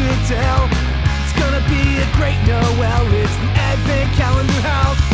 to 0.00 0.16
tell. 0.24 0.64
It's 1.20 1.36
gonna 1.36 1.60
be 1.68 2.00
a 2.00 2.08
great 2.16 2.40
Noel. 2.48 3.04
It's 3.20 3.36
the 3.36 3.50
Advent 3.68 4.08
Calendar 4.16 4.62
House. 4.64 5.04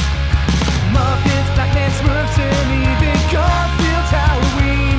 Muppets, 0.94 1.50
Batman, 1.58 1.90
Smurfs, 1.98 2.38
and 2.38 2.68
even 2.86 3.18
Garfield's 3.34 4.12
Halloween. 4.14 4.96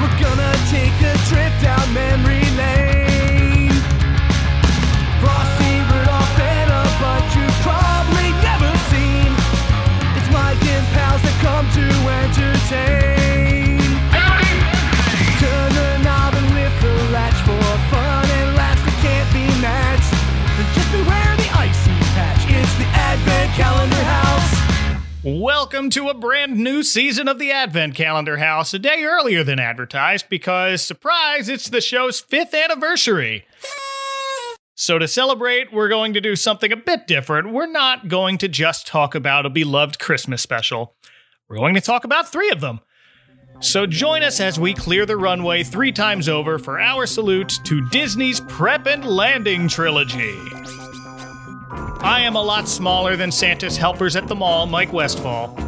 We're 0.00 0.18
gonna 0.20 0.52
take 0.68 0.96
a 1.12 1.14
trip 1.28 1.52
down 1.64 1.86
memory 1.94 2.44
lane. 2.60 3.72
Frosty, 5.20 5.72
Rudolph, 5.88 6.40
and 6.52 6.70
a 6.70 6.84
bunch 7.00 7.30
you've 7.36 7.60
probably 7.64 8.28
never 8.44 8.72
seen. 8.92 9.30
It's 10.16 10.28
Mike 10.36 10.64
and 10.74 10.86
pals 10.92 11.22
that 11.24 11.36
come 11.40 11.66
to 11.78 11.86
entertain. 12.20 13.17
Welcome 25.78 25.90
to 25.90 26.08
a 26.08 26.14
brand 26.14 26.56
new 26.56 26.82
season 26.82 27.28
of 27.28 27.38
the 27.38 27.52
Advent 27.52 27.94
Calendar 27.94 28.38
House, 28.38 28.74
a 28.74 28.80
day 28.80 29.04
earlier 29.04 29.44
than 29.44 29.60
advertised 29.60 30.28
because, 30.28 30.84
surprise, 30.84 31.48
it's 31.48 31.68
the 31.68 31.80
show's 31.80 32.18
fifth 32.18 32.52
anniversary. 32.52 33.46
So, 34.74 34.98
to 34.98 35.06
celebrate, 35.06 35.72
we're 35.72 35.88
going 35.88 36.14
to 36.14 36.20
do 36.20 36.34
something 36.34 36.72
a 36.72 36.76
bit 36.76 37.06
different. 37.06 37.52
We're 37.52 37.70
not 37.70 38.08
going 38.08 38.38
to 38.38 38.48
just 38.48 38.88
talk 38.88 39.14
about 39.14 39.46
a 39.46 39.50
beloved 39.50 40.00
Christmas 40.00 40.42
special, 40.42 40.96
we're 41.48 41.58
going 41.58 41.76
to 41.76 41.80
talk 41.80 42.02
about 42.02 42.26
three 42.28 42.50
of 42.50 42.60
them. 42.60 42.80
So, 43.60 43.86
join 43.86 44.24
us 44.24 44.40
as 44.40 44.58
we 44.58 44.74
clear 44.74 45.06
the 45.06 45.16
runway 45.16 45.62
three 45.62 45.92
times 45.92 46.28
over 46.28 46.58
for 46.58 46.80
our 46.80 47.06
salute 47.06 47.52
to 47.62 47.88
Disney's 47.90 48.40
Prep 48.40 48.88
and 48.88 49.04
Landing 49.04 49.68
trilogy. 49.68 50.40
I 52.00 52.22
am 52.22 52.34
a 52.34 52.42
lot 52.42 52.68
smaller 52.68 53.16
than 53.16 53.30
Santa's 53.30 53.76
helpers 53.76 54.16
at 54.16 54.26
the 54.26 54.34
mall, 54.34 54.66
Mike 54.66 54.92
Westfall. 54.92 55.67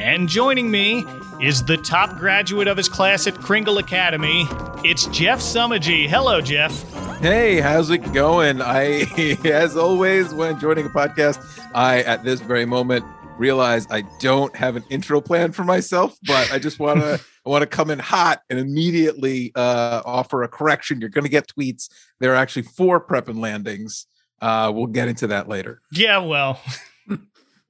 And 0.00 0.30
joining 0.30 0.70
me 0.70 1.04
is 1.42 1.62
the 1.62 1.76
top 1.76 2.16
graduate 2.16 2.68
of 2.68 2.78
his 2.78 2.88
class 2.88 3.26
at 3.26 3.34
Kringle 3.34 3.76
Academy. 3.76 4.46
It's 4.82 5.04
Jeff 5.08 5.40
Summergy. 5.40 6.08
Hello, 6.08 6.40
Jeff. 6.40 6.90
Hey, 7.20 7.60
how's 7.60 7.90
it 7.90 8.10
going? 8.14 8.62
I, 8.62 9.02
as 9.44 9.76
always, 9.76 10.32
when 10.32 10.58
joining 10.58 10.86
a 10.86 10.88
podcast, 10.88 11.38
I, 11.74 12.00
at 12.04 12.24
this 12.24 12.40
very 12.40 12.64
moment, 12.64 13.04
realize 13.36 13.86
I 13.90 14.04
don't 14.20 14.56
have 14.56 14.76
an 14.76 14.84
intro 14.88 15.20
plan 15.20 15.52
for 15.52 15.64
myself, 15.64 16.16
but 16.26 16.50
I 16.50 16.58
just 16.58 16.78
want 16.78 17.00
to. 17.00 17.20
I 17.46 17.48
want 17.48 17.62
to 17.62 17.66
come 17.66 17.90
in 17.90 17.98
hot 17.98 18.42
and 18.50 18.58
immediately 18.58 19.50
uh, 19.54 20.02
offer 20.04 20.42
a 20.42 20.48
correction. 20.48 21.00
You're 21.00 21.08
going 21.08 21.24
to 21.24 21.30
get 21.30 21.46
tweets. 21.48 21.88
There 22.18 22.32
are 22.32 22.36
actually 22.36 22.62
four 22.62 23.00
prep 23.00 23.28
and 23.28 23.40
landings. 23.40 24.06
Uh, 24.42 24.70
we'll 24.74 24.88
get 24.88 25.08
into 25.08 25.26
that 25.28 25.48
later. 25.48 25.80
Yeah, 25.90 26.18
well, 26.18 26.60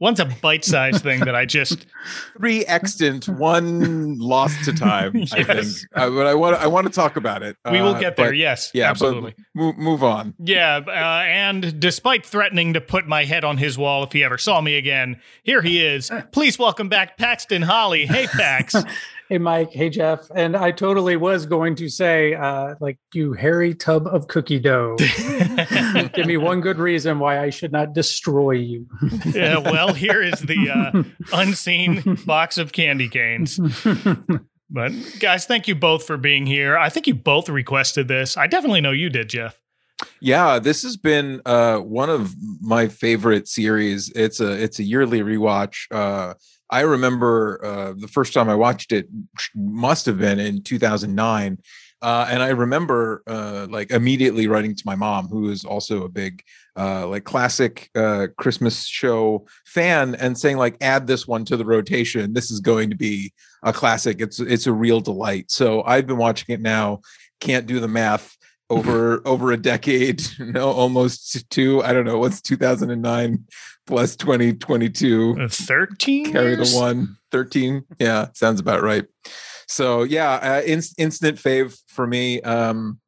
one's 0.01 0.19
a 0.19 0.25
bite 0.25 0.65
sized 0.65 1.03
thing 1.05 1.21
that 1.21 1.35
I 1.37 1.45
just. 1.45 1.87
Three 2.37 2.65
extant, 2.67 3.29
one 3.29 4.19
lost 4.19 4.65
to 4.65 4.73
time. 4.73 5.13
I 5.15 5.19
Yes. 5.39 5.47
think, 5.47 5.67
uh, 5.95 6.11
but 6.11 6.27
I 6.27 6.35
want 6.35 6.57
I 6.57 6.67
want 6.67 6.87
to 6.89 6.93
talk 6.93 7.17
about 7.17 7.43
it. 7.43 7.57
We 7.71 7.81
will 7.81 7.95
Uh, 7.95 8.01
get 8.01 8.17
there, 8.17 8.31
but- 8.31 8.37
yes. 8.37 8.71
Yeah, 8.75 8.91
absolutely. 8.91 9.35
Move, 9.55 9.77
move 9.79 10.03
on. 10.03 10.35
Yeah, 10.43 10.81
uh, 10.87 10.91
and 10.91 11.79
despite 11.79 12.25
threatening 12.27 12.73
to 12.73 12.81
put 12.81 13.07
my 13.07 13.25
head 13.25 13.45
on 13.45 13.59
his 13.59 13.77
wall 13.79 14.03
if 14.03 14.13
he 14.13 14.25
ever 14.25 14.39
saw 14.39 14.61
me 14.61 14.77
again, 14.77 15.21
here 15.45 15.63
he 15.63 15.85
is. 15.85 16.11
Please 16.33 16.59
welcome 16.59 16.89
back 16.89 17.17
Paxton 17.19 17.63
Holly. 17.63 18.07
Hey, 18.07 18.27
Pax. 18.27 18.75
Hey, 19.31 19.39
Mike. 19.39 19.73
Hey, 19.73 19.91
Jeff. 19.91 20.29
And 20.35 20.57
I 20.57 20.73
totally 20.73 21.17
was 21.17 21.47
going 21.47 21.77
to 21.77 21.89
say, 21.89 22.35
uh, 22.35 22.75
like, 22.81 22.99
you 23.15 23.33
hairy 23.33 23.77
tub 23.77 24.09
of 24.09 24.27
cookie 24.27 24.59
dough. 24.59 24.97
Give 26.15 26.27
me 26.27 26.37
one 26.37 26.61
good 26.61 26.79
reason 26.79 27.21
why 27.21 27.39
I 27.39 27.51
should 27.51 27.71
not 27.71 27.93
destroy 27.93 28.51
you. 28.51 28.89
yeah, 29.27 29.59
well, 29.59 29.95
here 29.95 30.21
is 30.21 30.41
the 30.41 30.71
uh, 30.71 31.03
unseen 31.33 32.19
box 32.27 32.59
of 32.59 32.73
candy 32.73 33.09
canes. 33.09 33.61
But 34.69 34.93
guys, 35.21 35.47
thank 35.47 35.69
you 35.69 35.77
both 35.77 36.05
for 36.05 36.17
being 36.17 36.45
here. 36.45 36.77
I 36.77 36.89
think 36.89 37.07
you 37.07 37.15
both 37.15 37.49
requested 37.49 38.09
this. 38.09 38.37
I 38.37 38.49
definitely 38.49 38.81
know 38.81 38.91
you 38.91 39.11
did, 39.11 39.29
Jeff. 39.29 39.61
Yeah, 40.21 40.59
this 40.59 40.83
has 40.83 40.97
been 40.97 41.41
uh, 41.47 41.79
one 41.79 42.11
of 42.11 42.35
my 42.61 42.89
favorite 42.89 43.47
series. 43.47 44.11
It's 44.17 44.41
a 44.41 44.51
it's 44.53 44.79
a 44.79 44.85
yearly 44.85 45.21
rewatch. 45.21 45.87
Uh, 45.91 46.35
I 46.71 46.81
remember 46.81 47.61
uh, 47.65 47.95
the 47.97 48.09
first 48.09 48.33
time 48.33 48.49
I 48.49 48.55
watched 48.55 48.93
it 48.93 49.09
must 49.55 50.07
have 50.07 50.19
been 50.19 50.39
in 50.39 50.63
2009. 50.63 51.59
Uh, 52.03 52.27
and 52.31 52.43
I 52.43 52.49
remember 52.49 53.23
uh, 53.27 53.67
like 53.69 53.91
immediately 53.91 54.47
writing 54.47 54.75
to 54.75 54.83
my 54.87 54.95
mom, 54.95 55.29
who 55.29 55.51
is 55.51 55.65
also 55.65 56.05
a 56.05 56.09
big 56.09 56.43
uh, 56.79 57.07
like 57.07 57.25
classic 57.25 57.91
uh, 57.95 58.29
Christmas 58.39 58.87
show 58.87 59.47
fan, 59.67 60.15
and 60.15 60.39
saying 60.39 60.57
like, 60.57 60.77
"Add 60.81 61.07
this 61.07 61.29
one 61.29 61.45
to 61.47 61.59
the 61.59 61.65
rotation. 61.65 62.33
This 62.33 62.51
is 62.51 62.61
going 62.61 62.89
to 62.89 62.97
be 62.97 63.35
a 63.63 63.73
classic. 63.73 64.23
It's 64.23 64.41
it's 64.41 64.67
a 64.67 64.73
real 64.73 65.01
delight." 65.01 65.51
So 65.51 65.83
I've 65.83 66.07
been 66.07 66.17
watching 66.17 66.55
it 66.55 66.63
now. 66.63 67.01
Can't 67.39 67.67
do 67.67 67.81
the 67.81 67.89
math 67.89 68.35
over 68.71 69.21
over 69.27 69.53
a 69.53 69.59
decade. 69.59 70.23
No, 70.39 70.71
almost 70.71 71.51
two. 71.51 71.83
I 71.83 71.93
don't 71.93 72.07
know 72.07 72.19
what's 72.19 72.41
2009 72.41 73.45
plus 73.91 74.17
2022 74.17 75.37
Uh, 75.41 75.49
13? 75.49 76.33
carry 76.33 76.51
the 76.55 76.63
years? 76.63 76.75
one 76.75 77.17
13 77.33 77.85
yeah 77.99 78.29
sounds 78.35 78.61
about 78.61 78.83
right 78.83 79.05
so 79.67 80.03
yeah 80.05 80.35
uh, 80.35 80.63
in, 80.65 80.81
instant 80.99 81.37
fave 81.39 81.79
for 81.89 82.07
me 82.07 82.41
um 82.43 82.99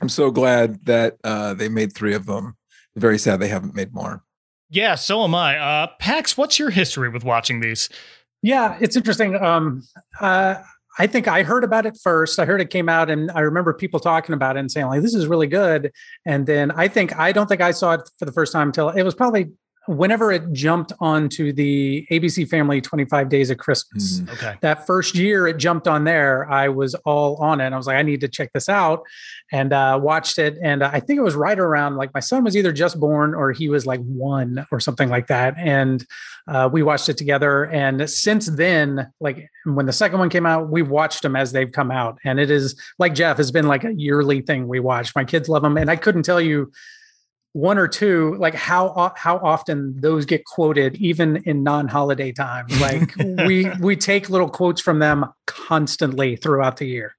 i'm 0.00 0.08
so 0.08 0.30
glad 0.30 0.84
that 0.84 1.16
uh 1.24 1.54
they 1.54 1.68
made 1.68 1.92
three 1.94 2.14
of 2.14 2.26
them 2.26 2.56
very 2.96 3.18
sad 3.18 3.40
they 3.40 3.48
haven't 3.48 3.74
made 3.74 3.94
more 3.94 4.22
Yeah, 4.70 4.94
so 4.96 5.22
am 5.24 5.34
I. 5.34 5.58
Uh, 5.58 5.86
Pax, 5.98 6.36
what's 6.38 6.58
your 6.58 6.70
history 6.70 7.10
with 7.10 7.24
watching 7.24 7.60
these? 7.60 7.90
Yeah, 8.42 8.78
it's 8.80 8.96
interesting. 8.96 9.36
Um, 9.36 9.82
uh, 10.18 10.54
I 10.98 11.06
think 11.06 11.28
I 11.28 11.42
heard 11.42 11.62
about 11.62 11.84
it 11.84 11.98
first. 12.02 12.38
I 12.38 12.46
heard 12.46 12.60
it 12.62 12.70
came 12.70 12.88
out, 12.88 13.10
and 13.10 13.30
I 13.32 13.40
remember 13.40 13.74
people 13.74 14.00
talking 14.00 14.34
about 14.34 14.56
it 14.56 14.60
and 14.60 14.70
saying, 14.72 14.86
like, 14.86 15.02
this 15.02 15.14
is 15.14 15.26
really 15.26 15.46
good. 15.46 15.92
And 16.24 16.46
then 16.46 16.70
I 16.70 16.88
think, 16.88 17.14
I 17.18 17.32
don't 17.32 17.48
think 17.48 17.60
I 17.60 17.70
saw 17.72 17.92
it 17.94 18.08
for 18.18 18.24
the 18.24 18.32
first 18.32 18.50
time 18.52 18.68
until 18.68 18.88
it 18.88 19.02
was 19.02 19.14
probably 19.14 19.52
whenever 19.86 20.30
it 20.30 20.52
jumped 20.52 20.92
onto 21.00 21.52
the 21.52 22.06
ABC 22.10 22.48
Family 22.48 22.80
25 22.80 23.28
Days 23.28 23.50
of 23.50 23.58
Christmas. 23.58 24.20
Mhm. 24.20 24.32
Okay. 24.32 24.54
that 24.60 24.86
first 24.86 25.14
year 25.16 25.46
it 25.48 25.56
jumped 25.58 25.86
on 25.88 26.04
there 26.04 26.50
i 26.50 26.68
was 26.68 26.94
all 27.04 27.36
on 27.36 27.60
it 27.60 27.72
i 27.72 27.76
was 27.76 27.86
like 27.86 27.96
i 27.96 28.02
need 28.02 28.20
to 28.20 28.28
check 28.28 28.50
this 28.52 28.68
out 28.68 29.02
and 29.50 29.72
uh, 29.72 29.98
watched 30.00 30.38
it 30.38 30.56
and 30.62 30.82
i 30.84 31.00
think 31.00 31.18
it 31.18 31.22
was 31.22 31.34
right 31.34 31.58
around 31.58 31.96
like 31.96 32.12
my 32.14 32.20
son 32.20 32.44
was 32.44 32.56
either 32.56 32.72
just 32.72 32.98
born 33.00 33.34
or 33.34 33.52
he 33.52 33.68
was 33.68 33.86
like 33.86 34.00
one 34.04 34.64
or 34.70 34.78
something 34.80 35.08
like 35.08 35.26
that 35.26 35.54
and 35.58 36.06
uh, 36.48 36.68
we 36.72 36.82
watched 36.82 37.08
it 37.08 37.16
together 37.16 37.64
and 37.66 38.08
since 38.08 38.46
then 38.46 39.10
like 39.20 39.48
when 39.64 39.86
the 39.86 39.92
second 39.92 40.18
one 40.18 40.28
came 40.30 40.46
out 40.46 40.68
we 40.70 40.82
watched 40.82 41.22
them 41.22 41.36
as 41.36 41.52
they've 41.52 41.72
come 41.72 41.90
out 41.90 42.18
and 42.24 42.38
it 42.40 42.50
is 42.50 42.80
like 42.98 43.14
jeff 43.14 43.36
has 43.36 43.50
been 43.50 43.66
like 43.66 43.84
a 43.84 43.92
yearly 43.94 44.40
thing 44.40 44.68
we 44.68 44.80
watch 44.80 45.14
my 45.14 45.24
kids 45.24 45.48
love 45.48 45.62
them 45.62 45.76
and 45.76 45.90
i 45.90 45.96
couldn't 45.96 46.22
tell 46.24 46.40
you 46.40 46.70
one 47.52 47.76
or 47.76 47.86
two 47.86 48.34
like 48.38 48.54
how 48.54 49.12
how 49.14 49.36
often 49.38 49.94
those 50.00 50.24
get 50.24 50.44
quoted 50.46 50.96
even 50.96 51.36
in 51.44 51.62
non-holiday 51.62 52.32
time 52.32 52.66
like 52.80 53.14
we 53.46 53.68
we 53.80 53.94
take 53.94 54.30
little 54.30 54.48
quotes 54.48 54.80
from 54.80 55.00
them 55.00 55.24
constantly 55.46 56.34
throughout 56.36 56.78
the 56.78 56.86
year 56.86 57.14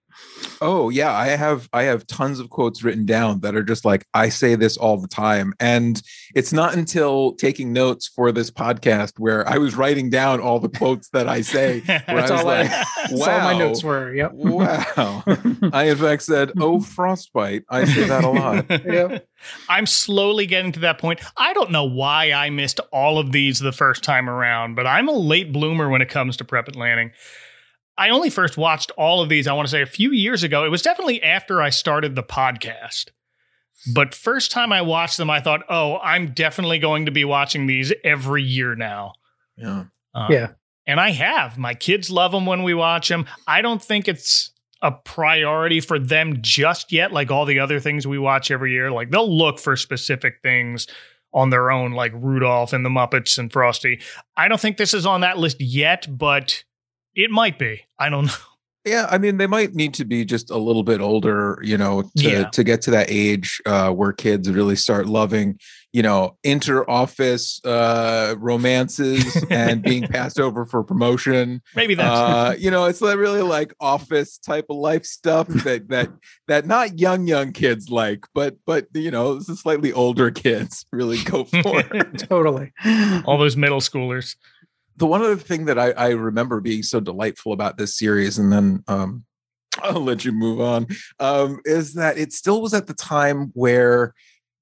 Oh 0.61 0.89
yeah, 0.89 1.11
I 1.13 1.27
have 1.29 1.69
I 1.73 1.83
have 1.83 2.07
tons 2.07 2.39
of 2.39 2.49
quotes 2.49 2.83
written 2.83 3.05
down 3.05 3.41
that 3.41 3.55
are 3.55 3.63
just 3.63 3.85
like 3.85 4.05
I 4.13 4.29
say 4.29 4.55
this 4.55 4.77
all 4.77 4.97
the 4.97 5.07
time 5.07 5.53
and 5.59 6.01
it's 6.35 6.53
not 6.53 6.75
until 6.75 7.33
taking 7.33 7.73
notes 7.73 8.07
for 8.07 8.31
this 8.31 8.49
podcast 8.49 9.13
where 9.19 9.47
I 9.47 9.57
was 9.57 9.75
writing 9.75 10.09
down 10.09 10.39
all 10.39 10.59
the 10.59 10.69
quotes 10.69 11.09
that 11.09 11.27
I 11.27 11.41
say 11.41 11.79
where 11.85 12.03
That's 12.07 12.31
I 12.31 12.33
was 12.35 12.41
all 12.43 12.49
I- 12.49 12.61
like 12.61 12.69
that's 13.09 13.21
all 13.27 13.39
my 13.39 13.57
notes 13.57 13.83
were 13.83 14.13
yep 14.13 14.31
wow. 14.33 15.23
I 15.73 15.83
in 15.85 15.97
fact 15.97 16.23
said, 16.23 16.51
"Oh 16.59 16.79
frostbite." 16.81 17.63
I 17.69 17.85
say 17.85 18.05
that 18.07 18.23
a 18.23 18.29
lot. 18.29 18.69
Yep. 18.69 19.27
I'm 19.67 19.85
slowly 19.85 20.45
getting 20.45 20.71
to 20.73 20.79
that 20.81 20.99
point. 20.99 21.19
I 21.37 21.53
don't 21.53 21.71
know 21.71 21.83
why 21.85 22.31
I 22.31 22.49
missed 22.49 22.79
all 22.91 23.17
of 23.19 23.31
these 23.31 23.59
the 23.59 23.71
first 23.71 24.03
time 24.03 24.29
around, 24.29 24.75
but 24.75 24.87
I'm 24.87 25.07
a 25.09 25.13
late 25.13 25.51
bloomer 25.51 25.89
when 25.89 26.01
it 26.01 26.09
comes 26.09 26.37
to 26.37 26.45
prep 26.45 26.67
and 26.67 26.75
landing. 26.77 27.11
I 27.97 28.09
only 28.09 28.29
first 28.29 28.57
watched 28.57 28.91
all 28.97 29.21
of 29.21 29.29
these, 29.29 29.47
I 29.47 29.53
want 29.53 29.67
to 29.67 29.71
say 29.71 29.81
a 29.81 29.87
few 29.87 30.11
years 30.11 30.43
ago. 30.43 30.65
It 30.65 30.69
was 30.69 30.81
definitely 30.81 31.21
after 31.21 31.61
I 31.61 31.69
started 31.69 32.15
the 32.15 32.23
podcast. 32.23 33.09
But 33.93 34.15
first 34.15 34.51
time 34.51 34.71
I 34.71 34.81
watched 34.81 35.17
them, 35.17 35.29
I 35.29 35.41
thought, 35.41 35.63
oh, 35.69 35.97
I'm 35.97 36.31
definitely 36.31 36.79
going 36.79 37.05
to 37.05 37.11
be 37.11 37.25
watching 37.25 37.67
these 37.67 37.93
every 38.03 38.43
year 38.43 38.75
now. 38.75 39.13
Yeah. 39.57 39.85
Uh, 40.15 40.27
yeah 40.29 40.51
And 40.87 40.99
I 40.99 41.11
have. 41.11 41.57
My 41.57 41.73
kids 41.73 42.09
love 42.09 42.31
them 42.31 42.45
when 42.45 42.63
we 42.63 42.73
watch 42.73 43.09
them. 43.09 43.25
I 43.45 43.61
don't 43.61 43.81
think 43.81 44.07
it's 44.07 44.51
a 44.81 44.91
priority 44.91 45.79
for 45.79 45.97
them 45.99 46.39
just 46.41 46.91
yet, 46.91 47.11
like 47.11 47.31
all 47.31 47.45
the 47.45 47.59
other 47.59 47.79
things 47.79 48.05
we 48.05 48.19
watch 48.19 48.51
every 48.51 48.71
year. 48.71 48.91
Like 48.91 49.09
they'll 49.11 49.37
look 49.37 49.59
for 49.59 49.75
specific 49.75 50.35
things 50.43 50.87
on 51.33 51.49
their 51.49 51.71
own, 51.71 51.93
like 51.93 52.11
Rudolph 52.15 52.73
and 52.73 52.85
the 52.85 52.89
Muppets 52.89 53.37
and 53.37 53.51
Frosty. 53.51 54.01
I 54.37 54.47
don't 54.47 54.61
think 54.61 54.77
this 54.77 54.93
is 54.93 55.05
on 55.05 55.21
that 55.21 55.37
list 55.37 55.59
yet, 55.59 56.05
but 56.09 56.63
it 57.15 57.31
might 57.31 57.57
be. 57.59 57.81
I 57.99 58.09
don't 58.09 58.25
know. 58.27 58.33
Yeah, 58.85 59.07
I 59.09 59.17
mean, 59.17 59.37
they 59.37 59.47
might 59.47 59.73
need 59.73 59.93
to 59.93 60.03
be 60.03 60.25
just 60.25 60.51
a 60.51 60.57
little 60.57 60.83
bit 60.83 60.99
older, 60.99 61.57
you 61.63 61.77
know, 61.77 62.01
to, 62.01 62.09
Yeah. 62.15 62.49
to 62.49 62.63
get 62.65 62.81
to 62.81 62.91
that 62.91 63.07
age 63.09 63.61
uh, 63.65 63.91
where 63.91 64.11
kids 64.11 64.49
really 64.51 64.75
start 64.75 65.05
loving, 65.05 65.57
you 65.93 66.01
know, 66.03 66.35
inter-office 66.43 67.61
uh, 67.65 68.35
romances 68.37 69.41
and 69.49 69.81
being 69.83 70.03
passed 70.09 70.37
over 70.37 70.65
for 70.65 70.83
promotion. 70.83 71.61
Maybe 71.77 71.95
that's 71.95 72.09
Uh, 72.09 72.55
you 72.59 72.69
know, 72.71 72.83
it's 72.85 72.99
like 73.01 73.17
really 73.17 73.41
like 73.41 73.73
office 73.79 74.37
type 74.37 74.65
of 74.69 74.75
life 74.75 75.05
stuff 75.05 75.47
that 75.47 75.87
that 75.87 76.09
that 76.49 76.65
not 76.65 76.99
young 76.99 77.25
young 77.25 77.53
kids 77.53 77.89
like, 77.89 78.25
but 78.33 78.57
but 78.65 78.87
you 78.93 79.11
know, 79.11 79.35
the 79.39 79.55
slightly 79.55 79.93
older 79.93 80.29
kids 80.29 80.85
really 80.91 81.23
go 81.23 81.45
for. 81.45 81.83
totally. 82.17 82.73
all 83.25 83.37
those 83.37 83.55
middle 83.55 83.79
schoolers. 83.79 84.35
The 84.97 85.07
one 85.07 85.21
other 85.21 85.35
thing 85.35 85.65
that 85.65 85.79
I, 85.79 85.91
I 85.91 86.09
remember 86.09 86.59
being 86.59 86.83
so 86.83 86.99
delightful 86.99 87.53
about 87.53 87.77
this 87.77 87.97
series, 87.97 88.37
and 88.37 88.51
then 88.51 88.83
um, 88.87 89.25
I'll 89.83 90.01
let 90.01 90.25
you 90.25 90.31
move 90.31 90.61
on, 90.61 90.87
um, 91.19 91.59
is 91.65 91.93
that 91.93 92.17
it 92.17 92.33
still 92.33 92.61
was 92.61 92.73
at 92.73 92.87
the 92.87 92.93
time 92.93 93.51
where 93.53 94.13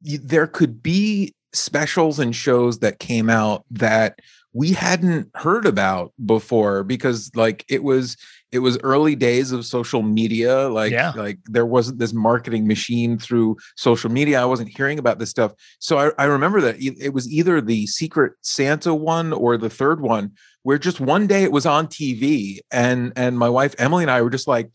there 0.02 0.48
could 0.48 0.82
be 0.82 1.36
specials 1.54 2.20
and 2.20 2.36
shows 2.36 2.80
that 2.80 3.00
came 3.00 3.30
out 3.30 3.66
that 3.72 4.20
we 4.54 4.72
hadn't 4.72 5.30
heard 5.36 5.66
about 5.66 6.14
before 6.26 6.84
because 6.84 7.32
like 7.36 7.66
it 7.70 7.84
was 7.84 8.18
it 8.52 8.60
was 8.60 8.78
early 8.84 9.16
days 9.16 9.52
of 9.52 9.66
social 9.66 10.02
media 10.02 10.68
like 10.68 10.92
Yeah. 10.92 11.12
like 11.16 11.40
there 11.46 11.66
wasn't 11.66 12.00
this 12.00 12.14
marketing 12.14 12.68
machine 12.68 13.18
through 13.18 13.56
social 13.78 14.12
media. 14.12 14.42
I 14.42 14.46
wasn't 14.46 14.70
hearing 14.76 15.00
about 15.00 15.20
this 15.20 15.30
stuff. 15.30 15.54
So 15.80 15.98
i, 15.98 16.12
I 16.18 16.26
remember 16.26 16.60
that 16.62 16.76
it 16.80 17.14
was 17.14 17.32
either 17.32 17.62
the 17.62 17.88
secret 17.88 18.34
santa 18.42 18.94
one 18.94 19.34
or 19.34 19.58
the 19.58 19.70
third 19.70 20.02
one 20.02 20.32
where 20.64 20.78
just 20.78 21.00
one 21.00 21.28
day 21.28 21.44
it 21.44 21.52
was 21.52 21.66
on 21.66 21.88
tv 21.88 22.60
and 22.72 23.14
and 23.16 23.38
my 23.40 23.50
wife 23.50 23.74
emily 23.80 24.04
and 24.04 24.12
i 24.12 24.22
were 24.22 24.30
just 24.30 24.48
like 24.48 24.70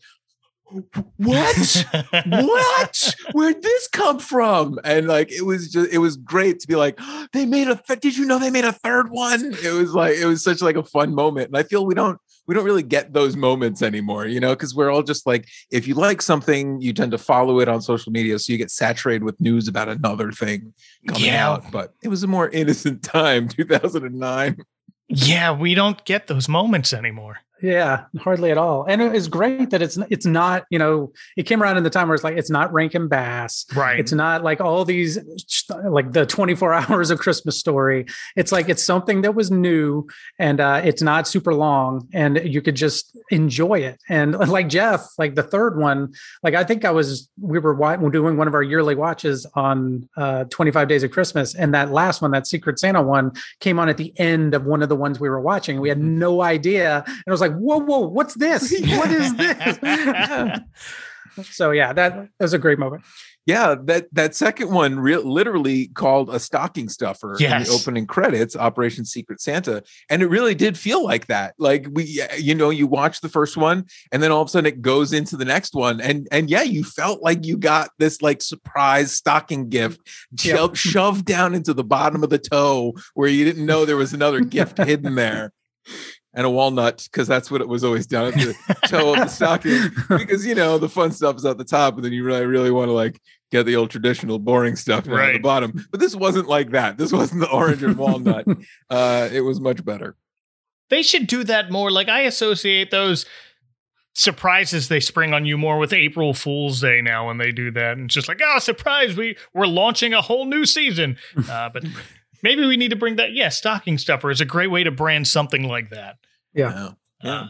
what? 1.15 1.85
What? 2.25 3.15
Where'd 3.31 3.61
this 3.61 3.87
come 3.87 4.19
from? 4.19 4.79
And 4.83 5.07
like 5.07 5.31
it 5.31 5.45
was 5.45 5.71
just 5.71 5.91
it 5.93 5.99
was 5.99 6.17
great 6.17 6.59
to 6.59 6.67
be 6.67 6.75
like 6.75 6.99
they 7.31 7.45
made 7.45 7.69
a 7.69 7.75
th- 7.75 8.01
did 8.01 8.17
you 8.17 8.25
know 8.25 8.37
they 8.37 8.49
made 8.49 8.65
a 8.65 8.73
third 8.73 9.09
one? 9.09 9.53
It 9.63 9.71
was 9.73 9.93
like 9.93 10.17
it 10.17 10.25
was 10.25 10.43
such 10.43 10.61
like 10.61 10.75
a 10.75 10.83
fun 10.83 11.15
moment. 11.15 11.47
And 11.47 11.57
i 11.57 11.63
feel 11.63 11.85
we 11.85 11.95
don't 11.95 12.19
we 12.47 12.55
don't 12.55 12.63
really 12.65 12.83
get 12.83 13.13
those 13.13 13.35
moments 13.35 13.81
anymore 13.81 14.25
you 14.25 14.39
know 14.39 14.49
because 14.55 14.73
we're 14.73 14.89
all 14.89 15.03
just 15.03 15.25
like 15.27 15.47
if 15.71 15.87
you 15.87 15.93
like 15.93 16.21
something 16.21 16.79
you 16.81 16.93
tend 16.93 17.11
to 17.11 17.17
follow 17.17 17.59
it 17.59 17.67
on 17.67 17.81
social 17.81 18.11
media 18.11 18.39
so 18.39 18.51
you 18.51 18.57
get 18.57 18.71
saturated 18.71 19.23
with 19.23 19.39
news 19.41 19.67
about 19.67 19.89
another 19.89 20.31
thing 20.31 20.73
coming 21.07 21.23
Yeah. 21.25 21.49
out 21.49 21.71
but 21.71 21.93
it 22.01 22.07
was 22.07 22.23
a 22.23 22.27
more 22.27 22.49
innocent 22.61 23.03
time 23.03 23.47
2009 23.47 24.57
Yeah, 25.09 25.51
we 25.51 25.73
don't 25.75 26.03
get 26.05 26.27
those 26.27 26.49
moments 26.49 26.91
anymore. 26.93 27.37
Yeah, 27.61 28.05
hardly 28.19 28.51
at 28.51 28.57
all. 28.57 28.85
And 28.87 29.01
it 29.01 29.15
is 29.15 29.27
great 29.27 29.71
that 29.71 29.81
it's 29.81 29.97
it's 30.09 30.25
not, 30.25 30.65
you 30.69 30.77
know, 30.77 31.11
it 31.35 31.43
came 31.43 31.61
around 31.61 31.77
in 31.77 31.83
the 31.83 31.89
time 31.89 32.07
where 32.07 32.15
it's 32.15 32.23
like 32.23 32.37
it's 32.37 32.49
not 32.49 32.71
Rankin 32.71 33.07
Bass. 33.07 33.65
Right. 33.75 33.99
It's 33.99 34.11
not 34.11 34.43
like 34.43 34.61
all 34.61 34.85
these 34.85 35.17
like 35.89 36.11
the 36.11 36.25
24 36.25 36.73
hours 36.89 37.09
of 37.09 37.19
Christmas 37.19 37.59
story. 37.59 38.05
It's 38.35 38.51
like 38.51 38.69
it's 38.69 38.83
something 38.83 39.21
that 39.21 39.33
was 39.33 39.49
new 39.49 40.07
and 40.37 40.59
uh 40.59 40.81
it's 40.83 41.01
not 41.01 41.27
super 41.27 41.53
long 41.53 42.07
and 42.13 42.39
you 42.43 42.61
could 42.61 42.75
just 42.75 43.17
enjoy 43.31 43.79
it. 43.79 43.99
And 44.07 44.37
like 44.37 44.69
Jeff, 44.69 45.07
like 45.17 45.35
the 45.35 45.43
third 45.43 45.79
one, 45.79 46.13
like 46.43 46.53
I 46.53 46.63
think 46.63 46.85
I 46.85 46.91
was 46.91 47.29
we 47.41 47.59
were 47.59 47.75
doing 48.09 48.37
one 48.37 48.47
of 48.47 48.53
our 48.53 48.63
yearly 48.63 48.95
watches 48.95 49.45
on 49.55 50.07
uh 50.15 50.43
25 50.45 50.87
Days 50.87 51.03
of 51.03 51.11
Christmas 51.11 51.55
and 51.55 51.73
that 51.73 51.91
last 51.91 52.21
one, 52.21 52.31
that 52.31 52.45
Secret 52.45 52.79
Santa 52.79 53.01
one 53.01 53.31
came 53.59 53.79
on 53.79 53.89
at 53.89 53.97
the 53.97 54.13
end 54.19 54.53
of 54.53 54.65
one 54.65 54.83
of 54.83 54.89
the 54.89 54.95
ones 54.95 55.19
we 55.19 55.29
were 55.29 55.41
watching. 55.41 55.81
We 55.81 55.89
had 55.89 55.99
no 55.99 56.41
idea. 56.41 57.03
And 57.05 57.23
it 57.25 57.31
was 57.31 57.41
like, 57.41 57.46
whoa, 57.51 57.79
whoa, 57.79 58.07
what's 58.07 58.35
this? 58.35 58.73
What 58.87 59.11
is 59.11 59.35
this? 59.35 60.59
so 61.43 61.71
yeah, 61.71 61.93
that, 61.93 62.15
that 62.15 62.29
was 62.39 62.53
a 62.53 62.59
great 62.59 62.79
moment. 62.79 63.03
Yeah, 63.45 63.75
that 63.85 64.13
that 64.13 64.35
second 64.35 64.71
one 64.71 64.99
real 64.99 65.23
literally 65.23 65.87
called 65.87 66.29
a 66.29 66.37
stocking 66.37 66.89
stuffer 66.89 67.35
in 67.35 67.63
the 67.63 67.69
opening 67.71 68.05
credits, 68.05 68.57
Operation 68.57 69.05
Secret 69.05 69.39
Santa, 69.39 69.83
and 70.09 70.21
it 70.21 70.27
really 70.27 70.53
did 70.53 70.77
feel 70.77 71.01
like 71.01 71.27
that. 71.27 71.53
Like 71.57 71.87
we, 71.89 72.21
you 72.37 72.53
know, 72.55 72.71
you 72.71 72.87
watch 72.87 73.21
the 73.21 73.29
first 73.29 73.55
one, 73.55 73.85
and 74.11 74.21
then 74.21 74.33
all 74.33 74.41
of 74.41 74.49
a 74.49 74.51
sudden 74.51 74.65
it 74.65 74.81
goes 74.81 75.13
into 75.13 75.37
the 75.37 75.45
next 75.45 75.73
one, 75.73 76.01
and 76.01 76.27
and 76.29 76.49
yeah, 76.49 76.63
you 76.63 76.83
felt 76.83 77.21
like 77.21 77.45
you 77.45 77.55
got 77.57 77.91
this 77.99 78.21
like 78.21 78.41
surprise 78.41 79.13
stocking 79.13 79.69
gift 79.69 80.01
Yeah. 80.43 80.55
sho- 80.57 80.73
shoved 80.73 81.25
down 81.25 81.55
into 81.55 81.73
the 81.73 81.85
bottom 81.85 82.23
of 82.23 82.29
the 82.29 82.39
toe 82.39 82.95
where 83.13 83.29
you 83.29 83.45
didn't 83.45 83.65
know 83.65 83.85
there 83.85 83.95
was 83.95 84.11
another 84.11 84.41
gift 84.41 84.77
hidden 84.77 85.15
there. 85.15 85.53
And 86.37 86.45
a 86.45 86.49
walnut, 86.51 87.09
because 87.11 87.27
that's 87.27 87.49
what 87.49 87.61
it 87.61 87.67
was 87.67 87.83
always 87.83 88.05
down 88.05 88.27
at 88.27 88.35
the 88.35 88.55
toe 88.85 89.15
of 89.15 89.17
the 89.17 89.27
stocking 89.27 89.89
because 90.09 90.45
you 90.45 90.53
know 90.53 90.77
the 90.77 90.87
fun 90.87 91.11
stuff 91.11 91.35
is 91.35 91.45
at 91.45 91.57
the 91.57 91.65
top, 91.65 91.95
and 91.95 92.05
then 92.05 92.13
you 92.13 92.23
really 92.23 92.45
really 92.45 92.69
want 92.69 92.89
to 92.89 92.93
like 92.93 93.19
get 93.51 93.65
the 93.65 93.75
old 93.75 93.89
traditional 93.89 94.39
boring 94.39 94.75
stuff 94.75 95.05
down 95.05 95.19
at 95.19 95.33
the 95.33 95.39
bottom. 95.39 95.87
But 95.89 95.99
this 95.99 96.15
wasn't 96.15 96.47
like 96.47 96.71
that. 96.71 96.97
This 96.97 97.11
wasn't 97.11 97.41
the 97.41 97.49
orange 97.49 97.81
and 97.81 97.97
walnut. 97.97 98.45
uh, 98.89 99.29
it 99.31 99.41
was 99.41 99.59
much 99.59 99.83
better. 99.83 100.15
They 100.89 101.01
should 101.01 101.27
do 101.27 101.43
that 101.45 101.71
more. 101.71 101.91
Like 101.91 102.07
I 102.07 102.21
associate 102.21 102.91
those 102.91 103.25
surprises 104.13 104.87
they 104.87 104.99
spring 104.99 105.33
on 105.33 105.45
you 105.45 105.57
more 105.57 105.77
with 105.77 105.93
April 105.93 106.33
Fool's 106.33 106.81
Day 106.81 107.01
now 107.01 107.27
when 107.27 107.37
they 107.37 107.51
do 107.51 107.71
that. 107.71 107.93
And 107.93 108.05
it's 108.05 108.15
just 108.15 108.27
like, 108.27 108.41
oh, 108.43 108.59
surprise, 108.59 109.15
we 109.15 109.37
we're 109.53 109.67
launching 109.67 110.13
a 110.13 110.21
whole 110.21 110.45
new 110.45 110.65
season. 110.65 111.17
Uh, 111.49 111.69
but 111.69 111.83
maybe 112.43 112.65
we 112.65 112.77
need 112.77 112.89
to 112.89 112.95
bring 112.95 113.15
that. 113.15 113.31
Yeah, 113.31 113.49
stocking 113.49 113.97
stuffer 113.97 114.29
is 114.29 114.41
a 114.41 114.45
great 114.45 114.71
way 114.71 114.83
to 114.83 114.91
brand 114.91 115.27
something 115.27 115.63
like 115.63 115.89
that. 115.91 116.17
Yeah. 116.57 116.89
yeah. 117.23 117.31
Uh, 117.31 117.47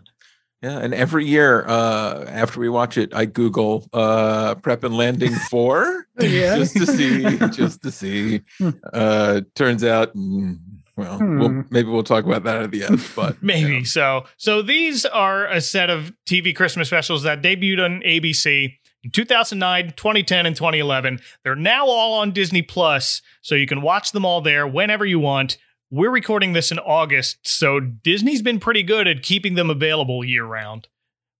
Yeah, 0.61 0.79
and 0.79 0.93
every 0.93 1.25
year 1.25 1.63
uh, 1.67 2.25
after 2.27 2.59
we 2.59 2.67
watch 2.69 2.97
it, 2.97 3.13
I 3.13 3.25
Google 3.25 3.87
uh, 3.93 4.55
prep 4.55 4.83
and 4.83 4.97
landing 4.97 5.33
four 5.51 6.07
Yeah. 6.19 6.57
just 6.57 6.75
to 6.77 6.85
see, 6.87 7.37
just 7.51 7.81
to 7.83 7.91
see. 7.91 8.41
Hmm. 8.57 8.69
Uh, 8.91 9.41
turns 9.55 9.83
out, 9.83 10.15
mm, 10.15 10.57
well, 10.95 11.19
we'll, 11.21 11.49
Hmm. 11.49 11.61
maybe 11.69 11.89
we'll 11.89 12.01
talk 12.03 12.25
about 12.25 12.43
that 12.45 12.63
at 12.63 12.71
the 12.71 12.83
end. 12.85 12.99
But 13.15 13.37
Maybe 13.43 13.75
yeah. 13.77 13.83
so. 13.83 14.25
So 14.37 14.63
these 14.63 15.05
are 15.05 15.45
a 15.45 15.61
set 15.61 15.91
of 15.91 16.11
TV 16.25 16.55
Christmas 16.55 16.87
specials 16.87 17.21
that 17.21 17.43
debuted 17.43 17.85
on 17.85 18.01
ABC 18.01 18.73
in 19.03 19.11
2009, 19.11 19.93
2010, 19.95 20.47
and 20.47 20.55
2011. 20.55 21.19
They're 21.43 21.55
now 21.55 21.85
all 21.85 22.15
on 22.19 22.31
Disney 22.31 22.63
Plus, 22.63 23.21
so 23.43 23.53
you 23.53 23.67
can 23.67 23.81
watch 23.83 24.11
them 24.11 24.25
all 24.25 24.41
there 24.41 24.65
whenever 24.67 25.05
you 25.05 25.19
want. 25.19 25.57
We're 25.89 26.11
recording 26.11 26.51
this 26.51 26.69
in 26.69 26.79
August, 26.79 27.37
so 27.47 27.79
Disney's 27.79 28.41
been 28.41 28.59
pretty 28.59 28.83
good 28.83 29.07
at 29.07 29.23
keeping 29.23 29.55
them 29.55 29.69
available 29.69 30.21
year 30.21 30.43
round, 30.43 30.89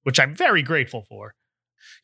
which 0.04 0.22
I'm 0.22 0.34
very 0.34 0.63
grateful 0.63 1.04
for. 1.10 1.36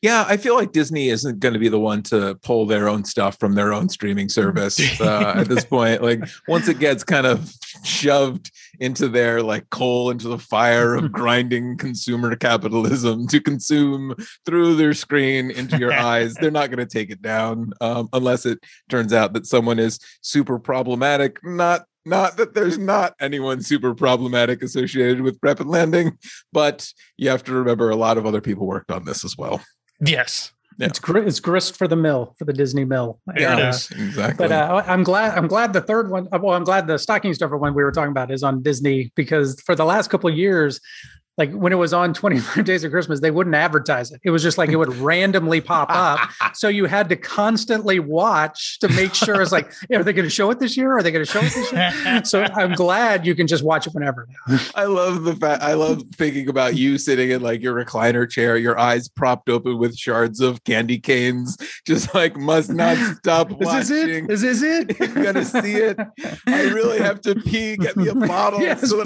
Yeah, 0.02 0.26
I 0.28 0.36
feel 0.36 0.54
like 0.54 0.72
Disney 0.72 1.08
isn't 1.08 1.40
going 1.40 1.54
to 1.54 1.58
be 1.58 1.70
the 1.70 1.80
one 1.80 2.02
to 2.04 2.34
pull 2.42 2.66
their 2.66 2.86
own 2.86 3.04
stuff 3.04 3.40
from 3.40 3.54
their 3.54 3.72
own 3.72 3.88
streaming 3.88 4.28
service 4.28 4.78
uh, 5.00 5.32
at 5.36 5.48
this 5.48 5.64
point. 5.64 6.02
Like 6.02 6.20
once 6.46 6.68
it 6.68 6.78
gets 6.78 7.02
kind 7.02 7.26
of 7.26 7.50
shoved 7.82 8.52
into 8.78 9.08
their 9.08 9.42
like 9.42 9.70
coal 9.70 10.10
into 10.10 10.28
the 10.28 10.38
fire 10.38 10.94
of 10.94 11.12
grinding 11.12 11.78
consumer 11.78 12.36
capitalism 12.36 13.26
to 13.28 13.40
consume 13.40 14.14
through 14.44 14.76
their 14.76 14.92
screen 14.92 15.50
into 15.50 15.78
your 15.78 15.94
eyes, 15.94 16.34
they're 16.34 16.50
not 16.50 16.68
going 16.68 16.86
to 16.86 16.92
take 16.92 17.08
it 17.08 17.22
down 17.22 17.72
um, 17.80 18.10
unless 18.12 18.44
it 18.44 18.58
turns 18.90 19.14
out 19.14 19.32
that 19.32 19.46
someone 19.46 19.78
is 19.78 19.98
super 20.20 20.58
problematic. 20.58 21.38
Not 21.42 21.86
not 22.04 22.36
that 22.36 22.54
there's 22.54 22.78
not 22.78 23.14
anyone 23.20 23.62
super 23.62 23.94
problematic 23.94 24.62
associated 24.62 25.22
with 25.22 25.40
prep 25.40 25.60
and 25.60 25.70
landing, 25.70 26.18
but 26.52 26.92
you 27.16 27.28
have 27.30 27.44
to 27.44 27.52
remember 27.52 27.90
a 27.90 27.96
lot 27.96 28.18
of 28.18 28.26
other 28.26 28.40
people 28.40 28.66
worked 28.66 28.90
on 28.90 29.04
this 29.04 29.24
as 29.24 29.36
well. 29.36 29.62
Yes. 30.00 30.52
Yeah. 30.78 30.86
It's 30.88 30.98
gr- 30.98 31.18
it's 31.18 31.38
grist 31.38 31.76
for 31.76 31.86
the 31.86 31.94
mill 31.94 32.34
for 32.36 32.44
the 32.44 32.52
Disney 32.52 32.84
mill. 32.84 33.20
There 33.26 33.48
And, 33.48 33.60
uh, 33.60 33.66
exactly. 33.68 34.48
But 34.48 34.50
uh, 34.50 34.82
I'm 34.88 35.04
glad. 35.04 35.38
I'm 35.38 35.46
glad 35.46 35.72
the 35.72 35.80
third 35.80 36.10
one. 36.10 36.26
uh, 36.32 36.40
Well, 36.42 36.56
I'm 36.56 36.64
glad 36.64 36.88
the 36.88 36.98
stocking 36.98 37.32
stuffer 37.32 37.56
one 37.56 37.74
we 37.74 37.84
were 37.84 37.92
talking 37.92 38.10
about 38.10 38.32
is 38.32 38.42
on 38.42 38.60
Disney 38.60 39.12
because 39.14 39.60
for 39.60 39.76
the 39.76 39.84
last 39.84 40.10
couple 40.10 40.28
of 40.28 40.36
years, 40.36 40.80
like 41.36 41.52
when 41.52 41.72
it 41.72 41.76
was 41.76 41.92
on 41.92 42.14
25 42.14 42.64
Days 42.64 42.84
of 42.84 42.90
Christmas, 42.90 43.20
they 43.20 43.30
wouldn't 43.30 43.54
advertise 43.54 44.10
it. 44.10 44.20
It 44.24 44.30
was 44.30 44.42
just 44.42 44.56
like 44.56 44.70
it 44.70 44.76
would 44.76 44.94
randomly 44.96 45.60
pop 45.60 45.88
up. 45.90 46.20
So 46.54 46.68
you 46.68 46.86
had 46.86 47.08
to 47.10 47.16
constantly 47.16 47.98
watch 47.98 48.78
to 48.80 48.88
make 48.88 49.14
sure 49.14 49.40
it's 49.42 49.52
like, 49.52 49.72
are 49.92 50.02
they 50.02 50.12
going 50.12 50.24
to 50.24 50.30
show 50.30 50.50
it 50.50 50.58
this 50.58 50.76
year? 50.76 50.96
Are 50.96 51.02
they 51.02 51.10
going 51.10 51.24
to 51.24 51.30
show 51.30 51.40
it 51.40 51.52
this 51.52 51.72
year? 51.72 52.24
So 52.24 52.42
I'm 52.42 52.72
glad 52.72 53.26
you 53.26 53.34
can 53.34 53.46
just 53.46 53.62
watch 53.62 53.86
it 53.86 53.94
whenever. 53.94 54.26
I 54.74 54.84
love 54.84 55.24
the 55.24 55.36
fact. 55.36 55.62
I 55.62 55.74
love 55.74 56.02
thinking 56.14 56.48
about 56.48 56.76
you 56.76 56.96
sitting 56.96 57.30
in 57.30 57.42
like 57.42 57.60
your 57.60 57.74
recliner 57.74 58.28
chair, 58.28 58.56
your 58.56 58.78
eyes 58.78 59.08
propped 59.08 59.48
open 59.50 59.78
with 59.78 59.96
shards 59.96 60.40
of 60.40 60.64
candy 60.64 60.98
canes, 60.98 61.58
just 61.86 62.14
like 62.14 62.36
must 62.36 62.70
not 62.70 62.96
stop 63.16 63.50
Is 63.50 63.58
this 63.58 63.90
watching. 63.90 64.24
it? 64.24 64.30
Is 64.30 64.40
this 64.40 64.54
is 64.54 64.62
it? 64.62 64.98
You're 65.00 65.24
gonna 65.24 65.44
see 65.44 65.74
it. 65.74 65.98
I 66.46 66.62
really 66.64 66.98
have 66.98 67.20
to 67.22 67.34
pee. 67.34 67.76
Get 67.76 67.96
me 67.96 68.08
a 68.08 68.14
bottle. 68.14 68.60
Yes, 68.60 68.88
so 68.88 69.00
I, 69.00 69.04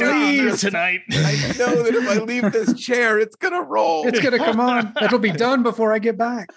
tonight. 0.57 1.01
I 1.11 1.55
know 1.59 1.83
that 1.83 1.95
if 1.95 2.09
I 2.09 2.18
leave 2.25 2.53
this 2.53 2.75
chair, 2.81 3.19
it's 3.19 3.37
gonna 3.37 3.63
roll. 3.63 4.07
It's 4.07 4.21
going 4.21 4.33
to 4.33 4.45
come 4.45 4.61
on. 4.61 4.93
It'll 5.03 5.19
be 5.19 5.33
done 5.33 5.63
before 5.63 5.93
I 5.93 5.99
get 5.99 6.17
back. 6.17 6.51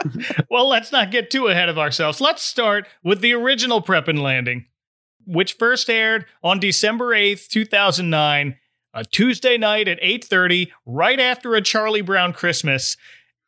well, 0.50 0.68
let's 0.68 0.92
not 0.92 1.10
get 1.10 1.30
too 1.30 1.46
ahead 1.48 1.68
of 1.68 1.78
ourselves. 1.78 2.20
Let's 2.20 2.42
start 2.42 2.86
with 3.02 3.20
the 3.20 3.32
original 3.32 3.80
Prep 3.80 4.08
and 4.08 4.22
Landing, 4.22 4.66
which 5.26 5.54
first 5.54 5.88
aired 5.90 6.26
on 6.42 6.60
December 6.60 7.14
8th, 7.14 7.48
2009. 7.48 8.56
a 8.94 9.04
Tuesday 9.04 9.58
night 9.58 9.88
at 9.88 9.98
8:30 10.02 10.70
right 10.86 11.20
after 11.20 11.54
a 11.54 11.60
Charlie 11.62 12.00
Brown 12.00 12.32
Christmas. 12.32 12.96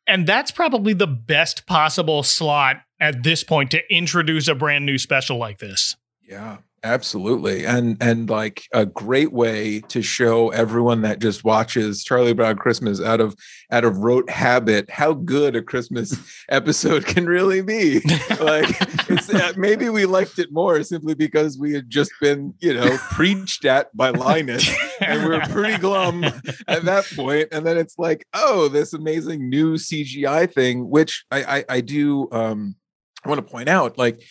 And 0.05 0.25
that's 0.27 0.51
probably 0.51 0.93
the 0.93 1.07
best 1.07 1.65
possible 1.67 2.23
slot 2.23 2.77
at 2.99 3.23
this 3.23 3.43
point 3.43 3.71
to 3.71 3.93
introduce 3.93 4.47
a 4.47 4.55
brand 4.55 4.85
new 4.85 4.97
special 4.97 5.37
like 5.37 5.59
this. 5.59 5.95
Yeah, 6.21 6.57
absolutely. 6.83 7.65
And 7.65 7.97
and 8.01 8.29
like 8.29 8.67
a 8.73 8.85
great 8.85 9.31
way 9.31 9.81
to 9.81 10.01
show 10.01 10.49
everyone 10.49 11.01
that 11.01 11.19
just 11.19 11.43
watches 11.43 12.03
Charlie 12.03 12.33
Brown 12.33 12.57
Christmas 12.57 13.01
out 13.01 13.21
of 13.21 13.35
out 13.71 13.83
of 13.83 13.97
rote 13.97 14.29
habit 14.29 14.89
how 14.89 15.13
good 15.13 15.55
a 15.55 15.61
Christmas 15.61 16.15
episode 16.49 17.05
can 17.05 17.25
really 17.25 17.61
be. 17.61 17.99
Like 18.39 18.75
it's 19.09 19.33
uh, 19.33 19.53
maybe 19.57 19.89
we 19.89 20.05
liked 20.05 20.39
it 20.39 20.51
more 20.51 20.81
simply 20.83 21.15
because 21.15 21.57
we 21.57 21.73
had 21.73 21.89
just 21.89 22.11
been, 22.21 22.53
you 22.59 22.73
know, 22.73 22.97
preached 23.11 23.65
at 23.65 23.95
by 23.95 24.09
Linus 24.09 24.69
and 25.01 25.23
we 25.23 25.29
were 25.29 25.41
pretty 25.49 25.77
glum 25.77 26.23
at 26.23 26.83
that 26.83 27.05
point. 27.15 27.49
And 27.51 27.65
then 27.65 27.77
it's 27.77 27.97
like, 27.97 28.25
oh, 28.33 28.67
this 28.67 28.93
amazing 28.93 29.49
new 29.49 29.75
CGI 29.75 30.51
thing, 30.51 30.89
which 30.89 31.25
I 31.31 31.43
I, 31.59 31.65
I 31.69 31.81
do 31.81 32.27
um 32.31 32.75
I 33.23 33.29
want 33.29 33.45
to 33.45 33.51
point 33.51 33.69
out, 33.69 33.97
like 33.97 34.21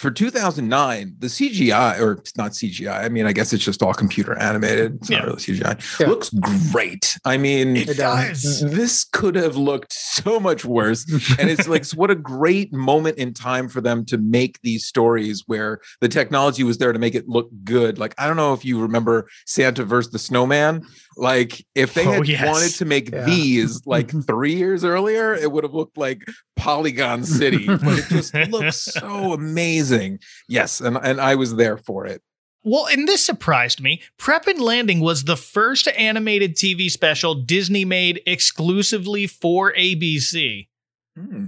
for 0.00 0.10
2009, 0.10 1.14
the 1.18 1.26
CGI, 1.26 2.00
or 2.00 2.12
it's 2.12 2.34
not 2.34 2.52
CGI. 2.52 3.04
I 3.04 3.10
mean, 3.10 3.26
I 3.26 3.32
guess 3.32 3.52
it's 3.52 3.62
just 3.62 3.82
all 3.82 3.92
computer 3.92 4.34
animated. 4.38 4.94
It's 4.94 5.10
Yeah. 5.10 5.18
not 5.18 5.26
really 5.26 5.40
CGI. 5.40 6.00
Yeah. 6.00 6.06
Looks 6.06 6.30
great. 6.72 7.18
I 7.26 7.36
mean, 7.36 7.76
It 7.76 7.98
does. 7.98 8.62
this 8.62 9.04
could 9.04 9.34
have 9.34 9.56
looked 9.58 9.92
so 9.92 10.40
much 10.40 10.64
worse. 10.64 11.04
And 11.38 11.50
it's 11.50 11.68
like, 11.68 11.86
what 11.90 12.10
a 12.10 12.14
great 12.14 12.72
moment 12.72 13.18
in 13.18 13.34
time 13.34 13.68
for 13.68 13.82
them 13.82 14.06
to 14.06 14.16
make 14.16 14.58
these 14.62 14.86
stories 14.86 15.44
where 15.46 15.80
the 16.00 16.08
technology 16.08 16.64
was 16.64 16.78
there 16.78 16.94
to 16.94 16.98
make 16.98 17.14
it 17.14 17.28
look 17.28 17.50
good. 17.62 17.98
Like, 17.98 18.14
I 18.16 18.26
don't 18.26 18.36
know 18.38 18.54
if 18.54 18.64
you 18.64 18.80
remember 18.80 19.28
Santa 19.44 19.84
versus 19.84 20.12
the 20.12 20.18
Snowman. 20.18 20.82
Like, 21.16 21.64
if 21.74 21.94
they 21.94 22.06
Oh, 22.06 22.12
had 22.12 22.28
yes. 22.28 22.46
wanted 22.46 22.72
to 22.78 22.84
make 22.84 23.10
Yeah. 23.10 23.24
these 23.26 23.82
like 23.86 24.10
three 24.26 24.54
years 24.54 24.84
earlier, 24.84 25.34
it 25.34 25.50
would 25.50 25.64
have 25.64 25.74
looked 25.74 25.98
like 25.98 26.22
Polygon 26.56 27.24
City. 27.24 27.66
But 27.66 27.98
it 27.98 28.08
just 28.08 28.34
looks 28.50 28.76
so 28.76 29.32
amazing. 29.32 30.20
Yes. 30.48 30.80
And, 30.80 30.96
and 31.02 31.20
I 31.20 31.34
was 31.34 31.56
there 31.56 31.76
for 31.76 32.06
it. 32.06 32.22
Well, 32.62 32.86
and 32.86 33.08
this 33.08 33.24
surprised 33.24 33.80
me. 33.80 34.02
Prep 34.18 34.46
and 34.46 34.60
Landing 34.60 35.00
was 35.00 35.24
the 35.24 35.36
first 35.36 35.88
animated 35.88 36.56
TV 36.56 36.90
special 36.90 37.34
Disney 37.34 37.84
made 37.86 38.20
exclusively 38.26 39.26
for 39.26 39.72
ABC. 39.72 40.68
Hmm. 41.16 41.44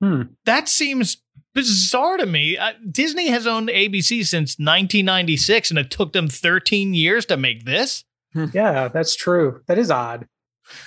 Hmm. 0.00 0.22
That 0.46 0.68
seems 0.68 1.18
bizarre 1.54 2.16
to 2.16 2.26
me. 2.26 2.56
Uh, 2.56 2.72
Disney 2.90 3.28
has 3.28 3.46
owned 3.46 3.68
ABC 3.68 4.24
since 4.24 4.52
1996, 4.58 5.70
and 5.70 5.78
it 5.78 5.90
took 5.90 6.12
them 6.12 6.28
13 6.28 6.94
years 6.94 7.26
to 7.26 7.36
make 7.36 7.64
this. 7.64 8.04
Yeah, 8.52 8.88
that's 8.88 9.14
true. 9.14 9.60
That 9.66 9.78
is 9.78 9.90
odd. 9.90 10.26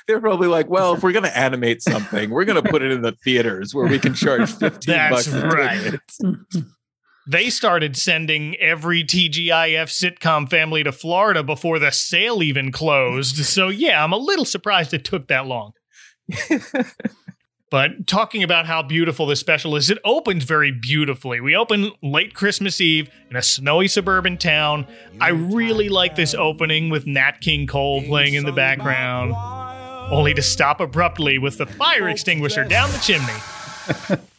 They're 0.08 0.22
probably 0.22 0.48
like, 0.48 0.70
well, 0.70 0.94
if 0.94 1.04
we're 1.04 1.12
going 1.12 1.25
to 1.25 1.38
animate 1.38 1.82
something, 1.82 2.30
we're 2.30 2.46
going 2.46 2.62
to 2.64 2.70
put 2.70 2.82
it 2.82 2.92
in 2.92 3.02
the 3.02 3.12
theaters 3.12 3.75
where 3.75 3.88
we 3.88 4.00
can 4.00 4.14
charge 4.14 4.52
15 4.58 4.80
That's 4.88 5.28
bucks 5.28 5.44
a 5.44 5.48
right. 5.48 6.00
They 7.28 7.50
started 7.50 7.98
sending 7.98 8.56
every 8.58 9.04
TGIF 9.04 9.90
sitcom 9.90 10.50
family 10.50 10.84
to 10.84 10.92
Florida 10.92 11.44
before 11.44 11.80
the 11.80 11.92
sale 11.92 12.44
even 12.44 12.72
closed. 12.72 13.38
So, 13.46 13.70
yeah, 13.70 14.04
I'm 14.04 14.14
a 14.14 14.18
little 14.18 14.46
surprised 14.46 14.94
it 14.94 15.04
took 15.04 15.28
that 15.28 15.48
long. 15.48 15.74
But 17.75 18.08
talking 18.08 18.41
about 18.41 18.65
how 18.67 18.84
beautiful 18.84 19.25
this 19.25 19.41
special 19.41 19.75
is, 19.75 19.89
it 19.89 19.98
opens 20.05 20.46
very 20.46 20.72
beautifully. 20.72 21.41
We 21.41 21.58
open 21.58 21.91
late 22.01 22.34
Christmas 22.34 22.79
Eve 22.79 23.10
in 23.29 23.36
a 23.36 23.41
snowy 23.41 23.89
suburban 23.89 24.38
town. 24.38 24.88
I 25.20 25.32
really 25.32 25.89
like 25.89 26.15
this 26.15 26.34
opening 26.34 26.89
with 26.89 27.05
Nat 27.05 27.41
King 27.41 27.67
Cole 27.67 28.01
playing 28.03 28.36
in 28.36 28.46
the 28.46 28.53
background, 28.53 29.34
only 30.10 30.34
to 30.36 30.41
stop 30.41 30.79
abruptly 30.79 31.38
with 31.38 31.58
the 31.58 31.65
fire 31.65 32.08
extinguisher 32.08 32.63
down 32.63 32.89
the 32.94 32.98
chimney. 33.00 34.24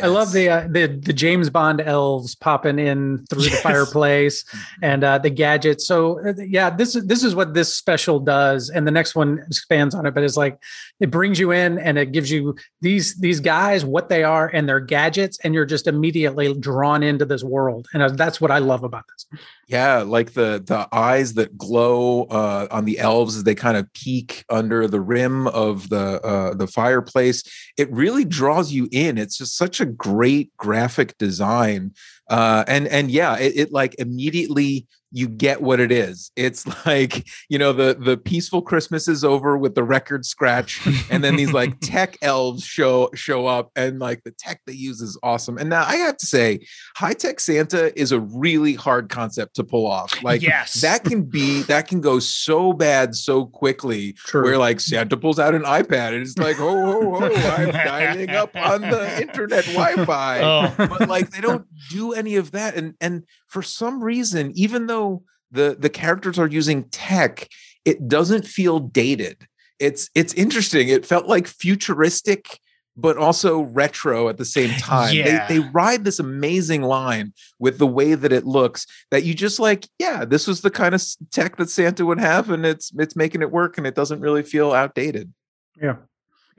I 0.00 0.06
love 0.06 0.32
the 0.32 0.48
uh, 0.48 0.68
the 0.68 0.86
the 0.86 1.12
James 1.12 1.50
Bond 1.50 1.80
elves 1.80 2.34
popping 2.34 2.78
in 2.78 3.26
through 3.28 3.42
the 3.42 3.50
fireplace 3.62 4.44
and 4.82 5.04
uh, 5.04 5.18
the 5.18 5.28
gadgets. 5.28 5.86
So 5.86 6.18
uh, 6.26 6.34
yeah, 6.38 6.70
this 6.70 6.96
is 6.96 7.06
this 7.06 7.22
is 7.22 7.34
what 7.34 7.52
this 7.52 7.74
special 7.74 8.18
does, 8.18 8.70
and 8.70 8.86
the 8.86 8.90
next 8.90 9.14
one 9.14 9.40
expands 9.46 9.94
on 9.94 10.06
it. 10.06 10.14
But 10.14 10.22
it's 10.22 10.36
like 10.36 10.58
it 11.00 11.10
brings 11.10 11.38
you 11.38 11.50
in 11.50 11.78
and 11.78 11.98
it 11.98 12.12
gives 12.12 12.30
you 12.30 12.56
these 12.80 13.16
these 13.16 13.40
guys 13.40 13.84
what 13.84 14.08
they 14.08 14.24
are 14.24 14.48
and 14.48 14.68
their 14.68 14.80
gadgets, 14.80 15.38
and 15.44 15.52
you're 15.52 15.66
just 15.66 15.86
immediately 15.86 16.54
drawn 16.54 17.02
into 17.02 17.26
this 17.26 17.44
world, 17.44 17.86
and 17.92 18.02
uh, 18.02 18.08
that's 18.08 18.40
what 18.40 18.50
I 18.50 18.58
love 18.58 18.84
about 18.84 19.04
this. 19.08 19.40
Yeah, 19.68 20.02
like 20.02 20.32
the 20.32 20.62
the 20.64 20.88
eyes 20.92 21.34
that 21.34 21.56
glow 21.58 22.24
uh, 22.24 22.68
on 22.70 22.84
the 22.84 22.98
elves 22.98 23.36
as 23.36 23.44
they 23.44 23.54
kind 23.54 23.76
of 23.76 23.92
peek 23.92 24.44
under 24.48 24.86
the 24.86 25.00
rim 25.00 25.46
of 25.48 25.88
the 25.88 26.20
uh, 26.22 26.54
the 26.54 26.66
fireplace. 26.66 27.42
It 27.76 27.90
really 27.90 28.24
draws 28.24 28.72
you 28.72 28.88
in. 28.90 29.18
It's 29.18 29.38
just 29.38 29.56
such 29.56 29.80
a 29.82 29.86
great 29.86 30.56
graphic 30.56 31.18
design, 31.18 31.92
uh, 32.30 32.64
and 32.66 32.88
and 32.88 33.10
yeah, 33.10 33.38
it, 33.38 33.52
it 33.56 33.72
like 33.72 33.94
immediately 33.98 34.86
you 35.12 35.28
get 35.28 35.60
what 35.62 35.78
it 35.78 35.92
is. 35.92 36.30
It's 36.36 36.66
like 36.86 37.28
you 37.48 37.58
know 37.58 37.72
the 37.72 37.96
the 37.98 38.16
peaceful 38.16 38.62
Christmas 38.62 39.06
is 39.08 39.24
over 39.24 39.56
with 39.56 39.74
the 39.74 39.84
record 39.84 40.24
scratch, 40.24 40.80
and 41.10 41.22
then 41.22 41.36
these 41.36 41.52
like 41.52 41.78
tech 41.80 42.16
elves 42.22 42.64
show 42.64 43.10
show 43.14 43.46
up, 43.46 43.70
and 43.76 43.98
like 43.98 44.24
the 44.24 44.32
tech 44.32 44.60
they 44.66 44.72
use 44.72 45.00
is 45.00 45.18
awesome. 45.22 45.58
And 45.58 45.70
now 45.70 45.84
I 45.84 45.96
have 45.96 46.16
to 46.16 46.26
say, 46.26 46.66
high 46.96 47.12
tech 47.12 47.40
Santa 47.40 47.98
is 47.98 48.12
a 48.12 48.20
really 48.20 48.74
hard 48.74 49.08
concept 49.08 49.56
to 49.56 49.64
pull 49.64 49.86
off. 49.86 50.22
Like 50.22 50.42
yes. 50.42 50.80
that 50.80 51.04
can 51.04 51.22
be 51.22 51.62
that 51.64 51.88
can 51.88 52.00
go 52.00 52.18
so 52.18 52.72
bad 52.72 53.14
so 53.14 53.46
quickly. 53.46 54.14
True. 54.14 54.44
Where 54.44 54.58
like 54.58 54.80
Santa 54.80 55.16
pulls 55.16 55.38
out 55.38 55.54
an 55.54 55.62
iPad 55.62 56.14
and 56.14 56.22
it's 56.22 56.38
like, 56.38 56.56
oh, 56.58 56.68
oh, 56.68 57.18
oh, 57.22 57.26
I'm 57.26 57.70
dialing 57.70 58.30
up 58.30 58.56
on 58.56 58.80
the 58.82 59.20
internet 59.20 59.64
Wi-Fi. 59.74 60.40
Oh. 60.40 60.74
But 60.76 61.08
like 61.08 61.30
they 61.30 61.40
don't 61.40 61.66
do 61.90 62.12
any 62.12 62.36
of 62.36 62.52
that, 62.52 62.76
and 62.76 62.94
and 63.00 63.24
for 63.52 63.62
some 63.62 64.02
reason, 64.02 64.50
even 64.54 64.86
though 64.86 65.22
the 65.50 65.76
the 65.78 65.90
characters 65.90 66.38
are 66.38 66.48
using 66.48 66.84
tech, 66.84 67.48
it 67.84 68.08
doesn't 68.08 68.46
feel 68.46 68.80
dated. 68.80 69.46
It's 69.78 70.08
it's 70.14 70.32
interesting. 70.34 70.88
It 70.88 71.04
felt 71.04 71.26
like 71.26 71.46
futuristic 71.46 72.58
but 72.96 73.16
also 73.16 73.62
retro 73.62 74.28
at 74.28 74.36
the 74.36 74.44
same 74.44 74.70
time. 74.78 75.14
Yeah. 75.14 75.46
They 75.46 75.58
they 75.58 75.68
ride 75.72 76.04
this 76.04 76.18
amazing 76.18 76.82
line 76.82 77.32
with 77.58 77.78
the 77.78 77.86
way 77.86 78.14
that 78.14 78.32
it 78.32 78.46
looks 78.46 78.86
that 79.10 79.24
you 79.24 79.34
just 79.34 79.58
like, 79.58 79.88
yeah, 79.98 80.24
this 80.24 80.46
was 80.46 80.60
the 80.60 80.70
kind 80.70 80.94
of 80.94 81.02
tech 81.30 81.56
that 81.56 81.70
Santa 81.70 82.04
would 82.04 82.20
have 82.20 82.50
and 82.50 82.66
it's 82.66 82.92
it's 82.98 83.16
making 83.16 83.42
it 83.42 83.50
work 83.50 83.78
and 83.78 83.86
it 83.86 83.94
doesn't 83.94 84.20
really 84.20 84.42
feel 84.42 84.72
outdated. 84.72 85.32
Yeah, 85.80 85.96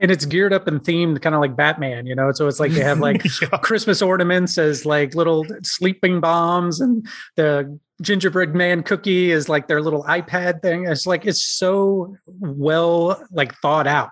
and 0.04 0.10
it's 0.12 0.26
geared 0.26 0.52
up 0.52 0.68
and 0.68 0.82
themed, 0.82 1.22
kind 1.22 1.34
of 1.34 1.40
like 1.40 1.56
Batman. 1.56 2.04
You 2.04 2.14
know, 2.14 2.30
so 2.32 2.46
it's 2.46 2.60
like 2.60 2.72
they 2.72 2.82
have 2.82 3.00
like 3.00 3.24
Yeah. 3.40 3.56
Christmas 3.62 4.02
ornaments 4.02 4.58
as 4.58 4.84
like 4.84 5.14
little 5.14 5.46
sleeping 5.62 6.20
bombs, 6.20 6.78
and 6.78 7.06
the 7.36 7.78
gingerbread 8.02 8.54
man 8.54 8.82
cookie 8.82 9.30
is 9.30 9.48
like 9.48 9.66
their 9.66 9.80
little 9.80 10.04
iPad 10.04 10.60
thing. 10.60 10.86
It's 10.86 11.06
like 11.06 11.24
it's 11.24 11.40
so 11.40 12.18
well 12.26 13.26
like 13.30 13.54
thought 13.62 13.86
out. 13.86 14.10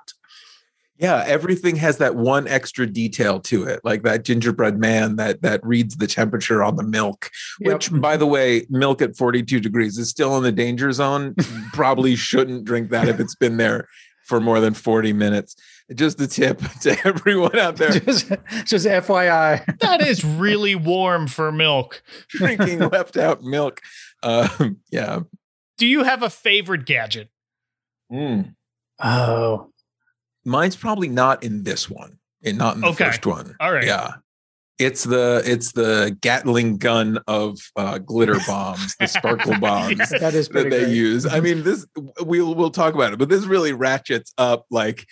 Yeah, 0.96 1.24
everything 1.26 1.76
has 1.76 1.98
that 1.98 2.14
one 2.14 2.48
extra 2.48 2.86
detail 2.86 3.38
to 3.40 3.64
it, 3.64 3.80
like 3.84 4.02
that 4.04 4.24
gingerbread 4.24 4.78
man 4.78 5.16
that 5.16 5.42
that 5.42 5.60
reads 5.62 5.96
the 5.96 6.06
temperature 6.06 6.62
on 6.62 6.76
the 6.76 6.84
milk. 6.84 7.28
Yep. 7.60 7.72
Which, 7.72 8.00
by 8.00 8.16
the 8.16 8.26
way, 8.26 8.66
milk 8.70 9.02
at 9.02 9.14
42 9.14 9.60
degrees 9.60 9.98
is 9.98 10.08
still 10.08 10.38
in 10.38 10.42
the 10.42 10.52
danger 10.52 10.90
zone. 10.90 11.34
Probably 11.74 12.16
shouldn't 12.16 12.64
drink 12.64 12.88
that 12.90 13.08
if 13.08 13.20
it's 13.20 13.34
been 13.34 13.58
there 13.58 13.88
for 14.24 14.40
more 14.40 14.60
than 14.60 14.72
40 14.74 15.12
minutes. 15.12 15.56
Just 15.94 16.20
a 16.20 16.26
tip 16.26 16.58
to 16.82 16.96
everyone 17.06 17.58
out 17.58 17.76
there 17.76 17.90
just, 17.90 18.28
just 18.64 18.86
FYI. 18.86 19.78
that 19.80 20.00
is 20.06 20.24
really 20.24 20.74
warm 20.74 21.26
for 21.26 21.52
milk. 21.52 22.02
drinking 22.28 22.78
left 22.90 23.16
out 23.16 23.42
milk. 23.42 23.80
Um, 24.22 24.78
yeah. 24.90 25.20
Do 25.78 25.86
you 25.86 26.04
have 26.04 26.22
a 26.22 26.30
favorite 26.30 26.86
gadget? 26.86 27.28
Mm. 28.12 28.54
Oh, 29.02 29.70
Mine's 30.44 30.76
probably 30.76 31.08
not 31.08 31.42
in 31.42 31.62
this 31.64 31.88
one, 31.90 32.18
and 32.44 32.58
not 32.58 32.76
in 32.76 32.80
the 32.82 32.88
Okay. 32.88 33.04
first 33.06 33.26
one. 33.26 33.56
All 33.60 33.72
right. 33.72 33.84
Yeah. 33.84 34.12
It's 34.78 35.04
the 35.04 35.42
it's 35.44 35.72
the 35.72 36.16
Gatling 36.20 36.78
gun 36.78 37.18
of 37.28 37.58
uh, 37.76 37.98
glitter 37.98 38.38
bombs, 38.46 38.96
the 38.98 39.06
sparkle 39.06 39.58
bombs. 39.60 39.96
Yes. 39.98 40.10
that 40.18 40.34
is 40.34 40.48
that 40.48 40.70
they 40.70 40.80
great. 40.84 40.88
use. 40.96 41.26
I 41.26 41.40
mean, 41.40 41.62
this 41.62 41.86
we'll 42.20 42.54
we'll 42.54 42.70
talk 42.70 42.94
about 42.94 43.12
it, 43.12 43.18
but 43.18 43.28
this 43.28 43.44
really 43.44 43.72
ratchets 43.72 44.32
up 44.38 44.66
like 44.70 45.00
s- 45.00 45.06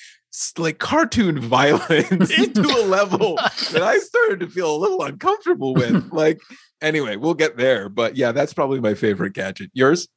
like 0.58 0.78
cartoon 0.78 1.40
violence 1.48 2.34
to 2.34 2.60
a 2.60 2.84
level 2.86 3.36
that 3.36 3.82
I 3.82 3.98
started 3.98 4.40
to 4.40 4.48
feel 4.48 4.74
a 4.74 4.78
little 4.78 5.02
uncomfortable 5.02 5.74
with. 5.74 6.08
Like, 6.20 6.40
anyway, 6.82 7.16
we'll 7.16 7.34
get 7.34 7.56
there, 7.56 7.88
but 7.88 8.16
yeah, 8.16 8.32
that's 8.32 8.52
probably 8.52 8.80
my 8.80 8.94
favorite 8.94 9.32
gadget. 9.32 9.70
Yours? 9.72 10.08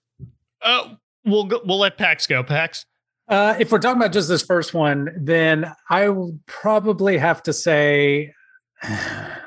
Uh, 0.62 0.96
we'll 1.26 1.46
go, 1.46 1.62
we'll 1.64 1.80
let 1.80 1.98
Pax 1.98 2.28
go. 2.28 2.44
Pax. 2.44 2.86
Uh, 3.28 3.56
if 3.60 3.72
we're 3.72 3.80
talking 3.80 4.02
about 4.02 4.12
just 4.12 4.28
this 4.28 4.44
first 4.44 4.74
one, 4.74 5.10
then 5.20 5.72
I 5.90 6.10
would 6.10 6.40
probably 6.46 7.18
have 7.18 7.42
to 7.44 7.54
say 7.54 8.34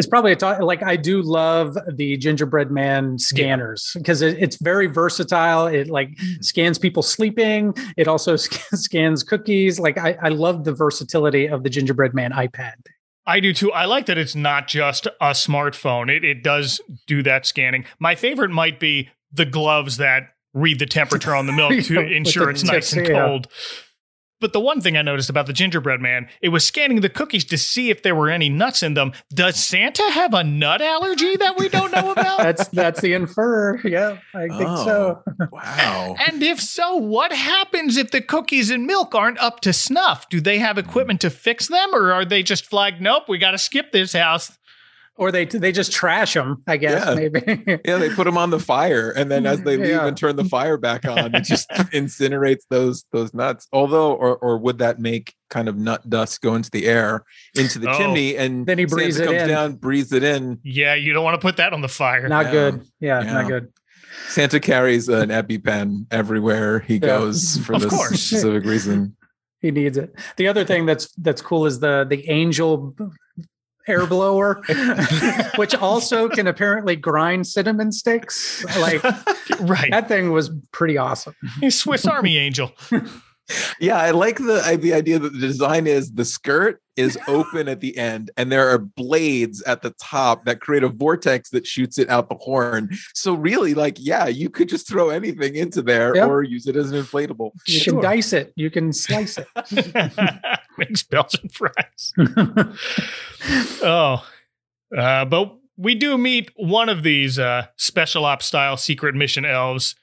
It's 0.00 0.08
probably 0.08 0.32
a 0.32 0.36
talk, 0.36 0.62
like 0.62 0.82
I 0.82 0.96
do 0.96 1.20
love 1.20 1.76
the 1.94 2.16
gingerbread 2.16 2.70
man 2.70 3.18
scanners 3.18 3.90
because 3.92 4.22
it, 4.22 4.38
it's 4.38 4.56
very 4.56 4.86
versatile. 4.86 5.66
It 5.66 5.90
like 5.90 6.16
mm. 6.16 6.42
scans 6.42 6.78
people 6.78 7.02
sleeping. 7.02 7.74
It 7.98 8.08
also 8.08 8.36
scans 8.36 9.22
cookies. 9.22 9.78
Like 9.78 9.98
I, 9.98 10.16
I 10.22 10.28
love 10.30 10.64
the 10.64 10.72
versatility 10.72 11.44
of 11.44 11.64
the 11.64 11.68
gingerbread 11.68 12.14
man 12.14 12.32
iPad. 12.32 12.76
I 13.26 13.40
do 13.40 13.52
too. 13.52 13.72
I 13.72 13.84
like 13.84 14.06
that 14.06 14.16
it's 14.16 14.34
not 14.34 14.68
just 14.68 15.06
a 15.06 15.32
smartphone. 15.32 16.10
It 16.10 16.24
it 16.24 16.42
does 16.42 16.80
do 17.06 17.22
that 17.24 17.44
scanning. 17.44 17.84
My 17.98 18.14
favorite 18.14 18.50
might 18.50 18.80
be 18.80 19.10
the 19.30 19.44
gloves 19.44 19.98
that 19.98 20.30
read 20.54 20.78
the 20.78 20.86
temperature 20.86 21.34
on 21.34 21.44
the 21.44 21.52
milk 21.52 21.72
to 21.84 21.92
Yeah, 21.92 22.16
ensure 22.16 22.48
it's 22.48 22.64
nice 22.64 22.94
and 22.94 23.06
cold. 23.06 23.48
yeah. 23.50 23.89
Cold. 24.40 24.50
But 24.50 24.52
the 24.52 24.60
one 24.60 24.80
thing 24.80 24.96
I 24.96 25.02
noticed 25.02 25.30
about 25.30 25.46
the 25.46 25.52
gingerbread 25.52 26.00
man, 26.00 26.28
it 26.40 26.48
was 26.48 26.66
scanning 26.66 27.00
the 27.00 27.08
cookies 27.08 27.44
to 27.46 27.58
see 27.58 27.90
if 27.90 28.02
there 28.02 28.14
were 28.14 28.30
any 28.30 28.48
nuts 28.48 28.82
in 28.82 28.94
them. 28.94 29.12
Does 29.30 29.56
Santa 29.56 30.10
have 30.10 30.34
a 30.34 30.42
nut 30.44 30.80
allergy 30.80 31.36
that 31.36 31.58
we 31.58 31.68
don't 31.68 31.92
know 31.92 32.12
about? 32.12 32.38
That's 32.40 32.68
that's 32.68 33.00
the 33.00 33.12
infer. 33.12 33.80
Yeah, 33.84 34.18
I 34.34 34.48
think 34.48 34.78
so. 34.78 35.22
Oh, 35.26 35.46
wow. 35.52 36.16
and 36.26 36.42
if 36.42 36.60
so, 36.60 36.96
what 36.96 37.32
happens 37.32 37.96
if 37.96 38.10
the 38.10 38.20
cookies 38.20 38.70
and 38.70 38.86
milk 38.86 39.14
aren't 39.14 39.38
up 39.38 39.60
to 39.60 39.72
snuff? 39.72 40.28
Do 40.28 40.40
they 40.40 40.58
have 40.58 40.78
equipment 40.78 41.20
to 41.20 41.30
fix 41.30 41.68
them 41.68 41.94
or 41.94 42.12
are 42.12 42.24
they 42.24 42.42
just 42.42 42.66
flagged, 42.66 43.00
nope, 43.00 43.24
we 43.28 43.38
got 43.38 43.52
to 43.52 43.58
skip 43.58 43.92
this 43.92 44.12
house? 44.12 44.58
Or 45.20 45.30
they 45.30 45.44
they 45.44 45.70
just 45.70 45.92
trash 45.92 46.32
them. 46.32 46.62
I 46.66 46.78
guess 46.78 47.04
Yeah. 47.06 47.14
maybe. 47.14 47.78
Yeah, 47.84 47.98
they 47.98 48.08
put 48.08 48.24
them 48.24 48.38
on 48.38 48.48
the 48.48 48.58
fire, 48.58 49.10
and 49.10 49.30
then 49.30 49.44
as 49.44 49.60
they 49.60 49.76
leave 49.76 49.88
Yeah. 49.90 50.06
and 50.06 50.16
turn 50.16 50.34
the 50.36 50.46
fire 50.46 50.78
back 50.78 51.04
on, 51.04 51.34
it 51.34 51.44
just 51.44 51.68
incinerates 51.92 52.62
those 52.70 53.04
those 53.12 53.34
nuts. 53.34 53.68
Although, 53.70 54.12
or 54.14 54.38
or 54.38 54.56
would 54.56 54.78
that 54.78 54.98
make 54.98 55.34
kind 55.50 55.68
of 55.68 55.76
nut 55.76 56.08
dust 56.08 56.40
go 56.40 56.54
into 56.54 56.70
the 56.70 56.86
air, 56.86 57.24
into 57.54 57.78
the 57.78 57.90
Oh. 57.90 57.98
chimney, 57.98 58.34
and 58.38 58.64
Then 58.66 58.78
he 58.78 58.84
Santa 58.88 58.94
breathes 58.96 59.20
it 59.20 59.26
comes 59.26 59.42
in. 59.42 59.48
down, 59.48 59.72
breathes 59.74 60.12
it 60.14 60.22
in. 60.22 60.58
Yeah, 60.64 60.94
you 60.94 61.12
don't 61.12 61.22
want 61.24 61.34
to 61.38 61.44
put 61.46 61.58
that 61.58 61.74
on 61.74 61.82
the 61.82 61.88
fire. 61.88 62.26
not 62.26 62.46
Yeah. 62.46 62.52
good. 62.52 62.74
Yeah, 63.00 63.22
Yeah. 63.22 63.32
not 63.34 63.46
good. 63.48 63.68
Santa 64.28 64.58
carries 64.58 65.08
an 65.10 65.28
EpiPen 65.28 66.06
everywhere 66.10 66.78
he 66.80 66.98
goes 66.98 67.58
for 67.58 67.74
Of 67.74 67.82
this 67.82 67.90
course. 67.92 68.20
specific 68.22 68.64
reason. 68.64 69.16
He 69.62 69.70
needs 69.70 69.98
it. 69.98 70.14
The 70.38 70.48
other 70.48 70.64
thing 70.64 70.86
that's 70.86 71.12
that's 71.18 71.42
cool 71.42 71.66
is 71.66 71.80
the 71.80 72.06
the 72.08 72.26
angel 72.30 72.96
air 73.88 74.06
blower, 74.06 74.62
which 75.56 75.74
also 75.74 76.28
can 76.28 76.46
apparently 76.46 76.96
grind 76.96 77.46
cinnamon 77.46 77.92
sticks. 77.92 78.64
Like 78.78 79.02
right. 79.60 79.90
that 79.90 80.08
thing 80.08 80.32
was 80.32 80.50
pretty 80.72 80.98
awesome. 80.98 81.34
He's 81.60 81.78
Swiss 81.78 82.06
Army 82.06 82.38
Angel. 82.38 82.72
Yeah, 83.80 83.96
I 83.96 84.12
like 84.12 84.36
the 84.38 84.62
I, 84.64 84.76
the 84.76 84.94
idea 84.94 85.18
that 85.18 85.32
the 85.32 85.40
design 85.40 85.88
is 85.88 86.12
the 86.12 86.24
skirt 86.24 86.80
is 87.00 87.18
open 87.26 87.66
at 87.68 87.80
the 87.80 87.96
end, 87.96 88.30
and 88.36 88.52
there 88.52 88.68
are 88.68 88.78
blades 88.78 89.62
at 89.62 89.82
the 89.82 89.90
top 90.00 90.44
that 90.44 90.60
create 90.60 90.82
a 90.84 90.88
vortex 90.88 91.50
that 91.50 91.66
shoots 91.66 91.98
it 91.98 92.08
out 92.08 92.28
the 92.28 92.36
horn. 92.36 92.90
So 93.14 93.34
really, 93.34 93.74
like, 93.74 93.96
yeah, 93.98 94.26
you 94.28 94.48
could 94.50 94.68
just 94.68 94.86
throw 94.86 95.10
anything 95.10 95.56
into 95.56 95.82
there 95.82 96.14
Yep. 96.14 96.28
or 96.28 96.42
use 96.42 96.66
it 96.66 96.76
as 96.76 96.90
an 96.92 97.02
inflatable. 97.02 97.50
You 97.66 97.80
Sure. 97.80 97.94
can 97.94 98.02
dice 98.02 98.32
it. 98.32 98.52
You 98.56 98.70
can 98.70 98.92
slice 98.92 99.38
it. 99.38 99.48
Makes 100.78 101.02
Belgian 101.04 101.48
fries. 101.48 102.12
Oh, 103.82 104.24
uh, 104.96 105.24
but 105.24 105.56
we 105.76 105.94
do 105.94 106.18
meet 106.18 106.50
one 106.56 106.88
of 106.90 107.02
these 107.02 107.38
uh, 107.38 107.66
special 107.76 108.24
ops 108.26 108.44
style 108.46 108.76
secret 108.76 109.14
mission 109.14 109.44
elves. 109.44 109.94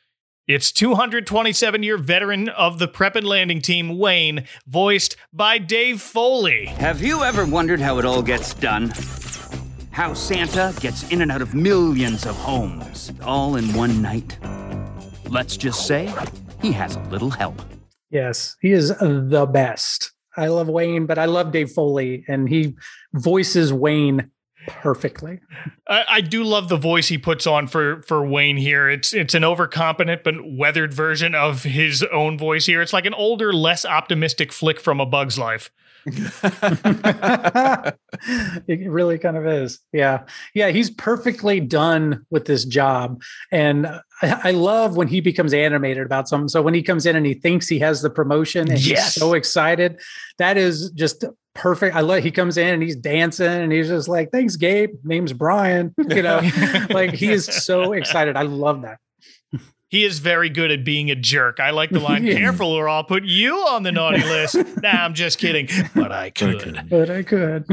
It's 0.48 0.72
227 0.72 1.84
year 1.84 1.98
veteran 1.98 2.48
of 2.48 2.80
the 2.80 2.88
prep 2.88 3.18
and 3.18 3.28
landing 3.28 3.62
team, 3.62 3.98
Wayne, 3.98 4.46
voiced 4.66 5.18
by 5.34 5.58
Dave 5.58 6.00
Foley. 6.02 6.68
Have 6.68 7.02
you 7.02 7.26
ever 7.26 7.46
wondered 7.46 7.82
how 7.82 8.00
it 8.00 8.06
all 8.06 8.22
gets 8.22 8.54
done? 8.54 8.94
How 9.92 10.14
Santa 10.14 10.74
gets 10.80 11.12
in 11.12 11.22
and 11.22 11.34
out 11.34 11.42
of 11.42 11.54
millions 11.54 12.26
of 12.26 12.38
homes, 12.38 13.12
all 13.22 13.58
in 13.58 13.74
one 13.74 14.02
night? 14.02 14.38
Let's 15.28 15.58
just 15.58 15.86
say 15.86 16.14
he 16.62 16.72
has 16.72 16.96
a 16.96 17.02
little 17.10 17.30
help. 17.30 17.62
yes, 18.10 18.56
he 18.62 18.72
is 18.72 18.98
the 18.98 19.50
best. 19.52 20.14
I 20.38 20.48
love 20.48 20.70
Wayne, 20.70 21.08
but 21.08 21.18
I 21.18 21.26
love 21.26 21.52
Dave 21.52 21.72
Foley, 21.72 22.24
and 22.30 22.48
he 22.48 22.78
voices 23.14 23.74
Wayne 23.74 24.32
perfectly. 24.68 25.40
I, 25.88 26.04
I 26.08 26.22
do 26.22 26.44
love 26.44 26.70
the 26.70 26.78
voice 26.78 27.08
he 27.08 27.18
puts 27.18 27.48
on 27.48 27.68
for 27.68 28.04
for 28.04 28.26
Wayne 28.26 28.58
here. 28.58 28.90
It's 28.90 29.14
it's 29.14 29.34
an 29.34 29.44
overcompetent 29.44 30.24
but 30.24 30.36
weathered 30.44 30.94
version 30.94 31.34
of 31.34 31.64
his 31.64 32.04
own 32.04 32.38
voice 32.38 32.66
here. 32.66 32.82
It's 32.82 32.94
like 32.94 33.06
an 33.06 33.14
older, 33.14 33.52
less 33.54 33.86
optimistic 33.86 34.52
flick 34.52 34.80
from 34.80 35.00
A 35.00 35.06
Bug's 35.06 35.40
Life. 35.40 35.72
it 38.68 38.90
really 38.90 39.18
kind 39.18 39.38
of 39.38 39.46
is. 39.46 39.80
Yeah. 39.92 40.24
Yeah. 40.54 40.70
He's 40.70 40.90
perfectly 40.90 41.60
done 41.60 42.26
with 42.30 42.46
this 42.46 42.64
job. 42.66 43.22
And 43.52 43.88
I, 44.22 44.40
I 44.46 44.52
love 44.52 44.98
when 44.98 45.08
he 45.08 45.22
becomes 45.22 45.54
animated 45.54 46.06
about 46.06 46.28
something. 46.28 46.48
So 46.48 46.62
when 46.62 46.74
he 46.74 46.82
comes 46.84 47.06
in 47.06 47.16
and 47.16 47.26
he 47.26 47.34
thinks 47.36 47.68
he 47.68 47.80
has 47.80 48.02
the 48.02 48.10
promotion 48.10 48.62
and 48.72 48.80
Yes. 48.80 49.14
he's 49.14 49.22
so 49.22 49.34
excited, 49.34 50.00
that 50.40 50.58
is 50.58 50.90
just 50.92 51.24
perfect. 51.54 51.96
I 51.96 52.02
love 52.02 52.24
he 52.24 52.32
comes 52.32 52.58
in 52.58 52.74
and 52.74 52.82
he's 52.84 52.96
dancing 52.96 53.46
and 53.48 53.72
he's 53.72 53.88
just 53.90 54.08
like, 54.08 54.32
thanks, 54.32 54.56
Gabe. 54.56 54.92
Name's 55.04 55.34
Brian. 55.34 55.94
You 56.10 56.22
know, 56.24 56.42
like 56.90 57.14
he 57.14 57.32
is 57.32 57.46
so 57.46 57.94
excited. 57.94 58.36
I 58.36 58.44
love 58.44 58.82
that. 58.84 58.98
He 59.90 60.04
is 60.04 60.20
very 60.20 60.50
good 60.50 60.70
at 60.70 60.84
being 60.84 61.10
a 61.12 61.16
jerk. 61.16 61.62
I 61.62 61.70
like 61.70 61.92
the 61.92 62.02
line, 62.02 62.24
Yeah. 62.26 62.34
careful 62.38 62.68
or 62.74 62.90
I'll 62.90 63.06
put 63.06 63.24
you 63.24 63.56
on 63.70 63.84
the 63.84 63.92
naughty 63.94 64.22
list. 64.24 64.56
nah, 64.82 64.90
I'm 64.90 65.14
just 65.14 65.40
kidding. 65.40 65.70
But 65.96 66.12
I 66.12 66.30
could. 66.30 66.88
But 66.90 67.10
I 67.10 67.24
could. 67.24 67.66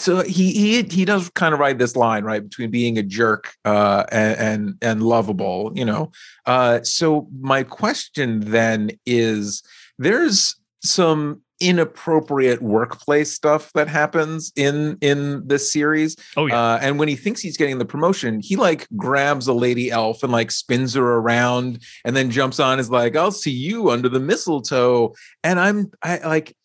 So 0.00 0.22
he 0.22 0.52
he 0.52 0.82
he 0.82 1.04
does 1.04 1.28
kind 1.30 1.54
of 1.54 1.60
ride 1.60 1.78
this 1.78 1.96
line 1.96 2.24
right 2.24 2.42
between 2.42 2.70
being 2.70 2.98
a 2.98 3.02
jerk 3.02 3.54
uh 3.64 4.04
and 4.10 4.38
and, 4.38 4.74
and 4.82 5.02
lovable 5.02 5.72
you 5.74 5.84
know 5.84 6.10
uh 6.46 6.82
so 6.82 7.28
my 7.40 7.62
question 7.62 8.40
then 8.40 8.90
is 9.06 9.62
there's 9.98 10.56
some 10.82 11.42
inappropriate 11.60 12.62
workplace 12.62 13.32
stuff 13.32 13.70
that 13.74 13.86
happens 13.86 14.50
in 14.56 14.96
in 15.02 15.46
this 15.46 15.70
series 15.70 16.16
Oh 16.36 16.46
yeah. 16.46 16.58
uh, 16.58 16.78
and 16.80 16.98
when 16.98 17.06
he 17.06 17.16
thinks 17.16 17.42
he's 17.42 17.58
getting 17.58 17.76
the 17.76 17.84
promotion, 17.84 18.40
he 18.40 18.56
like 18.56 18.88
grabs 18.96 19.46
a 19.46 19.52
lady 19.52 19.90
elf 19.90 20.22
and 20.22 20.32
like 20.32 20.50
spins 20.50 20.94
her 20.94 21.16
around 21.16 21.82
and 22.06 22.16
then 22.16 22.30
jumps 22.30 22.60
on 22.60 22.78
is 22.78 22.90
like, 22.90 23.14
I'll 23.14 23.30
see 23.30 23.50
you 23.50 23.90
under 23.90 24.08
the 24.08 24.20
mistletoe. 24.20 25.14
And 25.44 25.60
I'm 25.60 25.90
I 26.02 26.16
like 26.26 26.56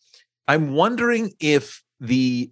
I'm 0.48 0.72
wondering 0.72 1.32
if 1.40 1.82
the 2.00 2.50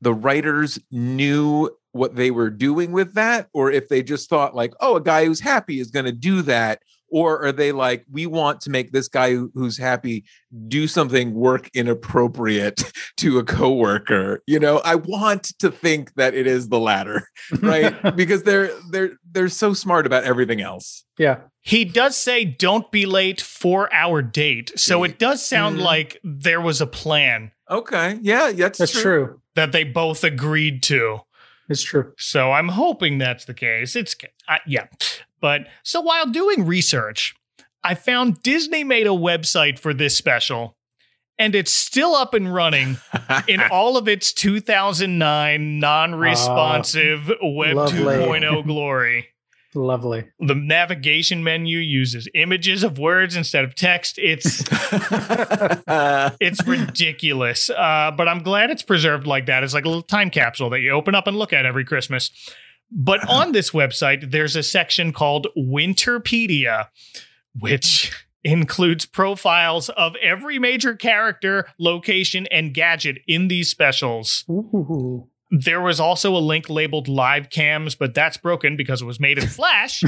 the 0.00 0.14
writers 0.14 0.78
knew 0.90 1.70
what 1.92 2.16
they 2.16 2.30
were 2.30 2.50
doing 2.50 2.92
with 2.92 3.14
that, 3.14 3.48
or 3.52 3.70
if 3.70 3.88
they 3.88 4.02
just 4.02 4.28
thought 4.28 4.54
like, 4.54 4.72
oh, 4.80 4.96
a 4.96 5.00
guy 5.00 5.24
who's 5.24 5.40
happy 5.40 5.80
is 5.80 5.90
gonna 5.90 6.12
do 6.12 6.42
that. 6.42 6.80
Or 7.10 7.42
are 7.42 7.52
they 7.52 7.72
like, 7.72 8.04
we 8.10 8.26
want 8.26 8.60
to 8.62 8.70
make 8.70 8.92
this 8.92 9.08
guy 9.08 9.34
who's 9.34 9.78
happy 9.78 10.24
do 10.68 10.86
something 10.86 11.32
work 11.32 11.70
inappropriate 11.72 12.92
to 13.16 13.38
a 13.38 13.44
coworker? 13.44 14.42
You 14.46 14.60
know, 14.60 14.82
I 14.84 14.96
want 14.96 15.58
to 15.60 15.70
think 15.70 16.12
that 16.16 16.34
it 16.34 16.46
is 16.46 16.68
the 16.68 16.78
latter 16.78 17.26
right 17.62 17.94
because 18.16 18.42
they're 18.42 18.70
they're 18.90 19.12
they're 19.32 19.48
so 19.48 19.72
smart 19.72 20.04
about 20.06 20.24
everything 20.24 20.60
else 20.60 21.04
Yeah. 21.18 21.38
he 21.60 21.84
does 21.84 22.16
say 22.16 22.44
don't 22.44 22.90
be 22.92 23.04
late 23.06 23.40
for 23.40 23.92
our 23.92 24.22
date. 24.22 24.72
So 24.76 25.04
it 25.04 25.18
does 25.18 25.44
sound 25.46 25.78
Mhm. 25.78 25.82
like 25.82 26.18
there 26.24 26.60
was 26.60 26.80
a 26.80 26.86
plan 26.86 27.52
okay 27.70 28.18
yeah 28.22 28.50
that's, 28.52 28.78
That's 28.78 29.00
true. 29.02 29.40
that 29.54 29.72
they 29.72 29.84
both 29.84 30.24
agreed 30.24 30.82
to. 30.84 31.20
It's 31.68 31.82
true. 31.82 32.12
So 32.16 32.52
I'm 32.52 32.68
hoping 32.68 33.18
that's 33.18 33.44
the 33.44 33.52
case. 33.52 33.94
It's 33.94 34.16
uh, 34.48 34.56
yeah. 34.66 34.86
But 35.40 35.66
so 35.82 36.00
while 36.00 36.24
doing 36.26 36.64
research, 36.64 37.34
I 37.84 37.94
found 37.94 38.42
Disney 38.42 38.84
made 38.84 39.06
a 39.06 39.10
website 39.10 39.78
for 39.78 39.92
this 39.92 40.16
special 40.16 40.76
and 41.38 41.54
it's 41.54 41.72
still 41.72 42.14
up 42.16 42.32
and 42.34 42.52
running 42.52 42.96
in 43.48 43.60
all 43.70 43.96
of 43.98 44.08
its 44.08 44.32
2009 44.32 45.78
non-responsive 45.78 47.30
web 47.42 47.76
lovely. 47.76 47.98
2.0 48.02 48.64
glory. 48.66 49.28
Lovely. 49.74 50.24
The 50.40 50.54
navigation 50.54 51.44
menu 51.44 51.78
uses 51.78 52.26
images 52.34 52.82
of 52.82 52.98
words 52.98 53.36
instead 53.36 53.64
of 53.64 53.74
text. 53.74 54.18
It's 54.18 54.64
it's 56.40 56.66
ridiculous. 56.66 57.68
Uh, 57.68 58.10
but 58.16 58.28
I'm 58.28 58.42
glad 58.42 58.70
it's 58.70 58.82
preserved 58.82 59.26
like 59.26 59.46
that. 59.46 59.62
It's 59.62 59.74
like 59.74 59.84
a 59.84 59.88
little 59.88 60.02
time 60.02 60.30
capsule 60.30 60.70
that 60.70 60.80
you 60.80 60.90
open 60.90 61.14
up 61.14 61.26
and 61.26 61.36
look 61.36 61.52
at 61.52 61.66
every 61.66 61.84
Christmas. 61.84 62.30
But 62.90 63.28
on 63.28 63.52
this 63.52 63.72
website, 63.72 64.30
there's 64.30 64.56
a 64.56 64.62
section 64.62 65.12
called 65.12 65.48
Winterpedia, 65.56 66.86
which 67.58 68.12
includes 68.44 69.04
profiles 69.04 69.90
of 69.90 70.16
every 70.22 70.58
major 70.58 70.94
character, 70.94 71.66
location, 71.78 72.46
and 72.50 72.72
gadget 72.72 73.18
in 73.26 73.48
these 73.48 73.68
specials. 73.68 74.44
Ooh. 74.48 75.28
There 75.50 75.80
was 75.80 75.98
also 75.98 76.36
a 76.36 76.38
link 76.38 76.68
labeled 76.68 77.08
live 77.08 77.48
cams, 77.48 77.94
but 77.94 78.12
that's 78.14 78.36
broken 78.36 78.76
because 78.76 79.00
it 79.00 79.06
was 79.06 79.18
made 79.18 79.38
in 79.38 79.46
Flash. 79.48 80.02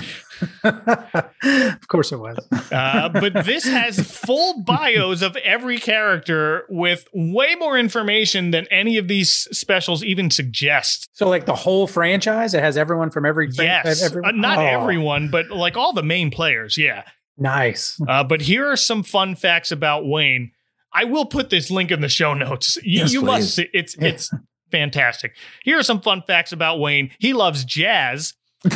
of 0.64 1.88
course 1.88 2.12
it 2.12 2.18
was. 2.20 2.36
Uh, 2.70 3.08
but 3.08 3.32
this 3.44 3.64
has 3.64 3.98
full 4.00 4.62
bios 4.64 5.22
of 5.22 5.36
every 5.36 5.78
character 5.78 6.64
with 6.68 7.06
way 7.14 7.54
more 7.54 7.78
information 7.78 8.50
than 8.50 8.66
any 8.70 8.98
of 8.98 9.08
these 9.08 9.30
specials 9.56 10.04
even 10.04 10.30
suggest. 10.30 11.08
So 11.12 11.28
like 11.28 11.46
the 11.46 11.54
whole 11.54 11.86
franchise, 11.86 12.54
it 12.54 12.62
has 12.62 12.76
everyone 12.76 13.10
from 13.10 13.24
every 13.26 13.50
fran- 13.50 13.66
Yes, 13.84 14.02
every- 14.02 14.22
Uh, 14.24 14.32
not 14.32 14.58
Oh, 14.58 14.66
everyone, 14.66 15.28
but 15.30 15.50
like 15.50 15.76
all 15.76 15.92
the 15.92 16.02
main 16.02 16.30
players. 16.30 16.76
Yeah. 16.76 17.04
Nice. 17.38 17.98
Uh, 18.06 18.22
but 18.24 18.42
here 18.42 18.70
are 18.70 18.76
some 18.76 19.02
fun 19.02 19.34
facts 19.34 19.72
about 19.72 20.06
Wayne. 20.06 20.52
I 20.92 21.04
will 21.04 21.24
put 21.24 21.50
this 21.50 21.70
link 21.70 21.90
in 21.90 22.00
the 22.00 22.08
show 22.08 22.34
notes. 22.34 22.76
You, 22.82 23.00
Yes, 23.00 23.12
you 23.12 23.22
must 23.22 23.54
see 23.54 23.68
it's 23.72 23.96
Yeah. 23.98 24.08
it's 24.08 24.30
fantastic. 24.70 25.36
Here 25.62 25.78
are 25.78 25.82
some 25.82 26.00
fun 26.00 26.22
facts 26.26 26.52
about 26.52 26.80
Wayne. 26.80 27.10
He 27.18 27.32
loves 27.32 27.64
jazz. 27.64 28.34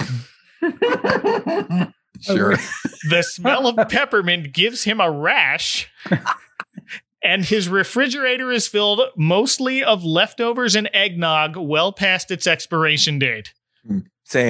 Sure. 2.20 2.56
The 3.10 3.22
smell 3.22 3.66
of 3.66 3.88
peppermint 3.88 4.52
gives 4.52 4.84
him 4.84 5.00
a 5.00 5.10
rash. 5.10 5.90
And 7.22 7.44
his 7.44 7.68
refrigerator 7.68 8.52
is 8.52 8.68
filled 8.68 9.00
mostly 9.16 9.82
of 9.82 10.04
leftovers 10.04 10.76
and 10.76 10.88
eggnog 10.92 11.56
well 11.56 11.92
past 11.92 12.30
its 12.30 12.46
expiration 12.46 13.18
date. 13.18 13.52
Hmm. 13.86 13.98
That 13.98 14.06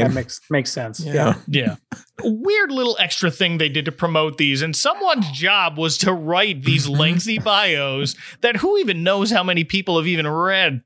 Same. 0.06 0.14
makes 0.14 0.40
makes 0.50 0.72
sense. 0.72 1.00
Yeah. 1.00 1.34
Yeah. 1.48 1.76
Weird 2.22 2.70
little 2.70 2.96
extra 3.00 3.30
thing 3.30 3.58
they 3.58 3.68
did 3.68 3.86
to 3.86 3.92
promote 3.92 4.38
these. 4.38 4.62
And 4.62 4.74
someone's 4.74 5.30
job 5.32 5.78
was 5.78 5.98
to 5.98 6.12
write 6.12 6.62
these 6.62 6.88
lengthy 6.88 7.38
bios 7.38 8.14
that 8.40 8.56
who 8.56 8.78
even 8.78 9.02
knows 9.02 9.32
how 9.32 9.42
many 9.42 9.64
people 9.64 9.96
have 9.96 10.06
even 10.06 10.28
read. 10.28 10.82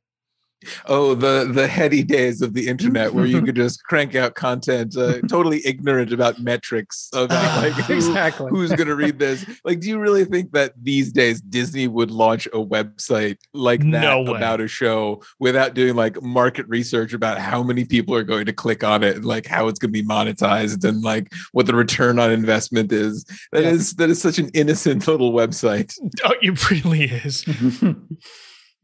Oh, 0.87 1.15
the 1.15 1.49
the 1.53 1.69
heady 1.69 2.03
days 2.03 2.43
of 2.43 2.53
the 2.53 2.67
internet 2.67 3.15
where 3.15 3.25
you 3.27 3.41
could 3.47 3.55
just 3.55 3.85
crank 3.85 4.15
out 4.17 4.35
content, 4.35 4.97
uh, 4.97 5.21
totally 5.29 5.61
ignorant 5.65 6.13
about 6.13 6.41
metrics 6.41 7.09
about 7.13 7.63
like 7.63 7.73
who- 7.75 7.95
exactly. 7.95 8.51
who's 8.51 8.73
going 8.73 8.89
to 8.89 8.97
read 8.97 9.19
this. 9.21 9.47
Like, 9.65 9.81
do 9.81 9.89
you 9.89 9.99
really 10.01 10.25
think 10.25 10.53
that 10.53 10.73
these 10.83 11.13
days 11.13 11.41
Disney 11.41 11.87
would 11.87 12.11
launch 12.11 12.47
a 12.47 12.59
website 12.59 13.39
like 13.55 13.81
that 13.81 13.87
No 14.03 14.27
about 14.35 14.61
a 14.61 14.67
show 14.67 15.23
without 15.39 15.75
doing 15.75 15.95
like 15.95 16.21
market 16.23 16.67
research 16.69 17.13
about 17.13 17.39
how 17.39 17.63
many 17.63 17.85
people 17.85 18.15
are 18.15 18.25
going 18.25 18.47
to 18.47 18.53
click 18.53 18.83
on 18.83 19.05
it, 19.05 19.17
and 19.17 19.25
like 19.25 19.47
how 19.47 19.69
it's 19.69 19.79
going 19.79 19.93
to 19.93 20.03
be 20.03 20.07
monetized, 20.07 20.83
and 20.89 21.03
like 21.03 21.33
what 21.53 21.67
the 21.67 21.75
return 21.75 22.19
on 22.19 22.33
investment 22.33 22.91
is? 22.91 23.25
That 23.53 23.63
Yeah. 23.63 23.71
is 23.71 23.95
that 23.95 24.11
is 24.11 24.21
such 24.21 24.39
an 24.39 24.51
innocent 24.55 25.07
little 25.07 25.33
website. 25.33 25.95
Oh, 26.25 26.35
it 26.43 26.71
really 26.71 27.05
is. 27.05 27.45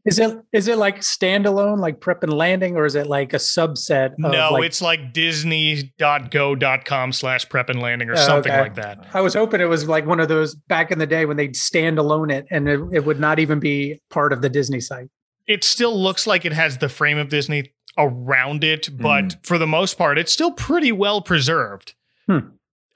Is 0.05 0.19
it 0.19 0.37
is 0.53 0.67
it 0.67 0.77
like 0.77 0.99
standalone, 0.99 1.79
like 1.79 1.99
prep 1.99 2.21
and 2.23 2.31
landing, 2.31 2.75
or 2.77 2.85
is 2.85 2.93
it 2.93 3.07
like 3.07 3.33
a 3.33 3.37
subset? 3.37 4.11
Of 4.13 4.19
no, 4.19 4.49
like, 4.53 4.65
it's 4.65 4.81
like 4.81 5.13
disney.go.com 5.13 7.11
slash 7.11 7.49
prep 7.49 7.69
and 7.69 7.81
landing 7.81 8.09
or 8.09 8.13
Oh, 8.13 8.15
something 8.17 8.51
okay. 8.51 8.61
like 8.61 8.75
that. 8.75 9.07
I 9.13 9.21
was 9.21 9.33
hoping 9.33 9.61
it 9.61 9.65
was 9.69 9.87
like 9.87 10.05
one 10.05 10.19
of 10.19 10.27
those 10.27 10.53
back 10.53 10.91
in 10.91 10.99
the 10.99 11.07
day 11.07 11.25
when 11.25 11.37
they'd 11.37 11.55
stand 11.55 11.97
alone 11.97 12.29
it, 12.29 12.45
and 12.51 12.69
it, 12.69 12.79
it 12.93 13.05
would 13.05 13.19
not 13.19 13.39
even 13.39 13.59
be 13.59 13.99
part 14.11 14.31
of 14.31 14.41
the 14.41 14.49
Disney 14.49 14.79
site. 14.79 15.07
It 15.47 15.63
still 15.63 15.99
looks 15.99 16.27
like 16.27 16.45
it 16.45 16.53
has 16.53 16.77
the 16.77 16.89
frame 16.89 17.17
of 17.17 17.29
Disney 17.29 17.73
around 17.97 18.63
it, 18.63 18.89
but 18.95 19.37
for 19.43 19.57
the 19.57 19.67
most 19.67 19.97
part, 19.97 20.17
it's 20.19 20.31
still 20.31 20.51
pretty 20.51 20.91
well 20.91 21.21
preserved. 21.21 21.95
Hmm. 22.27 22.39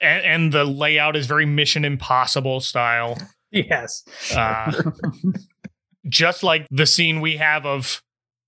And, 0.00 0.24
and 0.24 0.52
the 0.52 0.64
layout 0.64 1.16
is 1.16 1.26
very 1.26 1.46
Mission 1.46 1.84
Impossible 1.84 2.60
style. 2.60 3.18
Yes. 3.52 4.04
Uh, 4.32 4.70
just 6.08 6.42
like 6.42 6.66
the 6.70 6.86
scene 6.86 7.20
we 7.20 7.36
have 7.36 7.66
of 7.66 8.02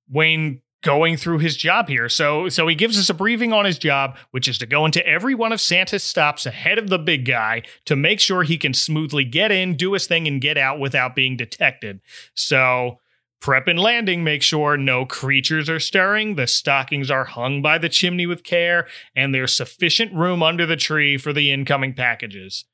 Wayne 0.08 0.62
going 0.82 1.16
through 1.16 1.38
his 1.38 1.56
job 1.56 1.88
here. 1.88 2.08
So 2.08 2.48
so 2.48 2.66
he 2.66 2.74
gives 2.74 2.98
us 2.98 3.08
a 3.08 3.14
briefing 3.14 3.52
on 3.52 3.64
his 3.64 3.78
job, 3.78 4.16
which 4.32 4.48
is 4.48 4.58
to 4.58 4.66
go 4.66 4.84
into 4.84 5.06
every 5.06 5.34
one 5.34 5.52
of 5.52 5.60
Santa's 5.60 6.02
stops 6.02 6.44
ahead 6.44 6.78
of 6.78 6.90
the 6.90 6.98
big 6.98 7.24
guy 7.24 7.62
to 7.86 7.96
make 7.96 8.20
sure 8.20 8.42
he 8.42 8.58
can 8.58 8.74
smoothly 8.74 9.24
get 9.24 9.50
in, 9.50 9.76
do 9.76 9.92
his 9.92 10.06
thing, 10.06 10.26
and 10.26 10.40
get 10.40 10.58
out 10.58 10.80
without 10.80 11.14
being 11.14 11.36
detected. 11.36 12.00
So 12.34 12.98
prep 13.40 13.68
and 13.68 13.78
landing 13.78 14.22
make 14.22 14.42
sure 14.42 14.76
no 14.76 15.06
creatures 15.06 15.68
are 15.70 15.80
stirring, 15.80 16.34
the 16.34 16.46
stockings 16.46 17.10
are 17.10 17.24
hung 17.24 17.62
by 17.62 17.78
the 17.78 17.88
chimney 17.88 18.26
with 18.26 18.44
care, 18.44 18.86
and 19.16 19.34
there's 19.34 19.54
sufficient 19.54 20.12
room 20.12 20.42
under 20.42 20.66
the 20.66 20.76
tree 20.76 21.16
for 21.16 21.32
the 21.32 21.52
incoming 21.52 21.94
packages. 21.94 22.64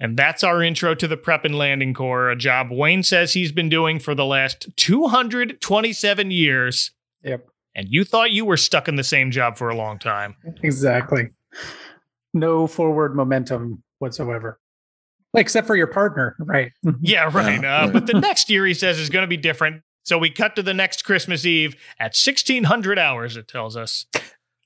And 0.00 0.16
that's 0.16 0.42
our 0.42 0.62
intro 0.62 0.94
to 0.94 1.06
the 1.06 1.18
Prep 1.18 1.44
and 1.44 1.54
Landing 1.54 1.92
Corps, 1.92 2.30
a 2.30 2.36
job 2.36 2.68
Wayne 2.70 3.02
says 3.02 3.34
he's 3.34 3.52
been 3.52 3.68
doing 3.68 3.98
for 3.98 4.14
the 4.14 4.24
last 4.24 4.68
227 4.76 6.30
years. 6.30 6.92
Yep. 7.22 7.46
And 7.74 7.86
you 7.90 8.04
thought 8.04 8.30
you 8.30 8.46
were 8.46 8.56
stuck 8.56 8.88
in 8.88 8.96
the 8.96 9.04
same 9.04 9.30
job 9.30 9.58
for 9.58 9.68
a 9.68 9.76
long 9.76 9.98
time. 9.98 10.36
Exactly. 10.62 11.28
No 12.32 12.66
forward 12.66 13.14
momentum 13.14 13.82
whatsoever. 13.98 14.58
Except 15.34 15.66
for 15.66 15.76
your 15.76 15.86
partner, 15.86 16.34
right? 16.40 16.72
Yeah, 17.00 17.30
right. 17.32 17.62
Yeah, 17.62 17.82
uh, 17.82 17.84
right. 17.84 17.92
But 17.92 18.06
the 18.06 18.14
next 18.14 18.50
year 18.50 18.66
he 18.66 18.74
says 18.74 18.98
is 18.98 19.10
going 19.10 19.22
to 19.22 19.28
be 19.28 19.36
different. 19.36 19.82
So 20.02 20.18
we 20.18 20.30
cut 20.30 20.56
to 20.56 20.62
the 20.62 20.74
next 20.74 21.04
Christmas 21.04 21.44
Eve 21.44 21.76
at 21.98 22.16
1600 22.16 22.98
hours, 22.98 23.36
it 23.36 23.46
tells 23.46 23.76
us. 23.76 24.06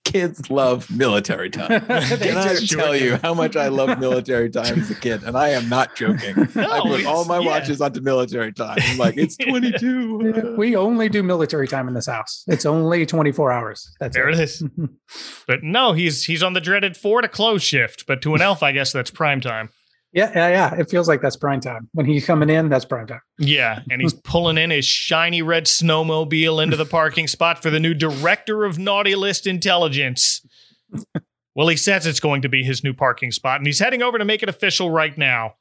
Kids 0.04 0.50
love 0.50 0.90
military 0.90 1.48
time. 1.50 1.80
Can 1.86 1.90
I 2.36 2.54
just- 2.54 2.70
tell 2.70 2.94
you 2.94 3.18
how 3.22 3.32
much 3.34 3.56
I 3.56 3.68
love 3.68 3.98
military 3.98 4.50
time 4.50 4.78
as 4.78 4.90
a 4.90 4.94
kid? 4.94 5.22
And 5.24 5.36
I 5.36 5.48
am 5.50 5.68
not 5.68 5.96
joking. 5.96 6.34
I 6.56 6.80
put 6.80 7.06
all 7.06 7.24
my 7.24 7.38
yeah. 7.38 7.46
watches 7.46 7.80
onto 7.80 8.00
military 8.00 8.52
time. 8.52 8.78
I'm 8.80 8.98
like, 8.98 9.16
it's 9.16 9.36
22. 9.38 10.56
we 10.58 10.76
only 10.76 11.08
do 11.08 11.22
military 11.22 11.66
time 11.66 11.88
in 11.88 11.94
this 11.94 12.06
house. 12.06 12.44
It's 12.46 12.66
only 12.66 13.06
24 13.06 13.50
hours. 13.50 13.90
That's 13.98 14.14
There 14.14 14.28
it 14.28 14.38
is. 14.38 14.62
But 15.46 15.62
no, 15.62 15.92
he's 15.92 16.24
he's 16.24 16.42
on 16.42 16.52
the 16.52 16.60
dreaded 16.60 16.96
four 16.96 17.22
to 17.22 17.28
close 17.28 17.62
shift. 17.62 18.04
But 18.06 18.20
to 18.22 18.34
an 18.34 18.42
elf, 18.42 18.62
I 18.62 18.72
guess 18.72 18.92
that's 18.92 19.10
prime 19.10 19.40
time. 19.40 19.70
Yeah, 20.14 20.30
yeah, 20.34 20.48
yeah. 20.48 20.74
It 20.76 20.88
feels 20.88 21.08
like 21.08 21.20
that's 21.20 21.36
prime 21.36 21.60
time. 21.60 21.88
When 21.92 22.06
he's 22.06 22.24
coming 22.24 22.48
in, 22.48 22.68
that's 22.68 22.84
prime 22.84 23.08
time. 23.08 23.20
Yeah, 23.38 23.80
and 23.90 24.00
he's 24.00 24.12
pulling 24.24 24.56
in 24.58 24.70
his 24.70 24.84
shiny 24.84 25.42
red 25.42 25.64
snowmobile 25.66 26.62
into 26.62 26.76
the 26.76 26.86
parking 26.86 27.26
spot 27.26 27.60
for 27.60 27.68
the 27.68 27.80
new 27.80 27.94
director 27.94 28.64
of 28.64 28.78
Naughty 28.78 29.16
List 29.16 29.44
Intelligence. 29.46 30.46
Well, 31.56 31.68
he 31.68 31.76
says 31.76 32.06
it's 32.06 32.20
going 32.20 32.42
to 32.42 32.48
be 32.48 32.62
his 32.62 32.84
new 32.84 32.94
parking 32.94 33.32
spot, 33.32 33.58
and 33.58 33.66
he's 33.66 33.80
heading 33.80 34.02
over 34.02 34.16
to 34.16 34.24
make 34.24 34.42
it 34.42 34.48
official 34.48 34.88
right 34.90 35.16
now. 35.18 35.54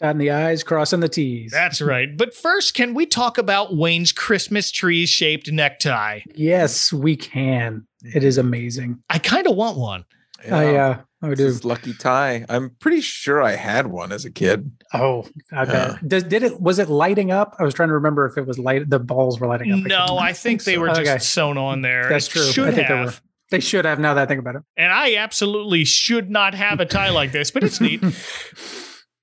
Dotting 0.00 0.18
the 0.18 0.30
I's, 0.30 0.62
crossing 0.64 1.00
the 1.00 1.08
T's. 1.08 1.52
That's 1.52 1.80
right. 1.82 2.16
But 2.16 2.34
first, 2.34 2.74
can 2.74 2.94
we 2.94 3.06
talk 3.06 3.36
about 3.38 3.76
Wayne's 3.76 4.12
Christmas 4.12 4.70
tree 4.70 5.06
shaped 5.06 5.50
necktie? 5.50 6.20
yes, 6.34 6.92
we 6.92 7.16
can. 7.16 7.86
It 8.02 8.24
is 8.24 8.38
amazing. 8.38 9.02
I 9.10 9.18
kind 9.18 9.46
of 9.46 9.56
want 9.56 9.76
one. 9.76 10.04
I 10.50 10.74
uh 10.74 11.00
Oh, 11.22 11.28
I 11.28 11.30
This 11.30 11.40
is 11.40 11.64
lucky 11.64 11.94
tie. 11.94 12.44
I'm 12.48 12.70
pretty 12.80 13.00
sure 13.00 13.40
I 13.42 13.52
had 13.52 13.86
one 13.86 14.10
as 14.12 14.24
a 14.24 14.30
kid. 14.30 14.72
Oh, 14.92 15.26
I 15.52 15.64
bet. 15.64 15.90
Yeah. 15.92 15.98
Does 16.06 16.24
did 16.24 16.42
it 16.42 16.60
was 16.60 16.78
it 16.78 16.88
lighting 16.88 17.30
up? 17.30 17.54
I 17.58 17.62
was 17.62 17.74
trying 17.74 17.88
to 17.90 17.94
remember 17.94 18.26
if 18.26 18.36
it 18.36 18.46
was 18.46 18.58
light 18.58 18.90
the 18.90 18.98
balls 18.98 19.38
were 19.40 19.46
lighting 19.46 19.72
up. 19.72 19.78
No, 19.80 20.06
couldn't- 20.06 20.18
I 20.22 20.32
think 20.32 20.64
they 20.64 20.78
were 20.78 20.88
just 20.88 21.00
Okay. 21.00 21.18
sewn 21.18 21.56
on 21.58 21.82
there. 21.82 22.08
That's 22.08 22.26
It 22.26 22.30
true. 22.30 22.44
Should 22.44 22.68
I 22.68 22.72
think 22.72 22.88
they 22.88 22.94
were. 22.94 23.14
They 23.50 23.60
should 23.60 23.84
have 23.84 23.98
now 24.00 24.14
that 24.14 24.22
I 24.22 24.26
think 24.26 24.40
about 24.40 24.56
it. 24.56 24.62
And 24.78 24.90
I 24.90 25.16
absolutely 25.16 25.84
should 25.84 26.30
not 26.30 26.54
have 26.54 26.80
a 26.80 26.86
tie 26.86 27.10
like 27.10 27.32
this, 27.32 27.50
but 27.50 27.62
it's 27.64 27.80
neat. 27.80 28.02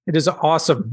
It 0.07 0.15
is 0.15 0.27
awesome. 0.27 0.89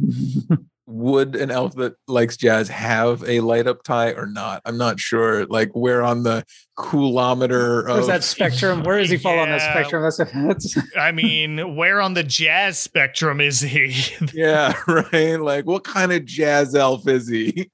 Would 0.88 1.34
an 1.34 1.50
elf 1.50 1.74
that 1.76 1.94
likes 2.06 2.36
jazz 2.36 2.68
have 2.68 3.24
a 3.28 3.40
light 3.40 3.66
up 3.66 3.82
tie 3.82 4.12
or 4.12 4.26
not? 4.26 4.62
I'm 4.64 4.78
not 4.78 5.00
sure. 5.00 5.44
Like 5.46 5.72
where 5.72 6.02
on 6.02 6.22
the 6.22 6.44
coolometer 6.76 7.84
Where's 7.86 8.06
that 8.06 8.22
spectrum? 8.22 8.84
Where 8.84 8.98
does 8.98 9.10
he 9.10 9.16
fall 9.16 9.38
on 9.38 9.50
the 9.50 9.58
spectrum? 9.58 10.02
That's, 10.02 10.18
that's 10.18 10.78
I 10.96 11.10
mean, 11.10 11.74
where 11.74 12.00
on 12.00 12.14
the 12.14 12.22
jazz 12.22 12.78
spectrum 12.78 13.40
is 13.40 13.60
he? 13.60 13.94
Yeah, 14.32 14.74
right. 14.86 15.40
Like 15.40 15.66
what 15.66 15.84
kind 15.84 16.12
of 16.12 16.24
jazz 16.24 16.74
elf 16.74 17.08
is 17.08 17.28
he? 17.28 17.70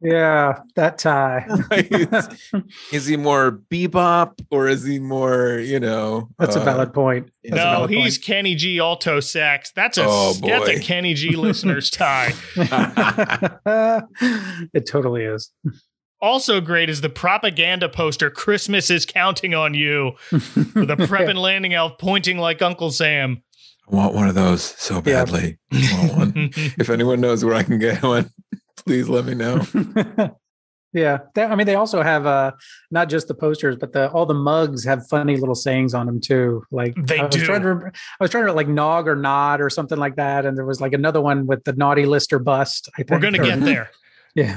Yeah, 0.00 0.60
that 0.76 0.98
tie. 0.98 1.46
Is 2.92 3.06
he 3.06 3.16
more 3.16 3.60
bebop 3.70 4.40
or 4.50 4.68
is 4.68 4.84
he 4.84 4.98
more, 4.98 5.58
you 5.58 5.80
know? 5.80 6.28
That's 6.38 6.56
a 6.56 6.60
uh, 6.60 6.64
valid 6.64 6.92
point. 6.94 7.30
That's 7.42 7.56
no, 7.56 7.62
valid 7.64 7.90
he's 7.90 8.16
point. 8.18 8.24
Kenny 8.26 8.54
G 8.54 8.78
alto 8.78 9.20
sax. 9.20 9.72
That's 9.72 9.98
a 9.98 10.04
Oh, 10.06 10.34
that's 10.34 10.68
a. 10.68 10.78
Kenny 10.80 11.14
G 11.14 11.34
listener's 11.36 11.90
tie. 11.90 12.32
it 14.72 14.86
totally 14.86 15.24
is. 15.24 15.50
Also 16.20 16.60
great 16.60 16.90
is 16.90 17.00
the 17.00 17.08
propaganda 17.08 17.88
poster 17.88 18.28
"Christmas 18.30 18.90
is 18.90 19.06
counting 19.06 19.54
on 19.54 19.74
you" 19.74 20.12
with 20.32 20.90
a 20.90 20.96
prep 21.08 21.28
and 21.28 21.38
landing 21.38 21.74
elf 21.74 21.96
pointing 21.98 22.38
like 22.38 22.60
Uncle 22.60 22.90
Sam. 22.90 23.42
I 23.90 23.94
want 23.94 24.14
one 24.14 24.28
of 24.28 24.34
those 24.34 24.62
so 24.62 24.96
Yeah. 24.96 25.00
badly. 25.24 25.58
I 25.72 26.10
want 26.16 26.34
one. 26.34 26.50
if 26.54 26.90
anyone 26.90 27.20
knows 27.20 27.44
where 27.44 27.54
I 27.54 27.62
can 27.62 27.78
get 27.78 28.02
one, 28.02 28.30
please 28.84 29.08
let 29.08 29.24
me 29.24 29.34
know. 29.34 29.62
yeah, 30.92 31.18
they, 31.34 31.44
I 31.44 31.54
mean, 31.54 31.66
they 31.66 31.74
also 31.74 32.02
have 32.02 32.24
uh, 32.26 32.52
not 32.90 33.08
just 33.08 33.28
the 33.28 33.34
posters, 33.34 33.76
but 33.76 33.92
the 33.92 34.10
all 34.10 34.24
the 34.26 34.34
mugs 34.34 34.84
have 34.84 35.06
funny 35.08 35.36
little 35.36 35.54
sayings 35.54 35.92
on 35.94 36.06
them 36.06 36.20
too. 36.20 36.62
Like 36.70 36.94
They 36.96 37.18
I 37.18 37.26
was 37.26 37.34
do. 37.34 37.44
Trying 37.44 37.62
to 37.62 37.68
remember, 37.68 37.92
I 38.20 38.24
was 38.24 38.30
trying 38.30 38.46
to 38.46 38.52
like 38.52 38.68
nog 38.68 39.06
or 39.08 39.16
nod 39.16 39.60
or 39.60 39.68
something 39.70 39.98
like 39.98 40.16
that, 40.16 40.46
and 40.46 40.56
there 40.56 40.64
was 40.64 40.80
like 40.80 40.92
another 40.94 41.20
one 41.20 41.46
with 41.46 41.64
the 41.64 41.72
naughty 41.74 42.06
list 42.06 42.32
or 42.32 42.38
bust. 42.38 42.88
I 42.94 42.98
think 42.98 43.10
We're 43.10 43.18
gonna 43.18 43.40
or- 43.40 43.44
get 43.44 43.60
there. 43.60 43.90
Yeah, 44.34 44.56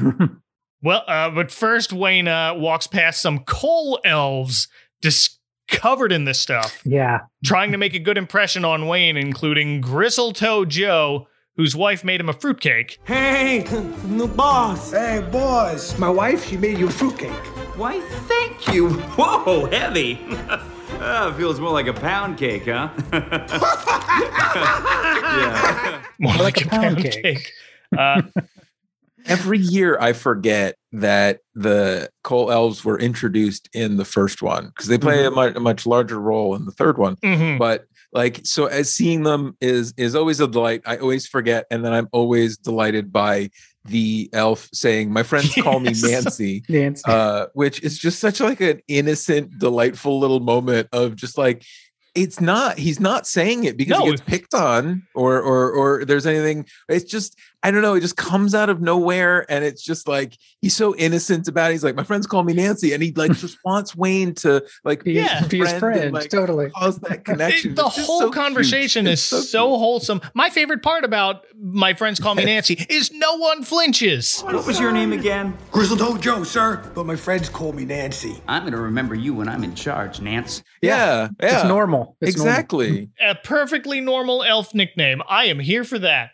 Well, 0.84 1.03
uh, 1.07 1.31
but 1.31 1.49
first, 1.49 1.91
Wayne 1.91 2.27
uh, 2.27 2.53
walks 2.55 2.86
past 2.86 3.21
some 3.21 3.39
coal 3.45 3.99
elves 4.05 4.67
just 5.01 5.39
covered 5.67 6.12
in 6.12 6.25
this 6.25 6.39
stuff, 6.39 6.81
Yeah. 6.86 7.19
trying 7.43 7.71
to 7.71 7.77
make 7.79 7.95
a 7.95 7.99
good 7.99 8.17
impression 8.17 8.63
on 8.63 8.86
Wayne, 8.88 9.17
including 9.17 9.81
Gristletoe 9.81 10.65
Joe, 10.65 11.27
whose 11.62 11.76
wife 11.76 12.04
made 12.04 12.19
him 12.19 12.28
a 12.28 12.34
fruitcake. 12.34 12.97
Hey, 13.06 13.63
new 14.08 14.28
boss. 14.28 14.89
Hey, 14.93 15.21
boss. 15.32 15.95
My 16.00 16.10
wife, 16.10 16.43
she 16.47 16.58
made 16.58 16.80
you 16.80 16.88
a 16.88 16.89
fruitcake. 16.89 17.30
Why, 17.78 18.00
thank 18.02 18.74
you. 18.74 18.89
Whoa, 19.15 19.67
heavy. 19.67 20.19
Ah, 21.04 21.34
feels 21.36 21.60
more 21.60 21.71
like 21.71 21.88
a 21.88 21.93
pound 21.93 22.38
cake, 22.38 22.65
huh? 22.65 22.89
yeah. 23.13 23.52
More 26.19 26.36
like 26.36 26.63
a 26.63 26.67
pound 26.67 26.97
cake. 26.97 27.52
Uh, 27.97 28.21
Every 29.26 29.58
year 29.58 29.97
I 30.00 30.13
forget 30.13 30.76
that 30.91 31.39
the 31.56 32.10
coal 32.24 32.52
elves 32.52 32.86
were 32.86 33.00
introduced 33.00 33.67
in 33.74 33.97
the 33.97 34.06
first 34.06 34.43
one 34.43 34.67
because 34.67 34.86
they 34.88 35.00
play 35.00 35.26
a, 35.26 35.32
much, 35.32 35.56
a 35.56 35.60
much 35.60 35.88
larger 35.88 36.19
role 36.19 36.54
in 36.56 36.65
the 36.65 36.71
third 36.71 37.00
one. 37.00 37.15
mhm. 37.17 37.58
But 37.58 37.86
like 38.13 38.41
so 38.43 38.65
as 38.65 38.91
seeing 38.93 39.24
them 39.24 39.56
is 39.62 39.93
is 39.97 40.15
always 40.15 40.39
a 40.39 40.47
delight. 40.47 40.82
I 40.86 40.97
always 40.97 41.28
forget 41.28 41.65
and 41.71 41.84
then 41.86 41.93
I'm 41.93 42.10
always 42.12 42.58
delighted 42.58 43.12
by 43.12 43.50
the 43.86 44.30
elf 44.34 44.69
saying, 44.74 45.12
My 45.12 45.24
friends 45.24 45.54
call 45.62 45.80
me 45.80 45.93
Nancy. 46.04 46.63
Nancy. 46.69 47.04
uh, 47.08 47.47
which 47.54 47.82
is 47.84 47.97
just 47.97 48.19
such 48.19 48.39
like 48.39 48.62
an 48.62 48.82
innocent, 48.88 49.58
delightful 49.60 50.19
little 50.19 50.39
moment 50.41 50.88
of 50.91 51.15
just 51.15 51.38
like 51.38 51.63
it's 52.13 52.41
not 52.41 52.78
he's 52.78 53.00
not 53.00 53.26
saying 53.26 53.63
it 53.63 53.78
because 53.78 53.97
No. 54.00 54.06
he 54.06 54.12
gets 54.12 54.21
picked 54.21 54.54
on 54.54 55.04
or 55.15 55.39
or 55.41 55.71
or 55.71 56.06
there's 56.06 56.26
anything. 56.28 56.65
It's 56.89 57.10
just 57.10 57.38
I 57.63 57.69
don't 57.71 57.82
know. 57.84 57.93
It 57.93 58.02
just 58.02 58.17
comes 58.17 58.56
out 58.56 58.69
of 58.69 58.82
nowhere, 58.82 59.45
and 59.52 59.63
it's 59.63 59.84
just 59.84 60.08
like 60.08 60.36
he's 60.62 60.76
so 60.76 60.95
innocent 60.95 61.47
about. 61.47 61.69
it. 61.69 61.74
He's 61.74 61.84
like, 61.84 61.95
my 61.95 62.04
friends 62.04 62.26
call 62.26 62.43
me 62.43 62.54
Nancy, 62.54 62.93
and 62.93 63.04
he 63.04 63.12
like 63.13 63.34
just 63.38 63.58
wants 63.63 63.95
Wayne 63.95 64.34
to 64.36 64.65
like 64.84 65.04
be, 65.04 65.13
yeah, 65.13 65.45
be 65.47 65.60
his 65.60 65.67
friend 65.69 65.80
friend. 65.80 66.00
and, 66.06 66.13
like, 66.13 66.30
totally. 66.32 66.71
cause 66.71 67.00
that 67.02 67.24
connection. 67.26 67.71
It- 67.71 67.76
the 67.76 67.86
It's 67.86 68.06
whole 68.06 68.21
so 68.21 68.32
conversation 68.32 69.06
is 69.06 69.21
so, 69.21 69.38
cute. 69.41 69.52
wholesome. 69.80 70.21
My 70.34 70.50
favorite 70.50 70.82
part 70.82 71.04
about 71.04 71.45
my 71.60 71.93
friends 71.93 72.19
call 72.19 72.34
me 72.36 72.45
Nancy 72.52 72.84
is 72.89 73.12
no 73.12 73.38
one 73.38 73.63
flinches. 73.63 74.41
What 74.41 74.65
was 74.65 74.80
your 74.80 74.91
name 74.91 75.13
again? 75.13 75.56
Gristletoe 75.71 76.17
Joe, 76.17 76.43
sir. 76.43 76.89
But 76.95 77.06
my 77.06 77.15
friends 77.15 77.47
call 77.50 77.74
me 77.74 77.86
Nancy. 77.86 78.41
I'm 78.47 78.63
going 78.63 78.74
to 78.74 78.80
remember 78.82 79.13
you 79.15 79.34
when 79.36 79.47
I'm 79.47 79.63
in 79.63 79.76
charge, 79.76 80.19
Nance. 80.19 80.63
Yeah, 80.82 81.30
yeah, 81.39 81.60
It's 81.60 81.63
normal. 81.67 82.17
It's 82.21 82.38
normal. 82.38 82.52
exactly. 82.52 83.10
A 83.19 83.36
perfectly 83.36 84.02
normal 84.02 84.43
elf 84.43 84.74
nickname. 84.74 85.21
I 85.30 85.45
am 85.45 85.60
here 85.60 85.84
for 85.84 86.00
that. 86.00 86.32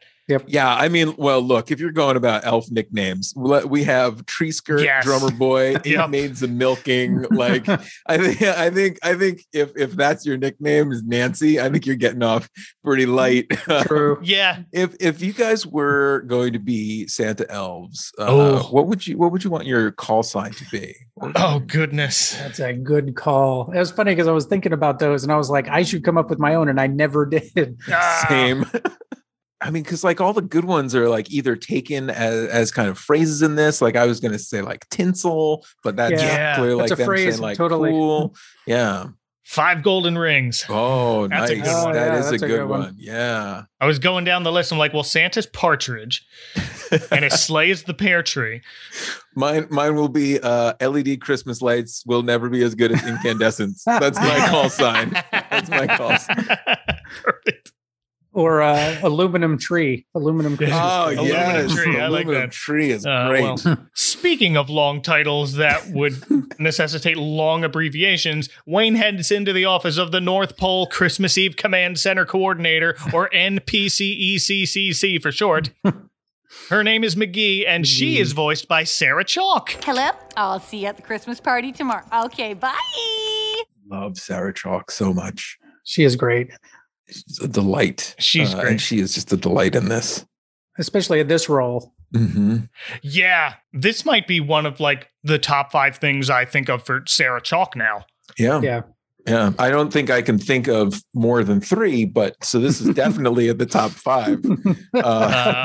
Yeah, 0.47 0.73
I 0.75 0.89
mean, 0.89 1.15
well, 1.17 1.41
look, 1.41 1.71
if 1.71 1.79
you're 1.79 1.91
going 1.91 2.17
about 2.17 2.45
elf 2.45 2.69
nicknames, 2.69 3.33
we 3.35 3.83
have 3.85 4.25
Tree 4.25 4.51
Skirt, 4.51 4.81
Yes. 4.81 5.05
Drummer 5.05 5.31
Boy, 5.31 5.75
Eight 5.85 5.85
Yep. 5.85 6.09
Maids 6.09 6.43
of 6.43 6.51
Milking. 6.51 7.25
Like, 7.31 7.67
I 7.69 8.17
think, 8.17 8.41
I 8.41 8.69
think, 8.69 8.99
I 9.03 9.13
think 9.15 9.45
if 9.53 9.71
if 9.77 9.91
that's 9.91 10.25
your 10.25 10.37
nickname 10.37 10.91
is 10.91 11.03
Nancy, 11.03 11.59
I 11.61 11.69
think 11.69 11.85
you're 11.85 11.95
getting 11.95 12.23
off 12.23 12.49
pretty 12.83 13.05
light. 13.05 13.49
True. 13.83 14.19
Yeah. 14.21 14.63
if 14.71 14.95
if 14.99 15.21
you 15.21 15.31
guys 15.33 15.65
were 15.65 16.21
going 16.27 16.53
to 16.53 16.59
be 16.59 17.07
Santa 17.07 17.49
elves, 17.51 18.11
uh, 18.19 18.25
Oh. 18.27 18.63
what 18.71 18.87
would 18.87 19.05
you 19.07 19.17
what 19.17 19.31
would 19.31 19.43
you 19.43 19.49
want 19.49 19.65
your 19.65 19.91
call 19.91 20.23
sign 20.23 20.51
to 20.51 20.65
be? 20.71 20.95
Oh 21.35 21.59
goodness. 21.59 22.35
That's 22.37 22.59
a 22.59 22.73
good 22.73 23.15
call. 23.15 23.71
It 23.71 23.77
was 23.79 23.91
funny 23.91 24.11
because 24.11 24.27
I 24.27 24.31
was 24.31 24.45
thinking 24.45 24.73
about 24.73 24.99
those 24.99 25.23
and 25.23 25.31
I 25.31 25.37
was 25.37 25.49
like, 25.49 25.67
I 25.69 25.83
should 25.83 26.03
come 26.03 26.17
up 26.17 26.29
with 26.29 26.39
my 26.39 26.55
own, 26.55 26.67
and 26.69 26.79
I 26.81 26.87
never 26.87 27.25
did. 27.25 27.77
Ah. 27.89 28.25
Same. 28.27 28.65
I 29.59 29.71
mean, 29.71 29.81
because 29.83 30.03
like 30.03 30.21
all 30.21 30.33
the 30.33 30.41
good 30.41 30.65
ones 30.65 30.93
are 30.93 31.09
like 31.09 31.31
either 31.31 31.55
taken 31.55 32.09
as, 32.11 32.47
as 32.49 32.71
kind 32.71 32.89
of 32.89 32.97
phrases 32.99 33.41
in 33.41 33.55
this. 33.55 33.81
Like 33.81 33.95
I 33.95 34.05
was 34.05 34.19
gonna 34.19 34.37
say 34.39 34.61
like 34.61 34.87
tinsel, 34.89 35.65
but 35.83 35.95
that's 35.95 36.21
Yeah, 36.21 36.55
clearly 36.57 36.77
that's 36.79 36.91
like 36.91 36.99
a 36.99 37.01
them 37.01 37.05
phrase, 37.07 37.33
saying 37.35 37.41
like 37.41 37.57
totally. 37.57 37.89
cool. 37.91 38.35
Yeah. 38.67 39.07
Five 39.45 39.81
golden 39.81 40.17
rings. 40.17 40.65
Oh, 40.67 41.25
That's 41.29 41.51
a 41.51 41.55
nice. 41.55 41.65
good 41.65 41.83
one. 41.85 41.93
That 41.93 42.11
Oh, 42.11 42.17
is 42.17 42.25
yeah, 42.25 42.27
a 42.27 42.31
that's 42.31 42.43
a 42.43 42.47
good 42.47 42.57
good 42.59 42.65
one. 42.67 42.79
one. 42.81 42.95
Yeah. 42.99 43.63
I 43.79 43.85
was 43.85 43.97
going 43.97 44.25
down 44.25 44.43
the 44.43 44.51
list. 44.51 44.73
I'm 44.73 44.77
like, 44.77 44.93
well, 44.93 45.03
Santa's 45.03 45.45
partridge 45.45 46.25
and 47.11 47.23
it 47.23 47.31
slays 47.47 47.83
the 47.83 47.93
pear 47.93 48.21
tree. 48.21 48.59
Mine 49.35 49.65
mine 49.69 49.95
will 49.95 50.09
be 50.09 50.37
uh 50.41 50.73
LED 50.81 51.21
Christmas 51.21 51.61
lights 51.61 52.03
will 52.05 52.23
never 52.23 52.49
be 52.49 52.61
as 52.61 52.75
good 52.75 52.91
as 52.91 53.01
incandescents. 53.07 53.85
That's 53.85 54.19
my 54.19 54.47
call 54.49 54.69
sign. 54.69 55.11
That's 55.31 55.69
my 55.69 55.87
call 55.87 56.17
sign. 56.19 56.57
Perfect. 57.23 57.71
Or 58.37 58.61
uh, 58.61 58.99
aluminum 59.01 59.57
tree. 59.57 60.05
Aluminum 60.13 60.57
Christmas 60.57 60.79
Oh 60.79 61.07
tree. 61.07 61.17
Aluminum 61.17 61.69
tree, 61.75 61.99
I 61.99 62.07
like 62.07 62.25
Aluminum 62.25 62.49
that. 62.49 62.51
tree 62.51 62.91
is 62.91 63.03
Uh, 63.03 63.29
great. 63.29 63.41
well, 63.43 63.87
Speaking 63.95 64.55
of 64.55 64.69
long 64.69 65.01
titles 65.01 65.53
that 65.53 65.87
would 65.89 66.23
necessitate 66.59 67.17
long 67.17 67.63
abbreviations, 67.63 68.47
Wayne 68.67 68.93
heads 68.93 69.31
into 69.31 69.53
the 69.53 69.65
office 69.65 69.97
of 69.97 70.11
the 70.11 70.21
North 70.21 70.55
Pole 70.55 70.85
Christmas 70.85 71.35
Eve 71.35 71.55
Command 71.55 71.97
Center 71.99 72.25
Coordinator, 72.25 72.95
or 73.11 73.27
NPCECCC 73.33 75.19
for 75.21 75.31
short. 75.31 75.71
Her 76.69 76.83
name 76.83 77.03
is 77.03 77.17
Magee, 77.17 77.65
and 77.65 77.87
she 77.87 78.19
is 78.19 78.33
voiced 78.33 78.67
by 78.67 78.83
Sarah 78.83 79.25
Chalke. 79.25 79.83
Hello. 79.83 80.09
I'll 80.35 80.59
see 80.59 80.81
you 80.81 80.85
at 80.87 80.95
the 80.97 81.01
Christmas 81.01 81.39
party 81.39 81.71
tomorrow. 81.71 82.03
Okay, 82.25 82.53
bye. 82.53 82.77
Love 83.89 84.17
Sarah 84.17 84.53
Chalke 84.53 84.91
so 84.91 85.11
much. 85.13 85.57
She 85.85 86.03
is 86.03 86.15
great, 86.17 86.49
She's 86.49 86.57
a 87.41 87.47
delight. 87.47 88.15
She's 88.19 88.53
Uh, 88.53 88.61
great. 88.61 88.71
And 88.71 88.81
she 88.81 88.99
is 88.99 89.13
just 89.15 89.31
a 89.33 89.37
delight 89.37 89.75
in 89.75 89.89
this. 89.89 90.25
especially 90.79 91.19
in 91.19 91.27
this 91.27 91.49
role. 91.49 91.93
hmm 92.13 92.57
Yeah, 93.01 93.55
this 93.73 94.05
might 94.05 94.27
be 94.27 94.39
one 94.39 94.65
of 94.65 94.79
like 94.79 95.09
the 95.23 95.39
top 95.39 95.71
five 95.71 95.97
things 95.97 96.29
I 96.29 96.45
think 96.45 96.69
of 96.69 96.83
for 96.85 97.03
Sarah 97.07 97.41
Chalke 97.41 97.75
now. 97.75 98.05
Yeah. 98.37 98.61
Yeah. 98.61 98.81
Yeah. 99.27 99.51
I 99.59 99.69
don't 99.69 99.91
think 99.91 100.09
I 100.09 100.21
can 100.21 100.37
think 100.37 100.67
of 100.67 101.01
more 101.13 101.43
than 101.43 101.59
three, 101.61 102.05
but 102.05 102.35
so 102.43 102.59
this 102.59 102.79
is 102.81 102.89
definitely 102.95 103.49
at 103.49 103.57
the 103.57 103.65
top 103.65 103.91
five. 103.91 104.43
Uh, 104.93 104.99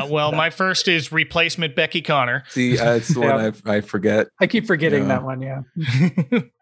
Uh, 0.03 0.07
well, 0.11 0.33
my 0.33 0.51
first 0.51 0.89
is 0.89 1.11
replacement 1.13 1.75
Becky 1.77 2.03
Conner. 2.03 2.45
see, 2.49 2.79
uh, 2.79 2.95
it's 2.97 3.15
the 3.15 3.21
one 3.21 3.55
I, 3.67 3.77
I 3.77 3.81
forget. 3.81 4.27
I 4.41 4.47
keep 4.47 4.67
forgetting 4.67 5.03
Yeah. 5.05 5.09
that 5.09 5.23
one. 5.25 5.41
Yeah. 5.41 5.63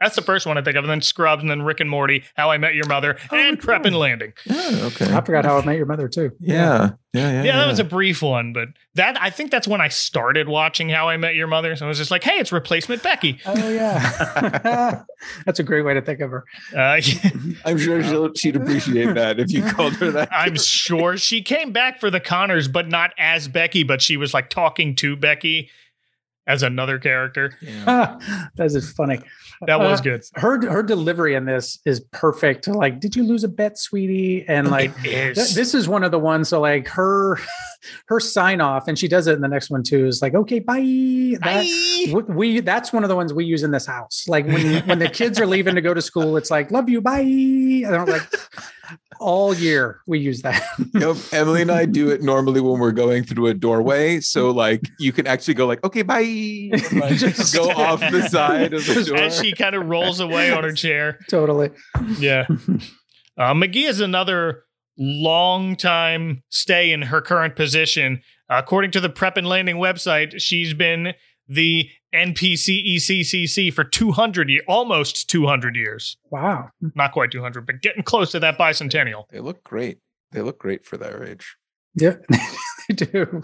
That's 0.00 0.16
the 0.16 0.22
first 0.22 0.46
one 0.46 0.56
I 0.58 0.62
think 0.62 0.76
of. 0.76 0.84
And 0.84 0.90
then 0.90 1.00
Scrubs, 1.02 1.42
and 1.42 1.50
then 1.50 1.62
Rick 1.62 1.80
and 1.80 1.90
Morty, 1.90 2.24
How 2.36 2.50
I 2.50 2.58
Met 2.58 2.74
Your 2.74 2.86
Mother, 2.86 3.16
Oh, 3.30 3.36
and 3.36 3.52
Rick 3.56 3.60
Prep 3.60 3.76
and 3.78 3.86
and 3.86 3.96
Landing. 3.96 4.32
Yeah, 4.44 4.70
okay. 4.84 5.12
I 5.12 5.20
forgot 5.22 5.44
how 5.44 5.58
I 5.58 5.64
met 5.64 5.76
your 5.76 5.86
mother 5.86 6.08
too. 6.08 6.30
Yeah. 6.38 6.90
Yeah. 7.12 7.30
Yeah. 7.30 7.42
Yeah, 7.42 7.56
that 7.58 7.66
was 7.66 7.80
a 7.80 7.84
brief 7.84 8.22
one, 8.22 8.52
but 8.52 8.68
that 8.94 9.20
I 9.20 9.30
think 9.30 9.50
that's 9.50 9.66
when 9.66 9.80
I 9.80 9.88
started 9.88 10.48
watching 10.48 10.88
How 10.88 11.08
I 11.08 11.16
Met 11.16 11.34
Your 11.34 11.48
Mother. 11.48 11.74
So 11.74 11.86
I 11.86 11.88
was 11.88 11.98
just 11.98 12.10
like, 12.10 12.22
hey, 12.22 12.38
it's 12.38 12.52
replacement 12.52 13.02
Becky. 13.02 13.38
Oh 13.46 13.68
yeah. 13.68 15.02
That's 15.44 15.58
a 15.58 15.62
great 15.62 15.82
way 15.82 15.92
to 15.94 16.00
think 16.00 16.20
of 16.20 16.30
her. 16.30 16.44
Uh, 16.74 17.00
I'm 17.64 17.78
sure 17.78 18.02
she'll, 18.02 18.32
she'd 18.34 18.56
appreciate 18.56 19.14
that 19.14 19.38
if 19.40 19.50
you 19.52 19.62
called 19.62 19.94
her 19.96 20.10
that. 20.12 20.28
I'm 20.32 20.54
sure 20.56 21.16
she 21.16 21.42
came 21.42 21.72
back 21.72 22.00
for 22.00 22.10
the 22.10 22.20
Conners, 22.20 22.68
but 22.68 22.88
not 22.88 23.12
as 23.18 23.48
Becky, 23.48 23.82
but 23.82 24.00
she 24.00 24.16
was 24.16 24.32
like 24.32 24.50
talking 24.50 24.94
to 24.96 25.16
Becky 25.16 25.68
as 26.50 26.62
another 26.62 26.98
character. 26.98 27.52
Yeah. 27.60 28.18
That 28.56 28.66
is 28.66 28.92
funny. 28.92 29.20
That 29.66 29.78
was 29.78 30.00
Uh, 30.00 30.04
good. 30.04 30.24
Her 30.34 30.70
her 30.70 30.82
delivery 30.82 31.34
in 31.34 31.44
this 31.44 31.78
is 31.84 32.00
perfect. 32.12 32.66
Like, 32.66 32.98
did 33.00 33.14
you 33.16 33.22
lose 33.22 33.44
a 33.44 33.48
bet, 33.48 33.78
sweetie? 33.78 34.44
And 34.48 34.70
like, 34.70 34.90
It 35.04 35.34
th- 35.34 35.54
this 35.54 35.74
is 35.74 35.86
one 35.88 36.02
of 36.04 36.10
the 36.10 36.18
ones. 36.18 36.48
So 36.48 36.60
like 36.60 36.88
her 36.88 37.38
her 38.06 38.20
sign 38.20 38.60
off, 38.60 38.88
and 38.88 38.98
she 38.98 39.06
does 39.08 39.26
it 39.26 39.34
in 39.34 39.40
the 39.40 39.48
next 39.48 39.70
one 39.70 39.82
too. 39.82 40.06
Is 40.06 40.20
like, 40.22 40.34
okay, 40.34 40.58
bye. 40.58 40.80
That, 41.40 41.40
Bye. 41.64 42.12
we- 42.12 42.34
we 42.34 42.60
that's 42.60 42.92
one 42.92 43.04
of 43.04 43.08
the 43.08 43.16
ones 43.16 43.32
we 43.32 43.44
use 43.44 43.62
in 43.62 43.70
this 43.70 43.86
house. 43.86 44.24
Like 44.28 44.46
when 44.46 44.86
when 44.86 44.98
the 44.98 45.08
kids 45.08 45.38
are 45.40 45.46
leaving 45.46 45.74
to 45.76 45.80
go 45.82 45.94
to 45.94 46.02
school, 46.02 46.36
it's 46.36 46.50
like, 46.50 46.70
love 46.70 46.88
you, 46.88 47.00
bye. 47.00 47.20
And 47.20 47.94
I'm 47.94 48.06
like, 48.06 48.22
all 49.20 49.54
year 49.54 50.00
we 50.06 50.18
use 50.18 50.42
that. 50.42 50.62
Yep. 50.94 51.16
Emily 51.32 51.62
and 51.62 51.70
I 51.70 51.84
do 51.86 52.10
it 52.10 52.22
normally 52.22 52.60
when 52.60 52.80
we're 52.80 52.92
going 52.92 53.24
through 53.24 53.48
a 53.48 53.54
doorway. 53.54 54.20
So 54.20 54.50
like 54.64 54.88
you 54.98 55.12
can 55.12 55.26
actually 55.26 55.54
go 55.54 55.66
like, 55.66 55.82
okay, 55.84 56.02
bye. 56.02 56.70
Like, 56.92 57.14
Just- 57.16 57.54
go 57.54 57.70
off 57.70 58.00
the 58.00 58.22
side 58.30 58.72
of 58.72 58.84
the 58.86 59.04
door. 59.04 59.16
As 59.18 59.38
she 59.40 59.52
kind 59.52 59.74
of 59.74 59.86
rolls 59.86 60.20
away 60.20 60.52
on 60.52 60.64
her 60.64 60.72
chair. 60.72 61.18
totally. 61.28 61.70
Yeah. 62.18 62.46
Uh, 63.38 63.54
Magee 63.54 63.84
is 63.84 64.00
another 64.00 64.64
long 64.98 65.76
time 65.76 66.42
stay 66.50 66.92
in 66.92 67.02
her 67.02 67.20
current 67.20 67.56
position. 67.56 68.20
according 68.50 68.90
to 68.92 69.00
the 69.00 69.08
Prep 69.08 69.36
and 69.36 69.46
Landing 69.46 69.76
website, 69.76 70.40
she's 70.40 70.74
been 70.74 71.14
the 71.48 71.88
NPC 72.14 72.96
ECCC 72.96 73.72
for 73.72 73.84
200 73.84 74.48
years, 74.50 74.64
almost 74.66 75.28
200 75.30 75.76
years. 75.76 76.16
Wow. 76.30 76.70
Not 76.94 77.12
quite 77.12 77.30
200, 77.30 77.66
but 77.66 77.82
getting 77.82 78.02
close 78.02 78.32
to 78.32 78.40
that 78.40 78.58
bicentennial. 78.58 79.24
They 79.30 79.40
look 79.40 79.62
great. 79.62 79.98
They 80.32 80.42
look 80.42 80.58
great 80.58 80.84
for 80.84 80.96
their 80.96 81.24
age. 81.24 81.56
Yeah, 81.94 82.16
they 82.88 82.94
do. 82.94 83.42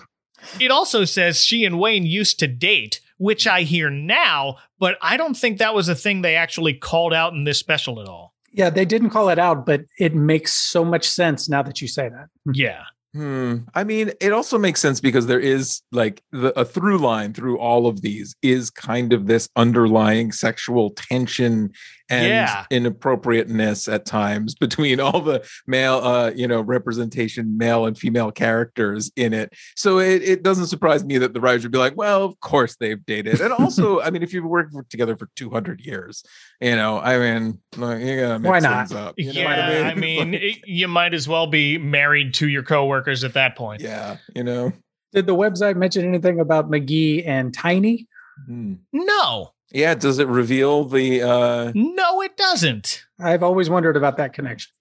It 0.60 0.70
also 0.70 1.04
says 1.04 1.42
she 1.42 1.64
and 1.64 1.80
Wayne 1.80 2.04
used 2.04 2.38
to 2.40 2.46
date, 2.46 3.00
which 3.18 3.46
I 3.46 3.62
hear 3.62 3.90
now, 3.90 4.56
but 4.78 4.96
I 5.00 5.16
don't 5.16 5.36
think 5.36 5.58
that 5.58 5.74
was 5.74 5.88
a 5.88 5.94
thing 5.94 6.22
they 6.22 6.36
actually 6.36 6.74
called 6.74 7.14
out 7.14 7.32
in 7.32 7.44
this 7.44 7.58
special 7.58 8.00
at 8.00 8.08
all. 8.08 8.34
Yeah, 8.52 8.70
they 8.70 8.84
didn't 8.84 9.10
call 9.10 9.28
it 9.28 9.38
out, 9.38 9.66
but 9.66 9.82
it 9.98 10.14
makes 10.14 10.52
so 10.54 10.84
much 10.84 11.08
sense 11.08 11.48
now 11.48 11.62
that 11.62 11.80
you 11.80 11.88
say 11.88 12.08
that. 12.08 12.28
Yeah. 12.52 12.84
Hmm. 13.16 13.56
I 13.74 13.82
mean, 13.82 14.12
it 14.20 14.34
also 14.34 14.58
makes 14.58 14.78
sense 14.78 15.00
because 15.00 15.26
there 15.26 15.40
is 15.40 15.80
like 15.90 16.22
the, 16.32 16.58
a 16.58 16.66
through 16.66 16.98
line 16.98 17.32
through 17.32 17.58
all 17.58 17.86
of 17.86 18.02
these 18.02 18.36
is 18.42 18.68
kind 18.68 19.14
of 19.14 19.26
this 19.26 19.48
underlying 19.56 20.32
sexual 20.32 20.90
tension 20.90 21.72
and 22.08 22.26
Yeah. 22.28 22.64
inappropriateness 22.70 23.88
at 23.88 24.04
times 24.06 24.54
between 24.60 25.00
all 25.00 25.20
the 25.20 25.46
male, 25.66 25.96
uh, 25.98 26.30
you 26.34 26.46
know, 26.48 26.60
representation, 26.60 27.56
male 27.56 27.86
and 27.86 27.98
female 27.98 28.30
characters 28.30 29.10
in 29.16 29.32
it. 29.32 29.52
So 29.76 29.98
it, 29.98 30.22
it 30.22 30.42
doesn't 30.42 30.66
surprise 30.66 31.04
me 31.04 31.18
that 31.18 31.34
the 31.34 31.40
writers 31.40 31.62
would 31.64 31.72
be 31.72 31.78
like, 31.78 31.96
well, 31.96 32.24
of 32.24 32.38
course 32.40 32.76
they've 32.76 33.04
dated. 33.06 33.40
And 33.40 33.52
also, 33.52 34.00
I 34.02 34.10
mean, 34.10 34.22
if 34.22 34.32
you've 34.32 34.44
worked 34.44 34.74
together 34.90 35.16
for 35.16 35.28
200 35.36 35.80
years, 35.80 36.22
you 36.60 36.76
know, 36.76 36.98
I 36.98 37.18
mean, 37.18 37.58
you 37.76 37.80
gotta 38.20 38.38
mix 38.38 38.48
Why 38.50 38.58
not? 38.60 38.88
things 38.88 38.92
up. 39.00 39.14
you 39.18 39.32
know 39.32 39.44
what 39.44 39.56
yeah, 39.58 39.90
I 39.92 39.94
mean, 39.94 40.34
it- 40.34 40.66
you 40.66 40.88
might 40.88 41.14
as 41.14 41.28
well 41.28 41.46
be 41.46 41.78
married 41.78 42.34
to 42.34 42.48
your 42.48 42.62
coworkers 42.62 43.24
at 43.24 43.34
that 43.34 43.56
point. 43.56 43.80
yeah, 43.82 44.16
you 44.34 44.42
know. 44.44 44.72
Did 45.12 45.26
the 45.26 45.34
website 45.36 45.76
mention 45.76 46.04
anything 46.06 46.40
about 46.40 46.68
Magee 46.68 47.24
and 47.24 47.54
Tiny? 47.54 48.06
Hmm. 48.46 48.74
No, 48.92 49.52
Yeah, 49.72 49.94
does 49.94 50.18
it 50.18 50.28
reveal 50.28 50.84
the 50.84 51.22
uh 51.22 51.72
no, 51.74 52.22
it 52.22 52.36
doesn't. 52.36 53.04
I've 53.18 53.42
always 53.42 53.68
wondered 53.68 53.96
about 53.96 54.16
that 54.18 54.32
connection. 54.32 54.72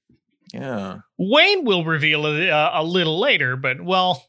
yeah. 0.54 1.00
Wayne 1.18 1.66
will 1.66 1.84
reveal 1.84 2.26
it 2.28 2.50
uh, 2.50 2.72
a 2.74 2.84
little 2.84 3.20
later, 3.20 3.56
but 3.56 3.82
well, 3.82 4.26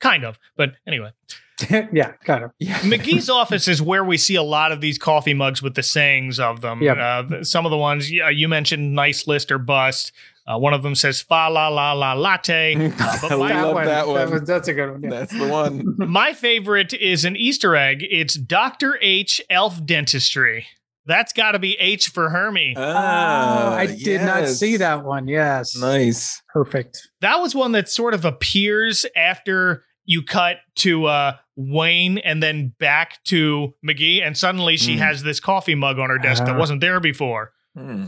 kind 0.00 0.24
of. 0.24 0.38
But 0.56 0.74
anyway, 0.86 1.10
yeah, 1.92 2.12
kind 2.24 2.44
of. 2.44 2.52
Yeah. 2.58 2.78
Magee's 2.82 3.28
office 3.28 3.68
is 3.68 3.82
where 3.82 4.04
we 4.04 4.16
see 4.16 4.34
a 4.34 4.42
lot 4.42 4.72
of 4.72 4.80
these 4.80 4.98
coffee 4.98 5.34
mugs 5.34 5.62
with 5.62 5.74
the 5.74 5.82
sayings 5.82 6.40
of 6.40 6.60
them. 6.60 6.82
Yep. 6.82 6.96
Uh, 6.96 7.44
some 7.44 7.66
of 7.66 7.70
the 7.70 7.78
ones 7.78 8.10
yeah, 8.10 8.28
you 8.30 8.48
mentioned, 8.48 8.94
nice 8.94 9.26
list 9.26 9.52
or 9.52 9.58
bust. 9.58 10.12
Uh, 10.46 10.58
one 10.58 10.74
of 10.74 10.82
them 10.82 10.94
says 10.94 11.20
"fa 11.20 11.48
la 11.50 11.68
la 11.68 11.92
la 11.92 12.12
latte." 12.14 12.74
Uh, 12.98 13.18
but 13.22 13.32
I 13.32 13.36
my, 13.36 13.62
love 13.62 13.84
that 13.84 14.08
one. 14.08 14.30
was- 14.30 14.42
that's 14.42 14.68
a 14.68 14.72
good 14.74 14.90
one. 14.90 15.02
yeah. 15.02 15.10
That's 15.10 15.32
the 15.38 15.46
one. 15.48 15.84
my 15.98 16.32
favorite 16.32 16.92
is 16.94 17.24
an 17.24 17.36
Easter 17.36 17.76
egg. 17.76 18.04
It's 18.10 18.34
Doctor 18.34 18.98
H 19.00 19.40
Elf 19.48 19.84
Dentistry. 19.84 20.66
That's 21.06 21.32
got 21.32 21.52
to 21.52 21.58
be 21.58 21.72
H 21.80 22.08
for 22.10 22.30
Hermie. 22.30 22.74
Ah, 22.76 23.72
Oh, 23.72 23.76
I 23.76 23.86
did 23.86 24.20
not 24.22 24.46
see 24.48 24.76
that 24.76 25.04
one. 25.04 25.26
Yes. 25.26 25.76
Nice. 25.76 26.40
Perfect. 26.52 27.08
that 27.20 27.36
was 27.36 27.54
one 27.56 27.72
that 27.72 27.88
sort 27.88 28.14
of 28.14 28.24
appears 28.24 29.04
after 29.16 29.82
you 30.04 30.22
cut 30.22 30.58
to 30.76 31.06
uh, 31.06 31.32
Wayne 31.56 32.18
and 32.18 32.40
then 32.42 32.72
back 32.78 33.22
to 33.24 33.74
Magee, 33.82 34.20
and 34.22 34.36
suddenly 34.36 34.76
she 34.76 34.94
Mm. 34.96 34.98
has 34.98 35.22
this 35.24 35.40
coffee 35.40 35.74
mug 35.74 35.98
on 35.98 36.08
her 36.10 36.18
desk 36.18 36.44
that 36.44 36.54
Ah. 36.54 36.58
wasn't 36.58 36.80
there 36.80 37.00
before. 37.00 37.52
Hmm. 37.76 38.06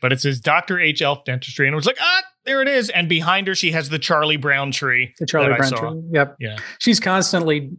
But 0.00 0.12
it 0.12 0.20
says 0.20 0.40
Dr. 0.40 0.78
H. 0.78 1.02
Elf 1.02 1.24
Dentistry, 1.24 1.66
and 1.66 1.74
it 1.74 1.76
was 1.76 1.86
like, 1.86 1.98
ah, 2.00 2.22
there 2.44 2.62
it 2.62 2.68
is. 2.68 2.88
And 2.90 3.08
behind 3.08 3.46
her, 3.48 3.54
she 3.54 3.72
has 3.72 3.88
the 3.88 3.98
Charlie 3.98 4.36
Brown 4.36 4.70
tree. 4.70 5.12
The 5.18 5.26
Charlie 5.26 5.54
Brown. 5.56 5.72
tree. 5.72 6.02
Yep. 6.12 6.36
Yeah. 6.38 6.56
She's 6.78 7.00
constantly 7.00 7.72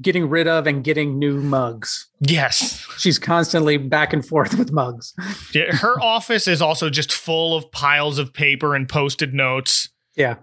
getting 0.00 0.28
rid 0.28 0.48
of 0.48 0.66
and 0.66 0.82
getting 0.82 1.18
new 1.18 1.40
mugs. 1.40 2.08
Yes. 2.20 2.84
She's 2.98 3.18
constantly 3.18 3.76
back 3.76 4.12
and 4.12 4.26
forth 4.26 4.58
with 4.58 4.72
mugs. 4.72 5.14
Yeah, 5.54 5.72
her 5.76 6.00
office 6.00 6.48
is 6.48 6.60
also 6.60 6.90
just 6.90 7.12
full 7.12 7.54
of 7.56 7.70
piles 7.70 8.18
of 8.18 8.32
paper 8.32 8.74
and 8.74 8.88
posted 8.88 9.32
notes. 9.32 9.88
Yeah. 10.16 10.36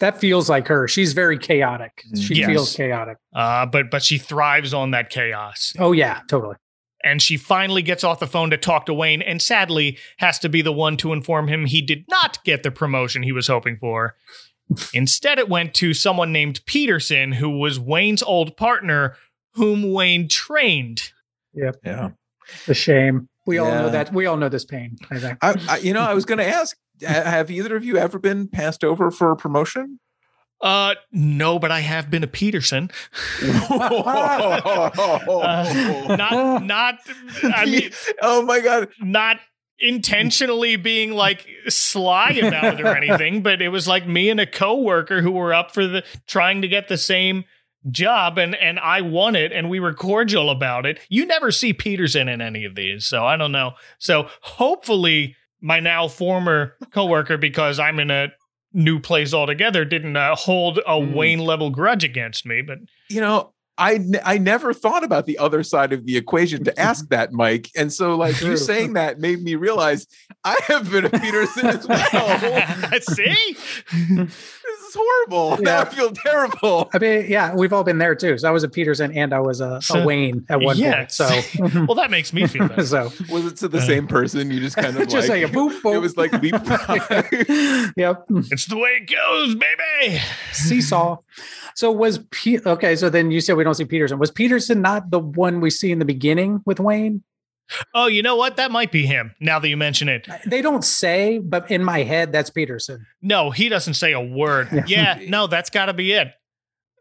That 0.00 0.18
feels 0.18 0.50
like 0.50 0.66
her. 0.68 0.88
She's 0.88 1.12
very 1.12 1.38
chaotic. 1.38 2.02
She 2.20 2.34
Yes. 2.34 2.48
feels 2.48 2.74
chaotic. 2.76 3.16
Uh, 3.34 3.64
but 3.66 3.90
but 3.90 4.02
she 4.02 4.18
thrives 4.18 4.74
on 4.74 4.90
that 4.90 5.08
chaos. 5.08 5.72
Oh 5.78 5.92
yeah, 5.92 6.20
totally. 6.28 6.56
And 7.06 7.22
she 7.22 7.36
finally 7.36 7.82
gets 7.82 8.02
off 8.02 8.18
the 8.18 8.26
phone 8.26 8.50
to 8.50 8.56
talk 8.56 8.86
to 8.86 8.94
Wayne, 8.94 9.22
and 9.22 9.40
sadly 9.40 9.96
has 10.16 10.40
to 10.40 10.48
be 10.48 10.60
the 10.60 10.72
one 10.72 10.96
to 10.98 11.12
inform 11.12 11.46
him 11.46 11.66
he 11.66 11.80
did 11.80 12.04
not 12.08 12.42
get 12.44 12.64
the 12.64 12.70
promotion 12.72 13.22
he 13.22 13.30
was 13.30 13.46
hoping 13.46 13.76
for. 13.76 14.16
Instead, 14.92 15.38
it 15.38 15.48
went 15.48 15.72
to 15.74 15.94
someone 15.94 16.32
named 16.32 16.60
Peterson, 16.66 17.32
who 17.32 17.48
was 17.48 17.78
Wayne's 17.78 18.24
old 18.24 18.56
partner, 18.56 19.14
whom 19.54 19.92
Wayne 19.92 20.28
trained. 20.28 21.12
Yep. 21.54 21.76
Yeah. 21.84 22.10
The 22.66 22.74
shame. 22.74 23.28
We 23.46 23.58
all 23.58 23.70
know 23.70 23.90
that. 23.90 24.12
We 24.12 24.26
all 24.26 24.36
know 24.36 24.48
this 24.48 24.64
pain. 24.64 24.96
I 25.08 25.20
think. 25.20 25.38
I, 25.40 25.54
I 25.68 25.78
you 25.78 25.92
know, 25.92 26.00
I 26.00 26.14
was 26.14 26.24
going 26.24 26.38
to 26.38 26.46
ask 26.46 26.76
have 27.02 27.50
either 27.50 27.76
of 27.76 27.84
you 27.84 27.96
ever 27.96 28.18
been 28.18 28.48
passed 28.48 28.82
over 28.82 29.10
for 29.10 29.30
a 29.30 29.36
promotion? 29.36 30.00
Uh, 30.60 30.94
no, 31.12 31.58
but 31.58 31.70
I 31.70 31.80
have 31.80 32.10
been 32.10 32.22
a 32.22 32.28
Peterson. 32.28 32.90
Uh, 35.36 36.16
not, 36.16 36.62
not. 36.62 36.98
I 37.44 37.66
mean, 37.66 37.90
oh 38.22 38.42
my 38.42 38.60
god. 38.60 38.88
not 39.00 39.38
intentionally 39.78 40.76
being 40.76 41.12
like 41.12 41.46
sly 41.68 42.30
about 42.30 42.80
it 42.80 42.86
or 42.86 42.96
anything, 42.96 43.42
but 43.42 43.60
it 43.60 43.68
was 43.68 43.86
like 43.86 44.06
me 44.06 44.30
and 44.30 44.40
a 44.40 44.46
coworker 44.46 45.20
who 45.20 45.32
were 45.32 45.52
up 45.52 45.72
for 45.72 45.86
the 45.86 46.04
trying 46.26 46.62
to 46.62 46.68
get 46.68 46.88
the 46.88 46.96
same 46.96 47.44
job 47.90 48.36
and 48.38 48.54
and 48.56 48.80
I 48.80 49.00
won 49.00 49.36
it 49.36 49.52
and 49.52 49.70
we 49.70 49.80
were 49.80 49.94
cordial 49.94 50.50
about 50.50 50.86
it. 50.86 50.98
You 51.08 51.26
never 51.26 51.50
see 51.52 51.72
Peterson 51.72 52.28
in 52.28 52.40
any 52.40 52.64
of 52.64 52.74
these, 52.74 53.04
so 53.06 53.24
I 53.24 53.36
don't 53.36 53.52
know. 53.52 53.72
So 53.98 54.28
hopefully 54.40 55.36
my 55.60 55.80
now 55.80 56.08
former 56.08 56.74
coworker 56.92 57.36
because 57.36 57.78
I'm 57.78 58.00
in 58.00 58.10
a 58.10 58.28
new 58.76 59.00
place 59.00 59.32
altogether 59.34 59.84
didn't 59.84 60.16
uh, 60.16 60.36
hold 60.36 60.78
a 60.78 60.92
Mm. 60.92 61.14
Wayne 61.14 61.38
level 61.40 61.70
grudge 61.70 62.04
against 62.04 62.46
me, 62.46 62.62
but 62.62 62.78
You 63.08 63.20
know, 63.20 63.52
I 63.78 63.94
n- 63.96 64.20
I 64.24 64.38
never 64.38 64.72
thought 64.72 65.04
about 65.04 65.26
the 65.26 65.36
other 65.38 65.62
side 65.62 65.92
of 65.92 66.06
the 66.06 66.16
equation 66.16 66.64
to 66.64 66.78
ask 66.80 67.08
that, 67.10 67.32
Mike. 67.32 67.70
And 67.76 67.92
so 67.92 68.16
like 68.16 68.40
you 68.40 68.46
True. 68.48 68.56
saying 68.56 68.92
that 68.94 69.18
made 69.20 69.42
me 69.42 69.54
realize 69.54 70.06
I 70.44 70.56
have 70.68 70.90
been 70.90 71.04
a 71.04 71.10
Peterson 71.10 71.66
as 71.66 71.86
well. 71.86 71.98
I 72.12 72.98
see? 73.02 73.56
this 73.92 74.80
is 74.88 74.94
horrible. 74.96 75.58
Now 75.62 75.80
I 75.80 75.84
feel 75.86 76.10
terrible. 76.12 76.88
I 76.94 76.98
mean, 76.98 77.26
yeah, 77.28 77.54
we've 77.54 77.72
all 77.72 77.82
been 77.84 77.98
there 77.98 78.14
too. 78.14 78.38
So 78.38 78.48
I 78.48 78.50
was 78.52 78.62
a 78.64 78.68
Peterson 78.68 79.12
and 79.16 79.32
I 79.34 79.40
was 79.40 79.60
a, 79.60 79.80
So- 79.82 80.02
a 80.02 80.06
Wayne 80.06 80.46
at 80.48 80.60
one 80.60 80.78
yeah, 80.78 80.96
point. 80.98 81.12
So, 81.12 81.28
well 81.86 81.94
that 81.96 82.10
makes 82.10 82.32
me 82.32 82.46
feel 82.46 82.68
better. 82.68 82.86
so 82.86 83.10
Was 83.30 83.46
it 83.46 83.56
to 83.58 83.68
the 83.68 83.78
Uh, 83.78 83.82
same 83.82 84.06
person? 84.06 84.50
You 84.50 84.60
just 84.60 84.76
kind 84.76 84.96
of 84.96 85.08
just 85.08 85.28
like, 85.28 85.42
like 85.42 85.52
a 85.52 85.54
boop, 85.54 85.80
boop. 85.82 85.94
it 85.94 85.98
was 85.98 86.16
like 86.16 86.32
leapfrog. 86.32 87.90
yep. 87.96 88.24
It's 88.50 88.66
the 88.66 88.76
way 88.78 89.00
it 89.02 89.10
goes, 89.10 89.54
baby. 89.54 90.20
Seesaw. 90.52 91.16
So 91.76 91.92
was 91.92 92.20
P- 92.30 92.58
okay. 92.58 92.96
So 92.96 93.10
then 93.10 93.30
you 93.30 93.40
said 93.40 93.56
we 93.56 93.62
don't 93.62 93.74
see 93.74 93.84
Peterson. 93.84 94.18
Was 94.18 94.30
Peterson 94.30 94.80
not 94.82 95.10
the 95.10 95.18
one 95.18 95.60
we 95.60 95.70
see 95.70 95.92
in 95.92 95.98
the 95.98 96.04
beginning 96.04 96.62
with 96.64 96.80
Wayne? 96.80 97.22
Oh, 97.94 98.06
you 98.06 98.22
know 98.22 98.36
what? 98.36 98.56
That 98.56 98.70
might 98.70 98.90
be 98.90 99.06
him. 99.06 99.34
Now 99.40 99.58
that 99.58 99.68
you 99.68 99.76
mention 99.76 100.08
it. 100.08 100.26
They 100.46 100.62
don't 100.62 100.84
say, 100.84 101.38
but 101.38 101.70
in 101.70 101.84
my 101.84 102.02
head, 102.02 102.32
that's 102.32 102.48
Peterson. 102.48 103.04
No, 103.20 103.50
he 103.50 103.68
doesn't 103.68 103.94
say 103.94 104.12
a 104.12 104.20
word. 104.20 104.84
Yeah. 104.86 105.20
No, 105.28 105.46
that's 105.48 105.70
got 105.70 105.86
to 105.86 105.92
be 105.92 106.12
it. 106.12 106.28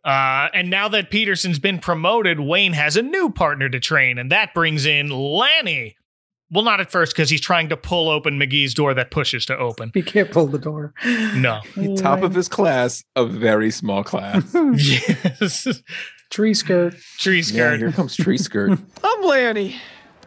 Uh, 0.03 0.49
and 0.53 0.69
now 0.69 0.87
that 0.89 1.09
Peterson's 1.09 1.57
been 1.57 1.79
promoted, 1.79 2.39
Wayne 2.39 2.73
has 2.73 2.95
a 2.95 3.01
new 3.01 3.31
partner 3.31 3.69
to 3.69 3.79
train, 3.79 4.17
and 4.19 4.31
that 4.31 4.53
brings 4.53 4.85
in 4.85 5.09
Lanny. 5.09 5.97
Well, 6.51 6.63
not 6.63 6.79
at 6.79 6.91
first 6.91 7.15
because 7.15 7.29
he's 7.29 7.41
trying 7.41 7.69
to 7.69 7.77
pull 7.77 8.09
open 8.09 8.39
Magee's 8.39 8.73
door 8.73 8.93
that 8.93 9.09
pushes 9.09 9.45
to 9.47 9.57
open. 9.57 9.91
He 9.93 10.03
can't 10.03 10.29
pull 10.29 10.45
the 10.47 10.59
door. 10.59 10.93
No. 11.35 11.61
Top 11.97 12.21
of 12.21 12.35
his 12.35 12.47
class, 12.47 13.03
a 13.15 13.25
very 13.25 13.71
small 13.71 14.03
class. 14.03 14.43
yes. 14.75 15.67
tree 16.29 16.53
skirt. 16.53 16.95
Tree 17.17 17.37
yeah, 17.37 17.43
skirt. 17.43 17.79
here 17.79 17.91
comes 17.91 18.15
tree 18.15 18.37
skirt. 18.37 18.77
I'm 19.03 19.23
Lanny. 19.23 19.75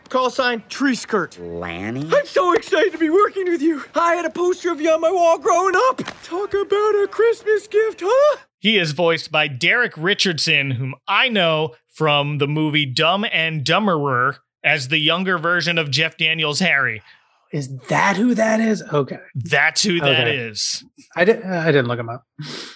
Call 0.09 0.31
sign 0.31 0.63
Tree 0.71 0.95
Skirt. 0.95 1.39
Lanny? 1.39 2.09
I'm 2.11 2.25
so 2.25 2.55
excited 2.55 2.93
to 2.93 2.99
be 2.99 3.11
working 3.11 3.45
with 3.45 3.61
you. 3.61 3.85
I 3.95 4.15
had 4.15 4.25
a 4.25 4.31
poster 4.31 4.73
of 4.73 4.81
you 4.81 4.91
on 4.91 5.03
my 5.03 5.13
wall 5.13 5.39
growing 5.39 5.75
up. 5.89 5.99
Talk 6.23 6.55
about 6.55 7.03
a 7.03 7.09
Christmas 7.11 7.69
gift, 7.69 8.03
huh? 8.03 8.39
He 8.59 8.79
is 8.79 8.93
voiced 8.93 9.31
by 9.31 9.49
Derek 9.49 9.93
Richardson, 9.99 10.71
whom 10.71 10.95
I 11.07 11.29
know 11.29 11.75
from 11.89 12.39
the 12.39 12.49
movie 12.49 12.87
Dumb 12.87 13.27
and 13.31 13.65
Dumberer 13.65 14.39
as 14.69 14.89
the 14.89 14.99
younger 14.99 15.39
version 15.39 15.79
of 15.79 15.91
Jeff 15.91 16.17
Daniels' 16.17 16.61
Harry. 16.61 17.03
Is 17.51 17.75
that 17.89 18.19
who 18.19 18.35
that 18.35 18.61
is? 18.61 18.83
Okay. 18.83 19.17
That's 19.35 19.83
who 19.83 19.99
that 20.01 20.29
Okay. 20.29 20.37
is. 20.37 20.85
I 21.17 21.25
didn't. 21.25 21.51
Uh, 21.51 21.57
I 21.61 21.73
didn't 21.73 21.87
look 21.87 21.99
him 21.99 22.11
up. 22.11 22.25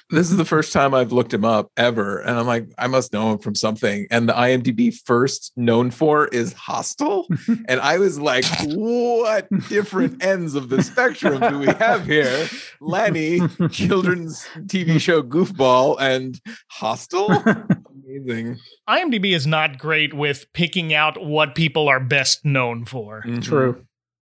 this 0.09 0.31
is 0.31 0.39
the 0.39 0.47
first 0.47 0.73
time 0.73 0.95
I've 0.95 1.13
looked 1.13 1.35
him 1.35 1.45
up 1.45 1.71
ever. 1.77 2.21
And 2.21 2.39
I'm 2.39 2.47
like, 2.47 2.69
I 2.79 2.87
must 2.87 3.13
know 3.13 3.33
him 3.33 3.39
from 3.39 3.55
something. 3.55 4.07
And 4.11 4.27
the 4.27 4.33
IMDb 4.33 4.95
first 5.05 5.53
known 5.57 5.91
for 5.91 6.27
is 6.29 6.55
Hostel. 6.55 7.27
and 7.69 7.81
I 7.83 7.99
was 7.99 8.19
like, 8.19 8.47
what 8.65 9.47
different 9.69 10.25
ends 10.25 10.55
of 10.55 10.71
the 10.71 10.83
spectrum 10.83 11.39
do 11.41 11.59
we 11.59 11.67
have 11.67 12.07
here? 12.07 12.49
Lanny, 12.81 13.41
children's 13.71 14.47
TV 14.61 14.99
show 14.99 15.23
goofball, 15.23 15.97
and 16.01 16.41
Hostel? 16.69 17.29
Amazing. 18.17 18.59
IMDb 18.89 19.35
is 19.35 19.47
not 19.47 19.79
great 19.79 20.13
with 20.15 20.53
picking 20.53 20.93
out 20.93 21.23
what 21.25 21.55
people 21.55 21.89
are 21.89 22.01
best 22.01 22.45
known 22.45 22.85
for. 22.85 23.23
Mhm. 23.27 23.43
True. 23.43 23.85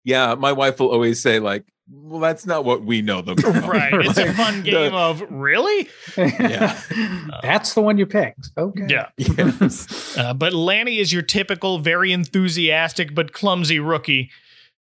Yeah. 0.05 0.35
My 0.35 0.53
wife 0.53 0.81
will 0.81 0.91
always 0.91 1.21
say, 1.21 1.39
like, 1.39 1.65
well, 1.91 2.21
that's 2.21 2.47
not 2.47 2.65
what 2.65 2.85
we 2.85 3.03
know 3.03 3.21
them. 3.23 3.37
from." 3.41 3.69
Right. 3.69 3.93
It's 3.93 4.19
a 4.19 4.33
fun 4.33 4.63
game 4.63 4.95
of 4.95 5.23
really? 5.31 5.89
Yeah. 6.17 6.81
That's 7.43 7.75
the 7.75 7.81
one 7.83 7.99
you 7.99 8.07
picked. 8.07 8.51
Okay. 8.57 8.87
Yeah. 8.89 9.09
Yes. 9.19 10.17
Uh, 10.17 10.33
but 10.33 10.53
Lanny 10.53 10.99
is 10.99 11.13
your 11.13 11.23
typical, 11.23 11.79
very 11.81 12.13
enthusiastic 12.13 13.15
but 13.15 13.33
clumsy 13.33 13.79
rookie. 13.79 14.31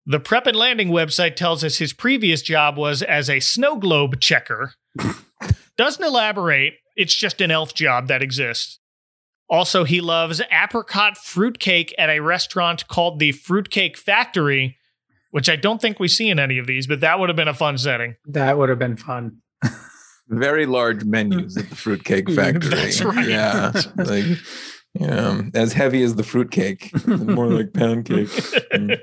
The 0.06 0.20
Prep 0.20 0.48
and 0.48 0.56
Landing 0.56 0.90
website 0.90 1.36
tells 1.36 1.64
us 1.64 1.78
his 1.78 1.94
previous 1.94 2.42
job 2.42 2.78
was 2.78 3.02
as 3.02 3.30
a 3.30 3.40
snow 3.40 3.78
globe 3.78 4.20
checker. 4.20 4.74
Doesn't 5.78 6.04
elaborate. 6.04 6.74
It's 6.96 7.16
just 7.16 7.42
an 7.42 7.52
elf 7.52 7.74
job 7.74 8.08
that 8.10 8.22
exists. 8.22 8.80
Also, 9.50 9.84
he 9.84 10.02
loves 10.02 10.42
apricot 10.52 11.18
fruitcake 11.18 11.94
at 11.98 12.10
a 12.10 12.20
restaurant 12.20 12.88
called 12.88 13.20
the 13.20 13.32
Fruitcake 13.32 13.98
Factory, 13.98 14.78
which 15.32 15.50
I 15.50 15.56
don't 15.56 15.82
think 15.82 16.00
we 16.00 16.08
see 16.08 16.30
in 16.30 16.40
any 16.40 16.58
of 16.58 16.68
these, 16.68 16.88
but 16.88 17.02
that 17.02 17.20
would 17.20 17.30
have 17.30 17.36
been 17.36 17.48
a 17.48 17.54
fun 17.54 17.78
setting. 17.78 18.16
That 18.26 18.58
would 18.58 18.70
have 18.70 18.80
been 18.80 18.98
fun. 18.98 19.42
Very 20.30 20.66
large 20.66 21.04
menus 21.04 21.58
at 21.58 21.70
the 21.70 21.76
Fruitcake 21.76 22.30
Factory. 22.36 22.70
That's 22.70 23.02
right. 23.04 23.28
Yeah. 23.28 23.74
Like, 23.96 24.26
yeah, 24.94 25.42
as 25.56 25.74
heavy 25.74 26.04
as 26.04 26.16
the 26.16 26.24
fruitcake, 26.24 26.92
more 27.08 27.48
like 27.48 27.74
pound 27.74 28.06
cake. 28.06 28.28
Mm. 28.28 29.00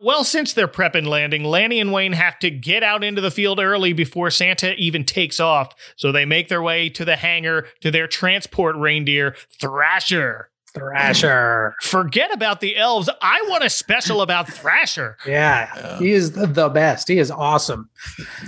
Well, 0.00 0.24
since 0.24 0.52
they're 0.52 0.68
prep 0.68 0.94
and 0.94 1.06
landing, 1.06 1.44
Lanny 1.44 1.80
and 1.80 1.92
Wayne 1.92 2.12
have 2.12 2.38
to 2.40 2.50
get 2.50 2.82
out 2.82 3.04
into 3.04 3.20
the 3.20 3.30
field 3.30 3.60
early 3.60 3.92
before 3.92 4.30
Santa 4.30 4.74
even 4.74 5.04
takes 5.04 5.38
off. 5.38 5.72
So 5.96 6.12
they 6.12 6.24
make 6.24 6.48
their 6.48 6.62
way 6.62 6.88
to 6.90 7.04
the 7.04 7.16
hangar 7.16 7.68
to 7.80 7.90
their 7.90 8.06
transport 8.08 8.76
reindeer, 8.76 9.36
Thrasher. 9.60 10.50
Thrasher. 10.74 11.74
Forget 11.82 12.32
about 12.32 12.60
the 12.60 12.76
elves. 12.76 13.08
I 13.22 13.44
want 13.48 13.64
a 13.64 13.70
special 13.70 14.20
about 14.22 14.48
Thrasher. 14.52 15.16
Yeah, 15.26 15.70
Yeah. 15.76 15.98
he 15.98 16.12
is 16.12 16.32
the, 16.32 16.46
the 16.46 16.68
best. 16.68 17.08
He 17.08 17.18
is 17.18 17.30
awesome. 17.30 17.88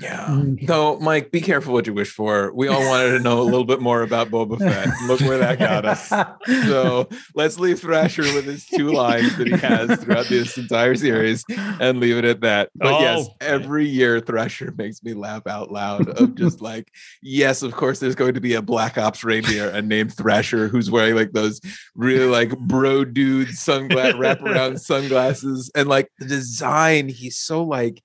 Yeah. 0.01 0.27
Mm. 0.27 0.66
Though, 0.66 0.99
Mike, 0.99 1.31
be 1.31 1.41
careful 1.41 1.72
what 1.72 1.87
you 1.87 1.95
wish 1.95 2.11
for. 2.11 2.53
We 2.53 2.68
all 2.68 2.85
wanted 2.89 3.12
to 3.12 3.20
know 3.20 3.41
a 3.41 3.45
little 3.45 3.64
bit 3.64 3.81
more 3.81 4.03
about 4.03 4.29
Boba 4.31 4.59
Fett. 4.59 4.89
Look 5.07 5.20
where 5.20 5.39
that 5.39 5.59
got 5.59 5.85
us. 5.85 6.12
So 6.66 7.09
let's 7.35 7.59
leave 7.59 7.81
Thrasher 7.81 8.22
with 8.22 8.45
his 8.45 8.66
two 8.66 8.89
lines 8.91 9.37
that 9.37 9.47
he 9.47 9.53
has 9.57 9.99
throughout 10.03 10.27
this 10.27 10.57
entire 10.59 10.95
series 10.95 11.45
and 11.81 11.99
leave 12.01 12.16
it 12.16 12.24
at 12.24 12.41
that. 12.41 12.70
But 12.74 13.01
yes, 13.01 13.27
Oh. 13.29 13.35
every 13.41 13.87
year 13.89 14.20
Thrasher 14.20 14.72
makes 14.77 15.03
me 15.03 15.14
laugh 15.14 15.47
out 15.47 15.70
loud 15.72 16.09
of 16.09 16.35
just 16.35 16.61
like, 16.61 16.91
yes, 17.22 17.62
of 17.62 17.72
course, 17.72 17.99
there's 18.01 18.14
going 18.14 18.35
to 18.35 18.41
be 18.41 18.55
a 18.55 18.62
Black 18.62 18.99
Ops 18.99 19.24
reindeer 19.24 19.68
and 19.70 19.89
named 19.89 20.12
Thrasher 20.14 20.68
who's 20.68 20.91
wearing 20.91 21.14
like 21.14 21.33
those 21.33 21.61
really 21.95 22.16
like 22.25 22.57
bro 22.59 23.05
dude 23.05 23.49
sunglass 23.49 24.14
wraparound 24.14 24.81
sunglasses. 24.81 25.71
And 25.75 25.89
like 25.89 26.11
the 26.19 26.27
design, 26.27 27.09
he's 27.09 27.37
so 27.37 27.62
like 27.62 28.03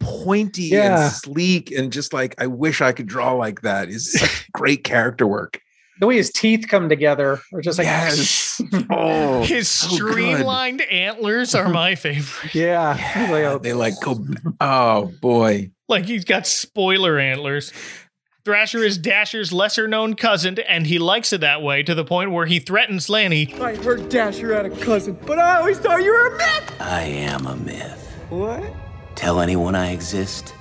pointy 0.00 0.64
Yeah. 0.64 1.04
and 1.04 1.12
sleek 1.12 1.70
and 1.70 1.92
just 1.92 2.12
like 2.12 2.34
I 2.38 2.46
wish 2.46 2.80
I 2.80 2.92
could 2.92 3.06
draw 3.06 3.32
like 3.32 3.62
that. 3.62 3.88
Is 3.88 4.14
great 4.52 4.84
character 4.84 5.26
work. 5.26 5.60
the 6.00 6.06
way 6.08 6.16
his 6.16 6.30
teeth 6.32 6.66
come 6.68 6.88
together 6.88 7.40
are 7.52 7.60
just 7.60 7.78
like 7.78 7.86
Yes. 7.86 8.60
Oh, 8.90 9.42
His 9.44 9.68
so 9.68 9.88
good. 9.90 10.12
streamlined 10.12 10.82
antlers 10.82 11.54
are 11.54 11.68
my 11.68 11.94
favorite. 11.96 12.54
yeah. 12.54 12.94
He's 12.96 13.30
like, 13.30 13.44
oh, 13.44 13.58
they 13.58 13.72
like 13.72 13.94
go. 14.00 14.24
Oh 14.60 15.12
boy. 15.20 15.70
Like 15.88 16.04
he's 16.06 16.24
got 16.24 16.46
spoiler 16.46 17.18
antlers. 17.18 17.72
Thrasher 18.44 18.80
is 18.80 18.98
Dasher's 18.98 19.54
lesser 19.54 19.88
known 19.88 20.16
cousin, 20.16 20.58
and 20.68 20.86
he 20.86 20.98
likes 20.98 21.32
it 21.32 21.40
that 21.40 21.62
way 21.62 21.82
to 21.82 21.94
the 21.94 22.04
point 22.04 22.30
where 22.30 22.44
he 22.44 22.58
threatens 22.58 23.08
Lanny. 23.08 23.54
I 23.54 23.74
heard 23.74 24.10
Dasher 24.10 24.52
had 24.52 24.66
a 24.66 24.76
cousin, 24.84 25.18
but 25.24 25.38
I 25.38 25.56
always 25.60 25.78
thought 25.78 26.02
you 26.02 26.12
were 26.12 26.26
a 26.26 26.36
myth. 26.36 26.74
I 26.78 27.04
am 27.04 27.46
a 27.46 27.56
myth. 27.56 28.14
What? 28.28 28.62
Tell 29.14 29.40
anyone 29.40 29.74
I 29.74 29.92
exist, 29.92 30.54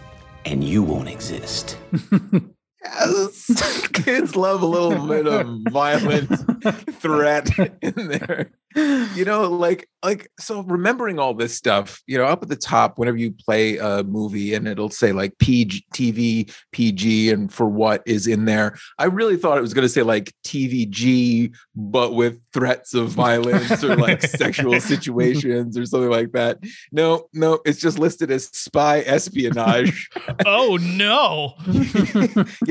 and 0.45 0.63
you 0.63 0.81
won't 0.81 1.09
exist. 1.09 1.77
Yes. 2.83 3.87
Kids 3.93 4.35
love 4.35 4.61
a 4.61 4.65
little 4.65 5.07
bit 5.07 5.27
of 5.27 5.47
violent 5.69 6.29
threat 6.93 7.49
in 7.81 7.93
there. 7.95 8.51
You 8.75 9.23
know, 9.23 9.51
like 9.51 9.87
like 10.01 10.31
so 10.39 10.61
remembering 10.61 11.19
all 11.19 11.33
this 11.33 11.55
stuff, 11.55 12.01
you 12.07 12.17
know, 12.17 12.25
up 12.25 12.41
at 12.41 12.49
the 12.49 12.55
top 12.55 12.97
whenever 12.97 13.17
you 13.17 13.31
play 13.31 13.77
a 13.77 14.03
movie 14.03 14.53
and 14.55 14.67
it'll 14.67 14.89
say 14.89 15.11
like 15.11 15.37
PG 15.37 15.85
TV, 15.93 16.51
PG 16.71 17.31
and 17.31 17.53
for 17.53 17.67
what 17.67 18.01
is 18.05 18.25
in 18.25 18.45
there. 18.45 18.75
I 18.97 19.05
really 19.05 19.37
thought 19.37 19.59
it 19.59 19.61
was 19.61 19.75
going 19.75 19.85
to 19.85 19.89
say 19.89 20.01
like 20.01 20.33
TVG 20.43 21.55
but 21.75 22.15
with 22.15 22.39
threats 22.51 22.93
of 22.93 23.09
violence 23.09 23.83
or 23.83 23.95
like 23.95 24.21
sexual 24.23 24.79
situations 24.81 25.77
or 25.77 25.85
something 25.85 26.09
like 26.09 26.31
that. 26.31 26.57
No, 26.91 27.29
no, 27.31 27.59
it's 27.65 27.79
just 27.79 27.99
listed 27.99 28.31
as 28.31 28.45
spy 28.47 29.01
espionage. 29.01 30.09
Oh 30.45 30.77
no! 30.81 31.53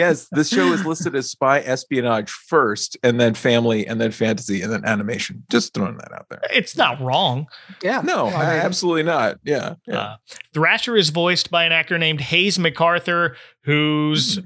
Yes, 0.06 0.28
this 0.32 0.48
show 0.48 0.72
is 0.72 0.84
listed 0.84 1.14
as 1.14 1.30
spy 1.30 1.60
espionage 1.60 2.30
first, 2.30 2.96
and 3.02 3.20
then 3.20 3.34
family, 3.34 3.86
and 3.86 4.00
then 4.00 4.10
fantasy, 4.10 4.62
and 4.62 4.72
then 4.72 4.84
animation. 4.84 5.44
Just 5.50 5.74
throwing 5.74 5.96
that 5.98 6.12
out 6.12 6.26
there. 6.28 6.40
It's 6.50 6.76
not 6.76 7.00
wrong. 7.00 7.46
yeah. 7.82 8.00
No, 8.02 8.26
I 8.26 8.30
mean, 8.30 8.64
absolutely 8.64 9.04
not. 9.04 9.38
Yeah. 9.44 9.74
yeah. 9.86 9.98
Uh, 9.98 10.16
Thrasher 10.54 10.96
is 10.96 11.10
voiced 11.10 11.50
by 11.50 11.64
an 11.64 11.72
actor 11.72 11.98
named 11.98 12.20
Hayes 12.20 12.58
MacArthur, 12.58 13.36
who's 13.64 14.40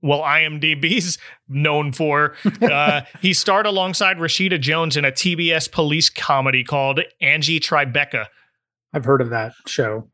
well, 0.00 0.20
IMDb's 0.20 1.18
known 1.48 1.92
for. 1.92 2.34
Uh, 2.68 3.02
he 3.22 3.32
starred 3.32 3.66
alongside 3.66 4.18
Rashida 4.18 4.60
Jones 4.60 4.96
in 4.96 5.04
a 5.04 5.12
TBS 5.12 5.70
police 5.70 6.10
comedy 6.10 6.64
called 6.64 7.00
Angie 7.20 7.60
Tribeca. 7.60 8.26
I've 8.92 9.04
heard 9.04 9.20
of 9.20 9.30
that 9.30 9.52
show. 9.66 10.10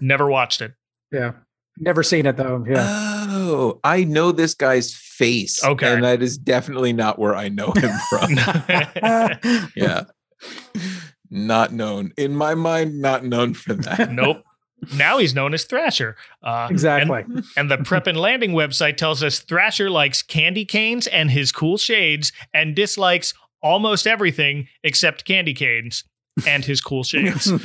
Never 0.00 0.28
watched 0.28 0.60
it. 0.60 0.72
Yeah. 1.10 1.32
Never 1.78 2.02
seen 2.02 2.26
it 2.26 2.36
though. 2.36 2.64
Yeah. 2.66 2.86
Oh, 3.28 3.80
I 3.84 4.04
know 4.04 4.32
this 4.32 4.54
guy's 4.54 4.94
face. 4.94 5.62
Okay. 5.64 5.92
And 5.94 6.04
that 6.04 6.22
is 6.22 6.38
definitely 6.38 6.92
not 6.92 7.18
where 7.18 7.34
I 7.34 7.48
know 7.48 7.72
him 7.72 7.90
from. 8.10 8.30
yeah. 9.76 10.04
Not 11.30 11.72
known. 11.72 12.12
In 12.16 12.34
my 12.34 12.54
mind, 12.54 13.00
not 13.00 13.24
known 13.24 13.54
for 13.54 13.74
that. 13.74 14.12
nope. 14.12 14.42
Now 14.94 15.18
he's 15.18 15.34
known 15.34 15.54
as 15.54 15.64
Thrasher. 15.64 16.16
Uh, 16.42 16.68
exactly. 16.70 17.22
And, 17.22 17.44
and 17.56 17.70
the 17.70 17.78
Prep 17.78 18.06
and 18.06 18.18
Landing 18.18 18.52
website 18.52 18.96
tells 18.98 19.22
us 19.22 19.40
Thrasher 19.40 19.88
likes 19.90 20.22
candy 20.22 20.64
canes 20.66 21.06
and 21.06 21.30
his 21.30 21.50
cool 21.50 21.78
shades 21.78 22.30
and 22.52 22.76
dislikes 22.76 23.32
almost 23.62 24.06
everything 24.06 24.68
except 24.84 25.24
candy 25.24 25.54
canes 25.54 26.04
and 26.46 26.64
his 26.64 26.80
cool 26.82 27.02
shades. 27.04 27.50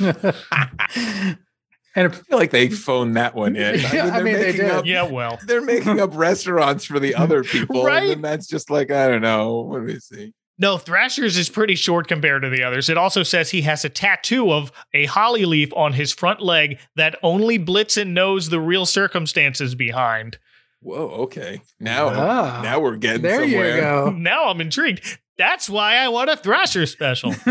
and 1.94 2.08
I 2.08 2.10
feel 2.14 2.38
like 2.38 2.50
they 2.50 2.68
phoned 2.70 3.16
that 3.16 3.34
one 3.34 3.56
in. 3.56 3.80
Yeah, 3.80 3.86
I 4.06 4.10
they're 4.10 4.24
mean, 4.24 4.34
they 4.34 4.52
did. 4.52 4.70
up- 4.70 4.86
yeah, 4.86 5.02
well. 5.02 5.38
They're 5.46 5.60
making 5.62 6.00
up 6.00 6.14
restaurants 6.14 6.84
for 6.84 6.98
the 7.00 7.14
other 7.14 7.42
people. 7.44 7.84
Right? 7.84 8.02
And 8.04 8.10
then 8.12 8.20
that's 8.22 8.46
just 8.46 8.70
like, 8.70 8.90
I 8.90 9.08
don't 9.08 9.22
know. 9.22 9.60
What 9.62 9.80
do 9.80 9.84
we 9.86 9.98
see? 9.98 10.32
No, 10.58 10.76
Thrasher's 10.78 11.36
is 11.38 11.48
pretty 11.48 11.74
short 11.74 12.06
compared 12.06 12.42
to 12.42 12.50
the 12.50 12.62
others. 12.62 12.88
It 12.88 12.96
also 12.98 13.22
says 13.22 13.50
he 13.50 13.62
has 13.62 13.84
a 13.84 13.88
tattoo 13.88 14.52
of 14.52 14.70
a 14.94 15.06
holly 15.06 15.44
leaf 15.44 15.72
on 15.74 15.94
his 15.94 16.12
front 16.12 16.40
leg 16.40 16.78
that 16.94 17.18
only 17.22 17.58
Blitzen 17.58 18.08
knows 18.08 18.48
the 18.50 18.60
real 18.60 18.86
circumstances 18.86 19.74
behind. 19.74 20.38
Whoa, 20.82 21.08
okay. 21.24 21.62
Now 21.80 22.08
Ah, 22.08 22.60
now 22.62 22.80
we're 22.80 22.96
getting 22.96 23.22
there 23.22 23.40
somewhere. 23.42 23.74
you 23.76 23.80
go. 23.80 24.10
Now 24.16 24.48
I'm 24.48 24.60
intrigued. 24.60 25.18
That's 25.38 25.70
why 25.70 25.96
I 25.96 26.08
want 26.08 26.28
a 26.30 26.36
Thrasher 26.36 26.86
special. 26.86 27.34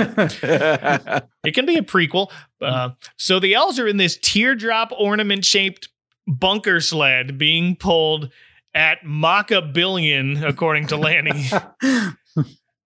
It 1.44 1.54
can 1.56 1.66
be 1.66 1.78
a 1.78 1.82
prequel. 1.82 2.32
Uh, 2.62 2.90
so 3.18 3.40
the 3.40 3.56
elves 3.56 3.80
are 3.80 3.88
in 3.88 3.98
this 3.98 4.18
teardrop 4.22 4.92
ornament 4.98 5.44
shaped 5.46 5.90
bunker 6.28 6.80
sled 6.80 7.38
being 7.40 7.76
pulled 7.76 8.32
at 8.74 9.00
Mach 9.04 9.50
a 9.52 9.62
billion, 9.62 10.44
according 10.44 10.88
to 10.88 10.98
Lanny. 10.98 11.46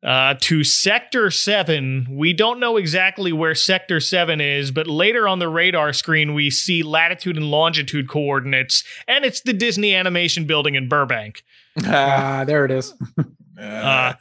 Uh, 0.05 0.35
to 0.39 0.63
Sector 0.63 1.31
7. 1.31 2.07
We 2.11 2.31
don't 2.31 2.59
know 2.59 2.77
exactly 2.77 3.33
where 3.33 3.55
Sector 3.55 3.99
7 3.99 4.39
is, 4.39 4.69
but 4.69 4.85
later 4.85 5.27
on 5.27 5.39
the 5.39 5.49
radar 5.49 5.93
screen, 5.93 6.35
we 6.35 6.51
see 6.51 6.83
latitude 6.83 7.37
and 7.37 7.49
longitude 7.49 8.07
coordinates, 8.07 8.83
and 9.07 9.25
it's 9.25 9.41
the 9.41 9.53
Disney 9.53 9.95
Animation 9.95 10.45
Building 10.45 10.75
in 10.75 10.87
Burbank. 10.87 11.43
Ah, 11.85 12.43
there 12.45 12.65
it 12.65 12.71
is. 12.71 12.93
Uh, 13.59 14.13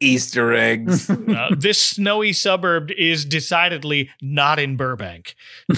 Easter 0.00 0.52
eggs. 0.52 1.10
Uh, 1.32 1.54
this 1.56 1.82
snowy 1.82 2.32
suburb 2.32 2.90
is 2.90 3.24
decidedly 3.24 4.10
not 4.20 4.58
in 4.58 4.76
Burbank. 4.76 5.34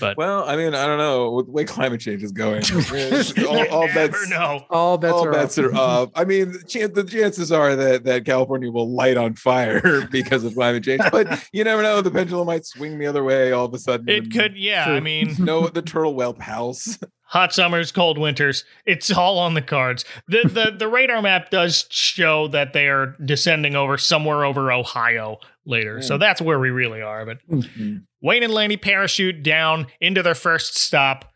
But 0.00 0.16
well, 0.16 0.44
I 0.44 0.56
mean, 0.56 0.74
I 0.74 0.86
don't 0.86 0.98
know. 0.98 1.32
With 1.32 1.46
the 1.46 1.52
way 1.52 1.64
climate 1.64 2.00
change 2.00 2.22
is 2.22 2.32
going, 2.32 2.62
all, 3.48 3.68
all 3.68 3.86
bets, 3.88 4.28
know. 4.28 4.64
All 4.70 4.98
bets 4.98 5.12
all 5.12 5.26
are 5.26 5.32
bets 5.32 5.58
up. 5.58 5.64
are 5.66 5.74
up. 5.74 6.10
I 6.14 6.24
mean, 6.24 6.52
the, 6.52 6.62
chan- 6.64 6.92
the 6.92 7.04
chances 7.04 7.50
are 7.50 7.74
that, 7.76 8.04
that 8.04 8.24
California 8.24 8.70
will 8.70 8.90
light 8.90 9.16
on 9.16 9.34
fire 9.34 10.06
because 10.10 10.44
of 10.44 10.54
climate 10.54 10.84
change, 10.84 11.02
but 11.10 11.48
you 11.52 11.64
never 11.64 11.82
know. 11.82 12.00
The 12.02 12.10
pendulum 12.10 12.46
might 12.46 12.66
swing 12.66 12.98
the 12.98 13.06
other 13.06 13.24
way 13.24 13.52
all 13.52 13.64
of 13.66 13.74
a 13.74 13.78
sudden. 13.78 14.08
It 14.08 14.30
could, 14.32 14.56
yeah. 14.56 14.84
True. 14.84 14.94
I 14.96 15.00
mean, 15.00 15.34
No, 15.38 15.68
the 15.68 15.82
turtle 15.82 16.14
whelp 16.14 16.40
house. 16.40 16.98
Hot 17.26 17.52
summers, 17.52 17.92
cold 17.92 18.18
winters. 18.18 18.64
It's 18.84 19.10
all 19.10 19.38
on 19.38 19.54
the 19.54 19.62
cards. 19.62 20.04
The 20.28 20.42
the 20.44 20.74
the 20.78 20.88
radar 20.88 21.22
map 21.22 21.50
does 21.50 21.86
show 21.90 22.48
that 22.48 22.72
they 22.72 22.88
are 22.88 23.16
descending 23.24 23.74
over 23.76 23.98
somewhere 23.98 24.44
over 24.44 24.72
Ohio 24.72 25.38
later. 25.64 26.00
So 26.02 26.14
hmm. 26.14 26.20
that's 26.20 26.40
where 26.40 26.58
we 26.58 26.70
really 26.70 27.02
are. 27.02 27.26
But 27.26 27.38
hmm. 27.48 27.96
Wayne 28.20 28.42
and 28.42 28.52
Lanny 28.52 28.76
parachute 28.76 29.42
down 29.42 29.86
into 30.00 30.22
their 30.22 30.34
first 30.34 30.76
stop. 30.76 31.32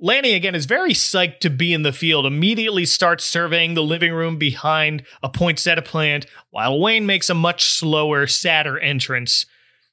Lanny 0.00 0.34
again 0.34 0.54
is 0.54 0.66
very 0.66 0.92
psyched 0.92 1.38
to 1.40 1.50
be 1.50 1.72
in 1.72 1.82
the 1.82 1.92
field, 1.92 2.26
immediately 2.26 2.84
starts 2.84 3.24
surveying 3.24 3.74
the 3.74 3.82
living 3.82 4.12
room 4.12 4.38
behind 4.38 5.04
a 5.22 5.28
poinsettia 5.28 5.82
plant, 5.82 6.26
while 6.50 6.80
Wayne 6.80 7.06
makes 7.06 7.30
a 7.30 7.34
much 7.34 7.64
slower, 7.64 8.26
sadder 8.26 8.78
entrance, 8.78 9.46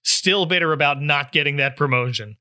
still 0.03 0.45
bitter 0.47 0.73
about 0.73 1.01
not 1.01 1.31
getting 1.31 1.57
that 1.57 1.77
promotion. 1.77 2.35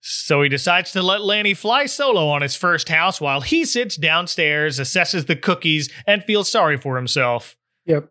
So 0.00 0.42
he 0.42 0.48
decides 0.48 0.92
to 0.92 1.02
let 1.02 1.22
Lanny 1.22 1.54
fly 1.54 1.86
solo 1.86 2.28
on 2.28 2.42
his 2.42 2.56
first 2.56 2.88
house 2.88 3.20
while 3.20 3.40
he 3.42 3.64
sits 3.64 3.96
downstairs, 3.96 4.78
assesses 4.78 5.26
the 5.26 5.36
cookies, 5.36 5.90
and 6.06 6.24
feels 6.24 6.50
sorry 6.50 6.76
for 6.78 6.96
himself. 6.96 7.56
Yep. 7.86 8.08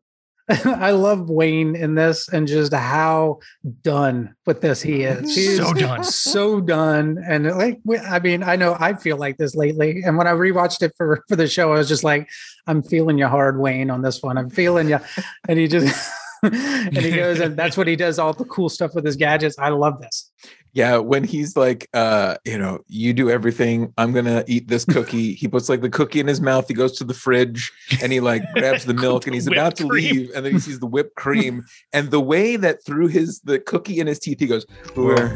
I 0.66 0.92
love 0.92 1.30
Wayne 1.30 1.76
in 1.76 1.94
this 1.96 2.28
and 2.28 2.48
just 2.48 2.74
how 2.74 3.40
done 3.84 4.34
with 4.48 4.62
this 4.62 4.82
he 4.82 5.04
is. 5.04 5.36
He's 5.36 5.58
So 5.58 5.74
done. 5.74 6.04
so 6.04 6.60
done. 6.60 7.18
And 7.28 7.46
like, 7.56 7.80
I 8.08 8.20
mean, 8.20 8.42
I 8.44 8.56
know 8.56 8.76
I 8.80 8.94
feel 8.96 9.18
like 9.18 9.38
this 9.38 9.54
lately. 9.56 10.02
And 10.04 10.18
when 10.18 10.26
I 10.28 10.32
rewatched 10.32 10.82
it 10.82 10.94
for 10.98 11.24
for 11.28 11.36
the 11.36 11.48
show, 11.48 11.72
I 11.74 11.78
was 11.78 11.88
just 11.88 12.04
like, 12.04 12.28
I'm 12.66 12.82
feeling 12.82 13.18
you 13.20 13.28
hard, 13.28 13.60
Wayne, 13.60 13.92
on 13.92 14.02
this 14.02 14.24
one. 14.24 14.38
I'm 14.40 14.50
feeling 14.50 14.90
you. 14.90 15.00
And 15.48 15.60
he 15.60 15.68
just 15.68 16.12
and 16.44 16.98
he 16.98 17.12
goes 17.12 17.40
and 17.40 17.56
that's 17.56 17.78
what 17.78 17.86
he 17.88 17.96
does. 17.96 18.18
All 18.18 18.34
the 18.34 18.46
cool 18.46 18.70
stuff 18.70 18.96
with 18.96 19.06
his 19.06 19.16
gadgets. 19.18 19.58
I 19.60 19.70
love 19.70 20.02
this. 20.02 20.29
Yeah, 20.74 20.98
when 20.98 21.24
he's 21.24 21.58
like, 21.58 21.90
uh, 21.94 22.36
you 22.46 22.58
know, 22.58 22.80
you 22.88 23.14
do 23.14 23.30
everything. 23.30 23.94
I'm 23.98 24.14
gonna 24.14 24.44
eat 24.48 24.68
this 24.68 24.86
cookie. 24.96 25.34
he 25.34 25.48
puts 25.48 25.70
like 25.70 25.82
the 25.82 25.90
cookie 25.90 26.20
in 26.20 26.28
his 26.28 26.42
mouth. 26.42 26.68
He 26.68 26.74
goes 26.74 26.98
to 27.00 27.04
the 27.04 27.14
fridge 27.14 27.72
and 28.02 28.12
he 28.12 28.20
like 28.20 28.44
grabs 28.54 28.86
the 28.86 28.94
milk 29.06 29.26
and 29.26 29.34
he's 29.34 29.48
about 29.48 29.76
to 29.78 29.88
cream. 29.88 30.16
leave. 30.16 30.32
And 30.36 30.46
then 30.46 30.54
he 30.54 30.60
sees 30.60 30.80
the 30.80 30.88
whipped 30.88 31.16
cream. 31.16 31.64
And 31.92 32.12
the 32.12 32.20
way 32.22 32.56
that 32.56 32.86
through 32.86 33.08
his 33.08 33.42
the 33.42 33.60
cookie 33.60 34.00
in 34.00 34.08
his 34.08 34.20
teeth, 34.20 34.40
he 34.40 34.48
goes, 34.48 34.66
like 34.96 35.34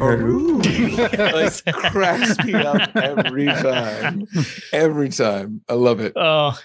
cracks 1.92 2.44
me 2.44 2.54
up 2.54 2.96
every 2.96 3.46
time. 3.46 4.26
Every 4.72 5.08
time. 5.08 5.62
I 5.68 5.74
love 5.74 6.00
it. 6.00 6.12
Oh. 6.16 6.58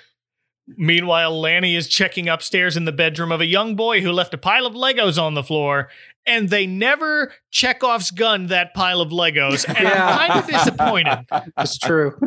Meanwhile, 0.78 1.40
Lanny 1.40 1.76
is 1.76 1.88
checking 1.88 2.30
upstairs 2.30 2.78
in 2.78 2.86
the 2.86 2.92
bedroom 2.92 3.32
of 3.32 3.42
a 3.42 3.46
young 3.46 3.76
boy 3.76 4.02
who 4.02 4.12
left 4.12 4.34
a 4.34 4.38
pile 4.38 4.66
of 4.66 4.74
Legos 4.74 5.22
on 5.22 5.34
the 5.34 5.44
floor, 5.44 5.90
and 6.26 6.50
they 6.50 6.68
never 6.68 7.34
Chekhov's 7.52 8.12
gun 8.12 8.48
that 8.48 8.74
pile 8.74 9.02
of 9.02 9.10
Legos. 9.10 9.66
And 9.68 9.78
Yeah. 9.88 10.08
I'm 10.08 10.28
kind 10.30 10.40
of 10.40 10.48
disappointed. 10.48 11.26
That's 11.58 11.78
true. 11.78 12.18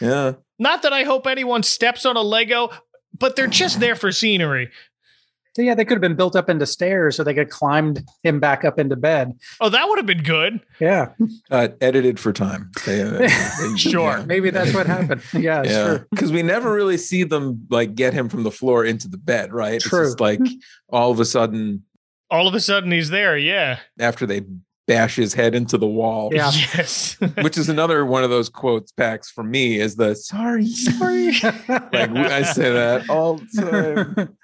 Yeah. 0.00 0.32
Not 0.58 0.82
that 0.82 0.92
I 0.92 1.04
hope 1.04 1.26
anyone 1.26 1.62
steps 1.62 2.04
on 2.04 2.16
a 2.16 2.22
Lego, 2.22 2.70
but 3.18 3.36
they're 3.36 3.46
just 3.46 3.80
there 3.80 3.96
for 3.96 4.12
scenery. 4.12 4.70
So 5.56 5.62
yeah, 5.62 5.74
they 5.74 5.84
could 5.84 5.94
have 5.96 6.00
been 6.00 6.14
built 6.16 6.36
up 6.36 6.48
into 6.48 6.64
stairs 6.64 7.16
so 7.16 7.24
they 7.24 7.34
could 7.34 7.46
have 7.46 7.50
climbed 7.50 8.04
him 8.22 8.38
back 8.38 8.64
up 8.64 8.78
into 8.78 8.94
bed. 8.94 9.32
Oh, 9.60 9.68
that 9.68 9.88
would 9.88 9.98
have 9.98 10.06
been 10.06 10.22
good. 10.22 10.60
Yeah. 10.80 11.08
Uh, 11.50 11.68
edited 11.80 12.20
for 12.20 12.32
time. 12.32 12.70
They, 12.86 13.02
uh, 13.02 13.10
they- 13.18 13.28
Sure. 13.76 14.18
yeah. 14.18 14.24
Maybe 14.26 14.50
that's 14.50 14.72
what 14.72 14.86
happened. 14.86 15.22
Yeah, 15.32 15.62
Yeah, 15.64 15.70
sure. 15.86 16.06
because 16.12 16.30
we 16.30 16.42
never 16.42 16.72
really 16.72 16.96
see 16.98 17.24
them 17.24 17.66
like 17.68 17.94
get 17.96 18.12
him 18.14 18.28
from 18.28 18.44
the 18.44 18.50
floor 18.52 18.84
into 18.84 19.08
the 19.08 19.18
bed, 19.18 19.52
right? 19.52 19.80
True. 19.80 20.02
It's 20.02 20.10
just 20.10 20.20
like 20.20 20.40
all 20.88 21.10
of 21.10 21.18
a 21.18 21.24
sudden 21.24 21.84
All 22.30 22.46
of 22.46 22.54
a 22.54 22.60
sudden, 22.60 22.92
he's 22.92 23.10
there. 23.10 23.36
Yeah. 23.36 23.80
after 23.98 24.26
they 24.26 24.42
bash 24.86 25.14
his 25.16 25.34
head 25.34 25.54
into 25.54 25.78
the 25.78 25.86
wall, 25.86 26.30
Yeah. 26.32 26.50
Yes. 26.76 27.16
which 27.42 27.56
is 27.58 27.68
another 27.68 28.04
one 28.06 28.22
of 28.24 28.30
those 28.30 28.48
quotes 28.48 28.90
packs 28.92 29.30
for 29.30 29.42
me 29.44 29.78
is 29.80 29.96
the 29.96 30.14
sorry, 30.14 30.66
sorry. 30.66 31.32
like 31.32 32.10
I 32.16 32.42
say 32.42 32.72
that 32.72 33.08
all 33.10 33.36
the 33.36 34.14
time. 34.16 34.36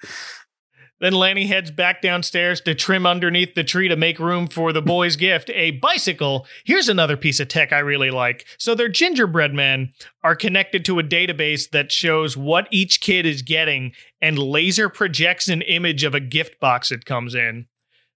Then 0.99 1.13
Lanny 1.13 1.45
heads 1.45 1.69
back 1.69 2.01
downstairs 2.01 2.59
to 2.61 2.73
trim 2.73 3.05
underneath 3.05 3.53
the 3.53 3.63
tree 3.63 3.87
to 3.87 3.95
make 3.95 4.17
room 4.17 4.47
for 4.47 4.73
the 4.73 4.81
boy's 4.81 5.15
gift, 5.15 5.51
a 5.51 5.71
bicycle. 5.71 6.47
Here's 6.65 6.89
another 6.89 7.15
piece 7.15 7.39
of 7.39 7.49
tech 7.49 7.71
I 7.71 7.79
really 7.79 8.09
like. 8.09 8.45
So 8.57 8.73
their 8.73 8.89
gingerbread 8.89 9.53
men 9.53 9.91
are 10.23 10.35
connected 10.35 10.83
to 10.85 10.97
a 10.97 11.03
database 11.03 11.69
that 11.69 11.91
shows 11.91 12.35
what 12.35 12.67
each 12.71 12.99
kid 13.01 13.27
is 13.27 13.43
getting 13.43 13.91
and 14.21 14.39
laser 14.39 14.89
projects 14.89 15.47
an 15.47 15.61
image 15.63 16.03
of 16.03 16.15
a 16.15 16.19
gift 16.19 16.59
box 16.59 16.89
that 16.89 17.05
comes 17.05 17.35
in. 17.35 17.67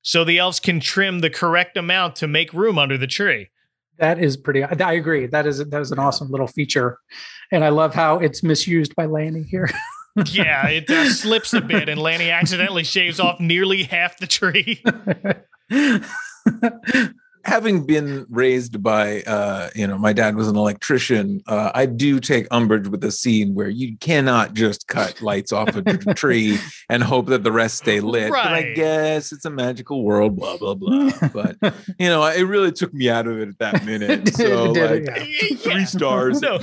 So 0.02 0.24
the 0.24 0.40
elves 0.40 0.60
can 0.60 0.80
trim 0.80 1.20
the 1.20 1.30
correct 1.30 1.78
amount 1.78 2.16
to 2.18 2.28
make 2.28 2.52
room 2.54 2.80
under 2.80 2.98
the 2.98 3.06
tree. 3.06 3.50
That 3.98 4.18
is 4.18 4.36
pretty. 4.36 4.64
I 4.64 4.94
agree. 4.94 5.28
That 5.28 5.46
is 5.46 5.60
that 5.64 5.80
is 5.80 5.92
an 5.92 6.00
awesome 6.00 6.32
little 6.32 6.48
feature, 6.48 6.98
and 7.52 7.64
I 7.64 7.70
love 7.70 7.94
how 7.94 8.18
it's 8.18 8.42
misused 8.42 8.96
by 8.96 9.06
Lanny 9.06 9.44
here. 9.44 9.70
Yeah, 10.26 10.68
it 10.68 10.90
uh, 10.90 11.10
slips 11.10 11.54
a 11.54 11.62
bit, 11.62 11.90
and 11.90 12.02
Lanny 12.02 12.30
accidentally 12.30 12.84
shaves 12.84 13.20
off 13.20 13.40
nearly 13.40 13.84
half 13.84 14.18
the 14.18 14.28
tree. 14.28 14.84
Having 17.46 17.86
been 17.86 18.26
raised 18.30 18.82
by, 18.84 19.22
uh, 19.24 19.70
you 19.76 19.88
know, 19.88 19.98
my 19.98 20.14
dad 20.14 20.36
was 20.36 20.48
an 20.48 20.56
electrician. 20.56 21.42
Uh, 21.48 21.72
I 21.74 21.86
do 21.86 22.20
take 22.20 22.48
umbrage 22.52 22.88
with 22.88 23.02
the 23.02 23.12
scene 23.12 23.54
where 23.56 23.70
you 23.70 23.98
cannot 23.98 24.54
just 24.54 24.88
cut 24.88 25.22
lights 25.22 25.52
off 25.52 25.76
a 25.76 25.82
tr- 25.82 26.14
tree 26.14 26.60
and 26.90 27.04
hope 27.04 27.28
that 27.28 27.44
the 27.44 27.52
rest 27.52 27.78
stay 27.78 28.00
lit. 28.00 28.32
But 28.32 28.40
I 28.54 28.74
guess 28.74 29.32
it's 29.32 29.46
a 29.46 29.50
magical 29.50 30.04
world, 30.04 30.36
blah 30.36 30.58
blah 30.58 30.76
blah. 30.76 31.12
But 31.34 31.58
you 32.00 32.08
know, 32.10 32.24
it 32.26 32.44
really 32.44 32.72
took 32.72 32.94
me 32.94 33.10
out 33.10 33.28
of 33.28 33.40
it 33.40 33.50
at 33.50 33.60
that 33.60 33.86
minute. 33.86 34.34
So 34.36 34.72
like, 34.72 35.06
yeah. 35.06 35.56
three 35.58 35.86
stars 35.86 36.42
No. 36.42 36.56
at 36.56 36.62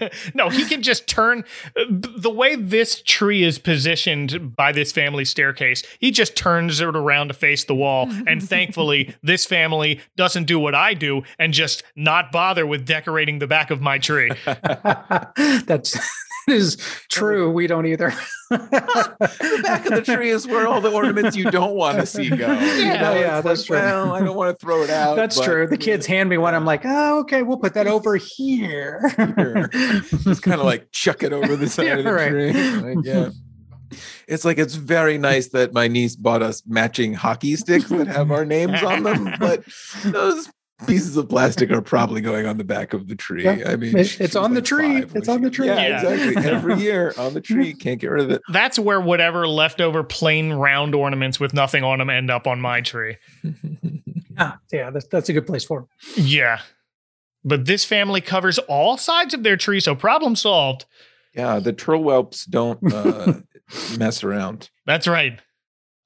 best. 0.00 0.34
no, 0.34 0.48
he 0.48 0.64
can 0.64 0.82
just 0.82 1.06
turn 1.06 1.44
the 1.76 2.30
way 2.30 2.56
this 2.56 3.02
tree 3.02 3.42
is 3.44 3.58
positioned 3.58 4.56
by 4.56 4.72
this 4.72 4.92
family 4.92 5.24
staircase. 5.24 5.82
He 5.98 6.10
just 6.10 6.36
turns 6.36 6.80
it 6.80 6.86
around 6.86 7.28
to 7.28 7.34
face 7.34 7.64
the 7.64 7.74
wall, 7.74 8.08
and 8.26 8.42
thankfully, 8.42 9.14
this 9.22 9.44
family 9.46 9.83
doesn't 10.16 10.44
do 10.44 10.58
what 10.58 10.74
I 10.74 10.94
do 10.94 11.22
and 11.38 11.52
just 11.52 11.82
not 11.96 12.32
bother 12.32 12.66
with 12.66 12.86
decorating 12.86 13.38
the 13.38 13.46
back 13.46 13.70
of 13.70 13.80
my 13.80 13.98
tree. 13.98 14.30
That's 14.44 15.98
that 16.46 16.54
is 16.54 16.76
true. 17.10 17.50
We 17.50 17.66
don't 17.66 17.86
either. 17.86 18.12
the 18.50 19.60
back 19.62 19.86
of 19.86 19.92
the 19.92 20.02
tree 20.02 20.30
is 20.30 20.46
where 20.46 20.66
all 20.66 20.80
the 20.80 20.90
ornaments 20.90 21.36
you 21.36 21.50
don't 21.50 21.74
want 21.74 21.98
to 21.98 22.06
see 22.06 22.28
go. 22.28 22.52
You 22.64 22.82
Yeah, 22.84 23.00
know, 23.00 23.14
yeah, 23.14 23.40
that's 23.40 23.60
like, 23.60 23.66
true. 23.66 23.76
Well, 23.76 24.12
I 24.12 24.20
don't 24.20 24.36
want 24.36 24.58
to 24.58 24.64
throw 24.64 24.82
it 24.82 24.90
out. 24.90 25.16
That's 25.16 25.38
but, 25.38 25.44
true. 25.44 25.66
The 25.66 25.78
kids 25.78 26.06
hand 26.06 26.28
me 26.28 26.38
one. 26.38 26.54
I'm 26.54 26.64
like, 26.64 26.82
oh, 26.84 27.20
okay, 27.20 27.42
we'll 27.42 27.58
put 27.58 27.74
that 27.74 27.86
over 27.86 28.16
here. 28.16 29.00
Here. 29.16 29.70
It's 29.72 30.40
kind 30.40 30.60
of 30.60 30.66
like 30.66 30.90
chuck 30.92 31.22
it 31.22 31.32
over 31.32 31.56
the 31.56 31.68
side 31.68 31.86
Yeah, 31.86 31.96
of 31.98 32.04
the 32.04 32.12
right. 32.12 32.30
tree. 32.30 32.52
Like, 32.52 33.04
yeah. 33.04 33.30
It's 34.28 34.44
like 34.44 34.58
it's 34.58 34.74
very 34.74 35.18
nice 35.18 35.48
that 35.48 35.72
my 35.72 35.88
niece 35.88 36.16
bought 36.16 36.42
us 36.42 36.62
matching 36.66 37.14
hockey 37.14 37.56
sticks 37.56 37.88
that 37.88 38.06
have 38.08 38.30
our 38.30 38.44
names 38.44 38.82
on 38.82 39.02
them, 39.02 39.30
but 39.40 39.64
those 40.04 40.48
pieces 40.86 41.16
of 41.16 41.28
plastic 41.28 41.70
are 41.70 41.80
probably 41.80 42.20
going 42.20 42.46
on 42.46 42.58
the 42.58 42.64
back 42.64 42.92
of 42.92 43.06
the 43.08 43.14
tree. 43.14 43.44
Yeah. 43.44 43.62
I 43.66 43.76
mean, 43.76 43.96
It- 43.96 44.04
she 44.04 44.24
it's 44.24 44.34
was 44.34 44.44
on 44.44 44.54
the 44.54 44.60
tree. 44.60 45.04
It's 45.14 45.28
on 45.28 45.40
the 45.42 45.48
tree. 45.50 45.66
Yeah, 45.66 45.86
Yeah. 45.86 46.12
exactly. 46.12 46.44
Every 46.50 46.74
year 46.82 47.14
on 47.16 47.32
the 47.32 47.40
tree, 47.40 47.72
can't 47.74 48.00
get 48.00 48.10
rid 48.10 48.24
of 48.24 48.30
it. 48.30 48.42
That's 48.52 48.78
where 48.78 49.00
whatever 49.00 49.46
leftover 49.46 50.02
plain 50.02 50.52
round 50.52 50.94
ornaments 50.94 51.38
with 51.38 51.54
nothing 51.54 51.84
on 51.84 52.00
them 52.00 52.10
end 52.10 52.30
up 52.30 52.46
on 52.46 52.60
my 52.60 52.80
tree. 52.80 53.16
Ah, 54.36 54.58
yeah, 54.72 54.90
that's, 54.90 55.06
that's 55.06 55.28
a 55.28 55.32
good 55.32 55.46
place 55.46 55.64
for 55.64 55.86
them. 56.16 56.24
Yeah. 56.26 56.58
But 57.44 57.66
this 57.66 57.84
family 57.84 58.20
covers 58.20 58.58
all 58.58 58.96
sides 58.96 59.32
of 59.32 59.44
their 59.44 59.56
tree, 59.56 59.78
so 59.78 59.94
problem 59.94 60.34
solved. 60.34 60.86
Yeah, 61.36 61.60
the 61.60 61.72
turtle 61.72 62.02
whelps 62.02 62.44
don't 62.44 62.80
uh, 62.92 63.34
mess 63.98 64.22
around. 64.24 64.70
That's 64.86 65.06
right. 65.06 65.40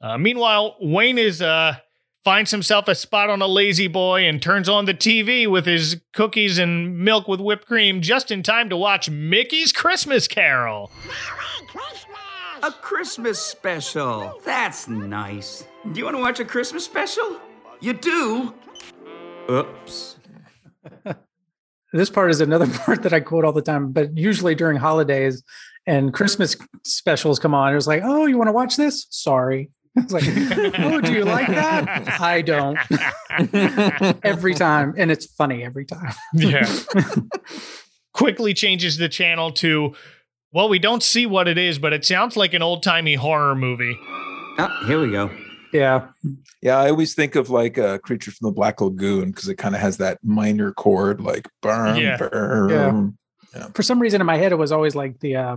Uh, 0.01 0.19
meanwhile, 0.19 0.77
Wayne 0.81 1.19
is 1.19 1.43
uh 1.43 1.77
finds 2.25 2.51
himself 2.51 2.89
a 2.89 2.95
spot 2.95 3.31
on 3.31 3.41
a 3.41 3.47
lazy 3.47 3.89
boy 3.89 4.25
and 4.25 4.43
turns 4.43 4.69
on 4.69 4.85
the 4.85 4.95
TV 4.95 5.51
with 5.51 5.65
his 5.65 6.01
cookies 6.13 6.59
and 6.59 6.99
milk 6.99 7.27
with 7.27 7.41
whipped 7.41 7.67
cream 7.67 8.03
just 8.03 8.31
in 8.31 8.43
time 8.43 8.69
to 8.69 8.77
watch 8.77 9.09
Mickey's 9.09 9.73
Christmas 9.73 10.29
Carol. 10.29 10.91
Merry 11.07 11.67
Christmas! 11.67 12.19
A 12.63 12.73
Christmas 12.73 13.39
special. 13.39 14.41
That's 14.45 14.89
nice. 14.89 15.65
Do 15.93 15.99
you 15.99 16.05
want 16.05 16.17
to 16.17 16.23
watch 16.23 16.41
a 16.41 16.45
Christmas 16.45 16.85
special? 16.85 17.41
You 17.81 17.95
do? 17.95 18.55
Oops. 19.51 20.17
This 21.93 22.11
part 22.11 22.31
is 22.31 22.41
another 22.41 22.67
part 22.85 23.03
that 23.03 23.13
I 23.13 23.21
quote 23.21 23.45
all 23.45 23.53
the 23.53 23.63
time, 23.63 23.93
but 23.93 24.17
usually 24.17 24.55
during 24.55 24.77
holidays 24.77 25.43
and 25.89 26.13
Christmas 26.13 26.55
specials 26.85 27.39
come 27.39 27.55
on. 27.55 27.73
It 27.73 27.75
was 27.75 27.89
like, 27.89 28.03
oh, 28.05 28.27
you 28.27 28.37
want 28.37 28.49
to 28.49 28.53
watch 28.53 28.77
this? 28.77 29.07
Sorry. 29.11 29.71
It's 29.97 30.13
like, 30.13 30.79
oh, 30.79 31.01
do 31.01 31.13
you 31.13 31.25
like 31.25 31.49
that? 31.49 32.21
I 32.21 32.41
don't. 32.41 32.79
every 34.25 34.55
time. 34.55 34.95
And 34.97 35.11
it's 35.11 35.27
funny 35.27 35.65
every 35.65 35.87
time. 35.87 36.13
Yeah. 36.35 36.73
Quickly 38.13 38.55
changes 38.55 38.99
the 38.99 39.09
channel 39.09 39.51
to, 39.53 39.97
well, 40.53 40.69
we 40.69 40.79
don't 40.79 41.03
see 41.03 41.27
what 41.27 41.49
it 41.49 41.59
is, 41.59 41.81
but 41.81 41.93
it 41.93 42.05
sounds 42.05 42.37
like 42.37 42.55
an 42.55 42.63
old 42.63 42.85
timey 42.85 43.15
horror 43.15 43.57
movie. 43.57 43.99
Ah, 44.59 44.85
here 44.87 45.01
we 45.01 45.11
go. 45.11 45.31
Yeah. 45.73 46.09
Yeah, 46.63 46.79
I 46.79 46.91
always 46.91 47.15
think 47.15 47.35
of 47.35 47.51
like 47.51 47.77
a 47.77 47.99
creature 47.99 48.31
from 48.31 48.51
the 48.51 48.53
Black 48.53 48.81
Lagoon 48.81 49.33
because 49.33 49.49
it 49.49 49.57
kind 49.57 49.75
of 49.75 49.81
has 49.81 49.97
that 49.97 50.19
minor 50.23 50.73
chord, 50.73 51.21
like 51.21 51.49
burm, 51.61 51.97
Yeah. 51.97 53.09
Burm. 53.63 53.73
For 53.73 53.83
some 53.83 54.01
reason 54.01 54.21
in 54.21 54.27
my 54.27 54.37
head, 54.37 54.53
it 54.53 54.57
was 54.57 54.73
always 54.73 54.95
like 54.95 55.21
the, 55.21 55.37
uh, 55.37 55.57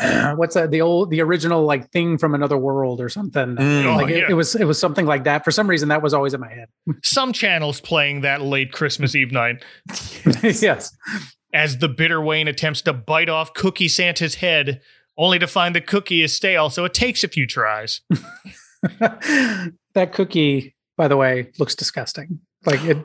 what's 0.36 0.54
that? 0.54 0.70
The 0.70 0.80
old, 0.80 1.10
the 1.10 1.20
original 1.20 1.64
like 1.64 1.90
thing 1.90 2.16
from 2.18 2.34
another 2.34 2.56
world 2.56 3.00
or 3.00 3.08
something. 3.08 3.56
Mm. 3.56 3.96
Like 3.96 4.04
Oh, 4.04 4.08
it, 4.08 4.16
yeah. 4.16 4.26
it 4.30 4.34
was, 4.34 4.54
it 4.54 4.64
was 4.64 4.78
something 4.78 5.04
like 5.06 5.24
that. 5.24 5.44
For 5.44 5.50
some 5.50 5.68
reason, 5.68 5.88
that 5.90 6.02
was 6.02 6.14
always 6.14 6.32
in 6.34 6.40
my 6.40 6.52
head. 6.52 6.68
Some 7.02 7.32
channels 7.32 7.80
playing 7.80 8.22
that 8.22 8.40
late 8.40 8.72
Christmas 8.72 9.14
Eve 9.14 9.32
night. 9.32 9.62
yes. 10.42 10.96
as 11.52 11.78
the 11.78 11.88
bitter 11.88 12.20
Wayne 12.22 12.48
attempts 12.48 12.80
to 12.82 12.92
bite 12.92 13.28
off 13.28 13.52
Cookie 13.52 13.88
Santa's 13.88 14.36
head, 14.36 14.80
only 15.18 15.38
to 15.38 15.46
find 15.46 15.74
the 15.74 15.80
cookie 15.82 16.22
is 16.22 16.34
stale, 16.34 16.70
so 16.70 16.86
it 16.86 16.94
takes 16.94 17.22
a 17.22 17.28
few 17.28 17.46
tries. 17.46 18.00
that 18.98 20.12
cookie, 20.12 20.74
by 20.96 21.06
the 21.06 21.16
way, 21.18 21.50
looks 21.58 21.74
disgusting. 21.74 22.40
Like 22.64 22.82
it, 22.84 22.96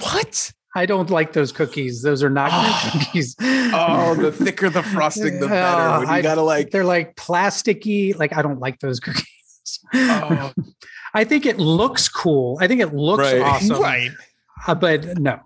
What? 0.00 0.52
I 0.76 0.86
don't 0.86 1.10
like 1.10 1.32
those 1.32 1.50
cookies. 1.50 2.02
Those 2.02 2.22
are 2.22 2.30
not 2.30 2.50
good 2.92 3.00
cookies. 3.06 3.34
Oh, 3.40 4.14
the 4.14 4.30
thicker 4.44 4.68
the 4.70 4.82
frosting, 4.82 5.40
the 5.40 5.48
better. 5.48 5.80
Oh, 5.80 5.98
When 6.00 6.08
you 6.08 6.14
I- 6.14 6.22
gotta 6.22 6.42
like, 6.42 6.70
they're 6.70 6.84
like 6.84 7.16
plasticky. 7.16 8.16
Like 8.18 8.36
I 8.36 8.42
don't 8.42 8.60
like 8.60 8.78
those 8.80 9.00
cookies. 9.06 9.24
oh, 9.94 10.52
I 11.14 11.24
think 11.24 11.46
it 11.46 11.58
looks 11.58 12.08
cool. 12.08 12.58
I 12.60 12.68
think 12.68 12.80
it 12.80 12.94
looks 12.94 13.22
Right. 13.22 13.40
awesome. 13.42 13.80
Right. 13.80 14.10
Uh, 14.66 14.74
but 14.74 15.18
no. 15.18 15.40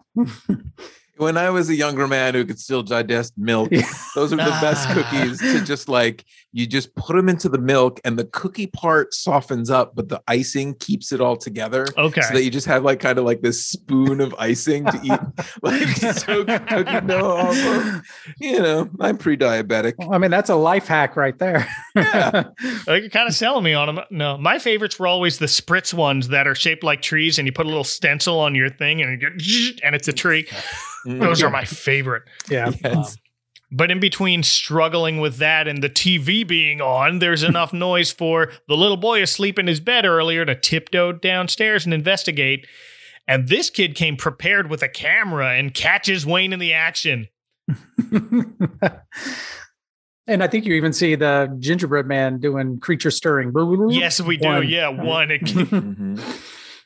when 1.17 1.37
I 1.37 1.51
was 1.51 1.69
a 1.69 1.75
younger 1.75 2.09
man 2.09 2.35
who 2.35 2.45
could 2.45 2.59
still 2.59 2.83
digest 2.83 3.35
milk, 3.37 3.71
those 4.15 4.33
are 4.33 4.37
the 4.37 4.59
best 4.61 4.89
Ah. 4.89 4.95
cookies 4.95 5.39
to 5.39 5.61
just 5.65 5.89
like 5.89 6.25
you 6.53 6.67
just 6.67 6.95
put 6.95 7.17
them 7.17 7.29
into 7.29 7.49
the 7.49 7.59
milk 7.59 7.99
and 8.05 8.19
the 8.19 8.25
cookie 8.27 8.67
part 8.67 9.15
softens 9.15 9.71
up, 9.71 9.95
but 9.95 10.11
the 10.11 10.23
icing 10.29 10.75
keeps 10.75 11.11
it 11.11 11.21
all 11.21 11.37
together. 11.37 11.87
Okay. 11.97 12.21
So 12.21 12.35
that 12.35 12.45
you 12.45 12.51
just 12.51 12.67
have 12.67 12.85
like 12.85 13.01
kind 13.01 13.19
of 13.19 13.25
like 13.25 13.41
this 13.41 13.65
spoon 13.67 14.21
of 14.21 14.35
icing 14.39 14.85
to 14.85 15.01
eat, 15.03 15.21
like 15.63 15.89
soak 16.15 16.47
cookie 16.69 17.07
dough 17.07 17.37
off 17.37 17.57
of. 17.57 18.03
You 18.39 18.61
know, 18.61 18.91
I'm 19.01 19.17
pre-diabetic. 19.17 19.95
I 20.13 20.19
mean, 20.19 20.31
that's 20.31 20.51
a 20.51 20.55
life 20.55 20.87
hack 20.87 21.17
right 21.17 21.39
there. 21.39 21.67
Yeah. 21.97 22.45
You're 22.87 23.09
kind 23.09 23.29
of 23.29 23.35
selling 23.35 23.65
me 23.65 23.73
on 23.73 23.95
them. 23.95 24.05
No, 24.11 24.37
my 24.37 24.59
favorites 24.59 24.99
were 24.99 25.07
always 25.07 25.39
the 25.39 25.47
spritz 25.47 25.95
ones 25.95 26.29
that 26.29 26.47
are 26.47 26.55
shaped 26.55 26.85
like 26.85 27.01
trees, 27.01 27.39
and 27.39 27.47
you 27.47 27.53
put 27.53 27.65
a 27.65 27.69
little 27.69 27.85
stencil 27.85 28.39
on 28.39 28.55
your 28.55 28.69
thing, 28.69 29.01
and 29.01 29.11
you 29.13 29.31
get, 29.31 29.81
and 29.83 29.95
it's 29.95 30.09
a 30.09 30.13
tree. 30.13 30.47
Those 31.07 31.43
are 31.43 31.51
my 31.51 31.65
favorite. 31.65 32.23
yeah. 32.49 32.71
Yes. 32.85 33.17
But 33.75 33.91
in 33.91 34.01
between 34.01 34.43
struggling 34.43 35.19
with 35.19 35.39
that 35.39 35.67
and 35.67 35.83
the 35.83 35.89
TV 35.89 36.47
being 36.47 36.81
on, 36.83 37.21
there's 37.21 37.43
enough 37.43 37.73
noise 37.73 38.13
for 38.13 38.53
the 38.69 38.77
little 38.77 38.99
boy 38.99 39.23
asleep 39.23 39.59
in 39.59 39.67
his 39.67 39.81
bed 39.81 40.05
earlier 40.05 40.45
to 40.45 40.55
tiptoe 40.55 41.13
downstairs 41.13 41.85
and 41.87 41.95
investigate. 41.95 42.67
And 43.27 43.49
this 43.49 43.71
kid 43.71 43.95
came 43.95 44.17
prepared 44.17 44.69
with 44.69 44.83
a 44.83 44.89
camera 44.89 45.53
and 45.55 45.73
catches 45.73 46.27
Wayne 46.27 46.53
in 46.53 46.59
the 46.59 46.75
action. 46.75 47.29
and 50.27 50.43
I 50.43 50.47
think 50.47 50.65
you 50.67 50.75
even 50.75 50.93
see 50.93 51.15
the 51.15 51.55
gingerbread 51.59 52.07
man 52.07 52.41
doing 52.41 52.79
creature 52.81 53.11
stirring. 53.11 53.53
Yes, 53.91 54.21
we 54.21 54.37
do. 54.37 54.47
One. 54.49 54.69
Yeah, 54.69 54.89
one. 54.89 55.29
Mhm. 55.39 56.19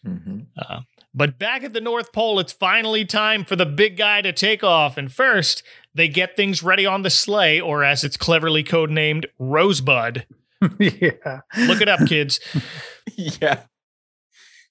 Mhm. 0.06 0.46
Uh, 0.56 0.80
but 1.12 1.36
back 1.38 1.64
at 1.64 1.72
the 1.72 1.80
North 1.80 2.12
Pole, 2.12 2.38
it's 2.38 2.52
finally 2.52 3.04
time 3.04 3.44
for 3.44 3.56
the 3.56 3.66
big 3.66 3.96
guy 3.96 4.20
to 4.22 4.32
take 4.32 4.62
off. 4.62 4.96
And 4.96 5.10
first, 5.10 5.64
they 5.96 6.08
get 6.08 6.36
things 6.36 6.62
ready 6.62 6.86
on 6.86 7.02
the 7.02 7.10
sleigh, 7.10 7.60
or 7.60 7.82
as 7.82 8.04
it's 8.04 8.16
cleverly 8.16 8.62
codenamed, 8.62 9.24
Rosebud. 9.38 10.26
yeah. 10.78 11.40
Look 11.56 11.80
it 11.80 11.88
up, 11.88 12.06
kids. 12.06 12.38
yeah. 13.16 13.60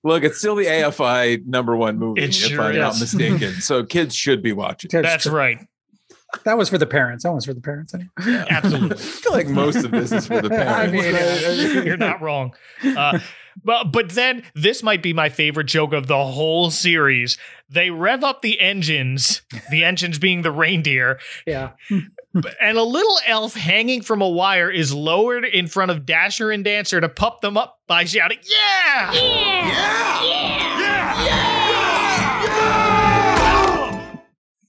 Look, 0.04 0.24
it's 0.24 0.38
still 0.38 0.56
the 0.56 0.66
AFI 0.66 1.46
number 1.48 1.76
one 1.76 1.98
movie, 1.98 2.22
It 2.22 2.30
if 2.30 2.36
sure 2.36 2.62
I'm 2.62 2.78
not 2.78 3.00
mistaken. 3.00 3.54
So 3.60 3.84
kids 3.84 4.16
should 4.16 4.44
be 4.44 4.54
watching. 4.54 4.90
That's 4.92 5.24
true. 5.24 5.34
right. 5.34 5.58
That 6.44 6.58
was 6.58 6.70
for 6.70 6.78
the 6.78 6.86
parents. 6.86 7.24
That 7.24 7.32
one's 7.32 7.46
for 7.46 7.54
the 7.54 7.62
parents. 7.62 7.94
Anyway. 7.94 8.10
Absolutely. 8.50 8.98
I 8.98 9.00
feel 9.00 9.32
like 9.32 9.48
most 9.48 9.84
of 9.84 9.92
this 9.92 10.12
is 10.12 10.28
for 10.28 10.42
the 10.42 10.50
parents. 10.50 10.70
I 10.70 11.72
mean. 11.72 11.86
You're 11.86 11.98
not 11.98 12.22
wrong. 12.22 12.54
Uh, 12.84 13.20
but 13.64 13.92
but 13.92 14.10
then 14.10 14.44
this 14.54 14.84
might 14.84 15.02
be 15.02 15.14
my 15.14 15.30
favorite 15.30 15.68
joke 15.68 15.94
of 15.94 16.08
the 16.08 16.24
whole 16.24 16.72
series. 16.72 17.38
They 17.68 17.90
rev 17.90 18.24
up 18.24 18.42
the 18.42 18.60
engines, 18.60 19.42
the 19.72 19.84
engines 19.84 20.20
being 20.20 20.44
the 20.44 20.52
reindeer, 20.52 21.20
Yeah. 21.48 21.72
and 22.62 22.78
a 22.78 22.84
little 22.84 23.18
elf 23.26 23.56
hanging 23.56 24.04
from 24.04 24.22
a 24.22 24.30
wire 24.30 24.70
is 24.70 24.94
lowered 24.94 25.46
in 25.46 25.66
front 25.68 25.90
of 25.90 26.06
Dasher 26.06 26.52
and 26.52 26.64
Dancer 26.64 27.02
to 27.02 27.10
pump 27.10 27.42
them 27.42 27.58
up 27.58 27.80
by 27.88 28.04
shouting, 28.06 28.38
"Yeah!" 28.48 29.14
yeah. 29.14 29.68
Yeah! 29.68 30.24
Yeah! 30.24 31.26
yeah! 31.26 31.26
yeah! 31.26 31.56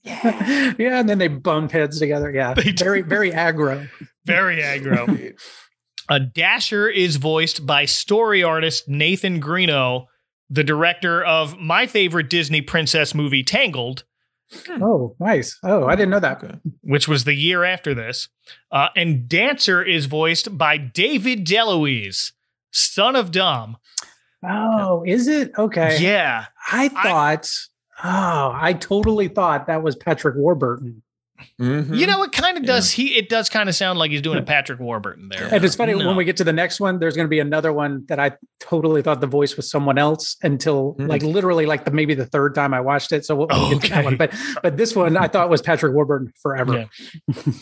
yeah! 0.05 0.73
yeah, 0.77 0.99
and 0.99 1.09
then 1.09 1.17
they 1.19 1.27
bump 1.27 1.71
heads 1.71 1.99
together. 1.99 2.31
Yeah. 2.31 2.53
They 2.53 2.71
do. 2.71 2.83
Very, 2.83 3.01
very 3.01 3.31
aggro. 3.31 3.89
Very 4.25 4.61
aggro. 4.61 5.33
A 6.09 6.19
Dasher 6.21 6.87
is 6.87 7.17
voiced 7.17 7.65
by 7.65 7.83
story 7.85 8.41
artist 8.41 8.87
Nathan 8.87 9.41
Greeno, 9.41 10.05
the 10.49 10.63
director 10.63 11.23
of 11.23 11.57
my 11.57 11.87
favorite 11.87 12.29
Disney 12.29 12.61
princess 12.61 13.13
movie, 13.13 13.43
Tangled, 13.43 14.03
Oh, 14.69 15.15
nice. 15.19 15.57
Oh, 15.63 15.85
I 15.85 15.95
didn't 15.95 16.11
know 16.11 16.19
that. 16.19 16.41
Which 16.81 17.07
was 17.07 17.23
the 17.23 17.33
year 17.33 17.63
after 17.63 17.93
this. 17.93 18.29
Uh, 18.71 18.87
and 18.95 19.27
Dancer 19.27 19.83
is 19.83 20.05
voiced 20.05 20.57
by 20.57 20.77
David 20.77 21.45
DeLuise, 21.45 22.31
son 22.71 23.15
of 23.15 23.31
Dom. 23.31 23.77
Oh, 24.47 25.03
is 25.05 25.27
it? 25.27 25.51
Okay. 25.57 25.97
Yeah. 25.99 26.45
I 26.71 26.87
thought, 26.89 27.49
oh, 28.03 28.51
I 28.53 28.73
totally 28.73 29.27
thought 29.27 29.67
that 29.67 29.83
was 29.83 29.95
Patrick 29.95 30.35
Warburton. 30.37 31.03
Mhm. 31.59 31.95
You 31.97 32.07
know, 32.07 32.23
it 32.23 32.31
kind 32.31 32.57
of 32.57 32.65
does. 32.65 32.91
He 32.91 33.15
it 33.15 33.29
does 33.29 33.49
kind 33.49 33.69
of 33.69 33.75
sound 33.75 33.99
like 33.99 34.11
he's 34.11 34.21
doing 34.21 34.39
a 34.39 34.41
Patrick 34.43 34.79
Warburton 34.79 35.29
there. 35.29 35.47
And 35.53 35.63
it's 35.63 35.75
funny 35.75 35.93
No. 35.93 36.07
when 36.07 36.15
we 36.15 36.25
get 36.25 36.37
to 36.37 36.43
the 36.43 36.53
next 36.53 36.79
one, 36.79 36.99
there's 36.99 37.15
going 37.15 37.25
to 37.25 37.29
be 37.29 37.39
another 37.39 37.71
one 37.71 38.05
that 38.07 38.19
I 38.19 38.31
totally 38.59 39.01
thought 39.01 39.21
the 39.21 39.27
voice 39.27 39.55
was 39.55 39.69
someone 39.69 39.97
else 39.97 40.37
until 40.43 40.95
Mm. 40.99 41.07
like 41.07 41.21
literally 41.23 41.65
like 41.65 41.85
the 41.85 41.91
maybe 41.91 42.13
the 42.15 42.25
third 42.25 42.55
time 42.55 42.73
I 42.73 42.81
watched 42.81 43.11
it. 43.11 43.25
So 43.25 43.35
we'll, 43.35 43.47
we'll 43.51 43.69
get 43.71 43.81
to 43.83 43.89
that 43.89 44.03
one. 44.05 44.17
But 44.17 44.33
but 44.63 44.77
this 44.77 44.95
one 44.95 45.15
I 45.17 45.27
thought 45.27 45.49
was 45.49 45.61
Patrick 45.61 45.93
Warburton 45.93 46.31
forever. 46.41 46.87
Yeah. 47.27 47.53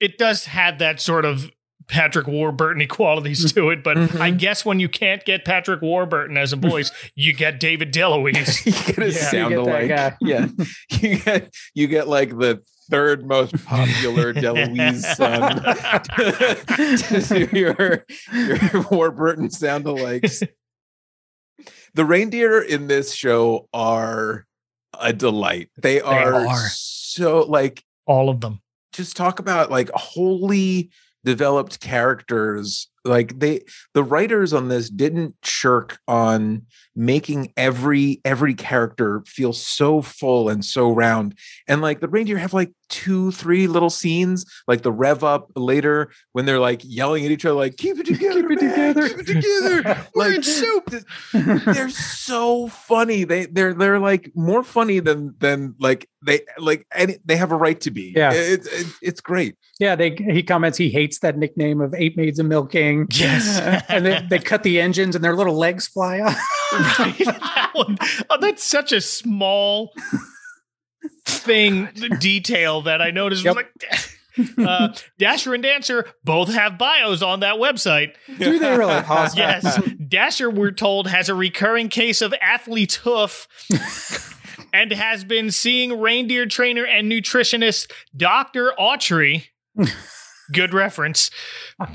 it 0.00 0.18
does 0.18 0.44
have 0.46 0.78
that 0.80 1.00
sort 1.00 1.24
of 1.24 1.50
Patrick 1.92 2.26
Warburton 2.26 2.88
qualities 2.88 3.52
to 3.52 3.68
it, 3.68 3.84
but 3.84 3.98
Mhm. 3.98 4.18
I 4.18 4.30
guess 4.30 4.64
when 4.64 4.80
you 4.80 4.88
can't 4.88 5.22
get 5.26 5.44
Patrick 5.44 5.82
Warburton 5.82 6.38
as 6.38 6.54
a 6.54 6.56
voice, 6.56 6.90
you 7.14 7.34
get 7.34 7.60
David 7.60 7.92
DeLuise. 7.92 8.64
you 8.66 8.94
get 8.94 8.98
a 8.98 9.10
Yeah. 9.12 9.30
sound 9.30 9.52
You 9.52 9.64
get 9.66 9.90
alike. 9.90 10.16
Yeah. 10.22 10.46
You 11.00 11.18
get 11.18 11.54
you 11.74 11.86
get 11.88 12.08
like 12.08 12.30
the 12.30 12.62
third 12.90 13.26
most 13.26 13.62
popular 13.66 14.32
DeLuise 14.42 15.02
son 15.16 15.62
to 17.28 17.46
do 17.46 17.58
your 17.58 18.06
your 18.32 18.86
Warburton 18.90 19.50
sound 19.50 19.84
alikes. 19.84 20.42
The 21.94 22.04
reindeer 22.06 22.60
in 22.62 22.86
this 22.86 23.12
show 23.14 23.68
are 23.74 24.46
a 24.98 25.12
delight. 25.12 25.68
They 25.76 26.00
are, 26.00 26.46
are. 26.46 26.68
so 26.70 27.40
like 27.40 27.84
All 28.06 28.30
of 28.30 28.40
them. 28.40 28.60
just 28.94 29.14
talk 29.16 29.38
about 29.40 29.70
like 29.70 29.90
wholly 29.94 30.90
developed 31.24 31.80
characters 31.80 32.88
like 33.04 33.38
they 33.38 33.60
the 33.94 34.04
writers 34.04 34.52
on 34.52 34.68
this 34.68 34.88
didn't 34.90 35.34
shirk 35.42 35.98
on 36.06 36.62
making 36.94 37.52
every 37.56 38.20
every 38.24 38.54
character 38.54 39.22
feel 39.26 39.52
so 39.52 40.02
full 40.02 40.48
and 40.48 40.64
so 40.64 40.90
round 40.90 41.34
and 41.66 41.80
like 41.80 42.00
the 42.00 42.08
reindeer 42.08 42.36
have 42.38 42.52
like 42.52 42.70
two 42.90 43.30
three 43.32 43.66
little 43.66 43.88
scenes 43.88 44.44
like 44.68 44.82
the 44.82 44.92
rev 44.92 45.24
up 45.24 45.50
later 45.56 46.10
when 46.32 46.44
they're 46.44 46.58
like 46.60 46.82
yelling 46.84 47.24
at 47.24 47.30
each 47.30 47.46
other 47.46 47.54
like 47.54 47.76
keep 47.78 47.98
it 47.98 48.04
together 48.12 48.42
Keep 48.42 48.50
it 48.50 48.60
together." 48.60 49.08
keep 49.08 49.18
it 49.20 49.26
together 49.26 50.06
We're 50.14 50.26
like 50.28 50.36
in 50.36 50.42
soup. 50.42 50.94
they're 51.32 51.88
so 51.88 52.68
funny 52.68 53.24
they 53.24 53.46
they're 53.46 53.72
they're 53.72 53.98
like 53.98 54.30
more 54.34 54.62
funny 54.62 54.98
than 55.00 55.34
than 55.38 55.74
like 55.80 56.08
they 56.24 56.40
like 56.58 56.86
and 56.94 57.18
they 57.24 57.36
have 57.36 57.52
a 57.52 57.56
right 57.56 57.80
to 57.80 57.90
be 57.90 58.12
Yeah. 58.14 58.32
it, 58.34 58.66
it, 58.70 58.86
it's 59.00 59.20
great 59.22 59.56
Yeah, 59.80 59.96
they 59.96 60.10
he 60.14 60.42
comments 60.42 60.76
he 60.76 60.90
hates 60.90 61.20
that 61.20 61.38
nickname 61.38 61.80
of 61.80 61.94
Eight 61.94 62.16
Maids 62.16 62.38
of 62.38 62.46
Milking. 62.46 63.06
Yes. 63.12 63.58
and 63.88 64.04
they, 64.04 64.20
they 64.28 64.38
cut 64.38 64.62
the 64.62 64.80
engines 64.80 65.14
and 65.16 65.24
their 65.24 65.34
little 65.34 65.56
legs 65.56 65.86
fly 65.88 66.20
off. 66.20 66.38
Right? 66.72 67.14
That 67.24 67.70
one- 67.74 67.98
oh, 68.30 68.38
that's 68.40 68.62
such 68.64 68.92
a 68.92 69.00
small 69.00 69.92
thing 71.26 71.88
detail 72.20 72.82
that 72.82 73.00
I 73.02 73.10
noticed. 73.10 73.44
Yep. 73.44 73.56
Like, 73.56 73.70
uh, 74.58 74.88
Dasher 75.18 75.54
and 75.54 75.62
Dancer 75.62 76.06
both 76.24 76.52
have 76.52 76.78
bios 76.78 77.22
on 77.22 77.40
that 77.40 77.56
website. 77.56 78.14
Do 78.38 78.58
they 78.58 78.76
really? 78.76 78.92
Awesome. 78.94 79.38
Yes. 79.38 79.80
Dasher, 80.08 80.50
we're 80.50 80.70
told, 80.70 81.06
has 81.08 81.28
a 81.28 81.34
recurring 81.34 81.88
case 81.88 82.20
of 82.22 82.34
athlete's 82.40 82.96
hoof 82.96 83.46
and 84.72 84.90
has 84.92 85.24
been 85.24 85.50
seeing 85.50 86.00
reindeer 86.00 86.46
trainer 86.46 86.84
and 86.86 87.10
nutritionist 87.10 87.90
Dr. 88.16 88.72
Autry. 88.78 89.44
Good 90.52 90.74
reference. 90.74 91.30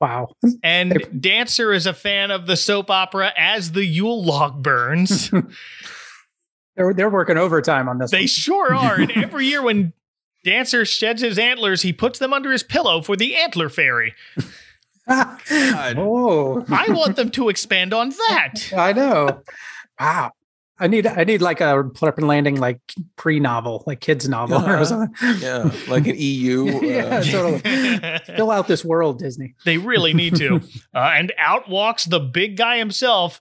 Wow. 0.00 0.28
And 0.62 1.06
Dancer 1.20 1.74
is 1.74 1.84
a 1.86 1.92
fan 1.92 2.30
of 2.30 2.46
the 2.46 2.56
soap 2.56 2.90
opera 2.90 3.32
as 3.36 3.72
the 3.72 3.84
Yule 3.84 4.24
log 4.24 4.62
burns. 4.62 5.30
They're 6.76 6.94
they're 6.94 7.10
working 7.10 7.36
overtime 7.36 7.88
on 7.88 7.98
this. 7.98 8.10
they 8.10 8.20
one. 8.20 8.26
sure 8.26 8.74
are. 8.74 8.94
And 8.94 9.10
every 9.16 9.46
year 9.46 9.62
when 9.62 9.92
Dancer 10.44 10.86
sheds 10.86 11.20
his 11.20 11.38
antlers, 11.38 11.82
he 11.82 11.92
puts 11.92 12.18
them 12.18 12.32
under 12.32 12.50
his 12.50 12.62
pillow 12.62 13.02
for 13.02 13.16
the 13.16 13.36
antler 13.36 13.68
fairy. 13.68 14.14
oh, 15.06 16.64
I 16.70 16.86
want 16.88 17.16
them 17.16 17.30
to 17.30 17.50
expand 17.50 17.92
on 17.92 18.10
that. 18.10 18.72
I 18.74 18.92
know. 18.94 19.42
Wow. 19.98 20.32
I 20.80 20.86
need 20.86 21.06
I 21.06 21.24
need 21.24 21.42
like 21.42 21.60
a 21.60 21.84
Plip 21.94 22.18
and 22.18 22.26
Landing 22.26 22.56
like 22.56 22.80
pre 23.16 23.38
novel, 23.38 23.84
like 23.86 24.00
kids 24.00 24.28
novel 24.28 24.56
or 24.58 24.76
Uh-huh. 24.76 24.84
something. 24.84 25.40
yeah 25.40 25.70
like 25.88 26.06
an 26.06 26.16
eu 26.18 26.68
uh, 26.76 26.80
Yeah, 26.80 27.20
totally. 27.20 28.18
Fill 28.36 28.50
out 28.50 28.66
this 28.66 28.84
world, 28.84 29.18
Disney. 29.18 29.54
They 29.64 29.78
really 29.78 30.14
need 30.14 30.36
to. 30.36 30.60
Uh, 30.94 31.12
and 31.14 31.32
out 31.38 31.68
walks 31.68 32.04
the 32.06 32.18
big 32.20 32.56
guy 32.56 32.78
himself. 32.78 33.40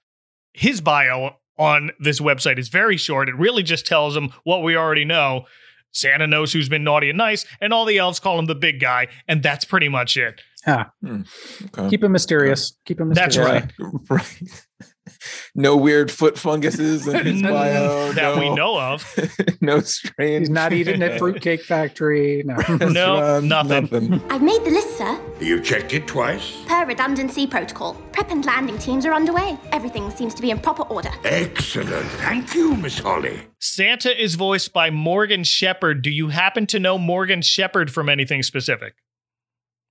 His 0.53 0.81
bio 0.81 1.37
on 1.57 1.91
this 1.99 2.19
website 2.19 2.59
is 2.59 2.69
very 2.69 2.97
short. 2.97 3.27
It 3.29 3.35
really 3.35 3.63
just 3.63 3.85
tells 3.87 4.13
them 4.13 4.31
what 4.43 4.61
we 4.63 4.75
already 4.75 5.05
know. 5.05 5.45
Santa 5.91 6.27
knows 6.27 6.53
who's 6.53 6.69
been 6.69 6.83
naughty 6.83 7.09
and 7.09 7.17
nice, 7.17 7.45
and 7.59 7.73
all 7.73 7.85
the 7.85 7.97
elves 7.97 8.19
call 8.19 8.37
him 8.37 8.45
the 8.45 8.53
big 8.55 8.79
guy, 8.79 9.07
and 9.27 9.41
that's 9.41 9.65
pretty 9.65 9.89
much 9.89 10.15
it. 10.17 10.41
Huh. 10.63 10.85
Okay. 11.03 11.89
Keep 11.89 12.03
him 12.03 12.11
mysterious. 12.11 12.77
Keep 12.85 12.99
him 12.99 13.09
mysterious. 13.09 13.35
That's 13.35 13.71
right. 13.79 14.09
right. 14.09 14.65
no 15.55 15.75
weird 15.75 16.11
foot 16.11 16.37
funguses 16.37 17.07
in 17.07 17.25
his 17.25 17.41
bio. 17.43 18.11
that 18.13 18.35
no, 18.35 18.39
we 18.39 18.49
know 18.53 18.79
of. 18.79 19.05
no 19.61 19.79
strange. 19.81 20.41
He's 20.41 20.49
not 20.49 20.73
eating 20.73 21.01
at 21.03 21.19
Fruitcake 21.19 21.61
Factory. 21.61 22.43
No. 22.45 22.57
No, 22.89 23.39
nothing. 23.39 24.21
I've 24.29 24.41
made 24.41 24.63
the 24.63 24.71
list, 24.71 24.97
sir. 24.97 25.19
You 25.39 25.59
checked 25.61 25.93
it 25.93 26.07
twice? 26.07 26.63
Per 26.67 26.85
redundancy 26.85 27.47
protocol. 27.47 27.93
Prep 28.11 28.31
and 28.31 28.45
landing 28.45 28.77
teams 28.77 29.05
are 29.05 29.13
underway. 29.13 29.57
Everything 29.71 30.09
seems 30.11 30.33
to 30.35 30.41
be 30.41 30.51
in 30.51 30.59
proper 30.59 30.83
order. 30.83 31.11
Excellent. 31.23 32.07
Thank 32.11 32.53
you, 32.53 32.75
Miss 32.75 32.99
Holly. 32.99 33.41
Santa 33.59 34.21
is 34.21 34.35
voiced 34.35 34.73
by 34.73 34.89
Morgan 34.89 35.43
Sheppard. 35.43 36.01
Do 36.01 36.09
you 36.09 36.29
happen 36.29 36.65
to 36.67 36.79
know 36.79 36.97
Morgan 36.97 37.41
Sheppard 37.41 37.91
from 37.91 38.09
anything 38.09 38.43
specific? 38.43 38.95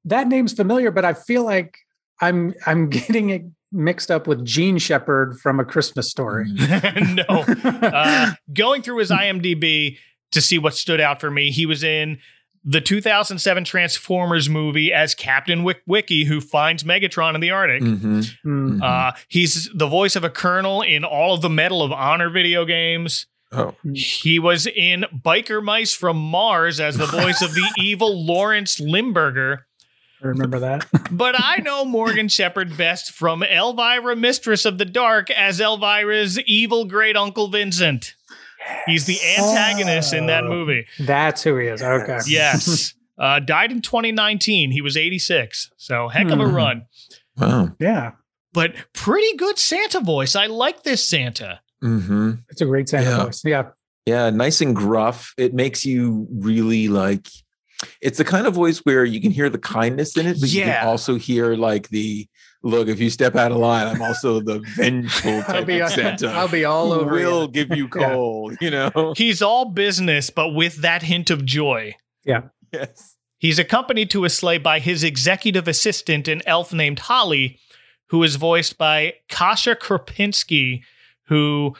that 0.04 0.28
name's 0.28 0.52
familiar, 0.52 0.90
but 0.90 1.04
I 1.04 1.14
feel 1.14 1.44
like 1.44 1.78
I'm 2.20 2.54
I'm 2.66 2.88
getting 2.88 3.30
it 3.30 3.42
mixed 3.72 4.10
up 4.10 4.26
with 4.26 4.44
Jean 4.44 4.78
Shepherd 4.78 5.38
from 5.40 5.60
A 5.60 5.64
Christmas 5.64 6.10
Story. 6.10 6.46
no. 6.52 7.44
Uh, 7.64 8.32
going 8.52 8.82
through 8.82 8.98
his 8.98 9.10
IMDb 9.10 9.98
to 10.32 10.40
see 10.40 10.58
what 10.58 10.74
stood 10.74 11.00
out 11.00 11.20
for 11.20 11.30
me, 11.30 11.50
he 11.50 11.66
was 11.66 11.82
in 11.82 12.18
the 12.64 12.80
2007 12.80 13.64
Transformers 13.64 14.48
movie 14.48 14.92
as 14.92 15.14
Captain 15.14 15.64
Witwicky, 15.64 16.26
who 16.26 16.40
finds 16.40 16.84
Megatron 16.84 17.34
in 17.34 17.40
the 17.40 17.50
Arctic. 17.50 17.82
Mm-hmm. 17.82 18.82
Uh, 18.82 19.12
he's 19.28 19.70
the 19.74 19.86
voice 19.86 20.16
of 20.16 20.24
a 20.24 20.30
colonel 20.30 20.82
in 20.82 21.04
all 21.04 21.34
of 21.34 21.40
the 21.40 21.48
Medal 21.48 21.82
of 21.82 21.92
Honor 21.92 22.30
video 22.30 22.64
games. 22.64 23.26
Oh, 23.52 23.74
He 23.94 24.38
was 24.38 24.66
in 24.66 25.06
Biker 25.24 25.62
Mice 25.62 25.94
from 25.94 26.18
Mars 26.18 26.80
as 26.80 26.98
the 26.98 27.06
voice 27.06 27.40
of 27.40 27.54
the 27.54 27.66
evil 27.78 28.24
Lawrence 28.24 28.78
Limburger. 28.78 29.66
I 30.22 30.26
remember 30.28 30.58
that. 30.60 30.86
But 31.10 31.34
I 31.38 31.58
know 31.58 31.84
Morgan 31.84 32.28
Sheppard 32.28 32.76
best 32.76 33.12
from 33.12 33.42
Elvira, 33.42 34.14
Mistress 34.16 34.64
of 34.64 34.78
the 34.78 34.84
Dark, 34.84 35.30
as 35.30 35.60
Elvira's 35.60 36.38
evil 36.40 36.84
great 36.84 37.16
uncle 37.16 37.48
Vincent. 37.48 38.14
He's 38.86 39.06
the 39.06 39.18
antagonist 39.38 40.12
in 40.12 40.26
that 40.26 40.44
Oh. 40.44 40.48
movie. 40.48 40.86
That's 40.98 41.42
who 41.42 41.56
he 41.58 41.66
is. 41.68 41.82
Okay. 41.82 42.18
Yes. 42.26 42.94
Uh, 43.18 43.40
died 43.40 43.72
in 43.72 43.82
2019. 43.82 44.70
He 44.70 44.80
was 44.80 44.96
86. 44.96 45.72
So 45.76 46.06
heck 46.06 46.28
of 46.30 46.38
a 46.38 46.48
Hmm. 46.48 46.54
run. 46.54 46.82
wow. 47.36 47.72
Yeah. 47.80 48.12
But 48.52 48.76
pretty 48.92 49.36
good 49.36 49.58
Santa 49.58 49.98
voice. 49.98 50.36
I 50.36 50.46
like 50.46 50.84
this 50.84 51.02
Santa. 51.04 51.58
Mm-hmm. 51.82 52.34
It's 52.48 52.60
a 52.60 52.64
great 52.66 52.88
Santa 52.88 53.10
Yeah. 53.10 53.24
voice. 53.24 53.42
Yeah. 53.44 53.62
Yeah, 54.06 54.30
nice 54.30 54.60
and 54.60 54.76
gruff. 54.76 55.34
It 55.36 55.52
makes 55.52 55.84
you 55.84 56.28
really 56.32 56.86
like. 56.86 57.26
It's 58.00 58.18
the 58.18 58.24
kind 58.24 58.46
of 58.46 58.54
voice 58.54 58.78
where 58.78 59.04
you 59.04 59.20
can 59.20 59.30
hear 59.30 59.48
the 59.48 59.58
kindness 59.58 60.16
in 60.16 60.26
it, 60.26 60.40
but 60.40 60.50
you 60.50 60.64
can 60.64 60.86
also 60.86 61.16
hear 61.16 61.54
like 61.54 61.88
the 61.90 62.26
look. 62.62 62.88
If 62.88 63.00
you 63.00 63.10
step 63.10 63.36
out 63.36 63.52
of 63.52 63.58
line, 63.58 63.86
I'm 63.86 64.02
also 64.02 64.40
the 64.40 64.60
vengeful 64.76 65.42
I'll 65.46 65.64
be 65.64 65.80
of 65.80 65.90
Santa. 65.90 66.28
I'll 66.34 66.48
be 66.48 66.64
all 66.64 66.92
who 66.92 67.00
over 67.00 67.12
will 67.12 67.42
you. 67.42 67.48
give 67.48 67.76
you 67.76 67.88
Yeah. 67.96 68.56
You 68.60 68.70
know. 68.70 69.14
He's 69.16 69.42
all 69.42 69.66
business, 69.66 70.30
but 70.30 70.50
with 70.50 70.82
that 70.82 71.02
hint 71.02 71.30
of 71.30 71.44
joy. 71.44 71.94
Yeah. 72.24 72.42
Yes. 72.72 73.16
He's 73.38 73.58
accompanied 73.60 74.10
to 74.10 74.24
a 74.24 74.30
sleigh 74.30 74.58
by 74.58 74.80
his 74.80 75.04
executive 75.04 75.68
assistant, 75.68 76.26
an 76.26 76.42
elf 76.44 76.72
named 76.72 76.98
Holly, 76.98 77.60
who 78.08 78.22
is 78.24 78.34
voiced 78.36 78.76
by 78.76 79.14
Kasha 79.28 79.76
Kropinski, 79.76 80.80
who 81.26 81.74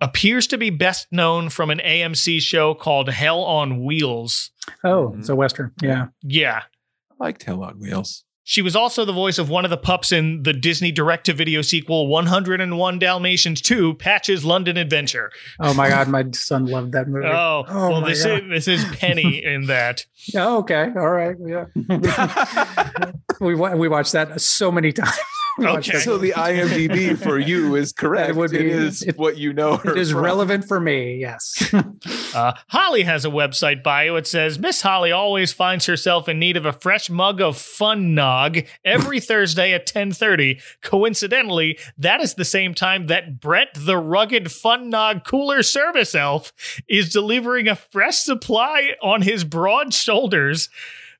appears 0.00 0.46
to 0.48 0.58
be 0.58 0.70
best 0.70 1.08
known 1.10 1.48
from 1.50 1.70
an 1.70 1.78
AMC 1.84 2.40
show 2.40 2.74
called 2.74 3.08
Hell 3.10 3.40
on 3.42 3.84
Wheels. 3.84 4.50
Oh, 4.84 5.08
mm-hmm. 5.08 5.20
it's 5.20 5.28
a 5.28 5.36
Western. 5.36 5.72
Yeah. 5.82 6.08
Yeah. 6.22 6.62
I 7.10 7.24
liked 7.24 7.42
Hell 7.44 7.62
on 7.62 7.78
Wheels. 7.78 8.24
She 8.42 8.62
was 8.62 8.74
also 8.74 9.04
the 9.04 9.12
voice 9.12 9.38
of 9.38 9.48
one 9.48 9.64
of 9.64 9.70
the 9.70 9.76
pups 9.76 10.10
in 10.10 10.42
the 10.42 10.52
Disney 10.52 10.90
direct 10.90 11.26
to 11.26 11.32
video 11.32 11.62
sequel 11.62 12.08
101 12.08 12.98
Dalmatians 12.98 13.60
2 13.60 13.94
Patch's 13.94 14.44
London 14.44 14.76
Adventure. 14.76 15.30
Oh 15.60 15.72
my 15.74 15.88
God, 15.88 16.08
my 16.08 16.26
son 16.32 16.66
loved 16.66 16.90
that 16.92 17.06
movie. 17.06 17.26
Oh, 17.28 17.64
Oh 17.68 17.90
well, 17.90 18.00
my 18.00 18.08
this 18.08 18.24
God. 18.24 18.42
is, 18.50 18.66
this 18.66 18.66
is 18.66 18.96
Penny 18.96 19.44
in 19.44 19.66
that. 19.66 20.04
Oh, 20.34 20.58
okay. 20.58 20.90
All 20.96 21.10
right. 21.10 21.36
Yeah. 21.38 21.66
we 23.40 23.54
we 23.54 23.86
watched 23.88 24.12
that 24.12 24.40
so 24.40 24.72
many 24.72 24.90
times. 24.90 25.16
We 25.60 25.66
watched 25.66 25.90
Okay. 25.90 25.98
So 26.00 26.18
the 26.18 26.32
IMDb 26.32 27.16
for 27.16 27.38
you 27.38 27.76
is 27.76 27.92
correct. 27.96 28.30
It 28.30 28.36
would 28.36 28.50
be- 28.50 28.58
it 28.58 28.66
is 28.66 29.02
it- 29.02 29.18
what 29.18 29.36
you 29.38 29.52
know. 29.52 29.76
her 29.76 29.92
It 29.92 29.98
is 29.98 30.10
from. 30.12 30.20
relevant 30.22 30.64
for 30.66 30.80
me. 30.80 31.16
Yes. 31.18 31.72
Uh, 32.32 32.52
Holly 32.68 33.02
has 33.02 33.24
a 33.24 33.28
website 33.28 33.82
bio. 33.82 34.14
It 34.14 34.24
says 34.24 34.56
Miss 34.56 34.82
Holly 34.82 35.10
always 35.10 35.52
finds 35.52 35.86
herself 35.86 36.28
in 36.28 36.38
need 36.38 36.56
of 36.56 36.64
a 36.64 36.72
fresh 36.72 37.10
mug 37.10 37.40
of 37.40 37.58
Fun 37.58 38.14
Nog 38.14 38.58
every 38.84 39.18
Thursday 39.30 39.72
at 39.72 39.84
10:30. 39.88 40.62
Coincidentally, 40.80 41.76
that 41.98 42.20
is 42.20 42.34
the 42.34 42.44
same 42.44 42.72
time 42.72 43.06
that 43.08 43.40
Brett 43.40 43.70
the 43.76 43.96
rugged 43.98 44.52
Fun 44.52 44.88
Nog 44.90 45.24
cooler 45.24 45.64
service 45.64 46.14
elf 46.14 46.52
is 46.88 47.12
delivering 47.12 47.66
a 47.66 47.74
fresh 47.74 48.18
supply 48.18 48.90
on 49.02 49.22
his 49.22 49.42
broad 49.42 49.92
shoulders. 49.92 50.68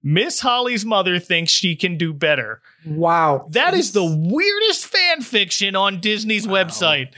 Miss 0.03 0.41
Holly's 0.41 0.85
mother 0.85 1.19
thinks 1.19 1.53
she 1.53 1.77
can 1.77 1.97
do 1.99 2.13
better. 2.13 2.63
wow. 2.87 3.47
That 3.51 3.75
is 3.75 3.93
the 3.93 4.05
weirdest 4.05 4.87
fan 4.87 5.21
fiction 5.21 5.77
on 5.77 6.01
Disney's 6.01 6.47
website. 6.47 7.13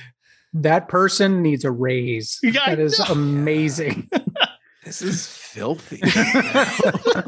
That 0.52 0.88
person 0.88 1.42
needs 1.42 1.64
a 1.64 1.70
raise. 1.70 2.38
Yeah, 2.42 2.66
that 2.70 2.78
is 2.80 2.98
amazing. 2.98 4.08
This 4.84 5.00
is 5.00 5.26
filthy. 5.28 6.02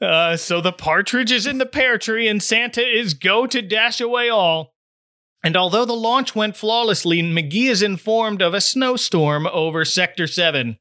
Uh, 0.00 0.36
so 0.36 0.60
the 0.60 0.72
partridge 0.72 1.32
is 1.32 1.46
in 1.46 1.56
the 1.58 1.64
pear 1.64 1.96
tree, 1.96 2.28
and 2.28 2.42
Santa 2.42 2.82
is 2.82 3.14
go 3.14 3.46
to 3.46 3.62
dash 3.62 4.00
away 4.02 4.28
all. 4.28 4.74
And 5.42 5.56
although 5.56 5.84
the 5.86 5.94
launch 5.94 6.34
went 6.34 6.56
flawlessly, 6.56 7.22
Magee 7.22 7.68
is 7.68 7.80
informed 7.80 8.42
of 8.42 8.52
a 8.52 8.60
snowstorm 8.60 9.46
over 9.46 9.84
Sector 9.84 10.26
7. 10.26 10.76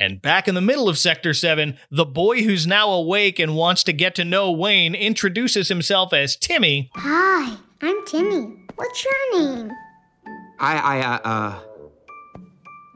And 0.00 0.22
back 0.22 0.48
in 0.48 0.54
the 0.54 0.62
middle 0.62 0.88
of 0.88 0.96
Sector 0.96 1.34
7, 1.34 1.76
the 1.90 2.06
boy 2.06 2.42
who's 2.42 2.66
now 2.66 2.90
awake 2.90 3.38
and 3.38 3.54
wants 3.54 3.84
to 3.84 3.92
get 3.92 4.14
to 4.14 4.24
know 4.24 4.50
Wayne 4.50 4.94
introduces 4.94 5.68
himself 5.68 6.14
as 6.14 6.36
Timmy. 6.36 6.90
Hi, 6.94 7.54
I'm 7.82 8.06
Timmy. 8.06 8.64
What's 8.76 9.04
your 9.04 9.38
name? 9.38 9.70
I, 10.58 10.78
I, 10.78 11.00
uh, 11.00 11.18
uh. 11.22 11.60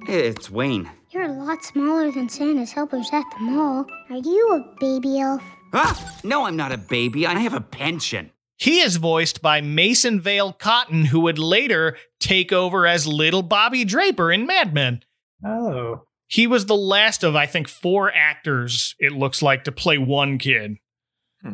It's 0.09 0.51
Wayne. 0.51 0.91
You're 1.11 1.25
a 1.25 1.33
lot 1.33 1.63
smaller 1.63 2.11
than 2.11 2.31
Santa's 2.31 2.73
helpers 2.73 3.11
at 3.13 3.25
the 3.37 3.45
mall. 3.45 3.85
Are 4.09 4.17
you 4.17 4.55
a 4.55 4.81
baby 4.81 5.21
elf? 5.21 5.43
Ah, 5.75 6.19
no, 6.25 6.47
I'm 6.47 6.57
not 6.57 6.73
a 6.73 6.79
baby. 6.79 7.27
I 7.27 7.39
have 7.39 7.53
a 7.53 7.61
pension. 7.61 8.31
He 8.57 8.81
is 8.81 8.97
voiced 8.97 9.43
by 9.43 9.61
Mason 9.61 10.21
Vale 10.21 10.55
Cotton, 10.55 11.05
who 11.05 11.21
would 11.21 11.39
later 11.39 11.99
take 12.19 12.51
over 12.51 12.87
as 12.87 13.07
Little 13.07 13.43
Bobby 13.43 13.85
Draper 13.85 14.33
in 14.33 14.47
Mad 14.47 14.73
Men. 14.73 15.03
Oh. 15.45 16.07
He 16.29 16.47
was 16.47 16.67
the 16.67 16.77
last 16.77 17.23
of, 17.23 17.37
I 17.37 17.47
think, 17.47 17.69
four 17.69 18.13
actors, 18.13 18.95
it 18.99 19.13
looks 19.13 19.43
like, 19.43 19.65
to 19.65 19.73
play 19.73 19.99
one 19.99 20.39
kid. 20.39 20.77
Hmm. 21.43 21.53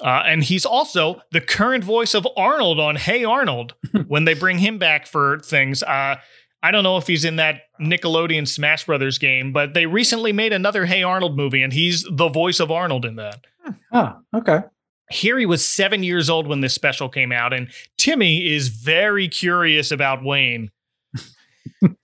Uh, 0.00 0.22
and 0.26 0.42
he's 0.42 0.64
also 0.64 1.20
the 1.30 1.40
current 1.40 1.84
voice 1.84 2.14
of 2.14 2.26
Arnold 2.36 2.80
on 2.80 2.96
Hey 2.96 3.24
Arnold 3.24 3.74
when 4.06 4.24
they 4.24 4.34
bring 4.34 4.58
him 4.58 4.78
back 4.78 5.06
for 5.06 5.38
things. 5.40 5.82
Uh, 5.82 6.16
I 6.62 6.70
don't 6.70 6.84
know 6.84 6.96
if 6.96 7.06
he's 7.06 7.24
in 7.24 7.36
that 7.36 7.62
Nickelodeon 7.80 8.46
Smash 8.46 8.86
Brothers 8.86 9.18
game, 9.18 9.52
but 9.52 9.74
they 9.74 9.86
recently 9.86 10.32
made 10.32 10.52
another 10.52 10.86
Hey 10.86 11.02
Arnold 11.02 11.36
movie, 11.36 11.62
and 11.62 11.72
he's 11.72 12.06
the 12.10 12.28
voice 12.28 12.60
of 12.60 12.70
Arnold 12.70 13.04
in 13.04 13.16
that. 13.16 13.44
Oh, 13.92 14.16
okay. 14.34 14.60
Here 15.10 15.38
he 15.38 15.46
was 15.46 15.68
seven 15.68 16.02
years 16.02 16.30
old 16.30 16.46
when 16.46 16.60
this 16.60 16.74
special 16.74 17.08
came 17.08 17.32
out, 17.32 17.52
and 17.52 17.68
Timmy 17.98 18.54
is 18.54 18.68
very 18.68 19.28
curious 19.28 19.90
about 19.90 20.24
Wayne. 20.24 20.70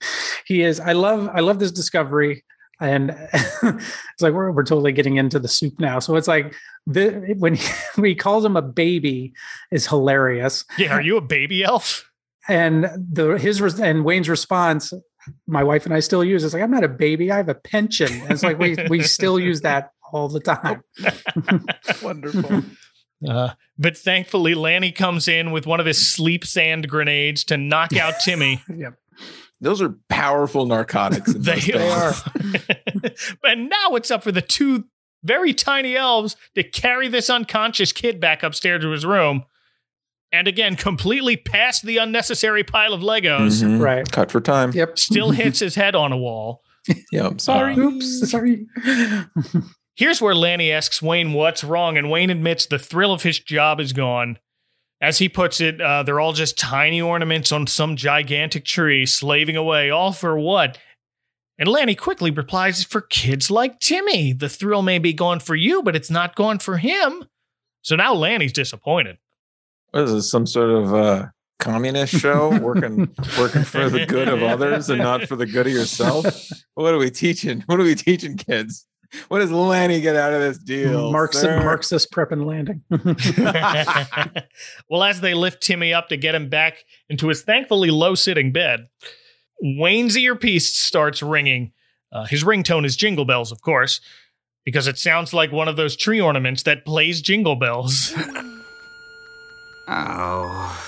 He 0.48 0.62
is. 0.62 0.80
I 0.80 0.92
love. 0.94 1.28
I 1.34 1.40
love 1.40 1.58
this 1.58 1.70
discovery, 1.70 2.42
and 2.80 3.10
it's 3.32 4.22
like 4.22 4.32
we're 4.32 4.50
we're 4.50 4.64
totally 4.64 4.92
getting 4.92 5.16
into 5.18 5.38
the 5.38 5.46
soup 5.46 5.78
now. 5.78 5.98
So 5.98 6.16
it's 6.16 6.26
like 6.26 6.54
the 6.86 7.34
when 7.38 7.54
he, 7.54 7.68
when 7.96 8.06
he 8.06 8.14
calls 8.14 8.46
him 8.46 8.56
a 8.56 8.62
baby 8.62 9.34
is 9.70 9.86
hilarious. 9.86 10.64
Yeah, 10.78 10.94
are 10.94 11.02
you 11.02 11.18
a 11.18 11.20
baby 11.20 11.62
elf? 11.62 12.10
And 12.48 12.84
the 12.96 13.38
his 13.38 13.60
and 13.78 14.06
Wayne's 14.06 14.30
response, 14.30 14.94
my 15.46 15.62
wife 15.62 15.84
and 15.84 15.94
I 15.94 16.00
still 16.00 16.24
use. 16.24 16.44
It's 16.44 16.54
like 16.54 16.62
I'm 16.62 16.70
not 16.70 16.82
a 16.82 16.88
baby. 16.88 17.30
I 17.30 17.36
have 17.36 17.50
a 17.50 17.54
pension. 17.54 18.10
And 18.10 18.30
it's 18.30 18.42
like 18.42 18.58
we 18.58 18.74
we 18.88 19.02
still 19.02 19.38
use 19.38 19.60
that 19.60 19.92
all 20.12 20.28
the 20.30 20.40
time. 20.40 20.82
Wonderful. 22.02 22.62
Uh, 23.28 23.50
but 23.78 23.98
thankfully, 23.98 24.54
Lanny 24.54 24.92
comes 24.92 25.28
in 25.28 25.50
with 25.50 25.66
one 25.66 25.80
of 25.80 25.84
his 25.86 26.06
sleep 26.06 26.46
sand 26.46 26.88
grenades 26.88 27.44
to 27.44 27.56
knock 27.56 27.94
out 27.96 28.14
Timmy. 28.24 28.62
Yep. 28.74 28.94
Those 29.60 29.82
are 29.82 29.94
powerful 30.08 30.66
narcotics. 30.66 31.32
They 31.36 31.72
are. 31.74 32.12
things. 32.12 33.36
and 33.44 33.68
now 33.68 33.94
it's 33.96 34.10
up 34.10 34.22
for 34.22 34.32
the 34.32 34.42
two 34.42 34.84
very 35.24 35.52
tiny 35.52 35.96
elves 35.96 36.36
to 36.54 36.62
carry 36.62 37.08
this 37.08 37.28
unconscious 37.28 37.92
kid 37.92 38.20
back 38.20 38.42
upstairs 38.42 38.82
to 38.82 38.90
his 38.90 39.04
room. 39.04 39.44
and 40.30 40.46
again 40.46 40.76
completely 40.76 41.36
past 41.36 41.84
the 41.84 41.96
unnecessary 41.96 42.62
pile 42.62 42.92
of 42.92 43.00
Legos. 43.00 43.62
Mhm. 43.62 43.80
Right. 43.80 44.10
Cut 44.12 44.30
for 44.30 44.40
time. 44.40 44.72
Yep. 44.72 44.98
Still 44.98 45.30
hits 45.30 45.58
his 45.58 45.74
head 45.74 45.94
on 45.94 46.12
a 46.12 46.16
wall. 46.18 46.62
Yeah, 47.12 47.26
I'm 47.28 47.38
sorry. 47.38 47.74
Oops. 47.76 48.30
Sorry. 48.30 48.66
Here's 49.96 50.20
where 50.22 50.34
Lanny 50.34 50.70
asks 50.70 51.02
Wayne 51.02 51.32
what's 51.32 51.64
wrong, 51.64 51.96
and 51.98 52.08
Wayne 52.10 52.30
admits 52.30 52.66
the 52.66 52.78
thrill 52.78 53.12
of 53.12 53.22
his 53.24 53.40
job 53.40 53.80
is 53.80 53.92
gone. 53.92 54.38
As 55.00 55.18
he 55.18 55.28
puts 55.28 55.60
it, 55.60 55.80
uh, 55.80 56.02
they're 56.02 56.20
all 56.20 56.32
just 56.32 56.58
tiny 56.58 57.00
ornaments 57.00 57.52
on 57.52 57.66
some 57.66 57.94
gigantic 57.94 58.64
tree, 58.64 59.06
slaving 59.06 59.56
away, 59.56 59.90
all 59.90 60.12
for 60.12 60.38
what? 60.38 60.78
And 61.58 61.68
Lanny 61.68 61.94
quickly 61.94 62.30
replies, 62.30 62.84
For 62.84 63.00
kids 63.00 63.50
like 63.50 63.80
Timmy. 63.80 64.32
The 64.32 64.48
thrill 64.48 64.82
may 64.82 64.98
be 64.98 65.12
gone 65.12 65.40
for 65.40 65.54
you, 65.54 65.82
but 65.82 65.96
it's 65.96 66.10
not 66.10 66.36
gone 66.36 66.58
for 66.58 66.78
him. 66.78 67.24
So 67.82 67.96
now 67.96 68.14
Lanny's 68.14 68.52
disappointed. 68.52 69.18
What 69.90 70.04
is 70.04 70.12
this? 70.12 70.30
Some 70.30 70.46
sort 70.46 70.70
of 70.70 70.94
uh, 70.94 71.26
communist 71.58 72.14
show 72.14 72.56
working 72.60 73.14
working 73.38 73.64
for 73.64 73.88
the 73.88 74.06
good 74.06 74.28
of 74.28 74.42
others 74.42 74.88
and 74.90 74.98
not 74.98 75.26
for 75.26 75.36
the 75.36 75.46
good 75.46 75.66
of 75.66 75.72
yourself? 75.72 76.26
What 76.74 76.94
are 76.94 76.98
we 76.98 77.10
teaching? 77.10 77.62
What 77.66 77.80
are 77.80 77.84
we 77.84 77.94
teaching 77.94 78.36
kids? 78.36 78.86
What 79.28 79.38
does 79.38 79.50
Lenny 79.50 80.00
get 80.00 80.16
out 80.16 80.32
of 80.34 80.40
this 80.40 80.58
deal? 80.58 81.10
Marxist, 81.10 81.42
sir? 81.42 81.62
Marxist 81.62 82.12
prep 82.12 82.30
and 82.30 82.46
landing. 82.46 82.82
well, 84.90 85.02
as 85.02 85.20
they 85.20 85.32
lift 85.34 85.62
Timmy 85.62 85.94
up 85.94 86.08
to 86.08 86.16
get 86.16 86.34
him 86.34 86.48
back 86.48 86.84
into 87.08 87.28
his 87.28 87.42
thankfully 87.42 87.90
low 87.90 88.14
sitting 88.14 88.52
bed, 88.52 88.88
Wayne's 89.62 90.16
earpiece 90.16 90.74
starts 90.74 91.22
ringing. 91.22 91.72
Uh, 92.12 92.26
his 92.26 92.44
ringtone 92.44 92.84
is 92.84 92.96
Jingle 92.96 93.24
Bells, 93.24 93.50
of 93.50 93.62
course, 93.62 94.00
because 94.64 94.86
it 94.86 94.98
sounds 94.98 95.32
like 95.32 95.52
one 95.52 95.68
of 95.68 95.76
those 95.76 95.96
tree 95.96 96.20
ornaments 96.20 96.62
that 96.64 96.84
plays 96.84 97.20
Jingle 97.22 97.56
Bells. 97.56 98.14
Oh. 99.90 100.78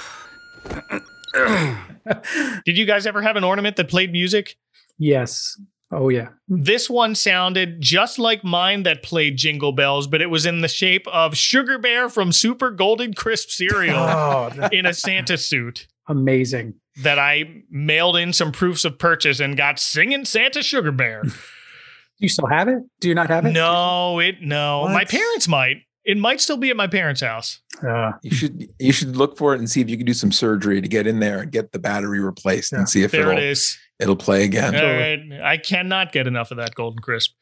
Did 2.66 2.76
you 2.76 2.84
guys 2.84 3.06
ever 3.06 3.22
have 3.22 3.36
an 3.36 3.44
ornament 3.44 3.76
that 3.76 3.88
played 3.88 4.12
music? 4.12 4.56
yes. 4.98 5.58
Oh 5.93 6.09
yeah. 6.09 6.28
Mm. 6.51 6.64
This 6.64 6.88
one 6.88 7.14
sounded 7.14 7.80
just 7.80 8.18
like 8.18 8.45
mine 8.45 8.84
that 8.84 9.03
played 9.03 9.36
Jingle 9.36 9.72
Bells, 9.72 10.07
but 10.07 10.22
it 10.22 10.30
was 10.30 10.47
in 10.47 10.61
the 10.61 10.68
shape 10.68 11.07
of 11.09 11.36
Sugar 11.36 11.78
Bear 11.78 12.09
from 12.09 12.30
Super 12.32 12.70
Golden 12.70 13.12
Crisp 13.14 13.51
cereal 13.51 13.97
Oh, 13.99 14.51
that- 14.57 14.72
in 14.72 14.86
a 14.86 14.95
Santa 14.95 15.36
suit. 15.36 15.86
amazing. 16.09 16.74
that 17.03 17.18
I 17.18 17.62
mailed 17.70 18.16
in 18.16 18.32
some 18.32 18.53
proofs 18.53 18.84
of 18.84 18.99
purchase 18.99 19.41
and 19.41 19.57
got 19.57 19.78
singing 19.78 20.24
Santa 20.24 20.62
Sugar 20.62 20.93
Bear. 20.93 21.22
Do 21.22 21.30
you 22.18 22.28
still 22.28 22.47
have 22.49 22.68
it? 22.68 22.78
Do 23.01 23.09
you 23.09 23.14
not 23.14 23.28
have 23.28 23.47
it? 23.47 23.53
no, 23.53 24.18
it 24.20 24.36
no. 24.43 24.86
My 24.88 25.05
parents 25.05 25.49
might. 25.49 25.82
It 26.11 26.18
might 26.18 26.40
still 26.40 26.56
be 26.56 26.70
at 26.70 26.76
my 26.76 26.86
parents' 26.88 27.20
house. 27.20 27.61
Uh, 27.86 28.12
You 28.22 28.30
should 28.32 28.68
you 28.78 28.92
should 28.92 29.16
look 29.16 29.38
for 29.38 29.54
it 29.54 29.58
and 29.61 29.70
see 29.70 29.80
if 29.80 29.88
you 29.88 29.96
can 29.96 30.06
do 30.06 30.12
some 30.14 30.32
surgery 30.32 30.80
to 30.80 30.88
get 30.88 31.06
in 31.06 31.20
there 31.20 31.40
and 31.42 31.52
get 31.52 31.72
the 31.72 31.78
battery 31.78 32.20
replaced 32.20 32.72
Yeah. 32.72 32.78
and 32.80 32.88
see 32.88 33.02
if 33.02 33.12
There 33.12 33.22
it'll 33.22 33.38
it 33.38 33.44
is. 33.44 33.78
it'll 33.98 34.16
play 34.16 34.44
again. 34.44 34.74
All 34.74 34.82
right. 34.82 35.40
I 35.42 35.56
cannot 35.56 36.12
get 36.12 36.26
enough 36.26 36.50
of 36.50 36.56
that 36.56 36.74
golden 36.74 36.98
crisp. 37.00 37.32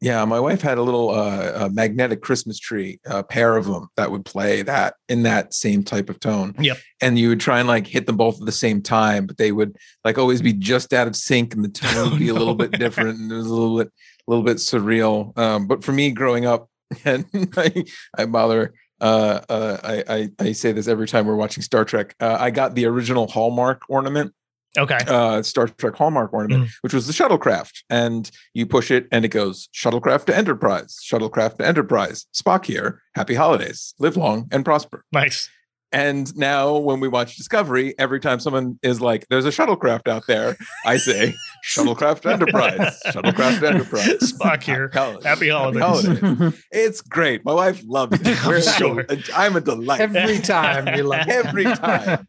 Yeah, 0.00 0.22
my 0.26 0.38
wife 0.40 0.60
had 0.60 0.76
a 0.76 0.82
little 0.82 1.08
uh, 1.10 1.52
a 1.66 1.70
magnetic 1.70 2.20
Christmas 2.20 2.58
tree, 2.58 2.98
a 3.06 3.22
pair 3.22 3.56
of 3.56 3.64
them 3.64 3.88
that 3.96 4.10
would 4.10 4.26
play 4.26 4.60
that 4.62 4.94
in 5.08 5.22
that 5.22 5.54
same 5.54 5.82
type 5.82 6.10
of 6.10 6.20
tone. 6.20 6.54
Yep. 6.58 6.76
And 7.00 7.18
you 7.18 7.30
would 7.30 7.40
try 7.40 7.60
and 7.60 7.68
like 7.68 7.86
hit 7.86 8.04
them 8.06 8.18
both 8.18 8.38
at 8.38 8.44
the 8.46 8.52
same 8.52 8.82
time, 8.82 9.26
but 9.26 9.38
they 9.38 9.52
would 9.52 9.74
like 10.04 10.18
always 10.18 10.42
be 10.42 10.52
just 10.52 10.92
out 10.92 11.06
of 11.06 11.16
sync, 11.16 11.54
and 11.54 11.64
the 11.64 11.68
tone 11.80 12.10
would 12.10 12.18
be 12.18 12.28
a 12.28 12.34
little 12.34 12.54
bit 12.54 12.72
different, 12.72 13.18
and 13.18 13.32
it 13.32 13.36
was 13.36 13.46
a 13.46 13.54
little 13.54 13.78
bit 13.78 13.88
a 13.88 14.30
little 14.30 14.44
bit 14.44 14.58
surreal. 14.58 15.36
Um, 15.38 15.66
but 15.66 15.82
for 15.82 15.92
me, 15.92 16.10
growing 16.10 16.44
up, 16.44 16.68
and 17.04 17.26
I, 17.56 17.84
I 18.16 18.26
bother. 18.26 18.74
Uh, 19.00 19.40
uh, 19.48 19.76
I, 19.84 20.04
I 20.08 20.28
I 20.38 20.52
say 20.52 20.72
this 20.72 20.88
every 20.88 21.06
time 21.06 21.26
we're 21.26 21.36
watching 21.36 21.62
Star 21.62 21.84
Trek. 21.84 22.14
Uh, 22.18 22.36
I 22.40 22.50
got 22.50 22.74
the 22.74 22.86
original 22.86 23.26
Hallmark 23.26 23.82
ornament 23.90 24.32
Okay. 24.78 24.98
uh, 25.06 25.42
Star 25.42 25.68
Trek 25.68 25.94
Hallmark 25.96 26.32
ornament, 26.32 26.64
Mm. 26.64 26.70
which 26.80 26.94
was 26.94 27.06
the 27.06 27.12
shuttlecraft. 27.12 27.82
And 27.90 28.30
you 28.54 28.64
push 28.66 28.90
it 28.90 29.06
and 29.12 29.24
it 29.24 29.28
goes 29.28 29.68
shuttlecraft 29.74 30.24
to 30.26 30.36
Enterprise, 30.36 30.96
shuttlecraft 31.04 31.58
to 31.58 31.66
Enterprise. 31.66 32.26
Spock 32.34 32.64
here. 32.64 33.02
Happy 33.14 33.34
holidays. 33.34 33.92
Live 33.98 34.16
long 34.16 34.48
and 34.50 34.64
prosper. 34.64 35.04
Nice. 35.12 35.50
And 35.96 36.36
now 36.36 36.76
when 36.76 37.00
we 37.00 37.08
watch 37.08 37.36
Discovery, 37.36 37.94
every 37.98 38.20
time 38.20 38.38
someone 38.38 38.78
is 38.82 39.00
like, 39.00 39.26
there's 39.30 39.46
a 39.46 39.48
shuttlecraft 39.50 40.08
out 40.08 40.26
there, 40.26 40.54
I 40.84 40.98
say, 40.98 41.32
shuttlecraft 41.66 42.30
Enterprise, 42.30 43.00
shuttlecraft 43.06 43.60
to 43.60 43.68
Enterprise. 43.70 44.32
Spock 44.32 44.62
here. 44.62 44.90
Happy 44.92 45.24
Happy 45.24 45.48
holidays. 45.48 45.82
holidays. 45.82 46.62
It's 46.70 47.00
great. 47.00 47.46
My 47.46 47.54
wife 47.54 47.82
loves 47.86 48.20
it. 48.20 48.26
I'm 48.44 48.48
We're- 48.50 48.60
sure. 48.60 49.06
Uh, 49.08 49.16
I'm 49.34 49.56
a 49.56 49.60
delight. 49.62 50.00
every 50.02 50.38
time 50.40 50.94
you 50.98 51.04
love 51.04 51.20
it. 51.26 51.28
Every 51.28 51.64
time. 51.64 52.26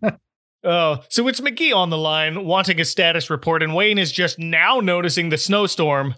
Oh, 0.63 0.99
so 1.09 1.27
it's 1.27 1.41
Magee 1.41 1.73
on 1.73 1.89
the 1.89 1.97
line 1.97 2.45
wanting 2.45 2.79
a 2.79 2.85
status 2.85 3.29
report, 3.29 3.61
and 3.63 3.75
Wayne 3.75 3.97
is 3.97 4.13
just 4.13 4.39
now 4.39 4.79
noticing 4.79 5.27
the 5.27 5.37
snowstorm 5.37 6.15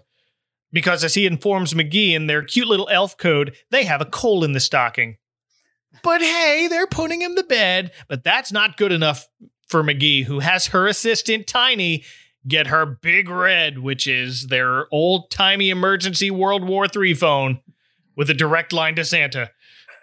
because, 0.72 1.02
as 1.02 1.14
he 1.14 1.26
informs 1.26 1.74
Magee 1.74 2.14
in 2.14 2.28
their 2.28 2.42
cute 2.44 2.68
little 2.68 2.88
elf 2.92 3.16
code, 3.16 3.56
they 3.72 3.84
have 3.86 4.00
a 4.00 4.04
coal 4.06 4.44
in 4.44 4.52
the 4.52 4.60
stocking. 4.60 5.16
But 6.02 6.20
hey, 6.20 6.66
they're 6.68 6.86
putting 6.86 7.20
him 7.20 7.36
to 7.36 7.42
bed. 7.42 7.92
But 8.08 8.24
that's 8.24 8.52
not 8.52 8.76
good 8.76 8.92
enough 8.92 9.28
for 9.68 9.82
Magee, 9.82 10.22
who 10.22 10.40
has 10.40 10.68
her 10.68 10.86
assistant 10.86 11.46
Tiny 11.46 12.04
get 12.48 12.68
her 12.68 12.86
Big 12.86 13.28
Red, 13.28 13.78
which 13.78 14.06
is 14.06 14.46
their 14.46 14.86
old 14.92 15.30
timey 15.30 15.70
emergency 15.70 16.30
World 16.30 16.66
War 16.66 16.86
III 16.94 17.14
phone 17.14 17.60
with 18.16 18.30
a 18.30 18.34
direct 18.34 18.72
line 18.72 18.96
to 18.96 19.04
Santa. 19.04 19.50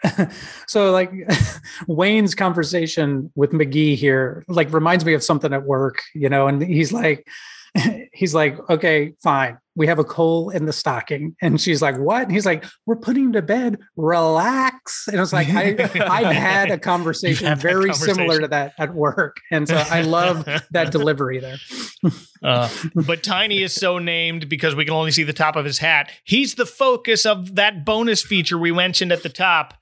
so 0.68 0.92
like 0.92 1.12
Wayne's 1.88 2.36
conversation 2.36 3.32
with 3.36 3.54
Magee 3.54 3.96
here 3.96 4.46
like 4.48 4.72
reminds 4.72 5.04
me 5.04 5.14
of 5.14 5.24
something 5.24 5.54
at 5.54 5.64
work, 5.64 6.04
you 6.14 6.30
know, 6.30 6.48
and 6.48 6.62
he's 6.62 6.94
like 6.94 7.28
he's 8.14 8.34
like, 8.34 8.58
okay, 8.70 9.14
fine. 9.22 9.58
We 9.78 9.88
have 9.88 10.00
a 10.00 10.04
coal 10.04 10.50
in 10.50 10.66
the 10.66 10.74
stocking. 10.74 11.36
And 11.42 11.62
she's 11.62 11.82
like, 11.82 11.98
what? 11.98 12.24
And 12.24 12.32
he's 12.32 12.46
like, 12.46 12.66
we're 12.86 12.98
putting 12.98 13.26
him 13.26 13.34
to 13.34 13.42
bed. 13.42 13.78
Relax. 13.96 15.08
And 15.08 15.22
it's 15.22 15.32
like, 15.32 15.50
I, 15.50 15.70
I've 16.10 16.36
had 16.36 16.72
a 16.72 16.80
conversation 16.80 17.48
had 17.48 17.60
very 17.60 17.94
similar 17.94 18.42
to 18.42 18.48
that 18.50 18.74
at 18.80 18.94
work. 18.94 19.38
And 19.52 19.68
so 19.68 19.76
I 19.76 20.02
love 20.02 20.46
that 20.72 20.92
delivery 20.92 21.40
there. 21.40 21.58
Uh, 22.44 22.70
but 22.94 23.24
Tiny 23.24 23.64
is 23.64 23.74
so 23.74 23.98
named 23.98 24.48
because 24.48 24.76
we 24.76 24.86
can 24.86 24.94
only 24.94 25.10
see 25.10 25.24
the 25.24 25.34
top 25.34 25.56
of 25.56 25.66
his 25.66 25.80
hat. 25.80 26.12
He's 26.24 26.54
the 26.54 26.68
focus 26.68 27.26
of 27.26 27.56
that 27.56 27.84
bonus 27.84 28.22
feature 28.22 28.60
we 28.60 28.72
mentioned 28.72 29.12
at 29.12 29.24
the 29.24 29.30
top 29.30 29.74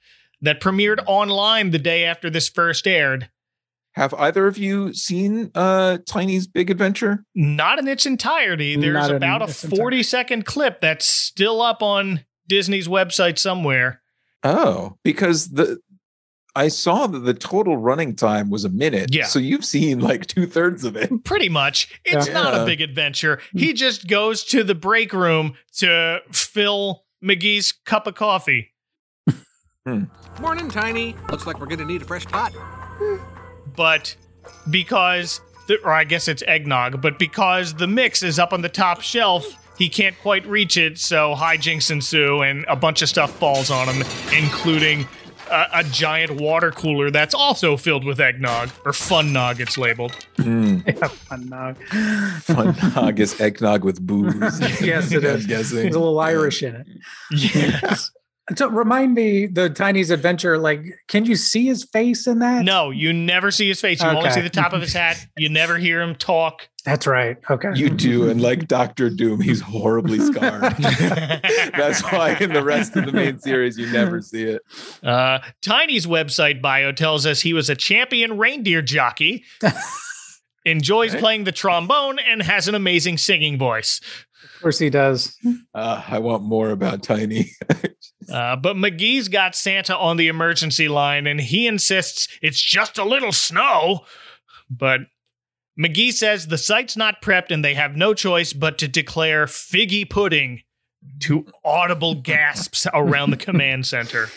that 0.41 0.61
premiered 0.61 1.03
online 1.05 1.71
the 1.71 1.79
day 1.79 2.05
after 2.05 2.29
this 2.29 2.47
first 2.47 2.87
aired. 2.87 3.29
Have 3.95 4.13
either 4.15 4.45
of 4.47 4.57
you 4.57 4.93
seen 4.93 5.51
uh 5.55 5.99
Tiny's 6.05 6.47
Big 6.47 6.69
Adventure? 6.69 7.23
Not 7.33 7.79
in 7.79 7.87
its 7.87 8.05
entirety. 8.05 8.75
There's 8.75 8.93
Not 8.93 9.11
about 9.11 9.41
a 9.41 9.45
its 9.45 9.63
entirety. 9.63 9.81
40 9.81 10.03
second 10.03 10.45
clip 10.45 10.81
that's 10.81 11.05
still 11.05 11.61
up 11.61 11.81
on 11.81 12.25
Disney's 12.47 12.87
website 12.87 13.37
somewhere. 13.39 14.01
Oh, 14.43 14.97
because 15.03 15.49
the 15.51 15.79
I 16.57 16.67
saw 16.69 17.07
that 17.07 17.19
the 17.19 17.33
total 17.33 17.75
running 17.77 18.15
time 18.15 18.49
was 18.49 18.63
a 18.65 18.69
minute. 18.69 19.13
Yeah. 19.13 19.25
So 19.25 19.39
you've 19.39 19.65
seen 19.65 19.99
like 19.99 20.25
two 20.27 20.45
thirds 20.45 20.83
of 20.85 20.95
it. 20.95 21.23
Pretty 21.23 21.49
much. 21.49 21.99
It's 22.05 22.27
Yeah. 22.27 22.33
not 22.33 22.53
a 22.53 22.65
big 22.65 22.81
adventure. 22.81 23.41
Hmm. 23.53 23.59
He 23.59 23.73
just 23.73 24.07
goes 24.07 24.43
to 24.45 24.63
the 24.63 24.75
break 24.75 25.11
room 25.13 25.55
to 25.77 26.19
fill 26.31 27.03
Magee's 27.23 27.71
cup 27.85 28.07
of 28.07 28.15
coffee. 28.15 28.73
Hmm. 29.85 30.03
Morning, 30.41 30.69
Tiny. 30.69 31.15
Looks 31.29 31.45
like 31.45 31.59
we're 31.59 31.67
gonna 31.67 31.85
need 31.85 32.01
a 32.01 32.05
fresh 32.05 32.25
pot. 32.25 32.51
Hmm. 32.53 33.34
But 33.75 34.15
because, 34.69 35.41
the, 35.67 35.77
or 35.83 35.91
I 35.91 36.03
guess 36.03 36.27
it's 36.27 36.43
eggnog, 36.47 37.01
but 37.01 37.19
because 37.19 37.73
the 37.73 37.87
mix 37.87 38.23
is 38.23 38.39
up 38.39 38.53
on 38.53 38.61
the 38.61 38.69
top 38.69 39.01
shelf, 39.01 39.45
he 39.77 39.89
can't 39.89 40.17
quite 40.19 40.45
reach 40.47 40.77
it, 40.77 40.97
so 40.97 41.35
hijinks 41.35 41.91
ensue 41.91 42.41
and 42.41 42.65
a 42.67 42.75
bunch 42.75 43.01
of 43.01 43.09
stuff 43.09 43.31
falls 43.37 43.69
on 43.69 43.87
him, 43.89 44.05
including 44.33 45.05
a, 45.51 45.65
a 45.75 45.83
giant 45.83 46.39
water 46.39 46.71
cooler 46.71 47.11
that's 47.11 47.35
also 47.35 47.77
filled 47.77 48.03
with 48.05 48.19
eggnog, 48.19 48.69
or 48.85 48.93
fun 48.93 49.33
nog, 49.33 49.59
it's 49.59 49.77
labeled. 49.77 50.13
Mm, 50.37 50.83
Yeah, 50.87 51.07
fun 51.07 51.49
nog. 51.49 51.77
fun 52.43 52.75
nog 52.95 53.19
is 53.19 53.39
eggnog 53.39 53.83
with 53.83 54.01
booze. 54.05 54.59
yes, 54.81 55.11
it 55.11 55.23
is. 55.23 55.43
I'm 55.43 55.47
guessing. 55.49 55.77
There's 55.77 55.95
a 55.95 55.99
little 55.99 56.19
Irish 56.19 56.63
in 56.63 56.75
it. 56.75 56.87
Yes. 57.31 58.11
So 58.55 58.69
remind 58.69 59.15
me, 59.15 59.47
the 59.47 59.71
Tiny's 59.71 60.11
adventure. 60.11 60.59
Like, 60.59 60.83
can 61.07 61.25
you 61.25 61.35
see 61.35 61.65
his 61.65 61.83
face 61.83 62.27
in 62.27 62.39
that? 62.39 62.63
no, 62.63 62.91
you 62.91 63.11
never 63.11 63.49
see 63.49 63.67
his 63.67 63.81
face. 63.81 64.01
You 64.03 64.09
only 64.09 64.29
see 64.29 64.41
the 64.41 64.51
top 64.51 64.71
of 64.71 64.81
his 64.81 64.93
hat. 64.93 65.25
You 65.35 65.49
never 65.49 65.77
hear 65.79 65.99
him 65.99 66.13
talk. 66.13 66.69
That's 66.85 67.07
right. 67.07 67.37
Okay. 67.49 67.71
You 67.73 67.89
do, 67.89 68.29
and 68.29 68.39
like 68.39 68.67
Doctor 68.67 69.09
Doom, 69.09 69.41
he's 69.41 69.61
horribly 69.61 70.19
scarred. 70.19 70.61
That's 71.75 72.03
why 72.03 72.37
in 72.39 72.53
the 72.53 72.63
rest 72.63 72.95
of 72.95 73.07
the 73.07 73.11
main 73.11 73.39
series 73.39 73.79
you 73.79 73.91
never 73.91 74.21
see 74.21 74.43
it. 74.43 74.61
Uh, 75.01 75.39
Tiny's 75.63 76.05
website 76.05 76.61
bio 76.61 76.91
tells 76.91 77.25
us 77.25 77.41
he 77.41 77.53
was 77.53 77.71
a 77.71 77.75
champion 77.75 78.37
reindeer 78.37 78.83
jockey, 78.83 79.43
enjoys 80.65 81.15
playing 81.15 81.45
the 81.45 81.51
trombone, 81.51 82.19
and 82.19 82.43
has 82.43 82.67
an 82.67 82.75
amazing 82.75 83.17
singing 83.17 83.57
voice. 83.57 83.99
Course 84.65 84.79
he 84.79 84.89
does. 84.89 85.37
Uh, 85.75 86.03
I 86.07 86.17
want 86.17 86.41
more 86.41 86.71
about 86.71 87.03
Tiny. 87.03 87.51
Uh, 88.27 88.55
but 88.55 88.75
Magee's 88.75 89.27
got 89.27 89.53
Santa 89.55 89.95
on 89.95 90.17
the 90.17 90.27
emergency 90.29 90.87
line 90.87 91.27
and 91.27 91.39
he 91.39 91.67
insists 91.67 92.27
it's 92.41 92.59
just 92.59 92.97
a 92.97 93.03
little 93.03 93.31
snow. 93.31 93.99
But 94.67 95.01
Magee 95.77 96.09
says 96.09 96.47
the 96.47 96.57
site's 96.57 96.97
not 96.97 97.21
prepped 97.21 97.51
and 97.51 97.63
they 97.63 97.75
have 97.75 97.95
no 97.95 98.15
choice 98.15 98.51
but 98.51 98.79
to 98.79 98.87
declare 98.87 99.45
figgy 99.45 100.09
pudding 100.09 100.63
to 101.19 101.45
audible 101.63 102.15
gasps 102.15 102.87
around 102.95 103.29
the 103.29 103.37
command 103.37 103.85
center. 103.85 104.29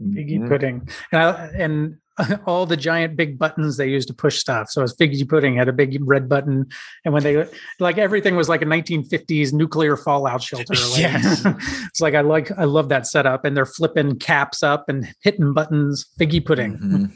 Figgy 0.00 0.48
pudding. 0.48 0.88
And, 1.12 1.20
I, 1.20 1.46
and 1.48 1.96
all 2.46 2.66
the 2.66 2.76
giant 2.76 3.16
big 3.16 3.38
buttons 3.38 3.76
they 3.76 3.88
used 3.88 4.08
to 4.08 4.14
push 4.14 4.38
stuff. 4.38 4.70
So 4.70 4.82
as 4.82 4.94
Figgy 4.96 5.28
Pudding 5.28 5.56
had 5.56 5.68
a 5.68 5.72
big 5.72 5.98
red 6.00 6.28
button. 6.28 6.66
And 7.04 7.12
when 7.14 7.22
they 7.22 7.46
like 7.78 7.98
everything 7.98 8.36
was 8.36 8.48
like 8.48 8.62
a 8.62 8.66
1950s 8.66 9.52
nuclear 9.52 9.96
fallout 9.96 10.42
shelter. 10.42 10.74
Like, 10.90 10.98
Yes. 11.00 11.44
it's 11.86 12.00
like 12.00 12.14
I 12.14 12.20
like 12.22 12.50
I 12.58 12.64
love 12.64 12.88
that 12.88 13.06
setup. 13.06 13.44
And 13.44 13.56
they're 13.56 13.66
flipping 13.66 14.18
caps 14.18 14.62
up 14.62 14.88
and 14.88 15.12
hitting 15.20 15.52
buttons. 15.52 16.06
Figgy 16.18 16.44
Pudding. 16.44 16.78
Mhm. 16.78 17.12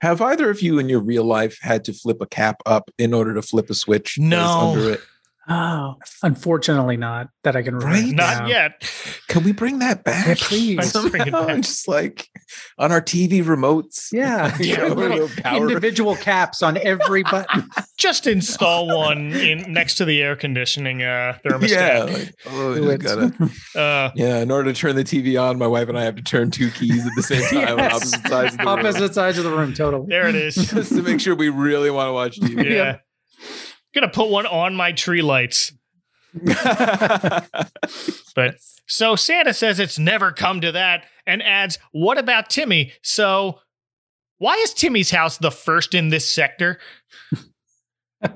Have 0.00 0.20
either 0.20 0.50
of 0.50 0.60
you 0.60 0.78
in 0.78 0.88
your 0.88 1.00
real 1.00 1.24
life 1.24 1.58
had 1.62 1.84
to 1.84 1.92
flip 1.94 2.18
a 2.20 2.26
cap 2.26 2.56
up 2.66 2.90
in 2.98 3.14
order 3.14 3.32
to 3.32 3.40
flip 3.42 3.70
a 3.70 3.74
switch? 3.74 4.18
No. 4.18 4.72
under 4.74 4.90
it? 4.92 5.00
Oh, 5.46 5.96
unfortunately 6.22 6.96
not 6.96 7.28
that 7.42 7.54
I 7.54 7.62
can 7.62 7.74
remember. 7.76 7.94
Right? 8.06 8.14
Not 8.14 8.48
yet. 8.48 8.90
Can 9.28 9.44
we 9.44 9.52
bring 9.52 9.80
that 9.80 10.02
back? 10.02 10.26
Yeah, 10.26 10.34
please. 10.38 10.92
Bring 11.10 11.22
it 11.22 11.30
Somehow, 11.32 11.46
back. 11.46 11.56
just 11.62 11.86
like 11.86 12.28
on 12.78 12.92
our 12.92 13.02
TV 13.02 13.42
remotes. 13.44 14.08
Yeah. 14.12 14.56
You 14.64 14.76
know, 14.78 14.88
Little 14.88 15.18
little 15.26 15.42
power- 15.42 15.56
individual 15.68 16.16
caps 16.16 16.62
on 16.62 16.78
every 16.78 17.22
button. 17.30 17.68
Just 17.98 18.26
install 18.26 18.86
one 18.86 19.32
in 19.32 19.70
next 19.72 19.96
to 19.96 20.04
the 20.06 20.22
air 20.22 20.34
conditioning 20.36 21.02
uh, 21.02 21.36
Yeah. 21.60 22.04
Like, 22.04 22.34
oh, 22.46 22.74
Do 22.74 22.96
gotta, 22.98 23.50
Uh, 23.76 24.10
yeah. 24.14 24.38
In 24.38 24.50
order 24.50 24.72
to 24.72 24.78
turn 24.78 24.96
the 24.96 25.04
TV 25.04 25.40
on, 25.40 25.58
my 25.58 25.66
wife 25.66 25.88
and 25.90 25.98
I 25.98 26.04
have 26.04 26.16
to 26.16 26.22
turn 26.22 26.50
two 26.50 26.70
keys 26.70 27.06
at 27.06 27.12
the 27.16 27.22
same 27.22 27.42
time 27.50 27.78
on 27.78 27.92
opposite 27.92 28.26
sides 28.26 28.52
of 28.54 28.58
the 28.58 28.64
room. 28.64 28.68
Opposite 28.78 29.14
sides 29.14 29.38
of 29.38 29.44
the 29.44 29.50
room, 29.50 29.74
totally. 29.74 30.06
there 30.08 30.26
it 30.28 30.34
is. 30.36 30.54
Just 30.54 30.90
to 30.94 31.02
make 31.02 31.20
sure 31.20 31.34
we 31.34 31.50
really 31.50 31.90
want 31.90 32.08
to 32.08 32.12
watch 32.14 32.40
TV. 32.40 32.70
Yeah. 32.70 32.98
Gonna 33.94 34.08
put 34.08 34.30
one 34.30 34.46
on 34.46 34.74
my 34.74 34.92
tree 34.92 35.22
lights. 35.22 35.72
But 38.34 38.56
so 38.86 39.16
Santa 39.16 39.54
says 39.54 39.78
it's 39.78 39.98
never 39.98 40.32
come 40.32 40.60
to 40.60 40.72
that 40.72 41.06
and 41.26 41.42
adds, 41.42 41.78
What 41.92 42.18
about 42.18 42.50
Timmy? 42.50 42.92
So 43.02 43.60
why 44.38 44.54
is 44.56 44.74
Timmy's 44.74 45.10
house 45.10 45.38
the 45.38 45.50
first 45.50 45.94
in 45.94 46.08
this 46.08 46.28
sector? 46.28 46.80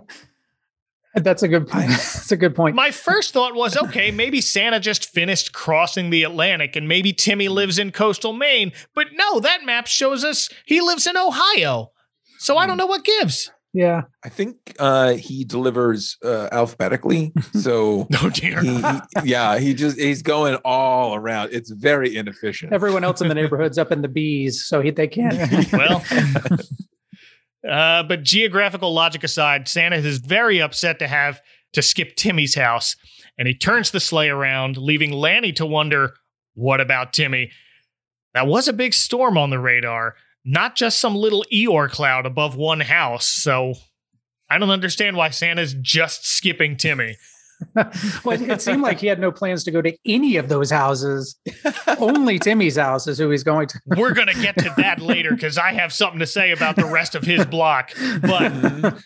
That's 1.15 1.43
a 1.43 1.49
good 1.49 1.67
point. 1.67 1.89
That's 1.89 2.31
a 2.31 2.37
good 2.37 2.55
point. 2.55 2.77
My 2.77 2.93
first 2.93 3.33
thought 3.33 3.55
was, 3.55 3.77
okay, 3.77 4.11
maybe 4.13 4.41
Santa 4.41 4.79
just 4.79 5.11
finished 5.11 5.53
crossing 5.53 6.11
the 6.11 6.23
Atlantic 6.23 6.77
and 6.77 6.87
maybe 6.87 7.13
Timmy 7.13 7.49
lives 7.49 7.79
in 7.79 7.91
coastal 7.91 8.33
Maine. 8.33 8.73
But 8.95 9.09
no, 9.15 9.41
that 9.41 9.65
map 9.65 9.89
shows 9.89 10.23
us 10.23 10.49
he 10.65 10.81
lives 10.81 11.07
in 11.07 11.17
Ohio. 11.17 11.91
So 12.39 12.57
I 12.57 12.67
don't 12.67 12.77
hmm. 12.77 12.79
know 12.79 12.87
what 12.87 13.05
gives. 13.05 13.51
Yeah. 13.75 14.03
I 14.25 14.29
think 14.31 14.75
uh, 14.79 15.13
he 15.15 15.45
delivers 15.45 16.17
uh, 16.25 16.49
alphabetically. 16.53 17.33
So 17.53 18.07
Oh 18.23 18.31
dear. 18.31 18.61
he, 18.63 18.77
he- 18.81 19.01
yeah, 19.31 19.59
he 19.59 19.75
just 19.75 19.99
he's 19.99 20.23
going 20.23 20.55
all 20.65 21.15
around. 21.15 21.51
It's 21.53 21.71
very 21.71 22.17
inefficient. 22.17 22.73
Everyone 22.73 23.05
else 23.05 23.21
in 23.21 23.29
the 23.29 23.35
neighborhood's 23.41 23.79
up 23.79 23.93
in 23.93 24.01
the 24.03 24.09
bees, 24.09 24.65
so 24.67 24.81
he, 24.81 24.91
they 24.91 25.07
can't. 25.09 25.73
well, 25.73 26.03
uh, 27.69 28.03
but 28.05 28.23
geographical 28.23 28.93
logic 28.95 29.25
aside, 29.25 29.69
Santa 29.69 29.97
is 29.97 30.19
very 30.19 30.61
upset 30.61 30.99
to 31.01 31.09
have 31.09 31.41
to 31.75 31.83
skip 31.83 32.17
Timmy's 32.17 32.55
house, 32.55 32.97
and 33.39 33.47
he 33.49 33.55
turns 33.55 33.91
the 33.91 34.01
sleigh 34.01 34.29
around, 34.29 34.77
leaving 34.77 35.13
Lanny 35.13 35.53
to 35.55 35.67
wonder, 35.67 36.15
what 36.55 36.81
about 36.81 37.13
Timmy? 37.13 37.51
That 38.35 38.47
was 38.47 38.69
a 38.69 38.73
big 38.73 38.95
storm 38.95 39.37
on 39.37 39.51
the 39.51 39.59
radar, 39.59 40.15
not 40.49 40.75
just 40.75 40.99
some 40.99 41.15
little 41.15 41.45
Eeyore 41.53 41.91
cloud 41.91 42.25
above 42.25 42.57
one 42.57 42.81
house. 42.81 43.29
So 43.29 43.75
I 44.49 44.59
don't 44.59 44.71
understand 44.71 45.17
why 45.17 45.29
Santa's 45.29 45.75
just 45.75 46.27
skipping 46.27 46.77
Timmy. 46.77 47.17
well, 47.75 48.41
it 48.41 48.63
seemed 48.63 48.83
like 48.83 49.01
he 49.01 49.09
had 49.09 49.21
no 49.21 49.31
plans 49.31 49.65
to 49.65 49.71
go 49.71 49.83
to 49.83 49.93
any 50.07 50.37
of 50.37 50.49
those 50.49 50.71
houses. 50.71 51.37
Only 51.99 52.39
Timmy's 52.39 52.77
house 52.77 53.07
is 53.07 53.19
who 53.19 53.29
he's 53.31 53.43
going 53.43 53.67
to. 53.67 53.81
We're 53.85 54.15
going 54.15 54.29
to 54.29 54.41
get 54.41 54.57
to 54.59 54.73
that 54.79 55.01
later 55.01 55.33
because 55.33 55.59
I 55.59 55.73
have 55.75 55.93
something 55.93 56.21
to 56.21 56.27
say 56.27 56.53
about 56.53 56.77
the 56.77 56.87
rest 56.87 57.15
of 57.15 57.25
his 57.25 57.45
block. 57.45 57.91
But 58.23 59.03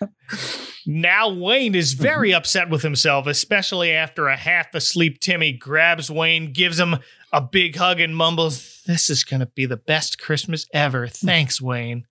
now 0.86 1.32
Wayne 1.32 1.74
is 1.74 1.94
very 1.94 2.32
upset 2.32 2.68
with 2.68 2.82
himself, 2.82 3.26
especially 3.26 3.90
after 3.90 4.28
a 4.28 4.36
half 4.36 4.74
asleep 4.74 5.18
Timmy 5.18 5.52
grabs 5.52 6.10
Wayne, 6.10 6.52
gives 6.52 6.78
him 6.78 6.98
a 7.32 7.40
big 7.40 7.76
hug, 7.76 8.00
and 8.00 8.16
mumbles, 8.16 8.82
This 8.86 9.08
is 9.10 9.24
going 9.24 9.40
to 9.40 9.46
be 9.46 9.64
the 9.66 9.76
best 9.76 10.18
Christmas 10.20 10.66
ever. 10.74 11.06
Thanks, 11.08 11.60
Wayne. 11.60 12.06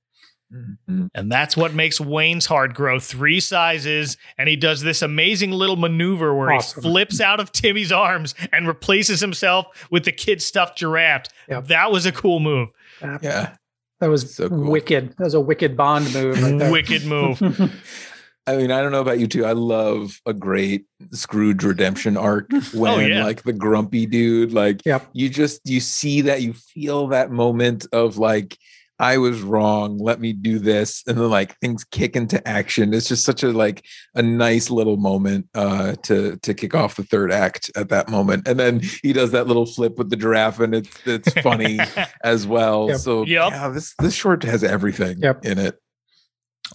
Mhm. 0.54 1.10
And 1.16 1.32
that's 1.32 1.56
what 1.56 1.74
makes 1.74 2.00
Wayne's 2.02 2.46
heart 2.48 2.74
grow 2.74 3.00
three 3.00 3.40
sizes. 3.40 4.18
And 4.38 4.50
he 4.50 4.56
does 4.58 4.82
this 4.82 5.02
amazing 5.02 5.52
little 5.52 5.78
maneuver 5.78 6.34
where 6.36 6.52
Awesome. 6.52 6.84
he 6.84 6.90
flips 6.90 7.22
out 7.22 7.40
of 7.40 7.52
Timmy's 7.54 7.92
arms 7.92 8.36
and 8.52 8.68
replaces 8.68 9.22
himself 9.22 9.68
with 9.90 10.04
the 10.06 10.12
kid 10.12 10.42
stuffed 10.42 10.78
giraffe. 10.78 11.26
Yep. 11.50 11.68
That 11.68 11.92
was 11.92 12.06
a 12.06 12.12
cool 12.12 12.40
move. 12.42 12.70
Yeah. 13.02 13.56
That 14.02 14.10
was 14.10 14.36
So 14.36 14.50
cool. 14.50 14.70
wicked. 14.72 15.10
That 15.18 15.24
was 15.24 15.34
a 15.36 15.40
wicked 15.40 15.78
Bond 15.78 16.14
move. 16.14 16.42
Right 16.42 16.58
there. 16.58 16.72
Wicked 16.72 17.06
move. 17.06 17.40
I 18.48 18.58
mean, 18.58 18.72
I 18.72 18.82
don't 18.82 18.92
know 18.92 19.02
about 19.02 19.20
you 19.20 19.28
too. 19.28 19.46
I 19.46 19.52
love 19.54 20.20
a 20.26 20.34
great 20.34 20.86
Scrooge 21.12 21.64
redemption 21.64 22.18
arc 22.18 22.52
when 22.74 22.92
Oh, 22.92 23.00
yeah. 23.00 23.24
like 23.24 23.44
the 23.44 23.54
grumpy 23.54 24.06
dude, 24.06 24.52
like 24.52 24.82
Yep. 24.86 25.10
you 25.14 25.30
just 25.30 25.62
you 25.70 25.80
see 25.80 26.22
that 26.22 26.42
you 26.42 26.54
feel 26.54 27.08
that 27.08 27.32
moment 27.32 27.86
of 27.94 28.18
like 28.18 28.58
I 29.00 29.18
was 29.18 29.42
wrong, 29.42 29.98
let 29.98 30.20
me 30.20 30.32
do 30.32 30.60
this, 30.60 31.02
and 31.08 31.18
then 31.18 31.28
like 31.32 31.58
things 31.60 31.84
kick 31.84 32.16
into 32.16 32.46
action. 32.48 32.94
It's 32.94 33.08
just 33.08 33.26
such 33.26 33.42
a 33.42 33.50
like 33.52 33.84
a 34.14 34.22
nice 34.22 34.70
little 34.70 34.98
moment 34.98 35.48
uh 35.56 35.96
to 36.04 36.38
to 36.38 36.54
kick 36.54 36.76
off 36.76 36.96
the 36.98 37.04
third 37.04 37.32
act 37.32 37.72
at 37.76 37.90
that 37.90 38.10
moment. 38.10 38.48
And 38.48 38.60
then 38.60 38.80
he 39.02 39.12
does 39.14 39.32
that 39.32 39.48
little 39.48 39.66
flip 39.66 39.98
with 39.98 40.10
the 40.12 40.16
giraffe, 40.18 40.60
and 40.60 40.76
it's 40.76 40.90
it's 41.08 41.34
funny 41.42 41.80
as 42.24 42.46
well. 42.46 42.90
Yep. 42.90 42.98
So 43.00 43.24
Yep. 43.26 43.52
yeah, 43.52 43.70
this 43.70 43.94
this 44.00 44.14
short 44.14 44.44
has 44.44 44.64
everything 44.64 45.18
Yep. 45.20 45.46
in 45.46 45.58
it. 45.58 45.80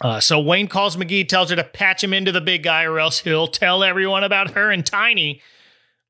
Uh, 0.01 0.21
so 0.21 0.39
Wayne 0.41 0.69
calls 0.69 0.97
Magee, 0.97 1.25
tells 1.25 1.51
her 1.51 1.57
to 1.57 1.65
patch 1.65 2.03
him 2.05 2.13
into 2.13 2.33
the 2.33 2.41
big 2.41 2.63
guy, 2.63 2.85
or 2.85 2.99
else 2.99 3.21
he'll 3.21 3.47
tell 3.49 3.83
everyone 3.83 4.25
about 4.25 4.51
her 4.53 4.71
and 4.71 4.85
Tiny, 4.85 5.41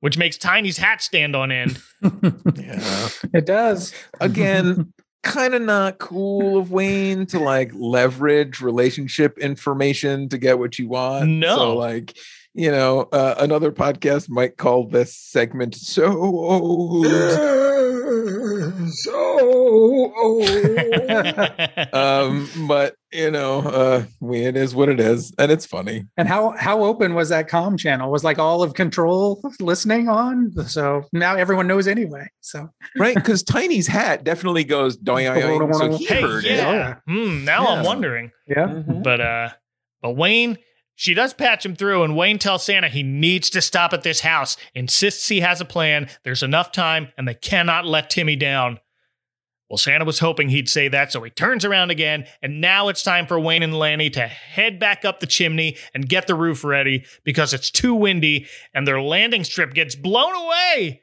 which 0.00 0.18
makes 0.18 0.36
Tiny's 0.36 0.76
hat 0.78 1.00
stand 1.02 1.36
on 1.36 1.52
end. 1.52 1.78
Yeah. 2.54 3.08
It 3.34 3.46
does. 3.46 3.92
again 4.20 4.92
kind 5.22 5.54
of 5.54 5.62
not 5.62 5.98
cool 5.98 6.56
of 6.58 6.70
wayne 6.70 7.26
to 7.26 7.38
like 7.40 7.72
leverage 7.74 8.60
relationship 8.60 9.36
information 9.38 10.28
to 10.28 10.38
get 10.38 10.58
what 10.60 10.78
you 10.78 10.88
want 10.88 11.28
No. 11.28 11.56
so 11.56 11.76
like 11.76 12.16
you 12.54 12.70
know 12.70 13.08
uh, 13.12 13.34
another 13.38 13.72
podcast 13.72 14.28
might 14.30 14.56
call 14.56 14.86
this 14.86 15.16
segment 15.16 15.74
so 15.74 16.06
old 16.16 17.06
so 18.88 20.12
old. 20.16 20.48
um 21.92 22.48
but 22.68 22.94
you 23.12 23.30
know 23.30 23.60
uh 23.60 24.04
we, 24.20 24.40
it 24.44 24.56
is 24.56 24.74
what 24.74 24.88
it 24.88 25.00
is 25.00 25.32
and 25.38 25.50
it's 25.52 25.64
funny 25.66 26.04
And 26.16 26.28
how 26.28 26.50
how 26.56 26.84
open 26.84 27.14
was 27.14 27.28
that 27.30 27.48
com 27.48 27.76
channel? 27.76 28.10
Was 28.10 28.24
like 28.24 28.38
all 28.38 28.62
of 28.62 28.74
control 28.74 29.40
listening 29.60 30.08
on? 30.08 30.52
So 30.66 31.04
now 31.12 31.34
everyone 31.36 31.66
knows 31.66 31.86
anyway. 31.86 32.28
So 32.40 32.68
right 32.98 33.14
because 33.14 33.42
tiny's 33.42 33.86
hat 33.86 34.24
definitely 34.24 34.64
goes 34.64 34.96
doing 34.96 35.26
so 35.26 35.90
he 35.92 36.04
hey, 36.06 36.20
heard 36.22 36.44
it 36.44 36.56
yeah. 36.56 36.96
Hmm, 37.06 37.44
now 37.44 37.66
I'm 37.66 37.84
wondering. 37.84 38.30
yeah. 38.46 38.66
Mhm. 38.66 39.02
But 39.02 39.20
uh, 39.20 39.48
but 40.02 40.12
Wayne, 40.16 40.58
she 40.96 41.14
does 41.14 41.32
patch 41.34 41.64
him 41.64 41.76
through, 41.76 42.02
and 42.02 42.16
Wayne 42.16 42.38
tells 42.38 42.64
Santa 42.64 42.88
he 42.88 43.02
needs 43.04 43.48
to 43.50 43.60
stop 43.62 43.92
at 43.92 44.02
this 44.02 44.20
house. 44.20 44.56
Insists 44.74 45.28
he 45.28 45.40
has 45.40 45.60
a 45.60 45.64
plan. 45.64 46.08
There's 46.24 46.42
enough 46.42 46.72
time, 46.72 47.08
and 47.16 47.28
they 47.28 47.34
cannot 47.34 47.86
let 47.86 48.10
Timmy 48.10 48.34
down. 48.34 48.80
Well, 49.68 49.78
Santa 49.78 50.04
was 50.04 50.20
hoping 50.20 50.48
he'd 50.48 50.68
say 50.68 50.86
that, 50.88 51.10
so 51.12 51.20
he 51.24 51.30
turns 51.30 51.64
around 51.64 51.90
again, 51.90 52.26
and 52.40 52.60
now 52.60 52.88
it's 52.88 53.02
time 53.02 53.26
for 53.26 53.38
Wayne 53.40 53.64
and 53.64 53.76
Lanny 53.76 54.08
to 54.10 54.26
head 54.26 54.78
back 54.78 55.04
up 55.04 55.18
the 55.20 55.26
chimney 55.26 55.76
and 55.92 56.08
get 56.08 56.28
the 56.28 56.36
roof 56.36 56.62
ready 56.62 57.04
because 57.24 57.52
it's 57.52 57.70
too 57.70 57.92
windy 57.94 58.46
and 58.74 58.86
their 58.86 59.00
landing 59.02 59.42
strip 59.42 59.74
gets 59.74 59.96
blown 59.96 60.34
away. 60.36 61.02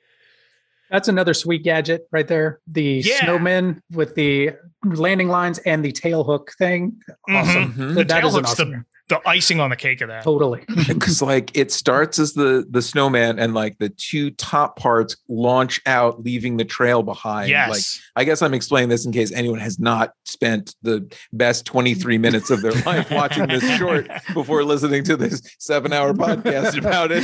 That's 0.90 1.10
another 1.10 1.34
sweet 1.34 1.64
gadget 1.64 2.08
right 2.12 2.28
there. 2.28 2.60
The 2.68 3.02
Yeah. 3.06 3.18
snowman 3.26 3.82
with 3.92 4.16
the 4.16 4.52
landing 4.86 5.28
lines 5.28 5.58
and 5.60 5.84
the 5.84 5.92
tail 5.92 6.24
hook 6.24 6.54
thing. 6.58 6.94
Awesome. 7.30 7.74
Mhm. 7.74 7.96
The 7.96 8.04
That 8.06 8.20
tail 8.22 8.28
is 8.30 8.36
hook's 8.36 8.52
awesome. 8.52 8.72
the 8.72 8.84
the 9.10 9.20
icing 9.28 9.60
on 9.60 9.70
the 9.70 9.76
cake 9.76 10.00
of 10.02 10.08
that. 10.08 10.24
Totally. 10.24 10.64
because 10.88 11.22
like 11.22 11.56
it 11.58 11.72
starts 11.72 12.20
as 12.20 12.34
the 12.34 12.66
the 12.70 12.82
snowman 12.82 13.38
and 13.40 13.54
like 13.54 13.78
the 13.78 13.90
two 13.90 14.32
top 14.32 14.78
parts 14.78 15.18
launch 15.28 15.82
out 15.86 16.24
leaving 16.24 16.58
the 16.58 16.66
trail 16.66 17.04
behind 17.04 17.50
Yes. 17.50 17.70
like 17.70 17.82
i 18.16 18.24
guess 18.24 18.42
i'm 18.42 18.54
explaining 18.54 18.90
this 18.90 19.06
in 19.06 19.12
case 19.12 19.32
anyone 19.34 19.60
has 19.60 19.78
not 19.80 20.12
spent 20.26 20.76
the 20.84 21.12
best 21.34 21.66
23 21.66 22.18
minutes 22.18 22.50
of 22.50 22.62
their 22.62 22.72
life 22.84 23.12
watching 23.12 23.48
this 23.48 23.64
short 23.78 24.08
before 24.34 24.64
listening 24.64 25.04
to 25.04 25.18
this 25.18 25.42
seven 25.60 25.92
hour 25.94 26.14
podcast 26.14 26.78
about 26.78 27.12
it 27.12 27.24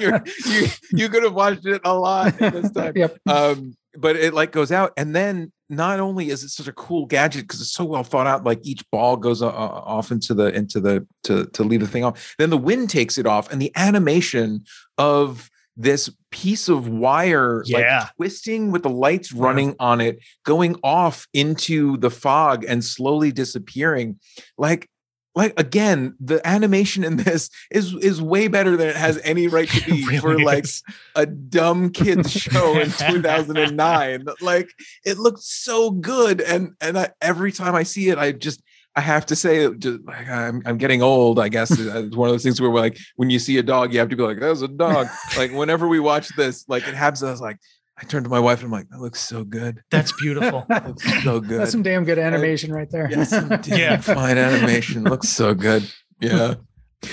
You're, 0.00 0.22
you 0.46 0.66
you 0.92 1.08
could 1.08 1.22
have 1.22 1.34
watched 1.34 1.66
it 1.66 1.80
a 1.84 1.94
lot 1.94 2.38
this 2.38 2.70
time 2.72 2.92
Yep. 2.96 3.16
um 3.28 3.74
but 3.98 4.16
it 4.16 4.32
like 4.34 4.50
goes 4.52 4.72
out 4.72 4.92
and 4.96 5.14
then 5.14 5.52
not 5.70 6.00
only 6.00 6.28
is 6.30 6.42
it 6.42 6.48
such 6.50 6.66
a 6.68 6.72
cool 6.72 7.06
gadget 7.06 7.42
because 7.42 7.60
it's 7.60 7.72
so 7.72 7.84
well 7.84 8.02
thought 8.02 8.26
out 8.26 8.44
like 8.44 8.58
each 8.62 8.82
ball 8.90 9.16
goes 9.16 9.40
uh, 9.40 9.46
uh, 9.46 9.50
off 9.50 10.10
into 10.10 10.34
the 10.34 10.52
into 10.54 10.80
the 10.80 11.06
to 11.22 11.46
to 11.46 11.62
leave 11.62 11.80
the 11.80 11.86
thing 11.86 12.04
off 12.04 12.34
then 12.38 12.50
the 12.50 12.58
wind 12.58 12.90
takes 12.90 13.16
it 13.16 13.26
off 13.26 13.50
and 13.52 13.62
the 13.62 13.72
animation 13.76 14.64
of 14.98 15.48
this 15.76 16.10
piece 16.30 16.68
of 16.68 16.88
wire 16.88 17.62
Yeah. 17.66 18.00
like 18.00 18.16
twisting 18.16 18.70
with 18.72 18.82
the 18.82 18.90
lights 18.90 19.32
running 19.32 19.76
on 19.78 20.00
it 20.00 20.18
going 20.44 20.76
off 20.82 21.26
into 21.32 21.96
the 21.98 22.10
fog 22.10 22.64
and 22.68 22.84
slowly 22.84 23.32
disappearing 23.32 24.18
like 24.58 24.90
like 25.34 25.58
again 25.58 26.14
the 26.20 26.44
animation 26.46 27.04
in 27.04 27.16
this 27.16 27.50
is 27.70 27.94
is 27.94 28.20
way 28.20 28.48
better 28.48 28.76
than 28.76 28.88
it 28.88 28.96
has 28.96 29.18
any 29.24 29.48
right 29.48 29.68
to 29.68 29.84
be 29.84 30.04
Really 30.06 30.18
for 30.18 30.38
like 30.40 30.64
is. 30.64 30.82
a 31.14 31.26
dumb 31.26 31.90
kids 31.90 32.30
show 32.32 32.78
in 32.78 32.90
2009 32.90 34.26
like 34.40 34.70
it 35.04 35.18
looked 35.18 35.42
so 35.42 35.90
good 35.90 36.40
and 36.40 36.74
and 36.80 36.98
I, 36.98 37.10
every 37.20 37.52
time 37.52 37.74
i 37.74 37.82
see 37.82 38.08
it 38.08 38.18
i 38.18 38.32
just 38.32 38.62
i 38.96 39.00
have 39.00 39.26
to 39.26 39.36
say 39.36 39.72
just 39.74 40.00
like 40.04 40.28
i'm, 40.28 40.62
I'm 40.66 40.78
getting 40.78 41.02
old 41.02 41.38
i 41.38 41.48
guess. 41.48 41.70
It's 41.70 42.16
one 42.16 42.28
of 42.28 42.34
those 42.34 42.42
things 42.42 42.60
where 42.60 42.70
like 42.70 42.98
when 43.16 43.30
you 43.30 43.38
see 43.38 43.58
a 43.58 43.62
dog 43.62 43.92
you 43.92 44.00
have 44.00 44.08
to 44.08 44.16
be 44.16 44.22
like 44.22 44.40
that's 44.40 44.62
a 44.62 44.68
dog. 44.68 45.08
Like 45.36 45.52
whenever 45.52 45.86
we 45.86 46.00
watch 46.00 46.28
this 46.36 46.64
like 46.68 46.86
it 46.88 46.94
happens 46.94 47.22
i 47.22 47.30
was 47.30 47.40
like 47.40 47.58
i 48.00 48.04
turned 48.04 48.24
to 48.24 48.30
my 48.30 48.40
wife 48.40 48.58
and 48.58 48.66
i'm 48.66 48.70
like 48.72 48.88
that 48.90 49.00
looks 49.00 49.20
so 49.20 49.44
good 49.44 49.82
That's 49.90 50.12
beautiful. 50.20 50.66
that 50.68 50.86
looks 50.86 51.22
so 51.22 51.40
good 51.40 51.58
That's 51.60 51.70
some 51.72 51.82
damn 51.82 52.04
good 52.04 52.18
animation 52.18 52.72
right 52.72 52.90
there. 52.90 53.08
yeah, 53.10 53.24
some 53.24 53.48
damn 53.48 53.62
Yeah. 53.78 53.96
fine 53.98 54.38
animation 54.38 55.04
looks 55.04 55.28
so 55.28 55.54
good 55.54 55.90
yeah 56.20 56.54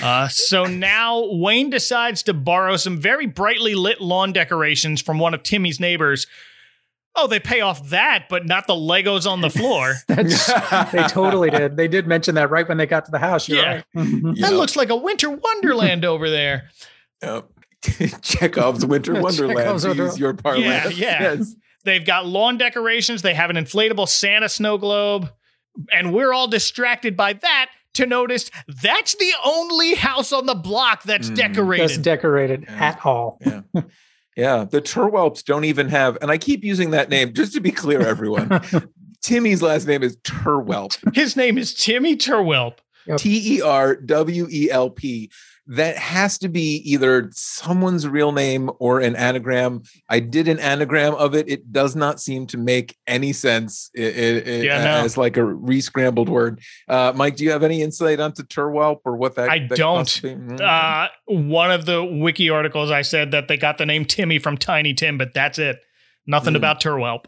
Uh, 0.02 0.28
so 0.28 0.64
now 0.64 1.24
Wayne 1.32 1.70
decides 1.70 2.22
to 2.24 2.34
borrow 2.34 2.76
some 2.76 2.98
very 3.00 3.24
brightly 3.26 3.74
lit 3.74 4.00
lawn 4.02 4.32
decorations 4.34 5.00
from 5.00 5.18
one 5.18 5.32
of 5.32 5.42
Timmy's 5.42 5.80
neighbors. 5.80 6.26
Oh, 7.16 7.26
they 7.26 7.40
pay 7.40 7.62
off 7.62 7.88
that, 7.88 8.26
but 8.28 8.44
not 8.44 8.66
the 8.66 8.74
Legos 8.74 9.26
on 9.26 9.40
the 9.40 9.48
floor. 9.48 9.94
That's, 10.08 10.46
they 10.92 11.02
totally 11.08 11.48
did. 11.48 11.78
They 11.78 11.88
did 11.88 12.06
mention 12.06 12.34
that 12.34 12.50
right 12.50 12.68
when 12.68 12.76
they 12.76 12.84
got 12.84 13.06
to 13.06 13.10
the 13.10 13.18
house. 13.18 13.48
You're 13.48 13.58
Yeah. 13.62 13.74
right. 13.76 13.84
Mhm. 13.96 14.38
That 14.40 14.52
looks 14.52 14.76
like 14.76 14.90
a 14.90 14.94
winter 14.96 15.30
wonderland 15.30 16.04
over 16.04 16.28
there. 16.28 16.68
Yep. 17.22 17.48
Chekhov's 18.22 18.84
Winter 18.84 19.14
Wonderland. 19.20 19.58
Chekhov's 19.58 19.82
to 19.82 19.88
Winter- 19.88 20.04
use 20.04 20.18
your 20.18 20.34
parlance. 20.34 20.64
Yeah, 20.64 20.88
yeah. 20.88 21.22
Yes. 21.34 21.54
They've 21.84 22.04
got 22.04 22.26
lawn 22.26 22.58
decorations. 22.58 23.22
They 23.22 23.34
have 23.34 23.50
an 23.50 23.56
inflatable 23.56 24.08
Santa 24.08 24.48
snow 24.48 24.78
globe. 24.78 25.30
And 25.92 26.12
we're 26.12 26.32
all 26.32 26.48
distracted 26.48 27.16
by 27.16 27.34
that 27.34 27.70
to 27.94 28.04
notice 28.06 28.50
that's 28.82 29.14
the 29.14 29.32
only 29.44 29.94
house 29.94 30.32
on 30.32 30.46
the 30.46 30.54
block 30.54 31.04
that's 31.04 31.30
Mm. 31.30 31.36
decorated. 31.36 31.88
That's 31.88 31.98
decorated 31.98 32.64
Yeah. 32.68 32.84
at 32.88 33.06
all. 33.06 33.38
Yeah. 33.46 33.60
Yeah. 34.36 34.64
The 34.68 34.82
Turwelps 34.82 35.44
don't 35.44 35.64
even 35.64 35.88
have, 35.88 36.18
and 36.20 36.30
I 36.30 36.38
keep 36.38 36.64
using 36.64 36.90
that 36.90 37.08
name 37.10 37.32
just 37.32 37.54
to 37.54 37.60
be 37.60 37.70
clear, 37.70 38.00
everyone. 38.00 38.60
Timmy's 39.22 39.62
last 39.62 39.86
name 39.86 40.02
is 40.02 40.16
Turwelp. 40.18 41.14
His 41.14 41.36
name 41.36 41.58
is 41.58 41.74
Timmy 41.74 42.16
Turwelp. 42.16 42.74
T 43.16 43.56
E 43.56 43.62
R 43.62 43.96
W 43.96 44.46
E 44.50 44.70
L 44.70 44.90
P. 44.90 45.30
That 45.70 45.96
has 45.98 46.38
to 46.38 46.48
be 46.48 46.76
either 46.90 47.28
someone's 47.32 48.08
real 48.08 48.32
name 48.32 48.70
or 48.78 49.00
an 49.00 49.14
anagram. 49.16 49.82
I 50.08 50.20
did 50.20 50.48
an 50.48 50.58
anagram 50.58 51.14
of 51.14 51.34
it. 51.34 51.46
It 51.48 51.72
does 51.72 51.94
not 51.94 52.20
seem 52.20 52.46
to 52.48 52.56
make 52.56 52.96
any 53.06 53.34
sense 53.34 53.90
i- 53.96 54.00
i- 54.00 54.04
i- 54.06 54.62
Yeah, 54.62 54.82
no. 54.84 54.90
as 55.04 55.18
like 55.18 55.36
a 55.36 55.44
re-scrambled 55.44 56.30
word. 56.30 56.60
Uh, 56.88 57.12
Mike, 57.14 57.36
do 57.36 57.44
you 57.44 57.50
have 57.50 57.62
any 57.62 57.82
insight 57.82 58.18
onto 58.18 58.42
Turwelp 58.44 59.00
or 59.04 59.16
what 59.16 59.34
that? 59.34 59.50
I 59.50 59.58
that 59.68 59.76
don't. 59.76 59.98
possibly- 59.98 60.36
Mm. 60.36 60.60
Uh, 60.60 61.08
one 61.26 61.70
of 61.70 61.84
the 61.84 62.02
wiki 62.02 62.48
articles 62.48 62.90
I 62.90 63.02
said 63.02 63.30
that 63.32 63.48
they 63.48 63.58
got 63.58 63.76
the 63.76 63.84
name 63.86 64.06
Timmy 64.06 64.38
from 64.38 64.56
Tiny 64.56 64.94
Tim, 64.94 65.18
but 65.18 65.34
that's 65.34 65.58
it. 65.58 65.80
Nothing 66.26 66.54
Mm. 66.54 66.58
about 66.58 66.80
Turwelp. 66.82 67.26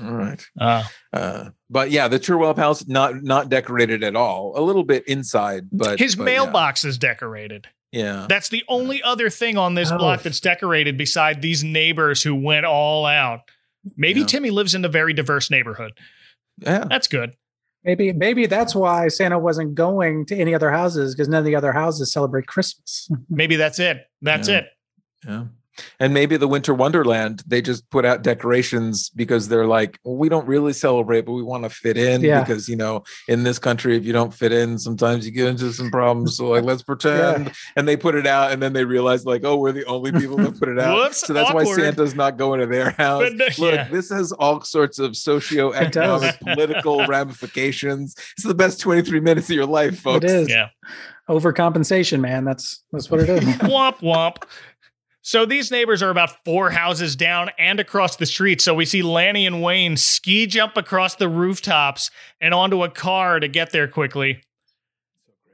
All 0.00 0.12
right. 0.12 0.40
Uh, 0.60 0.84
Uh, 1.12 1.44
but 1.68 1.90
yeah, 1.90 2.06
the 2.06 2.20
Turwelp 2.20 2.56
house 2.56 2.86
not 2.86 3.24
not 3.24 3.48
decorated 3.48 4.04
at 4.04 4.14
all. 4.14 4.52
A 4.56 4.62
little 4.62 4.84
bit 4.84 5.02
inside, 5.08 5.64
but 5.72 5.98
his 5.98 6.14
but 6.14 6.22
mailbox 6.22 6.84
is 6.84 6.96
decorated. 6.96 7.66
Yeah. 7.92 8.02
yeah. 8.20 8.26
That's 8.28 8.48
the 8.48 8.62
only 8.68 9.02
other 9.02 9.30
thing 9.30 9.56
on 9.58 9.74
this 9.74 9.90
Oh. 9.90 9.98
block 9.98 10.22
that's 10.22 10.40
decorated 10.40 10.96
beside 10.96 11.42
these 11.42 11.64
neighbors 11.64 12.22
who 12.22 12.34
went 12.34 12.66
all 12.66 13.06
out. 13.06 13.40
Maybe 13.96 14.20
Yeah. 14.20 14.26
Timmy 14.26 14.50
lives 14.50 14.74
in 14.74 14.84
a 14.84 14.88
very 14.88 15.12
diverse 15.12 15.50
neighborhood. 15.50 15.92
Yeah. 16.58 16.84
That's 16.88 17.08
good. 17.08 17.32
Maybe 17.82 18.12
maybe 18.12 18.44
that's 18.46 18.74
why 18.74 19.08
Santa 19.08 19.38
wasn't 19.38 19.74
going 19.74 20.26
to 20.26 20.36
any 20.36 20.54
other 20.54 20.70
houses 20.70 21.14
because 21.14 21.28
none 21.28 21.38
of 21.38 21.44
the 21.46 21.56
other 21.56 21.72
houses 21.72 22.12
celebrate 22.12 22.46
Christmas. 22.46 23.08
Maybe 23.30 23.56
that's 23.56 23.78
it. 23.78 24.02
That's 24.20 24.48
Yeah. 24.50 24.56
it. 24.58 24.64
Yeah. 25.26 25.44
And 25.98 26.12
maybe 26.14 26.36
the 26.36 26.48
Winter 26.48 26.74
Wonderland, 26.74 27.42
they 27.46 27.60
just 27.62 27.88
put 27.90 28.04
out 28.04 28.22
decorations 28.22 29.10
because 29.10 29.48
they're 29.48 29.66
like, 29.66 29.98
well, 30.04 30.16
we 30.16 30.28
don't 30.28 30.46
really 30.46 30.72
celebrate, 30.72 31.22
but 31.22 31.32
we 31.32 31.42
want 31.42 31.64
to 31.64 31.70
fit 31.70 31.96
in 31.96 32.20
Yeah. 32.22 32.40
because, 32.40 32.68
you 32.68 32.76
know, 32.76 33.04
in 33.28 33.42
this 33.42 33.58
country, 33.58 33.96
if 33.96 34.04
you 34.04 34.12
don't 34.12 34.32
fit 34.34 34.52
in, 34.52 34.78
sometimes 34.78 35.24
you 35.26 35.32
get 35.32 35.46
into 35.48 35.72
some 35.72 35.90
problems. 35.90 36.36
So, 36.36 36.48
like, 36.48 36.64
let's 36.64 36.82
pretend. 36.90 37.52
And 37.76 37.86
they 37.88 37.96
put 37.96 38.14
it 38.14 38.26
out, 38.26 38.52
and 38.52 38.62
then 38.62 38.72
they 38.72 38.84
realize, 38.84 39.24
like, 39.24 39.44
oh, 39.44 39.56
we're 39.56 39.72
the 39.72 39.84
only 39.86 40.12
people 40.12 40.36
that 40.38 40.58
put 40.58 40.68
it 40.68 40.78
out. 40.80 40.96
Whoops, 40.96 41.26
so 41.26 41.32
that's 41.32 41.52
why. 41.52 41.64
Santa's 41.64 42.14
not 42.14 42.36
going 42.36 42.60
to 42.60 42.66
their 42.66 42.90
house. 42.98 43.22
But 43.22 43.34
no- 43.36 43.46
Look, 43.58 43.74
yeah. 43.74 43.88
this 43.88 44.10
has 44.10 44.32
all 44.32 44.60
sorts 44.62 44.98
of 44.98 45.12
socioeconomic, 45.12 46.40
political 46.40 47.06
ramifications. 47.06 48.14
It's 48.36 48.44
the 48.46 48.54
best 48.54 48.80
23 48.80 49.20
minutes 49.20 49.48
of 49.50 49.56
your 49.56 49.66
life, 49.66 50.00
folks. 50.00 50.24
It 50.24 50.30
is 50.30 50.48
Yeah. 50.48 50.68
overcompensation, 51.28 52.20
man. 52.20 52.44
That's 52.44 52.82
that's 52.92 53.10
what 53.10 53.20
it 53.20 53.28
is. 53.28 53.44
womp 53.60 53.98
womp. 54.00 54.42
So 55.22 55.44
these 55.44 55.70
neighbors 55.70 56.02
are 56.02 56.10
about 56.10 56.44
four 56.44 56.70
houses 56.70 57.14
down 57.14 57.50
and 57.58 57.78
across 57.78 58.16
the 58.16 58.26
street. 58.26 58.60
So 58.60 58.74
we 58.74 58.86
see 58.86 59.02
Lanny 59.02 59.46
and 59.46 59.62
Wayne 59.62 59.96
ski 59.96 60.46
jump 60.46 60.76
across 60.76 61.14
the 61.14 61.28
rooftops 61.28 62.10
and 62.40 62.54
onto 62.54 62.82
a 62.82 62.90
car 62.90 63.38
to 63.38 63.48
get 63.48 63.70
there 63.70 63.86
quickly. 63.86 64.42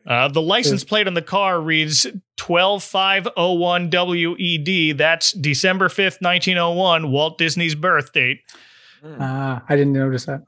Uh, 0.07 0.29
the 0.29 0.41
license 0.41 0.85
plate 0.85 1.09
on 1.09 1.14
the 1.14 1.23
car 1.23 1.61
reads 1.61 2.07
12501 2.37 3.91
WED. 3.91 4.69
E 4.69 4.93
That's 4.93 5.33
December 5.33 5.89
5th, 5.89 6.23
1901, 6.23 7.11
Walt 7.11 7.39
Disney's 7.39 7.75
birth 7.75 8.12
date. 8.12 8.39
Ah, 9.19 9.64
I 9.69 9.75
didn't 9.75 9.95
notice 9.95 10.27
that. 10.27 10.43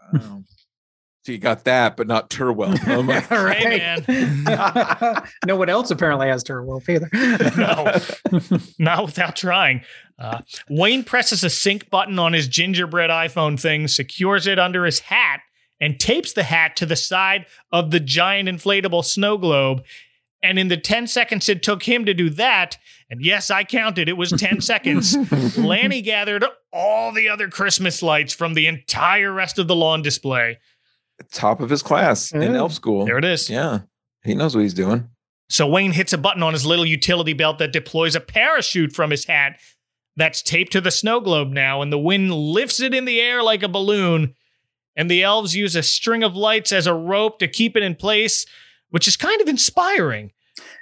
So 1.29 1.33
you 1.33 1.39
got 1.39 1.65
that, 1.65 1.99
but 1.99 2.07
not 2.07 2.31
Turwelp. 2.31 2.79
Oh 2.89 3.03
my 3.03 3.21
Hey, 3.21 4.03
man. 4.07 5.27
no 5.47 5.57
one 5.57 5.69
else 5.69 5.91
apparently 5.91 6.29
has 6.29 6.43
Turwelp 6.43 6.89
either. 6.89 7.11
No, 7.59 8.65
not 8.79 9.05
without 9.05 9.37
trying. 9.37 9.83
Uh, 10.19 10.41
Wayne 10.71 11.05
presses 11.05 11.45
a 11.45 11.51
sync 11.51 11.91
button 11.91 12.19
on 12.19 12.33
his 12.33 12.49
gingerbread 12.49 13.11
iPhone 13.11 13.61
thing, 13.61 13.89
secures 13.89 14.47
it 14.47 14.59
under 14.59 14.87
his 14.87 15.01
hat, 15.01 15.41
and 15.79 16.01
tapes 16.01 16.33
the 16.33 16.45
hat 16.45 16.77
to 16.77 16.87
the 16.87 16.97
side 16.97 17.45
of 17.73 17.91
the 17.91 18.01
giant 18.01 18.49
inflatable 18.49 19.05
snow 19.05 19.37
globe. 19.37 19.83
And 20.43 20.59
in 20.59 20.69
the 20.69 20.79
10 20.79 21.09
seconds 21.09 21.47
it 21.51 21.63
took 21.63 21.83
him 21.83 22.07
to 22.07 22.15
do 22.15 22.31
that, 22.31 22.79
and 23.11 23.23
yes, 23.23 23.51
I 23.51 23.65
counted, 23.65 24.09
it 24.09 24.17
was 24.17 24.31
10 24.31 24.63
seconds, 24.63 25.15
Lanny 25.59 26.01
gathered 26.01 26.47
all 26.73 27.13
the 27.13 27.29
other 27.29 27.49
Christmas 27.49 28.03
lights 28.03 28.33
from 28.33 28.55
the 28.55 28.67
entire 28.67 29.31
rest 29.31 29.59
of 29.59 29.69
the 29.69 29.77
lawn 29.77 30.01
display. 30.01 30.57
Top 31.33 31.61
of 31.61 31.69
his 31.71 31.83
class 31.83 32.33
in 32.33 32.55
elf 32.55 32.73
school. 32.73 33.05
There 33.05 33.19
it 33.19 33.25
is. 33.25 33.51
Yeah. 33.51 33.81
He 34.25 34.35
knows 34.35 34.55
what 34.55 34.63
he's 34.63 34.75
doing. 34.75 35.09
So 35.51 35.67
Wayne 35.67 35.93
hits 35.93 36.13
a 36.13 36.19
button 36.19 36.43
on 36.43 36.53
his 36.53 36.67
little 36.67 36.85
utility 36.85 37.33
belt 37.33 37.59
that 37.59 37.73
deploys 37.73 38.15
a 38.15 38.21
parachute 38.21 38.93
from 38.93 39.11
his 39.11 39.25
hat 39.25 39.59
that's 40.17 40.43
taped 40.43 40.73
to 40.73 40.81
the 40.81 40.91
snow 40.91 41.21
globe 41.21 41.51
now, 41.51 41.81
and 41.81 41.93
the 41.93 41.99
wind 41.99 42.33
lifts 42.35 42.81
it 42.81 42.93
in 42.93 43.05
the 43.05 43.21
air 43.21 43.43
like 43.43 43.63
a 43.63 43.69
balloon. 43.69 44.35
And 44.97 45.09
the 45.09 45.23
elves 45.23 45.55
use 45.55 45.77
a 45.77 45.83
string 45.83 46.25
of 46.25 46.35
lights 46.35 46.73
as 46.73 46.89
a 46.89 46.95
rope 46.95 47.39
to 47.39 47.47
keep 47.47 47.77
it 47.77 47.85
in 47.85 47.95
place, 47.95 48.45
which 48.91 49.07
is 49.07 49.17
kind 49.17 49.41
of 49.41 49.47
inspiring. 49.47 50.33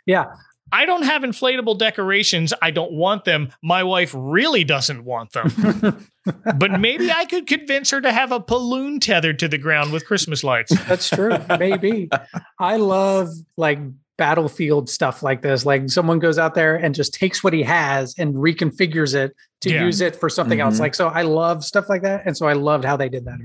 Yeah. 0.07 0.25
I 0.73 0.85
don't 0.85 1.05
have 1.05 1.23
inflatable 1.23 1.79
decorations. 1.79 2.53
I 2.61 2.71
don't 2.71 2.93
want 2.93 3.25
them. 3.25 3.51
My 3.63 3.83
wife 3.85 4.13
really 4.17 4.65
doesn't 4.65 5.05
want 5.05 5.33
them. 5.33 6.09
but 6.57 6.81
maybe 6.81 7.11
I 7.11 7.25
could 7.25 7.47
convince 7.47 7.91
her 7.91 8.01
to 8.01 8.13
have 8.13 8.33
a 8.33 8.41
balloon 8.41 8.99
tethered 9.01 9.39
to 9.41 9.49
the 9.49 9.59
ground 9.59 9.93
with 9.93 10.07
Christmas 10.07 10.43
lights. 10.43 10.77
That's 10.87 11.09
true. 11.09 11.37
Maybe. 11.59 12.11
I 12.59 12.77
love 12.77 13.29
like 13.57 13.79
battlefield 14.19 14.89
stuff 14.89 15.23
like 15.23 15.43
this. 15.43 15.65
Like 15.67 15.89
someone 15.91 16.19
goes 16.19 16.39
out 16.39 16.55
there 16.55 16.75
and 16.75 16.95
just 16.95 17.15
takes 17.15 17.45
what 17.45 17.53
he 17.53 17.63
has 17.63 18.15
and 18.19 18.35
reconfigures 18.35 19.15
it 19.15 19.35
to 19.61 19.71
Yeah. 19.71 19.85
use 19.85 20.01
it 20.01 20.17
for 20.17 20.29
something 20.29 20.59
else. 20.61 20.77
Mhm. 20.77 20.81
Like 20.81 20.95
so 20.95 21.09
I 21.09 21.23
love 21.23 21.65
stuff 21.65 21.89
like 21.89 22.03
that. 22.03 22.23
And 22.27 22.37
so 22.37 22.47
I 22.47 22.55
loved 22.55 22.85
how 22.85 22.97
they 22.97 23.09
did 23.09 23.25
that. 23.27 23.39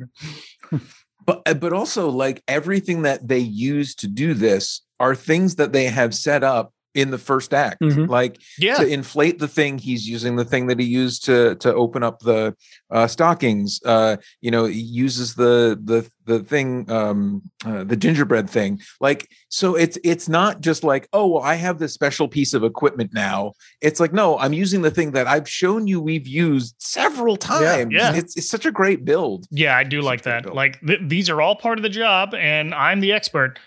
but 1.25 1.41
uh, 1.45 1.53
but 1.53 1.73
also 1.73 2.09
like 2.09 2.41
everything 2.47 3.03
that 3.03 3.27
they 3.27 3.39
use 3.39 3.93
to 3.95 4.07
do 4.07 4.33
this 4.33 4.81
are 4.99 5.13
things 5.13 5.55
that 5.57 5.71
they 5.73 5.85
have 5.85 6.15
set 6.15 6.43
up 6.43 6.73
in 6.93 7.09
the 7.11 7.17
first 7.17 7.53
act 7.53 7.81
Mhm. 7.81 8.09
like 8.09 8.37
Yeah. 8.59 8.75
to 8.75 8.85
inflate 8.87 9.39
the 9.39 9.47
thing 9.47 9.77
he's 9.77 10.07
using 10.07 10.35
the 10.35 10.43
thing 10.45 10.67
that 10.67 10.79
he 10.79 10.85
used 10.85 11.23
to 11.25 11.55
to 11.55 11.73
open 11.73 12.03
up 12.03 12.19
the 12.19 12.53
uh 12.89 13.07
stockings 13.07 13.79
uh 13.85 14.17
you 14.41 14.51
know 14.51 14.65
he 14.65 14.79
uses 14.81 15.35
the 15.35 15.79
the 15.83 16.09
the 16.25 16.39
thing 16.43 16.89
um 16.91 17.41
uh, 17.65 17.83
the 17.85 17.95
gingerbread 17.95 18.49
thing 18.49 18.79
like 18.99 19.29
so 19.49 19.75
it's 19.75 19.97
it's 20.03 20.27
not 20.27 20.59
just 20.61 20.83
like 20.83 21.07
oh 21.13 21.27
well 21.27 21.43
i 21.43 21.55
have 21.55 21.79
this 21.79 21.93
special 21.93 22.27
piece 22.27 22.53
of 22.53 22.63
equipment 22.63 23.11
now 23.13 23.53
it's 23.81 23.99
like 24.01 24.11
no 24.13 24.37
i'm 24.39 24.53
using 24.53 24.81
the 24.81 24.91
thing 24.91 25.11
that 25.11 25.27
i've 25.27 25.47
shown 25.49 25.87
you 25.87 26.01
we've 26.01 26.27
used 26.27 26.75
several 26.79 27.37
times 27.37 27.93
Yeah. 27.93 28.13
it's 28.13 28.35
it's 28.35 28.49
such 28.49 28.65
a 28.65 28.71
great 28.71 29.05
build 29.05 29.47
Yeah, 29.51 29.77
I 29.77 29.83
do 29.85 30.01
like 30.01 30.23
that. 30.23 30.53
Like 30.53 30.79
th- 30.85 30.99
these 31.07 31.29
are 31.29 31.39
all 31.41 31.55
part 31.55 31.77
of 31.79 31.83
the 31.83 31.89
job, 31.89 32.33
and 32.33 32.73
I'm 32.73 32.99
the 33.01 33.11
expert. 33.13 33.59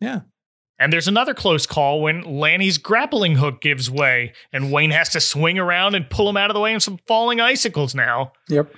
Yeah. 0.00 0.20
And 0.78 0.92
there's 0.92 1.08
another 1.08 1.34
close 1.34 1.66
call 1.66 2.00
when 2.00 2.22
Lanny's 2.22 2.78
grappling 2.78 3.36
hook 3.36 3.60
gives 3.60 3.90
way, 3.90 4.32
and 4.52 4.70
Wayne 4.70 4.92
has 4.92 5.08
to 5.10 5.20
swing 5.20 5.58
around 5.58 5.96
and 5.96 6.08
pull 6.08 6.28
him 6.28 6.36
out 6.36 6.50
of 6.50 6.54
the 6.54 6.60
way 6.60 6.74
of 6.74 6.82
some 6.82 6.98
falling 7.06 7.40
icicles 7.40 7.94
now. 7.94 8.32
Yep. 8.48 8.72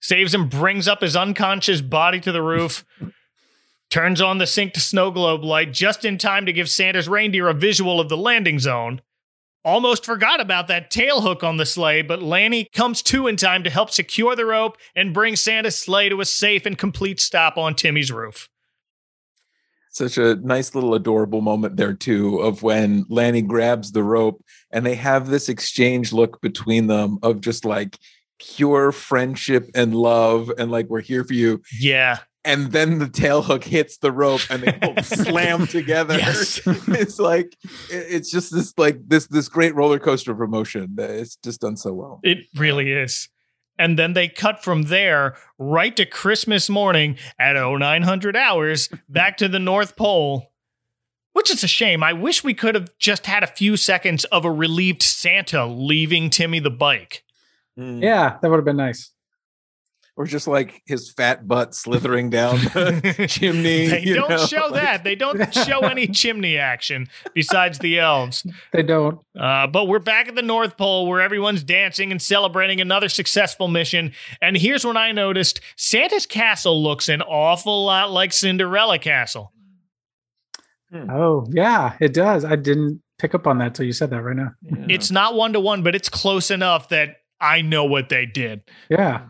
Saves 0.00 0.34
him, 0.34 0.48
brings 0.48 0.88
up 0.88 1.00
his 1.00 1.14
unconscious 1.16 1.80
body 1.80 2.18
to 2.20 2.32
the 2.32 2.42
roof, 2.42 2.84
turns 3.90 4.20
on 4.20 4.38
the 4.38 4.44
synced 4.44 4.78
snow 4.78 5.10
globe 5.10 5.44
light 5.44 5.72
just 5.72 6.04
in 6.04 6.18
time 6.18 6.44
to 6.46 6.52
give 6.52 6.68
Santa's 6.68 7.08
reindeer 7.08 7.48
a 7.48 7.54
visual 7.54 8.00
of 8.00 8.08
the 8.08 8.16
landing 8.16 8.58
zone. 8.58 9.00
Almost 9.64 10.04
forgot 10.04 10.40
about 10.40 10.68
that 10.68 10.90
tail 10.90 11.20
hook 11.20 11.44
on 11.44 11.56
the 11.56 11.66
sleigh, 11.66 12.02
but 12.02 12.22
Lanny 12.22 12.68
comes 12.72 13.02
to 13.02 13.26
in 13.26 13.36
time 13.36 13.64
to 13.64 13.70
help 13.70 13.90
secure 13.90 14.34
the 14.34 14.46
rope 14.46 14.76
and 14.94 15.12
bring 15.12 15.36
Santa's 15.36 15.76
sleigh 15.76 16.08
to 16.08 16.20
a 16.20 16.24
safe 16.24 16.64
and 16.64 16.78
complete 16.78 17.20
stop 17.20 17.56
on 17.56 17.74
Timmy's 17.74 18.10
roof. 18.10 18.48
Such 19.90 20.18
a 20.18 20.36
nice 20.36 20.74
little 20.74 20.94
adorable 20.94 21.40
moment 21.40 21.76
there 21.76 21.94
too 21.94 22.38
of 22.40 22.62
when 22.62 23.04
Lanny 23.08 23.42
grabs 23.42 23.92
the 23.92 24.02
rope 24.02 24.44
and 24.72 24.84
they 24.86 24.94
have 24.94 25.28
this 25.28 25.48
exchange 25.48 26.12
look 26.12 26.40
between 26.40 26.86
them 26.86 27.18
of 27.22 27.40
just 27.40 27.64
like 27.64 27.98
pure 28.38 28.92
friendship 28.92 29.68
and 29.74 29.94
love 29.94 30.50
and 30.58 30.70
like 30.70 30.86
we're 30.88 31.00
here 31.00 31.24
for 31.24 31.34
you 31.34 31.60
Yeah. 31.80 32.18
and 32.44 32.70
then 32.70 32.98
the 33.00 33.08
tail 33.08 33.42
hook 33.42 33.64
hits 33.64 33.98
the 33.98 34.12
rope 34.12 34.42
and 34.48 34.62
they 34.62 34.70
both 34.72 35.04
slam 35.26 35.66
together 35.66 36.16
Yes. 36.16 36.60
it's 36.66 37.18
like 37.18 37.56
it's 37.90 38.30
just 38.30 38.52
this 38.54 38.72
like 38.78 39.00
this 39.08 39.26
this 39.26 39.48
great 39.48 39.74
roller 39.74 39.98
coaster 39.98 40.30
of 40.30 40.40
emotion 40.40 40.90
that 40.94 41.10
it's 41.10 41.34
just 41.36 41.60
done 41.60 41.76
so 41.76 41.92
well 41.92 42.20
It 42.22 42.38
really 42.54 42.92
is. 42.92 43.28
And 43.78 43.98
then 43.98 44.12
they 44.12 44.28
cut 44.28 44.62
from 44.62 44.84
there 44.84 45.36
right 45.58 45.94
to 45.96 46.04
Christmas 46.04 46.68
morning 46.68 47.16
at 47.38 47.54
0900 47.54 48.36
hours 48.36 48.88
back 49.08 49.36
to 49.38 49.48
the 49.48 49.58
North 49.58 49.96
Pole. 49.96 50.52
Which 51.32 51.50
is 51.50 51.62
a 51.62 51.68
shame. 51.68 52.02
I 52.02 52.12
wish 52.12 52.42
we 52.42 52.54
could 52.54 52.74
have 52.74 52.98
just 52.98 53.26
had 53.26 53.44
a 53.44 53.46
few 53.46 53.76
seconds 53.76 54.24
of 54.24 54.44
a 54.44 54.50
relieved 54.50 55.02
Santa 55.02 55.66
leaving 55.66 56.30
Timmy 56.30 56.58
the 56.58 56.70
bike. 56.70 57.22
Hmm. 57.76 58.02
Yeah, 58.02 58.38
that 58.42 58.50
would 58.50 58.56
have 58.56 58.64
been 58.64 58.76
nice. 58.76 59.12
Or 60.18 60.26
just 60.26 60.48
like 60.48 60.82
his 60.84 61.12
fat 61.12 61.46
butt 61.46 61.74
slithering 61.76 62.28
down 62.28 62.56
the 62.56 63.26
chimney 63.30 63.86
They 63.86 64.04
don't 64.04 64.28
know, 64.28 64.44
show 64.46 64.66
like- 64.66 64.82
that. 64.82 65.04
They 65.04 65.14
don't 65.14 65.54
show 65.54 65.78
any 65.80 66.06
chimney 66.08 66.58
action 66.58 67.06
besides 67.34 67.78
the 67.78 68.00
elves. 68.00 68.44
They 68.72 68.82
don't. 68.82 69.20
Uh, 69.38 69.68
but 69.68 69.86
we're 69.86 70.00
back 70.00 70.26
at 70.26 70.34
the 70.34 70.42
North 70.42 70.76
Pole 70.76 71.06
where 71.06 71.20
everyone's 71.20 71.62
dancing 71.62 72.10
and 72.10 72.20
celebrating 72.20 72.80
another 72.80 73.08
successful 73.08 73.68
mission. 73.68 74.12
And 74.42 74.56
here's 74.56 74.84
what 74.84 74.96
I 74.96 75.12
noticed 75.12 75.60
Santa's 75.76 76.26
castle 76.26 76.82
looks 76.82 77.08
an 77.08 77.22
awful 77.22 77.84
lot 77.86 78.10
like 78.10 78.32
Cinderella 78.32 78.98
Castle. 78.98 79.52
Oh, 80.92 81.46
yeah, 81.50 81.96
it 82.00 82.12
does. 82.12 82.44
I 82.44 82.56
didn't 82.56 83.02
pick 83.18 83.34
up 83.34 83.46
on 83.46 83.58
that 83.58 83.74
till 83.74 83.84
you 83.86 83.92
said 83.92 84.10
that 84.10 84.22
right 84.22 84.36
now. 84.36 84.52
It's 84.88 85.10
not 85.10 85.34
one 85.34 85.52
to 85.52 85.60
one, 85.60 85.82
but 85.82 85.94
it's 85.94 86.08
close 86.08 86.50
enough 86.50 86.88
that 86.88 87.16
I 87.40 87.60
know 87.60 87.84
what 87.84 88.08
they 88.08 88.26
did. 88.26 88.62
Yeah. 88.90 89.26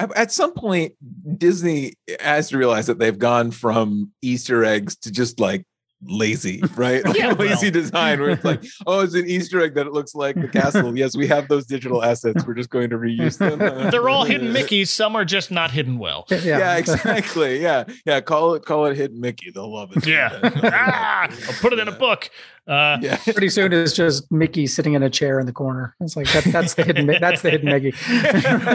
At- 0.00 0.32
some 0.32 0.52
point, 0.54 0.94
Disney 1.38 1.94
has 2.20 2.48
to 2.48 2.58
realize 2.58 2.86
that 2.86 2.98
they've 2.98 3.18
gone 3.18 3.50
from 3.50 4.12
Easter 4.22 4.64
eggs 4.64 4.96
to 4.98 5.10
just 5.10 5.38
like 5.40 5.64
lazy, 6.02 6.62
right? 6.76 7.04
Like 7.04 7.16
Yeah, 7.16 7.32
lazy 7.38 7.66
well. 7.66 7.72
design 7.72 8.20
where 8.20 8.30
it's 8.30 8.44
like, 8.44 8.64
oh, 8.86 9.00
it's 9.00 9.14
an 9.14 9.26
Easter 9.26 9.60
egg 9.60 9.74
that 9.74 9.86
it 9.86 9.92
looks 9.92 10.14
like 10.14 10.34
the 10.36 10.48
castle. 10.48 10.96
yes, 10.96 11.16
we 11.16 11.26
have 11.28 11.48
those 11.48 11.66
digital 11.66 12.02
assets. 12.02 12.46
We're 12.46 12.54
just 12.54 12.70
going 12.70 12.90
to 12.90 12.96
reuse 12.96 13.38
them. 13.38 13.58
They're 13.90 14.08
all 14.08 14.24
hidden 14.24 14.52
Mickeys. 14.52 14.88
Some 14.88 15.16
are 15.16 15.24
just 15.24 15.50
not 15.50 15.70
hidden 15.70 15.98
well. 15.98 16.26
Yeah, 16.30 16.76
exactly. 16.76 17.60
Yeah, 17.60 17.84
yeah. 18.06 18.20
Call 18.20 18.54
it, 18.54 18.64
call 18.64 18.86
it 18.86 18.96
hidden 18.96 19.20
Mickey. 19.20 19.50
They'll 19.50 19.72
love 19.72 19.96
it. 19.96 20.06
Yeah. 20.06 20.38
ah, 20.42 21.28
I'll 21.30 21.54
put 21.60 21.72
it 21.72 21.78
in 21.78 21.88
a 21.88 21.92
book. 21.92 22.30
Uh, 22.66 22.98
yeah. 23.00 23.16
Pretty 23.16 23.48
soon 23.48 23.72
it's 23.72 23.94
just 23.94 24.30
Mickey 24.30 24.66
sitting 24.66 24.94
in 24.94 25.02
a 25.02 25.10
chair 25.10 25.40
in 25.40 25.46
the 25.46 25.52
corner. 25.52 25.96
It's 26.00 26.14
like 26.16 26.30
that, 26.32 26.44
that's 26.44 26.74
the 26.74 26.84
hidden. 26.84 27.06
That's 27.20 27.42
the 27.42 27.50
hidden 27.50 27.68
Mickey. 27.68 27.92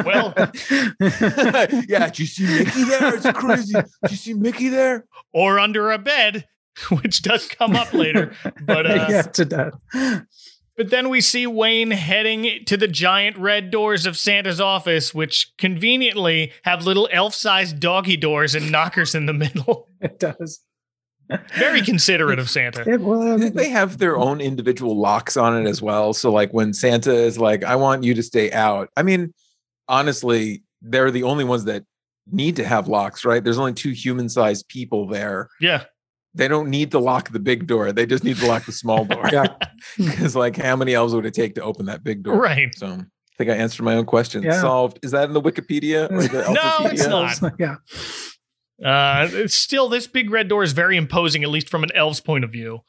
well, 0.06 0.34
yeah. 1.88 2.08
Did 2.08 2.20
you 2.20 2.26
see 2.26 2.46
Mickey 2.46 2.84
there? 2.84 3.16
It's 3.16 3.32
crazy. 3.32 3.74
Did 3.74 4.12
you 4.12 4.18
see 4.18 4.34
Mickey 4.34 4.70
there? 4.70 5.06
or 5.34 5.60
under 5.60 5.92
a 5.92 5.98
bed, 5.98 6.48
which 7.02 7.22
does 7.22 7.48
come 7.48 7.76
up 7.76 7.94
later. 7.94 8.34
But 8.62 8.86
uh, 8.90 9.08
yeah, 9.10 9.22
to 9.24 9.46
that. 9.46 10.26
But 10.78 10.90
then 10.90 11.10
we 11.10 11.22
see 11.22 11.48
Wayne 11.48 11.92
heading 11.92 12.66
to 12.66 12.76
the 12.76 12.88
giant 12.88 13.38
red 13.38 13.72
doors 13.72 14.06
of 14.06 14.18
Santa's 14.18 14.60
office, 14.60 15.14
which 15.14 15.54
conveniently 15.58 16.52
have 16.64 16.86
little 16.86 17.08
elf-sized 17.12 17.80
doggy 17.80 18.18
doors 18.18 18.56
and 18.56 18.72
knockers 18.72 19.16
in 19.16 19.26
the 19.26 19.34
middle. 19.34 19.90
It 20.02 20.20
does. 20.20 20.60
Very 21.56 21.82
considerate 21.82 22.38
of 22.38 22.48
Santa. 22.48 22.88
It, 22.88 23.02
well, 23.02 23.40
they 23.40 23.70
have 23.70 23.98
their 23.98 24.18
own 24.18 24.40
individual 24.40 24.96
locks 24.96 25.36
on 25.36 25.60
it 25.60 25.68
as 25.68 25.82
well. 25.82 26.14
So 26.14 26.32
like 26.32 26.52
when 26.54 26.74
Santa 26.74 27.12
is 27.12 27.40
like, 27.40 27.64
I 27.64 27.76
want 27.76 28.04
you 28.04 28.14
to 28.14 28.22
stay 28.22 28.52
out. 28.52 28.90
I 28.96 29.02
mean, 29.02 29.34
honestly, 29.88 30.62
they're 30.84 31.10
the 31.10 31.24
only 31.24 31.44
ones 31.44 31.64
that 31.64 31.86
need 32.32 32.56
to 32.58 32.66
have 32.66 32.88
locks, 32.88 33.26
right? 33.26 33.44
There's 33.44 33.58
only 33.58 33.74
two 33.74 33.92
human 33.92 34.30
sized 34.30 34.68
people 34.68 35.08
there. 35.08 35.50
Yeah. 35.60 35.86
They 36.36 36.48
don't 36.48 36.70
need 36.70 36.91
to 36.91 36.99
lock 36.99 37.32
the 37.32 37.40
big 37.40 37.66
door. 37.66 37.91
They 37.94 38.06
just 38.06 38.24
need 38.24 38.36
to 38.38 38.45
lock 38.48 38.66
the 38.66 38.72
small 38.74 39.06
door. 39.14 39.30
Yeah. 39.32 39.48
Because 39.98 40.36
like 40.36 40.57
how 40.57 40.76
many 40.76 40.94
elves 40.94 41.14
would 41.16 41.26
it 41.26 41.34
take 41.34 41.56
to 41.56 41.62
open 41.64 41.86
that 41.86 42.03
big 42.03 42.24
door? 42.24 42.38
Right. 42.38 42.74
So 42.76 42.88
I 42.88 43.03
think 43.38 43.49
I 43.49 43.53
answered 43.53 43.84
my 43.84 43.95
own 43.95 44.06
question. 44.06 44.44
Yeah. 44.44 44.60
Solved. 44.60 44.99
Is 45.03 45.12
that 45.12 45.26
in 45.26 45.34
the 45.34 45.41
Wikipedia 45.41 46.12
or 46.12 46.22
the 46.24 46.52
No, 46.53 46.90
it's 46.90 47.41
not. 47.41 47.53
yeah. 47.60 47.76
Uh, 48.84 49.30
it's 49.32 49.53
still, 49.53 49.88
this 49.90 50.07
big 50.07 50.30
red 50.32 50.48
door 50.49 50.64
is 50.64 50.74
very 50.74 50.98
imposing, 50.98 51.44
at 51.44 51.49
least 51.49 51.70
from 51.70 51.84
an 51.84 51.91
elf's 51.95 52.20
point 52.20 52.44
of 52.44 52.52
view. 52.52 52.80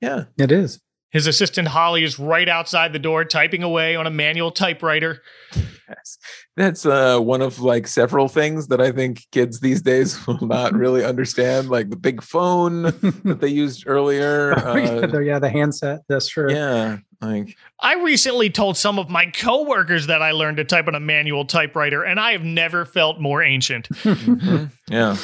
Yeah. 0.00 0.24
It 0.38 0.52
is. 0.52 0.80
His 1.12 1.26
assistant 1.26 1.68
Holly 1.68 2.04
is 2.04 2.18
right 2.18 2.48
outside 2.48 2.92
the 2.92 2.98
door, 2.98 3.24
typing 3.24 3.62
away 3.62 3.96
on 3.96 4.06
a 4.06 4.10
manual 4.10 4.50
typewriter. 4.50 5.22
Yes. 5.54 6.18
That's 6.60 6.84
uh, 6.84 7.18
one 7.18 7.40
of 7.40 7.60
like 7.60 7.86
several 7.86 8.28
things 8.28 8.66
that 8.66 8.82
I 8.82 8.92
think 8.92 9.26
kids 9.30 9.60
these 9.60 9.80
days 9.80 10.26
will 10.26 10.46
not 10.46 10.74
really 10.74 11.02
understand, 11.02 11.70
like 11.70 11.88
the 11.88 11.96
big 11.96 12.22
phone 12.22 12.82
that 12.82 13.38
they 13.40 13.48
used 13.64 13.84
earlier. 13.86 14.52
Oh, 14.66 14.76
yeah, 14.76 14.90
Uh, 14.90 15.06
the, 15.06 15.18
yeah, 15.20 15.38
the 15.38 15.48
handset. 15.48 16.00
That's 16.06 16.28
true. 16.28 16.52
yeah, 16.52 16.98
like 17.22 17.56
I 17.80 17.94
recently 18.02 18.50
told 18.50 18.76
some 18.76 18.98
of 18.98 19.08
my 19.08 19.24
coworkers 19.24 20.06
that 20.08 20.20
I 20.20 20.32
learned 20.32 20.58
to 20.58 20.64
type 20.64 20.86
on 20.86 20.94
a 20.94 21.00
manual 21.00 21.46
typewriter, 21.46 22.02
and 22.04 22.20
I 22.20 22.32
have 22.32 22.44
never 22.44 22.84
felt 22.84 23.18
more 23.20 23.42
ancient. 23.42 23.88
mhm, 23.88 24.70
yeah. 24.88 25.16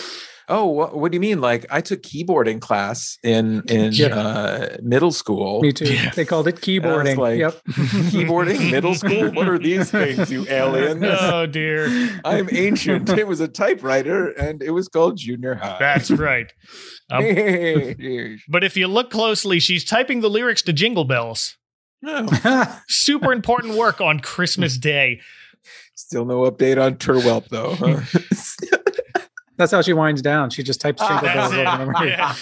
Oh, 0.48 0.66
what, 0.66 0.96
what 0.96 1.10
do 1.10 1.16
you 1.16 1.20
mean? 1.20 1.40
Like 1.40 1.66
I 1.70 1.80
took 1.80 2.02
keyboarding 2.02 2.60
class 2.60 3.18
in 3.24 3.62
in 3.68 3.92
Yeah. 3.92 4.16
uh, 4.16 4.76
middle 4.82 5.10
school. 5.10 5.60
Me 5.60 5.72
too. 5.72 5.96
They 6.14 6.24
called 6.24 6.46
it 6.46 6.66
And 6.68 6.86
I 6.86 6.96
was 6.96 7.06
keyboarding. 7.08 7.16
like, 7.18 7.38
yep. 7.38 7.60
keyboarding 8.12 8.70
middle 8.70 8.94
school. 9.02 9.30
What 9.32 9.48
are 9.48 9.58
these 9.58 9.90
things, 9.90 10.30
you 10.30 10.46
aliens? 10.48 11.02
oh 11.04 11.46
dear. 11.46 11.88
I'm 12.24 12.48
ancient. 12.52 13.08
It 13.10 13.26
was 13.26 13.40
a 13.40 13.48
typewriter, 13.48 14.28
and 14.28 14.62
it 14.62 14.70
was 14.70 14.86
called 14.88 15.16
junior 15.16 15.56
high. 15.56 15.78
That's 15.80 16.10
right. 16.12 16.52
Um, 17.10 17.24
but 18.48 18.62
if 18.64 18.76
you 18.76 18.86
look 18.86 19.10
closely, 19.10 19.58
she's 19.58 19.84
typing 19.84 20.20
the 20.20 20.30
lyrics 20.30 20.62
to 20.62 20.72
Jingle 20.72 21.04
Bells. 21.04 21.56
No. 22.02 22.26
Super 22.88 23.32
important 23.32 23.74
work 23.74 24.00
on 24.00 24.20
Christmas 24.20 24.76
Day. 24.78 25.20
Still 25.96 26.24
no 26.24 26.48
update 26.48 26.80
on 26.80 26.96
Turwelp 26.96 27.48
though. 27.48 27.74
huh? 27.74 28.95
That's 29.56 29.72
how 29.72 29.82
she 29.82 29.92
winds 29.92 30.22
down. 30.22 30.50
She 30.50 30.62
just 30.62 30.80
types 30.80 31.00
jingle 31.06 31.28
bells 31.28 31.52
over 31.52 31.62
and 31.62 31.96
over. 31.96 32.06
Yeah. 32.06 32.34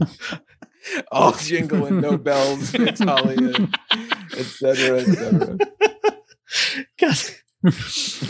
All 1.12 1.32
jingle 1.32 1.84
and 1.86 2.00
no 2.00 2.16
bells, 2.16 2.70
Fix 2.70 3.00
Holly, 3.00 3.36
and 3.36 3.76
et 4.36 4.46
cetera, 4.46 5.00
et 5.00 5.04
cetera. 5.04 5.58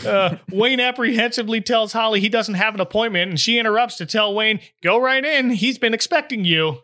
Uh, 0.05 0.37
Wayne 0.51 0.81
apprehensively 0.81 1.61
tells 1.61 1.93
Holly 1.93 2.21
he 2.21 2.29
doesn't 2.29 2.55
have 2.55 2.75
an 2.75 2.81
appointment, 2.81 3.31
and 3.31 3.39
she 3.39 3.59
interrupts 3.59 3.97
to 3.99 4.07
tell 4.07 4.35
Wayne, 4.35 4.59
"Go 4.83 4.99
right 5.01 5.25
in. 5.25 5.51
He's 5.51 5.79
been 5.79 5.95
expecting 5.95 6.45
you." 6.45 6.81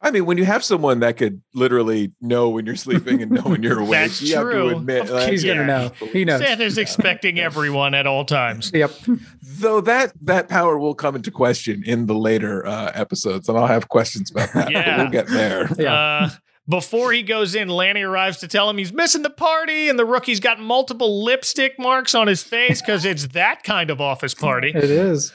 I 0.00 0.12
mean, 0.12 0.26
when 0.26 0.38
you 0.38 0.44
have 0.44 0.62
someone 0.62 1.00
that 1.00 1.16
could 1.16 1.42
literally 1.54 2.12
know 2.20 2.48
when 2.50 2.66
you're 2.66 2.76
sleeping 2.76 3.20
and 3.20 3.32
know 3.32 3.42
when 3.42 3.62
you're 3.64 3.78
awake, 3.80 3.90
That's 3.90 4.22
you 4.22 4.36
true. 4.36 4.54
have 4.66 4.70
to 4.72 4.76
admit 4.78 5.02
Of 5.02 5.10
like, 5.10 5.30
He's 5.30 5.44
gonna 5.44 5.66
know. 5.66 5.90
He 6.12 6.24
knows. 6.24 6.40
Santa's 6.40 6.78
expecting 6.78 7.40
everyone 7.40 7.94
at 7.94 8.06
all 8.06 8.24
times. 8.24 8.70
Yep. 8.72 8.92
Though 9.42 9.80
that 9.80 10.12
that 10.22 10.48
power 10.48 10.78
will 10.78 10.94
come 10.94 11.16
into 11.16 11.30
question 11.32 11.82
in 11.84 12.06
the 12.06 12.14
later 12.14 12.64
uh, 12.66 12.92
episodes, 12.94 13.48
and 13.48 13.58
I'll 13.58 13.66
have 13.66 13.88
questions 13.88 14.30
about 14.30 14.52
that. 14.52 14.70
Yeah. 14.70 14.98
we'll 15.02 15.10
get 15.10 15.26
there. 15.26 15.68
Yeah. 15.78 15.94
Uh, 15.94 16.30
before 16.68 17.12
he 17.12 17.22
goes 17.22 17.54
in, 17.54 17.68
Lanny 17.68 18.02
arrives 18.02 18.36
to 18.40 18.46
tell 18.48 18.68
him 18.68 18.76
he's 18.76 18.92
missing 18.92 19.22
the 19.22 19.30
party, 19.30 19.88
and 19.88 19.98
the 19.98 20.04
rookie's 20.04 20.38
got 20.38 20.60
multiple 20.60 21.24
lipstick 21.24 21.78
marks 21.78 22.14
on 22.14 22.26
his 22.26 22.42
face 22.42 22.82
because 22.82 23.06
it's 23.06 23.28
that 23.28 23.62
kind 23.62 23.88
of 23.90 24.02
office 24.02 24.34
party, 24.34 24.72
It 24.74 24.84
is. 24.84 25.32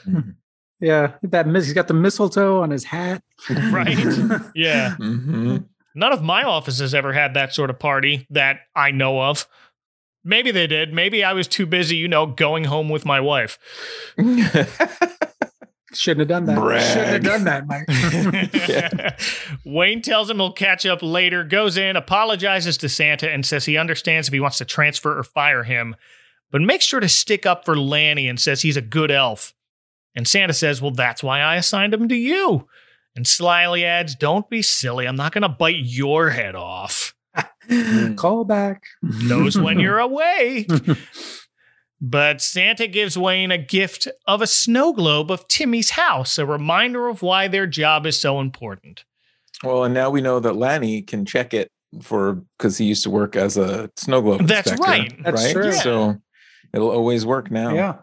Yeah, 0.84 1.12
that 1.22 1.46
mis- 1.46 1.64
he's 1.64 1.72
got 1.72 1.88
the 1.88 1.94
mistletoe 1.94 2.60
on 2.60 2.68
his 2.70 2.84
hat. 2.84 3.22
right? 3.70 3.96
yeah. 4.54 4.94
hmm 4.96 5.56
None 5.96 6.12
of 6.12 6.22
my 6.22 6.42
offices 6.42 6.92
ever 6.92 7.12
had 7.12 7.34
that 7.34 7.54
sort 7.54 7.70
of 7.70 7.78
party 7.78 8.26
that 8.28 8.58
I 8.74 8.90
know 8.90 9.22
of. 9.22 9.46
Maybe 10.24 10.50
they 10.50 10.66
did. 10.66 10.92
Maybe 10.92 11.22
I 11.22 11.32
was 11.32 11.46
too 11.46 11.66
busy, 11.66 11.96
you 11.96 12.08
know, 12.08 12.26
going 12.26 12.64
home 12.64 12.88
with 12.88 13.06
my 13.06 13.20
wife. 13.20 13.58
Shouldn't 15.94 16.18
have 16.18 16.28
done 16.28 16.46
that. 16.46 16.58
Brag. 16.58 16.82
Shouldn't 16.82 17.06
have 17.06 17.22
done 17.22 17.44
that, 17.44 17.66
Mike. 17.68 19.20
Wayne 19.64 20.02
tells 20.02 20.28
him 20.28 20.38
he'll 20.38 20.52
catch 20.52 20.84
up 20.84 20.98
later, 21.00 21.44
goes 21.44 21.76
in, 21.76 21.94
apologizes 21.94 22.76
to 22.78 22.88
Santa, 22.88 23.30
and 23.30 23.46
says 23.46 23.64
he 23.64 23.78
understands 23.78 24.26
if 24.26 24.34
he 24.34 24.40
wants 24.40 24.58
to 24.58 24.64
transfer 24.64 25.16
or 25.16 25.22
fire 25.22 25.62
him, 25.62 25.94
but 26.50 26.60
makes 26.60 26.84
sure 26.84 26.98
to 27.00 27.08
stick 27.08 27.46
up 27.46 27.64
for 27.64 27.78
Lanny 27.78 28.28
and 28.28 28.40
says 28.40 28.62
he's 28.62 28.76
a 28.76 28.82
good 28.82 29.12
elf. 29.12 29.54
And 30.16 30.26
Santa 30.28 30.52
says, 30.52 30.80
Well, 30.80 30.92
that's 30.92 31.22
why 31.22 31.40
I 31.40 31.56
assigned 31.56 31.94
him 31.94 32.08
to 32.08 32.16
you. 32.16 32.66
And 33.16 33.26
slyly 33.26 33.84
adds, 33.84 34.14
Don't 34.14 34.48
be 34.48 34.62
silly. 34.62 35.06
I'm 35.06 35.16
not 35.16 35.32
going 35.32 35.42
to 35.42 35.48
bite 35.48 35.76
your 35.78 36.30
head 36.30 36.54
off. 36.54 37.14
Call 38.16 38.44
back. 38.44 38.84
Knows 39.02 39.58
when 39.58 39.80
you're 39.80 39.98
away. 40.00 40.66
But 42.00 42.42
Santa 42.42 42.86
gives 42.86 43.16
Wayne 43.16 43.50
a 43.50 43.56
gift 43.56 44.08
of 44.26 44.42
a 44.42 44.46
snow 44.46 44.92
globe 44.92 45.30
of 45.30 45.48
Timmy's 45.48 45.90
house, 45.90 46.36
a 46.36 46.44
reminder 46.44 47.08
of 47.08 47.22
why 47.22 47.48
their 47.48 47.66
job 47.66 48.04
is 48.04 48.20
so 48.20 48.40
important. 48.40 49.04
well, 49.62 49.84
and 49.84 49.94
now 49.94 50.10
we 50.10 50.20
know 50.20 50.38
that 50.38 50.54
Lanny 50.54 51.00
can 51.00 51.24
check 51.24 51.54
it 51.54 51.70
for 52.02 52.42
because 52.58 52.76
he 52.76 52.84
used 52.84 53.04
to 53.04 53.10
work 53.10 53.36
as 53.36 53.56
a 53.56 53.90
snow 53.96 54.20
globe. 54.20 54.46
That's 54.46 54.72
inspector, 54.72 54.82
right. 54.90 55.22
That's 55.24 55.52
true. 55.52 55.72
So 55.72 56.16
it'll 56.74 56.90
always 56.90 57.24
work 57.24 57.50
now. 57.50 57.72
Yeah, 57.72 57.94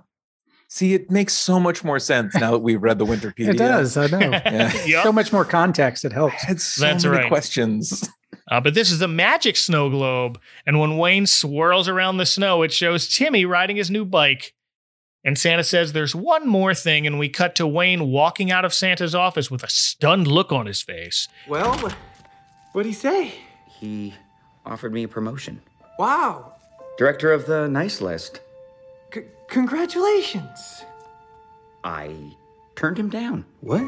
See, 0.74 0.94
it 0.94 1.12
makes 1.12 1.34
so 1.34 1.60
much 1.60 1.84
more 1.84 2.00
sense 2.00 2.34
now 2.34 2.52
that 2.52 2.60
we've 2.60 2.82
read 2.82 2.98
the 2.98 3.06
Winterpedia. 3.06 3.50
it 3.54 3.58
does. 3.58 3.98
I 3.98 4.08
know. 4.08 4.20
Yeah. 4.46 4.86
Yup. 4.86 5.04
So 5.04 5.12
much 5.12 5.34
more 5.34 5.44
context. 5.44 6.06
It 6.06 6.14
helps. 6.14 6.46
I 6.46 6.48
had 6.48 6.62
so 6.62 6.82
That's 6.86 7.04
many 7.04 7.18
right. 7.18 7.28
questions. 7.28 8.10
Uh, 8.50 8.62
but 8.62 8.74
this 8.74 8.90
is 8.90 9.00
the 9.00 9.08
magic 9.10 9.58
snow 9.58 9.90
globe. 9.90 10.40
And 10.66 10.80
when 10.80 10.98
Wayne 10.98 11.28
swirls 11.28 11.90
around 11.90 12.18
the 12.18 12.26
snow, 12.26 12.62
it 12.62 12.72
shows 12.72 13.10
Timmy 13.10 13.44
riding 13.44 13.76
his 13.76 13.92
new 13.92 14.06
bike. 14.06 14.54
And 15.26 15.38
Santa 15.38 15.66
says 15.66 15.92
there's 15.92 16.16
one 16.16 16.48
more 16.48 16.74
thing. 16.74 17.06
And 17.06 17.20
we 17.20 17.28
cut 17.28 17.54
to 17.56 17.68
Wayne 17.68 18.10
walking 18.10 18.50
out 18.50 18.64
of 18.64 18.74
Santa's 18.74 19.14
office 19.14 19.52
with 19.52 19.64
a 19.64 19.70
stunned 19.70 20.28
look 20.28 20.54
on 20.54 20.68
his 20.68 20.82
face. 20.82 21.28
Well, 21.50 21.74
what'd 22.72 22.90
he 22.90 22.94
say? 22.94 23.34
He 23.82 24.14
offered 24.66 24.94
me 24.94 25.04
a 25.04 25.10
promotion. 25.10 25.62
Wow. 26.00 26.54
Director 26.98 27.34
of 27.34 27.46
the 27.46 27.68
nice 27.68 28.00
list. 28.00 28.40
C- 29.52 29.56
congratulations. 29.56 30.86
I 31.84 32.16
turned 32.76 32.98
him 32.98 33.10
down. 33.10 33.46
What? 33.62 33.82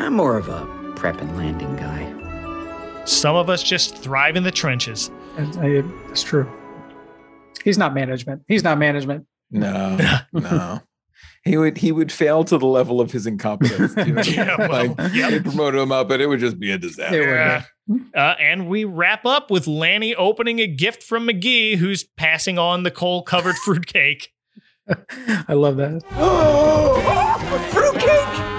I'm 0.00 0.14
more 0.14 0.36
of 0.36 0.48
a 0.48 0.66
prep 0.96 1.20
and 1.20 1.36
landing 1.36 1.76
guy. 1.76 3.04
Some 3.04 3.36
of 3.36 3.50
us 3.50 3.62
just 3.62 3.96
thrive 3.96 4.36
in 4.36 4.42
the 4.42 4.50
trenches. 4.50 5.10
It's, 5.36 5.56
I- 5.56 5.82
it's 6.10 6.22
true. 6.22 6.50
He's 7.64 7.78
not 7.78 7.94
management. 7.94 8.42
He's 8.48 8.64
not 8.64 8.78
management. 8.78 9.26
No, 9.50 9.98
no. 10.32 10.80
He 11.44 11.56
would 11.56 11.78
he 11.78 11.90
would 11.90 12.12
fail 12.12 12.44
to 12.44 12.56
the 12.56 12.66
level 12.66 13.00
of 13.00 13.10
his 13.10 13.26
incompetence. 13.26 13.94
you? 14.06 14.16
Yeah, 14.32 14.56
well, 14.58 14.94
like 14.96 15.12
yep. 15.12 15.30
they 15.30 15.40
promote 15.40 15.74
him 15.74 15.90
up, 15.90 16.08
but 16.08 16.20
it 16.20 16.26
would 16.26 16.40
just 16.40 16.58
be 16.58 16.70
a 16.70 16.78
disaster. 16.78 17.22
Yeah. 17.22 17.64
Uh, 18.14 18.34
and 18.38 18.68
we 18.68 18.84
wrap 18.84 19.26
up 19.26 19.50
with 19.50 19.66
Lanny 19.66 20.14
opening 20.14 20.60
a 20.60 20.66
gift 20.68 21.02
from 21.02 21.26
Magee, 21.26 21.76
who's 21.76 22.04
passing 22.04 22.58
on 22.58 22.84
the 22.84 22.90
coal 22.90 23.22
covered 23.22 23.56
fruitcake. 23.64 24.30
I 25.48 25.52
love 25.54 25.76
that. 25.76 26.02
Oh, 26.12 27.68
fruitcake! 27.72 28.52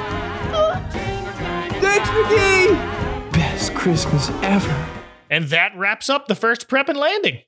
Thanks, 1.82 2.10
Magee! 2.12 3.38
Best 3.38 3.74
Christmas 3.76 4.30
ever. 4.42 4.90
And 5.30 5.46
that 5.46 5.76
wraps 5.76 6.10
up 6.10 6.28
the 6.28 6.36
first 6.36 6.68
prep 6.68 6.90
and 6.90 6.98
landing. 7.00 7.40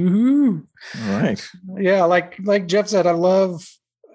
Ooh. 0.00 0.66
All 1.02 1.20
right. 1.20 1.48
Yeah, 1.78 2.04
like 2.04 2.36
like 2.42 2.66
Jeff 2.66 2.88
said, 2.88 3.06
I 3.06 3.12
love 3.12 3.64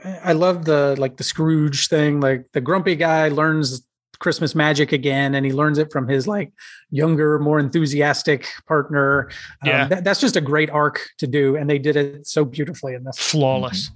I 0.03 0.34
love 0.34 0.65
the 0.65 0.95
like 0.97 1.17
the 1.17 1.23
Scrooge 1.23 1.88
thing. 1.88 2.19
Like 2.21 2.45
the 2.53 2.61
grumpy 2.61 2.95
guy 2.95 3.27
learns 3.30 3.81
Christmas 4.19 4.53
magic 4.55 4.91
again, 4.91 5.35
and 5.35 5.45
he 5.45 5.51
learns 5.53 5.77
it 5.77 5.91
from 5.91 6.07
his 6.07 6.27
like 6.27 6.51
younger, 6.89 7.39
more 7.39 7.59
enthusiastic 7.59 8.45
partner. 8.67 9.30
Um, 9.61 9.67
Yeah. 9.69 9.88
that- 9.88 10.03
that's 10.03 10.19
just 10.19 10.35
a 10.35 10.41
great 10.41 10.69
arc 10.69 11.01
to 11.19 11.27
do, 11.27 11.55
and 11.55 11.69
they 11.69 11.80
did 11.80 11.95
it 11.95 12.27
so 12.27 12.45
beautifully 12.45 12.93
in 12.95 13.03
this. 13.03 13.17
Flawless. 13.17 13.91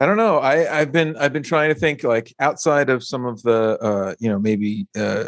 I 0.00 0.06
don't 0.06 0.16
know. 0.16 0.38
I 0.38 0.80
I've 0.80 0.90
been 0.90 1.16
I've 1.16 1.32
been 1.32 1.42
trying 1.44 1.68
to 1.72 1.78
think 1.78 2.02
like 2.02 2.34
outside 2.40 2.90
of 2.90 3.04
some 3.04 3.24
of 3.24 3.42
the 3.42 3.78
uh 3.80 4.14
you 4.18 4.28
know 4.28 4.38
maybe 4.38 4.86
uh 4.98 5.24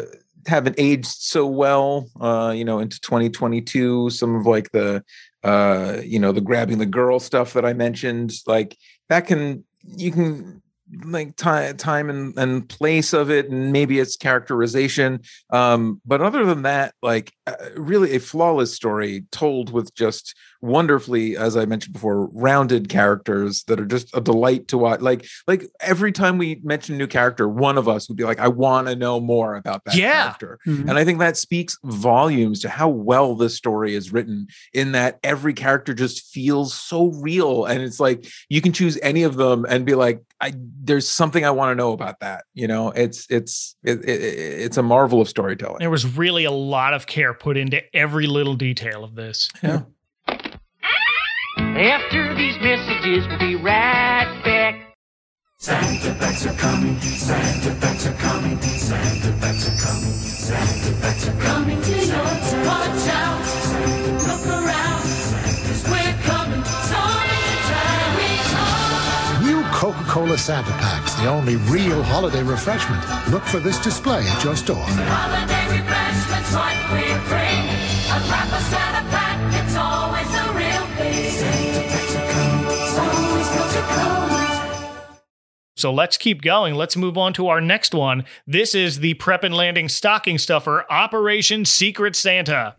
haven't 0.47 0.75
aged 0.77 1.07
so 1.07 1.47
well 1.47 2.07
uh 2.21 2.53
you 2.55 2.63
know 2.63 2.77
into 2.77 2.99
2022 3.01 4.11
some 4.11 4.35
of 4.35 4.45
like 4.45 4.69
the 4.71 5.03
uh 5.43 5.97
you 6.03 6.19
know 6.19 6.31
the 6.31 6.41
grabbing 6.41 6.77
the 6.77 6.85
girl 6.85 7.19
stuff 7.19 7.53
that 7.53 7.65
I 7.65 7.73
mentioned 7.73 8.33
like 8.45 8.77
that 9.09 9.25
can 9.27 9.63
you 9.87 10.11
can 10.11 10.61
like 11.03 11.35
time 11.35 11.75
time 11.77 12.09
and, 12.09 12.37
and 12.37 12.69
place 12.69 13.11
of 13.11 13.31
it 13.31 13.49
and 13.49 13.71
maybe 13.73 13.99
its 13.99 14.15
characterization 14.15 15.19
um 15.49 15.99
but 16.05 16.21
other 16.21 16.45
than 16.45 16.61
that 16.61 16.93
like 17.01 17.33
uh, 17.47 17.55
really 17.75 18.15
a 18.15 18.19
flawless 18.19 18.73
story 18.73 19.25
told 19.31 19.71
with 19.71 19.93
just 19.95 20.35
wonderfully 20.61 21.37
as 21.37 21.55
i 21.57 21.65
mentioned 21.65 21.93
before 21.93 22.27
rounded 22.33 22.89
characters 22.89 23.63
that 23.63 23.79
are 23.79 23.85
just 23.85 24.15
a 24.15 24.21
delight 24.21 24.67
to 24.67 24.77
watch 24.77 24.99
like 25.01 25.25
like 25.47 25.69
every 25.79 26.11
time 26.11 26.37
we 26.37 26.59
mention 26.63 26.95
a 26.95 26.97
new 26.97 27.07
character 27.07 27.47
one 27.47 27.77
of 27.77 27.87
us 27.87 28.07
would 28.09 28.17
be 28.17 28.23
like 28.23 28.39
i 28.39 28.47
want 28.47 28.87
to 28.87 28.95
know 28.95 29.19
more 29.19 29.55
about 29.55 29.83
that 29.85 29.95
Yeah. 29.95 30.23
character 30.23 30.59
Mhm. 30.65 30.89
and 30.89 30.97
i 30.97 31.03
think 31.05 31.19
that 31.19 31.37
speaks 31.37 31.77
volumes 31.83 32.59
to 32.61 32.69
how 32.69 32.89
well 32.89 33.35
this 33.35 33.55
story 33.55 33.95
is 33.95 34.11
written 34.11 34.47
in 34.73 34.91
that 34.93 35.19
every 35.23 35.53
character 35.53 35.93
just 35.93 36.25
feels 36.27 36.73
so 36.73 37.07
real 37.21 37.65
and 37.65 37.81
it's 37.81 37.99
like 37.99 38.25
you 38.49 38.61
can 38.61 38.73
choose 38.73 38.97
any 39.01 39.23
of 39.23 39.35
them 39.35 39.65
and 39.69 39.85
be 39.85 39.95
like 39.95 40.21
i 40.41 40.53
there's 40.83 41.07
something 41.07 41.45
i 41.45 41.51
want 41.51 41.71
to 41.71 41.75
know 41.75 41.91
about 41.93 42.19
that 42.19 42.43
you 42.53 42.67
know 42.67 42.89
it's 42.91 43.25
it's 43.29 43.75
it, 43.83 43.99
it, 44.03 44.09
it's 44.21 44.77
a 44.77 44.83
marvel 44.83 45.21
of 45.21 45.29
storytelling 45.29 45.77
There 45.79 45.89
was 45.89 46.17
really 46.17 46.43
a 46.45 46.51
lot 46.51 46.93
of 46.93 47.05
care 47.07 47.33
put 47.33 47.57
into 47.57 47.81
every 47.95 48.27
little 48.27 48.55
detail 48.55 49.03
of 49.03 49.15
this. 49.15 49.49
yeah 49.63 49.81
After 51.75 52.33
these 52.35 52.57
messages, 52.61 53.27
we'll 53.27 53.37
be 53.37 53.55
right 53.57 54.41
back. 54.45 54.95
Santa 55.57 56.13
bags 56.17 56.45
are 56.45 56.53
coming, 56.53 56.97
Santa 57.01 57.71
bags 57.81 58.07
are 58.07 58.13
coming, 58.13 58.57
Santa 58.61 59.31
bags 59.41 59.67
are 59.67 59.85
coming, 59.85 60.13
Santa 60.13 60.91
bags 61.01 61.27
are 61.27 61.37
coming 61.41 61.81
to 61.81 61.91
your 61.91 62.07
town. 62.07 62.65
Watch 62.65 63.07
out, 63.11 63.41
look 64.23 64.47
around, 64.47 65.03
'cause 65.03 65.83
we're 65.91 66.15
coming, 66.23 66.63
summertime 66.63 68.15
we 68.15 68.29
come. 68.53 69.45
New 69.45 69.61
Coca-Cola 69.73 70.37
Santa 70.37 70.71
Packs, 70.79 71.15
the 71.15 71.27
only 71.27 71.57
real 71.57 72.01
holiday 72.03 72.43
refreshment. 72.43 73.03
Look 73.29 73.43
for 73.43 73.59
this 73.59 73.79
display 73.79 74.25
at 74.25 74.41
your 74.45 74.55
store. 74.55 74.87
So 85.75 85.91
let's 85.91 86.17
keep 86.17 86.41
going. 86.41 86.75
Let's 86.75 86.95
move 86.95 87.17
on 87.17 87.33
to 87.33 87.49
our 87.49 87.59
next 87.59 87.93
one. 87.93 88.23
This 88.47 88.73
is 88.73 88.99
the 88.99 89.15
Prep 89.15 89.43
and 89.43 89.53
Landing 89.53 89.89
Stocking 89.89 90.37
Stuffer 90.37 90.85
Operation 90.89 91.65
Secret 91.65 92.15
Santa. 92.15 92.75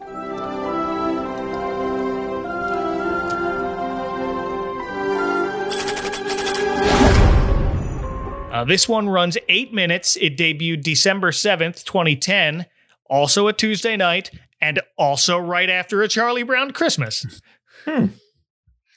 Uh, 8.51 8.65
this 8.65 8.89
one 8.89 9.11
runs 9.11 9.37
eight 9.51 9.75
minutes. 9.75 10.17
It 10.17 10.39
debuted 10.39 10.83
December 10.83 11.31
7th, 11.31 11.85
2010, 11.85 12.65
also 13.11 13.49
a 13.49 13.53
Tuesday 13.53 13.99
night, 13.99 14.31
and 14.63 14.81
also 14.97 15.37
right 15.37 15.69
after 15.69 16.01
a 16.01 16.09
Charlie 16.09 16.45
Brown 16.45 16.71
Christmas. 16.71 17.43
So 17.85 18.09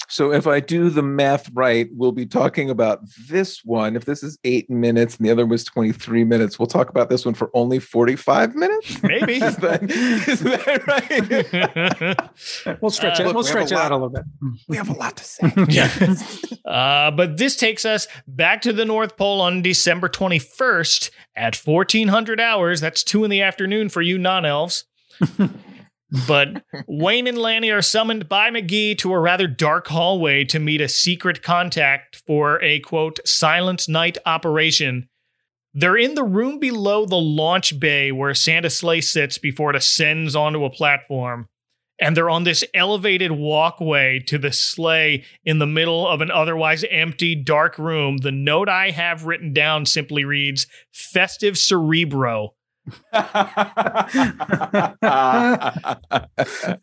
So 0.10 0.32
if 0.34 0.48
I 0.48 0.60
do 0.60 0.90
the 0.90 1.04
math 1.04 1.50
right, 1.54 1.88
we'll 1.92 2.12
be 2.12 2.26
talking 2.26 2.70
about 2.70 3.00
this 3.30 3.64
one. 3.64 3.96
If 3.96 4.06
this 4.06 4.24
is 4.24 4.40
eight 4.44 4.70
minutes 4.70 5.18
and 5.18 5.26
the 5.28 5.32
other 5.32 5.46
was 5.46 5.64
23 5.64 6.24
minutes, 6.24 6.58
we'll 6.58 6.66
talk 6.68 6.90
about 6.90 7.10
this 7.10 7.26
one 7.26 7.36
for 7.36 7.52
only 7.54 7.78
45 7.80 8.56
minutes. 8.56 9.04
Maybe. 9.04 9.34
is, 9.42 9.56
that, 9.58 9.84
is 9.84 10.40
that 10.42 10.88
right? 12.66 12.80
We'll 12.82 12.92
stretch 12.92 13.20
Uh, 13.20 13.24
it. 13.24 13.26
look, 13.28 13.36
we'll 13.36 13.44
we 13.44 13.50
have 13.50 13.58
a 13.62 13.68
stretch 13.68 13.72
it 13.72 13.76
lot- 13.76 13.86
out 13.86 13.92
a 13.92 13.96
little 13.96 14.10
bit. 14.10 14.24
we 14.68 14.78
have 14.78 14.90
a 14.90 14.94
lot 14.94 15.16
to 15.18 15.24
say. 15.24 15.54
Yeah. 15.70 15.90
uh, 16.66 17.12
but 17.12 17.38
this 17.38 17.56
takes 17.56 17.86
us 17.86 18.08
back 18.28 18.62
to 18.62 18.74
the 18.74 18.86
North 18.86 19.16
Pole 19.18 19.42
on 19.42 19.62
December 19.62 20.10
21st 20.10 21.12
at 21.36 21.56
1400 21.56 22.40
hours. 22.40 22.82
That's 22.82 23.04
two 23.04 23.24
in 23.24 23.30
the 23.30 23.42
afternoon 23.42 23.90
for 23.90 24.02
you 24.02 24.18
non 24.18 24.46
elves. 24.46 24.86
But 26.28 26.64
Wayne 26.88 27.28
and 27.28 27.38
Lanny 27.38 27.72
are 27.72 27.82
summoned 27.82 28.30
by 28.30 28.50
Magee 28.50 28.96
to 28.96 29.14
a 29.14 29.20
rather 29.20 29.48
dark 29.48 29.88
hallway 29.88 30.44
to 30.46 30.60
meet 30.60 30.82
a 30.82 30.88
secret 30.88 31.44
contact 31.44 32.24
for 32.26 32.62
a 32.62 32.80
quote, 32.80 33.20
silent 33.26 33.88
night 33.88 34.18
operation. 34.26 35.10
They're 35.74 35.98
in 35.98 36.16
the 36.16 36.24
room 36.24 36.60
below 36.60 37.06
the 37.06 37.16
launch 37.16 37.80
bay 37.80 38.12
where 38.12 38.34
Santa 38.34 38.70
Sleigh 38.70 39.02
sits 39.02 39.38
before 39.38 39.70
it 39.70 39.76
ascends 39.76 40.36
onto 40.36 40.66
a 40.66 40.70
platform 40.70 41.48
and 42.00 42.16
they're 42.16 42.30
on 42.30 42.44
this 42.44 42.64
elevated 42.74 43.32
walkway 43.32 44.20
to 44.20 44.38
the 44.38 44.52
sleigh 44.52 45.24
in 45.44 45.60
the 45.60 45.68
middle 45.68 46.08
of 46.08 46.22
an 46.22 46.32
otherwise 46.32 46.86
empty, 46.90 47.36
dark 47.36 47.78
room. 47.78 48.18
The 48.18 48.32
note 48.32 48.70
I 48.70 48.92
have 48.92 49.26
written 49.26 49.54
down 49.54 49.86
simply 49.86 50.24
reads 50.24 50.68
Festive 50.92 51.58
Cerebro. 51.58 52.54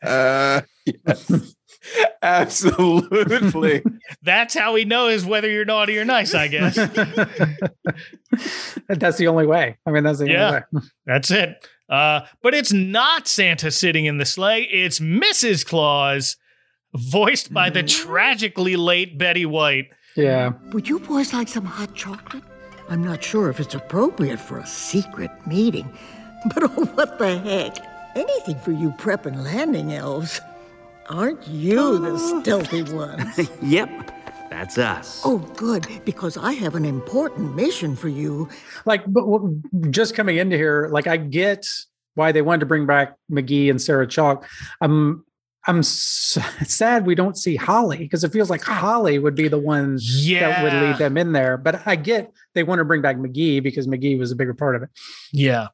uh, 0.02 0.60
yes, 0.84 1.54
absolutely. 2.22 3.82
That's 4.22 4.54
how 4.54 4.74
he 4.74 4.84
knows 4.84 5.24
whether 5.24 5.48
you're 5.50 5.64
naughty 5.64 5.98
or 5.98 6.04
nice, 6.04 6.34
I 6.34 6.48
guess. 6.48 6.74
that's 8.88 9.16
the 9.18 9.28
only 9.28 9.46
way. 9.46 9.76
I 9.86 9.90
mean, 9.90 10.04
that's 10.04 10.18
the 10.18 10.28
Yeah. 10.28 10.46
only 10.48 10.60
way. 10.72 10.80
That's 11.06 11.30
it. 11.30 11.66
Uh, 11.88 12.20
but 12.42 12.52
it's 12.54 12.72
not 12.72 13.28
Santa 13.28 13.70
sitting 13.70 14.06
in 14.06 14.18
the 14.18 14.24
sleigh, 14.24 14.62
it's 14.62 14.98
Mrs. 14.98 15.64
Claus, 15.64 16.36
voiced 16.94 17.52
by 17.54 17.70
the 17.70 17.82
tragically 17.84 18.74
late 18.76 19.16
Betty 19.18 19.46
White. 19.46 19.86
Yeah. 20.16 20.50
Would 20.72 20.88
you 20.88 20.98
boys 20.98 21.32
like 21.32 21.46
some 21.48 21.64
hot 21.64 21.94
chocolate? 21.94 22.42
I'm 22.88 23.02
not 23.02 23.22
sure 23.22 23.50
if 23.50 23.58
it's 23.58 23.74
appropriate 23.74 24.38
for 24.38 24.58
a 24.58 24.66
secret 24.66 25.30
meeting, 25.46 25.90
but 26.54 26.62
oh, 26.62 26.84
what 26.94 27.18
the 27.18 27.38
heck? 27.38 27.78
Anything 28.14 28.58
for 28.60 28.72
you 28.72 28.92
prep 28.98 29.26
and 29.26 29.44
landing 29.44 29.92
elves. 29.92 30.40
Aren't 31.08 31.46
you 31.46 31.98
the 31.98 32.12
oh. 32.12 32.40
stealthy 32.40 32.82
ones? 32.94 33.50
yep, 33.62 33.88
that's 34.50 34.78
us. 34.78 35.22
Oh, 35.24 35.38
good, 35.56 35.86
because 36.04 36.36
I 36.36 36.52
have 36.52 36.74
an 36.74 36.84
important 36.84 37.54
mission 37.54 37.96
for 37.96 38.08
you. 38.08 38.48
Like, 38.84 39.04
but 39.06 39.22
w- 39.22 39.60
just 39.90 40.14
coming 40.14 40.38
into 40.38 40.56
here, 40.56 40.88
like, 40.90 41.06
I 41.06 41.16
get 41.16 41.66
why 42.14 42.32
they 42.32 42.42
wanted 42.42 42.60
to 42.60 42.66
bring 42.66 42.86
back 42.86 43.14
Magee 43.28 43.68
and 43.68 43.80
Sarah 43.80 44.06
Chalke. 44.06 44.44
I'm, 44.80 45.24
I'm 45.66 45.80
s- 45.80 46.38
sad 46.64 47.06
we 47.06 47.14
don't 47.14 47.36
see 47.36 47.56
Holly 47.56 47.98
because 47.98 48.24
it 48.24 48.32
feels 48.32 48.48
like 48.48 48.68
ah. 48.68 48.74
Holly 48.74 49.18
would 49.18 49.34
be 49.34 49.48
the 49.48 49.58
one 49.58 49.96
that 49.96 50.62
would 50.62 50.72
lead 50.72 50.98
them 50.98 51.16
in 51.16 51.32
there. 51.32 51.56
But 51.56 51.86
I 51.86 51.96
get 51.96 52.32
they 52.56 52.64
want 52.64 52.80
to 52.80 52.84
bring 52.84 53.02
back 53.02 53.18
Magee 53.18 53.60
because 53.60 53.86
Magee 53.86 54.16
was 54.16 54.32
a 54.32 54.36
bigger 54.36 54.54
part 54.54 54.74
of 54.74 54.82
it. 54.82 54.88
Yeah. 55.32 55.68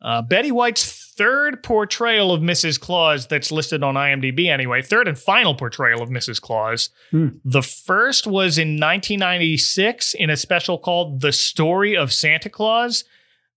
Uh, 0.00 0.22
Betty 0.22 0.50
White's 0.50 1.12
third 1.14 1.62
portrayal 1.62 2.32
of 2.32 2.40
Mrs. 2.40 2.80
Claus 2.80 3.26
that's 3.26 3.52
listed 3.52 3.82
on 3.82 3.96
IMDb 3.96 4.46
anyway, 4.46 4.80
third 4.80 5.06
and 5.06 5.18
final 5.18 5.54
portrayal 5.54 6.00
of 6.00 6.08
Mrs. 6.08 6.40
Claus. 6.40 6.88
Hmm. 7.10 7.28
The 7.44 7.62
first 7.62 8.26
was 8.26 8.56
in 8.56 8.80
1996 8.80 10.14
in 10.14 10.30
a 10.30 10.36
special 10.38 10.78
called 10.78 11.20
The 11.20 11.32
Story 11.32 11.94
of 11.94 12.14
Santa 12.14 12.48
Claus, 12.48 13.04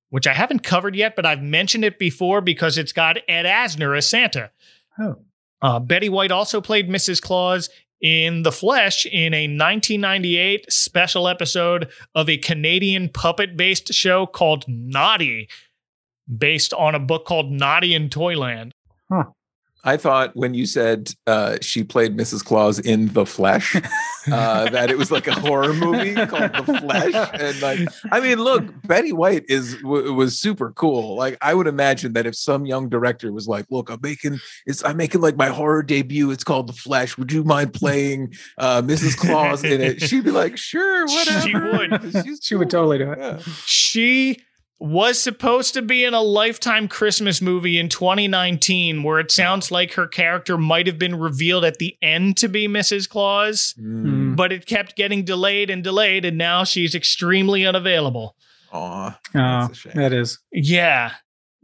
which 0.09 0.27
I 0.27 0.33
haven't 0.33 0.63
covered 0.63 0.95
yet, 0.95 1.15
but 1.15 1.25
I've 1.25 1.41
mentioned 1.41 1.85
it 1.85 1.97
before 1.97 2.41
because 2.41 2.77
it's 2.77 2.91
got 2.91 3.17
Ed 3.29 3.45
Asner 3.45 3.97
as 3.97 4.09
Santa. 4.09 4.51
Oh. 4.99 5.19
Uh, 5.61 5.79
Betty 5.79 6.09
White 6.09 6.31
also 6.31 6.59
played 6.59 6.89
Mrs. 6.89 7.21
Claus 7.21 7.69
in 8.03 8.43
the 8.43 8.51
flesh 8.51 9.05
in 9.05 9.33
a 9.33 9.47
1998 9.47 10.71
special 10.71 11.27
episode 11.27 11.89
of 12.13 12.29
a 12.29 12.37
Canadian 12.37 13.09
puppet 13.09 13.57
based 13.57 13.93
show 13.93 14.27
called 14.27 14.65
Noddy, 14.67 15.47
based 16.37 16.73
on 16.73 16.93
a 16.93 16.99
book 16.99 17.25
called 17.25 17.49
Noddy 17.49 17.95
in 17.95 18.09
Toyland. 18.09 18.73
I 19.85 19.97
thought 19.97 20.31
when 20.35 20.53
you 20.53 20.65
said 20.65 21.11
uh, 21.27 21.57
she 21.61 21.83
played 21.83 22.15
Mrs. 22.15 22.43
Claus 22.43 22.79
in 22.79 23.07
The 23.13 23.25
Flesh, 23.25 23.75
uh, 24.31 24.69
that 24.69 24.89
it 24.89 24.97
was 24.97 25.11
like 25.11 25.27
a 25.27 25.33
horror 25.33 25.73
movie 25.73 26.13
called 26.13 26.53
The 26.53 26.79
Flesh. 26.79 27.29
And 27.33 27.61
like, 27.61 27.79
I 28.11 28.21
mean, 28.21 28.39
look, 28.39 28.63
Betty 28.87 29.11
White 29.11 29.43
is 29.49 29.75
w- 29.81 30.13
was 30.13 30.39
super 30.39 30.71
cool. 30.71 31.15
Like, 31.17 31.37
I 31.41 31.53
would 31.53 31.67
imagine 31.67 32.13
that 32.13 32.25
if 32.25 32.35
some 32.35 32.65
young 32.65 32.87
director 32.87 33.31
was 33.33 33.47
like, 33.47 33.65
"Look, 33.69 33.89
I'm 33.89 33.99
making 34.01 34.39
it's 34.65 34.83
I'm 34.85 34.95
making 34.95 35.19
like 35.21 35.35
my 35.35 35.47
horror 35.47 35.83
debut. 35.83 36.31
It's 36.31 36.43
called 36.45 36.67
The 36.67 36.73
Flesh. 36.73 37.17
Would 37.17 37.31
you 37.31 37.43
mind 37.43 37.73
playing 37.73 38.33
uh, 38.57 38.81
Mrs. 38.81 39.17
Claus 39.17 39.63
in 39.65 39.81
it?" 39.81 40.01
She'd 40.01 40.23
be 40.23 40.31
like, 40.31 40.57
"Sure, 40.57 41.05
whatever." 41.07 41.41
She 41.41 41.53
would. 41.55 42.25
She's 42.25 42.39
She 42.41 42.55
would 42.55 42.69
totally 42.69 42.99
do 42.99 43.11
it. 43.11 43.19
yeah. 43.19 43.39
She 43.65 44.39
was 44.85 45.17
supposed 45.17 45.73
to 45.73 45.81
be 45.81 46.03
in 46.03 46.13
a 46.13 46.21
Lifetime 46.21 46.89
Christmas 46.89 47.41
movie 47.41 47.79
in 47.79 47.87
2019, 47.87 49.01
where 49.01 49.17
it 49.17 49.31
sounds 49.31 49.71
like 49.71 49.93
her 49.93 50.07
character 50.07 50.57
might 50.57 50.87
have 50.87 50.99
been 50.99 51.15
revealed 51.15 51.63
at 51.63 51.77
the 51.77 51.95
end 52.01 52.35
to 52.37 52.49
be 52.49 52.67
Mrs. 52.67 53.07
Claus, 53.07 53.73
Mm. 53.81 54.35
but 54.35 54.51
it 54.51 54.65
kept 54.65 54.97
getting 54.97 55.23
delayed 55.23 55.69
and 55.69 55.85
delayed, 55.85 56.25
and 56.25 56.37
now 56.37 56.65
she's 56.65 56.95
extremely 56.95 57.65
unavailable. 57.65 58.35
Aw, 58.73 59.17
Oh, 59.35 59.67
that's 59.67 59.83
that 59.95 60.11
is. 60.11 60.39
Yeah. 60.51 61.11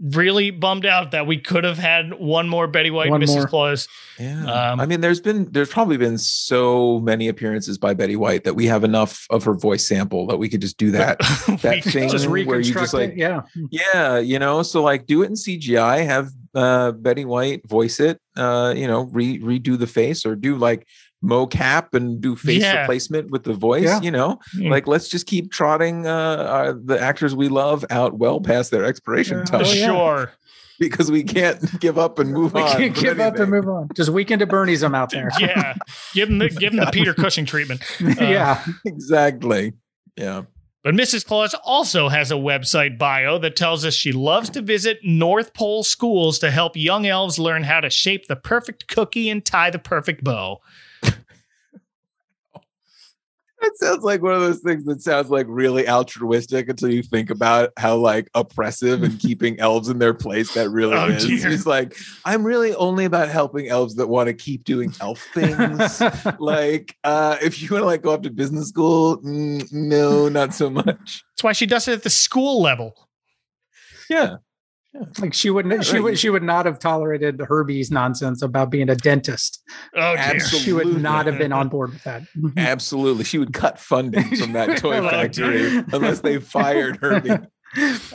Really 0.02 0.50
bummed 0.50 0.86
out 0.86 1.12
that 1.12 1.28
we 1.28 1.38
could 1.38 1.66
have 1.66 1.78
had 1.78 2.14
one 2.14 2.48
more 2.48 2.68
Betty 2.68 2.90
White 2.90 3.10
One 3.10 3.22
Mrs. 3.22 3.36
more. 3.36 3.48
Claus. 3.48 3.88
Yeah. 4.18 4.46
Um, 4.46 4.80
I 4.80 4.86
mean, 4.86 5.02
there's 5.02 5.20
been 5.20 5.52
there's 5.52 5.70
probably 5.70 5.98
been 5.98 6.18
so 6.18 7.00
many 7.02 7.28
appearances 7.28 7.78
by 7.78 7.94
Betty 7.94 8.16
White 8.16 8.46
that 8.46 8.54
we 8.54 8.66
have 8.68 8.84
enough 8.84 9.26
of 9.30 9.44
her 9.44 9.54
voice 9.54 9.86
sample 9.86 10.26
that 10.28 10.38
we 10.38 10.48
could 10.48 10.62
just 10.62 10.78
do 10.78 10.92
that 10.92 11.20
that 11.62 11.84
We 11.84 11.92
thing 11.92 12.10
Just 12.10 12.28
where 12.28 12.60
you 12.60 12.74
just 12.74 12.94
like 12.94 13.12
it. 13.12 13.18
Yeah. 13.18 13.42
yeah, 13.72 14.20
you 14.20 14.40
know, 14.40 14.64
so 14.64 14.82
like 14.82 15.06
do 15.06 15.24
it 15.24 15.28
in 15.28 15.34
CGI, 15.34 16.06
have 16.06 16.30
uh 16.56 16.94
Betty 16.94 17.26
White 17.26 17.68
voice 17.68 18.00
it, 18.00 18.22
uh, 18.38 18.74
you 18.76 18.88
know, 18.88 19.02
re 19.12 19.40
redo 19.40 19.78
the 19.78 19.88
face 19.88 20.26
or 20.26 20.36
do 20.36 20.56
like 20.56 20.88
mocap 21.24 21.94
and 21.94 22.22
do 22.22 22.36
face 22.36 22.62
Yeah. 22.62 22.82
replacement 22.82 23.30
with 23.32 23.44
the 23.44 23.54
voice, 23.54 23.84
Yeah. 23.84 24.02
you 24.02 24.12
know. 24.12 24.40
Mm. 24.56 24.70
Like 24.72 24.88
let's 24.88 25.10
just 25.10 25.28
keep 25.28 25.52
trotting 25.52 26.08
uh, 26.08 26.12
uh 26.12 26.74
the 26.84 27.00
actors 27.02 27.36
we 27.36 27.50
love 27.50 27.84
out 27.90 28.18
well 28.18 28.40
past 28.40 28.72
their 28.72 28.86
expiration 28.86 29.40
Yeah. 29.40 29.44
time 29.46 29.62
Oh. 29.62 29.64
Sure. 29.66 30.32
because 30.80 31.12
we 31.12 31.24
can't 31.24 31.80
give 31.82 31.98
up 31.98 32.20
and 32.20 32.32
move 32.32 32.56
on. 32.56 32.64
We 32.64 32.70
on. 32.70 32.78
can't 32.78 32.96
from 32.96 33.04
give 33.04 33.20
up 33.20 33.38
and 33.38 33.52
move 33.52 33.68
on. 33.68 33.90
Just 33.96 34.10
weekend 34.12 34.42
at 34.42 34.48
Bernie's. 34.48 34.82
I'm 34.82 34.96
out 34.96 35.10
there. 35.12 35.30
Yeah. 35.40 35.74
give 36.14 36.30
him 36.30 36.38
the 36.40 36.50
give 36.50 36.72
him 36.72 36.80
the 36.80 36.86
Peter 36.94 37.14
Cushing 37.14 37.46
treatment. 37.46 37.82
Uh, 38.02 38.14
yeah. 38.22 38.64
Exactly. 38.86 39.74
Yeah. 40.16 40.44
But 40.82 40.94
Mrs. 40.96 41.26
Claus 41.26 41.54
also 41.66 42.08
has 42.08 42.32
a 42.32 42.36
website 42.36 42.98
bio 42.98 43.38
that 43.40 43.58
tells 43.58 43.84
us 43.84 43.94
she 43.94 44.14
loves 44.14 44.50
to 44.52 44.62
visit 44.62 45.00
North 45.04 45.54
Pole 45.54 45.84
schools 45.84 46.40
to 46.40 46.50
help 46.50 46.78
young 46.78 47.06
elves 47.06 47.38
learn 47.38 47.64
how 47.64 47.82
to 47.82 47.90
shape 47.90 48.28
the 48.28 48.38
perfect 48.38 48.88
cookie 48.88 49.30
and 49.30 49.44
tie 49.44 49.70
the 49.70 49.80
perfect 49.80 50.24
bow. 50.24 50.60
That 53.62 53.72
sounds 53.78 54.04
like 54.04 54.22
one 54.22 54.34
of 54.34 54.40
those 54.42 54.60
things 54.60 54.86
that 54.86 55.02
sounds 55.02 55.30
like 55.30 55.46
really 55.50 55.88
altruistic 55.88 56.70
until 56.70 56.90
you 56.94 57.04
think 57.04 57.30
about 57.30 57.72
how 57.78 57.98
like 57.98 58.30
oppressive 58.34 59.04
and 59.04 59.20
keeping 59.22 59.60
elves 59.60 59.90
in 59.90 60.00
their 60.00 60.14
place 60.14 60.54
that 60.54 60.70
really 60.70 60.96
Oh, 60.96 61.08
is. 61.08 61.26
dear. 61.26 61.50
It's 61.52 61.66
like 61.66 61.96
I'm 62.24 62.44
really 62.44 62.74
only 62.76 63.04
about 63.06 63.28
helping 63.30 63.68
elves 63.68 63.96
that 63.96 64.08
want 64.08 64.28
to 64.28 64.34
keep 64.34 64.64
doing 64.64 64.94
elf 65.02 65.20
things. 65.34 66.02
like 66.40 66.96
uh 67.04 67.38
if 67.42 67.62
you 67.62 67.70
want 67.72 67.82
to 67.82 67.86
like 67.88 68.02
go 68.02 68.12
up 68.14 68.24
to 68.24 68.30
business 68.30 68.70
school, 68.70 69.22
mm, 69.22 69.68
no, 69.74 70.30
not 70.30 70.54
so 70.54 70.70
much. 70.70 70.86
That's 71.36 71.44
why 71.44 71.52
she 71.54 71.66
does 71.66 71.88
it 71.88 71.94
at 71.94 72.04
the 72.04 72.10
school 72.10 72.62
level. 72.62 73.10
Yeah. 74.10 74.38
Like 75.20 75.36
she 75.36 75.50
wouldn't. 75.52 75.86
She 75.86 75.94
right. 75.94 76.04
would. 76.04 76.20
She 76.20 76.30
would 76.30 76.44
not 76.44 76.66
have 76.66 76.80
tolerated 76.80 77.40
Herbie's 77.40 77.92
nonsense 77.92 78.42
about 78.42 78.72
being 78.72 78.90
a 78.90 78.96
dentist. 78.96 79.62
Oh. 79.96 80.16
Absolutely. 80.18 80.60
She 80.60 80.74
would 80.74 81.02
not 81.02 81.28
have 81.28 81.38
been 81.38 81.54
on 81.54 81.70
board 81.70 81.92
with 81.94 82.04
that. 82.04 82.24
Absolutely. 82.58 83.24
She 83.24 83.38
would 83.38 83.54
cut 83.54 83.80
funding 83.80 84.36
from 84.36 84.54
that 84.54 84.78
toy 84.80 85.02
factory 85.02 85.84
unless 85.94 86.22
they 86.22 86.40
fired 86.40 86.98
Herbie. 86.98 87.30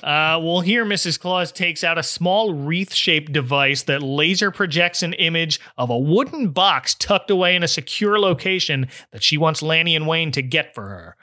Uh, 0.03 0.41
well, 0.43 0.61
here 0.63 0.85
Mrs. 0.85 1.19
Claus 1.19 1.53
takes 1.53 1.85
out 1.85 1.97
a 1.97 2.03
small 2.03 2.53
wreath 2.55 2.93
shaped 2.93 3.33
device 3.33 3.85
that 3.85 4.03
laser 4.03 4.51
projects 4.51 5.05
an 5.05 5.13
image 5.13 5.61
of 5.79 5.91
a 5.91 5.99
wooden 5.99 6.49
box 6.49 6.95
tucked 6.95 7.31
away 7.31 7.55
in 7.55 7.63
a 7.63 7.69
secure 7.69 8.19
location 8.19 8.89
that 9.13 9.23
she 9.23 9.39
wants 9.39 9.63
Lanny 9.63 9.95
and 9.95 10.09
Wayne 10.09 10.33
to 10.33 10.43
get 10.43 10.75
for 10.75 10.89
her. 10.89 11.17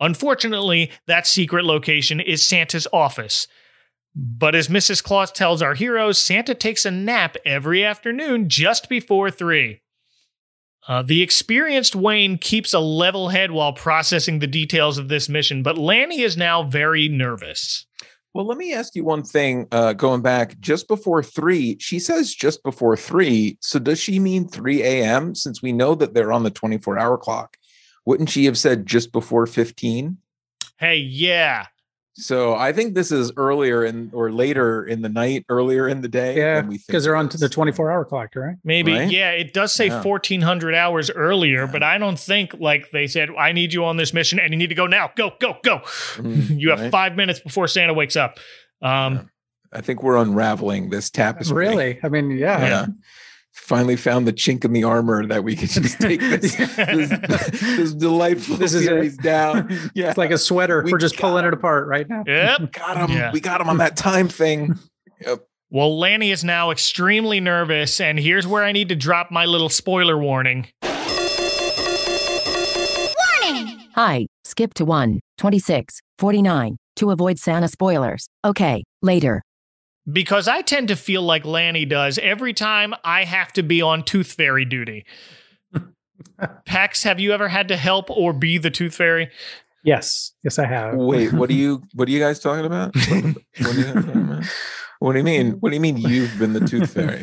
Unfortunately, 0.00 0.90
that 1.06 1.26
secret 1.26 1.66
location 1.66 2.20
is 2.20 2.42
Santa's 2.42 2.86
office. 2.90 3.46
But 4.20 4.56
as 4.56 4.66
Mrs. 4.66 5.00
Claus 5.00 5.30
tells 5.30 5.62
our 5.62 5.74
heroes, 5.74 6.18
Santa 6.18 6.52
takes 6.52 6.84
a 6.84 6.90
nap 6.90 7.36
every 7.44 7.84
afternoon 7.84 8.48
just 8.48 8.88
before 8.88 9.30
three. 9.30 9.82
Uh, 10.88 11.02
the 11.02 11.22
experienced 11.22 11.94
Wayne 11.94 12.36
keeps 12.36 12.74
a 12.74 12.80
level 12.80 13.28
head 13.28 13.52
while 13.52 13.72
processing 13.72 14.40
the 14.40 14.48
details 14.48 14.98
of 14.98 15.08
this 15.08 15.28
mission, 15.28 15.62
but 15.62 15.78
Lanny 15.78 16.22
is 16.22 16.36
now 16.36 16.64
very 16.64 17.08
nervous. 17.08 17.86
Well, 18.34 18.44
let 18.44 18.58
me 18.58 18.72
ask 18.74 18.96
you 18.96 19.04
one 19.04 19.22
thing. 19.22 19.68
Uh, 19.70 19.92
going 19.92 20.22
back 20.22 20.58
just 20.58 20.88
before 20.88 21.22
three, 21.22 21.76
she 21.78 22.00
says 22.00 22.34
just 22.34 22.64
before 22.64 22.96
three. 22.96 23.56
So 23.60 23.78
does 23.78 24.00
she 24.00 24.18
mean 24.18 24.48
3 24.48 24.82
a.m. 24.82 25.36
since 25.36 25.62
we 25.62 25.72
know 25.72 25.94
that 25.94 26.14
they're 26.14 26.32
on 26.32 26.42
the 26.42 26.50
24 26.50 26.98
hour 26.98 27.16
clock? 27.18 27.56
Wouldn't 28.04 28.30
she 28.30 28.46
have 28.46 28.58
said 28.58 28.84
just 28.84 29.12
before 29.12 29.46
15? 29.46 30.18
Hey, 30.76 30.96
yeah. 30.96 31.66
So 32.18 32.54
I 32.56 32.72
think 32.72 32.94
this 32.94 33.12
is 33.12 33.30
earlier 33.36 33.84
in 33.84 34.10
or 34.12 34.32
later 34.32 34.84
in 34.84 35.02
the 35.02 35.08
night, 35.08 35.44
earlier 35.48 35.86
in 35.86 36.00
the 36.00 36.08
day. 36.08 36.36
Yeah, 36.36 36.56
than 36.56 36.66
we 36.68 36.76
think 36.76 36.88
because 36.88 37.04
they're 37.04 37.14
on 37.14 37.28
is. 37.28 37.38
the 37.38 37.48
24 37.48 37.92
hour 37.92 38.04
clock, 38.04 38.34
right? 38.34 38.56
Maybe, 38.64 38.92
Right? 38.92 39.08
yeah, 39.08 39.30
it 39.30 39.52
does 39.52 39.72
say 39.72 39.86
Yeah. 39.86 40.02
1400 40.02 40.74
hours 40.74 41.10
earlier, 41.12 41.68
but 41.68 41.84
I 41.84 41.96
don't 41.96 42.18
think 42.18 42.54
like 42.58 42.90
they 42.90 43.06
said, 43.06 43.30
I 43.38 43.52
need 43.52 43.72
you 43.72 43.84
on 43.84 43.98
this 43.98 44.12
mission 44.12 44.40
and 44.40 44.52
you 44.52 44.58
need 44.58 44.66
to 44.68 44.74
go 44.74 44.88
now. 44.88 45.12
Go, 45.16 45.32
go, 45.38 45.58
go. 45.62 45.78
Mm, 46.16 46.58
you 46.60 46.70
have 46.70 46.80
right. 46.80 46.90
five 46.90 47.14
minutes 47.14 47.38
before 47.38 47.68
Santa 47.68 47.94
wakes 47.94 48.16
up. 48.16 48.38
Um, 48.82 49.30
I 49.72 49.80
think 49.80 50.02
we're 50.02 50.16
unraveling 50.16 50.90
this 50.90 51.10
tapestry. 51.10 51.56
Really? 51.68 52.00
I 52.02 52.08
mean, 52.08 52.30
yeah. 52.32 52.86
Yeah. 53.60 53.66
Finally 53.76 53.96
found 53.96 54.26
the 54.26 54.32
chink 54.32 54.64
in 54.64 54.72
the 54.72 54.84
armor 54.84 55.26
that 55.26 55.44
we 55.44 55.54
could 55.56 55.68
just 55.68 55.98
take 56.00 56.20
this, 56.40 56.56
this, 56.56 57.08
this 57.60 57.92
delightful 57.94 58.56
This 58.56 58.72
is 58.74 58.86
it. 58.86 59.22
down. 59.22 59.68
Yeah. 59.94 60.08
It's 60.08 60.18
like 60.18 60.30
a 60.30 60.38
sweater. 60.38 60.82
We 60.82 60.92
We 60.92 60.96
are 60.96 60.98
just 60.98 61.18
pulling 61.18 61.44
it 61.44 61.52
apart 61.52 61.86
right 61.86 62.08
now. 62.08 62.24
Yep. 62.26 62.72
got 62.72 62.96
him. 63.10 63.16
Yeah. 63.16 63.30
We 63.32 63.40
got 63.40 63.60
him 63.60 63.68
on 63.68 63.76
that 63.78 63.96
time 63.96 64.28
thing. 64.28 64.78
Yep. 65.20 65.40
Well, 65.70 65.98
Lanny 65.98 66.30
is 66.30 66.44
now 66.44 66.70
extremely 66.70 67.40
nervous, 67.40 68.00
and 68.00 68.20
here's 68.20 68.46
where 68.46 68.64
I 68.64 68.70
need 68.70 68.88
to 68.90 68.94
drop 68.94 69.32
my 69.32 69.46
little 69.46 69.68
spoiler 69.68 70.16
warning. 70.16 70.68
Warning! 73.42 73.80
Hi, 73.96 74.26
skip 74.44 74.74
to 74.74 74.84
1, 74.84 75.18
26, 75.38 76.00
49, 76.18 76.76
to 76.96 77.10
avoid 77.10 77.38
Santa 77.40 77.66
spoilers. 77.68 78.28
Okay, 78.44 78.84
later. 79.02 79.42
Because 80.10 80.48
I 80.48 80.62
tend 80.62 80.88
to 80.88 80.96
feel 80.96 81.22
like 81.22 81.44
Lanny 81.44 81.84
does 81.84 82.18
every 82.18 82.54
time 82.54 82.94
I 83.04 83.24
have 83.24 83.52
to 83.54 83.62
be 83.62 83.82
on 83.82 84.04
Tooth 84.04 84.32
Fairy 84.32 84.64
duty. 84.64 85.04
Pax, 86.66 87.02
have 87.02 87.20
you 87.20 87.32
ever 87.32 87.48
had 87.48 87.68
to 87.68 87.76
help 87.76 88.10
or 88.10 88.32
be 88.32 88.58
the 88.58 88.70
Tooth 88.70 88.94
Fairy? 88.94 89.30
Yes. 89.84 90.32
Yes, 90.42 90.58
I 90.58 90.66
have. 90.66 90.94
Wait, 90.94 91.32
what 91.32 91.50
are 91.50 91.54
you 91.54 91.82
what 91.94 92.08
are 92.08 92.10
you 92.10 92.18
guys 92.20 92.40
talking 92.40 92.64
about? 92.64 92.94
What, 92.96 93.24
what 93.58 93.66
are 93.66 93.78
you 93.78 93.84
talking 93.92 94.10
about? 94.22 94.44
What 95.00 95.12
do 95.12 95.18
you 95.18 95.24
mean? 95.24 95.52
What 95.60 95.70
do 95.70 95.74
you 95.76 95.80
mean 95.80 95.96
you've 95.96 96.38
been 96.38 96.52
the 96.52 96.60
tooth 96.66 96.92
fairy? 96.92 97.20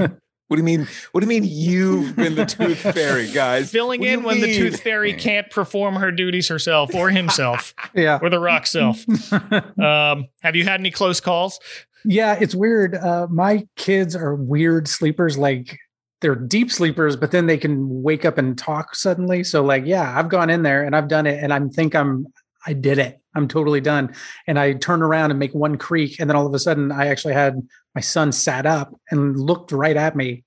What 0.48 0.58
do 0.58 0.62
you 0.62 0.64
mean? 0.64 0.88
What 1.12 1.22
do 1.22 1.26
you 1.26 1.42
mean 1.42 1.44
you've 1.52 2.16
been 2.16 2.36
the 2.36 2.46
tooth 2.46 2.78
fairy, 2.78 3.32
guys? 3.32 3.72
Filling 3.72 4.00
What 4.02 4.10
in 4.10 4.20
you 4.20 4.26
when 4.26 4.42
the? 4.42 4.54
Tooth 4.56 4.82
Fairy 4.82 5.14
can't 5.14 5.50
perform 5.50 5.96
her 5.96 6.12
duties 6.12 6.48
herself 6.50 6.94
or 6.94 7.10
himself 7.10 7.74
Yeah. 7.96 8.20
or 8.22 8.30
the 8.30 8.40
rock 8.40 8.68
self. 8.68 9.04
um, 9.34 10.28
have 10.44 10.56
you 10.56 10.64
had 10.64 10.80
any 10.80 10.92
close 10.92 11.20
calls? 11.20 11.60
Yeah, 12.06 12.38
it's 12.40 12.56
weird. 12.56 12.96
Uh, 12.96 13.28
my 13.30 13.68
kids 13.76 14.16
are 14.16 14.36
weird 14.36 14.88
sleepers. 14.88 15.38
Like 15.38 15.78
they're 16.22 16.36
deep 16.36 16.72
sleepers, 16.72 17.16
but 17.16 17.32
then 17.32 17.48
they 17.48 17.58
can 17.58 18.02
wake 18.02 18.26
up 18.26 18.38
and 18.38 18.58
talk 18.58 18.96
suddenly. 18.96 19.44
So, 19.44 19.64
like, 19.64 19.84
yeah, 19.86 20.18
I've 20.18 20.30
gone 20.30 20.50
in 20.50 20.64
there 20.64 20.84
and 20.84 20.96
I've 20.96 21.08
done 21.08 21.28
it, 21.28 21.44
and 21.44 21.54
I 21.54 21.60
think 21.74 21.96
I'm, 21.96 22.28
I 22.66 22.74
did 22.74 22.98
it. 22.98 23.20
I'm 23.36 23.48
totally 23.48 23.82
done. 23.82 24.16
And 24.48 24.58
I 24.58 24.74
turn 24.74 25.02
around 25.02 25.32
and 25.32 25.40
make 25.40 25.54
one 25.54 25.78
creak, 25.78 26.20
and 26.20 26.30
then 26.30 26.36
all 26.38 26.48
of 26.48 26.54
a 26.54 26.60
sudden, 26.60 26.92
I 26.92 27.08
actually 27.08 27.34
had 27.34 27.62
my 27.94 28.02
son 28.02 28.32
sat 28.32 28.66
up 28.66 28.94
and 29.12 29.40
looked 29.40 29.72
right 29.72 29.98
at 29.98 30.16
me, 30.16 30.44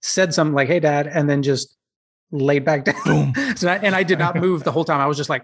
said 0.00 0.32
something 0.32 0.54
like, 0.54 0.68
"Hey, 0.68 0.80
Dad," 0.80 1.06
and 1.06 1.28
then 1.28 1.42
just 1.42 1.76
laid 2.30 2.64
back 2.64 2.84
down. 3.04 3.34
so 3.56 3.68
I, 3.68 3.76
and 3.76 3.94
I 3.94 4.04
did 4.04 4.18
not 4.18 4.36
move 4.40 4.64
the 4.64 4.72
whole 4.72 4.84
time. 4.84 5.00
I 5.00 5.06
was 5.06 5.16
just 5.16 5.30
like, 5.30 5.42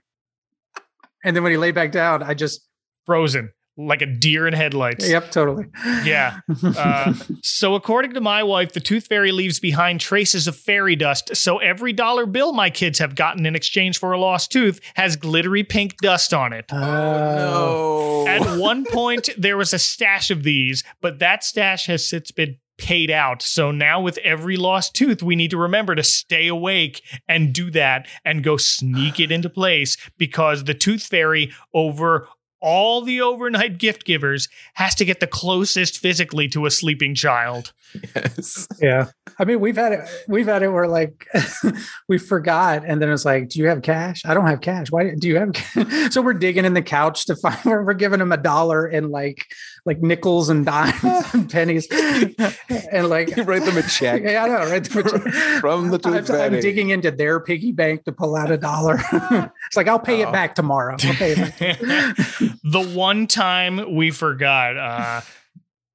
and 1.24 1.34
then 1.34 1.42
when 1.42 1.52
he 1.52 1.58
laid 1.58 1.74
back 1.74 1.92
down, 1.92 2.22
I 2.22 2.34
just 2.34 2.66
Frozen, 3.04 3.50
like 3.76 4.02
a 4.02 4.06
deer 4.06 4.46
in 4.46 4.54
headlights. 4.54 5.08
Yep, 5.08 5.30
totally. 5.30 5.66
Yeah. 6.04 6.40
Uh, 6.76 7.14
so, 7.42 7.74
according 7.74 8.12
to 8.12 8.20
my 8.20 8.42
wife, 8.42 8.72
the 8.72 8.80
Tooth 8.80 9.06
Fairy 9.06 9.30
leaves 9.30 9.60
behind 9.60 10.00
traces 10.00 10.46
of 10.46 10.56
fairy 10.56 10.96
dust. 10.96 11.34
So, 11.36 11.58
every 11.58 11.92
dollar 11.92 12.26
bill 12.26 12.52
my 12.52 12.70
kids 12.70 12.98
have 12.98 13.14
gotten 13.14 13.46
in 13.46 13.54
exchange 13.54 13.98
for 13.98 14.12
a 14.12 14.18
lost 14.18 14.50
tooth 14.50 14.80
has 14.94 15.16
glittery 15.16 15.62
pink 15.62 15.96
dust 15.98 16.34
on 16.34 16.52
it. 16.52 16.66
Oh, 16.72 16.76
no. 16.78 18.26
At 18.26 18.58
one 18.58 18.84
point, 18.84 19.28
there 19.38 19.56
was 19.56 19.72
a 19.72 19.78
stash 19.78 20.30
of 20.30 20.42
these, 20.42 20.82
but 21.00 21.18
that 21.20 21.44
stash 21.44 21.86
has 21.86 22.06
since 22.06 22.30
been 22.30 22.56
paid 22.78 23.10
out. 23.10 23.42
So 23.42 23.70
now, 23.70 24.00
with 24.00 24.18
every 24.18 24.56
lost 24.56 24.94
tooth, 24.94 25.22
we 25.22 25.36
need 25.36 25.50
to 25.50 25.56
remember 25.56 25.94
to 25.94 26.02
stay 26.02 26.46
awake 26.46 27.02
and 27.28 27.52
do 27.52 27.70
that 27.70 28.06
and 28.24 28.44
go 28.44 28.56
sneak 28.56 29.18
it 29.20 29.32
into 29.32 29.48
place 29.48 29.96
because 30.18 30.64
the 30.64 30.74
Tooth 30.74 31.04
Fairy, 31.04 31.52
over 31.72 32.28
all 32.60 33.02
the 33.02 33.20
overnight 33.20 33.78
gift 33.78 34.04
givers, 34.04 34.48
has 34.74 34.94
to 34.96 35.04
get 35.04 35.20
the 35.20 35.26
closest 35.26 35.98
physically 35.98 36.48
to 36.48 36.66
a 36.66 36.70
sleeping 36.70 37.14
child. 37.14 37.72
Yes. 38.14 38.66
Yeah. 38.80 39.06
I 39.38 39.44
mean, 39.44 39.60
we've 39.60 39.76
had 39.76 39.92
it, 39.92 40.00
we've 40.28 40.46
had 40.46 40.62
it 40.62 40.68
where 40.68 40.88
like 40.88 41.26
we 42.08 42.18
forgot. 42.18 42.84
And 42.86 43.00
then 43.00 43.10
it's 43.10 43.24
like, 43.24 43.48
do 43.48 43.58
you 43.60 43.68
have 43.68 43.82
cash? 43.82 44.22
I 44.24 44.34
don't 44.34 44.46
have 44.46 44.60
cash. 44.60 44.90
Why 44.90 45.14
do 45.18 45.28
you 45.28 45.38
have 45.38 45.52
cash? 45.52 46.10
So 46.16 46.22
we're 46.22 46.34
digging 46.34 46.64
in 46.64 46.74
the 46.74 46.82
couch 46.82 47.26
to 47.26 47.36
find 47.36 47.58
where 47.64 47.82
we're 47.82 47.94
giving 47.94 48.20
them 48.20 48.32
a 48.32 48.36
dollar 48.36 48.86
and 48.86 49.10
like, 49.10 49.46
like 49.86 50.02
nickels 50.02 50.48
and 50.50 50.66
dimes 50.66 50.94
and 51.32 51.48
pennies. 51.50 51.86
And 51.90 53.08
like, 53.08 53.34
You 53.36 53.44
write 53.44 53.64
them 53.64 53.76
a 53.76 53.82
check 53.82 54.22
yeah, 54.22 54.44
I 54.44 54.48
know, 54.48 54.70
right? 54.70 54.86
from 55.60 55.90
the 55.90 56.00
I'm, 56.04 56.54
I'm 56.54 56.60
digging 56.60 56.90
into 56.90 57.10
their 57.10 57.40
piggy 57.40 57.72
bank 57.72 58.04
to 58.04 58.12
pull 58.12 58.36
out 58.36 58.50
a 58.50 58.56
dollar. 58.58 58.98
it's 59.12 59.76
like, 59.76 59.88
I'll 59.88 59.98
pay 60.00 60.24
Oh. 60.24 60.28
it 60.28 60.32
back 60.32 60.54
tomorrow. 60.54 60.96
I'll 61.00 61.14
pay 61.14 61.32
it 61.36 61.58
back. 61.58 61.78
the 62.64 62.92
one 62.94 63.26
time 63.26 63.94
we 63.94 64.10
forgot, 64.10 64.76
uh, 64.76 65.20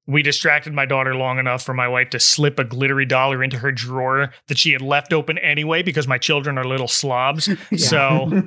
we 0.06 0.22
distracted 0.22 0.72
my 0.72 0.84
daughter 0.84 1.14
long 1.14 1.38
enough 1.38 1.62
for 1.62 1.74
my 1.74 1.86
wife 1.86 2.10
to 2.10 2.18
slip 2.20 2.58
a 2.58 2.64
glittery 2.64 3.06
dollar 3.06 3.42
into 3.42 3.58
her 3.58 3.70
drawer 3.70 4.32
that 4.48 4.58
she 4.58 4.72
had 4.72 4.82
left 4.82 5.12
open 5.12 5.38
anyway 5.38 5.82
because 5.82 6.08
my 6.08 6.18
children 6.18 6.58
are 6.58 6.64
little 6.64 6.88
slobs. 6.88 7.48
So, 7.76 8.42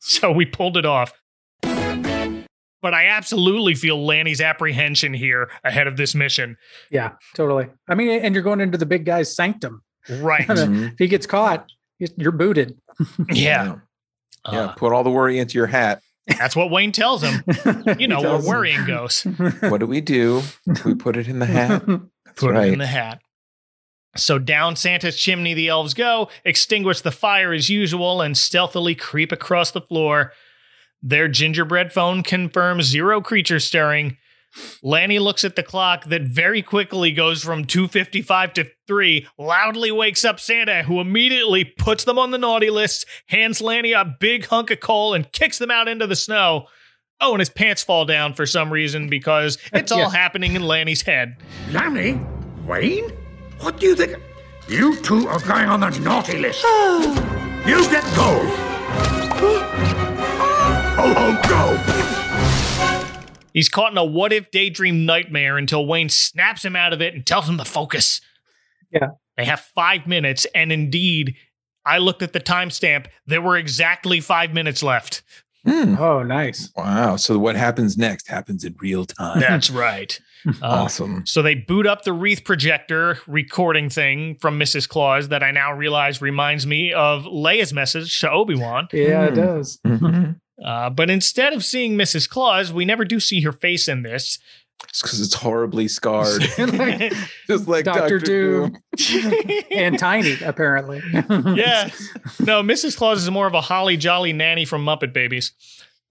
so 0.00 0.32
we 0.32 0.44
pulled 0.46 0.76
it 0.76 0.84
off. 0.84 1.12
But 2.82 2.94
I 2.94 3.06
absolutely 3.06 3.74
feel 3.74 4.04
Lanny's 4.04 4.40
apprehension 4.40 5.14
here 5.14 5.48
ahead 5.64 5.86
of 5.86 5.96
this 5.96 6.14
mission. 6.14 6.56
Yeah, 6.90 7.12
totally. 7.34 7.68
I 7.88 7.94
mean, 7.94 8.10
and 8.22 8.34
you're 8.34 8.42
going 8.44 8.60
into 8.60 8.76
the 8.76 8.86
big 8.86 9.04
guy's 9.06 9.34
sanctum. 9.34 9.82
Right. 10.10 10.44
if 10.48 10.98
he 10.98 11.06
gets 11.06 11.26
caught, 11.26 11.66
you're 11.98 12.32
booted. 12.32 12.76
Yeah. 13.32 13.76
Yeah, 14.50 14.60
Uh, 14.60 14.72
put 14.72 14.92
all 14.92 15.04
the 15.04 15.10
worry 15.10 15.38
into 15.38 15.54
your 15.56 15.68
hat. 15.68 16.02
that's 16.26 16.56
what 16.56 16.70
Wayne 16.70 16.90
tells 16.90 17.22
him. 17.22 17.44
You 17.98 18.08
know 18.08 18.20
where 18.20 18.30
tells 18.30 18.44
him. 18.44 18.48
worrying 18.50 18.84
goes. 18.86 19.22
What 19.60 19.78
do 19.78 19.86
we 19.86 20.00
do? 20.00 20.42
We 20.84 20.94
put 20.96 21.16
it 21.16 21.28
in 21.28 21.38
the 21.38 21.46
hat. 21.46 21.84
That's 21.86 22.40
Put 22.40 22.50
right. 22.50 22.66
it 22.68 22.72
in 22.72 22.78
the 22.80 22.86
hat. 22.86 23.20
So 24.16 24.38
down 24.40 24.74
Santa's 24.76 25.16
chimney 25.16 25.54
the 25.54 25.68
elves 25.68 25.94
go, 25.94 26.28
extinguish 26.44 27.00
the 27.02 27.10
fire 27.12 27.52
as 27.52 27.70
usual, 27.70 28.20
and 28.20 28.36
stealthily 28.36 28.94
creep 28.96 29.30
across 29.32 29.70
the 29.70 29.80
floor. 29.80 30.32
Their 31.02 31.28
gingerbread 31.28 31.92
phone 31.92 32.22
confirms 32.22 32.84
zero 32.86 33.20
creatures 33.20 33.64
stirring. 33.64 34.16
Lanny 34.82 35.18
looks 35.18 35.44
at 35.44 35.56
the 35.56 35.62
clock 35.62 36.04
that 36.06 36.22
very 36.22 36.60
quickly 36.62 37.10
goes 37.10 37.42
from 37.42 37.64
2.55 37.64 38.52
to 38.54 38.66
3, 38.86 39.26
loudly 39.38 39.90
wakes 39.90 40.24
up 40.26 40.38
Santa, 40.38 40.82
who 40.82 41.00
immediately 41.00 41.64
puts 41.64 42.04
them 42.04 42.18
on 42.18 42.30
the 42.32 42.38
naughty 42.38 42.68
list, 42.68 43.06
hands 43.28 43.62
Lanny 43.62 43.92
a 43.92 44.04
big 44.20 44.46
hunk 44.46 44.70
of 44.70 44.80
coal, 44.80 45.14
and 45.14 45.32
kicks 45.32 45.58
them 45.58 45.70
out 45.70 45.88
into 45.88 46.06
the 46.06 46.14
snow. 46.16 46.66
Oh, 47.18 47.32
and 47.32 47.40
his 47.40 47.48
pants 47.48 47.82
fall 47.82 48.04
down 48.04 48.34
for 48.34 48.44
some 48.44 48.70
reason 48.70 49.08
because 49.08 49.56
it's 49.72 49.90
all 49.90 49.98
Yeah. 50.00 50.10
happening 50.10 50.54
in 50.54 50.62
Lanny's 50.62 51.02
head. 51.02 51.36
Lanny? 51.70 52.20
Wayne? 52.66 53.08
What 53.60 53.80
do 53.80 53.86
you 53.86 53.96
think? 53.96 54.16
You 54.68 54.96
two 55.00 55.28
are 55.28 55.40
going 55.40 55.68
on 55.68 55.80
the 55.80 55.90
naughty 56.00 56.38
list. 56.38 56.62
you 57.66 57.88
get 57.90 58.04
gold. 58.14 59.88
Ho, 61.04 61.12
ho, 61.14 61.48
go! 61.48 63.42
He's 63.52 63.68
caught 63.68 63.90
in 63.90 63.98
a 63.98 64.04
what 64.04 64.32
if 64.32 64.50
daydream 64.52 65.04
nightmare 65.04 65.58
until 65.58 65.84
Wayne 65.84 66.08
snaps 66.08 66.64
him 66.64 66.76
out 66.76 66.92
of 66.92 67.02
it 67.02 67.12
and 67.14 67.26
tells 67.26 67.48
him 67.48 67.58
to 67.58 67.64
focus. 67.64 68.20
Yeah. 68.92 69.08
They 69.36 69.44
have 69.44 69.58
five 69.60 70.06
minutes, 70.06 70.46
and 70.54 70.70
indeed, 70.70 71.34
I 71.84 71.98
looked 71.98 72.22
at 72.22 72.32
the 72.32 72.40
timestamp. 72.40 73.06
There 73.26 73.42
were 73.42 73.56
exactly 73.56 74.20
five 74.20 74.54
minutes 74.54 74.82
left. 74.82 75.22
Hmm. 75.66 75.96
Oh, 75.98 76.22
nice. 76.22 76.70
Wow. 76.76 77.16
So 77.16 77.38
what 77.38 77.56
happens 77.56 77.96
next 77.98 78.28
happens 78.28 78.62
in 78.64 78.74
real 78.80 79.04
time. 79.04 79.40
That's 79.40 79.70
right. 79.72 80.18
Uh, 80.60 80.66
awesome. 80.66 81.24
So 81.24 81.40
they 81.40 81.54
boot 81.54 81.86
up 81.86 82.02
the 82.02 82.12
wreath 82.12 82.42
projector 82.44 83.16
recording 83.28 83.88
thing 83.88 84.36
from 84.40 84.58
Mrs. 84.58 84.88
Claus 84.88 85.28
that 85.28 85.40
I 85.40 85.52
now 85.52 85.72
realize 85.72 86.20
reminds 86.20 86.66
me 86.66 86.92
of 86.92 87.22
Leia's 87.26 87.72
message 87.72 88.18
to 88.22 88.28
Obi 88.30 88.56
Wan. 88.56 88.88
Yeah, 88.92 89.26
it 89.26 89.30
Hmm. 89.30 89.34
does. 89.36 89.78
Mhm. 89.86 90.40
Uh, 90.64 90.90
but 90.90 91.10
instead 91.10 91.52
of 91.52 91.64
seeing 91.64 91.96
Mrs. 91.96 92.28
Claus, 92.28 92.72
we 92.72 92.84
never 92.84 93.04
do 93.04 93.18
see 93.20 93.42
her 93.42 93.52
face 93.52 93.88
in 93.88 94.02
this. 94.02 94.38
It's 94.88 95.02
because 95.02 95.20
it's 95.20 95.34
horribly 95.34 95.88
scarred. 95.88 96.42
Just 97.46 97.68
like 97.68 97.84
Dr. 97.84 98.18
Dr. 98.18 98.18
Doom. 98.18 98.76
Doom. 98.96 99.42
and 99.70 99.98
Tiny, 99.98 100.36
apparently. 100.44 101.00
yeah. 101.12 101.90
No, 102.40 102.62
Mrs. 102.62 102.96
Claus 102.96 103.22
is 103.22 103.30
more 103.30 103.46
of 103.46 103.54
a 103.54 103.60
holly 103.60 103.96
jolly 103.96 104.32
nanny 104.32 104.64
from 104.64 104.84
Muppet 104.84 105.12
Babies. 105.12 105.52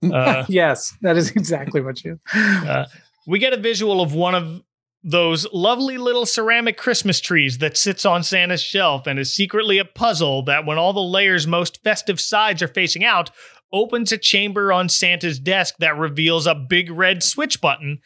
Uh, 0.04 0.46
yes, 0.48 0.96
that 1.02 1.18
is 1.18 1.32
exactly 1.32 1.82
what 1.82 2.04
you. 2.04 2.20
uh, 2.34 2.86
we 3.28 3.40
get 3.40 3.54
a 3.54 3.58
visual 3.58 4.02
of 4.02 4.14
one 4.14 4.34
of 4.34 4.62
those 5.04 5.48
lovely 5.52 5.98
little 5.98 6.26
ceramic 6.26 6.78
Christmas 6.78 7.20
trees 7.20 7.58
that 7.58 7.78
sits 7.78 8.06
on 8.06 8.24
Santa's 8.24 8.62
shelf 8.62 9.08
and 9.08 9.20
is 9.20 9.34
secretly 9.34 9.80
a 9.80 9.86
puzzle 9.86 10.44
that, 10.44 10.66
when 10.66 10.78
all 10.78 10.94
the 10.94 11.00
layers' 11.00 11.48
most 11.48 11.84
festive 11.84 12.20
sides 12.20 12.62
are 12.62 12.68
facing 12.68 13.04
out, 13.04 13.32
opens 13.74 14.12
a 14.12 14.18
chamber 14.18 14.72
on 14.72 14.90
Santa's 14.90 15.40
desk 15.40 15.76
that 15.80 15.98
reveals 15.98 16.48
a 16.48 16.56
big 16.56 16.92
red 16.92 17.24
switch 17.24 17.62
button 17.62 18.00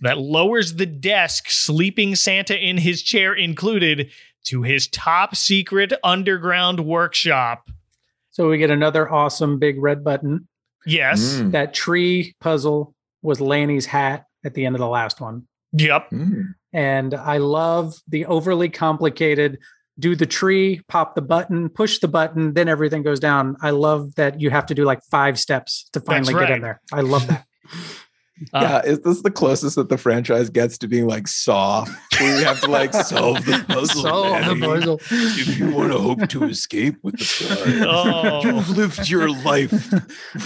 that 0.00 0.18
lowers 0.18 0.74
the 0.74 0.86
desk, 0.86 1.50
sleeping 1.50 2.14
Santa 2.14 2.56
in 2.56 2.78
his 2.78 3.02
chair 3.02 3.34
included, 3.34 4.10
to 4.44 4.62
his 4.62 4.86
top 4.88 5.34
secret 5.36 5.92
underground 6.04 6.80
workshop. 6.80 7.68
So 8.30 8.48
we 8.48 8.58
get 8.58 8.70
another 8.70 9.10
awesome 9.10 9.58
big 9.58 9.80
red 9.80 10.04
button. 10.04 10.46
Yes. 10.86 11.34
Mm. 11.34 11.52
That 11.52 11.74
tree 11.74 12.34
puzzle 12.40 12.94
was 13.22 13.40
Lanny's 13.40 13.86
hat 13.86 14.26
at 14.44 14.54
the 14.54 14.64
end 14.64 14.76
of 14.76 14.80
the 14.80 14.88
last 14.88 15.20
one. 15.20 15.46
Yep. 15.72 16.10
Mm. 16.10 16.54
And 16.72 17.14
I 17.14 17.38
love 17.38 17.94
the 18.06 18.26
overly 18.26 18.68
complicated 18.68 19.58
do 19.98 20.14
the 20.14 20.26
tree, 20.26 20.80
pop 20.88 21.14
the 21.14 21.22
button, 21.22 21.68
push 21.68 21.98
the 21.98 22.08
button, 22.08 22.54
then 22.54 22.68
everything 22.68 23.02
goes 23.02 23.20
down. 23.20 23.56
I 23.62 23.70
love 23.70 24.14
that 24.14 24.40
you 24.40 24.50
have 24.50 24.66
to 24.66 24.74
do 24.74 24.84
like 24.84 25.00
five 25.10 25.38
steps 25.38 25.88
to 25.92 26.00
finally 26.00 26.34
get 26.34 26.50
in 26.50 26.62
there. 26.62 26.80
I 26.92 27.00
love 27.00 27.26
that. 27.26 27.46
Uh, 28.52 28.60
yeah, 28.62 28.82
is 28.90 29.00
this 29.00 29.22
the 29.22 29.30
closest 29.30 29.76
that 29.76 29.88
the 29.88 29.98
franchise 29.98 30.48
gets 30.50 30.78
to 30.78 30.88
being 30.88 31.06
like 31.06 31.26
Saw, 31.28 31.84
where 32.20 32.38
you 32.38 32.44
have 32.44 32.60
to 32.60 32.70
like 32.70 32.92
solve 32.94 33.44
the 33.44 33.64
puzzle? 33.66 34.02
Solve 34.02 34.44
the 34.46 34.66
puzzle. 34.66 35.00
If 35.10 35.58
you 35.58 35.70
want 35.70 35.92
to 35.92 35.98
hope 35.98 36.28
to 36.28 36.44
escape 36.44 36.96
with 37.02 37.18
the 37.18 37.46
prize, 37.46 37.82
Oh. 37.88 38.42
you've 38.44 38.70
lived 38.76 39.08
your 39.08 39.28
life 39.42 39.92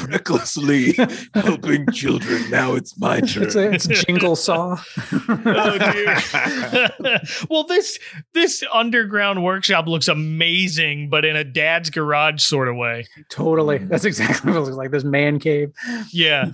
recklessly 0.09 0.95
helping 1.35 1.87
children. 1.93 2.51
Now 2.51 2.75
it's 2.75 2.99
my 2.99 3.21
turn. 3.21 3.45
It's, 3.45 3.55
a, 3.57 3.71
it's 3.73 3.87
jingle 3.87 4.37
saw. 4.37 4.79
oh 5.13 5.79
dear. 5.79 7.21
well, 7.51 7.65
this 7.65 7.99
this 8.33 8.63
underground 8.73 9.45
workshop 9.45 9.87
looks 9.87 10.09
amazing, 10.09 11.09
but 11.11 11.25
in 11.25 11.37
a 11.37 11.45
dad's 11.45 11.91
garage 11.91 12.43
sort 12.43 12.69
of 12.69 12.77
way. 12.77 13.07
totally. 13.29 13.79
That's 13.79 14.05
exactly 14.05 14.53
what 14.53 14.59
it 14.59 14.63
looks 14.63 14.77
like. 14.77 14.91
This 14.91 15.05
man 15.05 15.39
cave. 15.39 15.73
Yeah. 16.11 16.51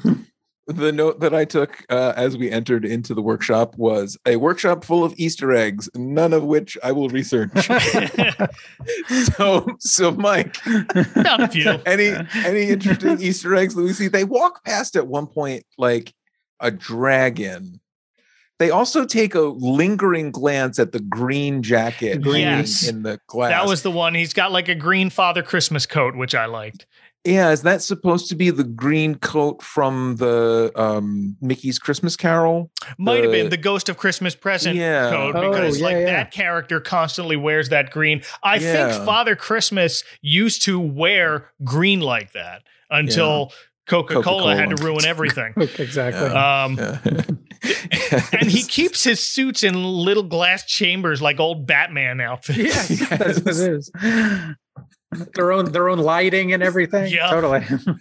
The 0.68 0.92
note 0.92 1.20
that 1.20 1.34
I 1.34 1.44
took 1.46 1.82
uh, 1.88 2.12
as 2.16 2.36
we 2.36 2.50
entered 2.50 2.84
into 2.84 3.14
the 3.14 3.22
workshop 3.22 3.74
was 3.78 4.16
a 4.26 4.36
workshop 4.36 4.84
full 4.84 5.02
of 5.02 5.14
Easter 5.16 5.52
eggs, 5.52 5.88
none 5.96 6.32
of 6.32 6.44
which 6.44 6.76
I 6.84 6.92
will 6.92 7.08
research. 7.08 7.50
so, 9.36 9.66
so 9.80 10.12
Mike, 10.12 10.54
Found 10.56 11.42
a 11.42 11.48
few. 11.48 11.70
any 11.86 12.14
any 12.44 12.68
interesting 12.68 13.20
Easter 13.20 13.54
eggs 13.54 13.74
that 13.74 13.82
we 13.82 13.92
see? 13.92 14.08
They 14.08 14.24
walk 14.24 14.64
past 14.64 14.96
at 14.96 15.06
one 15.06 15.26
point 15.26 15.64
like 15.76 16.14
a 16.60 16.70
dragon. 16.70 17.80
They 18.58 18.70
also 18.70 19.06
take 19.06 19.36
a 19.36 19.40
lingering 19.42 20.32
glance 20.32 20.80
at 20.80 20.90
the 20.90 20.98
green 20.98 21.62
jacket 21.62 22.24
hanging 22.24 22.40
Yes. 22.40 22.88
in 22.88 23.04
the 23.04 23.20
glass. 23.28 23.50
That 23.50 23.68
was 23.68 23.82
the 23.82 23.90
one. 23.90 24.14
He's 24.16 24.32
got 24.32 24.50
like 24.50 24.68
a 24.68 24.74
green 24.74 25.10
Father 25.10 25.42
Christmas 25.44 25.86
coat, 25.86 26.16
which 26.16 26.34
I 26.34 26.46
liked. 26.46 26.84
Yeah. 27.28 27.50
Is 27.50 27.62
that 27.62 27.82
supposed 27.82 28.28
to 28.30 28.34
be 28.34 28.50
the 28.50 28.64
green 28.64 29.14
coat 29.16 29.62
from 29.62 30.16
the 30.16 30.72
um, 30.76 31.36
Mickey's 31.40 31.78
Christmas 31.78 32.16
Carol? 32.16 32.70
Might 32.98 33.22
have 33.22 33.32
been 33.32 33.44
The- 33.44 33.50
the 33.50 33.62
Ghost 33.62 33.88
of 33.88 33.96
Christmas 33.96 34.34
Present 34.34 34.76
Yeah. 34.76 35.10
coat 35.10 35.36
Oh, 35.36 35.50
because 35.50 35.78
yeah, 35.80 35.84
like 35.86 35.96
yeah. 35.96 36.04
that 36.06 36.30
character 36.32 36.80
constantly 36.80 37.36
wears 37.36 37.68
that 37.68 37.90
green. 37.90 38.22
I 38.42 38.56
Yeah. 38.56 38.90
think 38.92 39.04
Father 39.04 39.36
Christmas 39.36 40.02
used 40.22 40.62
to 40.62 40.80
wear 40.80 41.50
green 41.64 42.00
like 42.00 42.32
that 42.32 42.62
until 42.90 43.52
Coca-Cola, 43.88 44.54
had 44.56 44.76
to 44.76 44.82
ruin 44.84 45.04
everything. 45.06 45.54
exactly. 45.78 46.28
Um, 46.28 46.76
Yeah. 46.78 47.22
and 48.38 48.48
he 48.50 48.62
keeps 48.62 49.02
his 49.02 49.18
suits 49.24 49.64
in 49.64 49.82
little 49.82 50.22
glass 50.22 50.64
chambers 50.64 51.20
like 51.20 51.40
old 51.40 51.66
Batman 51.66 52.20
outfits. 52.20 52.90
yeah, 52.90 53.16
that's 53.16 53.40
what 53.40 53.56
it 53.56 53.72
is. 53.72 53.90
Their 55.34 55.52
own 55.52 55.72
their 55.72 55.88
own 55.88 55.98
lighting 55.98 56.52
and 56.52 56.62
everything. 56.62 57.10
Yeah, 57.12 57.30
Totally. 57.30 57.64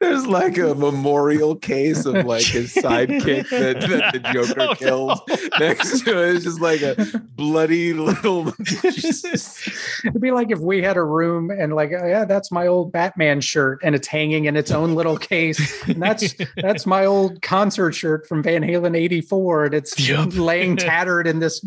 There's 0.00 0.26
like 0.26 0.58
a 0.58 0.74
memorial 0.74 1.56
case 1.56 2.04
of 2.04 2.26
like 2.26 2.44
his 2.44 2.74
sidekick 2.74 3.48
that, 3.48 3.80
that 3.80 4.12
the 4.12 4.20
oh, 4.28 4.32
Joker 4.44 4.60
Oh, 4.60 4.66
no. 4.66 4.74
kills 4.74 5.20
next 5.58 6.00
to 6.04 6.22
it. 6.28 6.34
It's 6.36 6.44
just 6.44 6.60
like 6.60 6.82
a 6.82 6.96
bloody 7.36 7.94
little. 7.94 8.48
It'd 8.58 10.20
be 10.20 10.30
like 10.30 10.50
if 10.50 10.58
we 10.58 10.82
had 10.82 10.98
a 10.98 11.04
room 11.04 11.50
and 11.50 11.72
like, 11.74 11.90
oh, 11.98 12.06
yeah, 12.06 12.26
that's 12.26 12.52
my 12.52 12.66
old 12.66 12.92
Batman 12.92 13.40
shirt 13.40 13.78
and 13.82 13.94
it's 13.94 14.08
hanging 14.08 14.44
in 14.44 14.56
its 14.56 14.70
own 14.70 14.94
little 14.94 15.16
case. 15.16 15.82
And 15.88 16.02
that's 16.02 16.34
that's 16.56 16.84
my 16.84 17.06
old 17.06 17.40
concert 17.40 17.92
shirt 17.92 18.26
from 18.26 18.42
Van 18.42 18.60
Halen 18.62 18.94
84. 18.96 19.66
And 19.66 19.74
it's 19.74 19.98
Yep. 20.06 20.30
laying 20.34 20.76
tattered 20.76 21.26
in 21.26 21.38
this 21.38 21.64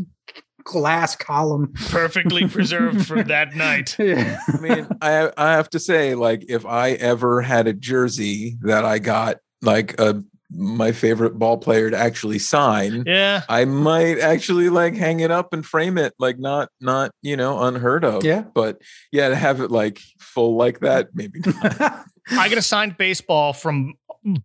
glass 0.65 1.15
column. 1.15 1.71
Perfectly 1.87 2.47
preserved 2.47 3.07
from 3.07 3.23
that 3.27 3.55
night. 3.55 3.95
Yeah. 3.97 4.39
I 4.53 4.57
mean, 4.57 4.87
I 5.01 5.31
I 5.37 5.51
have 5.53 5.69
to 5.69 5.79
say, 5.79 6.15
like, 6.15 6.45
if 6.49 6.65
I 6.65 6.91
ever 6.91 7.41
had 7.41 7.67
a 7.67 7.73
jersey 7.73 8.57
that 8.63 8.83
I 8.83 8.99
got 8.99 9.37
like 9.61 9.97
a 9.99 10.21
my 10.51 10.91
favorite 10.91 11.39
ball 11.39 11.57
player 11.57 11.89
to 11.89 11.97
actually 11.97 12.37
sign, 12.39 13.03
Yeah. 13.05 13.41
I 13.49 13.65
might 13.65 14.19
actually 14.19 14.69
like 14.69 14.95
hang 14.95 15.19
it 15.21 15.31
up 15.31 15.53
and 15.53 15.65
frame 15.65 15.97
it, 15.97 16.13
like 16.19 16.37
not 16.39 16.69
not 16.81 17.11
you 17.21 17.37
know 17.37 17.63
unheard 17.63 18.03
of. 18.03 18.23
Yeah. 18.23 18.41
but 18.53 18.81
yeah, 19.11 19.29
to 19.29 19.35
have 19.35 19.61
it 19.61 19.71
like 19.71 19.99
full 20.19 20.55
like 20.55 20.79
that, 20.81 21.09
maybe. 21.13 21.39
Not. 21.45 21.81
I 22.31 22.49
got 22.49 22.57
a 22.57 22.61
signed 22.61 22.97
baseball 22.97 23.53
from 23.53 23.93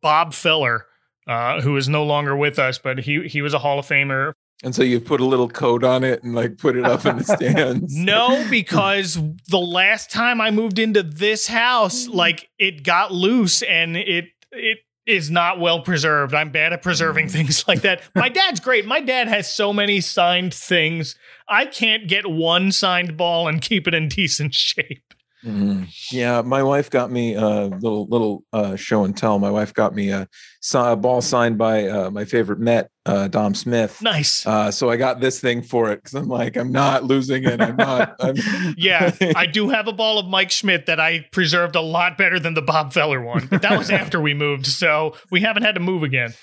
Bob 0.03 0.35
Feller, 0.35 0.87
uh, 1.27 1.61
who 1.63 1.77
is 1.77 1.89
no 1.89 2.05
longer 2.05 2.37
with 2.37 2.59
us, 2.59 2.79
but 2.79 2.99
he 3.01 3.27
he 3.29 3.41
was 3.43 3.55
a 3.55 3.59
Hall 3.59 3.79
of 3.79 3.87
Famer. 3.87 4.33
And 4.63 4.75
so 4.75 4.83
you 4.83 5.01
put 5.01 5.21
a 5.21 5.25
little 5.25 5.49
coat 5.49 5.85
on 5.85 6.05
it 6.05 6.23
and 6.23 6.35
like 6.35 6.59
put 6.59 6.77
it 6.77 6.85
up 6.85 7.07
in 7.07 7.19
the 7.19 7.25
stands. 7.25 7.97
No, 7.97 8.47
because 8.51 9.19
the 9.49 9.59
last 9.59 10.11
time 10.11 10.41
I 10.41 10.51
moved 10.51 10.79
into 10.79 11.03
this 11.03 11.47
house, 11.47 12.07
like 12.09 12.49
it 12.59 12.83
got 12.83 13.13
loose 13.13 13.63
and 13.63 13.97
it 13.97 14.27
it 14.53 14.79
is 15.07 15.31
not 15.31 15.59
well 15.59 15.81
preserved. 15.81 16.35
I'm 16.35 16.51
bad 16.51 16.73
at 16.75 16.83
preserving 16.83 17.29
things 17.29 17.67
like 17.67 17.81
that. 17.83 18.03
My 18.15 18.29
dad's 18.41 18.61
great. 18.61 18.87
My 18.87 19.01
dad 19.01 19.29
has 19.29 19.53
so 19.53 19.73
many 19.73 20.01
signed 20.01 20.53
things. 20.53 21.17
I 21.49 21.65
can't 21.67 22.07
get 22.07 22.31
one 22.31 22.71
signed 22.71 23.17
ball 23.17 23.49
and 23.49 23.61
keep 23.63 23.89
it 23.89 23.95
in 23.95 24.09
decent 24.09 24.55
shape. 24.55 25.15
Mhm. 25.45 25.89
Yeah, 26.13 26.43
my 26.43 26.63
wife 26.63 26.91
got 26.91 27.11
me 27.11 27.35
a 27.35 27.47
little 27.67 28.07
little 28.09 28.45
uh, 28.53 28.77
show 28.77 29.05
and 29.05 29.17
tell. 29.17 29.39
My 29.39 29.51
wife 29.51 29.73
got 29.73 29.95
me 29.95 30.11
a, 30.11 30.29
a 30.75 30.97
ball 30.97 31.21
signed 31.23 31.59
by 31.59 31.89
uh, 31.89 32.11
my 32.11 32.25
favorite 32.25 32.59
Met, 32.61 32.91
uh, 33.07 33.29
Dom 33.29 33.55
Smith. 33.55 34.01
Nice. 34.03 34.47
Uh, 34.47 34.71
so 34.71 34.91
I 34.91 34.97
got 34.97 35.21
this 35.21 35.41
thing 35.41 35.63
for 35.63 35.91
it 35.91 35.97
because 35.97 36.15
I'm 36.15 36.29
like, 36.29 36.57
I'm 36.57 36.71
not 36.71 37.05
losing 37.05 37.45
it. 37.45 37.61
I'm 37.61 37.77
not. 37.77 38.15
I'm, 38.21 38.37
Yeah, 38.77 39.11
I 39.37 39.47
do 39.47 39.71
have 39.71 39.89
a 39.89 39.93
ball 39.93 40.19
of 40.19 40.27
Mike 40.27 40.51
Schmidt 40.51 40.87
that 40.87 41.01
I 41.01 41.27
preserved 41.33 41.77
a 41.77 41.81
lot 41.81 42.19
better 42.19 42.39
than 42.39 42.55
the 42.55 42.63
Bob 42.63 42.93
Feller 42.93 43.23
one. 43.23 43.47
But 43.47 43.63
that 43.63 43.77
was 43.79 43.91
after 44.01 44.21
we 44.21 44.35
moved, 44.35 44.67
so 44.67 45.17
we 45.31 45.41
haven't 45.41 45.63
had 45.63 45.75
to 45.77 45.81
move 45.81 46.03
again. 46.03 46.35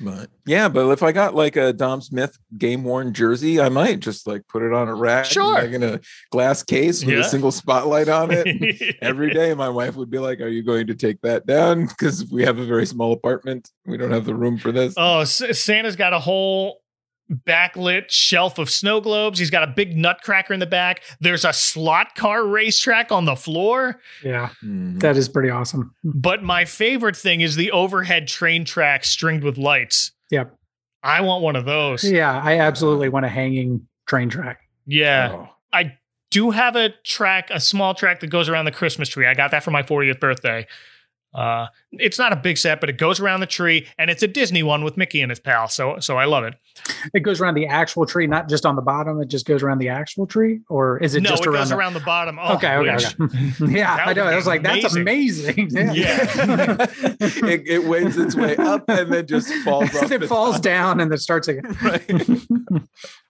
but 0.00 0.30
yeah, 0.46 0.68
but 0.68 0.90
if 0.90 1.02
I 1.02 1.12
got 1.12 1.34
like 1.34 1.54
a 1.56 1.72
Dom 1.72 2.00
Smith 2.00 2.36
game 2.58 2.82
worn 2.82 3.14
jersey, 3.14 3.60
I 3.60 3.68
might 3.68 4.00
just 4.00 4.26
like 4.26 4.48
put 4.48 4.62
it 4.62 4.72
on 4.72 4.88
a 4.88 4.94
rack, 4.94 5.26
Sure. 5.26 5.54
like 5.54 5.70
in 5.70 5.82
a 5.84 6.00
glass 6.30 6.62
case 6.64 7.04
with 7.04 7.14
Yeah. 7.14 7.20
a 7.20 7.24
single 7.24 7.52
spotlight 7.52 8.08
on 8.08 8.30
it. 8.32 8.96
Every 9.02 9.30
day, 9.30 9.54
my 9.54 9.68
wife 9.68 9.94
would 9.96 10.10
be 10.10 10.18
like, 10.18 10.40
"Are 10.40 10.48
you 10.48 10.62
going 10.64 10.88
to 10.88 10.94
take 10.94 11.20
that 11.22 11.46
down?" 11.46 11.86
Because 11.86 12.28
we 12.30 12.44
have 12.44 12.58
a 12.58 12.64
very 12.66 12.84
small 12.86 13.12
apartment. 13.12 13.59
We 13.86 13.96
don't 13.96 14.10
have 14.10 14.24
the 14.24 14.34
room 14.34 14.58
for 14.58 14.72
this. 14.72 14.94
Oh, 14.96 15.20
S- 15.20 15.42
Santa's 15.60 15.96
got 15.96 16.12
a 16.12 16.18
whole 16.18 16.80
backlit 17.46 18.10
shelf 18.10 18.58
of 18.58 18.68
snow 18.68 19.00
globes. 19.00 19.38
He's 19.38 19.50
got 19.50 19.62
a 19.62 19.68
big 19.68 19.96
nutcracker 19.96 20.52
in 20.52 20.60
the 20.60 20.66
back. 20.66 21.02
There's 21.20 21.44
a 21.44 21.52
slot 21.52 22.14
car 22.16 22.44
racetrack 22.44 23.12
on 23.12 23.24
the 23.24 23.36
floor. 23.36 24.00
Yeah. 24.24 24.50
Mhm. 24.64 25.00
That 25.00 25.16
is 25.16 25.28
pretty 25.28 25.50
awesome. 25.50 25.94
But 26.02 26.42
my 26.42 26.64
favorite 26.64 27.16
thing 27.16 27.40
is 27.40 27.56
the 27.56 27.70
overhead 27.70 28.26
train 28.26 28.64
track 28.64 29.04
stringed 29.04 29.44
with 29.44 29.58
lights. 29.58 30.12
Yep. 30.30 30.56
I 31.02 31.20
want 31.20 31.42
one 31.42 31.56
of 31.56 31.64
those. 31.64 32.04
Yeah. 32.04 32.40
I 32.42 32.58
absolutely 32.58 33.08
want 33.08 33.24
a 33.26 33.28
hanging 33.28 33.86
train 34.08 34.28
track. 34.28 34.58
Yeah. 34.86 35.30
Oh. 35.32 35.48
I 35.72 35.92
do 36.32 36.50
have 36.50 36.74
a 36.76 36.90
track, 37.04 37.48
a 37.50 37.60
small 37.60 37.94
track 37.94 38.20
that 38.20 38.26
goes 38.28 38.48
around 38.48 38.64
the 38.64 38.72
Christmas 38.72 39.08
tree. 39.08 39.26
I 39.26 39.34
got 39.34 39.52
that 39.52 39.62
for 39.62 39.70
my 39.70 39.82
40th 39.82 40.18
birthday. 40.20 40.66
Uh, 41.32 41.66
it's 41.92 42.18
not 42.18 42.32
a 42.32 42.36
big 42.36 42.58
set, 42.58 42.80
but 42.80 42.90
it 42.90 42.98
goes 42.98 43.20
around 43.20 43.40
the 43.40 43.46
tree, 43.46 43.86
and 43.98 44.10
it's 44.10 44.22
a 44.22 44.26
Disney 44.26 44.62
one 44.62 44.82
with 44.82 44.96
Mickey 44.96 45.20
and 45.20 45.30
his 45.30 45.38
pal. 45.38 45.68
So, 45.68 45.98
so 46.00 46.16
I 46.16 46.24
love 46.24 46.42
it. 46.44 46.54
It 47.14 47.20
goes 47.20 47.40
around 47.40 47.54
the 47.54 47.66
actual 47.66 48.04
tree, 48.04 48.26
not 48.26 48.48
just 48.48 48.66
on 48.66 48.74
the 48.74 48.82
bottom. 48.82 49.20
It 49.20 49.28
just 49.28 49.46
goes 49.46 49.62
around 49.62 49.78
the 49.78 49.88
actual 49.90 50.26
tree, 50.26 50.60
or 50.68 50.98
is 50.98 51.14
it 51.14 51.22
no, 51.22 51.30
just 51.30 51.42
it 51.42 51.48
around 51.48 51.60
goes 51.60 51.68
the- 51.68 51.76
around 51.76 51.94
the 51.94 52.00
bottom. 52.00 52.38
Oh, 52.40 52.54
okay, 52.54 52.74
okay, 52.76 53.06
okay. 53.06 53.52
yeah, 53.68 53.94
I 53.94 54.12
know. 54.12 54.24
would 54.24 54.32
I 54.32 54.36
was 54.36 54.46
like, 54.46 54.62
that's 54.62 54.94
amazing. 54.94 55.70
Yeah. 55.80 56.26
it, 57.20 57.66
it 57.66 57.84
wins 57.86 58.16
its 58.16 58.34
way 58.34 58.56
up 58.56 58.88
and 58.88 59.12
then 59.12 59.26
just 59.26 59.52
falls 59.64 59.90
it 59.94 60.26
falls 60.26 60.56
top. 60.56 60.62
down 60.62 61.00
and 61.00 61.10
then 61.10 61.18
starts 61.18 61.48
again. 61.48 62.46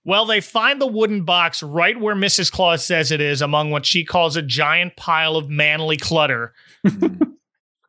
Well, 0.05 0.25
they 0.27 0.41
find 0.41 0.81
the 0.81 0.87
wooden 0.87 1.25
box 1.25 1.63
right 1.63 1.99
where 1.99 2.15
Mrs. 2.15 2.51
Claus 2.51 2.85
says 2.85 3.11
it 3.13 3.21
is, 3.21 3.43
among 3.43 3.71
what 3.71 3.87
she 3.87 4.05
calls 4.05 4.37
a 4.37 4.43
giant 4.43 4.97
pile 4.97 5.37
of 5.37 5.49
manly 5.49 5.97
clutter. 5.97 6.55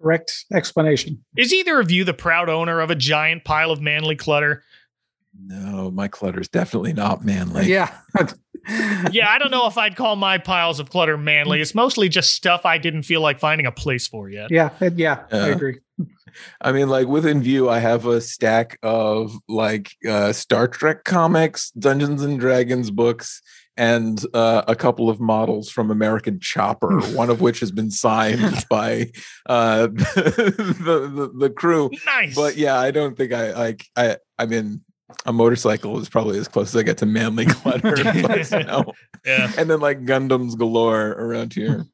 Correct 0.01 0.45
explanation. 0.53 1.23
Is 1.37 1.53
either 1.53 1.79
of 1.79 1.91
you 1.91 2.03
the 2.03 2.13
proud 2.13 2.49
owner 2.49 2.79
of 2.79 2.89
a 2.89 2.95
giant 2.95 3.43
pile 3.43 3.71
of 3.71 3.81
manly 3.81 4.15
clutter? 4.15 4.63
No, 5.45 5.91
my 5.91 6.07
clutter 6.07 6.41
is 6.41 6.49
definitely 6.49 6.93
not 6.93 7.23
manly. 7.23 7.65
Yeah. 7.67 7.95
yeah, 9.11 9.29
I 9.29 9.37
don't 9.39 9.51
know 9.51 9.67
if 9.67 9.77
I'd 9.77 9.95
call 9.95 10.15
my 10.15 10.37
piles 10.37 10.79
of 10.79 10.89
clutter 10.89 11.17
manly. 11.17 11.61
It's 11.61 11.73
mostly 11.75 12.09
just 12.09 12.33
stuff 12.33 12.65
I 12.65 12.77
didn't 12.77 13.03
feel 13.03 13.21
like 13.21 13.39
finding 13.39 13.65
a 13.65 13.71
place 13.71 14.07
for 14.07 14.29
yet. 14.29 14.51
Yeah. 14.51 14.71
it- 14.81 14.97
Yeah. 14.97 15.23
I 15.31 15.47
agree. 15.49 15.79
I 16.61 16.71
mean, 16.71 16.87
like 16.89 17.07
within 17.07 17.41
view, 17.43 17.69
I 17.69 17.79
have 17.79 18.05
a 18.05 18.21
stack 18.21 18.77
of 18.81 19.33
like 19.49 19.91
uh, 20.07 20.31
Star 20.31 20.67
Trek 20.67 21.03
comics, 21.03 21.71
Dungeons 21.71 22.23
and 22.23 22.39
Dragons 22.39 22.89
books, 22.89 23.41
and 23.81 24.23
uh, 24.35 24.61
a 24.67 24.75
couple 24.75 25.09
of 25.09 25.19
models 25.19 25.71
from 25.71 25.89
American 25.89 26.39
Chopper. 26.39 27.01
one 27.15 27.31
of 27.31 27.41
which 27.41 27.59
has 27.61 27.71
been 27.71 27.89
signed 27.89 28.63
by 28.69 29.11
uh, 29.47 29.87
the, 29.87 31.09
the 31.11 31.31
the 31.47 31.49
crew. 31.49 31.89
Nice. 32.05 32.35
But 32.35 32.57
yeah, 32.57 32.79
I 32.79 32.91
don't 32.91 33.17
think 33.17 33.33
I 33.33 33.53
like. 33.53 33.87
I 33.95 34.17
I 34.37 34.45
mean, 34.45 34.81
a 35.25 35.33
motorcycle 35.33 35.99
is 35.99 36.09
probably 36.09 36.37
as 36.37 36.47
close 36.47 36.75
as 36.75 36.79
I 36.79 36.83
get 36.83 36.99
to 36.99 37.07
manly 37.07 37.47
clutter. 37.47 37.95
but, 38.03 38.67
no. 38.67 38.93
Yeah. 39.25 39.51
And 39.57 39.67
then 39.67 39.79
like 39.79 40.05
Gundams 40.05 40.55
galore 40.55 41.13
around 41.13 41.55
here. 41.55 41.85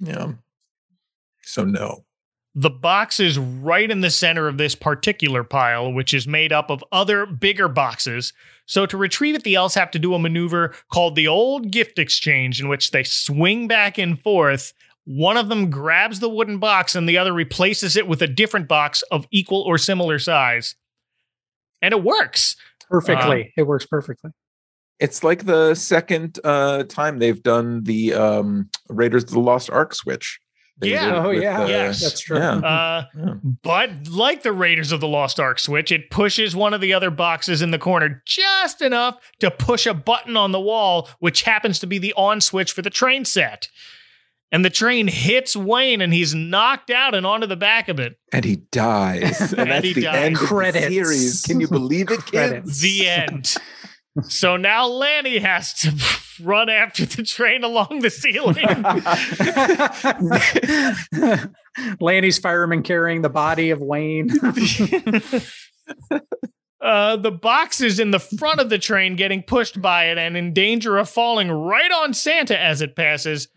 Yeah. 0.00 0.32
So 1.42 1.64
no. 1.64 2.06
The 2.56 2.70
box 2.70 3.18
is 3.18 3.36
right 3.36 3.90
in 3.90 4.00
the 4.00 4.10
center 4.10 4.46
of 4.46 4.58
this 4.58 4.76
particular 4.76 5.42
pile, 5.42 5.92
which 5.92 6.14
is 6.14 6.28
made 6.28 6.52
up 6.52 6.70
of 6.70 6.84
other 6.92 7.26
bigger 7.26 7.66
boxes. 7.66 8.32
So 8.66 8.86
to 8.86 8.96
retrieve 8.96 9.34
it, 9.34 9.42
the 9.42 9.56
elves 9.56 9.74
have 9.74 9.90
to 9.90 9.98
do 9.98 10.14
a 10.14 10.20
maneuver 10.20 10.72
called 10.92 11.16
the 11.16 11.26
old 11.26 11.72
gift 11.72 11.98
exchange, 11.98 12.60
in 12.60 12.68
which 12.68 12.92
they 12.92 13.02
swing 13.02 13.66
back 13.66 13.98
and 13.98 14.20
forth. 14.20 14.72
One 15.04 15.36
of 15.36 15.48
them 15.48 15.68
grabs 15.68 16.20
the 16.20 16.28
wooden 16.28 16.58
box 16.58 16.94
and 16.94 17.08
the 17.08 17.18
other 17.18 17.32
replaces 17.32 17.96
it 17.96 18.06
with 18.06 18.22
a 18.22 18.28
different 18.28 18.68
box 18.68 19.02
of 19.10 19.26
equal 19.32 19.62
or 19.62 19.76
similar 19.76 20.20
size. 20.20 20.76
And 21.82 21.92
it 21.92 22.04
works. 22.04 22.56
Perfectly. 22.88 23.52
it 23.56 23.64
works 23.64 23.84
perfectly. 23.84 24.30
It's 25.00 25.24
like 25.24 25.44
the 25.44 25.74
second 25.74 26.38
uh, 26.44 26.84
time 26.84 27.18
they've 27.18 27.42
done 27.42 27.82
the 27.82 28.14
um, 28.14 28.70
Raiders 28.88 29.24
of 29.24 29.30
the 29.30 29.40
Lost 29.40 29.68
Ark 29.70 29.94
switch. 29.94 30.38
They 30.78 30.90
Yeah. 30.90 31.22
Oh, 31.24 31.28
with, 31.28 31.42
yeah. 31.42 31.62
uh, 31.62 31.66
Yes. 31.66 32.02
That's 32.02 32.20
true. 32.20 32.38
Yeah. 32.38 32.56
Uh, 32.56 33.04
But 33.62 34.08
like 34.08 34.42
the 34.42 34.52
Raiders 34.52 34.90
of 34.92 35.00
the 35.00 35.06
Lost 35.08 35.38
Ark 35.38 35.58
switch, 35.58 35.92
it 35.92 36.10
pushes 36.10 36.56
one 36.56 36.74
of 36.74 36.80
the 36.80 36.92
other 36.92 37.10
boxes 37.10 37.62
in 37.62 37.70
the 37.70 37.78
corner 37.78 38.22
just 38.26 38.82
enough 38.82 39.16
to 39.40 39.50
push 39.50 39.86
a 39.86 39.94
button 39.94 40.36
on 40.36 40.52
the 40.52 40.60
wall, 40.60 41.08
which 41.20 41.42
happens 41.42 41.78
to 41.78 41.86
be 41.86 41.98
the 41.98 42.12
on 42.16 42.40
switch 42.40 42.72
for 42.72 42.82
the 42.82 42.90
train 42.90 43.24
set. 43.24 43.68
And 44.52 44.64
the 44.64 44.70
train 44.70 45.08
hits 45.08 45.56
Wayne 45.56 46.00
and 46.00 46.12
he's 46.14 46.32
knocked 46.34 46.90
out 46.90 47.12
and 47.14 47.26
onto 47.26 47.46
the 47.46 47.56
back 47.56 47.88
of 47.88 47.98
it. 47.98 48.16
and 48.32 48.44
he 48.44 48.56
dies. 48.70 49.52
And, 49.52 49.58
And 49.60 49.70
that's 49.70 49.84
he 49.86 49.92
the 49.94 50.02
dies. 50.02 50.16
end 50.16 50.36
Credits. 50.36 50.86
of 50.86 50.90
the 50.90 51.04
series. 51.04 51.42
Can 51.42 51.60
you 51.60 51.66
believe 51.68 52.10
it, 52.10 52.20
Credits. 52.20 52.66
kids? 52.66 52.80
The 52.80 53.08
end. 53.08 53.54
so 54.22 54.56
now 54.56 54.86
Lanny 54.86 55.38
has 55.38 55.72
to 55.74 55.92
run 56.44 56.68
after 56.68 57.04
the 57.04 57.22
train 57.22 57.64
along 57.64 58.00
the 58.00 58.10
ceiling. 58.10 58.66
Lanny's 62.00 62.38
fireman 62.38 62.82
carrying 62.82 63.22
the 63.22 63.28
body 63.28 63.70
of 63.70 63.80
Wayne. 63.80 64.30
Uh, 66.80 67.16
the 67.16 67.30
boxes 67.30 67.98
in 67.98 68.10
the 68.10 68.18
front 68.18 68.60
of 68.60 68.68
the 68.68 68.78
train 68.78 69.16
getting 69.16 69.42
pushed 69.42 69.80
by 69.80 70.04
it 70.10 70.18
and 70.18 70.36
in 70.36 70.52
danger 70.52 70.98
of 70.98 71.08
falling 71.08 71.50
right 71.50 71.90
on 71.90 72.12
Santa 72.12 72.60
as 72.60 72.82
it 72.82 72.94
passes. 72.94 73.48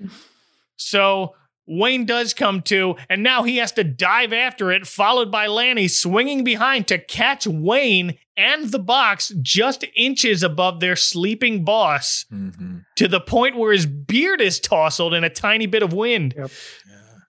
So 0.77 1.35
Wayne 1.67 2.05
does 2.05 2.33
come 2.33 2.61
to, 2.63 2.95
and 3.09 3.21
now 3.23 3.43
he 3.43 3.57
has 3.57 3.71
to 3.73 3.83
dive 3.83 4.31
after 4.33 4.71
it, 4.71 4.87
followed 4.87 5.31
by 5.31 5.47
Lanny 5.47 5.87
swinging 5.87 6.43
behind 6.43 6.87
to 6.87 6.97
catch 6.97 7.45
Wayne 7.45 8.17
and 8.37 8.71
the 8.71 8.79
box 8.79 9.33
just 9.41 9.83
inches 9.95 10.43
above 10.43 10.79
their 10.79 10.95
sleeping 10.95 11.65
boss 11.65 12.25
Mhm. 12.31 12.83
to 12.95 13.07
the 13.07 13.19
point 13.19 13.57
where 13.57 13.73
his 13.73 13.85
beard 13.85 14.39
is 14.41 14.59
tousled 14.59 15.13
in 15.13 15.23
a 15.23 15.29
tiny 15.29 15.65
bit 15.65 15.83
of 15.83 15.91
wind. 15.91 16.33
Yep. 16.37 16.51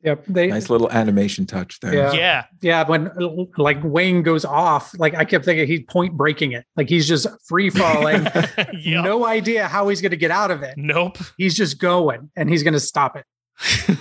Yep. 0.04 0.24
They 0.28 0.46
Nice 0.46 0.70
little 0.70 0.88
animation 0.92 1.44
touch 1.44 1.80
there. 1.80 1.92
Yeah. 1.92 2.12
Yeah. 2.12 2.44
Yeah, 2.60 2.84
when 2.88 3.10
like 3.56 3.78
Wayne 3.82 4.22
goes 4.22 4.44
off, 4.44 4.96
like 4.96 5.14
I 5.16 5.24
kept 5.24 5.44
thinking 5.44 5.66
he's 5.66 5.82
point 5.88 6.16
breaking 6.16 6.52
it. 6.52 6.64
Like 6.76 6.88
he's 6.88 7.08
just 7.08 7.26
free 7.48 7.68
falling. 7.70 8.24
Yep. 8.80 9.04
No 9.04 9.26
idea 9.26 9.66
how 9.66 9.88
he's 9.88 10.00
going 10.00 10.12
to 10.12 10.16
get 10.16 10.30
out 10.30 10.52
of 10.52 10.62
it. 10.62 10.74
Nope. 10.76 11.18
He's 11.36 11.56
just 11.56 11.80
going 11.80 12.30
and 12.36 12.48
he's 12.48 12.62
going 12.62 12.74
to 12.74 12.80
stop 12.80 13.16
it. 13.16 13.24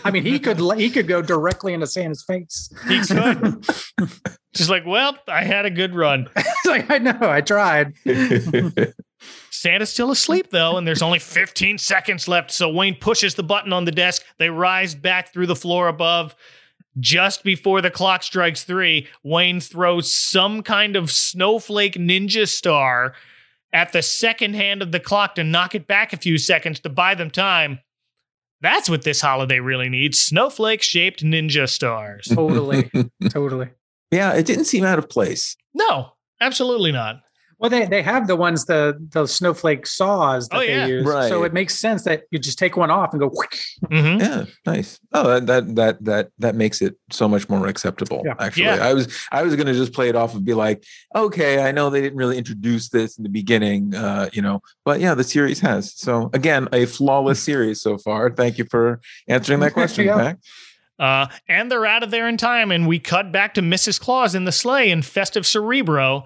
I 0.03 0.11
mean, 0.11 0.23
he 0.23 0.39
could 0.39 0.59
he 0.77 0.89
could 0.89 1.07
go 1.07 1.21
directly 1.21 1.73
into 1.73 1.87
Santa's 1.87 2.23
face. 2.23 2.71
He 2.87 3.01
could. 3.01 3.65
Just 4.53 4.69
like, 4.69 4.85
well, 4.85 5.17
I 5.27 5.43
had 5.43 5.65
a 5.65 5.69
good 5.71 5.95
run. 5.95 6.29
Like 6.65 6.91
I 6.91 6.97
know, 6.97 7.17
I 7.21 7.39
tried. 7.39 7.93
Santa's 9.51 9.89
still 9.89 10.11
asleep 10.11 10.49
though, 10.49 10.75
and 10.75 10.85
there's 10.85 11.01
only 11.01 11.19
15 11.19 11.77
seconds 11.77 12.27
left. 12.27 12.51
So 12.51 12.69
Wayne 12.69 12.95
pushes 12.95 13.35
the 13.35 13.43
button 13.43 13.71
on 13.71 13.85
the 13.85 13.91
desk. 13.93 14.23
They 14.37 14.49
rise 14.49 14.93
back 14.93 15.31
through 15.31 15.47
the 15.47 15.55
floor 15.55 15.87
above. 15.87 16.35
Just 16.99 17.45
before 17.45 17.81
the 17.81 17.89
clock 17.89 18.21
strikes 18.21 18.65
three, 18.65 19.07
Wayne 19.23 19.61
throws 19.61 20.11
some 20.11 20.61
kind 20.61 20.97
of 20.97 21.09
snowflake 21.09 21.93
ninja 21.93 22.49
star 22.49 23.13
at 23.71 23.93
the 23.93 24.01
second 24.01 24.55
hand 24.55 24.81
of 24.81 24.91
the 24.91 24.99
clock 24.99 25.35
to 25.35 25.43
knock 25.45 25.73
it 25.73 25.87
back 25.87 26.11
a 26.11 26.17
few 26.17 26.37
seconds 26.37 26.81
to 26.81 26.89
buy 26.89 27.15
them 27.15 27.31
time. 27.31 27.79
That's 28.61 28.89
what 28.89 29.03
this 29.03 29.21
holiday 29.21 29.59
really 29.59 29.89
needs 29.89 30.19
snowflake 30.19 30.81
shaped 30.81 31.23
ninja 31.23 31.69
stars. 31.69 32.27
Totally, 32.33 32.89
totally. 33.29 33.69
yeah, 34.11 34.33
it 34.33 34.45
didn't 34.45 34.65
seem 34.65 34.83
out 34.83 34.97
of 34.99 35.09
place. 35.09 35.55
No, 35.73 36.11
absolutely 36.41 36.91
not. 36.91 37.17
Well, 37.59 37.71
they, 37.71 37.85
they 37.87 38.03
have 38.03 38.27
the 38.27 38.35
ones 38.35 38.65
the 38.65 38.95
the 39.13 39.25
snowflake 39.25 39.87
saws 39.87 40.47
that 40.49 40.57
Oh, 40.57 40.59
they 40.59 40.69
yeah. 40.75 40.85
use, 40.85 41.05
Right. 41.05 41.27
so 41.27 41.43
it 41.43 41.53
makes 41.53 41.73
sense 41.75 42.03
that 42.03 42.23
you 42.29 42.37
just 42.37 42.59
take 42.59 42.77
one 42.77 42.91
off 42.91 43.13
and 43.13 43.19
go. 43.19 43.29
whoosh. 43.29 43.65
Mhm. 43.85 44.19
Yeah, 44.19 44.45
nice. 44.65 44.99
Oh, 45.13 45.27
that 45.27 45.47
that 45.47 45.75
that 45.75 46.03
that 46.03 46.29
that 46.37 46.55
makes 46.55 46.81
it 46.83 46.95
so 47.11 47.27
much 47.27 47.49
more 47.49 47.65
acceptable. 47.67 48.21
Yeah. 48.25 48.35
Actually, 48.39 48.65
Yeah. 48.65 48.87
I 48.87 48.93
was 48.93 49.07
I 49.31 49.41
was 49.41 49.55
gonna 49.55 49.73
just 49.73 49.91
play 49.93 50.07
it 50.09 50.15
off 50.15 50.35
and 50.35 50.45
be 50.45 50.53
like, 50.53 50.83
okay, 51.15 51.63
I 51.67 51.71
know 51.71 51.89
they 51.89 52.01
didn't 52.01 52.17
really 52.19 52.37
introduce 52.37 52.89
this 52.89 53.17
in 53.17 53.23
the 53.23 53.29
beginning, 53.29 53.95
uh, 53.95 54.29
you 54.33 54.41
know, 54.43 54.61
but 54.85 54.99
yeah, 54.99 55.15
the 55.15 55.23
series 55.23 55.59
has. 55.61 55.93
So 55.99 56.29
again, 56.33 56.67
a 56.71 56.85
flawless 56.85 57.41
series 57.41 57.81
so 57.81 57.97
far. 57.97 58.29
Thank 58.29 58.59
you 58.59 58.65
for 58.69 58.99
answering 59.27 59.61
that 59.61 59.73
question, 59.79 60.05
Yeah. 60.05 60.15
Pac. 60.17 60.37
Uh, 60.99 61.27
and 61.47 61.71
they're 61.71 61.85
out 61.85 62.01
of 62.01 62.09
there 62.09 62.27
in 62.27 62.37
time, 62.37 62.71
and 62.71 62.87
we 62.87 62.97
cut 62.97 63.31
back 63.31 63.53
to 63.53 63.61
Mrs. 63.61 63.99
Claus 64.01 64.33
in 64.33 64.45
the 64.45 64.51
sleigh 64.51 64.89
in 64.89 65.03
festive 65.03 65.45
Cerebro, 65.45 66.25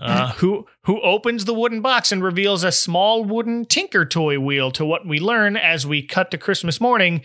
uh, 0.00 0.32
who 0.32 0.66
who 0.84 1.00
opens 1.02 1.44
the 1.44 1.54
wooden 1.54 1.80
box 1.80 2.12
and 2.12 2.22
reveals 2.22 2.64
a 2.64 2.72
small 2.72 3.24
wooden 3.24 3.64
Tinker 3.64 4.04
toy 4.04 4.38
wheel. 4.38 4.70
To 4.72 4.84
what 4.84 5.06
we 5.06 5.20
learn 5.20 5.56
as 5.56 5.86
we 5.86 6.02
cut 6.02 6.30
to 6.30 6.38
Christmas 6.38 6.80
morning 6.80 7.22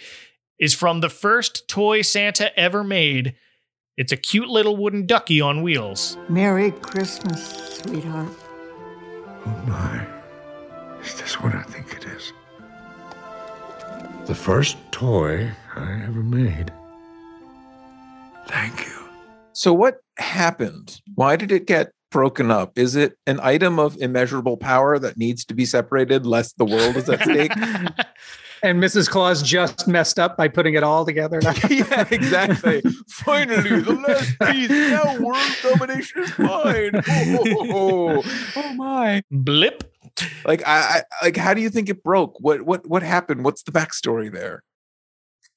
is 0.60 0.74
from 0.74 1.02
the 1.02 1.10
first 1.10 1.68
toy 1.68 2.02
Santa 2.02 2.58
ever 2.60 2.84
made. 2.84 3.36
It's 3.96 4.12
a 4.12 4.18
cute 4.18 4.50
little 4.50 4.76
wooden 4.76 5.06
ducky 5.06 5.42
on 5.42 5.64
wheels. 5.64 6.18
Merry 6.30 6.72
Christmas, 6.72 7.80
sweetheart. 7.82 8.30
Oh 9.46 9.64
my. 9.66 10.06
Is 11.04 11.16
this 11.16 11.40
what 11.42 11.56
I 11.56 11.64
think 11.64 11.94
it 11.94 12.06
is? 12.06 12.34
The 14.28 14.36
first 14.36 14.78
toy 14.92 15.50
I 15.76 16.04
ever 16.04 16.22
made. 16.22 16.72
Thank 18.48 18.86
you. 18.86 19.10
So 19.54 19.74
what 19.74 20.02
happened? 20.18 21.02
Why 21.16 21.36
did 21.36 21.52
it 21.52 21.66
get 21.66 21.92
broken 22.12 22.52
up? 22.52 22.78
Is 22.78 22.96
it 22.96 23.18
an 23.26 23.40
item 23.42 23.80
of 23.80 23.98
immeasurable 23.98 24.58
power 24.58 25.00
that 25.00 25.18
needs 25.18 25.46
to 25.46 25.54
be 25.54 25.66
separated 25.66 26.26
lest 26.26 26.58
the 26.58 26.66
world 26.66 26.96
is 26.96 27.10
at 27.10 27.22
stake? 27.22 27.52
And 28.64 28.82
Mrs. 28.82 29.08
Claus 29.10 29.44
just 29.44 29.88
messed 29.88 30.20
up 30.20 30.36
by 30.36 30.48
putting 30.48 30.74
it 30.74 30.84
all 30.84 31.06
together. 31.06 31.40
yeah, 31.70 32.08
exactly. 32.10 32.82
Finally, 33.08 33.82
the 33.82 33.94
last 33.94 34.40
piece. 34.52 34.70
Now 34.70 35.20
world 35.20 35.56
domination 35.62 36.24
is 36.24 36.40
mine. 36.40 36.92
Oh, 37.08 38.24
oh 38.56 38.74
my. 38.74 39.22
Blip. 39.30 39.84
Like 40.46 40.64
I, 40.66 41.04
I 41.22 41.26
like 41.26 41.38
how 41.38 41.54
do 41.54 41.62
you 41.62 41.70
think 41.70 41.90
it 41.90 42.04
broke? 42.04 42.38
What 42.40 42.64
what 42.64 42.88
what 42.88 43.04
happened? 43.04 43.46
What's 43.46 43.62
the 43.62 43.72
backstory 43.72 44.32
there? 44.32 44.64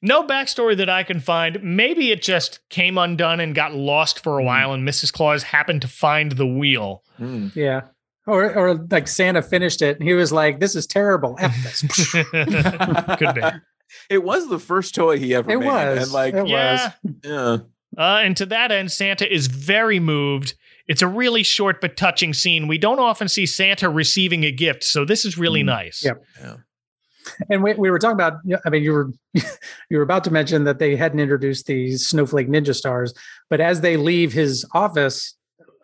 No 0.02 0.26
backstory 0.26 0.76
that 0.76 0.88
I 0.88 1.02
can 1.02 1.20
find. 1.20 1.62
Maybe 1.62 2.10
it 2.10 2.22
just 2.22 2.60
came 2.70 2.96
undone 2.96 3.40
and 3.40 3.54
got 3.54 3.74
lost 3.74 4.22
for 4.22 4.38
a 4.38 4.42
hmm. 4.42 4.46
while, 4.46 4.72
and 4.72 4.86
Mrs. 4.86 5.12
Claus 5.12 5.42
happened 5.42 5.82
to 5.82 5.88
find 5.88 6.32
the 6.32 6.46
wheel. 6.46 7.02
Hmm. 7.16 7.48
Yeah. 7.54 7.82
Or, 8.26 8.54
or 8.54 8.74
like 8.90 9.08
Santa 9.08 9.42
finished 9.42 9.82
it 9.82 9.98
and 9.98 10.06
he 10.06 10.14
was 10.14 10.30
like, 10.30 10.60
"This 10.60 10.76
is 10.76 10.86
terrible." 10.86 11.36
F 11.40 11.54
this. 11.64 11.82
Could 13.18 13.34
be. 13.34 13.42
It 14.08 14.22
was 14.22 14.48
the 14.48 14.58
first 14.58 14.94
toy 14.94 15.18
he 15.18 15.34
ever 15.34 15.50
It 15.50 15.58
made. 15.58 15.66
was. 15.66 16.02
And 16.04 16.12
like, 16.12 16.34
It 16.34 16.48
Yeah. 16.48 16.92
yeah. 17.24 17.56
Uh, 17.98 18.20
and 18.22 18.36
to 18.36 18.46
that 18.46 18.70
end, 18.70 18.92
Santa 18.92 19.30
is 19.32 19.48
very 19.48 19.98
moved. 19.98 20.54
It's 20.86 21.02
a 21.02 21.08
really 21.08 21.42
short 21.42 21.80
but 21.80 21.96
touching 21.96 22.32
scene. 22.32 22.68
We 22.68 22.78
don't 22.78 23.00
often 23.00 23.26
see 23.26 23.46
Santa 23.46 23.88
receiving 23.88 24.44
a 24.44 24.52
gift, 24.52 24.84
so 24.84 25.04
this 25.04 25.24
is 25.24 25.36
really 25.36 25.62
hmm. 25.62 25.66
nice. 25.66 26.04
Yep. 26.04 26.22
And 27.50 27.62
we, 27.62 27.74
we 27.74 27.90
were 27.90 27.98
talking 27.98 28.14
about 28.14 28.34
i 28.64 28.70
mean, 28.70 28.82
you 28.82 28.92
were 28.92 29.10
you 29.34 29.96
were 29.96 30.02
about 30.02 30.24
to 30.24 30.30
mention 30.30 30.64
that 30.64 30.78
they 30.78 30.96
hadn't 30.96 31.20
introduced 31.20 31.66
these 31.66 32.06
snowflake 32.06 32.48
ninja 32.48 32.74
stars, 32.74 33.14
but 33.48 33.60
as 33.60 33.80
they 33.80 33.96
leave 33.96 34.32
his 34.32 34.64
office, 34.72 35.36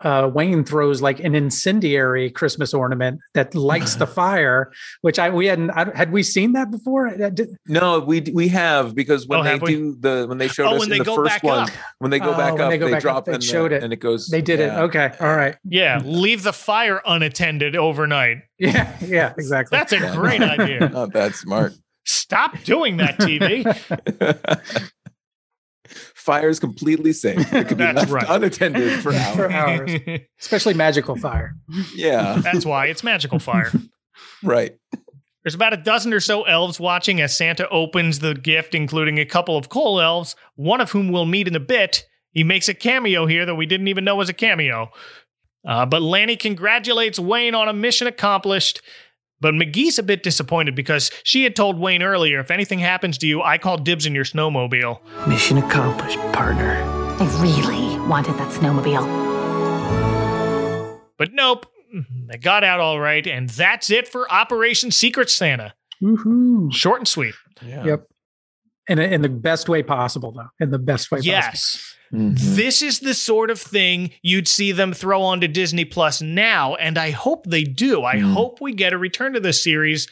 uh, 0.03 0.31
Wayne 0.33 0.63
throws 0.65 1.01
like 1.01 1.21
an 1.21 1.35
incendiary 1.35 2.31
Christmas 2.31 2.75
ornament 2.75 3.21
that 3.35 3.55
lights 3.55 3.95
the 3.97 4.07
fire, 4.21 4.71
which 5.01 5.19
I 5.19 5.31
we 5.31 5.47
hadn't 5.47 5.71
I, 5.71 5.91
had 5.95 6.13
we 6.13 6.23
seen 6.23 6.53
that 6.53 6.71
before? 6.71 7.09
Did- 7.17 7.57
No, 7.67 8.01
we 8.01 8.21
we 8.35 8.49
have 8.49 8.95
because 8.95 9.27
when 9.27 9.41
Oh, 9.41 9.43
they 9.43 9.51
have 9.51 9.63
we? 9.63 9.75
do 9.75 9.97
the 9.99 10.27
when 10.29 10.39
they 10.39 10.49
showed 10.49 10.67
Oh, 10.67 10.75
us 10.75 10.81
when 10.81 10.87
in 10.87 10.91
they 10.91 10.99
the 10.99 11.05
go 11.05 11.17
first 11.17 11.31
back 11.31 11.43
one 11.43 11.59
up. 11.61 11.71
when 11.99 12.11
they 12.11 12.19
go 12.19 12.35
Oh, 12.35 12.37
back 12.37 12.59
up 12.61 12.71
they 12.71 12.79
go 12.79 12.87
they 12.87 12.93
back 12.93 12.99
up, 12.99 13.03
drop 13.03 13.25
they 13.25 13.33
and, 13.35 13.43
showed 13.45 13.73
it. 13.73 13.83
and 13.83 13.93
it 13.93 13.97
goes 13.97 14.29
They 14.29 14.43
did 14.43 14.61
yeah. 14.61 14.81
it. 14.81 14.83
Okay. 14.85 15.13
All 15.21 15.35
right. 15.35 15.57
Yeah, 15.65 16.03
leave 16.05 16.43
the 16.43 16.53
fire 16.53 17.01
unattended 17.07 17.75
overnight. 17.77 18.39
Yeah. 18.59 18.97
Yeah. 19.01 19.33
Exactly. 19.37 19.77
That's 19.77 19.93
a 19.93 19.99
great 20.15 20.41
idea. 20.41 20.89
Not 20.93 21.13
that 21.13 21.35
smart. 21.35 21.75
Stop 22.07 22.63
doing 22.65 22.97
that, 22.99 23.19
TV. 23.19 23.65
Fire 26.27 26.49
is 26.49 26.59
completely 26.59 27.13
safe. 27.13 27.39
It 27.53 27.69
could 27.69 27.79
be 27.79 27.85
That's 27.85 27.99
left 27.99 28.11
right. 28.11 28.27
unattended 28.29 29.01
for 29.01 29.13
hours. 29.15 29.37
For 29.37 29.51
hours. 29.51 29.93
Especially 30.41 30.75
magical 30.75 31.15
fire. 31.17 31.55
Yeah, 31.95 32.41
That's 32.43 32.67
why 32.67 32.87
it's 32.87 33.05
magical 33.05 33.39
fire. 33.39 33.71
right. 34.43 34.77
There's 35.45 35.55
about 35.55 35.73
a 35.73 35.77
dozen 35.77 36.13
or 36.13 36.19
so 36.19 36.43
elves 36.43 36.81
watching 36.81 37.21
as 37.21 37.37
Santa 37.37 37.69
opens 37.69 38.19
the 38.19 38.35
gift, 38.35 38.75
including 38.75 39.21
a 39.21 39.25
couple 39.25 39.57
of 39.57 39.69
coal 39.69 40.01
elves, 40.01 40.35
one 40.57 40.81
of 40.81 40.91
whom 40.91 41.13
we'll 41.13 41.27
meet 41.27 41.47
in 41.47 41.55
a 41.55 41.61
bit. 41.61 42.05
He 42.33 42.43
makes 42.43 42.69
a 42.69 42.75
cameo 42.75 43.27
here 43.27 43.47
that 43.47 43.55
we 43.55 43.65
didn't 43.65 43.87
even 43.87 44.05
know 44.05 44.17
was 44.17 44.29
a 44.29 44.33
cameo. 44.35 44.91
Uh, 45.65 45.87
but 45.87 46.03
Lanny 46.03 46.35
congratulates 46.37 47.21
Wayne 47.21 47.55
on 47.55 47.69
a 47.69 47.73
mission 47.73 48.09
accomplished. 48.09 48.83
But 49.41 49.55
Magee's 49.55 49.99
a 49.99 50.03
bit 50.03 50.23
disappointed 50.23 50.75
because 50.75 51.11
she 51.23 51.45
had 51.45 51.55
told 51.55 51.79
Wayne 51.79 52.03
earlier 52.03 52.41
if 52.41 52.51
anything 52.51 52.79
happens 52.79 53.19
to 53.19 53.27
you, 53.27 53.43
I 53.43 53.59
call 53.59 53.77
dibs 53.77 54.07
in 54.07 54.15
your 54.15 54.25
snowmobile. 54.25 54.99
Mission 55.29 55.59
accomplished, 55.59 56.19
partner. 56.33 56.83
I 57.19 57.43
really 57.43 57.99
wanted 58.09 58.37
that 58.39 58.51
snowmobile. 58.53 59.05
But 61.19 61.33
nope, 61.33 61.67
mm-hmm, 61.95 62.27
they 62.31 62.39
got 62.39 62.65
out 62.65 62.81
all 62.81 62.99
right, 62.99 63.27
and 63.27 63.49
that's 63.51 63.91
it 63.91 64.09
for 64.09 64.31
Operation 64.33 64.91
Secret 64.91 65.31
Santa. 65.31 65.75
Woohoo. 66.03 66.73
Short 66.73 67.01
and 67.01 67.09
sweet. 67.09 67.35
Yeah. 67.63 67.85
Yep. 67.85 68.09
In, 68.89 68.99
a, 68.99 69.03
in 69.03 69.23
the 69.23 69.29
best 69.29 69.69
way 69.69 69.83
possible, 69.83 70.33
though. 70.33 70.49
In 70.61 70.71
the 70.71 70.79
best 70.79 71.11
way 71.11 71.19
possible. 71.19 71.33
Yes. 71.33 71.96
Mhm. 72.13 72.39
This 72.39 72.83
is 72.83 73.01
the 73.01 73.15
sort 73.15 73.51
of 73.51 73.61
thing 73.61 74.11
you'd 74.23 74.47
see 74.49 74.73
them 74.73 74.93
throw 74.93 75.23
onto 75.23 75.49
Disney 75.49 75.85
Plus 75.85 76.23
now, 76.23 76.75
and 76.77 76.97
I 76.99 77.11
hope 77.11 77.47
they 77.47 77.65
do. 77.65 78.03
I 78.05 78.17
Mm. 78.17 78.33
hope 78.33 78.61
we 78.61 78.73
get 78.73 78.93
a 78.93 78.99
return 78.99 79.33
to 79.35 79.41
this 79.41 79.63
series 79.63 80.07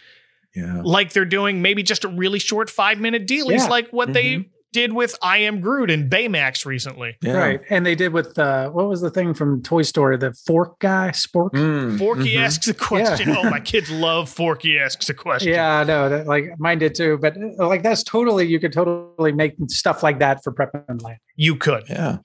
Yeah. 0.56 0.82
like 0.84 1.12
they're 1.12 1.24
doing 1.24 1.62
maybe 1.62 1.82
just 1.82 2.04
a 2.04 2.08
really 2.08 2.38
short 2.38 2.70
five 2.70 2.98
minute 3.00 3.26
dealies, 3.26 3.58
Yeah. 3.58 3.66
like 3.68 3.90
what 3.92 4.12
they 4.12 4.46
did 4.74 4.92
with 4.92 5.16
I 5.22 5.38
Am 5.38 5.60
Groot 5.60 5.88
and 5.90 6.10
Baymax 6.10 6.66
recently. 6.66 7.16
Yeah. 7.22 7.32
Right. 7.34 7.60
And 7.70 7.86
they 7.86 7.94
did 7.94 8.12
with 8.12 8.38
uh 8.38 8.68
what 8.70 8.88
was 8.88 9.00
the 9.00 9.10
thing 9.10 9.32
from 9.32 9.62
Toy 9.62 9.82
Story? 9.82 10.18
The 10.18 10.34
fork 10.34 10.78
guy, 10.80 11.10
spork? 11.10 11.52
Mm, 11.52 11.96
Forky 11.96 12.34
mhm. 12.34 12.40
asks 12.40 12.68
a 12.68 12.74
question. 12.74 13.28
Yeah. 13.28 13.36
Oh, 13.38 13.50
my 13.50 13.60
kids 13.60 13.90
love 13.90 14.28
Forky 14.28 14.78
asks 14.78 15.08
a 15.08 15.14
question. 15.14 15.52
Yeah, 15.54 15.78
I 15.78 15.84
know 15.84 16.08
that 16.08 16.26
like 16.26 16.58
mine 16.58 16.80
did 16.80 16.94
too. 16.94 17.16
But 17.18 17.36
uh, 17.36 17.66
like 17.66 17.82
that's 17.82 18.02
totally 18.02 18.46
you 18.46 18.58
could 18.58 18.72
totally 18.72 19.32
make 19.32 19.54
stuff 19.68 20.02
like 20.02 20.18
that 20.18 20.42
for 20.42 20.52
Prep 20.52 20.70
and 20.88 21.00
Land. 21.00 21.18
You 21.36 21.56
could. 21.56 21.84
Yeah. 21.88 22.18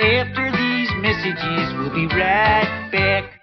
After 0.00 0.52
these 0.52 0.90
messages, 1.02 1.74
we'll 1.76 1.90
be 1.90 2.06
right 2.14 2.88
back. 2.92 3.34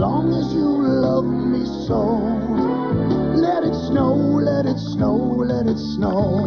Long 0.00 0.32
as 0.32 0.50
you 0.54 0.64
love 0.64 1.26
me 1.26 1.62
so, 1.86 2.16
let 3.36 3.62
it 3.64 3.74
snow, 3.86 4.14
let 4.14 4.64
it 4.64 4.78
snow, 4.78 5.14
let 5.14 5.66
it 5.66 5.76
snow. 5.76 6.46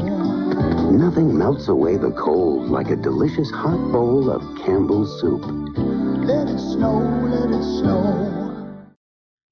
Nothing 0.89 1.38
melts 1.38 1.67
away 1.67 1.97
the 1.97 2.09
cold 2.13 2.69
like 2.71 2.89
a 2.89 2.95
delicious 2.95 3.51
hot 3.51 3.77
bowl 3.91 4.31
of 4.31 4.41
Campbell's 4.65 5.21
soup. 5.21 5.43
Let 5.45 6.47
it 6.47 6.57
snow, 6.57 6.97
let 7.30 7.51
it 7.51 7.63
snow. 7.77 8.88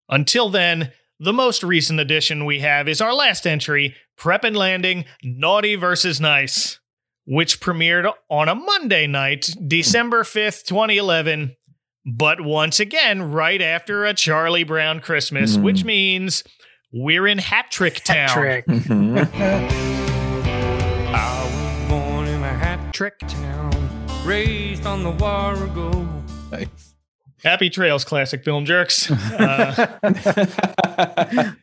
Until 0.09 0.49
then, 0.49 0.91
the 1.19 1.33
most 1.33 1.63
recent 1.63 1.99
addition 1.99 2.45
we 2.45 2.61
have 2.61 2.89
is 2.89 3.01
our 3.01 3.13
last 3.13 3.45
entry 3.45 3.95
Prep 4.17 4.43
and 4.43 4.57
Landing 4.57 5.05
Naughty 5.23 5.75
versus 5.75 6.19
Nice, 6.19 6.79
which 7.25 7.61
premiered 7.61 8.11
on 8.31 8.49
a 8.49 8.55
Monday 8.55 9.05
night, 9.05 9.53
December 9.67 10.23
5th, 10.23 10.65
2011. 10.65 11.55
But 12.05 12.41
once 12.41 12.79
again, 12.79 13.31
right 13.31 13.61
after 13.61 14.05
a 14.05 14.13
Charlie 14.13 14.63
Brown 14.63 14.99
Christmas, 15.01 15.55
Mhm. 15.57 15.61
which 15.63 15.83
means 15.83 16.43
we're 16.91 17.27
in 17.27 17.37
Hat 17.37 17.69
Trick 17.69 18.03
Town. 18.03 18.29
Trick. 18.29 18.65
Mhm. 18.65 19.29
I 21.13 21.43
was 21.43 21.89
born 21.89 22.27
in 22.27 22.41
a 22.43 22.47
hat 22.49 22.93
trick 22.93 23.19
town, 23.19 23.71
raised 24.25 24.85
on 24.85 25.03
the 25.03 25.11
Warrego. 25.11 26.07
Nice. 26.51 26.90
Happy 27.43 27.69
Trails, 27.69 28.05
classic 28.05 28.43
film 28.43 28.65
jerks. 28.65 29.11
Uh, 29.41 29.87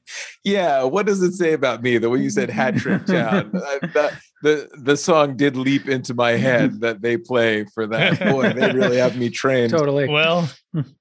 yeah, 0.44 0.82
what 0.82 1.06
does 1.06 1.22
it 1.22 1.32
say 1.32 1.52
about 1.52 1.82
me? 1.82 1.98
The 1.98 2.08
way 2.08 2.20
you 2.20 2.30
said 2.30 2.50
"Hat 2.50 2.76
Trick 2.76 3.06
Town," 3.06 3.50
that, 3.52 4.18
the 4.42 4.68
the 4.76 4.96
song 4.96 5.36
did 5.36 5.56
leap 5.56 5.88
into 5.88 6.14
my 6.14 6.32
head 6.32 6.80
that 6.80 7.02
they 7.02 7.16
play 7.16 7.64
for 7.74 7.86
that. 7.86 8.18
Boy, 8.18 8.52
they 8.52 8.72
really 8.72 8.96
have 8.96 9.16
me 9.16 9.30
trained. 9.30 9.70
Totally. 9.70 10.08
well, 10.08 10.50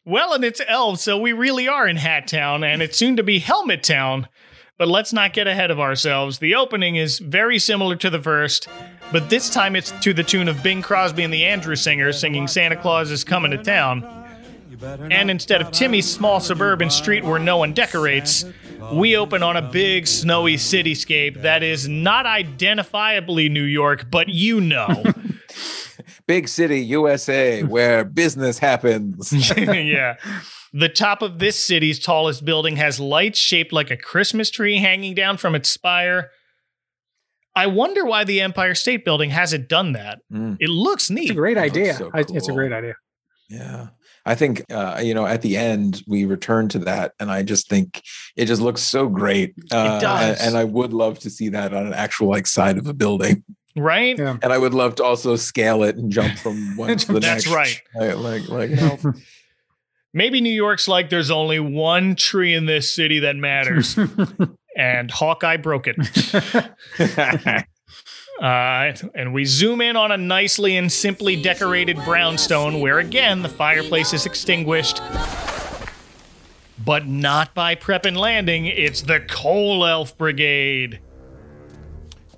well, 0.06 0.34
and 0.34 0.44
it's 0.44 0.62
elves, 0.68 1.02
so 1.02 1.18
we 1.18 1.34
really 1.34 1.68
are 1.68 1.88
in 1.88 1.98
Hat 1.98 2.28
Town, 2.28 2.64
and 2.64 2.82
it's 2.82 2.98
soon 2.98 3.16
to 3.16 3.24
be 3.24 3.40
Helmet 3.40 3.84
Town. 3.84 4.28
But 4.78 4.90
let's 4.90 5.14
not 5.14 5.34
get 5.34 5.48
ahead 5.48 5.72
of 5.72 5.80
ourselves. 5.80 6.38
The 6.38 6.54
opening 6.54 6.98
is 6.98 7.18
very 7.18 7.58
similar 7.58 7.95
to 7.95 8.12
the 8.12 8.22
first, 8.22 8.68
but 9.12 9.30
this 9.30 9.49
time 9.49 9.76
it's 9.76 9.91
to 10.02 10.14
the 10.14 10.24
tune 10.24 10.48
of 10.48 10.62
Bing 10.62 10.84
Crosby 10.84 11.24
and 11.24 11.34
the 11.34 11.45
Andrews 11.45 11.82
Sisters 11.82 12.20
singing 12.20 12.48
Santa 12.48 12.76
Claus 12.76 13.10
is 13.10 13.24
Coming 13.24 13.52
to 13.52 13.58
Town. 13.58 14.27
And 14.82 15.30
instead 15.32 15.62
of 15.62 15.72
Timmy's 15.72 16.10
small 16.12 16.40
suburban 16.40 16.90
street 16.90 17.24
where 17.24 17.40
no 17.40 17.58
one 17.58 17.74
decorates, 17.74 18.45
we 18.94 19.16
open 19.18 19.44
on 19.44 19.58
a 19.58 19.62
big 19.62 20.08
snowy 20.08 20.56
cityscape 20.56 21.41
that 21.41 21.64
is 21.64 21.88
not 21.88 22.26
identifiably 22.26 23.49
New 23.52 23.64
York, 23.64 24.10
but 24.12 24.30
you 24.30 24.62
know. 24.62 25.04
Big 26.28 26.48
city, 26.49 26.82
USA, 26.82 27.64
where 27.64 28.04
business 28.22 28.60
happens. 28.60 29.32
yeah. 29.58 30.16
The 30.74 30.90
top 30.90 31.22
of 31.22 31.40
this 31.40 31.64
city's 31.64 31.99
tallest 31.99 32.44
building 32.44 32.76
has 32.76 32.99
lights 32.99 33.40
shaped 33.40 33.72
like 33.72 33.90
a 33.91 33.98
Christmas 33.98 34.49
tree 34.52 34.78
hanging 34.78 35.16
down 35.16 35.38
from 35.38 35.56
its 35.56 35.70
spire. 35.72 36.30
I 37.56 37.68
wonder 37.68 38.06
why 38.06 38.26
the 38.26 38.41
Empire 38.41 38.76
State 38.76 39.06
Building 39.06 39.30
hasn't 39.30 39.70
done 39.70 39.94
that. 39.94 40.20
Mm. 40.32 40.58
It 40.60 40.70
looks 40.70 41.10
neat. 41.10 41.24
It's 41.24 41.32
a 41.32 41.36
great 41.36 41.58
idea. 41.58 41.94
so 41.95 42.12
I- 42.14 42.20
It's 42.20 42.48
a 42.49 42.54
great 42.54 42.74
idea. 42.74 42.95
Yeah. 43.49 43.88
I 44.28 44.36
think 44.36 44.64
uh, 44.72 45.02
you 45.04 45.14
know 45.14 45.26
at 45.26 45.41
the 45.41 45.58
end 45.58 46.04
we 46.08 46.26
return 46.26 46.68
to 46.70 46.80
that, 46.80 47.14
and 47.20 47.32
I 47.32 47.44
just 47.44 47.70
think 47.70 48.04
it 48.36 48.45
just 48.45 48.62
looks 48.62 48.82
so 48.82 49.08
great. 49.08 49.56
Uh, 49.72 49.99
does. 49.99 50.40
and, 50.40 50.49
and 50.49 50.58
I 50.58 50.64
would 50.66 50.94
love 50.94 51.20
to 51.20 51.30
see 51.30 51.49
that 51.49 51.74
on 51.74 51.88
an 51.88 51.94
actual 51.94 52.28
like 52.28 52.45
side 52.45 52.78
of 52.78 52.88
a 52.88 52.94
building, 52.94 53.44
right? 53.76 54.18
Yeah. 54.18 54.38
and 54.44 54.52
I 54.52 54.58
would 54.58 54.74
love 54.74 54.95
to 54.95 55.04
also 55.04 55.36
scale 55.38 55.84
it 55.84 55.95
and 55.95 56.12
jump 56.12 56.38
from 56.38 56.76
one 56.78 56.98
to 56.98 57.14
the 57.14 57.20
That's 57.20 57.45
next. 57.49 57.56
right. 57.56 57.82
Like 57.95 58.18
like, 58.18 58.49
like 58.49 58.70
help. 58.72 58.99
Maybe 60.14 60.41
New 60.41 60.54
York's 60.54 60.88
like 60.88 61.10
there's 61.10 61.32
only 61.32 61.60
one 61.60 62.16
tree 62.16 62.54
in 62.54 62.66
this 62.66 62.94
city 62.94 63.20
that 63.20 63.36
matters. 63.36 63.98
and 64.78 65.12
Hawkeye 65.12 65.58
broke 65.58 65.86
it. 65.88 65.98
Uh, 68.41 68.93
and 69.15 69.34
we 69.34 69.45
zoom 69.45 69.81
in 69.81 69.95
on 69.95 70.11
a 70.11 70.18
nicely 70.18 70.77
and 70.77 70.91
simply 70.91 71.41
decorated 71.41 71.97
brownstone 72.05 72.80
where 72.80 72.99
again 72.99 73.41
the 73.41 73.49
fireplace 73.49 74.14
is 74.14 74.26
extinguished. 74.26 75.01
But 76.85 77.07
not 77.07 77.53
by 77.53 77.76
Prep 77.76 78.05
and 78.05 78.15
Landing, 78.15 78.68
it's 78.68 79.01
the 79.01 79.19
Coal 79.22 79.85
Elf 79.85 80.18
Brigade. 80.18 80.99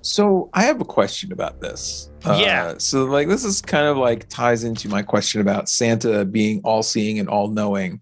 So 0.02 0.48
I 0.54 0.62
have 0.62 0.80
a 0.80 0.84
question 0.84 1.32
about 1.32 1.60
this. 1.60 2.10
Yeah. 2.24 2.68
Uh, 2.68 2.78
so 2.78 3.04
like 3.04 3.28
this 3.28 3.44
is 3.44 3.60
kind 3.60 3.86
of 3.86 3.96
like 3.96 4.28
ties 4.28 4.64
into 4.64 4.88
my 4.88 5.02
question 5.02 5.40
about 5.40 5.68
Santa 5.68 6.24
being 6.24 6.60
all 6.64 6.82
seeing 6.82 7.18
and 7.18 7.28
all 7.28 7.48
knowing. 7.48 8.00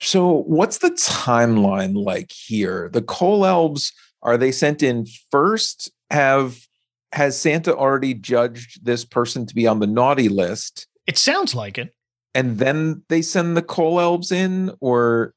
So 0.00 0.42
what's 0.42 0.78
the 0.78 0.90
timeline 0.90 1.94
like 1.94 2.32
here? 2.32 2.88
The 2.92 3.02
coal 3.02 3.46
elves 3.46 3.92
are 4.22 4.36
they 4.36 4.52
sent 4.52 4.82
in 4.82 5.06
first? 5.30 5.90
Have 6.10 6.58
has 7.12 7.38
Santa 7.38 7.74
already 7.74 8.14
judged 8.14 8.84
this 8.84 9.04
person 9.04 9.46
to 9.46 9.54
be 9.54 9.66
on 9.66 9.80
the 9.80 9.86
naughty 9.86 10.28
list? 10.28 10.86
It 11.06 11.18
sounds 11.18 11.54
like 11.54 11.78
it. 11.78 11.94
And 12.34 12.58
then 12.58 13.02
they 13.08 13.22
send 13.22 13.56
the 13.56 13.62
coal 13.62 14.00
elves 14.00 14.30
in, 14.30 14.72
or 14.80 15.34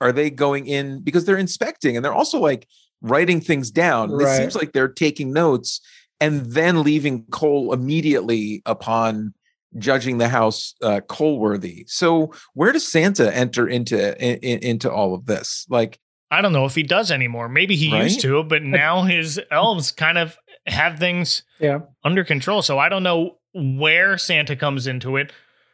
are 0.00 0.12
they 0.12 0.28
going 0.28 0.66
in 0.66 1.00
because 1.00 1.24
they're 1.24 1.38
inspecting 1.38 1.96
and 1.96 2.04
they're 2.04 2.12
also 2.12 2.38
like 2.38 2.68
writing 3.00 3.40
things 3.40 3.70
down? 3.70 4.10
It 4.20 4.36
seems 4.36 4.54
like 4.54 4.72
they're 4.72 4.88
taking 4.88 5.32
notes 5.32 5.80
and 6.20 6.44
then 6.46 6.82
leaving 6.82 7.24
coal 7.30 7.72
immediately 7.72 8.62
upon 8.66 9.32
judging 9.78 10.18
the 10.18 10.28
house 10.28 10.74
uh, 10.82 11.00
coal 11.08 11.38
worthy. 11.38 11.84
So 11.88 12.32
where 12.54 12.72
does 12.72 12.86
Santa 12.86 13.34
enter 13.34 13.66
into 13.66 14.16
in, 14.22 14.38
in- 14.38 14.58
into 14.60 14.92
all 14.92 15.14
of 15.14 15.26
this? 15.26 15.66
Like 15.70 15.98
I 16.30 16.40
don't 16.42 16.52
know 16.52 16.64
if 16.64 16.74
he 16.74 16.82
does 16.82 17.10
anymore. 17.10 17.48
Maybe 17.48 17.76
he 17.76 17.96
used 17.96 18.20
to, 18.20 18.42
but 18.42 18.62
now 18.62 19.02
his 19.02 19.40
elves 19.50 19.92
kind 19.92 20.18
of 20.18 20.36
have 20.66 20.98
things 20.98 21.42
Yeah. 21.60 21.80
under 22.04 22.24
control. 22.24 22.62
So 22.62 22.78
I 22.78 22.88
don't 22.88 23.02
know 23.02 23.36
where 23.54 24.18
Santa 24.18 24.56
comes 24.56 24.86
into 24.86 25.16
it. 25.16 25.32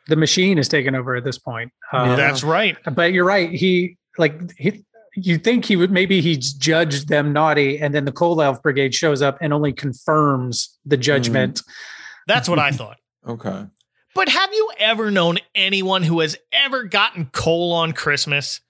The 0.08 0.16
machine 0.16 0.58
is 0.58 0.68
taken 0.68 0.94
over 0.94 1.14
at 1.16 1.24
this 1.24 1.38
point. 1.38 1.72
Uh, 1.92 2.16
That's 2.16 2.42
right. 2.42 2.76
But 2.92 3.12
you're 3.12 3.24
right. 3.24 3.50
He 3.52 3.96
like 4.18 4.56
he, 4.58 4.84
you 5.14 5.38
think 5.38 5.64
he 5.64 5.76
would 5.76 5.90
maybe 5.90 6.20
he's 6.20 6.52
judged 6.52 7.08
them 7.08 7.32
naughty, 7.32 7.78
and 7.78 7.94
then 7.94 8.04
the 8.04 8.12
coal 8.12 8.40
elf 8.42 8.62
brigade 8.62 8.94
shows 8.94 9.22
up 9.22 9.38
and 9.40 9.52
only 9.52 9.72
confirms 9.72 10.76
the 10.84 10.96
judgment. 10.96 11.62
That's 12.26 12.48
what 12.48 12.58
I 12.58 12.70
thought. 12.72 12.96
okay. 13.26 13.66
But 14.14 14.28
have 14.28 14.52
you 14.52 14.70
ever 14.78 15.10
known 15.10 15.38
anyone 15.54 16.02
who 16.02 16.20
has 16.20 16.36
ever 16.52 16.84
gotten 16.84 17.26
coal 17.32 17.72
on 17.72 17.92
Christmas? 17.92 18.60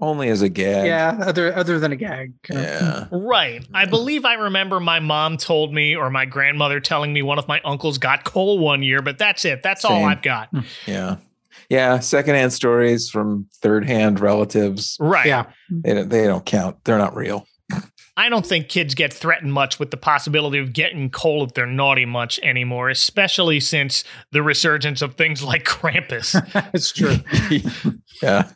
Only 0.00 0.28
as 0.30 0.40
a 0.40 0.48
gag. 0.48 0.86
Yeah, 0.86 1.18
other 1.20 1.54
other 1.54 1.78
than 1.78 1.92
a 1.92 1.96
gag. 1.96 2.32
Yeah. 2.50 3.06
Right. 3.12 3.66
I 3.74 3.84
believe 3.84 4.24
I 4.24 4.34
remember 4.34 4.80
my 4.80 5.00
mom 5.00 5.36
told 5.36 5.74
me 5.74 5.94
or 5.94 6.08
my 6.10 6.24
grandmother 6.24 6.80
telling 6.80 7.12
me 7.12 7.22
one 7.22 7.38
of 7.38 7.46
my 7.46 7.60
uncles 7.64 7.98
got 7.98 8.24
coal 8.24 8.58
one 8.58 8.82
year, 8.82 9.02
but 9.02 9.18
that's 9.18 9.44
it. 9.44 9.62
That's 9.62 9.84
all 9.84 10.04
I've 10.04 10.22
got. 10.22 10.48
Hmm. 10.48 10.60
Yeah. 10.86 11.16
Yeah. 11.68 11.98
Secondhand 11.98 12.52
stories 12.52 13.10
from 13.10 13.46
third 13.60 13.84
hand 13.84 14.20
relatives. 14.20 14.96
Right. 14.98 15.26
Yeah. 15.26 15.46
They 15.68 15.94
don't, 15.94 16.08
they 16.08 16.26
don't 16.26 16.46
count. 16.46 16.82
They're 16.84 16.98
not 16.98 17.14
real. 17.14 17.46
I 18.16 18.28
don't 18.28 18.44
think 18.44 18.68
kids 18.68 18.94
get 18.94 19.12
threatened 19.12 19.52
much 19.52 19.78
with 19.78 19.90
the 19.90 19.96
possibility 19.96 20.58
of 20.58 20.72
getting 20.72 21.10
coal 21.10 21.44
if 21.44 21.54
they're 21.54 21.64
naughty 21.64 22.04
much 22.04 22.38
anymore, 22.40 22.90
especially 22.90 23.60
since 23.60 24.04
the 24.32 24.42
resurgence 24.42 25.00
of 25.00 25.14
things 25.14 25.42
like 25.42 25.64
Krampus. 25.64 26.34
it's 26.74 26.92
true. 26.92 27.16
Yeah. 28.22 28.50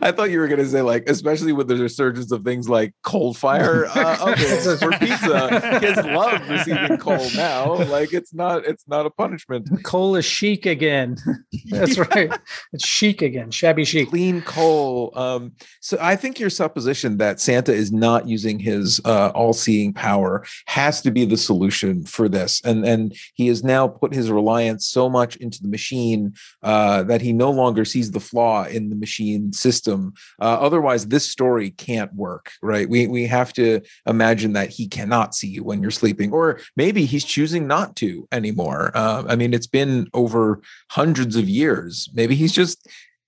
I 0.00 0.12
thought 0.12 0.30
you 0.30 0.38
were 0.38 0.48
going 0.48 0.60
to 0.60 0.68
say, 0.68 0.82
like, 0.82 1.08
especially 1.08 1.52
with 1.52 1.68
the 1.68 1.76
resurgence 1.76 2.30
of 2.30 2.44
things 2.44 2.68
like 2.68 2.94
coal 3.02 3.34
fire. 3.34 3.86
Uh, 3.94 4.32
okay, 4.32 4.76
for 4.76 4.90
pizza, 4.98 5.78
kids 5.80 6.04
love 6.04 6.48
receiving 6.48 6.98
coal 6.98 7.26
now. 7.36 7.74
Like, 7.74 8.12
it's 8.12 8.34
not, 8.34 8.64
it's 8.66 8.86
not 8.88 9.06
a 9.06 9.10
punishment. 9.10 9.68
Coal 9.84 10.16
is 10.16 10.24
chic 10.24 10.66
again. 10.66 11.16
That's 11.66 11.96
right. 11.96 12.36
It's 12.72 12.86
chic 12.86 13.22
again. 13.22 13.50
Shabby 13.50 13.84
chic. 13.84 14.10
Clean 14.10 14.42
coal. 14.42 15.12
Um, 15.14 15.52
so 15.80 15.96
I 16.00 16.16
think 16.16 16.40
your 16.40 16.50
supposition 16.50 17.18
that 17.18 17.40
Santa 17.40 17.72
is 17.72 17.92
not 17.92 18.28
using 18.28 18.58
his 18.58 19.00
uh, 19.04 19.30
all-seeing 19.34 19.92
power 19.92 20.44
has 20.66 21.00
to 21.02 21.10
be 21.10 21.24
the 21.24 21.36
solution 21.36 22.04
for 22.04 22.28
this, 22.28 22.60
and 22.64 22.84
and 22.84 23.16
he 23.34 23.46
has 23.48 23.62
now 23.62 23.86
put 23.88 24.12
his 24.12 24.30
reliance 24.30 24.86
so 24.86 25.08
much 25.08 25.36
into 25.36 25.62
the 25.62 25.68
machine 25.68 26.34
uh, 26.62 27.02
that 27.04 27.20
he 27.20 27.32
no 27.32 27.50
longer 27.50 27.84
sees 27.84 28.10
the 28.10 28.20
flaw 28.20 28.64
in 28.64 28.90
the 28.90 28.96
machine 28.96 29.52
system. 29.64 30.12
Uh, 30.44 30.56
otherwise, 30.66 31.02
this 31.08 31.26
story 31.36 31.68
can't 31.88 32.12
work, 32.14 32.44
right? 32.62 32.86
We 32.94 33.00
we 33.16 33.22
have 33.38 33.50
to 33.60 33.68
imagine 34.06 34.52
that 34.58 34.68
he 34.76 34.84
cannot 34.98 35.34
see 35.34 35.48
you 35.56 35.62
when 35.68 35.78
you're 35.82 35.98
sleeping, 36.02 36.30
or 36.32 36.46
maybe 36.76 37.02
he's 37.12 37.24
choosing 37.24 37.66
not 37.66 37.88
to 38.02 38.08
anymore. 38.30 38.90
Uh, 38.94 39.24
I 39.32 39.34
mean, 39.40 39.52
it's 39.54 39.70
been 39.80 40.08
over 40.12 40.60
hundreds 40.90 41.34
of 41.36 41.46
years. 41.48 42.08
Maybe 42.14 42.34
he's 42.34 42.52
just 42.62 42.78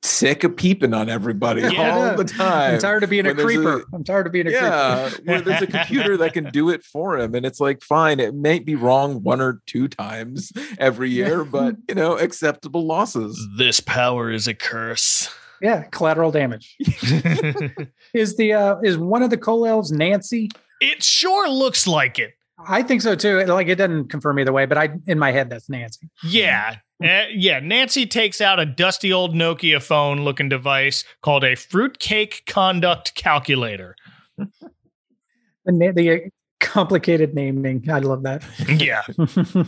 sick 0.03 0.45
of 0.45 0.55
peeping 0.57 0.95
on 0.95 1.09
everybody 1.09 1.63
Yeah. 1.63 1.91
all 1.91 2.17
the 2.17 2.23
time. 2.25 2.75
I'm 2.75 2.79
tired 2.81 3.03
of 3.03 3.11
being 3.11 3.27
a 3.27 3.31
When 3.31 3.37
there's 3.39 3.47
creeper. 3.57 3.85
I'm 3.93 4.05
tired 4.05 4.27
of 4.29 4.33
being 4.33 4.47
a 4.47 4.51
yeah, 4.53 5.09
creeper. 5.09 5.23
where 5.25 5.41
there's 5.41 5.63
a 5.63 5.67
computer 5.67 6.17
that 6.19 6.33
can 6.33 6.45
do 6.53 6.71
it 6.71 6.85
for 6.85 7.19
him, 7.19 7.35
and 7.35 7.45
it's 7.45 7.59
like 7.67 7.83
fine. 7.83 8.21
It 8.21 8.33
may 8.35 8.61
be 8.61 8.75
wrong 8.77 9.23
one 9.25 9.41
or 9.41 9.53
two 9.67 9.89
times 9.89 10.53
every 10.79 11.11
year, 11.11 11.45
but 11.45 11.75
you 11.89 11.95
know, 11.97 12.17
acceptable 12.19 12.85
losses. 12.87 13.35
this 13.59 13.81
power 13.81 14.31
is 14.31 14.47
a 14.47 14.55
curse. 14.55 15.29
Yeah, 15.63 15.85
collateral 15.85 16.31
damage. 16.31 16.77
is 18.15 18.37
the 18.37 18.53
uh 18.53 18.77
is 18.83 18.99
one 18.99 19.23
of 19.23 19.31
the 19.31 19.37
coal 19.37 19.67
elves 19.67 19.93
Nancy? 19.93 20.49
It 20.81 21.03
sure 21.03 21.49
looks 21.49 21.87
like 21.87 22.19
it. 22.19 22.35
I 22.59 22.83
think 22.83 23.03
so 23.03 23.15
too. 23.15 23.41
Like 23.45 23.69
it 23.69 23.77
doesn't 23.77 24.09
confirm 24.09 24.39
either 24.39 24.53
way, 24.53 24.67
but 24.67 24.79
I 24.79 24.91
in 25.07 25.19
my 25.19 25.33
head 25.33 25.51
that's 25.51 25.69
Nancy. 25.69 26.09
Yeah. 26.23 26.77
Uh, 27.03 27.25
yeah, 27.31 27.61
Nancy 27.61 28.07
takes 28.07 28.41
out 28.41 28.59
a 28.59 28.65
dusty 28.65 29.13
old 29.13 29.35
Nokia 29.35 29.83
phone 29.83 30.25
looking 30.25 30.49
device 30.49 31.05
called 31.23 31.45
a 31.45 31.55
fruitcake 31.55 32.45
conduct 32.47 33.15
calculator. 33.15 33.95
The, 34.39 35.93
the 35.95 36.11
uh, 36.11 36.19
complicated 36.61 37.35
naming. 37.35 37.85
I 37.91 37.99
love 37.99 38.23
that. 38.23 38.45
Yeah. 38.69 39.03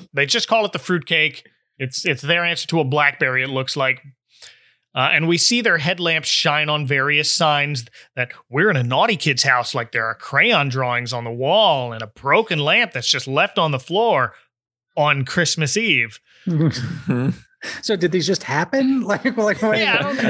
they 0.15 0.27
just 0.27 0.49
call 0.49 0.65
it 0.65 0.73
the 0.73 0.79
fruitcake. 0.79 1.47
It's 1.79 2.05
it's 2.05 2.23
their 2.23 2.45
answer 2.45 2.67
to 2.69 2.81
a 2.81 2.85
BlackBerry. 2.85 3.43
It 3.43 3.51
looks 3.51 3.77
like, 3.77 4.03
uh, 4.99 5.11
and 5.13 5.29
we 5.29 5.39
see 5.39 5.61
their 5.61 5.79
headlamps 5.79 6.29
shine 6.29 6.69
on 6.69 6.85
various 6.85 7.33
signs 7.33 7.85
that 8.17 8.33
we're 8.51 8.69
in 8.69 8.77
a 8.77 8.83
naughty 8.83 9.17
kid's 9.17 9.45
house. 9.45 9.73
Like 9.73 9.93
there 9.93 10.05
are 10.05 10.15
crayon 10.17 10.71
drawings 10.71 11.13
on 11.13 11.23
the 11.23 11.31
wall 11.31 11.93
and 11.93 12.03
a 12.03 12.09
broken 12.09 12.59
lamp 12.59 12.91
that's 12.91 13.09
just 13.09 13.29
left 13.29 13.61
on 13.61 13.71
the 13.71 13.79
floor 13.79 14.35
on 14.97 15.25
Christmas 15.25 15.77
Eve. 15.77 16.19
so 17.83 17.97
did 17.97 18.13
these 18.13 18.27
just 18.27 18.43
happen? 18.45 19.03
Like, 19.09 19.37
like 19.37 19.61
Yeah, 19.63 19.97
I 19.99 20.03
don't 20.03 20.23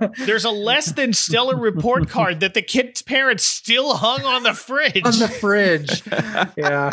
know. 0.00 0.10
There's 0.26 0.44
a 0.44 0.50
less 0.50 0.92
than 0.92 1.12
stellar 1.12 1.56
report 1.56 2.08
card 2.08 2.40
that 2.40 2.54
the 2.54 2.62
kid's 2.62 3.02
parents 3.02 3.44
still 3.44 3.94
hung 3.96 4.22
on 4.22 4.42
the 4.44 4.54
fridge. 4.54 5.04
on 5.04 5.18
the 5.18 5.28
fridge. 5.28 6.02
yeah. 6.56 6.90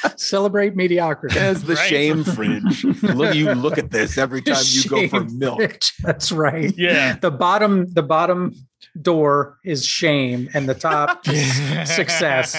Celebrate 0.16 0.76
mediocrity. 0.76 1.38
As 1.38 1.64
the 1.64 1.74
Right. 1.74 1.88
shame 1.88 2.24
fridge. 2.24 2.84
Look, 3.02 3.34
you 3.34 3.52
look 3.54 3.78
at 3.78 3.90
this 3.90 4.16
every 4.18 4.42
time 4.42 4.62
you 4.66 4.84
go 4.88 5.08
for 5.08 5.24
milk. 5.24 5.56
fridge. 5.58 5.92
That's 6.02 6.30
right. 6.32 6.72
Yeah. 6.76 7.16
The 7.16 7.30
bottom 7.30 7.92
the 7.92 8.02
bottom 8.02 8.54
door 9.00 9.58
is 9.64 9.84
shame 9.86 10.48
and 10.54 10.68
the 10.68 10.74
top 10.74 11.26
is 11.28 11.52
success. 11.94 12.52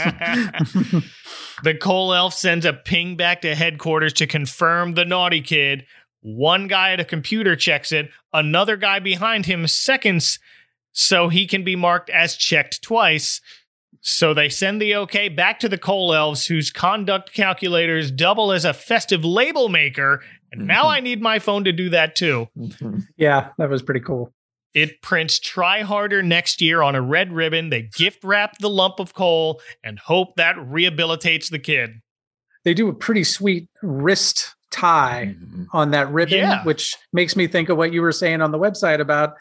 the 1.64 1.76
coal 1.76 2.14
elf 2.14 2.34
sends 2.34 2.66
a 2.66 2.74
ping 2.74 3.16
back 3.16 3.42
to 3.42 3.56
headquarters 3.56 4.14
to 4.14 4.28
confirm 4.28 4.94
the 4.94 5.06
naughty 5.06 5.42
kid. 5.42 5.86
One 6.24 6.68
guy 6.68 6.94
at 6.94 7.02
a 7.02 7.06
computer 7.06 7.56
checks 7.56 7.92
it, 7.92 8.10
another 8.32 8.78
guy 8.78 9.00
behind 9.00 9.46
him 9.46 9.68
seconds 9.68 10.40
so 10.94 11.28
he 11.28 11.46
can 11.46 11.64
be 11.66 11.76
marked 11.76 12.10
as 12.10 12.38
checked 12.38 12.82
twice. 12.82 13.42
So 14.00 14.34
they 14.34 14.48
send 14.48 14.82
the 14.82 14.96
okay 14.96 15.28
back 15.28 15.60
to 15.60 15.70
the 15.70 15.78
coal 15.78 16.14
elves, 16.14 16.48
whose 16.48 16.72
conduct 16.72 17.34
calculators 17.34 18.10
double 18.10 18.52
as 18.52 18.64
a 18.64 18.74
festive 18.74 19.26
label 19.26 19.68
maker. 19.68 20.22
And 20.52 20.66
now 20.66 20.88
I 20.90 21.02
need 21.02 21.22
my 21.22 21.40
phone 21.40 21.66
to 21.66 21.74
do 21.74 21.90
that 21.90 22.16
too. 22.16 22.48
yeah, 23.18 23.50
that 23.58 23.70
was 23.70 23.82
pretty 23.82 24.02
cool. 24.02 24.34
It 24.74 25.02
prints 25.02 25.40
try 25.40 25.82
harder 25.82 26.24
next 26.24 26.62
year 26.62 26.82
on 26.82 26.96
a 26.96 27.02
red 27.02 27.32
ribbon. 27.34 27.70
They 27.70 27.84
gift 27.84 28.24
wrap 28.24 28.58
the 28.60 28.70
lump 28.70 29.00
of 29.00 29.14
coal 29.14 29.62
and 29.84 30.00
hope 30.00 30.36
that 30.38 30.56
rehabilitates 30.56 31.50
the 31.50 31.60
kid. 31.60 32.02
They 32.64 32.74
do 32.74 32.88
a 32.88 32.94
pretty 32.94 33.24
sweet 33.24 33.68
wrist 33.82 34.56
tie 34.74 35.36
mm-hmm. 35.38 35.64
on 35.72 35.92
that 35.92 36.12
ribbon, 36.12 36.40
Yeah. 36.40 36.64
which 36.64 36.96
makes 37.14 37.36
me 37.36 37.48
think 37.48 37.70
of 37.70 37.78
what 37.78 37.94
you 37.94 38.02
were 38.02 38.12
saying 38.12 38.42
on 38.42 38.52
the 38.52 38.60
website 38.60 39.00
about 39.00 39.36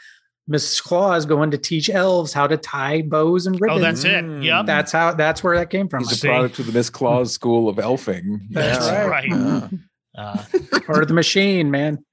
Mrs. 0.50 0.82
Claus 0.82 1.24
going 1.24 1.50
to 1.52 1.58
teach 1.58 1.88
elves 1.88 2.32
how 2.32 2.46
to 2.46 2.56
tie 2.56 3.02
bows 3.02 3.46
and 3.46 3.60
ribbons. 3.60 3.78
Oh, 3.78 3.82
that's 3.82 4.04
it. 4.04 4.24
Mm. 4.24 4.44
Yep. 4.44 4.66
That's 4.66 4.92
how 4.92 5.14
that's 5.14 5.42
where 5.42 5.56
that 5.56 5.70
came 5.70 5.88
from. 5.88 6.00
He's 6.00 6.12
a 6.12 6.16
See? 6.16 6.28
product 6.28 6.58
of 6.58 6.66
the 6.66 6.72
Miss 6.72 6.90
Claus 6.90 7.28
hmm. 7.28 7.32
School 7.32 7.68
of 7.68 7.76
Elfing. 7.76 8.40
That's 8.50 8.86
Yeah. 8.86 9.06
right. 9.06 9.28
Yeah. 9.28 9.60
Hmm. 9.60 9.76
Uh, 10.14 10.44
Part 10.84 11.00
of 11.00 11.08
the 11.08 11.14
machine, 11.14 11.70
man. 11.70 12.04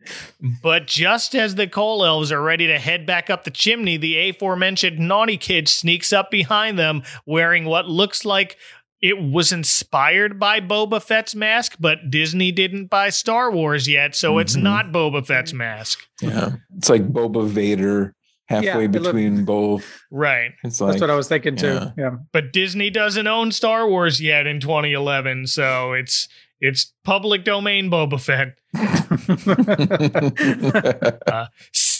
but 0.63 0.87
just 0.87 1.35
as 1.35 1.55
the 1.55 1.67
coal 1.67 2.05
elves 2.05 2.31
are 2.31 2.41
ready 2.41 2.65
to 2.67 2.79
head 2.79 3.05
back 3.05 3.29
up 3.29 3.43
the 3.43 3.51
chimney, 3.51 3.97
the 3.97 4.29
aforementioned 4.29 4.99
naughty 4.99 5.35
kid 5.35 5.67
sneaks 5.67 6.13
up 6.13 6.31
behind 6.31 6.79
them 6.79 7.03
wearing 7.25 7.65
what 7.65 7.89
looks 7.89 8.23
like 8.23 8.55
it 9.01 9.21
was 9.21 9.51
inspired 9.51 10.39
by 10.39 10.59
Boba 10.59 11.01
Fett's 11.01 11.35
mask, 11.35 11.76
but 11.80 12.09
Disney 12.09 12.51
didn't 12.51 12.88
buy 12.88 13.09
Star 13.09 13.51
Wars 13.51 13.88
yet, 13.88 14.15
so 14.15 14.39
it's 14.39 14.55
Mhm. 14.57 14.63
not 14.63 14.85
Boba 14.91 15.26
Fett's 15.26 15.53
mask. 15.53 15.99
Yeah. 16.21 16.53
It's 16.77 16.89
like 16.89 17.07
Boba 17.07 17.47
Vader 17.47 18.13
halfway 18.47 18.85
it 18.85 18.91
looked- 18.91 19.05
between 19.05 19.45
both. 19.45 20.01
Right. 20.11 20.51
It's 20.63 20.81
like 20.81 20.91
That's 20.93 21.01
what 21.01 21.09
I 21.09 21.15
was 21.15 21.27
thinking 21.27 21.55
too. 21.55 21.67
yeah. 21.67 21.91
Yeah. 21.97 22.09
But 22.34 22.51
Disney 22.51 22.89
doesn't 22.89 23.27
own 23.27 23.51
Star 23.51 23.88
Wars 23.88 24.19
yet 24.19 24.47
in 24.47 24.59
2011, 24.59 25.47
so 25.47 25.93
it's 25.93 26.27
it's 26.61 26.93
public 27.05 27.45
domain 27.45 27.89
Boba 27.89 28.19
Fett. 28.19 28.55
Uh, 31.27 31.45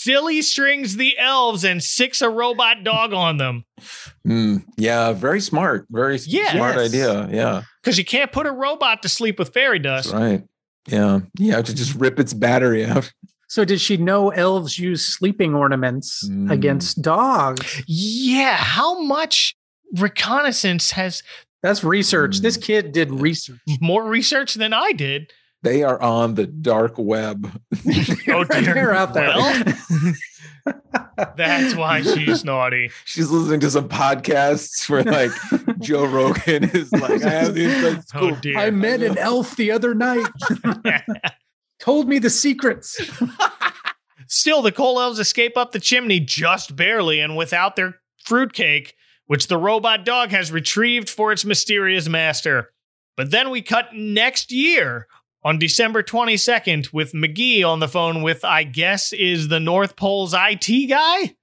silly 0.04 0.42
strings 0.42 0.96
the 0.96 1.18
elves 1.18 1.64
and 1.64 1.84
six 1.84 2.22
a 2.22 2.30
robot 2.30 2.84
dog 2.84 3.14
on 3.14 3.38
them 3.38 3.64
Mm, 4.28 4.64
yeah, 4.78 5.14
very 5.14 5.40
smart. 5.42 5.86
Very 5.90 6.18
Yes. 6.28 6.52
smart 6.52 6.78
idea. 6.78 7.28
Yeah, 7.32 7.64
because 7.82 7.98
you 7.98 8.06
can't 8.06 8.32
put 8.32 8.46
a 8.46 8.52
robot 8.52 9.02
to 9.04 9.10
sleep 9.10 9.40
with 9.40 9.54
fairy 9.54 9.80
dust. 9.80 10.12
that's 10.12 10.22
right. 10.22 10.44
Yeah, 10.88 11.20
you 11.40 11.52
have 11.54 11.66
to 11.66 11.74
just 11.76 11.96
rip 11.96 12.20
its 12.20 12.34
battery 12.34 12.86
out. 12.86 13.12
So 13.48 13.66
did 13.66 13.82
she 13.82 13.98
know 13.98 14.30
elves 14.30 14.78
use 14.78 15.04
sleeping 15.06 15.56
ornaments 15.56 16.28
Mm. 16.30 16.52
against 16.52 17.02
dogs? 17.02 17.82
Yeah, 17.88 18.56
how 18.58 19.02
much 19.02 19.56
reconnaissance 19.98 20.92
has 20.92 21.24
That's 21.64 21.84
research. 21.84 22.38
Mm. 22.38 22.42
This 22.42 22.58
kid 22.58 22.92
did 22.92 23.12
research. 23.12 23.60
more 23.82 24.08
research 24.08 24.54
than 24.56 24.74
I 24.74 24.92
did? 24.92 25.32
They 25.62 25.84
are 25.84 26.02
on 26.02 26.36
the 26.36 26.48
dark 26.48 26.98
web. 26.98 27.62
Oh 28.32 28.44
dear. 28.44 28.62
They're 28.62 28.94
out 28.94 29.14
there. 29.14 29.30
Well, 29.30 29.74
that's 31.36 31.76
why 31.76 32.02
she's 32.04 32.46
naughty. 32.46 32.92
She's 33.06 33.30
listening 33.32 33.60
to 33.62 33.72
some 33.72 33.90
podcasts 33.90 34.88
where 34.88 35.04
like 35.04 35.32
Joe 35.80 36.06
Rogan 36.06 36.66
is 36.66 36.92
like, 36.92 37.24
I 37.24 37.30
have 37.30 37.56
the 37.56 37.64
inside 37.66 38.04
Oh 38.14 38.36
dear. 38.36 38.58
I 38.58 38.70
met 38.70 39.02
an 39.02 39.18
elf 39.18 39.56
the 39.56 39.72
other 39.72 39.96
night. 39.96 40.28
Told 41.80 42.08
me 42.08 42.20
the 42.20 42.30
secrets. 42.30 43.02
Still, 44.28 44.62
the 44.62 44.72
coal 44.72 45.00
elves 45.02 45.20
escape 45.20 45.58
up 45.58 45.72
the 45.72 45.80
chimney 45.80 46.20
just 46.20 46.76
barely 46.76 47.20
and 47.20 47.36
without 47.36 47.76
their 47.76 47.96
fruitcake, 48.24 48.94
which 49.26 49.48
the 49.48 49.58
robot 49.58 50.06
dog 50.06 50.30
has 50.30 50.52
retrieved 50.52 51.10
for 51.10 51.32
its 51.32 51.44
mysterious 51.44 52.08
master. 52.08 52.72
But 53.18 53.32
then 53.32 53.50
we 53.50 53.62
cut 53.64 53.88
next 53.94 54.52
year 54.52 55.08
on 55.44 55.60
December 55.60 56.04
22nd 56.04 56.92
with 56.94 57.14
Magee 57.14 57.64
on 57.64 57.80
the 57.80 57.88
phone 57.88 58.22
with, 58.22 58.44
I 58.44 58.64
guess, 58.64 59.14
is 59.14 59.48
the 59.48 59.60
North 59.60 59.96
Pole's 59.96 60.34
IT 60.38 60.90
guy? 60.90 61.36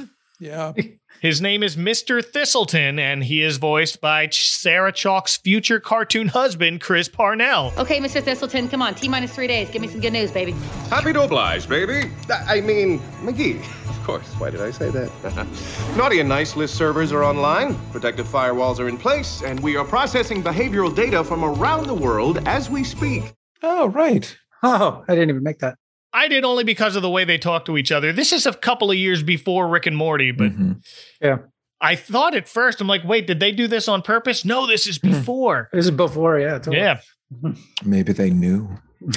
Yeah. 0.40 0.72
His 1.20 1.42
name 1.42 1.62
is 1.62 1.76
Mr. 1.76 2.24
Thistleton, 2.24 2.98
and 2.98 3.22
he 3.22 3.42
is 3.42 3.58
voiced 3.58 4.00
by 4.00 4.30
Sarah 4.30 4.90
Chalke's 4.90 5.36
future 5.36 5.78
cartoon 5.78 6.28
husband, 6.28 6.80
Chris 6.80 7.10
Parnell. 7.10 7.74
Okay, 7.76 8.00
Mr. 8.00 8.22
Thistleton, 8.22 8.70
come 8.70 8.80
on. 8.80 8.94
T 8.94 9.06
minus 9.06 9.34
three 9.34 9.46
days. 9.46 9.68
Give 9.68 9.82
me 9.82 9.88
some 9.88 10.00
good 10.00 10.14
news, 10.14 10.32
baby. 10.32 10.52
Happy 10.88 11.12
to 11.12 11.24
oblige, 11.24 11.68
baby. 11.68 12.10
I 12.30 12.56
I 12.56 12.60
mean, 12.62 13.02
Magee. 13.22 13.58
Of 13.86 14.02
course. 14.04 14.26
Why 14.38 14.48
did 14.48 14.62
I 14.62 14.70
say 14.70 14.88
that? 14.88 15.46
Naughty 15.98 16.20
and 16.20 16.28
nice 16.28 16.56
list 16.56 16.74
servers 16.76 17.12
are 17.12 17.22
online, 17.22 17.76
protective 17.90 18.26
firewalls 18.26 18.80
are 18.80 18.88
in 18.88 18.96
place, 18.96 19.42
and 19.42 19.60
we 19.60 19.76
are 19.76 19.84
processing 19.84 20.42
behavioral 20.42 20.94
data 20.94 21.22
from 21.22 21.44
around 21.44 21.86
the 21.86 21.94
world 21.94 22.38
as 22.48 22.70
we 22.70 22.82
speak. 22.82 23.34
Oh, 23.62 23.86
right. 23.88 24.36
Oh, 24.62 25.04
I 25.08 25.14
didn't 25.14 25.30
even 25.30 25.42
make 25.42 25.58
that. 25.60 25.76
I 26.12 26.28
did 26.28 26.44
only 26.44 26.64
because 26.64 26.96
of 26.96 27.02
the 27.02 27.10
way 27.10 27.24
they 27.24 27.38
talk 27.38 27.64
to 27.66 27.76
each 27.78 27.92
other. 27.92 28.12
This 28.12 28.32
is 28.32 28.44
a 28.46 28.52
couple 28.52 28.90
of 28.90 28.96
years 28.96 29.22
before 29.22 29.68
Rick 29.68 29.86
and 29.86 29.96
Morty, 29.96 30.32
but 30.32 30.50
Mhm. 30.52 30.82
Yeah. 31.20 31.38
I 31.80 31.94
thought 31.94 32.34
at 32.34 32.48
first, 32.48 32.80
I'm 32.80 32.88
like, 32.88 33.04
wait, 33.04 33.26
did 33.26 33.40
they 33.40 33.52
do 33.52 33.66
this 33.66 33.88
on 33.88 34.02
purpose? 34.02 34.44
No, 34.44 34.66
this 34.66 34.86
is 34.86 34.98
before. 34.98 35.68
This 35.72 35.84
is 35.86 35.90
before, 35.92 36.38
yeah. 36.38 36.58
totally. 36.58 36.76
yeah. 36.78 36.98
Maybe 37.84 38.12
they 38.12 38.30
knew. 38.30 38.68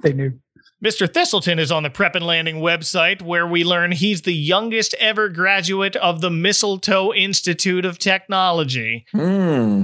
They 0.00 0.12
knew. 0.12 0.38
Mr. 0.84 1.12
Thistleton 1.12 1.58
is 1.58 1.72
on 1.72 1.82
the 1.82 1.90
Prep 1.90 2.14
and 2.14 2.24
Landing 2.24 2.58
website 2.58 3.20
where 3.20 3.44
we 3.48 3.64
learn 3.64 3.90
he's 3.90 4.22
the 4.22 4.32
youngest 4.32 4.94
ever 5.00 5.28
graduate 5.28 5.96
of 5.96 6.20
the 6.20 6.30
Mistletoe 6.30 7.12
Institute 7.12 7.84
of 7.84 7.98
Technology. 7.98 9.04
Hmm. 9.10 9.82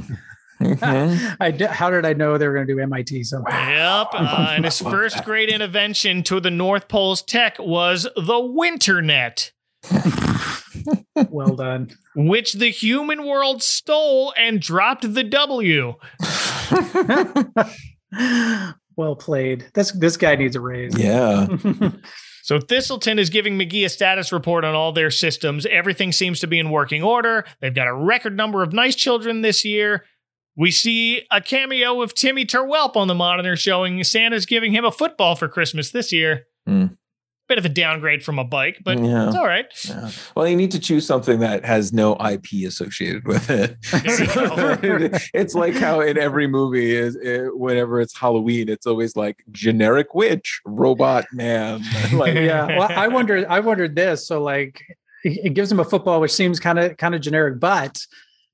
Mhm. 0.64 1.36
I 1.40 1.66
how 1.72 1.90
did 1.90 2.04
I 2.06 2.12
know 2.14 2.38
they 2.38 2.46
were 2.48 2.54
going 2.54 2.66
to 2.66 2.74
do 2.74 2.80
MIT? 2.80 3.24
So 3.24 3.42
Yep. 3.48 4.08
Uh, 4.14 4.52
and 4.56 4.64
his 4.64 4.80
first 4.80 5.24
great 5.26 5.48
intervention 5.48 6.22
to 6.24 6.40
the 6.40 6.50
North 6.50 6.88
Pole's 6.88 7.22
tech 7.22 7.56
was 7.58 8.04
the 8.16 8.40
Winternet, 8.40 9.50
well 11.30 11.54
done. 11.56 11.90
which 12.16 12.54
the 12.54 12.70
human 12.70 13.26
world 13.26 13.62
stole 13.62 14.32
and 14.36 14.60
dropped 14.60 15.14
the 15.14 15.24
W. 15.24 15.94
well 18.96 19.16
played. 19.16 19.66
This 19.74 19.92
this 19.92 20.16
guy 20.16 20.34
needs 20.36 20.56
a 20.56 20.60
raise. 20.60 20.96
Yeah. 20.98 21.46
So 22.42 22.60
Thistleton 22.60 23.18
is 23.18 23.30
giving 23.30 23.56
Magee 23.56 23.84
a 23.84 23.88
status 23.88 24.30
report 24.30 24.66
on 24.66 24.74
all 24.74 24.92
their 24.92 25.10
systems. 25.10 25.64
Everything 25.64 26.12
seems 26.12 26.40
to 26.40 26.46
be 26.46 26.58
in 26.58 26.68
working 26.70 27.02
order. 27.02 27.46
They've 27.62 27.74
got 27.74 27.88
a 27.88 27.94
record 27.94 28.36
number 28.36 28.62
of 28.62 28.74
nice 28.74 28.94
children 28.94 29.40
this 29.40 29.64
year. 29.64 30.04
We 30.56 30.70
see 30.70 31.22
a 31.30 31.40
cameo 31.40 32.00
of 32.02 32.14
Timmy 32.14 32.44
Turwelp 32.46 32.96
on 32.96 33.08
the 33.08 33.14
monitor 33.14 33.56
showing 33.56 34.02
Santa's 34.04 34.46
giving 34.46 34.72
him 34.72 34.84
a 34.84 34.92
football 34.92 35.34
for 35.34 35.48
Christmas 35.48 35.90
this 35.90 36.12
year. 36.12 36.44
Hmm. 36.66 36.86
Bit 37.46 37.58
of 37.58 37.66
a 37.66 37.68
downgrade 37.68 38.22
from 38.24 38.38
a 38.38 38.44
bike, 38.44 38.78
but 38.82 38.98
Yeah. 38.98 39.26
it's 39.26 39.36
all 39.36 39.44
right. 39.46 39.66
Yeah. 39.86 40.10
Well, 40.34 40.48
you 40.48 40.56
need 40.56 40.70
to 40.70 40.78
choose 40.78 41.06
something 41.06 41.40
that 41.40 41.62
has 41.64 41.92
no 41.92 42.16
IP 42.16 42.64
associated 42.66 43.26
with 43.26 43.50
it. 43.50 43.76
it's 45.34 45.54
like 45.54 45.74
how 45.74 46.00
in 46.00 46.16
every 46.16 46.46
movie 46.46 46.94
is 46.96 47.18
eh, 47.22 47.48
whenever 47.52 48.00
it's 48.00 48.16
Halloween, 48.18 48.70
it's 48.70 48.86
always 48.86 49.14
like 49.14 49.44
generic 49.50 50.14
witch, 50.14 50.60
robot 50.64 51.26
man. 51.32 51.82
like, 52.14 52.34
yeah. 52.34 52.78
Well, 52.78 52.88
I 52.90 53.08
wondered. 53.08 53.44
I 53.46 53.60
wondered 53.60 53.94
this. 53.94 54.26
So 54.26 54.42
like, 54.42 54.82
it 55.22 55.38
it 55.46 55.54
gives 55.54 55.70
him 55.70 55.80
a 55.80 55.84
football, 55.84 56.20
which 56.22 56.32
seems 56.32 56.58
kind 56.58 56.78
of 56.78 56.96
kind 56.96 57.14
of 57.14 57.20
generic, 57.20 57.60
but 57.60 57.98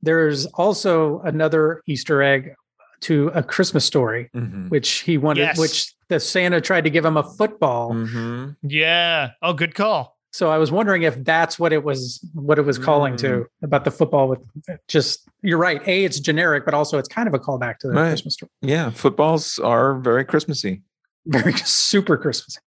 there's 0.02 0.46
also 0.46 1.20
another 1.20 1.82
Easter 1.86 2.22
egg 2.22 2.54
to 3.02 3.28
a 3.34 3.42
Christmas 3.42 3.84
story, 3.84 4.28
Mhm. 4.34 4.68
which 4.68 5.00
he 5.00 5.16
wanted, 5.18 5.40
Yes. 5.40 5.58
which 5.58 5.94
the 6.08 6.20
Santa 6.20 6.60
tried 6.60 6.84
to 6.84 6.90
give 6.90 7.04
him 7.04 7.16
a 7.16 7.22
football. 7.22 7.92
Mhm. 7.92 8.56
Yeah. 8.62 9.30
Oh, 9.42 9.52
good 9.54 9.74
call. 9.74 10.16
So 10.32 10.50
I 10.50 10.58
was 10.58 10.70
wondering 10.70 11.02
if 11.02 11.24
that's 11.24 11.58
what 11.58 11.72
it 11.72 11.82
was, 11.82 12.20
what 12.34 12.58
it 12.58 12.62
was 12.62 12.78
calling 12.78 13.16
to 13.16 13.26
Mm. 13.28 13.46
about 13.62 13.84
the 13.84 13.90
football. 13.90 14.28
With 14.28 14.38
just, 14.86 15.26
you're 15.42 15.58
right. 15.58 15.80
A, 15.88 16.04
it's 16.04 16.20
generic, 16.20 16.64
but 16.64 16.72
also 16.74 16.98
it's 16.98 17.08
kind 17.08 17.26
of 17.26 17.34
a 17.34 17.38
callback 17.38 17.78
to 17.78 17.88
the 17.88 17.94
Right. 17.94 18.08
Christmas 18.10 18.34
story. 18.34 18.50
Yeah, 18.60 18.90
footballs 18.90 19.58
are 19.58 19.98
very 19.98 20.24
Christmassy. 20.24 20.82
Very 21.26 21.52
super 21.52 22.16
Christmas. 22.16 22.58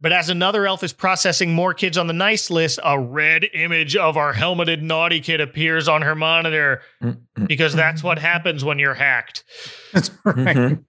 But 0.00 0.12
as 0.12 0.28
another 0.28 0.66
elf 0.66 0.82
is 0.84 0.92
processing 0.92 1.54
more 1.54 1.72
kids 1.72 1.96
on 1.96 2.06
the 2.06 2.12
nice 2.12 2.50
list, 2.50 2.78
a 2.84 2.98
red 3.00 3.44
image 3.54 3.96
of 3.96 4.16
our 4.18 4.34
helmeted 4.34 4.82
naughty 4.82 5.20
kid 5.20 5.40
appears 5.40 5.88
on 5.88 6.02
her 6.02 6.14
monitor 6.14 6.82
Mm-hmm. 7.02 7.46
because 7.46 7.74
that's 7.74 8.02
what 8.02 8.18
happens 8.18 8.62
when 8.64 8.78
you're 8.78 8.94
hacked. 8.94 9.44
That's 9.92 10.10
right. 10.24 10.56
Mhm. 10.56 10.84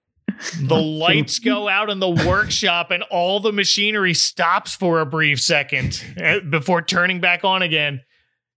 The 0.62 0.76
lights 0.76 1.38
go 1.38 1.68
out 1.68 1.88
in 1.90 2.00
the 2.00 2.10
workshop 2.10 2.90
and 2.90 3.02
all 3.04 3.40
the 3.40 3.50
machinery 3.52 4.12
stops 4.14 4.74
for 4.74 5.00
a 5.00 5.06
brief 5.06 5.40
second 5.40 6.04
eh, 6.18 6.40
before 6.40 6.82
turning 6.82 7.18
back 7.20 7.44
on 7.44 7.62
again. 7.62 8.02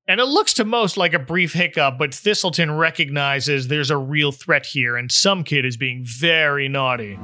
And 0.07 0.19
it 0.19 0.25
looks 0.25 0.53
to 0.55 0.65
most 0.65 0.97
like 0.97 1.13
a 1.13 1.19
brief 1.19 1.53
hiccup, 1.53 1.97
but 1.97 2.13
Thistleton 2.13 2.71
recognizes 2.77 3.67
there's 3.69 3.89
a 3.89 3.97
real 3.97 4.31
threat 4.33 4.65
here 4.65 4.97
and 4.97 5.09
some 5.11 5.43
kid 5.45 5.65
is 5.65 5.77
being 5.77 6.03
very 6.05 6.67
naughty. 6.67 7.17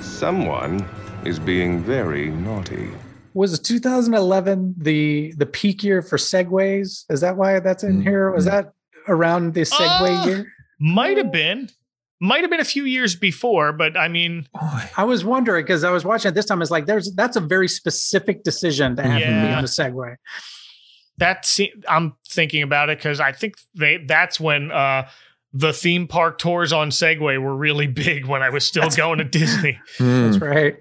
Someone 0.00 0.80
is 1.26 1.38
being 1.38 1.80
very 1.82 2.30
naughty. 2.30 2.88
Was 3.34 3.58
2011 3.60 4.74
the 4.78 5.34
the 5.36 5.44
peak 5.46 5.82
year 5.82 6.00
for 6.02 6.16
segways? 6.16 7.04
Is 7.10 7.20
that 7.20 7.36
why 7.36 7.60
that's 7.60 7.82
in 7.84 8.00
here? 8.00 8.30
Was 8.30 8.46
that 8.46 8.72
around 9.08 9.54
the 9.54 9.62
Segway 9.62 10.22
Uh, 10.24 10.26
year? 10.28 10.52
Might 10.80 11.16
have 11.18 11.32
been. 11.32 11.68
Might 12.18 12.40
have 12.40 12.50
been 12.50 12.60
a 12.60 12.64
few 12.64 12.84
years 12.84 13.14
before, 13.14 13.72
but 13.74 13.94
I 13.96 14.08
mean, 14.08 14.48
I 14.96 15.04
was 15.04 15.22
wondering 15.22 15.64
because 15.64 15.84
I 15.84 15.90
was 15.90 16.02
watching 16.04 16.30
it 16.30 16.34
this 16.34 16.46
time. 16.46 16.62
It's 16.62 16.70
like 16.70 16.86
there's 16.86 17.12
that's 17.14 17.36
a 17.36 17.40
very 17.42 17.68
specific 17.68 18.42
decision 18.42 18.96
to 18.96 19.02
have 19.02 19.20
to 19.20 19.26
be 19.26 19.32
Yeah. 19.32 19.58
on 19.58 19.64
a 19.64 19.66
Segway. 19.66 20.16
that 21.18 21.44
se- 21.46 21.72
I'm 21.88 22.14
thinking 22.28 22.62
about 22.62 22.88
it 22.90 22.98
because 22.98 23.20
I 23.20 23.32
think 23.32 23.54
they 23.74 23.98
that's 24.06 24.38
when 24.40 24.70
uh, 24.70 25.08
the 25.58 25.72
theme 25.72 26.06
park 26.06 26.38
tours 26.38 26.72
on 26.72 26.90
Segway 26.90 27.40
were 27.40 27.56
really 27.56 27.86
big 27.86 28.26
when 28.26 28.42
I 28.42 28.50
was 28.50 28.66
still 28.66 28.90
going 28.90 29.18
to 29.18 29.24
Disney. 29.24 29.78
That's 29.98 30.36
Hmm. 30.36 30.44
right. 30.44 30.76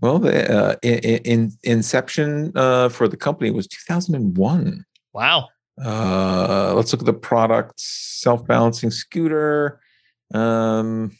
Well, 0.00 0.18
the 0.18 0.54
uh, 0.54 0.76
in, 0.82 0.98
in 1.24 1.52
inception 1.64 2.52
uh, 2.54 2.88
for 2.90 3.08
the 3.08 3.16
company 3.16 3.50
was 3.50 3.66
2001. 3.66 4.84
Wow. 5.12 5.48
Uh, 5.82 6.72
let's 6.76 6.92
look 6.92 7.00
at 7.02 7.06
the 7.06 7.12
products. 7.12 7.82
Self-balancing 8.20 8.90
scooter. 8.90 9.80
Um, 10.34 11.16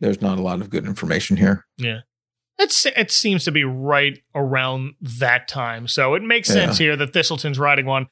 there's 0.00 0.20
not 0.20 0.38
a 0.38 0.42
lot 0.42 0.60
of 0.60 0.70
good 0.70 0.84
information 0.86 1.36
here. 1.36 1.64
Yeah. 1.78 2.00
It's, 2.58 2.84
it 2.86 3.10
seems 3.10 3.44
to 3.44 3.52
be 3.52 3.64
right 3.64 4.18
around 4.34 4.94
that 5.00 5.48
time. 5.48 5.88
So 5.88 6.14
it 6.14 6.22
makes 6.22 6.48
sense 6.48 6.78
here 6.78 6.96
that 6.96 7.12
Thistleton's 7.12 7.58
riding 7.58 7.86
one. 7.86 8.06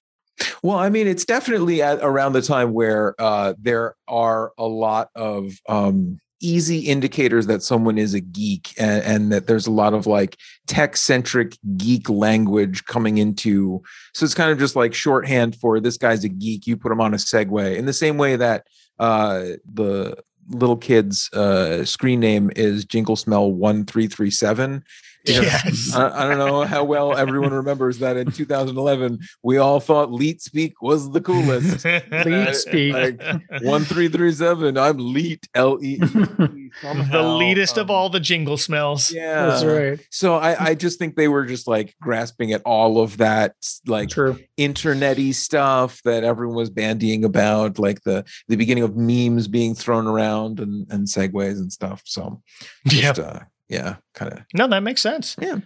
Well, 0.62 0.78
I 0.78 0.90
mean, 0.90 1.06
it's 1.06 1.24
definitely 1.24 1.82
at 1.82 1.98
around 2.02 2.32
the 2.34 2.42
time 2.42 2.72
where 2.72 3.14
uh, 3.18 3.54
there 3.58 3.94
are 4.08 4.52
a 4.58 4.66
lot 4.66 5.08
of 5.14 5.52
um, 5.68 6.18
easy 6.40 6.80
indicators 6.80 7.46
that 7.46 7.62
someone 7.62 7.98
is 7.98 8.14
a 8.14 8.20
geek 8.20 8.72
and, 8.78 9.04
and 9.04 9.32
that 9.32 9.46
there's 9.46 9.66
a 9.66 9.70
lot 9.70 9.92
of 9.92 10.06
like 10.06 10.36
tech 10.66 10.96
centric 10.96 11.56
geek 11.76 12.08
language 12.08 12.84
coming 12.86 13.18
into 13.18 13.82
so 14.14 14.24
it's 14.24 14.34
kind 14.34 14.50
of 14.50 14.58
just 14.58 14.74
like 14.74 14.94
shorthand 14.94 15.54
for 15.56 15.80
this 15.80 15.98
guy's 15.98 16.24
a 16.24 16.28
geek 16.28 16.66
you 16.66 16.76
put 16.76 16.92
him 16.92 17.00
on 17.00 17.12
a 17.12 17.18
Segway 17.18 17.76
in 17.76 17.84
the 17.84 17.92
same 17.92 18.16
way 18.16 18.36
that 18.36 18.66
uh 18.98 19.44
the 19.70 20.16
little 20.48 20.76
kid's 20.76 21.30
uh 21.34 21.84
screen 21.84 22.20
name 22.20 22.50
is 22.56 22.84
jingle 22.84 23.16
smell 23.16 23.52
1337 23.52 24.82
Yes. 25.24 25.94
I, 25.94 26.24
I 26.24 26.28
don't 26.28 26.38
know 26.38 26.62
how 26.62 26.84
well 26.84 27.16
everyone 27.16 27.52
remembers 27.52 27.98
that 27.98 28.16
in 28.16 28.30
2011 28.30 29.20
we 29.42 29.58
all 29.58 29.80
thought 29.80 30.12
Leet 30.12 30.40
Speak 30.40 30.80
was 30.80 31.10
the 31.10 31.20
coolest. 31.20 31.84
Leet 32.26 32.54
speak. 32.54 32.92
Like, 32.92 33.22
one 33.62 33.84
three 33.84 34.08
three 34.08 34.32
seven. 34.32 34.78
I'm 34.78 34.96
Leet 34.98 35.48
L 35.54 35.78
E. 35.82 35.96
the 36.82 37.36
leadest 37.38 37.76
of 37.76 37.90
all 37.90 38.08
the 38.08 38.20
jingle 38.20 38.56
smells. 38.56 39.12
Yeah, 39.12 39.46
That's 39.46 39.64
right. 39.64 40.06
So 40.10 40.36
I, 40.36 40.70
I 40.70 40.74
just 40.74 40.98
think 40.98 41.16
they 41.16 41.28
were 41.28 41.44
just 41.44 41.66
like 41.66 41.94
grasping 42.00 42.52
at 42.52 42.62
all 42.62 43.00
of 43.00 43.18
that 43.18 43.54
like 43.86 44.10
True. 44.10 44.38
internety 44.58 45.34
stuff 45.34 46.00
that 46.04 46.24
everyone 46.24 46.56
was 46.56 46.70
bandying 46.70 47.24
about, 47.24 47.78
like 47.78 48.02
the 48.02 48.24
the 48.48 48.56
beginning 48.56 48.84
of 48.84 48.96
memes 48.96 49.48
being 49.48 49.74
thrown 49.74 50.06
around 50.06 50.60
and 50.60 50.86
and 50.90 51.06
segues 51.06 51.58
and 51.58 51.72
stuff. 51.72 52.02
So 52.04 52.42
just, 52.86 53.20
uh, 53.20 53.40
yeah, 53.70 53.96
kind 54.14 54.32
of 54.32 54.40
No, 54.52 54.66
that 54.66 54.82
makes 54.82 55.00
sense. 55.00 55.36
Yeah. 55.40 55.60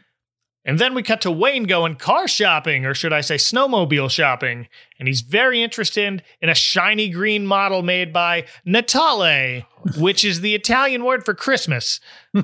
And 0.67 0.79
then 0.79 0.95
we 0.95 1.03
cut 1.03 1.21
to 1.23 1.31
Wayne 1.31 1.65
going 1.65 1.97
car 1.97 2.27
shopping, 2.27 2.87
or 2.87 2.95
should 2.95 3.13
I 3.13 3.21
say 3.21 3.35
snowmobile 3.35 4.11
shopping. 4.11 4.69
And 4.99 5.07
he's 5.07 5.21
very 5.21 5.63
interested 5.63 6.23
in 6.41 6.49
a 6.49 6.55
shiny 6.55 7.11
green 7.11 7.47
model 7.47 7.83
made 7.83 8.15
by 8.15 8.47
Natale, 8.65 9.67
which 9.99 10.25
is 10.25 10.41
the 10.41 10.55
Italian 10.55 11.05
word 11.05 11.25
for 11.25 11.35
Christmas. 11.35 12.01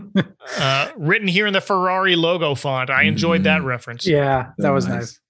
uh, 0.59 0.91
written 0.97 1.29
here 1.29 1.47
in 1.47 1.55
the 1.55 1.63
Ferrari 1.63 2.15
logo 2.15 2.55
font. 2.55 2.91
I 2.91 3.05
enjoyed 3.05 3.45
that 3.45 3.63
reference. 3.63 4.07
Yeah, 4.07 4.51
that 4.59 4.71
was 4.71 4.87
nice. 4.87 4.97
nice. 4.97 5.21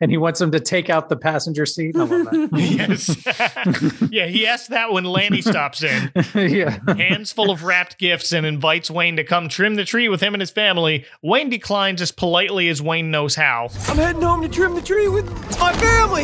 And 0.00 0.10
he 0.10 0.16
wants 0.16 0.40
him 0.40 0.52
to 0.52 0.60
take 0.60 0.88
out 0.90 1.08
the 1.08 1.16
passenger 1.16 1.66
seat. 1.66 1.96
I 1.96 2.04
love 2.04 2.10
that. 2.10 2.48
yes. 4.00 4.08
yeah, 4.12 4.26
he 4.26 4.46
asked 4.46 4.70
that 4.70 4.92
when 4.92 5.04
Lanny 5.04 5.42
stops 5.42 5.82
in. 5.82 6.12
yeah. 6.34 6.78
Hands 6.94 7.30
full 7.32 7.50
of 7.50 7.64
wrapped 7.64 7.98
gifts 7.98 8.32
and 8.32 8.46
invites 8.46 8.90
Wayne 8.90 9.16
to 9.16 9.24
come 9.24 9.48
trim 9.48 9.74
the 9.74 9.84
tree 9.84 10.08
with 10.08 10.20
him 10.20 10.34
and 10.34 10.40
his 10.40 10.50
family. 10.50 11.04
Wayne 11.22 11.50
declines 11.50 12.00
as 12.00 12.12
politely 12.12 12.68
as 12.68 12.80
Wayne 12.80 13.10
knows 13.10 13.34
how. 13.34 13.70
I'm 13.88 13.96
heading 13.96 14.22
home 14.22 14.42
to 14.42 14.48
trim 14.48 14.74
the 14.74 14.82
tree 14.82 15.08
with 15.08 15.28
my 15.58 15.72
family. 15.74 16.22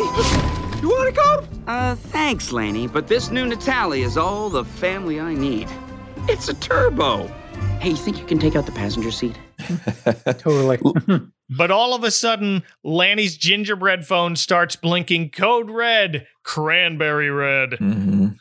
You 0.81 0.89
want 0.89 1.13
to 1.13 1.21
come? 1.21 1.63
Uh, 1.67 1.95
thanks, 1.95 2.51
Lanny, 2.51 2.87
but 2.87 3.07
this 3.07 3.29
new 3.29 3.45
Natale 3.45 3.93
is 3.93 4.17
all 4.17 4.49
the 4.49 4.63
family 4.63 5.19
I 5.19 5.33
need. 5.33 5.67
It's 6.29 6.47
a 6.47 6.53
turbo. 6.53 7.27
Hey, 7.79 7.89
you 7.89 7.95
think 7.97 8.19
you 8.19 8.25
can 8.25 8.39
take 8.39 8.55
out 8.55 8.65
the 8.65 8.71
passenger 8.71 9.11
seat? 9.11 9.37
Totally. 10.37 10.79
But 11.49 11.69
all 11.71 11.93
of 11.93 12.03
a 12.03 12.11
sudden, 12.11 12.63
Lanny's 12.83 13.37
gingerbread 13.37 14.05
phone 14.07 14.35
starts 14.35 14.75
blinking 14.75 15.29
code 15.31 15.69
red, 15.69 16.25
cranberry 16.43 17.29
red. 17.29 17.71
Mhm. 17.71 18.35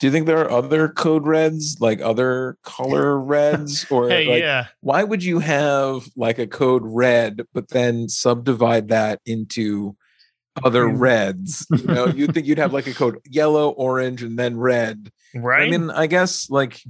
Do 0.00 0.06
you 0.08 0.10
think 0.12 0.26
there 0.26 0.40
are 0.44 0.50
other 0.50 0.88
code 0.88 1.26
reds, 1.26 1.78
like 1.80 2.00
other 2.02 2.58
color 2.62 3.18
reds, 3.24 3.86
or 3.90 4.08
Hey, 4.10 4.26
like, 4.26 4.40
yeah. 4.42 4.66
why 4.80 5.04
would 5.04 5.24
you 5.24 5.38
have 5.38 6.06
like 6.16 6.38
a 6.38 6.46
code 6.46 6.82
red, 6.84 7.42
but 7.54 7.68
then 7.70 8.08
subdivide 8.10 8.88
that 8.88 9.20
into 9.24 9.96
other 10.62 10.86
reds? 10.86 11.66
You 11.70 11.84
know, 11.86 12.06
you'd 12.14 12.34
think 12.34 12.46
you'd 12.46 12.58
have 12.58 12.74
like 12.74 12.86
a 12.86 12.92
code 12.92 13.20
yellow, 13.24 13.70
orange, 13.70 14.22
and 14.22 14.38
then 14.38 14.58
red. 14.58 15.10
Right? 15.34 15.68
I 15.68 15.70
mean, 15.70 15.90
I 15.90 16.06
guess 16.08 16.50
like 16.50 16.82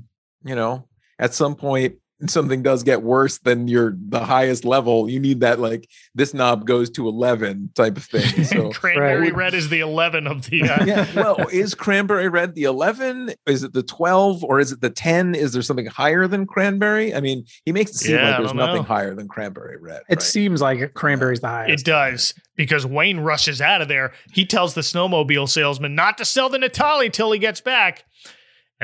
you 0.44 0.54
know, 0.56 0.88
at 1.18 1.32
some 1.34 1.54
point 1.54 1.96
something 2.28 2.62
does 2.62 2.82
get 2.82 3.02
worse 3.02 3.38
than 3.38 3.68
your 3.68 3.96
the 4.08 4.20
highest 4.24 4.64
level. 4.64 5.08
You 5.08 5.20
need 5.20 5.40
that 5.40 5.58
like 5.60 5.88
this 6.14 6.34
knob 6.34 6.66
goes 6.66 6.90
to 6.90 7.08
eleven 7.08 7.70
type 7.74 7.96
of 7.96 8.04
thing. 8.04 8.44
So 8.44 8.70
cranberry 8.72 9.32
red 9.32 9.54
is 9.54 9.68
the 9.68 9.80
11 9.80 10.26
of 10.26 10.46
the. 10.46 10.62
Uh, 10.62 10.84
yeah. 10.84 11.06
Well, 11.14 11.46
is 11.52 11.74
cranberry 11.74 12.28
red 12.28 12.54
the 12.54 12.64
11? 12.64 13.34
Is 13.46 13.62
it 13.62 13.72
the 13.72 13.82
12 13.82 14.44
or 14.44 14.60
is 14.60 14.72
it 14.72 14.80
the 14.80 14.90
10? 14.90 15.34
Is 15.34 15.52
there 15.52 15.62
something 15.62 15.86
higher 15.86 16.26
than 16.26 16.46
cranberry? 16.46 17.14
I 17.14 17.20
mean, 17.20 17.44
he 17.64 17.72
makes 17.72 17.92
it 17.92 17.98
seem 17.98 18.16
Yeah, 18.16 18.30
like 18.30 18.38
there's 18.38 18.54
nothing 18.54 18.76
know. 18.76 18.82
higher 18.82 19.14
than 19.14 19.28
cranberry 19.28 19.76
red. 19.78 20.02
It 20.08 20.22
seems 20.22 20.60
like 20.60 20.94
cranberry's 20.94 21.40
the 21.40 21.48
highest. 21.48 21.82
It 21.82 21.84
does 21.84 22.34
because 22.56 22.86
Wayne 22.86 23.20
rushes 23.20 23.60
out 23.60 23.82
of 23.82 23.88
there. 23.88 24.12
He 24.32 24.44
tells 24.46 24.74
the 24.74 24.80
snowmobile 24.80 25.48
salesman 25.48 25.94
not 25.94 26.18
to 26.18 26.24
sell 26.24 26.48
the 26.48 26.58
Natale 26.58 27.10
till 27.10 27.32
he 27.32 27.38
gets 27.38 27.60
back. 27.60 28.04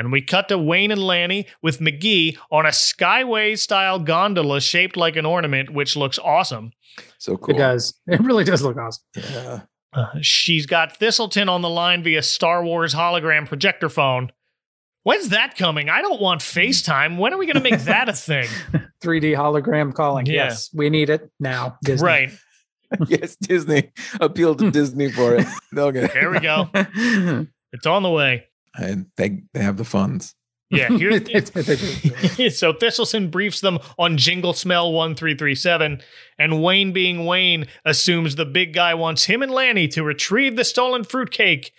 And 0.01 0.11
we 0.11 0.21
cut 0.21 0.49
to 0.49 0.57
Wayne 0.57 0.91
and 0.91 1.01
Lanny 1.01 1.47
with 1.61 1.79
Magee 1.79 2.37
on 2.51 2.65
a 2.65 2.69
Skyway 2.69 3.57
style 3.57 3.99
gondola 3.99 4.59
shaped 4.59 4.97
like 4.97 5.15
an 5.15 5.25
ornament, 5.25 5.69
which 5.69 5.95
looks 5.95 6.19
awesome. 6.19 6.71
So 7.17 7.37
cool. 7.37 7.55
It 7.55 7.59
does. 7.59 7.93
It 8.07 8.19
really 8.21 8.43
does 8.43 8.61
look 8.63 8.77
awesome. 8.77 9.03
Yeah. 9.15 9.61
Uh, 9.93 10.07
she's 10.21 10.65
got 10.65 10.97
Thistleton 10.97 11.49
on 11.49 11.61
the 11.61 11.69
line 11.69 12.01
via 12.03 12.21
Star 12.21 12.63
Wars 12.63 12.93
hologram 12.95 13.47
projector 13.47 13.89
phone. 13.89 14.31
When's 15.03 15.29
that 15.29 15.57
coming? 15.57 15.89
I 15.89 16.01
don't 16.01 16.21
want 16.21 16.41
FaceTime. 16.41 17.17
When 17.17 17.33
are 17.33 17.37
we 17.37 17.45
going 17.45 17.61
to 17.63 17.69
make 17.69 17.79
that 17.85 18.09
a 18.09 18.13
thing? 18.13 18.47
3D 19.03 19.35
hologram 19.35 19.93
calling. 19.93 20.25
Yeah. 20.25 20.45
Yes, 20.45 20.69
we 20.73 20.89
need 20.89 21.09
it 21.09 21.29
now. 21.39 21.77
Disney. 21.83 22.05
Right. 22.05 22.29
yes, 23.07 23.35
Disney. 23.35 23.91
Appeal 24.19 24.55
to 24.55 24.71
Disney 24.71 25.11
for 25.11 25.35
it. 25.35 25.47
They'll 25.71 25.91
get 25.91 26.05
it. 26.05 26.13
There 26.13 26.31
we 26.31 26.39
go. 26.39 26.69
It's 27.73 27.85
on 27.85 28.03
the 28.03 28.09
way. 28.09 28.47
And 28.75 29.07
they, 29.17 29.43
they 29.53 29.61
have 29.61 29.77
the 29.77 29.85
funds. 29.85 30.35
Yeah, 30.71 30.87
here's 30.87 32.57
so 32.57 32.71
Thistleton 32.71 33.29
briefs 33.29 33.59
them 33.59 33.79
on 33.99 34.17
Jingle 34.17 34.53
Smell 34.53 34.93
1337, 34.93 36.01
and 36.39 36.63
Wayne, 36.63 36.93
being 36.93 37.25
Wayne, 37.25 37.67
assumes 37.83 38.35
the 38.35 38.45
big 38.45 38.73
guy 38.73 38.93
wants 38.93 39.25
him 39.25 39.41
and 39.41 39.51
Lanny 39.51 39.89
to 39.89 40.01
retrieve 40.01 40.55
the 40.55 40.63
stolen 40.63 41.03
fruitcake. 41.03 41.73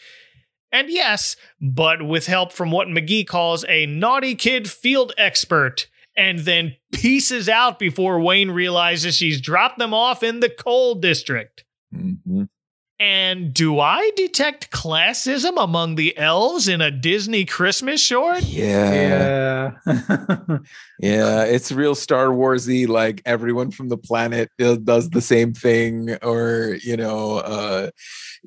And 0.71 0.91
yes, 0.91 1.37
but 1.61 2.07
with 2.07 2.27
help 2.27 2.53
from 2.53 2.71
what 2.71 2.89
Magee 2.91 3.25
calls 3.25 3.65
a 3.67 3.87
naughty 3.87 4.35
kid 4.35 4.71
field 4.71 5.13
expert, 5.17 5.87
and 6.15 6.41
then 6.41 6.77
pieces 6.93 7.49
out 7.49 7.79
before 7.79 8.21
Wayne 8.21 8.51
realizes 8.51 9.17
she's 9.17 9.41
dropped 9.41 9.79
them 9.79 9.95
off 9.95 10.23
in 10.23 10.41
the 10.41 10.51
coal 10.51 10.95
district. 10.95 11.65
Mhm. 11.95 12.49
And 13.03 13.53
do 13.53 13.81
I 13.81 14.13
detect 14.15 14.71
classism 14.71 15.61
among 15.61 15.97
the 15.97 16.17
elves 16.17 16.69
in 16.69 16.81
a 16.81 16.93
Disney 16.93 17.45
Christmas 17.45 18.01
short? 18.01 18.45
Yeah. 18.45 19.73
Yeah. 19.85 20.59
Yeah, 21.03 21.43
it's 21.43 21.73
real 21.73 21.97
Star 21.97 22.29
Warsy. 22.29 22.87
Like 22.87 23.23
everyone 23.27 23.73
from 23.73 23.89
the 23.89 23.97
planet 23.97 24.51
does 24.57 25.11
the 25.11 25.21
same 25.21 25.53
thing, 25.53 26.17
or 26.23 26.77
you 26.85 26.97
know, 26.97 27.39
uh, 27.39 27.91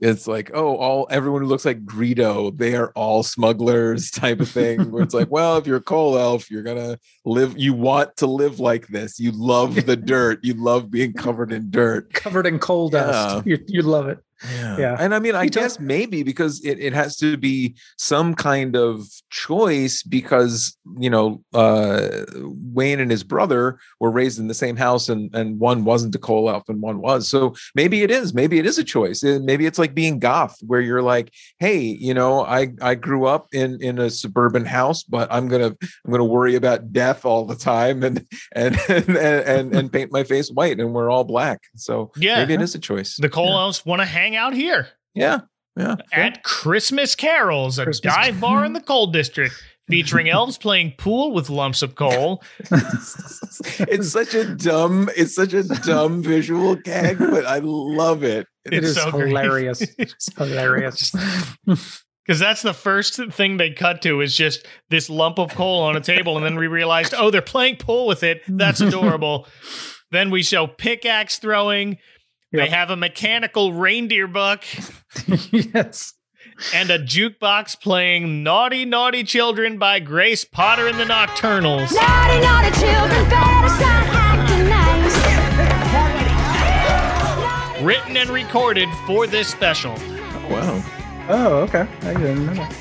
it's 0.02 0.26
like, 0.26 0.52
oh, 0.54 0.78
all 0.78 1.06
everyone 1.12 1.42
who 1.42 1.48
looks 1.50 1.66
like 1.66 1.86
Greedo, 1.86 2.58
they 2.58 2.76
are 2.76 2.94
all 2.96 3.24
smugglers, 3.24 4.10
type 4.12 4.40
of 4.40 4.50
thing. 4.50 4.90
Where 4.90 5.04
it's 5.04 5.14
like, 5.14 5.30
well, 5.30 5.58
if 5.58 5.68
you're 5.68 5.78
a 5.78 5.82
coal 5.82 6.18
elf, 6.18 6.50
you're 6.50 6.64
gonna 6.64 6.98
live. 7.26 7.56
You 7.58 7.74
want 7.74 8.16
to 8.18 8.26
live 8.28 8.62
like 8.62 8.88
this. 8.88 9.20
You 9.20 9.32
love 9.34 9.86
the 9.86 9.98
dirt. 10.14 10.40
You 10.42 10.54
love 10.54 10.90
being 10.90 11.12
covered 11.12 11.52
in 11.52 11.70
dirt. 11.70 12.14
Covered 12.14 12.48
in 12.48 12.60
coal 12.60 12.88
dust. 12.88 13.46
You, 13.46 13.58
you 13.68 13.82
love 13.82 14.08
it. 14.08 14.20
Yeah. 14.44 14.98
And 15.00 15.16
I 15.16 15.20
mean, 15.20 15.34
I 15.36 15.44
You 15.44 15.50
don't- 15.50 15.64
guess 15.64 15.80
maybe 15.80 16.22
because 16.24 16.64
it, 16.64 16.78
it 16.80 16.94
has 16.94 17.16
to 17.18 17.38
be 17.38 17.76
some 17.98 18.36
kind 18.36 18.76
of 18.76 19.08
choice 19.30 20.04
because, 20.04 20.78
you 21.00 21.10
know, 21.10 21.42
uh, 21.54 22.26
Wayne 22.74 23.00
and 23.00 23.10
his 23.12 23.24
brother 23.24 23.80
were 24.00 24.12
raised 24.12 24.40
in 24.40 24.48
the 24.48 24.54
same 24.54 24.76
house 24.76 25.10
and, 25.10 25.34
and 25.36 25.60
one 25.60 25.84
wasn't 25.86 26.16
a 26.16 26.20
coal 26.20 26.50
elf 26.50 26.70
and 26.70 26.82
one 26.82 27.00
was. 27.00 27.28
So 27.28 27.56
maybe 27.76 28.04
it 28.04 28.12
is. 28.12 28.34
Maybe 28.34 28.60
it 28.60 28.66
is 28.66 28.78
a 28.78 28.84
choice. 28.84 29.24
And 29.24 29.46
maybe 29.46 29.66
it's 29.66 29.80
like 29.80 29.94
being 29.94 30.20
goth 30.20 30.58
where 30.62 30.82
you're 30.82 31.02
like, 31.02 31.34
hey, 31.60 31.80
you 31.80 32.14
know, 32.14 32.46
I, 32.46 32.74
I 32.82 32.96
grew 32.96 33.26
up 33.26 33.48
in, 33.54 33.82
in 33.82 34.00
a 34.00 34.10
suburban 34.10 34.66
house, 34.66 35.04
but 35.04 35.28
I'm 35.32 35.48
going 35.48 35.62
to, 35.72 35.78
I'm 36.06 36.12
going 36.12 36.20
to 36.20 36.26
worry 36.26 36.56
about 36.56 36.92
death 36.92 37.26
all 37.26 37.46
the 37.46 37.56
time 37.56 38.04
and, 38.04 38.26
and, 38.54 38.78
and, 38.90 39.10
and, 39.18 39.76
and 39.76 39.92
paint 39.92 40.12
my 40.12 40.24
face 40.24 40.50
white 40.50 40.80
and 40.80 40.94
we're 40.94 41.10
all 41.10 41.24
black. 41.24 41.62
So 41.76 42.12
Yeah. 42.16 42.38
maybe 42.40 42.54
it 42.56 42.62
is 42.62 42.76
a 42.76 42.80
choice. 42.80 43.18
The 43.18 43.30
Coal 43.30 43.58
Elves 43.58 43.86
want 43.86 44.02
to 44.02 44.06
hang 44.06 44.36
out 44.36 44.54
here 44.54 44.88
Yeah. 45.14 45.40
Yeah. 45.78 45.96
at 46.14 46.44
Christmas 46.44 47.16
Carols, 47.16 47.80
a 47.80 47.86
dive 47.92 48.40
bar 48.40 48.64
in 48.64 48.72
the 48.74 48.80
coal 48.82 49.08
district, 49.08 49.56
featuring 49.88 50.30
elves 50.30 50.58
playing 50.58 50.94
pool 50.98 51.32
with 51.32 51.50
lumps 51.50 51.82
of 51.82 51.96
coal. 51.96 52.44
it's 52.72 54.10
such 54.10 54.34
a 54.34 54.56
dumb 54.56 55.10
it's 55.16 55.36
such 55.36 55.54
a 55.54 55.64
dumb 55.64 56.24
visual 56.24 56.76
gag 56.76 57.18
but 57.20 57.46
i 57.46 57.60
love 57.60 58.24
it 58.24 58.48
It 58.66 58.84
It's 58.84 58.96
so 58.96 59.12
hilarious. 59.12 59.82
It's 59.98 60.34
hilarious. 60.36 61.12
Because 61.66 62.40
that's 62.40 62.64
the 62.64 62.74
first 62.74 63.18
thing 63.32 63.58
they 63.58 63.70
cut 63.70 64.02
to 64.02 64.22
is 64.22 64.36
just 64.36 64.66
this 64.90 65.12
lump 65.12 65.38
of 65.38 65.54
coal 65.54 65.84
on 65.84 65.96
a 65.96 66.02
table, 66.02 66.38
and 66.38 66.44
then 66.46 66.56
we 66.56 66.66
realized, 66.66 67.14
oh, 67.16 67.30
they're 67.30 67.44
playing 67.44 67.76
pool 67.76 68.08
with 68.08 68.24
it. 68.24 68.42
That's 68.48 68.82
adorable. 68.82 69.48
then 70.12 70.32
we 70.32 70.42
show 70.42 70.66
pickaxe 70.66 71.38
throwing. 71.38 72.00
They 72.52 72.68
have 72.68 72.90
a 72.90 72.96
mechanical 72.96 73.74
reindeer 73.74 74.26
buck. 74.28 74.64
yes. 75.52 76.15
And 76.74 76.90
a 76.90 77.00
jukebox 77.00 77.80
playing 77.82 78.44
Naughty 78.44 78.86
Naughty 78.86 79.24
Children 79.24 79.78
by 79.78 80.00
Grace 80.00 80.46
Potter 80.46 80.88
and 80.88 81.00
the 81.00 81.04
Nocturnals. 81.06 81.94
Naughty, 81.94 82.40
naughty 82.42 82.72
children, 82.80 83.30
better 83.30 83.70
start 83.70 84.06
acting 84.14 84.70
nice. 84.70 85.16
Written 87.84 88.18
and 88.18 88.30
recorded 88.30 88.90
for 89.06 89.28
this 89.28 89.48
special. 89.48 89.94
Wow. 90.50 90.84
Oh, 91.28 91.58
okay. 91.64 91.88
I 92.02 92.14
didn't 92.14 92.46
know 92.46 92.54
that. 92.56 92.74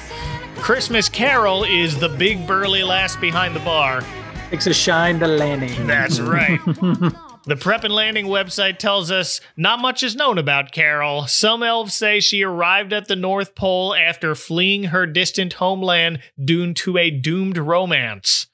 Christmas 0.56 1.08
Carol 1.08 1.64
is 1.64 1.98
the 1.98 2.08
big 2.08 2.46
burly 2.46 2.82
lass 2.82 3.16
behind 3.16 3.54
the 3.54 3.60
bar. 3.60 4.02
Takes 4.50 4.66
a 4.66 4.74
shine 4.74 5.18
to 5.20 5.26
landing. 5.26 5.86
That's 5.86 6.20
right. 6.20 6.60
The 7.46 7.56
Prep 7.56 7.84
and 7.84 7.94
Landing 7.94 8.26
website 8.26 8.78
tells 8.78 9.10
us 9.10 9.40
not 9.54 9.78
much 9.78 10.02
is 10.02 10.16
known 10.16 10.38
about 10.38 10.72
Carol. 10.72 11.26
Some 11.26 11.62
elves 11.62 11.94
say 11.94 12.18
she 12.20 12.42
arrived 12.42 12.94
at 12.94 13.06
the 13.06 13.16
North 13.16 13.54
Pole 13.54 13.94
after 13.94 14.34
fleeing 14.34 14.84
her 14.84 15.06
distant 15.06 15.54
homeland 15.54 16.20
due 16.42 16.72
to 16.72 16.96
a 16.96 17.10
doomed 17.10 17.58
romance. 17.58 18.46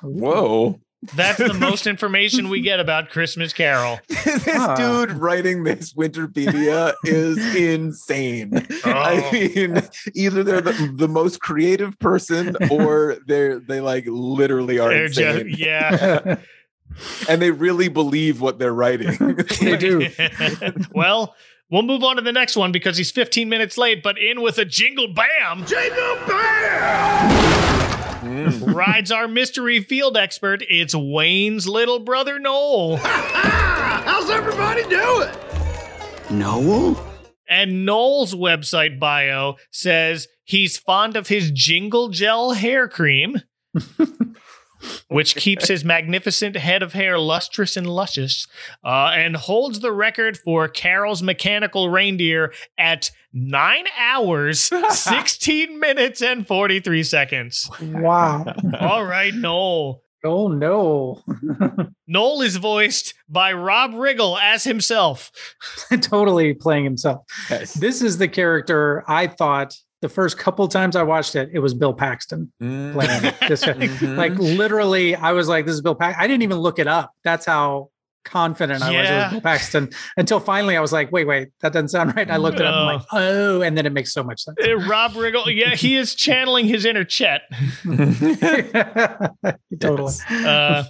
Whoa. 0.00 0.80
That's 1.14 1.38
the 1.38 1.54
most 1.54 1.86
information 1.88 2.48
we 2.48 2.60
get 2.60 2.78
about 2.78 3.10
Christmas 3.10 3.52
Carol. 3.52 3.98
this 4.08 4.44
dude 4.78 5.12
writing 5.12 5.64
this 5.64 5.92
Winterpedia 5.94 6.94
is 7.04 7.38
insane. 7.56 8.64
I 8.84 9.22
oh. 9.24 9.32
mean, 9.32 9.82
either 10.14 10.44
they're 10.44 10.60
the, 10.60 10.92
the 10.94 11.08
most 11.08 11.40
creative 11.40 11.98
person 11.98 12.56
or 12.70 13.18
they're 13.26 13.58
they 13.58 13.80
like 13.80 14.04
literally 14.06 14.78
are 14.78 14.90
They're 14.90 15.08
just- 15.08 15.18
insane. 15.40 15.54
yeah. 15.58 16.36
And 17.28 17.40
they 17.40 17.50
really 17.50 17.88
believe 17.88 18.40
what 18.40 18.58
they're 18.58 18.74
writing. 18.74 19.36
they 19.60 19.76
do. 19.76 20.08
well, 20.94 21.34
we'll 21.70 21.82
move 21.82 22.02
on 22.02 22.16
to 22.16 22.22
the 22.22 22.32
next 22.32 22.56
one 22.56 22.72
because 22.72 22.96
he's 22.96 23.10
15 23.10 23.48
minutes 23.48 23.78
late, 23.78 24.02
but 24.02 24.18
in 24.18 24.42
with 24.42 24.58
a 24.58 24.64
jingle 24.64 25.12
bam. 25.12 25.64
Jingle 25.66 25.98
mm. 25.98 26.28
bam! 26.28 27.56
Rides 28.74 29.12
our 29.12 29.28
mystery 29.28 29.80
field 29.80 30.16
expert. 30.16 30.62
It's 30.68 30.94
Wayne's 30.94 31.68
little 31.68 32.00
brother 32.00 32.38
Noel. 32.38 32.96
How's 33.02 34.30
everybody 34.30 34.82
doing? 34.88 35.30
Noel? 36.30 37.02
And 37.48 37.86
Noel's 37.86 38.34
website 38.34 38.98
bio 38.98 39.56
says 39.70 40.26
he's 40.44 40.76
fond 40.76 41.16
of 41.16 41.28
his 41.28 41.50
jingle 41.52 42.08
gel 42.08 42.52
hair 42.52 42.88
cream, 42.88 43.40
which 45.08 45.36
keeps 45.36 45.68
his 45.68 45.84
magnificent 45.84 46.56
head 46.56 46.82
of 46.82 46.92
hair 46.92 47.18
lustrous 47.18 47.76
and 47.76 47.86
luscious, 47.88 48.46
uh, 48.84 49.12
and 49.14 49.36
holds 49.36 49.80
the 49.80 49.92
record 49.92 50.36
for 50.38 50.68
Carol's 50.68 51.22
mechanical 51.22 51.90
reindeer 51.90 52.52
at 52.78 53.10
nine 53.32 53.84
hours, 53.98 54.70
16 54.90 55.78
minutes, 55.78 56.22
and 56.22 56.46
43 56.46 57.02
seconds. 57.02 57.70
Wow. 57.80 58.44
All 58.80 59.04
right, 59.04 59.34
Noel. 59.34 60.02
Oh 60.24 60.48
no. 60.48 61.22
Noel 62.08 62.40
is 62.42 62.56
voiced 62.56 63.14
by 63.28 63.52
Rob 63.52 63.92
Riggle 63.92 64.36
as 64.40 64.64
himself. 64.64 65.30
totally 66.00 66.52
playing 66.52 66.82
himself. 66.82 67.22
This 67.76 68.02
is 68.02 68.18
the 68.18 68.26
character 68.26 69.04
I 69.06 69.28
thought 69.28 69.74
the 70.02 70.08
first 70.08 70.38
couple 70.38 70.68
times 70.68 70.94
I 70.96 71.02
watched 71.02 71.34
it, 71.36 71.50
it 71.52 71.58
was 71.60 71.72
Bill 71.74 71.94
Paxton 71.94 72.52
playing 72.60 73.32
this 73.48 73.64
guy. 73.64 73.74
Like 74.06 74.34
literally, 74.38 75.14
I 75.16 75.32
was 75.32 75.48
like, 75.48 75.66
"This 75.66 75.74
is 75.74 75.80
Bill 75.80 75.94
Paxton." 75.94 76.22
I 76.22 76.26
didn't 76.26 76.42
even 76.42 76.58
look 76.58 76.78
it 76.78 76.86
up. 76.86 77.12
That's 77.24 77.46
how 77.46 77.90
confident 78.24 78.82
I 78.82 78.86
was 78.90 78.94
it 78.94 79.02
Yeah. 79.04 79.22
was 79.24 79.32
Bill 79.32 79.40
Paxton. 79.40 79.90
Until 80.16 80.40
finally, 80.40 80.76
I 80.76 80.80
was 80.80 80.92
like, 80.92 81.12
"Wait, 81.12 81.26
wait, 81.26 81.48
that 81.60 81.72
doesn't 81.72 81.88
sound 81.88 82.14
right." 82.16 82.22
And 82.26 82.32
I 82.32 82.36
looked 82.38 82.60
it 82.60 82.66
up. 82.66 82.74
I'm 82.74 82.96
like, 82.96 83.06
"Oh," 83.12 83.62
and 83.62 83.76
then 83.78 83.86
it 83.86 83.92
makes 83.92 84.12
so 84.12 84.22
much 84.22 84.42
sense. 84.42 84.56
Uh, 84.64 84.76
Rob 84.76 85.12
Riggle, 85.12 85.46
yeah, 85.54 85.74
he 85.74 85.96
is 85.96 86.14
channeling 86.14 86.66
his 86.66 86.84
inner 86.84 87.04
Chet. 87.04 87.42
totally. 89.80 90.12
Uh, 90.30 90.84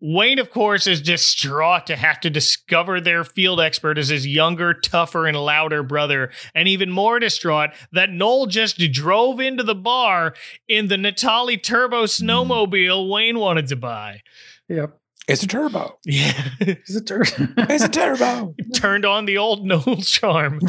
Wayne, 0.00 0.38
of 0.38 0.50
course, 0.50 0.86
is 0.86 1.00
distraught 1.02 1.86
to 1.86 1.96
have 1.96 2.20
to 2.20 2.30
discover 2.30 3.00
their 3.00 3.24
field 3.24 3.60
expert 3.60 3.98
as 3.98 4.08
his 4.08 4.26
younger, 4.26 4.72
tougher, 4.72 5.26
and 5.26 5.36
louder 5.36 5.82
brother, 5.82 6.30
and 6.54 6.68
even 6.68 6.90
more 6.90 7.18
distraught 7.18 7.70
that 7.92 8.10
Noel 8.10 8.46
just 8.46 8.78
drove 8.92 9.40
into 9.40 9.62
the 9.62 9.74
bar 9.74 10.34
in 10.68 10.88
the 10.88 10.96
Natale 10.96 11.56
Turbo 11.56 12.04
snowmobile 12.04 13.10
Wayne 13.10 13.38
wanted 13.38 13.66
to 13.68 13.76
buy. 13.76 14.22
Yep. 14.68 14.96
It's 15.28 15.42
a 15.44 15.46
turbo. 15.46 15.98
Yeah. 16.04 16.32
It's 16.60 16.96
a 16.96 17.04
turbo. 17.04 17.48
It's 17.56 17.84
a 17.84 17.88
turbo. 17.88 18.54
Turned 18.74 19.04
on 19.04 19.26
the 19.26 19.38
old 19.38 19.64
Noel 19.64 19.96
charm. 19.96 20.60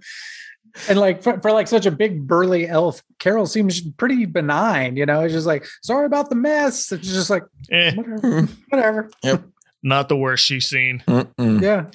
and 0.88 0.98
like 0.98 1.22
for, 1.22 1.40
for 1.40 1.52
like 1.52 1.68
such 1.68 1.86
a 1.86 1.90
big 1.90 2.26
burly 2.26 2.68
elf, 2.68 3.02
Carol 3.18 3.46
seems 3.46 3.80
pretty 3.80 4.26
benign. 4.26 4.96
You 4.96 5.06
know, 5.06 5.20
it's 5.20 5.32
just 5.34 5.46
like, 5.46 5.66
"Sorry 5.82 6.06
about 6.06 6.30
the 6.30 6.36
mess." 6.36 6.90
It's 6.92 7.06
just 7.12 7.30
like, 7.30 7.44
Eh, 7.70 7.94
whatever, 7.94 8.48
whatever. 8.68 9.10
Yep. 9.22 9.44
not 9.82 10.08
the 10.08 10.16
worst 10.16 10.44
she's 10.46 10.68
seen. 10.68 11.02
Mm-mm. 11.06 11.60
Yeah. 11.60 11.86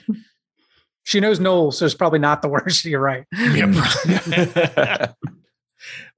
She 1.04 1.20
knows 1.20 1.40
Noel, 1.40 1.72
so 1.72 1.86
it's 1.86 1.96
probably 1.96 2.20
not 2.20 2.42
the 2.42 2.50
worst. 2.50 2.86
You're 2.86 3.00
right. 3.02 3.26
Yep. 3.38 3.76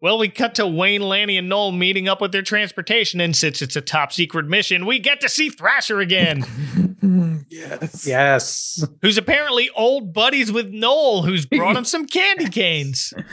well, 0.02 0.18
we 0.18 0.30
cut 0.30 0.56
to 0.56 0.66
Wayne, 0.66 1.02
Lanny, 1.02 1.38
and 1.38 1.48
Noel 1.48 1.72
meeting 1.72 2.08
up 2.10 2.20
with 2.22 2.32
their 2.32 2.42
transportation, 2.42 3.22
and 3.22 3.36
since 3.36 3.62
it's 3.62 3.76
a 3.76 3.82
top 3.82 4.12
secret 4.12 4.48
mission, 4.48 4.86
we 4.88 4.98
get 5.00 5.22
to 5.22 5.30
see 5.30 5.50
Thrasher 5.50 6.00
again, 6.00 7.46
yes. 7.50 8.08
Yes. 8.08 8.86
who's 9.02 9.18
apparently 9.18 9.70
old 9.76 10.12
buddies 10.12 10.52
with 10.52 10.72
Noel, 10.72 11.22
who's 11.22 11.46
brought 11.46 11.78
him 11.78 11.86
some 11.86 12.06
candy 12.08 12.50
canes. 12.50 13.14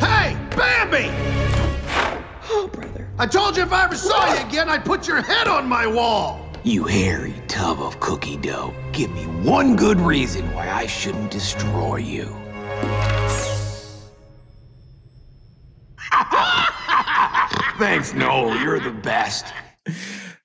Hey, 0.00 0.36
Bambi! 0.56 1.08
Oh, 2.52 2.68
brother. 2.72 3.08
I 3.18 3.26
told 3.26 3.56
you 3.56 3.62
if 3.62 3.72
I 3.72 3.84
ever 3.84 3.96
saw 3.96 4.34
you 4.34 4.46
again, 4.46 4.68
I'd 4.68 4.84
put 4.84 5.06
your 5.06 5.22
head 5.22 5.46
on 5.46 5.68
my 5.68 5.86
wall. 5.86 6.46
You 6.64 6.84
hairy 6.84 7.34
tub 7.48 7.80
of 7.80 7.98
cookie 8.00 8.36
dough. 8.36 8.74
Give 8.92 9.10
me 9.12 9.22
one 9.48 9.76
good 9.76 9.98
reason 10.00 10.52
why 10.52 10.68
I 10.70 10.86
shouldn't 10.86 11.30
destroy 11.30 11.96
you. 11.96 12.28
Thanks, 17.78 18.12
Noel. 18.14 18.56
You're 18.62 18.80
the 18.80 18.90
best. 18.90 19.46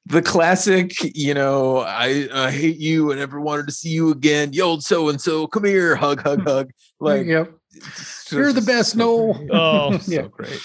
the 0.06 0.22
classic, 0.22 0.94
you 1.16 1.34
know, 1.34 1.80
I, 1.80 2.28
I 2.34 2.52
hate 2.52 2.78
you 2.78 3.12
and 3.12 3.20
never 3.20 3.42
wanted 3.42 3.66
to 3.68 3.72
see 3.74 3.90
you 3.90 4.12
again. 4.12 4.54
Yo, 4.54 4.66
old 4.68 4.84
so 4.84 5.10
and 5.10 5.20
so, 5.20 5.48
come 5.48 5.66
here, 5.66 5.96
hug, 5.96 6.22
hug, 6.22 6.44
hug. 6.44 6.72
Like, 7.00 7.26
yep. 7.26 7.52
You're 8.32 8.54
the 8.54 8.62
best, 8.62 8.96
Noel. 8.96 9.38
Oh, 9.52 9.98
so 10.02 10.12
Yeah. 10.12 10.28
great. 10.32 10.60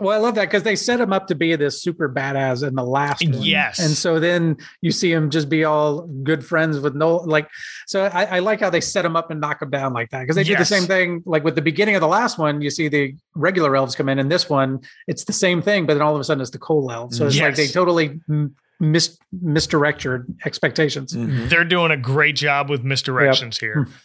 Well, 0.00 0.16
I 0.16 0.20
love 0.20 0.34
that 0.34 0.46
because 0.46 0.62
they 0.62 0.76
set 0.76 1.00
him 1.00 1.12
up 1.12 1.28
to 1.28 1.34
be 1.34 1.54
this 1.56 1.82
super 1.82 2.08
badass 2.08 2.66
in 2.66 2.74
the 2.74 2.84
last 2.84 3.22
one. 3.22 3.42
Yes. 3.42 3.78
And 3.78 3.90
so 3.90 4.18
then 4.18 4.56
you 4.80 4.90
see 4.90 5.12
him 5.12 5.30
just 5.30 5.48
be 5.48 5.64
all 5.64 6.02
good 6.02 6.44
friends 6.44 6.80
with 6.80 6.94
no 6.94 7.16
like 7.16 7.48
so 7.86 8.04
I, 8.06 8.24
I 8.24 8.38
like 8.40 8.60
how 8.60 8.70
they 8.70 8.80
set 8.80 9.04
him 9.04 9.16
up 9.16 9.30
and 9.30 9.40
knock 9.40 9.62
him 9.62 9.70
down 9.70 9.92
like 9.92 10.10
that. 10.10 10.20
Because 10.20 10.36
they 10.36 10.44
did 10.44 10.58
the 10.58 10.64
same 10.64 10.84
thing 10.84 11.22
like 11.26 11.44
with 11.44 11.54
the 11.54 11.62
beginning 11.62 11.94
of 11.94 12.00
the 12.00 12.08
last 12.08 12.38
one, 12.38 12.60
you 12.60 12.70
see 12.70 12.88
the 12.88 13.14
regular 13.34 13.76
elves 13.76 13.94
come 13.94 14.08
in, 14.08 14.18
and 14.18 14.30
this 14.30 14.48
one, 14.48 14.80
it's 15.06 15.24
the 15.24 15.32
same 15.32 15.62
thing, 15.62 15.86
but 15.86 15.94
then 15.94 16.02
all 16.02 16.14
of 16.14 16.20
a 16.20 16.24
sudden 16.24 16.40
it's 16.40 16.50
the 16.50 16.58
coal 16.58 16.90
elves. 16.90 17.16
So 17.16 17.26
it's 17.26 17.38
like 17.38 17.56
they 17.56 17.68
totally 17.68 18.20
mis- 18.80 19.18
misdirect 19.32 20.04
your 20.04 20.26
expectations. 20.44 21.12
Mm-hmm. 21.12 21.48
They're 21.48 21.64
doing 21.64 21.90
a 21.90 21.96
great 21.96 22.36
job 22.36 22.70
with 22.70 22.82
misdirections 22.82 23.58
here. 23.58 23.88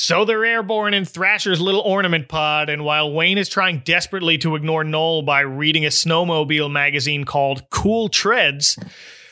So 0.00 0.24
they're 0.24 0.44
airborne 0.44 0.94
in 0.94 1.04
Thrasher's 1.04 1.60
little 1.60 1.80
ornament 1.80 2.28
pod, 2.28 2.70
and 2.70 2.84
while 2.84 3.12
Wayne 3.12 3.36
is 3.36 3.48
trying 3.48 3.80
desperately 3.80 4.38
to 4.38 4.54
ignore 4.54 4.84
Noel 4.84 5.22
by 5.22 5.40
reading 5.40 5.84
a 5.84 5.88
snowmobile 5.88 6.70
magazine 6.70 7.24
called 7.24 7.68
Cool 7.70 8.08
Treads, 8.08 8.78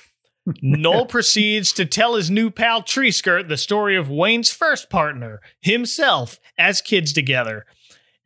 Noel 0.62 1.06
proceeds 1.06 1.72
to 1.74 1.86
tell 1.86 2.16
his 2.16 2.32
new 2.32 2.50
pal 2.50 2.82
Tree 2.82 3.12
Skirt 3.12 3.46
the 3.46 3.56
story 3.56 3.94
of 3.94 4.10
Wayne's 4.10 4.50
first 4.50 4.90
partner, 4.90 5.40
himself, 5.60 6.40
as 6.58 6.82
kids 6.82 7.12
together. 7.12 7.64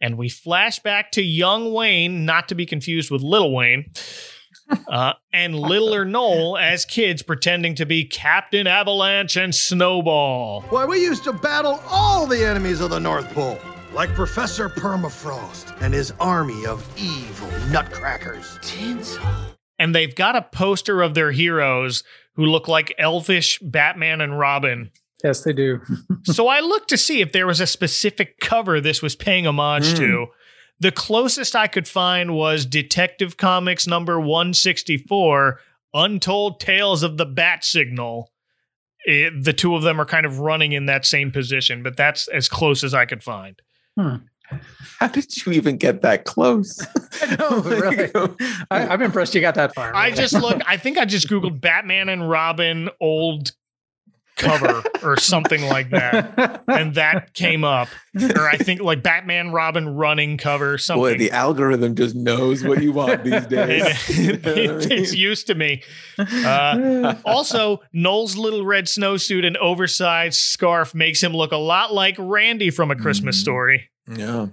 And 0.00 0.16
we 0.16 0.30
flash 0.30 0.78
back 0.78 1.12
to 1.12 1.22
young 1.22 1.74
Wayne, 1.74 2.24
not 2.24 2.48
to 2.48 2.54
be 2.54 2.64
confused 2.64 3.10
with 3.10 3.20
Little 3.20 3.54
Wayne, 3.54 3.92
uh, 4.88 5.14
and 5.32 5.54
littler 5.54 6.04
Noel 6.04 6.56
as 6.56 6.84
kids 6.84 7.22
pretending 7.22 7.74
to 7.76 7.86
be 7.86 8.04
Captain 8.04 8.66
Avalanche 8.66 9.36
and 9.36 9.54
Snowball. 9.54 10.62
Why, 10.70 10.84
we 10.84 11.02
used 11.02 11.24
to 11.24 11.32
battle 11.32 11.80
all 11.88 12.26
the 12.26 12.44
enemies 12.44 12.80
of 12.80 12.90
the 12.90 12.98
North 12.98 13.32
Pole, 13.32 13.58
like 13.92 14.14
Professor 14.14 14.68
Permafrost 14.68 15.80
and 15.80 15.94
his 15.94 16.12
army 16.20 16.66
of 16.66 16.86
evil 16.98 17.50
nutcrackers. 17.68 18.58
Tinsel. 18.62 19.24
And 19.78 19.94
they've 19.94 20.14
got 20.14 20.36
a 20.36 20.42
poster 20.42 21.00
of 21.02 21.14
their 21.14 21.32
heroes 21.32 22.04
who 22.34 22.44
look 22.46 22.68
like 22.68 22.94
elfish 22.98 23.58
Batman 23.60 24.20
and 24.20 24.38
Robin. 24.38 24.90
Yes, 25.24 25.42
they 25.42 25.52
do. 25.52 25.80
so 26.24 26.48
I 26.48 26.60
looked 26.60 26.88
to 26.90 26.96
see 26.96 27.20
if 27.20 27.32
there 27.32 27.46
was 27.46 27.60
a 27.60 27.66
specific 27.66 28.38
cover 28.40 28.80
this 28.80 29.02
was 29.02 29.16
paying 29.16 29.46
homage 29.46 29.94
to. 29.96 30.26
The 30.80 30.92
closest 30.92 31.54
I 31.54 31.66
could 31.66 31.86
find 31.86 32.34
was 32.34 32.64
Detective 32.66 33.36
Comics 33.36 33.86
number 33.86 34.18
164, 34.18 35.60
Untold 35.94 36.60
Tales 36.60 37.02
of 37.02 37.16
the 37.18 37.26
Bat 37.26 37.64
Signal. 37.64 38.32
It- 39.04 39.44
the 39.44 39.52
two 39.52 39.74
of 39.74 39.82
them 39.82 40.00
are 40.00 40.06
kind 40.06 40.24
of 40.26 40.38
running 40.38 40.72
in 40.72 40.86
that 40.86 41.04
same 41.04 41.30
position, 41.32 41.82
but 41.82 41.96
that's 41.96 42.28
as 42.28 42.48
close 42.48 42.82
as 42.84 42.94
I 42.94 43.04
could 43.06 43.22
find. 43.22 43.60
Hmm. 43.98 44.16
How 44.98 45.06
did 45.08 45.46
you 45.46 45.52
even 45.52 45.76
get 45.76 46.02
that 46.02 46.24
close? 46.24 46.84
No, 47.38 47.60
really. 47.60 48.10
I, 48.70 48.88
I'm 48.88 49.02
impressed 49.02 49.34
you 49.34 49.40
got 49.42 49.54
that 49.56 49.74
far. 49.74 49.94
I 49.94 50.10
just 50.10 50.32
look. 50.32 50.60
I 50.66 50.76
think 50.78 50.96
I 50.98 51.04
just 51.04 51.28
googled 51.28 51.60
Batman 51.60 52.08
and 52.08 52.28
Robin 52.28 52.88
old 53.00 53.52
cover 54.40 54.82
or 55.04 55.16
something 55.16 55.62
like 55.68 55.90
that, 55.90 56.64
and 56.66 56.94
that 56.96 57.34
came 57.34 57.62
up. 57.62 57.88
Or 58.34 58.48
I 58.48 58.56
think 58.56 58.80
like 58.80 59.02
Batman 59.02 59.52
Robin 59.52 59.88
running 59.94 60.36
cover 60.38 60.76
something. 60.78 61.00
Boy, 61.02 61.10
something. 61.12 61.26
the 61.28 61.32
algorithm 61.32 61.94
just 61.94 62.16
knows 62.16 62.64
what 62.64 62.82
you 62.82 62.92
want 62.92 63.22
these 63.24 63.46
days. 63.46 63.84
It- 64.18 64.46
it- 64.46 64.90
it's 64.90 65.14
used 65.14 65.46
to 65.46 65.54
me. 65.54 65.82
Uh, 66.18 67.14
also, 67.24 67.80
Noel's 67.92 68.36
little 68.36 68.64
red 68.64 68.86
snowsuit 68.86 69.46
and 69.46 69.56
oversized 69.58 70.38
scarf 70.40 70.94
makes 70.94 71.22
him 71.22 71.32
look 71.32 71.52
a 71.52 71.56
lot 71.56 71.92
like 71.92 72.16
Randy 72.18 72.70
from 72.70 72.90
A 72.90 72.96
Christmas 72.96 73.40
Story. 73.40 73.90
yeah. 74.08 74.46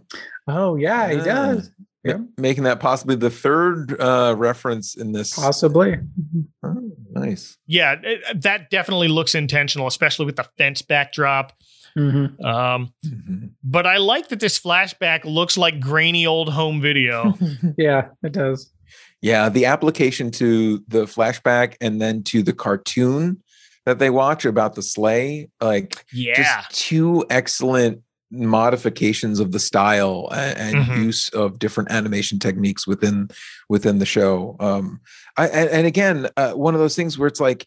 Oh 0.47 0.75
yeah, 0.75 1.09
he 1.09 1.17
does. 1.17 1.71
Ma- 2.07 2.23
Making 2.37 2.63
that 2.65 2.79
possibly 2.79 3.15
the 3.15 3.29
third 3.29 3.99
uh, 3.99 4.35
reference 4.37 4.95
in 4.95 5.11
this. 5.11 5.33
Possibly. 5.33 5.97
Oh, 6.63 6.91
nice. 7.11 7.57
Yeah, 7.67 7.95
it- 8.01 8.41
that 8.43 8.69
definitely 8.69 9.07
looks 9.07 9.35
intentional, 9.35 9.87
especially 9.87 10.25
with 10.25 10.35
the 10.37 10.45
fence 10.57 10.81
backdrop. 10.81 11.53
Mhm. 11.97 12.43
Um, 12.45 12.93
but 13.63 13.87
I 13.87 13.97
like 13.97 14.29
that 14.29 14.39
this 14.39 14.59
flashback 14.59 15.25
looks 15.25 15.57
like 15.57 15.79
grainy 15.79 16.25
old 16.27 16.49
home 16.53 16.79
video. 16.81 17.33
Yeah, 17.77 18.09
it 18.23 18.33
does. 18.33 18.71
Yeah, 19.21 19.49
the 19.49 19.65
application 19.65 20.29
to 20.31 20.83
the 20.87 21.05
flashback 21.05 21.75
and 21.81 21.99
then 21.99 22.21
to 22.25 22.43
the 22.43 22.53
cartoon 22.53 23.41
that 23.85 23.97
they 23.99 24.09
watch 24.11 24.45
about 24.45 24.75
the 24.75 24.83
sleigh, 24.83 25.49
like 25.59 26.05
Yeah. 26.13 26.35
just 26.35 26.69
two 26.85 27.25
excellent 27.31 28.01
modifications 28.31 29.39
of 29.39 29.51
the 29.51 29.59
style 29.59 30.29
and, 30.33 30.75
Mhm. 30.75 30.97
use 31.05 31.29
of 31.29 31.59
different 31.59 31.91
animation 31.91 32.39
techniques 32.39 32.85
within 32.87 33.29
within 33.69 33.99
the 33.99 34.05
show. 34.05 34.55
Um, 34.61 34.99
I, 35.37 35.47
and, 35.47 35.69
and 35.69 35.87
again, 35.87 36.29
uh, 36.37 36.53
one 36.53 36.73
of 36.73 36.79
those 36.79 36.95
things 36.95 37.17
where 37.17 37.27
it's 37.27 37.41
like, 37.41 37.65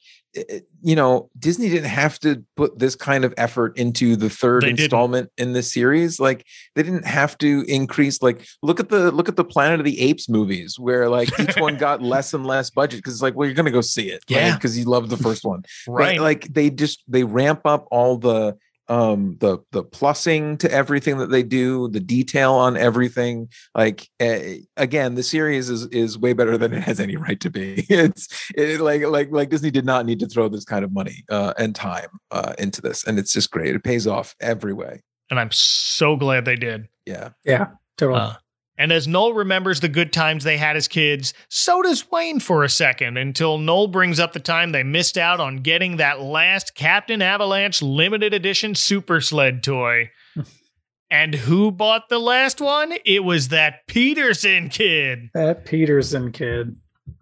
you 0.82 0.94
know, 0.96 1.28
Disney 1.38 1.68
didn't 1.68 1.90
have 1.90 2.18
to 2.20 2.42
put 2.56 2.78
this 2.78 2.94
kind 2.96 3.22
of 3.24 3.34
effort 3.36 3.76
into 3.76 4.16
the 4.16 4.30
third 4.30 4.62
They 4.62 4.68
didn't. 4.68 4.80
installment 4.80 5.30
in 5.36 5.52
this 5.52 5.70
series. 5.72 6.18
Like, 6.18 6.46
they 6.74 6.82
didn't 6.82 7.04
have 7.06 7.36
to 7.38 7.64
increase. 7.68 8.22
Like, 8.22 8.46
look 8.62 8.80
at 8.80 8.88
the 8.88 9.10
look 9.10 9.28
at 9.28 9.36
the 9.36 9.44
Planet 9.44 9.78
of 9.80 9.84
the 9.84 10.00
Apes 10.00 10.28
movies, 10.28 10.78
where 10.78 11.08
like 11.10 11.28
each 11.38 11.56
one 11.58 11.76
got 11.86 12.00
less 12.00 12.32
and 12.32 12.46
less 12.46 12.70
budget 12.70 12.98
because 13.00 13.12
it's 13.14 13.22
like, 13.22 13.34
well, 13.34 13.46
you're 13.46 13.54
gonna 13.54 13.70
go 13.70 13.80
see 13.82 14.08
it, 14.10 14.22
Yeah. 14.28 14.54
because 14.54 14.78
you 14.78 14.84
love 14.86 15.10
the 15.10 15.16
first 15.18 15.44
one, 15.44 15.62
But, 15.86 15.92
Right. 15.92 16.20
like 16.20 16.52
they 16.52 16.70
just 16.70 17.02
they 17.08 17.24
ramp 17.24 17.60
up 17.66 17.86
all 17.90 18.16
the 18.16 18.56
um 18.90 19.36
the 19.38 19.58
the 19.70 19.84
plussing 19.84 20.58
to 20.58 20.70
everything 20.70 21.18
that 21.18 21.30
they 21.30 21.42
do 21.44 21.88
the 21.88 22.00
detail 22.00 22.54
on 22.54 22.76
everything. 22.76 23.48
Like 23.74 24.08
uh, 24.20 24.38
again 24.76 25.14
the 25.14 25.22
series 25.22 25.70
is 25.70 25.86
is 25.86 26.18
way 26.18 26.32
better 26.32 26.58
than 26.58 26.74
it 26.74 26.82
has 26.82 27.00
any 27.00 27.16
right 27.16 27.40
to 27.40 27.50
be. 27.50 27.86
It's 28.00 28.50
it, 28.56 28.80
like 28.80 29.02
like 29.02 29.30
like 29.30 29.50
disney 29.50 29.70
did 29.70 29.84
not 29.84 30.06
need 30.06 30.18
to 30.20 30.26
throw 30.26 30.48
this 30.48 30.64
kind 30.64 30.84
of 30.84 30.92
money 30.92 31.24
uh 31.28 31.52
and 31.58 31.74
time 31.74 32.08
uh 32.30 32.54
into 32.58 32.80
this 32.80 33.04
and 33.06 33.18
it's 33.18 33.32
just 33.32 33.50
great. 33.50 33.74
It 33.74 33.84
pays 33.84 34.06
off 34.06 34.34
every 34.40 34.72
way. 34.72 35.02
And 35.30 35.38
I'm 35.38 35.52
so 35.52 36.16
glad 36.16 36.44
they 36.44 36.56
did. 36.56 36.88
yeah. 37.06 37.30
Yeah, 37.44 37.68
totally. 37.96 38.32
And 38.80 38.92
as 38.92 39.06
Noel 39.06 39.34
remembers 39.34 39.80
the 39.80 39.90
good 39.90 40.10
times 40.10 40.42
they 40.42 40.56
had 40.56 40.74
as 40.74 40.88
kids, 40.88 41.34
so 41.50 41.82
does 41.82 42.10
Wayne 42.10 42.40
for 42.40 42.64
a 42.64 42.68
second 42.70 43.18
until 43.18 43.58
Noel 43.58 43.88
brings 43.88 44.18
up 44.18 44.32
the 44.32 44.40
time 44.40 44.72
they 44.72 44.82
missed 44.82 45.18
out 45.18 45.38
on 45.38 45.58
getting 45.58 45.98
that 45.98 46.22
last 46.22 46.74
Captain 46.74 47.20
Avalanche 47.20 47.82
limited 47.82 48.32
edition 48.32 48.74
Super 48.74 49.20
Sled 49.20 49.62
toy. 49.62 50.10
and 51.10 51.34
who 51.34 51.70
bought 51.70 52.08
the 52.08 52.18
last 52.18 52.58
one? 52.62 52.94
It 53.04 53.22
was 53.22 53.48
that 53.48 53.86
Peterson 53.86 54.70
kid. 54.70 55.28
that 55.34 55.66
Peterson 55.66 56.32
kid. 56.32 56.76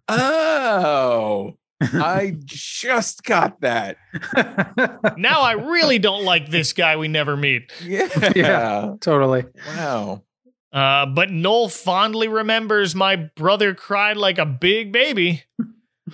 oh 0.09 1.57
i 1.81 2.37
just 2.45 3.25
got 3.25 3.61
that 3.61 3.97
Now 5.17 5.43
I 5.43 5.53
really 5.53 5.99
don't 5.99 6.25
like 6.25 6.51
this 6.51 6.73
guy 6.73 6.97
we 6.97 7.09
never 7.09 7.37
meet. 7.37 7.73
yeah 7.85 8.33
Yeah, 8.35 8.95
totally. 9.01 9.45
wow 9.69 10.23
Uh, 10.73 11.07
but 11.07 11.31
Noel 11.31 11.69
fondly 11.69 12.29
remembers 12.29 12.95
my 12.95 13.17
brother 13.17 13.75
cried 13.75 14.17
like 14.17 14.39
a 14.39 14.47
big 14.47 14.93
baby. 14.93 15.45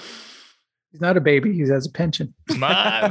He's 0.93 1.01
not 1.01 1.17
a 1.17 1.21
baby. 1.21 1.53
He 1.53 1.69
has 1.69 1.87
a 1.87 1.91
pension. 1.91 2.35
My- 2.57 3.09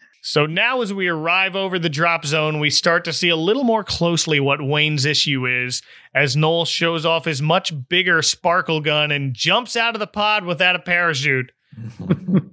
so 0.22 0.46
now, 0.46 0.80
as 0.80 0.94
we 0.94 1.08
arrive 1.08 1.54
over 1.54 1.78
the 1.78 1.90
drop 1.90 2.24
zone, 2.24 2.58
we 2.58 2.70
start 2.70 3.04
to 3.04 3.12
see 3.12 3.28
a 3.28 3.36
little 3.36 3.64
more 3.64 3.84
closely 3.84 4.40
what 4.40 4.62
Wayne's 4.66 5.04
issue 5.04 5.46
is 5.46 5.82
as 6.14 6.36
Noel 6.36 6.64
shows 6.64 7.04
off 7.04 7.26
his 7.26 7.42
much 7.42 7.70
bigger 7.90 8.22
sparkle 8.22 8.80
gun 8.80 9.10
and 9.10 9.34
jumps 9.34 9.76
out 9.76 9.94
of 9.94 10.00
the 10.00 10.06
pod 10.06 10.46
without 10.46 10.74
a 10.74 10.78
parachute. 10.78 11.52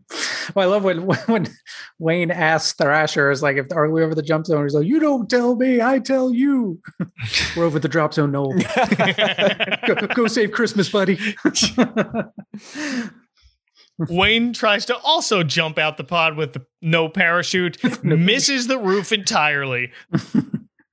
Well, 0.55 0.67
I 0.67 0.71
love 0.71 0.83
when 0.83 1.01
when 1.27 1.47
Wayne 1.99 2.31
asks 2.31 2.73
Thrasher, 2.73 3.31
"Is 3.31 3.43
like, 3.43 3.57
if 3.57 3.67
are 3.71 3.89
we 3.89 4.03
over 4.03 4.15
the 4.15 4.21
jump 4.21 4.45
zone?" 4.45 4.63
He's 4.63 4.73
like, 4.73 4.87
"You 4.87 4.99
don't 4.99 5.29
tell 5.29 5.55
me, 5.55 5.81
I 5.81 5.99
tell 5.99 6.33
you." 6.33 6.79
We're 7.55 7.65
over 7.65 7.79
the 7.79 7.87
drop 7.87 8.13
zone, 8.13 8.31
Noel. 8.31 8.57
go, 9.87 9.95
go 10.07 10.27
save 10.27 10.51
Christmas, 10.51 10.89
buddy. 10.89 11.19
Wayne 13.97 14.53
tries 14.53 14.85
to 14.85 14.97
also 14.97 15.43
jump 15.43 15.77
out 15.77 15.97
the 15.97 16.05
pod 16.05 16.37
with 16.37 16.53
the, 16.53 16.65
no 16.81 17.09
parachute, 17.09 18.03
misses 18.03 18.67
the 18.67 18.77
roof 18.77 19.11
entirely. 19.11 19.91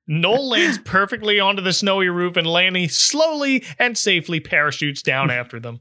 Noel 0.09 0.49
lands 0.49 0.79
perfectly 0.79 1.39
onto 1.39 1.63
the 1.63 1.73
snowy 1.73 2.09
roof, 2.09 2.37
and 2.37 2.47
Lanny 2.47 2.89
slowly 2.89 3.65
and 3.79 3.97
safely 3.97 4.41
parachutes 4.41 5.03
down 5.03 5.31
after 5.31 5.61
them. 5.61 5.81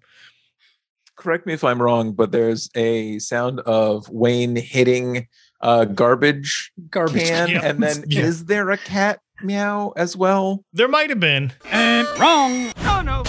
Correct 1.15 1.45
me 1.45 1.53
if 1.53 1.63
I'm 1.63 1.81
wrong, 1.81 2.13
but 2.13 2.31
there's 2.31 2.69
a 2.75 3.19
sound 3.19 3.59
of 3.61 4.09
Wayne 4.09 4.55
hitting 4.55 5.27
a 5.61 5.85
garbage 5.85 6.71
Garbage 6.89 7.23
can, 7.27 7.47
can. 7.47 7.63
and 7.63 7.83
then 7.83 8.03
Yeah. 8.09 8.21
is 8.23 8.45
there 8.45 8.69
a 8.71 8.77
cat 8.77 9.19
meow 9.41 9.93
as 9.95 10.15
well? 10.15 10.63
There 10.73 10.87
might 10.87 11.09
have 11.09 11.19
been. 11.19 11.53
And 11.71 12.07
wrong. 12.19 12.71
Oh 12.79 13.01
no. 13.03 13.23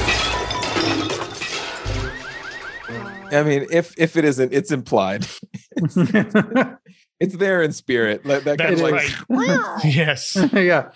I 3.32 3.42
mean, 3.42 3.66
if 3.72 3.92
if 3.98 4.16
it 4.16 4.24
isn't, 4.24 4.52
it's 4.52 4.70
implied. 4.70 5.26
it's, 5.76 5.96
it's 7.20 7.36
there 7.36 7.60
in 7.62 7.72
spirit. 7.72 8.24
Like 8.24 8.44
that 8.44 8.58
kind 8.58 8.78
That's 8.78 8.82
of 8.82 8.90
like 8.90 9.28
right. 9.28 9.84
yes. 9.84 10.36
yeah. 10.52 10.90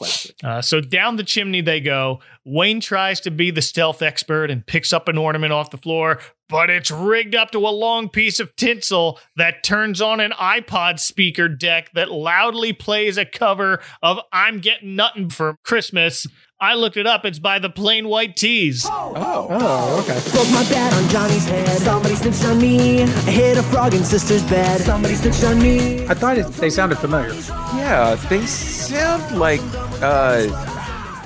Classic. 0.00 0.34
Uh, 0.42 0.62
so 0.62 0.80
down 0.80 1.16
the 1.16 1.22
chimney 1.24 1.60
they 1.60 1.78
go. 1.78 2.20
Wayne 2.46 2.80
tries 2.80 3.20
to 3.20 3.30
be 3.30 3.50
the 3.50 3.60
stealth 3.60 4.00
expert 4.00 4.50
and 4.50 4.64
picks 4.66 4.94
up 4.94 5.08
an 5.08 5.18
ornament 5.18 5.52
off 5.52 5.70
the 5.70 5.76
floor, 5.76 6.18
but 6.48 6.70
it's 6.70 6.90
rigged 6.90 7.34
up 7.34 7.50
to 7.50 7.58
a 7.58 7.68
long 7.68 8.08
piece 8.08 8.40
of 8.40 8.56
tinsel 8.56 9.20
that 9.36 9.62
turns 9.62 10.00
on 10.00 10.18
an 10.20 10.30
iPod 10.32 10.98
speaker 11.00 11.48
deck 11.48 11.90
that 11.92 12.10
loudly 12.10 12.72
plays 12.72 13.18
a 13.18 13.26
cover 13.26 13.82
of 14.02 14.18
I'm 14.32 14.60
Getting 14.60 14.96
Nuttin' 14.96 15.28
for 15.28 15.56
Christmas. 15.64 16.26
I 16.62 16.74
looked 16.74 16.96
it 16.96 17.06
up. 17.06 17.24
It's 17.26 17.38
by 17.38 17.58
the 17.58 17.70
Plain 17.70 18.08
White 18.08 18.36
T's. 18.36 18.86
Oh, 18.86 19.12
Oh, 19.16 20.00
okay. 20.00 20.18
Broke 20.32 20.50
my 20.50 20.62
bat 20.70 20.92
on 20.94 21.08
Johnny's 21.10 21.46
head. 21.46 21.78
Somebody 21.78 22.14
snitched 22.14 22.44
on 22.44 22.58
me. 22.60 23.02
I 23.02 23.06
hit 23.06 23.58
a 23.58 23.62
frog 23.62 23.92
in 23.94 24.02
sister's 24.04 24.42
bed. 24.44 24.80
Somebody 24.80 25.14
snitched 25.14 25.44
on 25.44 25.60
me. 25.62 26.06
I 26.06 26.14
thought 26.14 26.36
it, 26.38 26.46
they 26.54 26.68
sounded 26.70 26.98
familiar. 26.98 27.32
Yeah, 27.90 28.14
they 28.28 28.46
sound 28.46 29.36
like 29.40 29.58
uh 30.00 30.46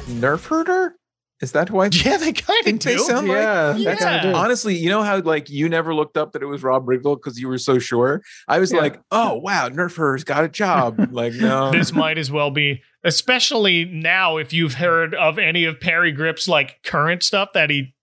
Nerf 0.07 0.47
herder. 0.47 0.97
Is 1.43 1.53
that 1.53 1.69
who 1.69 1.81
I 1.81 1.87
Yeah, 1.93 2.17
they 2.17 2.33
kind 2.33 2.59
of 2.61 2.65
think 2.65 2.81
do. 2.81 2.89
they 2.89 2.97
sound 2.97 3.27
Yeah, 3.27 3.75
like? 3.77 3.85
they 3.85 3.97
kinda. 3.97 4.33
Honestly, 4.35 4.75
you 4.75 4.89
know 4.89 5.03
how 5.03 5.19
like 5.21 5.51
you 5.51 5.69
never 5.69 5.95
looked 5.95 6.17
up 6.17 6.33
that 6.33 6.43
it 6.43 6.47
was 6.47 6.63
Rob 6.63 6.87
Riggle 6.87 7.17
because 7.17 7.39
you 7.39 7.49
were 7.49 7.59
so 7.59 7.79
sure. 7.79 8.23
I 8.49 8.61
was 8.61 8.73
Yeah. 8.73 8.79
like, 8.79 8.99
oh 9.11 9.35
wow, 9.35 9.69
Nerf 9.69 9.95
herder's 9.95 10.25
got 10.25 10.43
a 10.45 10.49
job. 10.49 11.09
like 11.13 11.35
no, 11.35 11.71
this 11.71 11.93
might 11.93 12.17
as 12.17 12.31
well 12.31 12.51
be, 12.51 12.81
especially 13.05 13.85
now 13.85 14.39
if 14.39 14.55
you've 14.55 14.75
heard 14.75 15.15
of 15.15 15.39
any 15.39 15.67
of 15.67 15.79
Parry 15.81 16.13
Gripp's 16.13 16.49
like 16.49 16.79
current 16.83 17.23
stuff 17.23 17.51
that 17.53 17.69
he 17.69 17.95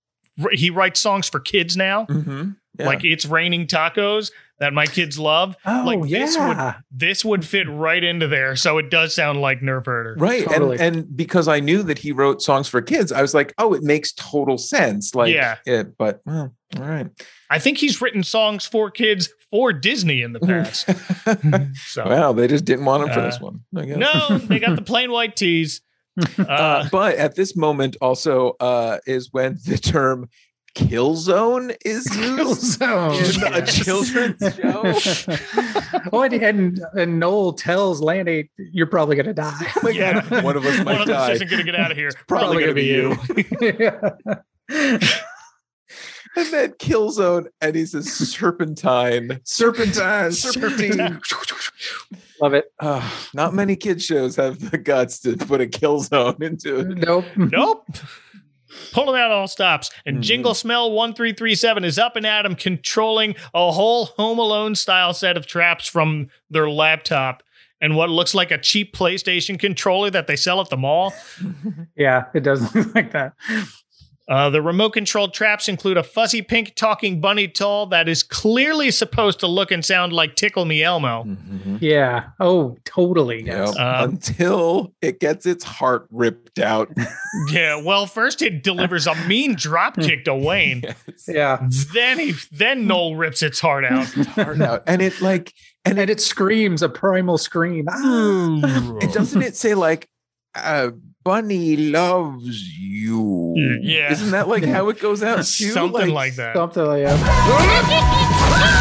he 0.52 0.70
writes 0.70 1.00
songs 1.00 1.28
for 1.28 1.40
kids 1.40 1.76
now. 1.76 2.06
Mhm. 2.06 2.58
Yeah. 2.78 2.86
Like 2.86 3.04
it's 3.04 3.26
raining 3.26 3.66
tacos 3.66 4.30
that 4.62 4.74
my 4.74 4.86
kids 4.86 5.20
love. 5.20 5.58
Oh, 5.66 5.84
like 5.86 6.02
this 6.10 6.38
would 6.38 6.56
yeah. 6.56 6.76
this 6.92 7.26
would 7.26 7.44
fit 7.46 7.68
right 7.70 8.02
into 8.04 8.28
there. 8.30 8.56
So 8.56 8.78
it 8.78 8.90
does 8.90 9.14
sound 9.14 9.42
like 9.42 9.60
Nerf 9.60 9.86
Herder. 9.88 10.16
right 10.18 10.46
Totally. 10.46 10.78
and 10.80 10.96
and 10.96 11.18
because 11.18 11.48
i 11.50 11.60
knew 11.60 11.84
that 11.84 11.98
he 11.98 12.12
wrote 12.14 12.42
songs 12.42 12.68
for 12.70 12.82
kids 12.82 13.12
i 13.12 13.22
was 13.22 13.34
like 13.34 13.54
oh 13.58 13.74
it 13.74 13.84
makes 13.84 14.14
total 14.14 14.58
sense 14.58 15.14
like 15.14 15.34
Yeah. 15.34 15.58
it 15.66 15.98
but 15.98 16.22
well 16.26 16.54
all 16.78 16.84
right 16.84 17.08
I 17.50 17.60
think 17.60 17.80
he's 17.80 18.00
written 18.02 18.24
songs 18.24 18.66
for 18.66 18.90
kids 18.90 19.28
for 19.50 19.74
Disney 19.74 20.22
in 20.22 20.32
the 20.32 20.40
past. 20.52 20.88
so 21.88 22.06
well 22.08 22.34
they 22.34 22.48
just 22.48 22.64
didn't 22.64 22.86
want 22.86 23.04
him 23.04 23.10
for 23.14 23.20
Uh, 23.20 23.26
this 23.26 23.40
one 23.42 23.62
I 23.76 23.86
guess. 23.86 23.98
no, 23.98 24.38
they 24.38 24.60
got 24.60 24.76
the 24.78 24.82
plain 24.94 25.12
white 25.12 25.36
T's. 25.36 25.82
Uh, 26.40 26.44
uh, 26.44 26.90
but 26.92 27.16
at 27.16 27.36
this 27.36 27.56
moment 27.56 27.96
also 28.02 28.56
uh, 28.60 29.00
is 29.08 29.30
when 29.32 29.58
the 29.66 29.78
term 29.78 30.30
Killzone 30.76 31.76
is 31.86 32.06
used 32.16 32.80
Killzone. 32.80 33.46
in 33.48 33.54
a 33.54 33.66
children's 33.66 34.56
show. 34.56 36.10
oh, 36.14 36.22
and, 36.24 36.34
and 36.34 36.82
and 36.98 37.20
Noel 37.20 37.54
tells 37.54 38.00
Lanny, 38.02 38.50
"You're 38.58 38.88
probably 38.88 39.16
gonna 39.18 39.34
die." 39.34 39.68
My 39.84 39.92
God, 39.94 40.44
one 40.44 40.56
of 40.56 40.66
us 40.66 40.78
One 40.78 40.86
might 40.86 41.02
of 41.02 41.08
die. 41.08 41.32
us 41.32 41.36
isn't 41.36 41.50
going 41.50 41.60
to 41.66 41.72
get 41.72 41.76
out 41.80 41.92
of 41.92 41.98
here. 41.98 42.12
Probably 42.28 42.64
Probably, 42.64 42.94
gonna 42.94 43.16
going 43.16 43.18
to 43.18 43.36
be 43.36 43.72
be 43.72 43.84
you. 43.84 45.00
and 46.38 46.54
then 46.54 46.72
Killzone, 46.74 47.48
and 47.60 47.76
he 47.76 47.86
says 47.86 48.12
serpentine, 48.14 49.42
serpentine, 49.44 50.32
serpentine. 50.32 51.20
Love 52.42 52.54
it. 52.54 52.72
Uh, 52.80 53.08
not 53.34 53.54
many 53.54 53.76
kid 53.76 54.02
shows 54.02 54.36
have 54.38 54.72
the 54.72 54.78
guts 54.78 55.20
to 55.20 55.36
put 55.38 55.62
a 55.62 55.68
kill 55.68 56.00
zone 56.00 56.38
into 56.42 56.80
it. 56.80 56.88
Nope. 56.98 57.26
Nope. 57.36 57.86
Pulling 58.92 59.20
out 59.20 59.32
all 59.32 59.48
stops. 59.48 59.90
And 60.06 60.18
Mm-hmm. 60.18 60.22
Jingle 60.24 60.54
Smell 60.54 60.92
1337 60.92 61.84
is 61.84 61.98
up 62.00 62.16
and 62.16 62.26
at 62.26 62.46
him, 62.46 62.56
controlling 62.56 63.36
a 63.54 63.72
whole 63.72 64.06
Home 64.18 64.40
Alone 64.40 64.76
style 64.76 65.14
set 65.14 65.38
of 65.38 65.48
traps 65.48 65.88
from 65.88 66.30
their 66.50 66.70
laptop 66.70 67.44
and 67.80 67.96
what 67.96 68.10
looks 68.10 68.36
like 68.36 68.52
a 68.52 68.58
cheap 68.60 68.96
PlayStation 68.96 69.60
controller 69.60 70.10
that 70.12 70.28
they 70.28 70.36
sell 70.36 70.62
at 70.62 70.70
the 70.70 70.78
mall. 70.78 71.14
Yeah, 71.96 72.26
it 72.34 72.42
does 72.42 72.74
look 72.74 72.96
like 72.96 73.12
that. 73.12 73.34
Uh, 74.32 74.50
the 74.50 74.62
remote 74.62 74.92
controlled 74.92 75.34
traps 75.34 75.68
include 75.68 75.98
a 75.98 76.04
fuzzy 76.04 76.42
pink 76.42 76.74
talking 76.76 77.20
bunny 77.20 77.48
doll 77.48 77.86
that 77.88 78.08
is 78.08 78.24
clearly 78.24 78.90
supposed 78.90 79.42
to 79.42 79.48
look 79.48 79.72
and 79.72 79.84
sound 79.84 80.14
like 80.14 80.36
Tickle 80.36 80.64
Me 80.64 80.82
Elmo. 80.82 81.28
Yeah. 81.82 82.30
Oh, 82.40 82.78
totally. 82.86 83.44
Yes. 83.44 83.76
Yep. 83.76 83.86
Um, 83.86 84.10
Until 84.12 84.94
it 85.02 85.20
gets 85.20 85.46
its 85.46 85.66
heart 85.66 86.08
ripped 86.10 86.60
out. 86.60 86.90
Yeah, 87.50 87.82
well, 87.82 88.08
first 88.08 88.42
it 88.42 88.62
delivers 88.62 89.08
a 89.08 89.16
mean 89.28 89.56
drop 89.56 89.96
kick 90.00 90.26
to 90.26 90.36
Wayne. 90.36 90.84
Yeah. 91.28 91.66
Then 91.94 92.20
he 92.20 92.34
then 92.52 92.88
Noel 92.88 93.16
rips 93.16 93.42
its 93.42 93.60
heart 93.60 93.86
out. 93.86 94.06
heart 94.36 94.62
out. 94.62 94.84
And 94.86 95.02
it 95.02 95.22
like 95.22 95.54
and, 95.86 95.98
it 95.98 96.22
screams 96.22 96.82
a 96.82 96.90
primal 96.90 97.38
scream. 97.38 97.88
Ah. 97.90 98.98
it 99.02 99.14
doesn't 99.14 99.42
it 99.42 99.56
say 99.56 99.76
like 99.76 100.10
uh 100.56 100.92
bunny 101.24 101.78
loves 101.78 102.78
you 102.78 103.54
Yeah. 103.82 104.12
isn't 104.12 104.32
that 104.32 104.48
like 104.48 104.64
how 104.64 104.90
it 104.90 105.00
goes 105.00 105.22
out 105.24 105.36
too? 105.46 105.72
Something 105.72 106.10
like 106.10 106.36
that. 106.36 106.56
Something 106.56 106.86
like 106.86 107.04
that. 107.06 108.72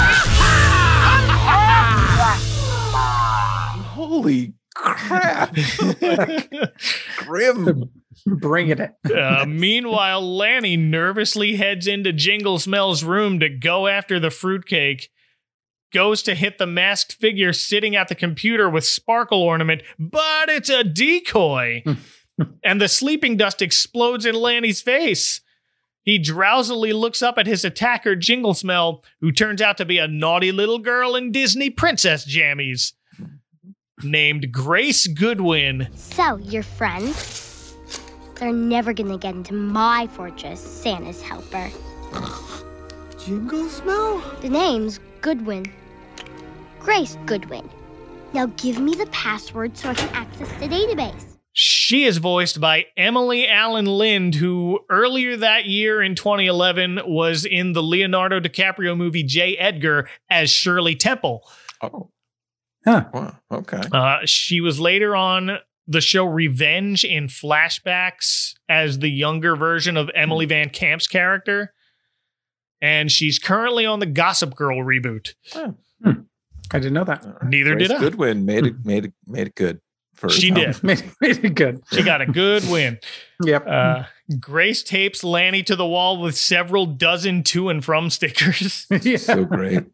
holy 3.94 4.54
crap 4.74 5.54
grim 7.18 7.90
Bringing 8.26 8.78
it. 8.80 8.90
Uh, 9.16 9.46
meanwhile, 9.46 10.20
Lanny 10.36 10.76
nervously 10.76 11.56
heads 11.56 11.86
into 11.86 12.12
Jingle 12.12 12.58
Smell's 12.58 13.02
room 13.02 13.40
to 13.40 13.48
go 13.48 13.86
after 13.86 14.20
the 14.20 14.30
fruitcake. 14.30 15.08
Goes 15.92 16.22
to 16.24 16.34
hit 16.34 16.58
the 16.58 16.66
masked 16.66 17.14
figure 17.14 17.52
sitting 17.54 17.96
at 17.96 18.08
the 18.08 18.14
computer 18.14 18.68
with 18.68 18.84
sparkle 18.84 19.40
ornament, 19.42 19.82
but 19.98 20.50
it's 20.50 20.68
a 20.68 20.84
decoy. 20.84 21.82
And 22.64 22.80
the 22.80 22.88
sleeping 22.88 23.36
dust 23.36 23.62
explodes 23.62 24.26
in 24.26 24.34
Lanny's 24.34 24.80
face. 24.80 25.40
He 26.02 26.18
drowsily 26.18 26.92
looks 26.92 27.22
up 27.22 27.36
at 27.38 27.46
his 27.46 27.64
attacker, 27.64 28.16
Jingle 28.16 28.54
Smell, 28.54 29.04
who 29.20 29.32
turns 29.32 29.60
out 29.60 29.76
to 29.78 29.84
be 29.84 29.98
a 29.98 30.08
naughty 30.08 30.50
little 30.50 30.78
girl 30.78 31.14
in 31.14 31.30
Disney 31.30 31.70
princess 31.70 32.26
jammies. 32.26 32.92
Named 34.02 34.50
Grace 34.50 35.06
Goodwin. 35.06 35.88
So, 35.94 36.36
your 36.38 36.62
friends? 36.62 37.76
They're 38.36 38.52
never 38.52 38.94
gonna 38.94 39.18
get 39.18 39.34
into 39.34 39.52
my 39.52 40.06
fortress, 40.06 40.60
Santa's 40.60 41.20
helper. 41.20 41.70
Jingle 43.22 43.68
smell? 43.68 44.18
The 44.40 44.48
name's 44.48 44.98
Goodwin. 45.20 45.66
Grace 46.78 47.18
Goodwin. 47.26 47.68
Now 48.32 48.46
give 48.56 48.78
me 48.80 48.94
the 48.94 49.06
password 49.06 49.76
so 49.76 49.90
I 49.90 49.94
can 49.94 50.08
access 50.14 50.48
the 50.58 50.68
database. 50.68 51.30
She 51.52 52.05
is 52.05 52.18
voiced 52.18 52.60
by 52.60 52.86
Emily 52.97 53.47
Alyn 53.47 53.86
Lind, 53.86 54.36
who 54.36 54.81
earlier 54.89 55.36
that 55.36 55.66
year 55.66 56.01
in 56.01 56.14
2011 56.14 57.01
was 57.05 57.44
in 57.44 57.72
the 57.72 57.82
Leonardo 57.82 58.39
DiCaprio 58.39 58.97
movie 58.97 59.24
J. 59.24 59.56
Edgar 59.56 60.09
as 60.28 60.51
Shirley 60.51 60.94
Temple. 60.94 61.48
oh 61.82 62.10
Huh. 62.86 63.05
wow 63.12 63.36
okay 63.52 63.82
Uh, 63.93 64.20
she 64.24 64.62
was 64.62 64.81
later 64.81 65.14
on 65.14 65.59
the 65.86 66.01
show 66.01 66.24
Revenge 66.24 67.05
in 67.05 67.27
flashbacks 67.27 68.55
as 68.70 69.01
the 69.01 69.10
younger 69.10 69.55
version 69.55 69.98
of 69.98 70.10
Emily 70.14 70.47
hmm. 70.47 70.52
VanCamp's 70.52 71.06
character. 71.06 71.74
And 72.81 73.12
she's 73.12 73.39
currently 73.39 73.85
on 73.85 73.98
the 73.98 74.06
Gossip 74.06 74.55
Girl 74.55 74.78
reboot. 74.78 75.35
Hmm. 75.52 75.72
I 76.72 76.78
didn't 76.78 76.94
know 76.94 77.05
that. 77.05 77.27
Neither 77.44 77.74
Grace 77.74 77.89
did 77.89 77.97
I. 77.97 78.01
Goodwin 78.01 78.47
made 78.47 78.64
it 78.64 78.74
hmm. 78.74 78.89
made 78.89 79.05
it 79.06 79.12
made 79.27 79.48
it 79.48 79.55
good 79.55 79.81
for 80.20 80.28
her 80.28 80.32
She 80.32 80.51
did. 80.51 80.82
Made, 80.84 81.02
made 81.20 81.44
it 81.44 81.55
good. 81.55 81.82
She 81.92 82.02
got 82.02 82.20
a 82.20 82.26
good 82.26 82.68
win. 82.68 82.98
Yep. 83.44 83.66
Uh, 83.66 84.05
Grace 84.38 84.82
tapes 84.82 85.24
Lanny 85.24 85.62
to 85.64 85.74
the 85.74 85.86
wall 85.86 86.20
with 86.20 86.36
several 86.36 86.86
dozen 86.86 87.42
to 87.44 87.68
and 87.68 87.84
from 87.84 88.10
stickers. 88.10 88.86
yeah. 89.02 89.16
so 89.16 89.44
great 89.44 89.84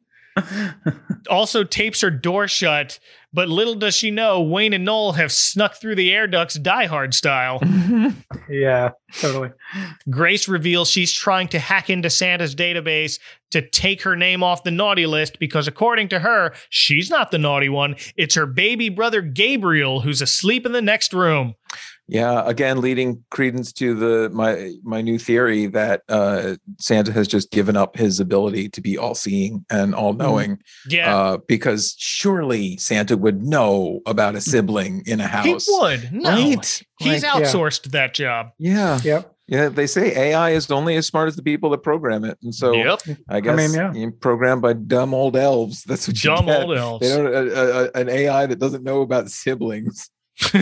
also 1.31 1.65
tapes 1.65 2.01
her 2.01 2.11
door 2.11 2.48
shut, 2.48 2.98
but 3.37 3.51
little 3.51 3.75
does 3.75 3.95
she 3.95 4.11
know 4.11 4.41
Wayne 4.41 4.73
and 4.73 4.87
Noel 4.87 5.13
have 5.13 5.31
snuck 5.31 5.75
through 5.75 5.97
the 5.97 6.11
air 6.11 6.27
ducts 6.27 6.55
Die 6.55 6.87
Hard 6.87 7.13
style. 7.15 7.61
Yeah. 8.49 8.91
Totally. 9.19 9.51
Grace 10.09 10.47
reveals 10.47 10.89
she's 10.89 11.13
trying 11.13 11.49
to 11.49 11.59
hack 11.59 11.91
into 11.91 12.09
Santa's 12.09 12.55
database 12.55 13.19
to 13.51 13.69
take 13.69 14.03
her 14.03 14.15
name 14.15 14.43
off 14.43 14.63
the 14.63 14.71
naughty 14.71 15.07
list 15.07 15.41
because, 15.41 15.67
according 15.67 16.09
to 16.09 16.21
her, 16.21 16.55
she's 16.71 17.11
not 17.11 17.33
the 17.33 17.39
naughty 17.39 17.69
one. 17.69 17.97
It's 18.17 18.37
her 18.37 18.47
baby 18.47 18.89
brother 18.89 19.21
Gabriel 19.21 20.01
who's 20.01 20.23
asleep 20.23 20.65
in 20.65 20.73
the 20.73 20.83
next 20.83 21.13
room. 21.13 21.55
Yeah, 22.09 22.43
again, 22.47 22.81
leading 22.81 23.24
credence 23.31 23.73
to 23.74 23.95
the 23.95 24.31
my 24.33 24.74
my 24.85 25.01
new 25.01 25.19
theory 25.19 25.66
that 25.66 26.03
uh, 26.09 26.55
Santa 26.78 27.11
has 27.12 27.27
just 27.27 27.51
given 27.51 27.77
up 27.77 27.97
his 27.97 28.20
ability 28.20 28.69
to 28.70 28.81
be 28.81 28.97
all 28.97 29.16
seeing 29.16 29.65
and 29.70 29.93
all 29.93 30.12
knowing. 30.12 30.59
Yeah. 30.89 31.16
uh, 31.16 31.39
because 31.49 31.97
surely 31.99 32.77
Santa 32.77 33.16
would 33.16 33.43
know 33.43 34.03
about 34.07 34.37
a 34.37 34.41
sibling 34.41 35.03
in 35.07 35.20
a 35.20 35.27
house. 35.27 35.66
he 35.66 35.78
would. 35.81 36.12
No. 36.12 36.31
Right? 36.31 36.83
He's 37.01 37.23
Like, 37.24 37.33
outsourced 37.43 37.91
that 37.91 38.15
job. 38.15 38.51
Yeah, 38.59 39.01
Yep. 39.03 39.35
yeah. 39.49 39.69
They 39.69 39.87
say 39.89 40.16
AI 40.31 40.51
is 40.51 40.70
only 40.70 40.95
as 40.97 41.07
smart 41.07 41.27
as 41.28 41.35
the 41.37 41.43
people 41.43 41.70
that 41.70 41.83
program 41.83 42.24
it, 42.24 42.39
and 42.43 42.55
so 42.55 42.73
Yep. 42.73 43.01
I 43.28 43.41
guess 43.41 43.53
I 43.53 43.57
mean, 43.57 43.74
yeah. 43.74 43.93
you 43.93 44.12
programmed 44.12 44.62
by 44.62 44.74
dumb 44.74 45.12
old 45.12 45.37
elves. 45.37 45.83
That's 45.83 46.07
what 46.07 46.23
you 46.23 46.31
Dumb 46.31 46.47
get. 46.47 46.62
old 46.62 46.77
elves. 46.77 47.01
They 47.09 47.16
don't 47.16 47.27
a, 47.35 47.91
a, 47.97 48.01
an 48.01 48.09
AI 48.09 48.47
that 48.47 48.61
doesn't 48.61 48.85
know 48.85 49.01
about 49.03 49.28
siblings. 49.28 50.09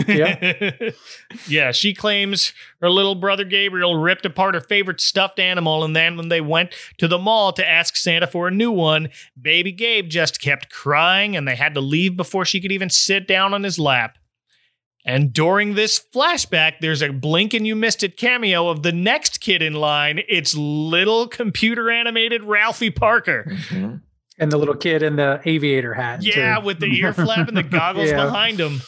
Yeah, 0.07 0.71
yeah, 1.47 1.71
she 1.71 1.93
claims 1.93 2.53
her 2.81 2.89
little 2.89 3.15
brother 3.15 3.43
Gabriel 3.43 3.95
ripped 3.97 4.25
apart 4.25 4.55
her 4.55 4.61
favorite 4.61 5.01
stuffed 5.01 5.39
animal, 5.39 5.83
and 5.83 5.95
then 5.95 6.15
when 6.17 6.29
they 6.29 6.41
went 6.41 6.73
to 6.97 7.07
the 7.07 7.17
mall 7.19 7.51
to 7.53 7.67
ask 7.67 7.95
Santa 7.95 8.27
for 8.27 8.47
a 8.47 8.51
new 8.51 8.71
one, 8.71 9.09
baby 9.39 9.71
Gabe 9.71 10.07
just 10.09 10.41
kept 10.41 10.69
crying, 10.71 11.35
and 11.35 11.47
they 11.47 11.55
had 11.55 11.73
to 11.73 11.81
leave 11.81 12.15
before 12.15 12.45
she 12.45 12.61
could 12.61 12.71
even 12.71 12.89
sit 12.89 13.27
down 13.27 13.53
on 13.53 13.63
his 13.63 13.77
lap. 13.77 14.17
And 15.07 15.31
during 15.31 15.75
this 15.75 16.03
flashback, 16.15 16.79
there's 16.81 17.03
a 17.03 17.09
blink 17.11 17.53
and 17.53 17.67
you 17.67 17.75
missed 17.75 18.01
it 18.01 18.17
cameo 18.17 18.69
of 18.69 18.81
the 18.81 18.91
next 18.91 19.39
kid 19.39 19.61
in 19.61 19.73
line. 19.73 20.21
It's 20.27 20.55
little 20.55 21.27
computer 21.27 21.91
animated 21.91 22.43
Ralphie 22.43 22.89
Parker. 22.89 23.45
Mm-hmm. 23.47 23.97
And 24.39 24.51
the 24.51 24.57
little 24.57 24.75
kid 24.75 25.03
in 25.03 25.15
the 25.15 25.39
aviator 25.45 25.93
hat. 25.93 26.23
Yeah, 26.23 26.59
too. 26.59 26.65
with 26.65 26.79
the 26.79 26.87
ear 26.87 27.13
flap 27.13 27.47
and 27.47 27.55
the 27.55 27.61
goggles 27.79 28.09
Yeah. 28.09 28.25
behind 28.25 28.59
him. 28.59 28.81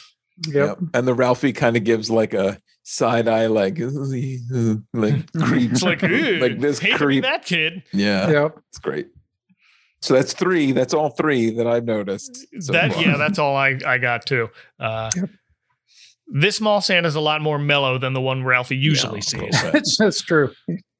Yep. 0.46 0.78
And 0.94 1.08
the 1.08 1.14
Ralphie 1.14 1.52
kind 1.52 1.76
of 1.76 1.84
gives 1.84 2.10
like 2.10 2.32
a 2.34 2.60
side 2.84 3.26
eye, 3.28 3.46
like 3.46 3.78
like 3.78 5.32
creep, 5.36 5.72
It's 5.72 5.82
like, 5.82 6.02
like 6.02 6.60
this 6.60 6.78
hate 6.78 6.94
creep. 6.96 7.24
that 7.24 7.44
kid. 7.44 7.82
Yeah, 7.92 8.30
Yep. 8.30 8.58
it's 8.68 8.78
great. 8.78 9.08
So 10.00 10.14
that's 10.14 10.32
three. 10.32 10.70
That's 10.72 10.94
all 10.94 11.10
three 11.10 11.50
that 11.50 11.66
I've 11.66 11.84
noticed. 11.84 12.46
so 12.60 12.72
that 12.72 12.92
far. 12.92 13.02
yeah, 13.02 13.16
that's 13.16 13.38
all 13.38 13.56
I 13.56 13.78
I 13.84 13.98
got 13.98 14.26
too. 14.26 14.48
Uh, 14.78 15.10
This 16.30 16.60
mall 16.60 16.80
Santa's 16.80 17.14
a 17.14 17.20
lot 17.20 17.40
more 17.40 17.58
mellow 17.58 17.98
than 17.98 18.12
the 18.12 18.20
one 18.20 18.44
Ralphie 18.44 18.76
usually 18.76 19.22
sees. 19.22 19.60
that's, 19.62 19.96
that's 19.96 20.20
true. 20.20 20.52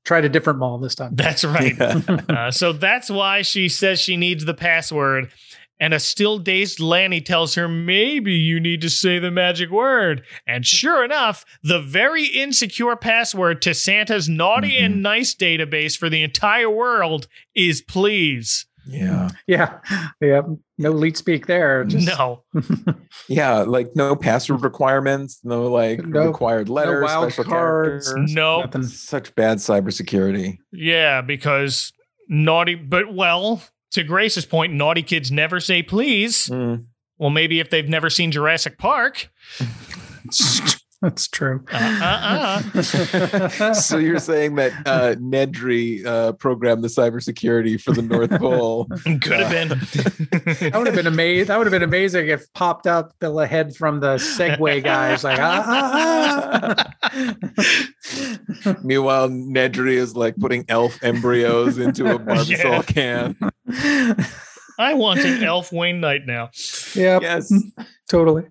Tried 0.04 0.24
a 0.24 0.28
different 0.30 0.58
mall 0.58 0.78
this 0.78 0.94
time. 0.94 1.14
That's 1.14 1.44
right. 1.44 1.78
uh, 1.80 2.50
so 2.50 2.72
that's 2.72 3.10
why 3.10 3.42
she 3.42 3.68
says 3.68 4.00
she 4.00 4.16
needs 4.16 4.46
the 4.46 4.54
password. 4.54 5.30
And 5.80 5.94
a 5.94 6.00
still 6.00 6.38
dazed 6.38 6.80
Lanny 6.80 7.20
tells 7.20 7.54
her, 7.54 7.68
maybe 7.68 8.34
you 8.34 8.58
need 8.58 8.80
to 8.80 8.90
say 8.90 9.18
the 9.18 9.30
magic 9.30 9.70
word. 9.70 10.22
And 10.46 10.66
sure 10.66 11.04
enough, 11.04 11.44
the 11.62 11.80
very 11.80 12.26
insecure 12.26 12.96
password 12.96 13.62
to 13.62 13.74
Santa's 13.74 14.28
naughty 14.28 14.76
and 14.76 14.94
mm-hmm. 14.94 15.02
nice 15.02 15.34
database 15.34 15.96
for 15.96 16.08
the 16.08 16.22
entire 16.22 16.70
world 16.70 17.28
is 17.54 17.80
please. 17.80 18.66
Yeah. 18.88 19.30
Yeah. 19.46 19.78
Yeah. 20.20 20.42
No 20.78 20.92
leet 20.92 21.16
speak 21.16 21.46
there. 21.46 21.84
Just, 21.84 22.06
no. 22.06 22.44
Yeah, 23.28 23.58
like 23.58 23.94
no 23.94 24.16
password 24.16 24.62
requirements, 24.62 25.40
no 25.44 25.70
like 25.70 26.04
No- 26.04 26.28
required 26.28 26.68
letters, 26.68 27.04
wild 27.04 27.32
special 27.32 27.50
cards, 27.50 28.08
characters. 28.10 28.34
No. 28.34 28.62
Nothing. 28.62 28.84
Such 28.84 29.34
bad 29.34 29.58
cybersecurity. 29.58 30.58
Yeah, 30.72 31.20
because 31.20 31.92
naughty, 32.28 32.74
but 32.74 33.12
well, 33.12 33.62
to 33.92 34.04
Grace's 34.04 34.46
point, 34.46 34.72
naughty 34.72 35.02
kids 35.02 35.30
never 35.30 35.60
say 35.60 35.82
please. 35.82 36.46
Mm. 36.48 36.86
Well, 37.18 37.30
maybe 37.30 37.60
if 37.60 37.70
they've 37.70 37.88
never 37.88 38.10
seen 38.10 38.30
Jurassic 38.30 38.78
Park. 38.78 39.30
That's 41.00 41.28
true. 41.28 41.64
Uh, 41.72 42.60
uh, 42.74 43.72
so 43.72 43.98
you're 43.98 44.18
saying 44.18 44.56
that 44.56 44.72
uh, 44.84 45.14
Nedry 45.14 46.04
uh, 46.04 46.32
programmed 46.32 46.82
the 46.82 46.88
cybersecurity 46.88 47.80
for 47.80 47.92
the 47.92 48.02
North 48.02 48.30
Pole? 48.30 48.86
Could 49.04 49.22
have 49.22 49.50
been. 49.52 49.68
That 49.68 50.72
would 50.74 50.88
have 50.88 50.96
been 50.96 51.06
amazing. 51.06 51.46
That 51.46 51.58
would 51.58 51.68
have 51.68 51.72
been 51.72 51.84
amazing 51.84 52.26
if 52.28 52.52
popped 52.52 52.88
up 52.88 53.14
the 53.20 53.32
head 53.46 53.76
from 53.76 54.00
the 54.00 54.16
Segway 54.16 54.82
guys, 54.82 55.22
like 55.22 55.38
ah, 55.40 56.74
ah, 56.74 56.84
ah. 58.64 58.76
Meanwhile, 58.82 59.28
Nedry 59.28 59.94
is 59.94 60.16
like 60.16 60.36
putting 60.36 60.64
elf 60.68 60.98
embryos 61.04 61.78
into 61.78 62.12
a 62.12 62.18
barbasol 62.18 62.84
can. 62.84 63.36
I 64.80 64.94
want 64.94 65.20
an 65.20 65.44
elf 65.44 65.72
Wayne 65.72 66.00
Knight 66.00 66.26
now. 66.26 66.50
Yep. 66.94 67.22
Yes. 67.22 67.52
totally. 68.08 68.46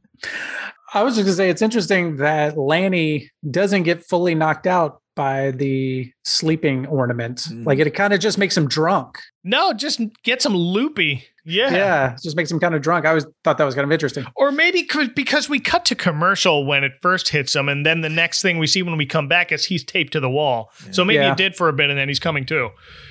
I 1.00 1.04
was 1.04 1.16
just 1.16 1.26
gonna 1.26 1.36
say 1.36 1.50
it's 1.50 1.62
interesting 1.62 2.18
that 2.18 2.58
Lanny 2.58 3.30
doesn't 3.50 3.84
get 3.84 4.06
fully 4.06 4.36
knocked 4.36 4.68
out 4.68 5.02
by 5.16 5.52
the 5.52 6.12
sleeping 6.26 6.86
ornament. 6.88 7.40
Mm. 7.50 7.66
Like 7.66 7.80
it 7.80 7.90
kind 7.96 8.14
of 8.14 8.20
just 8.20 8.38
makes 8.38 8.56
him 8.56 8.68
drunk. 8.68 9.18
No, 9.44 9.74
just 9.74 10.00
gets 10.24 10.46
him 10.46 10.56
loopy. 10.56 11.24
Yeah. 11.44 11.72
Yeah, 11.72 12.16
just 12.22 12.36
makes 12.36 12.52
him 12.52 12.60
kind 12.60 12.76
of 12.76 12.82
drunk. 12.82 13.06
I 13.06 13.10
always 13.10 13.26
thought 13.44 13.58
that 13.58 13.64
was 13.64 13.74
kind 13.74 13.86
of 13.86 13.92
interesting. 13.92 14.26
Or 14.36 14.52
maybe 14.52 14.86
c- 14.88 15.08
because 15.16 15.48
we 15.50 15.60
cut 15.60 15.86
to 15.86 15.96
commercial 15.96 16.66
when 16.66 16.84
it 16.84 16.92
first 17.02 17.30
hits 17.30 17.56
him, 17.56 17.70
and 17.70 17.86
then 17.86 18.02
the 18.02 18.10
next 18.10 18.42
thing 18.42 18.58
we 18.60 18.68
see 18.68 18.84
when 18.84 18.98
we 18.98 19.06
come 19.06 19.28
back 19.30 19.52
is 19.54 19.66
he's 19.66 19.84
taped 19.86 20.12
to 20.14 20.20
the 20.20 20.30
wall. 20.30 20.72
So 20.92 21.06
maybe 21.06 21.20
Yeah. 21.24 21.32
it 21.32 21.38
did 21.38 21.56
for 21.56 21.70
a 21.70 21.74
bit, 21.74 21.90
and 21.90 21.98
then 21.98 22.10
he's 22.10 22.20
coming 22.20 22.46
too. 22.46 22.70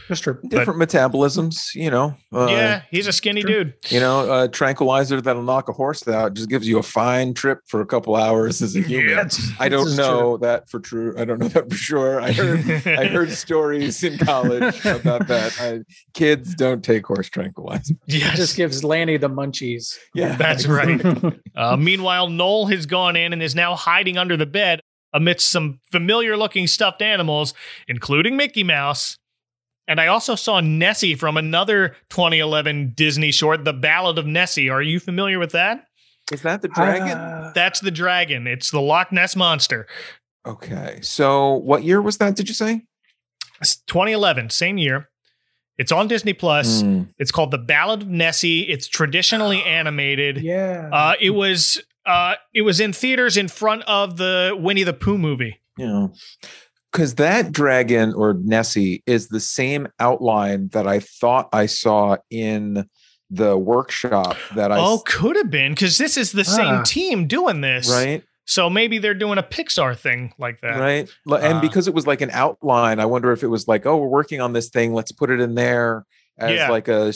That's 0.08 0.20
true. 0.20 0.38
Different 0.48 0.78
metabolisms, 0.80 1.74
you 1.74 1.90
know. 1.90 2.14
Uh, 2.32 2.46
yeah, 2.48 2.82
he's 2.90 3.06
a 3.06 3.12
skinny 3.12 3.42
dude. 3.42 3.74
You 3.88 4.00
know, 4.00 4.44
a 4.44 4.48
tranquilizer 4.48 5.20
that'll 5.20 5.42
knock 5.42 5.68
a 5.68 5.72
horse 5.72 6.06
out 6.06 6.34
just 6.34 6.48
gives 6.48 6.68
you 6.68 6.78
a 6.78 6.82
fine 6.82 7.34
trip 7.34 7.60
for 7.66 7.80
a 7.80 7.86
couple 7.86 8.14
hours 8.16 8.62
as 8.62 8.76
a 8.76 8.80
human. 8.82 9.16
that's- 9.16 9.50
I 9.58 9.68
don't 9.68 9.88
is 9.88 9.96
know 9.98 10.36
that 10.38 10.68
for 10.68 10.78
true. 10.80 11.14
I 11.18 11.24
don't 11.24 11.38
know 11.40 11.48
that 11.48 11.70
for 11.70 11.76
sure. 11.76 12.20
I 12.20 12.32
heard 12.32 12.60
I 12.86 13.06
heard 13.08 13.30
stories 13.32 14.04
in 14.04 14.18
college 14.18 14.84
about 14.84 15.26
that. 15.28 15.56
I, 15.60 15.80
kids 16.14 16.54
don't 16.54 16.84
take 16.84 17.06
horse 17.06 17.28
tranquilizers. 17.28 17.96
Yeah, 18.06 18.34
just 18.34 18.56
gives 18.56 18.84
Lanny 18.84 19.16
the 19.16 19.28
munchies. 19.30 19.96
Yeah, 20.14 20.36
That's 20.36 20.66
right. 20.68 21.00
Uh, 21.56 21.76
meanwhile, 21.76 22.28
Noel 22.28 22.66
has 22.66 22.86
gone 22.86 23.16
in 23.16 23.32
and 23.32 23.42
is 23.42 23.54
now 23.54 23.74
hiding 23.74 24.18
under 24.18 24.36
the 24.36 24.46
bed 24.46 24.80
amidst 25.12 25.50
some 25.50 25.80
familiar 25.90 26.36
looking 26.36 26.66
stuffed 26.66 27.00
animals, 27.02 27.54
including 27.88 28.36
Mickey 28.36 28.62
Mouse. 28.62 29.18
And 29.88 30.00
I 30.00 30.08
also 30.08 30.34
saw 30.34 30.60
Nessie 30.60 31.14
from 31.14 31.36
another 31.36 31.90
2011 32.10 32.92
Disney 32.96 33.30
short, 33.30 33.64
The 33.64 33.72
Ballad 33.72 34.18
of 34.18 34.26
Nessie. 34.26 34.68
Are 34.68 34.82
you 34.82 34.98
familiar 34.98 35.38
with 35.38 35.52
that? 35.52 35.84
Is 36.32 36.42
that 36.42 36.60
the 36.62 36.68
dragon? 36.68 37.16
Uh, 37.16 37.52
That's 37.54 37.78
the 37.80 37.92
dragon. 37.92 38.46
It's 38.48 38.70
the 38.72 38.80
Loch 38.80 39.12
Ness 39.12 39.36
Monster. 39.36 39.86
okay. 40.44 40.98
So 41.02 41.54
what 41.54 41.84
year 41.84 42.02
was 42.02 42.18
that, 42.18 42.34
did 42.34 42.48
you 42.48 42.54
say? 42.54 42.82
It's 43.60 43.76
2011, 43.76 44.50
same 44.50 44.76
year. 44.76 45.08
It's 45.78 45.92
on 45.92 46.08
Disney 46.08 46.32
Plus. 46.32 46.80
Hmm. 46.82 47.02
It's 47.18 47.30
called 47.30 47.50
The 47.52 47.58
Ballad 47.58 48.02
of 48.02 48.08
Nessie. 48.08 48.62
It's 48.62 48.88
traditionally 48.88 49.62
animated. 49.66 50.38
Yeah. 50.38 50.88
Uh, 50.92 51.14
it 51.20 51.30
was 51.30 51.80
uh, 52.06 52.34
it 52.54 52.62
was 52.62 52.80
in 52.80 52.92
theaters 52.92 53.36
in 53.36 53.48
front 53.48 53.82
of 53.86 54.16
the 54.16 54.56
Winnie 54.58 54.84
the 54.84 54.92
Pooh 54.92 55.18
movie. 55.18 55.60
You 55.76 55.86
know, 55.86 56.12
because 56.96 57.14
that 57.16 57.52
dragon 57.52 58.14
or 58.14 58.34
Nessie 58.42 59.02
is 59.06 59.28
the 59.28 59.40
same 59.40 59.86
outline 60.00 60.68
that 60.68 60.86
I 60.86 61.00
thought 61.00 61.48
I 61.52 61.66
saw 61.66 62.16
in 62.30 62.88
the 63.30 63.56
workshop 63.58 64.36
that 64.54 64.70
I 64.72 64.78
Oh, 64.78 65.02
could 65.04 65.36
have 65.36 65.50
been 65.50 65.72
because 65.72 65.98
this 65.98 66.16
is 66.16 66.32
the 66.32 66.44
same 66.44 66.76
Ah. 66.76 66.82
team 66.84 67.26
doing 67.26 67.60
this, 67.60 67.90
right 67.90 68.22
So 68.48 68.70
maybe 68.70 68.98
they're 68.98 69.12
doing 69.14 69.38
a 69.38 69.42
Pixar 69.42 69.96
thing 69.98 70.32
like 70.38 70.60
that, 70.60 70.78
right 70.78 71.08
and 71.26 71.58
Uh, 71.58 71.60
because 71.60 71.88
it 71.88 71.94
was 71.94 72.06
like 72.06 72.20
an 72.20 72.30
outline, 72.30 73.00
I 73.00 73.04
wonder 73.06 73.32
if 73.32 73.42
it 73.42 73.48
was 73.48 73.66
like, 73.66 73.84
oh, 73.86 73.96
we're 73.96 74.06
working 74.06 74.40
on 74.40 74.52
this 74.52 74.68
thing, 74.68 74.94
let's 74.94 75.10
put 75.10 75.30
it 75.30 75.40
in 75.40 75.56
there 75.56 76.04
as 76.38 76.52
Yeah. 76.52 76.70
like 76.70 76.86
a 76.86 77.12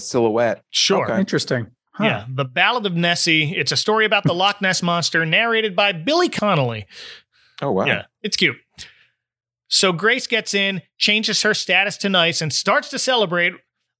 silhouette. 0.00 0.62
Sure. 0.70 1.04
Okay. 1.10 1.20
Interesting. 1.20 1.66
Huh. 1.92 2.04
Yeah, 2.04 2.24
The 2.28 2.44
Ballad 2.46 2.86
of 2.86 2.94
Nessie. 2.94 3.54
It's 3.56 3.72
a 3.72 3.76
story 3.76 4.04
about 4.06 4.24
the 4.24 4.34
Loch 4.34 4.60
Ness 4.62 4.82
monster, 4.82 5.24
narrated 5.26 5.76
by 5.76 5.92
Billy 5.92 6.28
Connolly. 6.30 6.86
Oh 7.62 7.72
wow. 7.72 7.84
Yeah, 7.86 8.04
it's 8.22 8.36
cute. 8.36 8.56
So 9.68 9.92
Grace 9.92 10.26
gets 10.26 10.54
in, 10.54 10.82
changes 10.98 11.42
her 11.42 11.54
status 11.54 11.96
to 11.98 12.08
nice, 12.08 12.40
and 12.40 12.52
starts 12.52 12.88
to 12.90 12.98
celebrate 12.98 13.52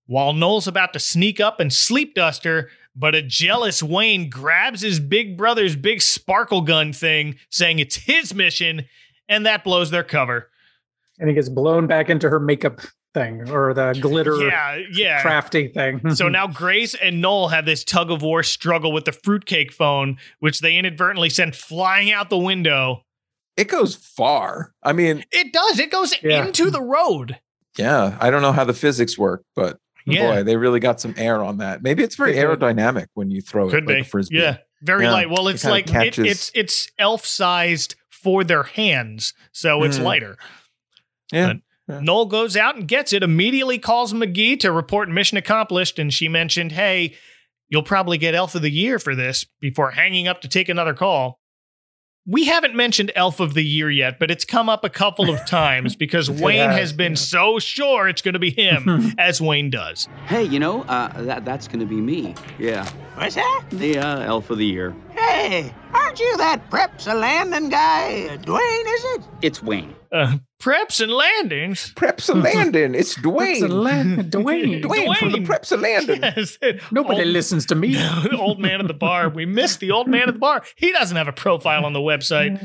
while 0.07 0.33
Noel's 0.33 0.69
about 0.69 0.93
to 0.93 0.99
sneak 1.01 1.41
up 1.41 1.59
and 1.61 1.73
sleep 1.73 2.15
dust 2.15 2.45
her. 2.45 2.69
But 2.95 3.15
a 3.15 3.23
jealous 3.23 3.83
Wayne 3.83 4.31
grabs 4.31 4.81
his 4.81 5.01
big 5.01 5.37
brother's 5.37 5.77
big 5.77 6.01
sparkle 6.01 6.63
gun 6.63 6.93
thing, 6.93 7.37
saying 7.51 7.79
it's 7.79 7.97
his 7.97 8.35
mission, 8.35 8.87
and 9.29 9.45
that 9.45 9.65
blows 9.65 9.91
their 9.91 10.05
cover. 10.05 10.51
And 11.19 11.29
he 11.29 11.35
gets 11.35 11.49
blown 11.49 11.87
back 11.87 12.09
into 12.09 12.29
her 12.31 12.41
makeup 12.41 12.81
thing 13.13 13.49
or 13.51 13.73
the 13.73 13.99
glitter 14.01 14.37
Yeah, 14.47 14.79
yeah. 14.93 15.23
crafty 15.23 15.69
thing. 15.69 16.15
so 16.15 16.29
now 16.31 16.47
Grace 16.47 16.95
and 16.95 17.21
Noel 17.23 17.49
have 17.49 17.65
this 17.65 17.83
tug 17.83 18.11
of 18.11 18.21
war 18.23 18.43
struggle 18.43 18.93
with 18.93 19.07
the 19.07 19.13
fruitcake 19.13 19.73
phone, 19.73 20.19
which 20.41 20.61
they 20.61 20.77
inadvertently 20.77 21.31
send 21.31 21.57
flying 21.57 22.13
out 22.13 22.29
the 22.31 22.39
window. 22.39 23.03
It 23.57 23.69
goes 23.69 23.95
far. 23.95 24.73
I 24.83 24.93
mean, 24.93 25.25
It 25.33 25.53
does. 25.53 25.79
It 25.79 25.91
goes 25.91 26.15
Yeah. 26.23 26.45
into 26.47 26.71
the 26.71 26.83
road. 26.83 27.39
yeah, 27.79 28.17
I 28.21 28.31
don't 28.31 28.43
know 28.43 28.53
how 28.53 28.65
the 28.65 28.73
physics 28.75 29.17
work, 29.19 29.43
but 29.55 29.79
Yeah. 30.07 30.37
boy, 30.37 30.43
they 30.45 30.57
really 30.57 30.81
got 30.81 31.01
some 31.01 31.15
air 31.17 31.43
on 31.43 31.59
that. 31.59 31.83
Maybe 31.83 32.03
it's 32.03 32.17
very 32.17 32.35
aerodynamic 32.35 33.07
when 33.15 33.31
you 33.31 33.41
throw 33.43 33.69
Could 33.69 33.85
it 33.85 33.87
like 33.87 33.97
be. 33.97 34.01
a 34.01 34.05
frisbee. 34.05 34.37
Yeah. 34.39 34.59
Very 34.83 35.05
Yeah. 35.05 35.13
light. 35.13 35.31
Well, 35.31 35.49
it's 35.49 35.63
kinda 35.63 35.73
like 35.73 35.91
it, 36.07 36.19
it's 36.19 36.51
it's 36.55 36.89
elf 36.99 37.25
sized 37.27 37.95
for 38.11 38.45
their 38.45 38.63
hands, 38.65 39.33
so 39.53 39.83
it's 39.85 39.99
Mm. 39.99 40.03
lighter. 40.05 40.39
Yeah. 41.33 41.55
But 41.89 42.03
Noel 42.03 42.27
goes 42.27 42.57
out 42.57 42.77
and 42.77 42.87
gets 42.89 43.13
it. 43.13 43.23
Immediately 43.23 43.79
calls 43.79 44.13
Magee 44.13 44.57
to 44.59 44.73
report 44.73 45.09
mission 45.09 45.39
accomplished, 45.39 45.99
and 45.99 46.13
she 46.13 46.29
mentioned, 46.29 46.73
"Hey, 46.73 47.15
you'll 47.69 47.83
probably 47.83 48.19
get 48.19 48.35
Elf 48.35 48.55
of 48.55 48.63
the 48.63 48.71
Year 48.71 48.99
for 48.99 49.15
this." 49.15 49.45
Before 49.61 49.93
hanging 49.93 50.29
up 50.29 50.41
to 50.43 50.49
take 50.49 50.69
another 50.69 50.95
call. 50.95 51.41
We 52.29 52.47
haven't 52.47 52.75
mentioned 52.75 53.13
Elf 53.15 53.39
of 53.39 53.55
the 53.55 53.63
Year 53.63 53.89
yet, 53.89 54.19
but 54.19 54.33
it's 54.33 54.45
come 54.45 54.69
up 54.69 54.85
a 54.85 54.89
couple 54.91 55.31
of 55.31 55.47
times 55.47 55.95
because 55.97 56.29
Wayne 56.29 56.71
has, 56.71 56.79
has 56.79 56.93
been 56.93 57.15
so 57.15 57.61
sure 57.61 58.09
it's 58.09 58.21
going 58.21 58.33
to 58.33 58.41
be 58.41 58.51
him, 58.51 59.15
as 59.19 59.41
Wayne 59.41 59.71
does. 59.71 60.09
Hey, 60.27 60.43
you 60.43 60.59
know, 60.59 60.83
uh, 60.83 61.23
that 61.23 61.45
that's 61.45 61.69
gonna 61.69 61.87
be 61.87 62.01
me. 62.01 62.35
Yeah. 62.59 62.89
What's 63.15 63.37
that? 63.37 63.65
The 63.71 63.99
uh, 63.99 64.21
elf 64.23 64.51
of 64.51 64.59
the 64.59 64.67
year. 64.67 64.97
Hey, 65.17 65.73
aren't 65.95 66.21
you 66.21 66.37
that 66.37 66.69
Preps 66.71 67.11
a 67.11 67.15
landing 67.15 67.69
guy, 67.71 68.27
uh, 68.29 68.37
Dwayne, 68.37 68.95
is 68.95 69.05
it? 69.05 69.21
It's 69.43 69.63
Wayne. 69.63 69.95
Uh, 70.13 70.37
preps 70.63 71.01
and 71.03 71.11
landings. 71.13 71.93
Preps 71.95 72.29
a 72.31 72.35
landing. 72.35 72.95
It's 72.95 73.15
Dwayne. 73.19 73.61
Preps 73.61 73.63
a 73.63 73.69
land- 73.69 74.19
Dwayne. 74.33 74.83
Dwayne 74.83 75.17
from 75.17 75.33
the 75.33 75.39
Preps 75.41 75.73
a 75.73 75.77
landing. 75.77 76.21
Yes. 76.23 76.59
Nobody 76.91 77.21
Old- 77.23 77.29
listens 77.29 77.67
to 77.67 77.75
me. 77.75 77.95
the 77.95 78.37
old 78.39 78.61
man 78.61 78.81
at 78.81 78.89
the 78.89 78.95
bar. 78.95 79.29
We 79.29 79.47
missed 79.47 79.81
the 79.81 79.91
old 79.91 80.07
man 80.09 80.29
at 80.29 80.35
the 80.35 80.39
bar. 80.41 80.63
He 80.77 80.93
doesn't 80.93 81.17
have 81.17 81.29
a 81.29 81.33
profile 81.33 81.85
on 81.85 81.93
the 81.93 81.99
website. 82.01 82.59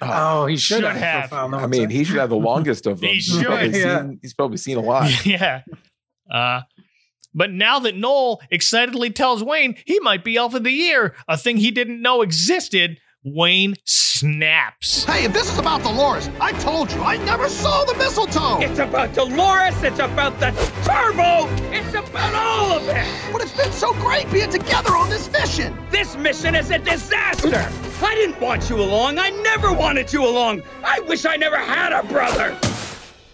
Oh, 0.00 0.46
he 0.46 0.56
should, 0.56 0.76
Should 0.76 0.84
have. 0.84 0.96
have. 1.30 1.32
on 1.32 1.50
the 1.52 1.58
I 1.58 1.66
mean, 1.66 1.88
he 1.90 2.04
should 2.04 2.16
have 2.16 2.30
the 2.30 2.36
longest 2.36 2.86
of 2.86 3.00
them. 3.00 3.08
He 3.08 3.14
He's 3.16 3.24
should. 3.26 3.44
probably 3.46 3.78
Yeah. 3.80 4.00
seen- 4.00 4.18
he's 4.22 4.34
probably 4.34 4.56
seen 4.58 4.76
a 4.78 4.80
lot. 4.82 5.24
yeah. 5.26 5.62
Uh, 6.30 6.62
but 7.34 7.50
now 7.50 7.78
that 7.80 7.96
Noel 7.96 8.40
excitedly 8.50 9.10
tells 9.10 9.42
Wayne 9.42 9.76
he 9.84 10.00
might 10.00 10.24
be 10.24 10.36
Elf 10.36 10.54
of 10.54 10.64
the 10.64 10.70
Year, 10.70 11.14
a 11.28 11.36
thing 11.36 11.56
he 11.56 11.70
didn't 11.70 12.02
know 12.02 12.22
existed, 12.22 12.98
Wayne 13.24 13.74
snaps. 13.84 15.04
Hey, 15.04 15.24
if 15.24 15.32
this 15.32 15.52
is 15.52 15.58
about 15.58 15.82
Dolores, 15.84 16.28
I 16.40 16.52
told 16.60 16.90
you 16.92 17.00
I 17.02 17.18
never 17.18 17.48
saw 17.48 17.84
the 17.84 17.94
mistletoe. 17.94 18.58
It's 18.60 18.80
about 18.80 19.14
Dolores, 19.14 19.80
it's 19.82 20.00
about 20.00 20.40
the 20.40 20.50
turbo, 20.84 21.46
it's 21.72 21.94
about 21.94 22.34
all 22.34 22.72
of 22.72 22.88
it! 22.88 23.06
But 23.32 23.42
it's 23.42 23.56
been 23.56 23.70
so 23.70 23.92
great 23.94 24.30
being 24.32 24.50
together 24.50 24.96
on 24.96 25.08
this 25.08 25.30
mission. 25.30 25.78
This 25.90 26.16
mission 26.16 26.56
is 26.56 26.70
a 26.70 26.78
disaster! 26.78 27.70
I 28.04 28.14
didn't 28.16 28.40
want 28.40 28.68
you 28.68 28.82
along, 28.82 29.18
I 29.20 29.30
never 29.30 29.72
wanted 29.72 30.12
you 30.12 30.26
along! 30.26 30.62
I 30.84 30.98
wish 31.00 31.24
I 31.24 31.36
never 31.36 31.58
had 31.58 31.92
a 31.92 32.02
brother! 32.02 32.58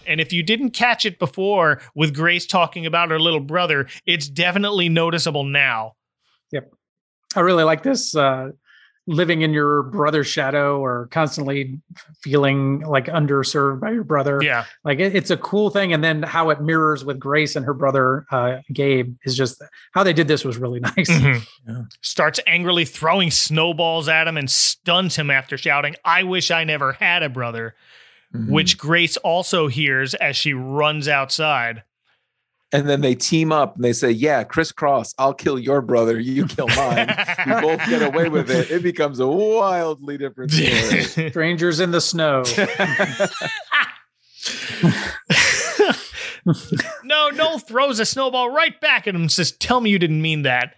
And 0.09 0.19
if 0.19 0.33
you 0.33 0.43
didn't 0.43 0.71
catch 0.71 1.05
it 1.05 1.19
before 1.19 1.81
with 1.95 2.13
Grace 2.13 2.45
talking 2.45 2.85
about 2.85 3.11
her 3.11 3.19
little 3.19 3.39
brother, 3.39 3.87
it's 4.05 4.27
definitely 4.27 4.89
noticeable 4.89 5.43
now. 5.43 5.93
Yep. 6.51 6.73
I 7.35 7.39
really 7.41 7.63
like 7.63 7.83
this 7.83 8.15
uh 8.15 8.51
living 9.09 9.41
in 9.41 9.53
your 9.53 9.81
brother's 9.83 10.27
shadow 10.27 10.79
or 10.79 11.07
constantly 11.07 11.79
feeling 12.21 12.81
like 12.81 13.05
underserved 13.05 13.79
by 13.79 13.89
your 13.89 14.03
brother. 14.03 14.39
Yeah. 14.39 14.65
Like 14.83 14.99
it, 14.99 15.15
it's 15.15 15.31
a 15.31 15.37
cool 15.37 15.71
thing. 15.71 15.93
And 15.93 16.03
then 16.03 16.21
how 16.21 16.51
it 16.51 16.61
mirrors 16.61 17.03
with 17.03 17.19
Grace 17.19 17.55
and 17.55 17.65
her 17.65 17.73
brother, 17.73 18.27
uh, 18.31 18.59
Gabe, 18.71 19.15
is 19.23 19.35
just 19.35 19.63
how 19.93 20.03
they 20.03 20.13
did 20.13 20.27
this 20.27 20.45
was 20.45 20.57
really 20.57 20.79
nice. 20.95 21.09
Mhm. 21.09 21.87
Starts 22.01 22.39
angrily 22.45 22.85
throwing 22.85 23.31
snowballs 23.31 24.07
at 24.07 24.27
him 24.27 24.37
and 24.37 24.49
stuns 24.49 25.15
him 25.15 25.31
after 25.31 25.57
shouting, 25.57 25.95
I 26.05 26.21
wish 26.21 26.51
I 26.51 26.63
never 26.63 26.93
had 26.93 27.23
a 27.23 27.29
brother, 27.29 27.73
which 28.31 28.77
mm-hmm. 28.77 28.87
Grace 28.87 29.17
also 29.17 29.67
hears 29.67 30.13
as 30.15 30.35
she 30.35 30.53
runs 30.53 31.07
outside. 31.07 31.83
And 32.71 32.87
then 32.87 33.01
they 33.01 33.15
team 33.15 33.51
up 33.51 33.75
and 33.75 33.83
they 33.83 33.93
say, 33.93 34.11
Yeah, 34.11 34.43
crisscross, 34.43 35.15
I'll 35.17 35.33
kill 35.33 35.57
your 35.57 35.81
brother, 35.81 36.19
you 36.19 36.45
kill 36.45 36.67
mine. 36.67 37.07
we 37.47 37.53
both 37.61 37.79
get 37.87 38.03
away 38.03 38.29
with 38.29 38.51
it. 38.51 38.69
It 38.69 38.83
becomes 38.83 39.19
a 39.19 39.27
wildly 39.27 40.19
different 40.19 40.51
story. 40.51 41.29
Strangers 41.31 41.79
in 41.79 41.89
the 41.91 42.01
snow. 42.01 42.43
no, 47.03 47.29
Noel 47.29 47.57
throws 47.57 47.99
a 47.99 48.05
snowball 48.05 48.51
right 48.51 48.79
back 48.79 49.07
at 49.07 49.15
him 49.15 49.21
and 49.21 49.31
says, 49.31 49.51
Tell 49.51 49.81
me 49.81 49.89
you 49.89 49.97
didn't 49.97 50.21
mean 50.21 50.43
that. 50.43 50.75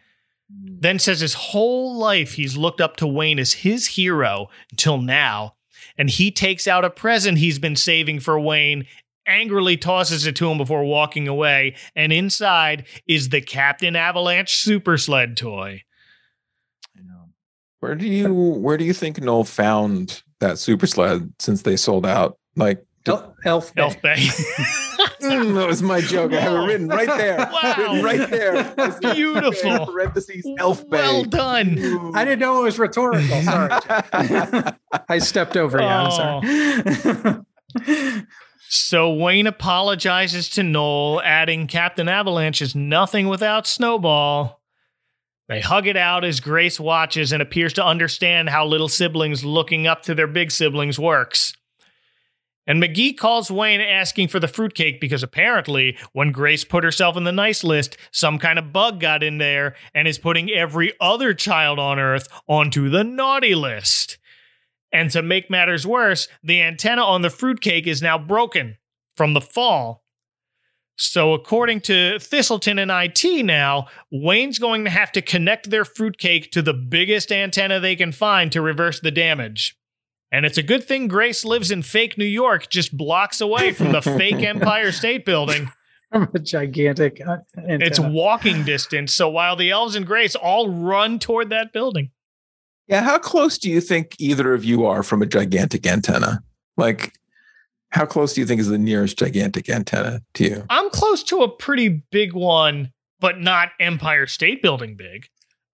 Then 0.50 0.98
says 1.00 1.20
his 1.20 1.34
whole 1.34 1.98
life 1.98 2.34
he's 2.34 2.58
looked 2.58 2.82
up 2.82 2.98
to 2.98 3.08
Wayne 3.08 3.40
as 3.40 3.54
his 3.54 3.88
hero 3.88 4.50
until 4.72 4.98
now. 4.98 5.56
And 5.98 6.10
he 6.10 6.32
takes 6.32 6.68
out 6.68 6.86
a 6.86 6.90
present 6.90 7.38
he's 7.38 7.60
been 7.60 7.76
saving 7.76 8.20
for 8.20 8.40
Wayne, 8.40 8.86
angrily 9.26 9.78
tosses 9.78 10.26
it 10.26 10.36
to 10.38 10.50
him 10.50 10.58
before 10.58 10.84
walking 10.84 11.28
away. 11.28 11.76
And 11.96 12.12
inside 12.12 12.86
is 13.08 13.30
the 13.30 13.42
Captain 13.42 13.96
Avalanche 13.96 14.54
super 14.54 14.98
sled 14.98 15.38
toy. 15.38 15.84
Where 17.82 17.96
do 17.96 18.08
you 18.08 18.32
where 18.32 18.78
do 18.78 18.86
you 18.86 18.94
think 18.94 19.20
Noel 19.20 19.44
found 19.44 20.22
that 20.40 20.60
super 20.60 20.86
sled 20.86 21.34
since 21.40 21.64
they 21.64 21.76
sold 21.76 22.06
out? 22.06 22.38
Like 22.56 22.86
Elf, 23.08 23.34
Elf 23.44 23.74
Bay. 23.74 23.82
Elf 23.82 24.02
Bay. 24.04 24.18
Mm, 25.42 25.56
that 25.56 25.68
was 25.68 25.82
my 25.82 26.02
joke. 26.02 26.34
I 26.34 26.40
have 26.40 26.54
it 26.54 26.66
written 26.68 26.88
right 26.88 27.08
there. 27.08 27.38
Wow. 27.52 27.76
Written 27.78 28.04
right 28.04 28.30
there. 28.30 28.94
Beautiful. 29.14 29.86
Parentheses 29.88 30.48
Elf 30.58 30.90
Bay. 30.90 30.98
Well 30.98 31.24
done. 31.24 32.14
I 32.16 32.24
didn't 32.24 32.40
know 32.40 32.62
it 32.62 32.64
was 32.64 32.80
rhetorical. 32.80 33.42
Sorry. 33.42 33.70
I 35.10 35.18
stepped 35.20 35.58
over 35.58 35.80
you. 35.80 35.86
I'm 35.86 37.44
sorry. 37.82 38.26
So 38.70 39.14
Wayne 39.14 39.48
apologizes 39.48 40.50
to 40.52 40.64
Noel, 40.64 41.22
adding 41.22 41.68
Captain 41.68 42.08
Avalanche 42.08 42.62
is 42.62 42.74
nothing 42.74 43.28
without 43.28 43.68
Snowball. 43.68 44.62
They 45.50 45.60
hug 45.60 45.88
it 45.88 45.98
out 45.98 46.24
as 46.24 46.40
Grace 46.40 46.80
watches 46.80 47.34
and 47.34 47.42
appears 47.42 47.74
to 47.74 47.86
understand 47.86 48.50
how 48.50 48.66
little 48.66 48.88
siblings 48.88 49.44
looking 49.44 49.88
up 49.88 50.04
to 50.04 50.16
their 50.16 50.28
big 50.28 50.52
siblings 50.52 50.98
works. 50.98 51.54
And 52.68 52.80
Magee 52.80 53.14
calls 53.14 53.50
Wayne 53.50 53.82
asking 53.82 54.28
for 54.28 54.40
the 54.40 54.48
fruitcake 54.48 55.02
because 55.02 55.24
apparently, 55.24 55.98
when 56.14 56.32
Grace 56.32 56.64
put 56.64 56.84
herself 56.84 57.18
in 57.18 57.24
the 57.24 57.32
nice 57.32 57.64
list, 57.64 57.98
some 58.12 58.38
kind 58.38 58.60
of 58.60 58.72
bug 58.72 59.00
got 59.00 59.24
in 59.24 59.40
there 59.40 59.76
and 59.96 60.08
is 60.08 60.20
putting 60.20 60.50
every 60.52 60.94
other 61.00 61.34
child 61.34 61.80
on 61.80 62.00
Earth 62.00 62.28
onto 62.48 62.90
the 62.90 63.04
naughty 63.04 63.56
list. 63.56 64.20
And 64.94 65.10
to 65.12 65.22
make 65.22 65.50
matters 65.50 65.88
worse, 65.88 66.28
the 66.44 66.62
antenna 66.62 67.04
on 67.04 67.22
the 67.22 67.30
fruitcake 67.30 67.88
is 67.88 68.02
now 68.02 68.18
broken 68.18 68.78
from 69.16 69.34
the 69.34 69.42
fall. 69.42 70.04
So, 70.98 71.34
according 71.34 71.82
to 71.82 72.20
Thistleton 72.20 72.78
and 72.78 72.92
IT 72.92 73.44
now, 73.44 73.88
Wayne's 74.12 74.60
going 74.60 74.84
to 74.84 74.92
have 74.92 75.12
to 75.14 75.22
connect 75.22 75.72
their 75.72 75.86
fruitcake 75.86 76.52
to 76.52 76.62
the 76.62 76.76
biggest 76.76 77.32
antenna 77.32 77.80
they 77.80 77.96
can 77.96 78.12
find 78.12 78.52
to 78.52 78.62
reverse 78.62 79.00
the 79.00 79.10
damage. 79.10 79.76
And 80.32 80.46
it's 80.46 80.58
a 80.58 80.64
good 80.64 80.84
thing 80.86 81.08
Grace 81.08 81.44
lives 81.44 81.72
in 81.72 81.82
fake 81.82 82.18
New 82.18 82.26
York, 82.26 82.70
just 82.70 82.96
blocks 82.96 83.42
away 83.42 83.74
from 83.74 83.92
the 83.92 84.02
fake 84.02 84.36
Empire 84.44 84.92
State 84.92 85.26
Building. 85.26 85.70
From 86.12 86.30
a 86.34 86.40
gigantic. 86.40 87.22
Uh, 87.26 87.38
It's 87.56 88.00
walking 88.00 88.64
distance. 88.64 89.14
So 89.14 89.30
while 89.30 89.56
the 89.56 89.72
elves 89.72 89.96
and 89.96 90.06
Grace 90.06 90.36
all 90.36 90.70
run 90.70 91.20
toward 91.20 91.50
that 91.50 91.74
building. 91.74 92.12
Yeah, 92.88 93.02
how 93.02 93.18
close 93.18 93.58
do 93.58 93.70
you 93.70 93.80
think 93.82 94.16
either 94.20 94.54
of 94.54 94.66
you 94.66 94.86
are 94.86 95.04
from 95.04 95.22
a 95.22 95.26
gigantic 95.26 95.86
antenna? 95.88 96.44
Like, 96.78 97.14
how 97.90 98.06
close 98.06 98.34
do 98.34 98.42
you 98.42 98.48
think 98.48 98.60
is 98.62 98.68
the 98.68 98.78
nearest 98.78 99.18
gigantic 99.20 99.70
antenna 99.70 100.22
to 100.36 100.44
you? 100.44 100.66
I'm 100.70 100.90
close 100.90 101.24
to 101.24 101.44
a 101.44 101.50
pretty 101.50 101.88
big 102.12 102.34
one, 102.34 102.92
but 103.20 103.40
not 103.40 103.70
Empire 103.80 104.28
State 104.28 104.62
Building 104.62 104.96
big. 104.96 105.28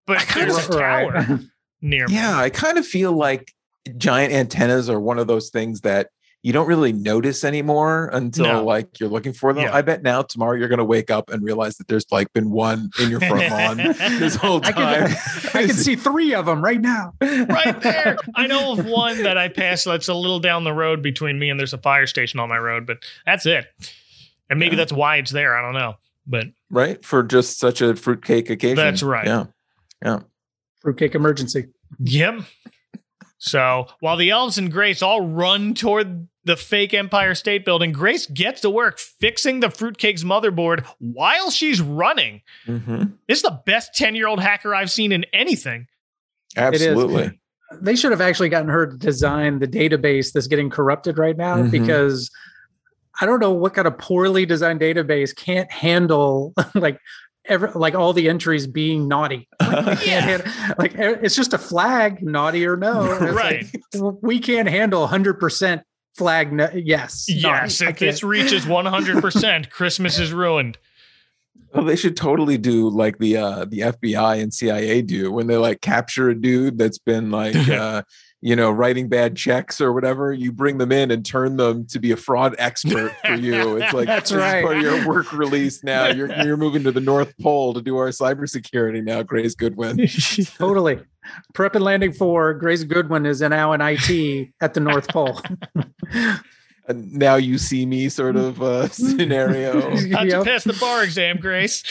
But 0.07 0.27
there's 0.35 0.57
a 0.69 0.73
Right. 0.79 1.11
tower 1.13 1.41
near 1.81 2.07
me. 2.09 2.15
Yeah, 2.15 2.39
I 2.39 2.51
kind 2.51 2.77
of 2.79 2.87
feel 2.87 3.13
like 3.13 3.55
giant 3.97 4.33
antennas 4.33 4.89
are 4.91 5.01
one 5.01 5.19
of 5.19 5.27
those 5.27 5.51
things 5.51 5.81
that 5.83 6.09
you 6.43 6.53
don't 6.53 6.69
really 6.69 6.93
notice 6.93 7.43
anymore 7.43 8.09
until 8.13 8.45
No. 8.45 8.65
like 8.65 9.01
you're 9.01 9.09
looking 9.09 9.33
for 9.33 9.53
them. 9.53 9.65
Yeah. 9.65 9.75
I 9.75 9.83
bet 9.83 10.03
now 10.05 10.23
tomorrow 10.23 10.57
you're 10.57 10.69
going 10.69 10.79
to 10.79 10.85
wake 10.85 11.11
up 11.11 11.29
and 11.31 11.43
realize 11.43 11.77
that 11.79 11.89
there's 11.89 12.07
like 12.13 12.33
been 12.35 12.51
one 12.53 12.91
in 13.01 13.11
your 13.11 13.19
front 13.19 13.51
lawn 13.51 13.77
this 14.19 14.37
whole 14.37 14.61
I 14.65 14.71
time. 14.71 15.09
can, 15.09 15.17
I 15.55 15.67
can 15.67 15.75
see 15.75 15.97
three 15.97 16.35
of 16.35 16.47
them 16.47 16.63
right 16.63 16.81
now. 16.81 17.15
right 17.21 17.81
there. 17.81 18.17
I 18.37 18.47
know 18.47 18.73
of 18.79 18.87
one 18.87 19.25
that 19.25 19.37
I 19.37 19.49
passed 19.49 19.87
that's 19.87 20.07
a 20.07 20.15
little 20.15 20.39
down 20.39 20.63
the 20.63 20.73
road 20.73 21.03
between 21.03 21.37
me 21.39 21.51
and 21.51 21.59
there's 21.59 21.73
a 21.73 21.79
fire 21.79 22.07
station 22.07 22.39
on 22.39 22.49
my 22.49 22.59
road, 22.59 22.87
but 22.87 22.99
that's 23.25 23.45
it. 23.47 23.67
And 24.49 24.61
maybe 24.61 24.77
that's 24.77 24.93
why 24.93 25.17
it's 25.17 25.33
there. 25.33 25.57
I 25.57 25.63
don't 25.63 25.75
know. 25.75 25.97
But 26.29 26.47
right? 26.71 27.05
For 27.05 27.25
just 27.25 27.59
such 27.59 27.81
a 27.81 27.97
fruitcake 27.97 28.51
occasion. 28.51 28.77
That's 28.77 29.03
right. 29.03 29.27
Yeah. 29.27 29.47
Yeah. 30.05 30.21
Fruitcake 30.81 31.17
emergency. 31.17 31.67
Yep. 31.99 32.43
So 33.39 33.87
while 34.01 34.17
the 34.17 34.31
elves 34.31 34.59
and 34.59 34.73
Grace 34.73 35.03
all 35.03 35.21
run 35.27 35.75
toward 35.75 36.29
the 36.45 36.57
fake 36.57 36.95
Empire 36.95 37.35
State 37.35 37.65
Building, 37.65 37.93
Grace 37.93 38.27
gets 38.27 38.61
to 38.63 38.71
work 38.71 38.99
fixing 38.99 39.61
the 39.61 39.67
fruitcake's 39.69 40.25
motherboard 40.25 40.85
while 40.99 41.51
she's 41.51 41.81
running. 41.81 42.41
Mm-hmm. 42.67 43.05
This 43.29 43.39
is 43.39 43.43
the 43.43 43.61
best 43.67 43.95
10 43.95 44.15
year 44.15 44.27
old 44.29 44.41
hacker 44.41 44.75
I've 44.75 44.91
seen 44.91 45.13
in 45.13 45.25
anything. 45.33 45.87
Absolutely. 46.57 47.39
They 47.81 47.97
should 47.97 48.13
have 48.13 48.21
actually 48.21 48.49
gotten 48.49 48.69
her 48.69 48.87
to 48.87 48.97
design 48.97 49.59
the 49.59 49.67
database 49.67 50.33
that's 50.33 50.47
getting 50.47 50.71
corrupted 50.71 51.19
right 51.19 51.37
now 51.37 51.57
Mhm. 51.57 51.71
because 51.73 52.31
I 53.21 53.27
don't 53.27 53.41
know 53.41 53.51
what 53.53 53.75
kind 53.75 53.89
of 53.89 53.99
poorly 53.99 54.47
designed 54.47 54.81
database 54.81 55.35
can't 55.35 55.71
handle 55.71 56.55
like 56.75 56.99
ever 57.49 57.71
like 57.75 57.95
all 57.95 58.13
the 58.13 58.29
entries 58.29 58.67
being 58.67 59.09
naughty. 59.09 59.49
Like, 59.77 59.87
we 59.87 59.97
can't 59.97 60.25
handle, 60.25 60.53
like 60.79 60.95
it's 60.95 61.37
just 61.37 61.53
a 61.53 61.59
flag, 61.59 62.23
naughty 62.23 62.67
or 62.67 62.77
no. 62.77 63.03
Right. 63.33 63.67
like, 63.95 64.15
we 64.23 64.39
can't 64.39 64.69
handle 64.69 65.07
hundred 65.07 65.35
percent 65.35 65.83
flag. 66.17 66.53
No, 66.53 66.71
yes. 66.73 67.27
Yes, 67.29 67.83
I 67.83 67.89
if 67.91 67.99
this 67.99 68.23
reaches 68.23 68.65
100%, 68.67 69.71
Christmas 69.71 70.19
is 70.19 70.33
ruined. 70.33 70.79
Well, 71.75 71.85
they 71.85 71.97
should 71.97 72.17
totally 72.17 72.57
do 72.57 72.89
like 72.89 73.19
the 73.19 73.37
uh 73.37 73.65
the 73.67 73.81
FBI 73.81 74.41
and 74.41 74.55
CIA 74.55 75.03
do 75.03 75.31
when 75.31 75.47
they 75.47 75.57
like 75.57 75.81
capture 75.81 76.31
a 76.31 76.35
dude 76.35 76.79
that's 76.79 76.99
been 76.99 77.31
like 77.31 77.57
uh 77.69 78.03
you 78.47 78.55
know 78.55 78.71
writing 78.71 79.09
bad 79.09 79.35
checks 79.37 79.81
or 79.81 79.93
whatever. 79.93 80.33
You 80.33 80.53
bring 80.53 80.79
them 80.79 80.93
in 80.93 81.11
and 81.11 81.27
turn 81.27 81.57
them 81.57 81.85
to 81.87 81.99
be 81.99 82.13
a 82.13 82.17
fraud 82.17 82.55
expert 82.59 83.13
for 83.25 83.35
you. 83.35 83.77
It's 83.79 83.93
like 83.93 84.07
That's 84.07 84.31
this 84.31 84.37
is 84.39 84.43
right. 84.43 84.65
part 84.65 84.77
of 84.77 84.83
your 84.85 85.09
work 85.09 85.33
release 85.33 85.83
now. 85.83 86.07
You're 86.17 86.33
you're 86.45 86.57
moving 86.57 86.85
to 86.85 86.93
the 86.93 87.01
North 87.01 87.35
Pole 87.39 87.75
to 87.75 87.83
do 87.83 87.97
our 87.97 88.11
cybersecurity 88.11 89.03
now. 89.03 89.25
Grace 89.25 89.57
Goodwin. 89.57 90.07
totally. 90.59 91.01
Prep 91.55 91.75
and 91.75 91.83
landing 91.85 92.13
for 92.13 92.55
Grace 92.55 92.85
Goodwin 92.85 93.27
is 93.27 93.41
now 93.41 93.73
in 93.73 93.81
IT 93.83 94.51
at 94.61 94.75
the 94.75 94.81
North 94.81 95.09
Pole. 95.09 95.41
A 96.89 96.93
now 96.93 97.35
you 97.35 97.59
see 97.59 97.85
me 97.85 98.09
sort 98.09 98.37
of 98.37 98.63
uh, 98.63 98.87
scenario. 98.89 99.81
How'd 99.91 100.01
you 100.03 100.37
Yep. 100.37 100.45
pass 100.45 100.63
the 100.63 100.73
bar 100.75 101.03
exam, 101.03 101.39
Grace? 101.41 101.83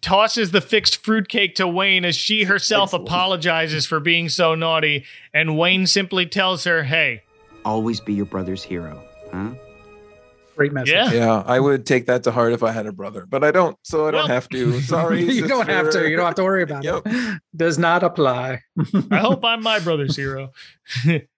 Tosses 0.00 0.52
the 0.52 0.60
fixed 0.60 1.04
fruitcake 1.04 1.54
to 1.56 1.68
Wayne 1.68 2.04
as 2.04 2.16
she 2.16 2.44
herself 2.44 2.92
apologizes 2.92 3.84
for 3.86 4.00
being 4.00 4.28
so 4.28 4.54
naughty, 4.54 5.04
and 5.34 5.58
Wayne 5.58 5.86
simply 5.86 6.24
tells 6.26 6.64
her, 6.64 6.84
Hey, 6.84 7.22
Always 7.64 8.00
be 8.00 8.14
your 8.14 8.26
brother's 8.26 8.62
hero, 8.64 9.02
huh? 9.32 9.50
Great 10.56 10.72
message. 10.72 10.92
yeah. 10.92 11.10
yeah, 11.12 11.42
I 11.46 11.58
would 11.60 11.86
take 11.86 12.06
that 12.06 12.24
to 12.24 12.30
heart 12.30 12.52
if 12.52 12.62
I 12.62 12.72
had 12.72 12.86
a 12.86 12.92
brother, 12.92 13.24
but 13.28 13.42
I 13.44 13.50
don't, 13.50 13.76
so 13.82 14.06
I 14.06 14.10
don't 14.10 14.20
Well- 14.20 14.28
have 14.28 14.48
to. 14.50 14.80
Sorry, 14.82 15.22
you 15.32 15.46
don't 15.48 15.68
have 15.68 15.90
to. 15.90 16.08
You 16.08 16.16
don't 16.16 16.26
have 16.26 16.34
to 16.36 16.44
worry 16.44 16.62
about 16.62 16.84
Yep. 16.84 17.02
it. 17.06 17.40
Does 17.56 17.78
not 17.78 18.02
apply. 18.02 18.60
I 19.10 19.16
hope 19.18 19.44
I'm 19.44 19.62
my 19.62 19.78
brother's 19.78 20.16
hero. 20.16 20.52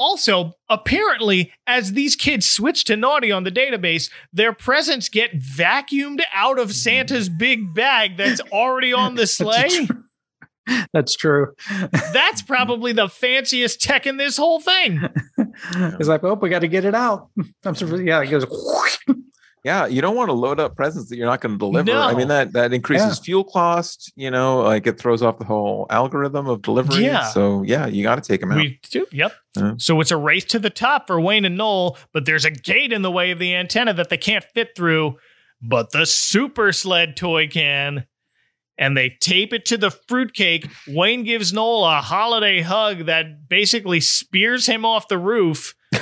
also, 0.00 0.54
apparently, 0.70 1.52
as 1.66 1.92
these 1.92 2.16
kids 2.16 2.48
switch 2.48 2.84
to 2.84 2.96
naughty 2.96 3.30
on 3.30 3.44
the 3.44 3.52
database, 3.52 4.10
their 4.32 4.54
presents 4.54 5.10
get 5.10 5.38
vacuumed 5.38 6.22
out 6.32 6.58
of 6.58 6.72
Santa's 6.72 7.28
big 7.28 7.74
bag 7.74 8.16
that's 8.16 8.40
already 8.52 8.94
on 8.94 9.14
the 9.14 9.26
sleigh. 9.26 9.86
That's 10.92 11.16
true. 11.16 11.52
That's 12.12 12.42
probably 12.42 12.92
the 12.92 13.08
fanciest 13.08 13.82
tech 13.82 14.06
in 14.06 14.18
this 14.18 14.36
whole 14.36 14.60
thing. 14.60 15.00
It's 15.74 16.08
like, 16.08 16.22
oh, 16.24 16.34
we 16.34 16.48
got 16.48 16.60
to 16.60 16.68
get 16.68 16.84
it 16.84 16.94
out. 16.94 17.28
I'm 17.64 17.74
surprised. 17.74 18.04
Yeah, 18.04 18.22
it 18.22 18.28
goes. 18.30 18.46
Yeah, 19.62 19.86
you 19.86 20.00
don't 20.00 20.16
want 20.16 20.28
to 20.28 20.32
load 20.32 20.58
up 20.58 20.74
presents 20.74 21.10
that 21.10 21.16
you're 21.16 21.26
not 21.26 21.40
going 21.42 21.52
to 21.52 21.58
deliver. 21.58 21.92
I 21.92 22.14
mean 22.14 22.28
that 22.28 22.52
that 22.54 22.72
increases 22.72 23.18
Yeah. 23.18 23.24
fuel 23.24 23.44
cost. 23.44 24.10
You 24.16 24.30
know, 24.30 24.60
like 24.62 24.86
it 24.86 24.98
throws 24.98 25.22
off 25.22 25.38
the 25.38 25.44
whole 25.44 25.86
algorithm 25.90 26.46
of 26.46 26.62
delivery. 26.62 27.04
Yeah. 27.04 27.24
So 27.24 27.62
yeah, 27.62 27.86
you 27.86 28.02
got 28.02 28.14
to 28.14 28.22
take 28.22 28.40
them 28.40 28.52
out. 28.52 28.56
We 28.58 28.80
do. 28.90 29.06
Yep. 29.12 29.32
Yeah. 29.56 29.74
So 29.76 30.00
it's 30.00 30.10
a 30.10 30.16
race 30.16 30.44
to 30.46 30.58
the 30.58 30.70
top 30.70 31.06
for 31.06 31.20
Wayne 31.20 31.44
and 31.44 31.56
Noel, 31.58 31.98
but 32.14 32.24
there's 32.24 32.44
a 32.46 32.50
gate 32.50 32.92
in 32.92 33.02
the 33.02 33.10
way 33.10 33.30
of 33.32 33.38
the 33.38 33.54
antenna 33.54 33.92
that 33.94 34.08
they 34.08 34.16
can't 34.16 34.44
fit 34.54 34.70
through. 34.74 35.16
But 35.60 35.90
the 35.92 36.06
super 36.06 36.72
sled 36.72 37.16
toy 37.16 37.46
can. 37.46 38.06
And 38.78 38.96
they 38.96 39.10
tape 39.20 39.52
it 39.52 39.66
to 39.66 39.76
the 39.76 39.90
fruitcake. 39.90 40.66
Wayne 40.88 41.22
gives 41.22 41.52
Noel 41.52 41.84
a 41.84 42.00
holiday 42.00 42.62
hug 42.62 43.04
that 43.04 43.46
basically 43.46 44.00
spears 44.00 44.64
him 44.64 44.86
off 44.86 45.06
the 45.06 45.18
roof. 45.18 45.74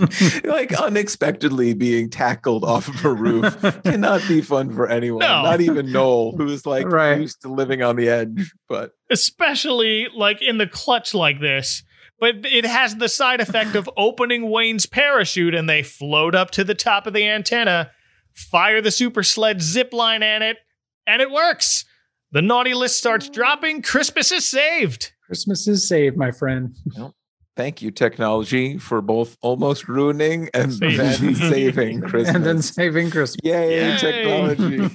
like 0.44 0.72
unexpectedly 0.72 1.74
being 1.74 2.08
tackled 2.10 2.64
off 2.64 2.88
of 2.88 3.04
a 3.04 3.12
roof 3.12 3.60
cannot 3.84 4.26
be 4.28 4.40
fun 4.40 4.72
for 4.74 4.88
anyone. 4.88 5.20
No. 5.20 5.42
Not 5.42 5.60
even 5.60 5.92
Noel, 5.92 6.32
who's 6.36 6.64
like 6.66 6.86
Right. 6.86 7.20
used 7.20 7.42
to 7.42 7.48
living 7.52 7.82
on 7.82 7.96
the 7.96 8.08
edge. 8.08 8.52
But 8.68 8.92
especially 9.10 10.08
like 10.14 10.42
in 10.42 10.58
the 10.58 10.66
clutch 10.66 11.14
like 11.14 11.40
this. 11.40 11.82
But 12.18 12.36
it 12.44 12.66
has 12.66 12.96
the 12.96 13.08
side 13.08 13.40
effect 13.40 13.74
of 13.74 13.88
opening 13.96 14.50
Wayne's 14.50 14.84
parachute 14.86 15.54
and 15.54 15.68
they 15.68 15.82
float 15.82 16.34
up 16.34 16.50
to 16.52 16.64
the 16.64 16.74
top 16.74 17.06
of 17.06 17.14
the 17.14 17.26
antenna, 17.26 17.90
fire 18.34 18.82
the 18.82 18.90
super 18.90 19.22
sled 19.22 19.62
zip 19.62 19.92
line 19.94 20.22
at 20.22 20.42
it, 20.42 20.58
and 21.06 21.22
it 21.22 21.30
works. 21.30 21.86
The 22.32 22.42
naughty 22.42 22.74
list 22.74 22.98
starts 22.98 23.28
dropping. 23.28 23.80
Christmas 23.82 24.30
is 24.32 24.48
saved. 24.48 25.12
Christmas 25.26 25.66
is 25.66 25.88
saved, 25.88 26.16
my 26.16 26.30
friend. 26.30 26.74
Thank 27.60 27.82
you, 27.82 27.90
technology, 27.90 28.78
for 28.78 29.02
both 29.02 29.36
almost 29.42 29.86
ruining 29.86 30.48
and 30.54 30.72
Saving. 30.72 30.96
then 30.96 31.34
saving 31.34 32.00
Christmas. 32.00 32.34
And 32.34 32.46
then 32.46 32.62
saving 32.62 33.10
Christmas. 33.10 33.36
Yay, 33.44 33.90
Yay. 33.90 33.96
technology. 33.98 34.78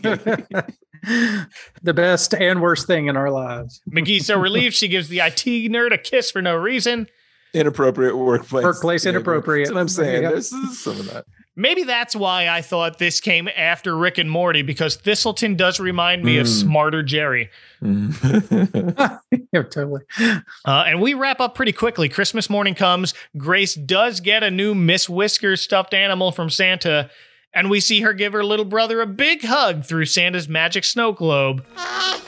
the 1.83 1.93
best 1.93 2.33
and 2.33 2.63
worst 2.63 2.87
thing 2.87 3.05
in 3.05 3.17
our 3.17 3.29
lives. 3.29 3.83
Magee's 3.87 4.25
so 4.25 4.39
relieved 4.39 4.73
she 4.73 4.87
gives 4.87 5.09
the 5.09 5.19
IT 5.19 5.45
nerd 5.71 5.93
a 5.93 5.99
kiss 5.99 6.31
for 6.31 6.41
no 6.41 6.55
reason. 6.55 7.05
Inappropriate 7.53 8.17
workplace. 8.17 8.63
Workplace 8.63 9.05
inappropriate. 9.05 9.67
That's 9.67 9.75
what 9.75 9.81
I'm 9.81 9.87
saying. 9.87 10.23
Yep. 10.23 10.31
There's 10.31 10.49
some 10.79 10.99
of 11.01 11.13
that. 11.13 11.25
Maybe 11.57 11.83
that's 11.83 12.15
why 12.15 12.49
I 12.49 12.61
thought 12.61 12.97
this 12.99 13.21
came 13.21 13.47
after 13.55 13.95
Rick 13.95 14.17
and 14.17 14.29
Morty 14.29 14.61
because 14.61 14.97
Thistleton 14.97 15.55
does 15.55 15.79
remind 15.79 16.23
me 16.23 16.37
of 16.37 16.47
Mm. 16.47 16.61
smarter 16.61 17.01
Jerry. 17.01 17.49
Mm. 17.81 19.19
yeah, 19.53 19.63
totally. 19.63 20.01
Uh, 20.19 20.83
and 20.87 21.01
we 21.01 21.13
wrap 21.13 21.39
up 21.39 21.55
pretty 21.55 21.71
quickly. 21.71 22.09
Christmas 22.09 22.49
morning 22.49 22.75
comes. 22.75 23.13
Grace 23.37 23.73
does 23.73 24.19
get 24.19 24.43
a 24.43 24.51
new 24.51 24.75
Miss 24.75 25.07
Whiskers 25.09 25.61
stuffed 25.61 25.93
animal 25.93 26.31
from 26.33 26.49
Santa, 26.49 27.09
and 27.53 27.69
we 27.69 27.79
see 27.79 28.01
her 28.01 28.11
give 28.11 28.33
her 28.33 28.43
little 28.43 28.65
brother 28.65 28.99
a 29.01 29.07
big 29.07 29.43
hug 29.45 29.85
through 29.85 30.05
Santa's 30.07 30.49
magic 30.49 30.83
snow 30.83 31.13
globe. 31.13 31.65
a 31.77 32.19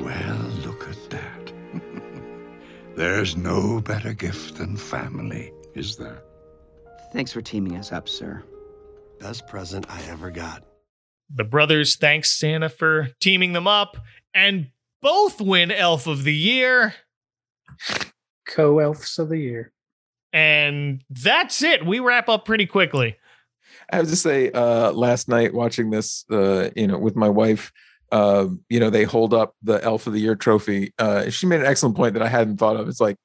Well, 0.00 0.08
look 0.08 0.12
at 0.12 0.26
that. 0.26 0.33
There's 2.96 3.36
no 3.36 3.80
better 3.80 4.12
gift 4.12 4.58
than 4.58 4.76
family, 4.76 5.52
is 5.74 5.96
there? 5.96 6.22
Thanks 7.12 7.32
for 7.32 7.42
teaming 7.42 7.76
us 7.76 7.90
up, 7.90 8.08
sir. 8.08 8.44
Best 9.18 9.48
present 9.48 9.86
I 9.88 10.00
ever 10.10 10.30
got. 10.30 10.64
The 11.34 11.42
brothers 11.42 11.96
thanks 11.96 12.30
Santa 12.30 12.68
for 12.68 13.08
teaming 13.20 13.52
them 13.52 13.66
up, 13.66 13.96
and 14.32 14.68
both 15.02 15.40
win 15.40 15.72
Elf 15.72 16.06
of 16.06 16.22
the 16.22 16.34
Year. 16.34 16.94
Co 18.46 18.78
elves 18.78 19.18
of 19.18 19.28
the 19.28 19.38
year. 19.38 19.72
And 20.32 21.02
that's 21.10 21.62
it. 21.62 21.84
We 21.84 21.98
wrap 21.98 22.28
up 22.28 22.44
pretty 22.44 22.66
quickly. 22.66 23.16
I 23.90 23.96
have 23.96 24.08
to 24.08 24.16
say, 24.16 24.50
uh, 24.52 24.92
last 24.92 25.28
night 25.28 25.52
watching 25.52 25.90
this, 25.90 26.24
uh, 26.30 26.70
you 26.76 26.86
know, 26.86 26.98
with 26.98 27.16
my 27.16 27.28
wife, 27.28 27.72
uh, 28.14 28.46
you 28.68 28.78
know, 28.78 28.90
they 28.90 29.02
hold 29.02 29.34
up 29.34 29.56
the 29.60 29.82
Elf 29.82 30.06
of 30.06 30.12
the 30.12 30.20
Year 30.20 30.36
trophy. 30.36 30.92
Uh, 31.00 31.28
she 31.30 31.46
made 31.46 31.58
an 31.58 31.66
excellent 31.66 31.96
point 31.96 32.14
that 32.14 32.22
I 32.22 32.28
hadn't 32.28 32.58
thought 32.58 32.76
of. 32.76 32.88
It's 32.88 33.00
like 33.00 33.16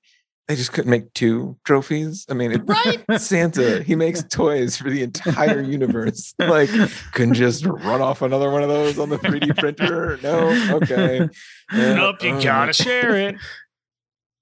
they 0.47 0.55
just 0.55 0.73
couldn't 0.73 0.89
make 0.89 1.13
two 1.13 1.59
trophies. 1.63 2.25
I 2.27 2.33
mean, 2.33 2.53
it, 2.53 2.61
Right? 2.65 2.99
Santa, 3.21 3.83
he 3.83 3.95
makes 3.95 4.23
toys 4.31 4.77
for 4.77 4.89
the 4.89 5.03
entire 5.03 5.61
universe. 5.61 6.33
Like, 6.39 6.71
couldn't 7.13 7.35
just 7.35 7.63
run 7.67 8.01
off 8.01 8.23
another 8.23 8.49
one 8.49 8.63
of 8.63 8.69
those 8.69 8.97
on 8.97 9.09
the 9.09 9.19
3D 9.19 9.55
printer? 9.59 10.17
No, 10.23 10.77
okay. 10.77 11.29
Yeah, 11.71 11.93
nope, 11.93 12.23
you 12.23 12.31
uh, 12.31 12.41
gotta 12.41 12.73
share 12.73 13.15
it. 13.15 13.35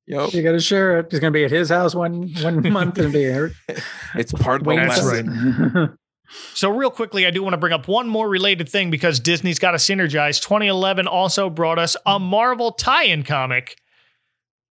Yep. 0.05 0.33
You 0.33 0.41
got 0.41 0.53
to 0.53 0.61
share 0.61 0.99
it. 0.99 1.07
He's 1.11 1.19
going 1.19 1.33
to 1.33 1.37
be 1.37 1.43
at 1.43 1.51
his 1.51 1.67
house 1.67 1.93
one 1.93 2.29
one 2.41 2.71
month 2.71 2.97
and 2.97 3.11
be 3.11 3.19
here. 3.19 3.51
It's 4.15 4.31
part 4.31 4.61
of 4.61 4.67
the 4.67 4.75
That's 4.77 5.03
lesson. 5.03 5.97
So, 6.53 6.69
real 6.69 6.91
quickly, 6.91 7.25
I 7.25 7.31
do 7.31 7.43
want 7.43 7.53
to 7.53 7.57
bring 7.57 7.73
up 7.73 7.87
one 7.87 8.07
more 8.07 8.27
related 8.27 8.69
thing 8.69 8.91
because 8.91 9.19
Disney's 9.19 9.59
got 9.59 9.71
to 9.71 9.77
synergize. 9.77 10.41
2011 10.41 11.07
also 11.07 11.49
brought 11.49 11.79
us 11.79 11.95
a 12.05 12.19
Marvel 12.19 12.71
tie 12.71 13.05
in 13.05 13.23
comic 13.23 13.77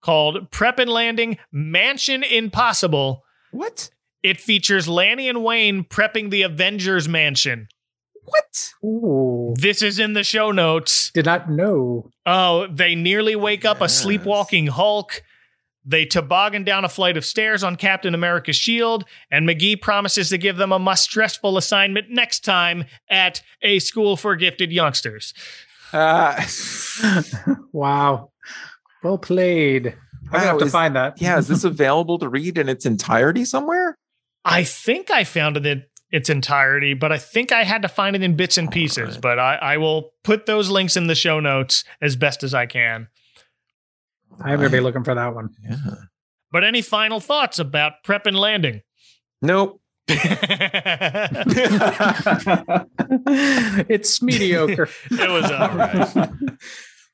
called 0.02 0.50
Prep 0.50 0.78
and 0.78 0.90
Landing 0.90 1.38
Mansion 1.50 2.22
Impossible. 2.22 3.24
What? 3.50 3.90
It 4.22 4.40
features 4.40 4.88
Lanny 4.88 5.28
and 5.28 5.42
Wayne 5.44 5.84
prepping 5.84 6.30
the 6.30 6.42
Avengers 6.42 7.08
Mansion. 7.08 7.68
What? 8.24 8.72
Ooh. 8.84 9.54
This 9.56 9.82
is 9.82 9.98
in 9.98 10.14
the 10.14 10.24
show 10.24 10.50
notes. 10.50 11.10
Did 11.12 11.26
not 11.26 11.50
know. 11.50 12.10
Oh, 12.24 12.66
they 12.66 12.94
nearly 12.94 13.36
wake 13.36 13.64
up 13.64 13.80
a 13.80 13.88
sleepwalking 13.88 14.66
Hulk. 14.66 15.22
They 15.88 16.04
toboggan 16.04 16.64
down 16.64 16.84
a 16.84 16.88
flight 16.88 17.16
of 17.16 17.24
stairs 17.24 17.62
on 17.62 17.76
Captain 17.76 18.12
America's 18.12 18.56
shield, 18.56 19.04
and 19.30 19.46
Magee 19.46 19.76
promises 19.76 20.30
to 20.30 20.38
give 20.38 20.56
them 20.56 20.72
a 20.72 20.80
must 20.80 21.04
stressful 21.04 21.56
assignment 21.56 22.10
next 22.10 22.44
time 22.44 22.84
at 23.08 23.40
a 23.62 23.78
school 23.78 24.16
for 24.16 24.34
gifted 24.34 24.72
youngsters. 24.72 25.32
Uh, 25.92 26.42
wow. 27.72 28.32
Well 29.04 29.18
played. 29.18 29.94
I'm 30.26 30.32
going 30.32 30.42
to 30.42 30.46
have 30.48 30.58
to 30.58 30.64
is- 30.64 30.72
find 30.72 30.96
that. 30.96 31.14
yeah, 31.22 31.38
is 31.38 31.46
this 31.46 31.62
available 31.62 32.18
to 32.18 32.28
read 32.28 32.58
in 32.58 32.68
its 32.68 32.84
entirety 32.84 33.44
somewhere? 33.44 33.96
I 34.44 34.64
think 34.64 35.10
I 35.10 35.22
found 35.22 35.56
it 35.56 35.66
in 35.66 35.84
its 36.10 36.28
entirety, 36.28 36.94
but 36.94 37.12
I 37.12 37.18
think 37.18 37.52
I 37.52 37.62
had 37.64 37.82
to 37.82 37.88
find 37.88 38.16
it 38.16 38.22
in 38.22 38.36
bits 38.36 38.58
and 38.58 38.70
pieces. 38.70 39.18
But 39.18 39.38
I, 39.38 39.56
I 39.56 39.76
will 39.76 40.12
put 40.24 40.46
those 40.46 40.68
links 40.68 40.96
in 40.96 41.06
the 41.06 41.14
show 41.14 41.38
notes 41.38 41.84
as 42.00 42.16
best 42.16 42.42
as 42.42 42.54
I 42.54 42.66
can. 42.66 43.08
I'm 44.40 44.58
going 44.58 44.70
to 44.70 44.76
be 44.76 44.80
looking 44.80 45.04
for 45.04 45.14
that 45.14 45.34
one. 45.34 45.50
Yeah. 45.62 45.76
But 46.52 46.64
any 46.64 46.82
final 46.82 47.20
thoughts 47.20 47.58
about 47.58 48.04
prep 48.04 48.26
and 48.26 48.38
landing? 48.38 48.82
Nope. 49.42 49.80
it's 53.88 54.22
mediocre. 54.22 54.88
It 55.10 55.30
was 55.30 55.50
all 55.50 55.68
right. 55.68 56.30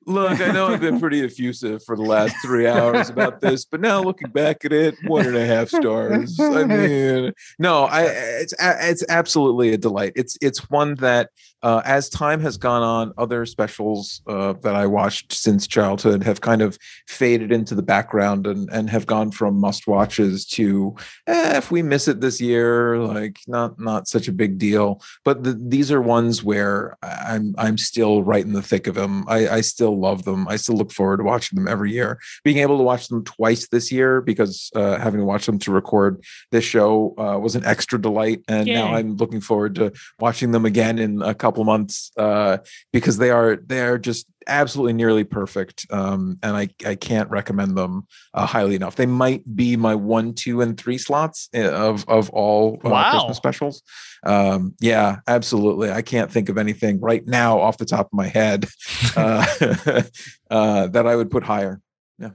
Look, 0.06 0.40
I 0.40 0.50
know 0.50 0.66
I've 0.68 0.80
been 0.80 0.98
pretty 0.98 1.24
effusive 1.24 1.84
for 1.84 1.96
the 1.96 2.02
last 2.02 2.34
three 2.42 2.66
hours 2.66 3.08
about 3.08 3.40
this, 3.40 3.64
but 3.64 3.80
now 3.80 4.02
looking 4.02 4.30
back 4.30 4.64
at 4.64 4.72
it, 4.72 4.96
one 5.06 5.26
and 5.26 5.36
a 5.36 5.46
half 5.46 5.68
stars. 5.68 6.38
I 6.40 6.64
mean, 6.64 7.32
no, 7.58 7.84
I 7.84 8.02
it's 8.04 8.52
it's 8.60 9.04
absolutely 9.08 9.72
a 9.72 9.78
delight. 9.78 10.12
It's 10.16 10.36
it's 10.42 10.68
one 10.70 10.96
that 10.96 11.30
uh, 11.62 11.80
as 11.84 12.08
time 12.08 12.40
has 12.40 12.56
gone 12.56 12.82
on, 12.82 13.12
other 13.16 13.46
specials 13.46 14.20
uh, 14.26 14.54
that 14.62 14.74
I 14.74 14.86
watched 14.86 15.32
since 15.32 15.66
childhood 15.66 16.24
have 16.24 16.40
kind 16.40 16.60
of 16.60 16.76
faded 17.06 17.52
into 17.52 17.74
the 17.74 17.82
background 17.82 18.46
and 18.46 18.68
and 18.72 18.90
have 18.90 19.06
gone 19.06 19.30
from 19.30 19.60
must 19.60 19.86
watches 19.86 20.44
to 20.46 20.96
eh, 21.26 21.56
if 21.56 21.70
we 21.70 21.82
miss 21.82 22.08
it 22.08 22.20
this 22.20 22.40
year, 22.40 22.98
like 22.98 23.38
not 23.46 23.78
not 23.78 24.08
such 24.08 24.28
a 24.28 24.32
big 24.32 24.58
deal. 24.58 25.02
But 25.24 25.44
the, 25.44 25.52
these 25.52 25.92
are 25.92 26.02
ones 26.02 26.42
where 26.42 26.96
I'm 27.02 27.54
I'm 27.58 27.78
still 27.78 28.22
right 28.22 28.44
in 28.44 28.52
the 28.52 28.62
thick 28.62 28.86
of 28.86 28.94
them. 28.94 29.24
I, 29.28 29.48
I 29.48 29.60
still 29.60 29.98
love 29.98 30.24
them. 30.24 30.48
I 30.48 30.56
still 30.56 30.76
look 30.76 30.92
forward 30.92 31.18
to 31.18 31.24
watching 31.24 31.56
them 31.56 31.68
every 31.68 31.92
year. 31.92 32.18
Being 32.42 32.58
able 32.58 32.78
to 32.78 32.84
watch 32.84 33.08
them 33.08 33.22
twice 33.24 33.68
this 33.68 33.92
year 33.92 34.20
because 34.20 34.70
uh, 34.74 34.98
having 34.98 35.20
to 35.20 35.26
watch 35.26 35.46
them 35.46 35.58
to 35.60 35.70
record 35.70 36.24
this 36.50 36.64
show 36.64 37.14
uh, 37.18 37.38
was 37.38 37.54
an 37.54 37.64
extra 37.64 38.00
delight, 38.00 38.42
and 38.48 38.66
now 38.66 38.94
I'm 38.94 39.16
looking 39.16 39.40
forward 39.40 39.76
to 39.76 39.92
watching 40.18 40.50
them 40.50 40.64
again 40.64 40.98
in 40.98 41.22
a 41.22 41.34
couple 41.34 41.51
months 41.60 42.10
uh, 42.16 42.58
because 42.92 43.18
they 43.18 43.30
are 43.30 43.56
they 43.56 43.80
are 43.80 43.98
just 43.98 44.26
absolutely 44.48 44.92
nearly 44.92 45.24
perfect, 45.24 45.86
um, 45.90 46.36
and 46.42 46.56
I 46.56 46.68
I 46.86 46.94
can't 46.94 47.30
recommend 47.30 47.76
them 47.76 48.06
uh, 48.34 48.46
highly 48.46 48.74
enough. 48.74 48.96
They 48.96 49.06
might 49.06 49.42
be 49.54 49.76
my 49.76 49.94
one, 49.94 50.34
two, 50.34 50.60
and 50.60 50.76
three 50.78 50.98
slots 50.98 51.48
uh, 51.54 51.70
of 51.70 52.08
of 52.08 52.30
all 52.30 52.80
uh, 52.84 52.90
Wow. 52.90 53.10
Christmas 53.10 53.36
specials. 53.36 53.82
Um, 54.24 54.74
yeah, 54.80 55.18
absolutely. 55.26 55.90
I 55.90 56.02
can't 56.02 56.30
think 56.30 56.48
of 56.48 56.56
anything 56.58 57.00
right 57.00 57.26
now 57.26 57.58
off 57.60 57.78
the 57.78 57.84
top 57.84 58.06
of 58.06 58.12
my 58.12 58.28
head 58.28 58.66
uh, 59.16 59.44
uh, 60.50 60.86
that 60.88 61.06
I 61.06 61.16
would 61.16 61.30
put 61.30 61.42
higher. 61.44 61.80
Yeah, 62.18 62.30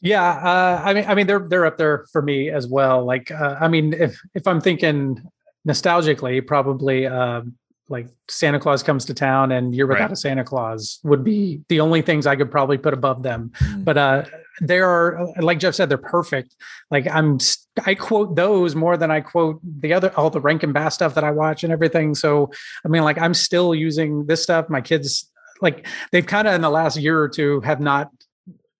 yeah. 0.00 0.24
uh, 0.24 0.82
I 0.84 0.94
mean, 0.94 1.04
I 1.06 1.14
mean, 1.14 1.26
they're 1.26 1.46
they're 1.48 1.66
up 1.66 1.76
there 1.76 2.06
for 2.12 2.22
me 2.22 2.50
as 2.50 2.66
well. 2.66 3.04
Like, 3.04 3.30
uh, 3.30 3.56
I 3.60 3.68
mean, 3.68 3.92
if 3.92 4.18
if 4.34 4.46
I'm 4.46 4.60
thinking 4.60 5.22
nostalgically, 5.68 6.44
probably 6.46 7.06
um 7.06 7.54
like 7.92 8.08
Santa 8.28 8.58
Claus 8.58 8.82
comes 8.82 9.04
to 9.04 9.14
town 9.14 9.52
and 9.52 9.74
Year 9.74 9.86
Without 9.86 10.04
Right. 10.04 10.12
a 10.12 10.16
Santa 10.16 10.42
Claus 10.42 10.98
would 11.04 11.22
be 11.22 11.60
the 11.68 11.78
only 11.80 12.02
things 12.02 12.26
I 12.26 12.34
could 12.34 12.50
probably 12.50 12.78
put 12.78 12.94
above 12.94 13.22
them. 13.22 13.52
Mm. 13.60 13.84
But 13.84 13.98
uh, 13.98 14.24
they 14.60 14.80
are 14.80 15.20
uh, 15.20 15.42
like 15.42 15.60
Jeff 15.60 15.74
said, 15.74 15.88
they're 15.88 15.98
perfect. 15.98 16.56
Like 16.90 17.06
I'm, 17.08 17.38
I 17.86 17.94
quote 17.94 18.34
those 18.34 18.74
more 18.74 18.96
than 18.96 19.10
I 19.10 19.20
quote 19.20 19.60
the 19.62 19.92
other 19.92 20.12
all 20.16 20.30
the 20.30 20.40
Rankin 20.40 20.72
Bass 20.72 20.94
stuff 20.94 21.14
that 21.14 21.24
I 21.24 21.30
watch 21.30 21.62
and 21.62 21.72
everything. 21.72 22.14
So 22.14 22.50
I 22.84 22.88
mean, 22.88 23.02
like 23.02 23.18
I'm 23.18 23.34
still 23.34 23.74
using 23.74 24.26
this 24.26 24.42
stuff. 24.42 24.68
My 24.68 24.80
kids, 24.80 25.30
like 25.60 25.86
they've 26.10 26.26
kind 26.26 26.48
of 26.48 26.54
in 26.54 26.60
the 26.62 26.70
last 26.70 26.96
year 26.96 27.20
or 27.20 27.28
two 27.28 27.60
have 27.60 27.80
not 27.80 28.10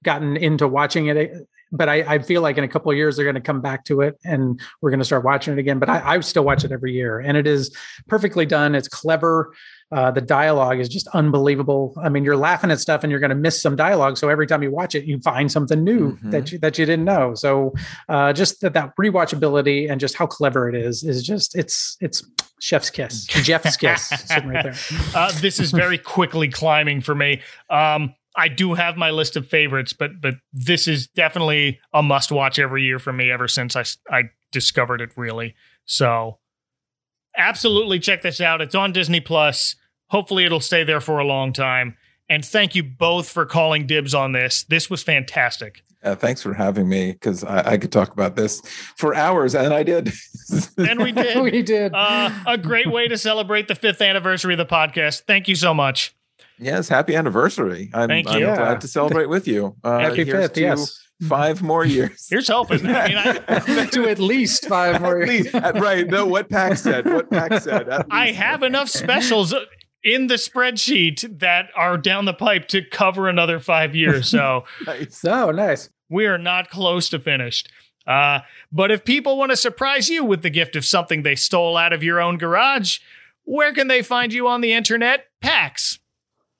gotten 0.02 0.36
into 0.36 0.66
watching 0.66 1.06
it 1.06 1.16
eh, 1.16 1.28
but 1.72 1.88
I, 1.88 2.02
I 2.02 2.18
feel 2.18 2.42
like 2.42 2.58
in 2.58 2.64
a 2.64 2.68
couple 2.68 2.90
of 2.90 2.96
years 2.96 3.16
they're 3.16 3.24
going 3.24 3.34
to 3.34 3.40
come 3.40 3.60
back 3.60 3.84
to 3.86 4.02
it 4.02 4.18
and 4.24 4.60
we're 4.80 4.90
going 4.90 5.00
to 5.00 5.04
start 5.04 5.24
watching 5.24 5.54
it 5.54 5.58
again. 5.58 5.78
But 5.78 5.88
I, 5.88 6.14
I 6.14 6.20
still 6.20 6.44
watch 6.44 6.64
it 6.64 6.70
every 6.70 6.92
year, 6.92 7.18
and 7.18 7.36
it 7.36 7.46
is 7.46 7.74
perfectly 8.06 8.46
done. 8.46 8.74
It's 8.74 8.88
clever. 8.88 9.54
Uh, 9.90 10.10
the 10.10 10.22
dialogue 10.22 10.80
is 10.80 10.88
just 10.88 11.06
unbelievable. 11.08 11.94
I 12.02 12.08
mean, 12.08 12.24
you're 12.24 12.36
laughing 12.36 12.70
at 12.70 12.80
stuff 12.80 13.04
and 13.04 13.10
you're 13.10 13.20
going 13.20 13.28
to 13.28 13.36
miss 13.36 13.60
some 13.60 13.76
dialogue. 13.76 14.16
So 14.16 14.30
every 14.30 14.46
time 14.46 14.62
you 14.62 14.70
watch 14.70 14.94
it, 14.94 15.04
you 15.04 15.20
find 15.20 15.52
something 15.52 15.84
new 15.84 16.16
that 16.22 16.50
you 16.50 16.58
that 16.60 16.78
you 16.78 16.86
didn't 16.86 17.04
know. 17.04 17.34
So 17.34 17.74
uh, 18.08 18.32
just 18.32 18.62
that 18.62 18.72
that 18.72 18.92
rewatchability 18.98 19.90
and 19.90 20.00
just 20.00 20.16
how 20.16 20.26
clever 20.26 20.66
it 20.68 20.74
is 20.74 21.02
is 21.02 21.22
just 21.22 21.54
it's 21.54 21.98
it's 22.00 22.26
chef's 22.58 22.88
kiss, 22.88 23.26
Jeff's 23.26 23.76
kiss 23.76 24.08
sitting 24.26 24.48
right 24.48 24.62
there. 24.62 24.74
uh, 25.14 25.30
this 25.40 25.60
is 25.60 25.72
very 25.72 25.98
quickly 25.98 26.48
climbing 26.48 27.02
for 27.02 27.14
me. 27.14 27.42
Um, 27.68 28.14
I 28.36 28.48
do 28.48 28.74
have 28.74 28.96
my 28.96 29.10
list 29.10 29.36
of 29.36 29.46
favorites, 29.46 29.92
but 29.92 30.20
but 30.20 30.34
this 30.52 30.88
is 30.88 31.06
definitely 31.06 31.80
a 31.92 32.02
must 32.02 32.32
watch 32.32 32.58
every 32.58 32.82
year 32.82 32.98
for 32.98 33.12
me. 33.12 33.30
Ever 33.30 33.48
since 33.48 33.76
I 33.76 33.84
I 34.10 34.24
discovered 34.50 35.00
it, 35.00 35.10
really. 35.16 35.54
So 35.84 36.38
absolutely 37.36 37.98
check 37.98 38.22
this 38.22 38.40
out. 38.40 38.60
It's 38.60 38.74
on 38.74 38.92
Disney 38.92 39.20
Plus. 39.20 39.76
Hopefully, 40.10 40.44
it'll 40.44 40.60
stay 40.60 40.84
there 40.84 41.00
for 41.00 41.18
a 41.18 41.24
long 41.24 41.52
time. 41.52 41.96
And 42.28 42.44
thank 42.44 42.74
you 42.74 42.82
both 42.82 43.28
for 43.28 43.44
calling 43.44 43.86
dibs 43.86 44.14
on 44.14 44.32
this. 44.32 44.62
This 44.64 44.88
was 44.88 45.02
fantastic. 45.02 45.82
Uh, 46.02 46.16
thanks 46.16 46.42
for 46.42 46.52
having 46.52 46.88
me 46.88 47.12
because 47.12 47.44
I, 47.44 47.72
I 47.72 47.78
could 47.78 47.92
talk 47.92 48.12
about 48.12 48.34
this 48.34 48.60
for 48.96 49.14
hours, 49.14 49.54
and 49.54 49.72
I 49.72 49.82
did. 49.82 50.12
And 50.76 51.02
we 51.02 51.12
did. 51.12 51.42
we 51.42 51.62
did. 51.62 51.92
Uh, 51.94 52.30
a 52.46 52.58
great 52.58 52.90
way 52.90 53.08
to 53.08 53.16
celebrate 53.16 53.68
the 53.68 53.74
fifth 53.74 54.02
anniversary 54.02 54.52
of 54.52 54.58
the 54.58 54.66
podcast. 54.66 55.22
Thank 55.26 55.48
you 55.48 55.54
so 55.54 55.72
much. 55.72 56.14
Yes, 56.62 56.88
happy 56.88 57.14
anniversary! 57.14 57.90
I'm, 57.92 58.08
Thank 58.08 58.28
I'm 58.28 58.38
you. 58.40 58.46
glad 58.46 58.80
to 58.82 58.88
celebrate 58.88 59.26
with 59.28 59.46
you. 59.48 59.76
Uh, 59.84 59.98
Happy 59.98 60.24
here's 60.24 60.30
fifth, 60.44 60.52
to 60.54 60.60
yes. 60.60 60.98
Five 61.28 61.62
more 61.62 61.84
years. 61.84 62.26
Here's 62.28 62.48
hoping. 62.48 62.84
I 62.86 63.08
mean, 63.08 63.16
I, 63.16 63.86
to 63.92 64.08
at 64.08 64.18
least 64.18 64.66
five 64.66 65.00
more. 65.00 65.22
At 65.22 65.28
least- 65.28 65.54
uh, 65.54 65.72
right. 65.76 66.06
No, 66.06 66.26
what 66.26 66.48
Pack 66.50 66.76
said. 66.78 67.04
What 67.06 67.30
Pack 67.30 67.62
said. 67.62 67.88
I 68.10 68.32
have 68.32 68.62
enough 68.64 68.88
specials 68.88 69.54
in 70.02 70.26
the 70.26 70.34
spreadsheet 70.34 71.38
that 71.38 71.66
are 71.76 71.96
down 71.96 72.24
the 72.24 72.34
pipe 72.34 72.66
to 72.68 72.82
cover 72.84 73.28
another 73.28 73.60
five 73.60 73.94
years. 73.94 74.28
So 74.28 74.64
Nice. 74.86 75.24
Oh, 75.24 75.52
nice. 75.52 75.90
we 76.08 76.26
are 76.26 76.38
not 76.38 76.70
close 76.70 77.08
to 77.10 77.20
finished. 77.20 77.70
Uh, 78.04 78.40
but 78.72 78.90
if 78.90 79.04
people 79.04 79.38
want 79.38 79.50
to 79.50 79.56
surprise 79.56 80.08
you 80.08 80.24
with 80.24 80.42
the 80.42 80.50
gift 80.50 80.74
of 80.74 80.84
something 80.84 81.22
they 81.22 81.36
stole 81.36 81.76
out 81.76 81.92
of 81.92 82.02
your 82.02 82.20
own 82.20 82.36
garage, 82.36 82.98
where 83.44 83.72
can 83.72 83.86
they 83.86 84.02
find 84.02 84.32
you 84.32 84.48
on 84.48 84.60
the 84.60 84.72
internet? 84.72 85.26
Pax. 85.40 86.00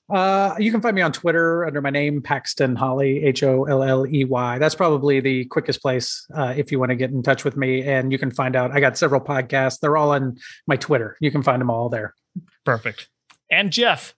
Uh, 0.09 0.55
you 0.59 0.71
can 0.71 0.81
find 0.81 0.95
me 0.95 1.01
on 1.01 1.11
Twitter 1.11 1.65
under 1.65 1.81
my 1.81 1.89
name, 1.89 2.21
Paxton 2.21 2.75
Holley, 2.75 3.23
H 3.23 3.41
O 3.43 3.63
L 3.63 3.83
L 3.83 4.05
E 4.05 4.25
Y. 4.25 4.57
That's 4.59 4.75
probably 4.75 5.19
the 5.19 5.45
quickest 5.45 5.81
place 5.81 6.25
uh, 6.35 6.53
if 6.55 6.71
you 6.71 6.79
want 6.79 6.89
to 6.89 6.95
get 6.95 7.11
in 7.11 7.23
touch 7.23 7.43
with 7.43 7.55
me. 7.55 7.83
And 7.83 8.11
you 8.11 8.17
can 8.17 8.29
find 8.29 8.55
out, 8.55 8.71
I 8.71 8.79
got 8.79 8.97
several 8.97 9.21
podcasts. 9.21 9.79
They're 9.79 9.95
all 9.95 10.11
on 10.11 10.37
my 10.67 10.75
Twitter. 10.75 11.15
You 11.21 11.31
can 11.31 11.41
find 11.41 11.61
them 11.61 11.69
all 11.69 11.89
there. 11.89 12.13
Perfect. 12.65 13.09
And 13.49 13.71
Jeff. 13.71 14.13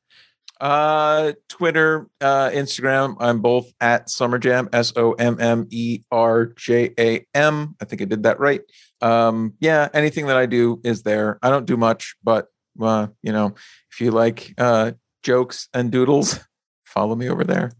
Uh, 0.59 1.33
Twitter, 1.49 2.07
uh, 2.21 2.49
Instagram. 2.49 3.17
I'm 3.19 3.41
both 3.41 3.71
at 3.81 4.09
Summer 4.09 4.39
Jam, 4.39 4.69
S 4.71 4.93
O 4.95 5.11
M 5.13 5.37
M 5.39 5.67
E 5.69 6.01
R 6.11 6.45
J 6.45 6.93
A 6.97 7.25
M. 7.33 7.75
I 7.81 7.85
think 7.85 8.01
I 8.01 8.05
did 8.05 8.23
that 8.23 8.39
right. 8.39 8.61
Um, 9.01 9.53
yeah, 9.59 9.89
anything 9.93 10.27
that 10.27 10.37
I 10.37 10.45
do 10.45 10.79
is 10.83 11.03
there. 11.03 11.37
I 11.43 11.49
don't 11.49 11.65
do 11.65 11.75
much, 11.75 12.15
but 12.23 12.47
uh, 12.81 13.07
you 13.21 13.33
know, 13.33 13.53
if 13.91 13.99
you 13.99 14.11
like 14.11 14.53
uh 14.57 14.93
jokes 15.25 15.67
and 15.73 15.91
doodles, 15.91 16.39
follow 16.85 17.15
me 17.15 17.27
over 17.27 17.43
there. 17.43 17.73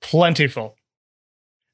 plentiful. 0.00 0.76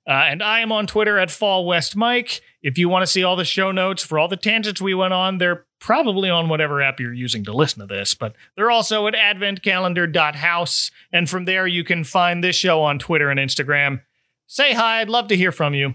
Uh, 0.08 0.12
and 0.12 0.40
I 0.40 0.60
am 0.60 0.70
on 0.70 0.86
Twitter 0.86 1.18
at 1.18 1.32
Fall 1.32 1.66
West 1.66 1.96
Mike. 1.96 2.40
If 2.62 2.78
you 2.78 2.88
want 2.88 3.02
to 3.02 3.08
see 3.08 3.24
all 3.24 3.34
the 3.34 3.44
show 3.44 3.72
notes 3.72 4.04
for 4.04 4.20
all 4.20 4.28
the 4.28 4.36
tangents 4.36 4.80
we 4.80 4.94
went 4.94 5.12
on, 5.12 5.38
they're 5.38 5.66
probably 5.80 6.30
on 6.30 6.48
whatever 6.48 6.80
app 6.80 7.00
you're 7.00 7.12
using 7.12 7.42
to 7.44 7.52
listen 7.52 7.80
to 7.80 7.92
this, 7.92 8.14
but 8.14 8.36
they're 8.54 8.70
also 8.70 9.08
at 9.08 9.14
adventcalendar.house. 9.14 10.92
And 11.12 11.28
from 11.28 11.44
there, 11.44 11.66
you 11.66 11.82
can 11.82 12.04
find 12.04 12.42
this 12.42 12.54
show 12.54 12.82
on 12.82 13.00
Twitter 13.00 13.30
and 13.30 13.40
Instagram. 13.40 14.02
Say 14.46 14.74
hi, 14.74 15.00
I'd 15.00 15.08
love 15.08 15.26
to 15.28 15.36
hear 15.36 15.50
from 15.50 15.74
you. 15.74 15.94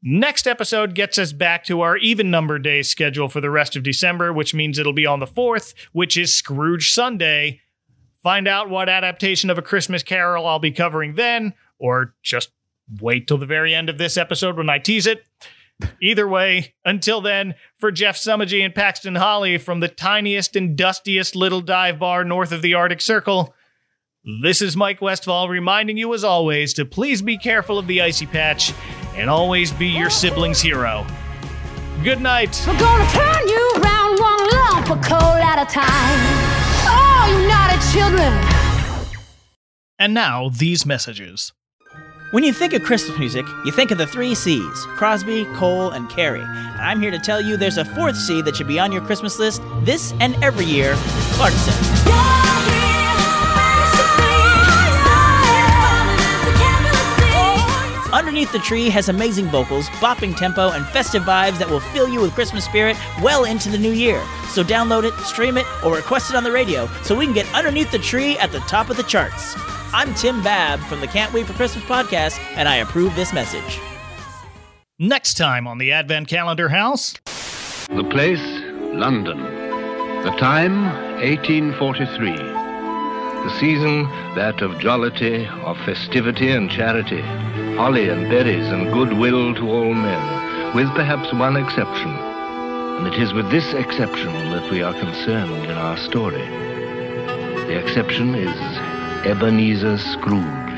Next 0.00 0.46
episode 0.46 0.94
gets 0.94 1.18
us 1.18 1.32
back 1.32 1.64
to 1.64 1.80
our 1.80 1.96
even 1.96 2.30
number 2.30 2.60
day 2.60 2.82
schedule 2.82 3.28
for 3.28 3.40
the 3.40 3.50
rest 3.50 3.74
of 3.74 3.82
December, 3.82 4.32
which 4.32 4.54
means 4.54 4.78
it'll 4.78 4.92
be 4.92 5.06
on 5.06 5.18
the 5.18 5.26
4th, 5.26 5.74
which 5.92 6.16
is 6.16 6.36
Scrooge 6.36 6.92
Sunday. 6.92 7.60
Find 8.22 8.46
out 8.46 8.70
what 8.70 8.88
adaptation 8.88 9.50
of 9.50 9.58
A 9.58 9.62
Christmas 9.62 10.02
Carol 10.02 10.46
I'll 10.46 10.58
be 10.58 10.70
covering 10.70 11.14
then, 11.14 11.54
or 11.78 12.14
just 12.22 12.50
wait 13.00 13.26
till 13.26 13.38
the 13.38 13.46
very 13.46 13.74
end 13.74 13.88
of 13.88 13.98
this 13.98 14.16
episode 14.16 14.56
when 14.56 14.70
I 14.70 14.78
tease 14.78 15.06
it. 15.06 15.24
Either 16.00 16.28
way, 16.28 16.74
until 16.84 17.20
then, 17.20 17.54
for 17.78 17.90
Jeff 17.90 18.16
Summergy 18.16 18.64
and 18.64 18.74
Paxton 18.74 19.16
Holley 19.16 19.58
from 19.58 19.80
the 19.80 19.88
tiniest 19.88 20.54
and 20.54 20.76
dustiest 20.76 21.34
little 21.34 21.60
dive 21.60 21.98
bar 21.98 22.22
north 22.24 22.52
of 22.52 22.62
the 22.62 22.74
Arctic 22.74 23.00
Circle, 23.00 23.52
this 24.40 24.62
is 24.62 24.76
Mike 24.76 25.02
Westfall 25.02 25.48
reminding 25.48 25.96
you 25.96 26.14
as 26.14 26.22
always 26.22 26.74
to 26.74 26.84
please 26.84 27.22
be 27.22 27.36
careful 27.36 27.78
of 27.78 27.88
the 27.88 28.00
icy 28.00 28.26
patch 28.26 28.72
and 29.16 29.28
always 29.28 29.72
be 29.72 29.88
your 29.88 30.10
sibling's 30.10 30.60
hero. 30.60 31.04
Good 32.04 32.20
night. 32.20 32.62
We're 32.68 32.78
gonna 32.78 33.10
turn 33.10 33.48
you 33.48 33.72
one 33.80 34.16
lump 34.50 34.90
of 34.90 35.02
coal 35.02 35.18
at 35.18 35.60
a 35.60 35.72
time. 35.72 36.61
Oh, 36.94 37.24
you 37.30 37.48
naughty 37.48 37.78
children. 37.92 38.32
And 39.98 40.14
now, 40.14 40.50
these 40.50 40.84
messages. 40.84 41.52
When 42.32 42.44
you 42.44 42.52
think 42.52 42.72
of 42.72 42.82
Christmas 42.82 43.18
music, 43.18 43.46
you 43.64 43.72
think 43.72 43.90
of 43.90 43.98
the 43.98 44.06
three 44.06 44.34
C's 44.34 44.86
Crosby, 44.96 45.44
Cole, 45.54 45.90
and 45.90 46.08
Carey. 46.08 46.40
And 46.40 46.80
I'm 46.80 47.00
here 47.00 47.10
to 47.10 47.18
tell 47.18 47.40
you 47.40 47.56
there's 47.56 47.76
a 47.78 47.84
fourth 47.84 48.16
C 48.16 48.40
that 48.42 48.56
should 48.56 48.68
be 48.68 48.78
on 48.78 48.90
your 48.90 49.02
Christmas 49.02 49.38
list 49.38 49.62
this 49.82 50.14
and 50.18 50.34
every 50.42 50.64
year 50.64 50.94
Clarkson. 51.34 52.51
Underneath 58.12 58.52
the 58.52 58.58
Tree 58.58 58.90
has 58.90 59.08
amazing 59.08 59.46
vocals, 59.46 59.88
bopping 60.00 60.36
tempo, 60.36 60.70
and 60.72 60.86
festive 60.86 61.22
vibes 61.22 61.58
that 61.58 61.68
will 61.70 61.80
fill 61.80 62.08
you 62.08 62.20
with 62.20 62.34
Christmas 62.34 62.64
spirit 62.64 62.96
well 63.22 63.44
into 63.44 63.70
the 63.70 63.78
new 63.78 63.92
year. 63.92 64.22
So 64.48 64.62
download 64.62 65.04
it, 65.04 65.14
stream 65.24 65.56
it, 65.56 65.64
or 65.82 65.94
request 65.94 66.28
it 66.28 66.36
on 66.36 66.44
the 66.44 66.52
radio 66.52 66.86
so 67.02 67.16
we 67.16 67.24
can 67.24 67.34
get 67.34 67.52
underneath 67.54 67.90
the 67.90 67.98
tree 67.98 68.36
at 68.36 68.52
the 68.52 68.60
top 68.60 68.90
of 68.90 68.98
the 68.98 69.02
charts. 69.04 69.54
I'm 69.94 70.12
Tim 70.14 70.42
Babb 70.42 70.80
from 70.80 71.00
the 71.00 71.06
Can't 71.06 71.32
Wait 71.32 71.46
for 71.46 71.54
Christmas 71.54 71.84
podcast, 71.84 72.38
and 72.54 72.68
I 72.68 72.76
approve 72.76 73.14
this 73.16 73.32
message. 73.32 73.80
Next 74.98 75.34
time 75.34 75.66
on 75.66 75.78
the 75.78 75.92
Advent 75.92 76.28
Calendar 76.28 76.68
House. 76.68 77.14
The 77.88 78.06
place, 78.10 78.42
London. 78.92 79.38
The 80.22 80.36
time, 80.38 80.84
1843. 81.22 82.51
The 83.44 83.58
season, 83.58 84.04
that 84.36 84.62
of 84.62 84.78
jollity, 84.78 85.46
of 85.64 85.76
festivity 85.78 86.50
and 86.52 86.70
charity, 86.70 87.22
holly 87.76 88.08
and 88.08 88.30
berries 88.30 88.68
and 88.68 88.92
goodwill 88.92 89.52
to 89.56 89.68
all 89.68 89.92
men, 89.92 90.74
with 90.76 90.88
perhaps 90.94 91.32
one 91.32 91.56
exception. 91.56 92.10
And 92.10 93.08
it 93.08 93.20
is 93.20 93.32
with 93.32 93.50
this 93.50 93.74
exception 93.74 94.32
that 94.52 94.70
we 94.70 94.80
are 94.82 94.94
concerned 94.94 95.64
in 95.64 95.72
our 95.72 95.96
story. 95.96 96.46
The 97.66 97.78
exception 97.78 98.36
is 98.36 98.56
Ebenezer 99.26 99.98
Scrooge. 99.98 100.71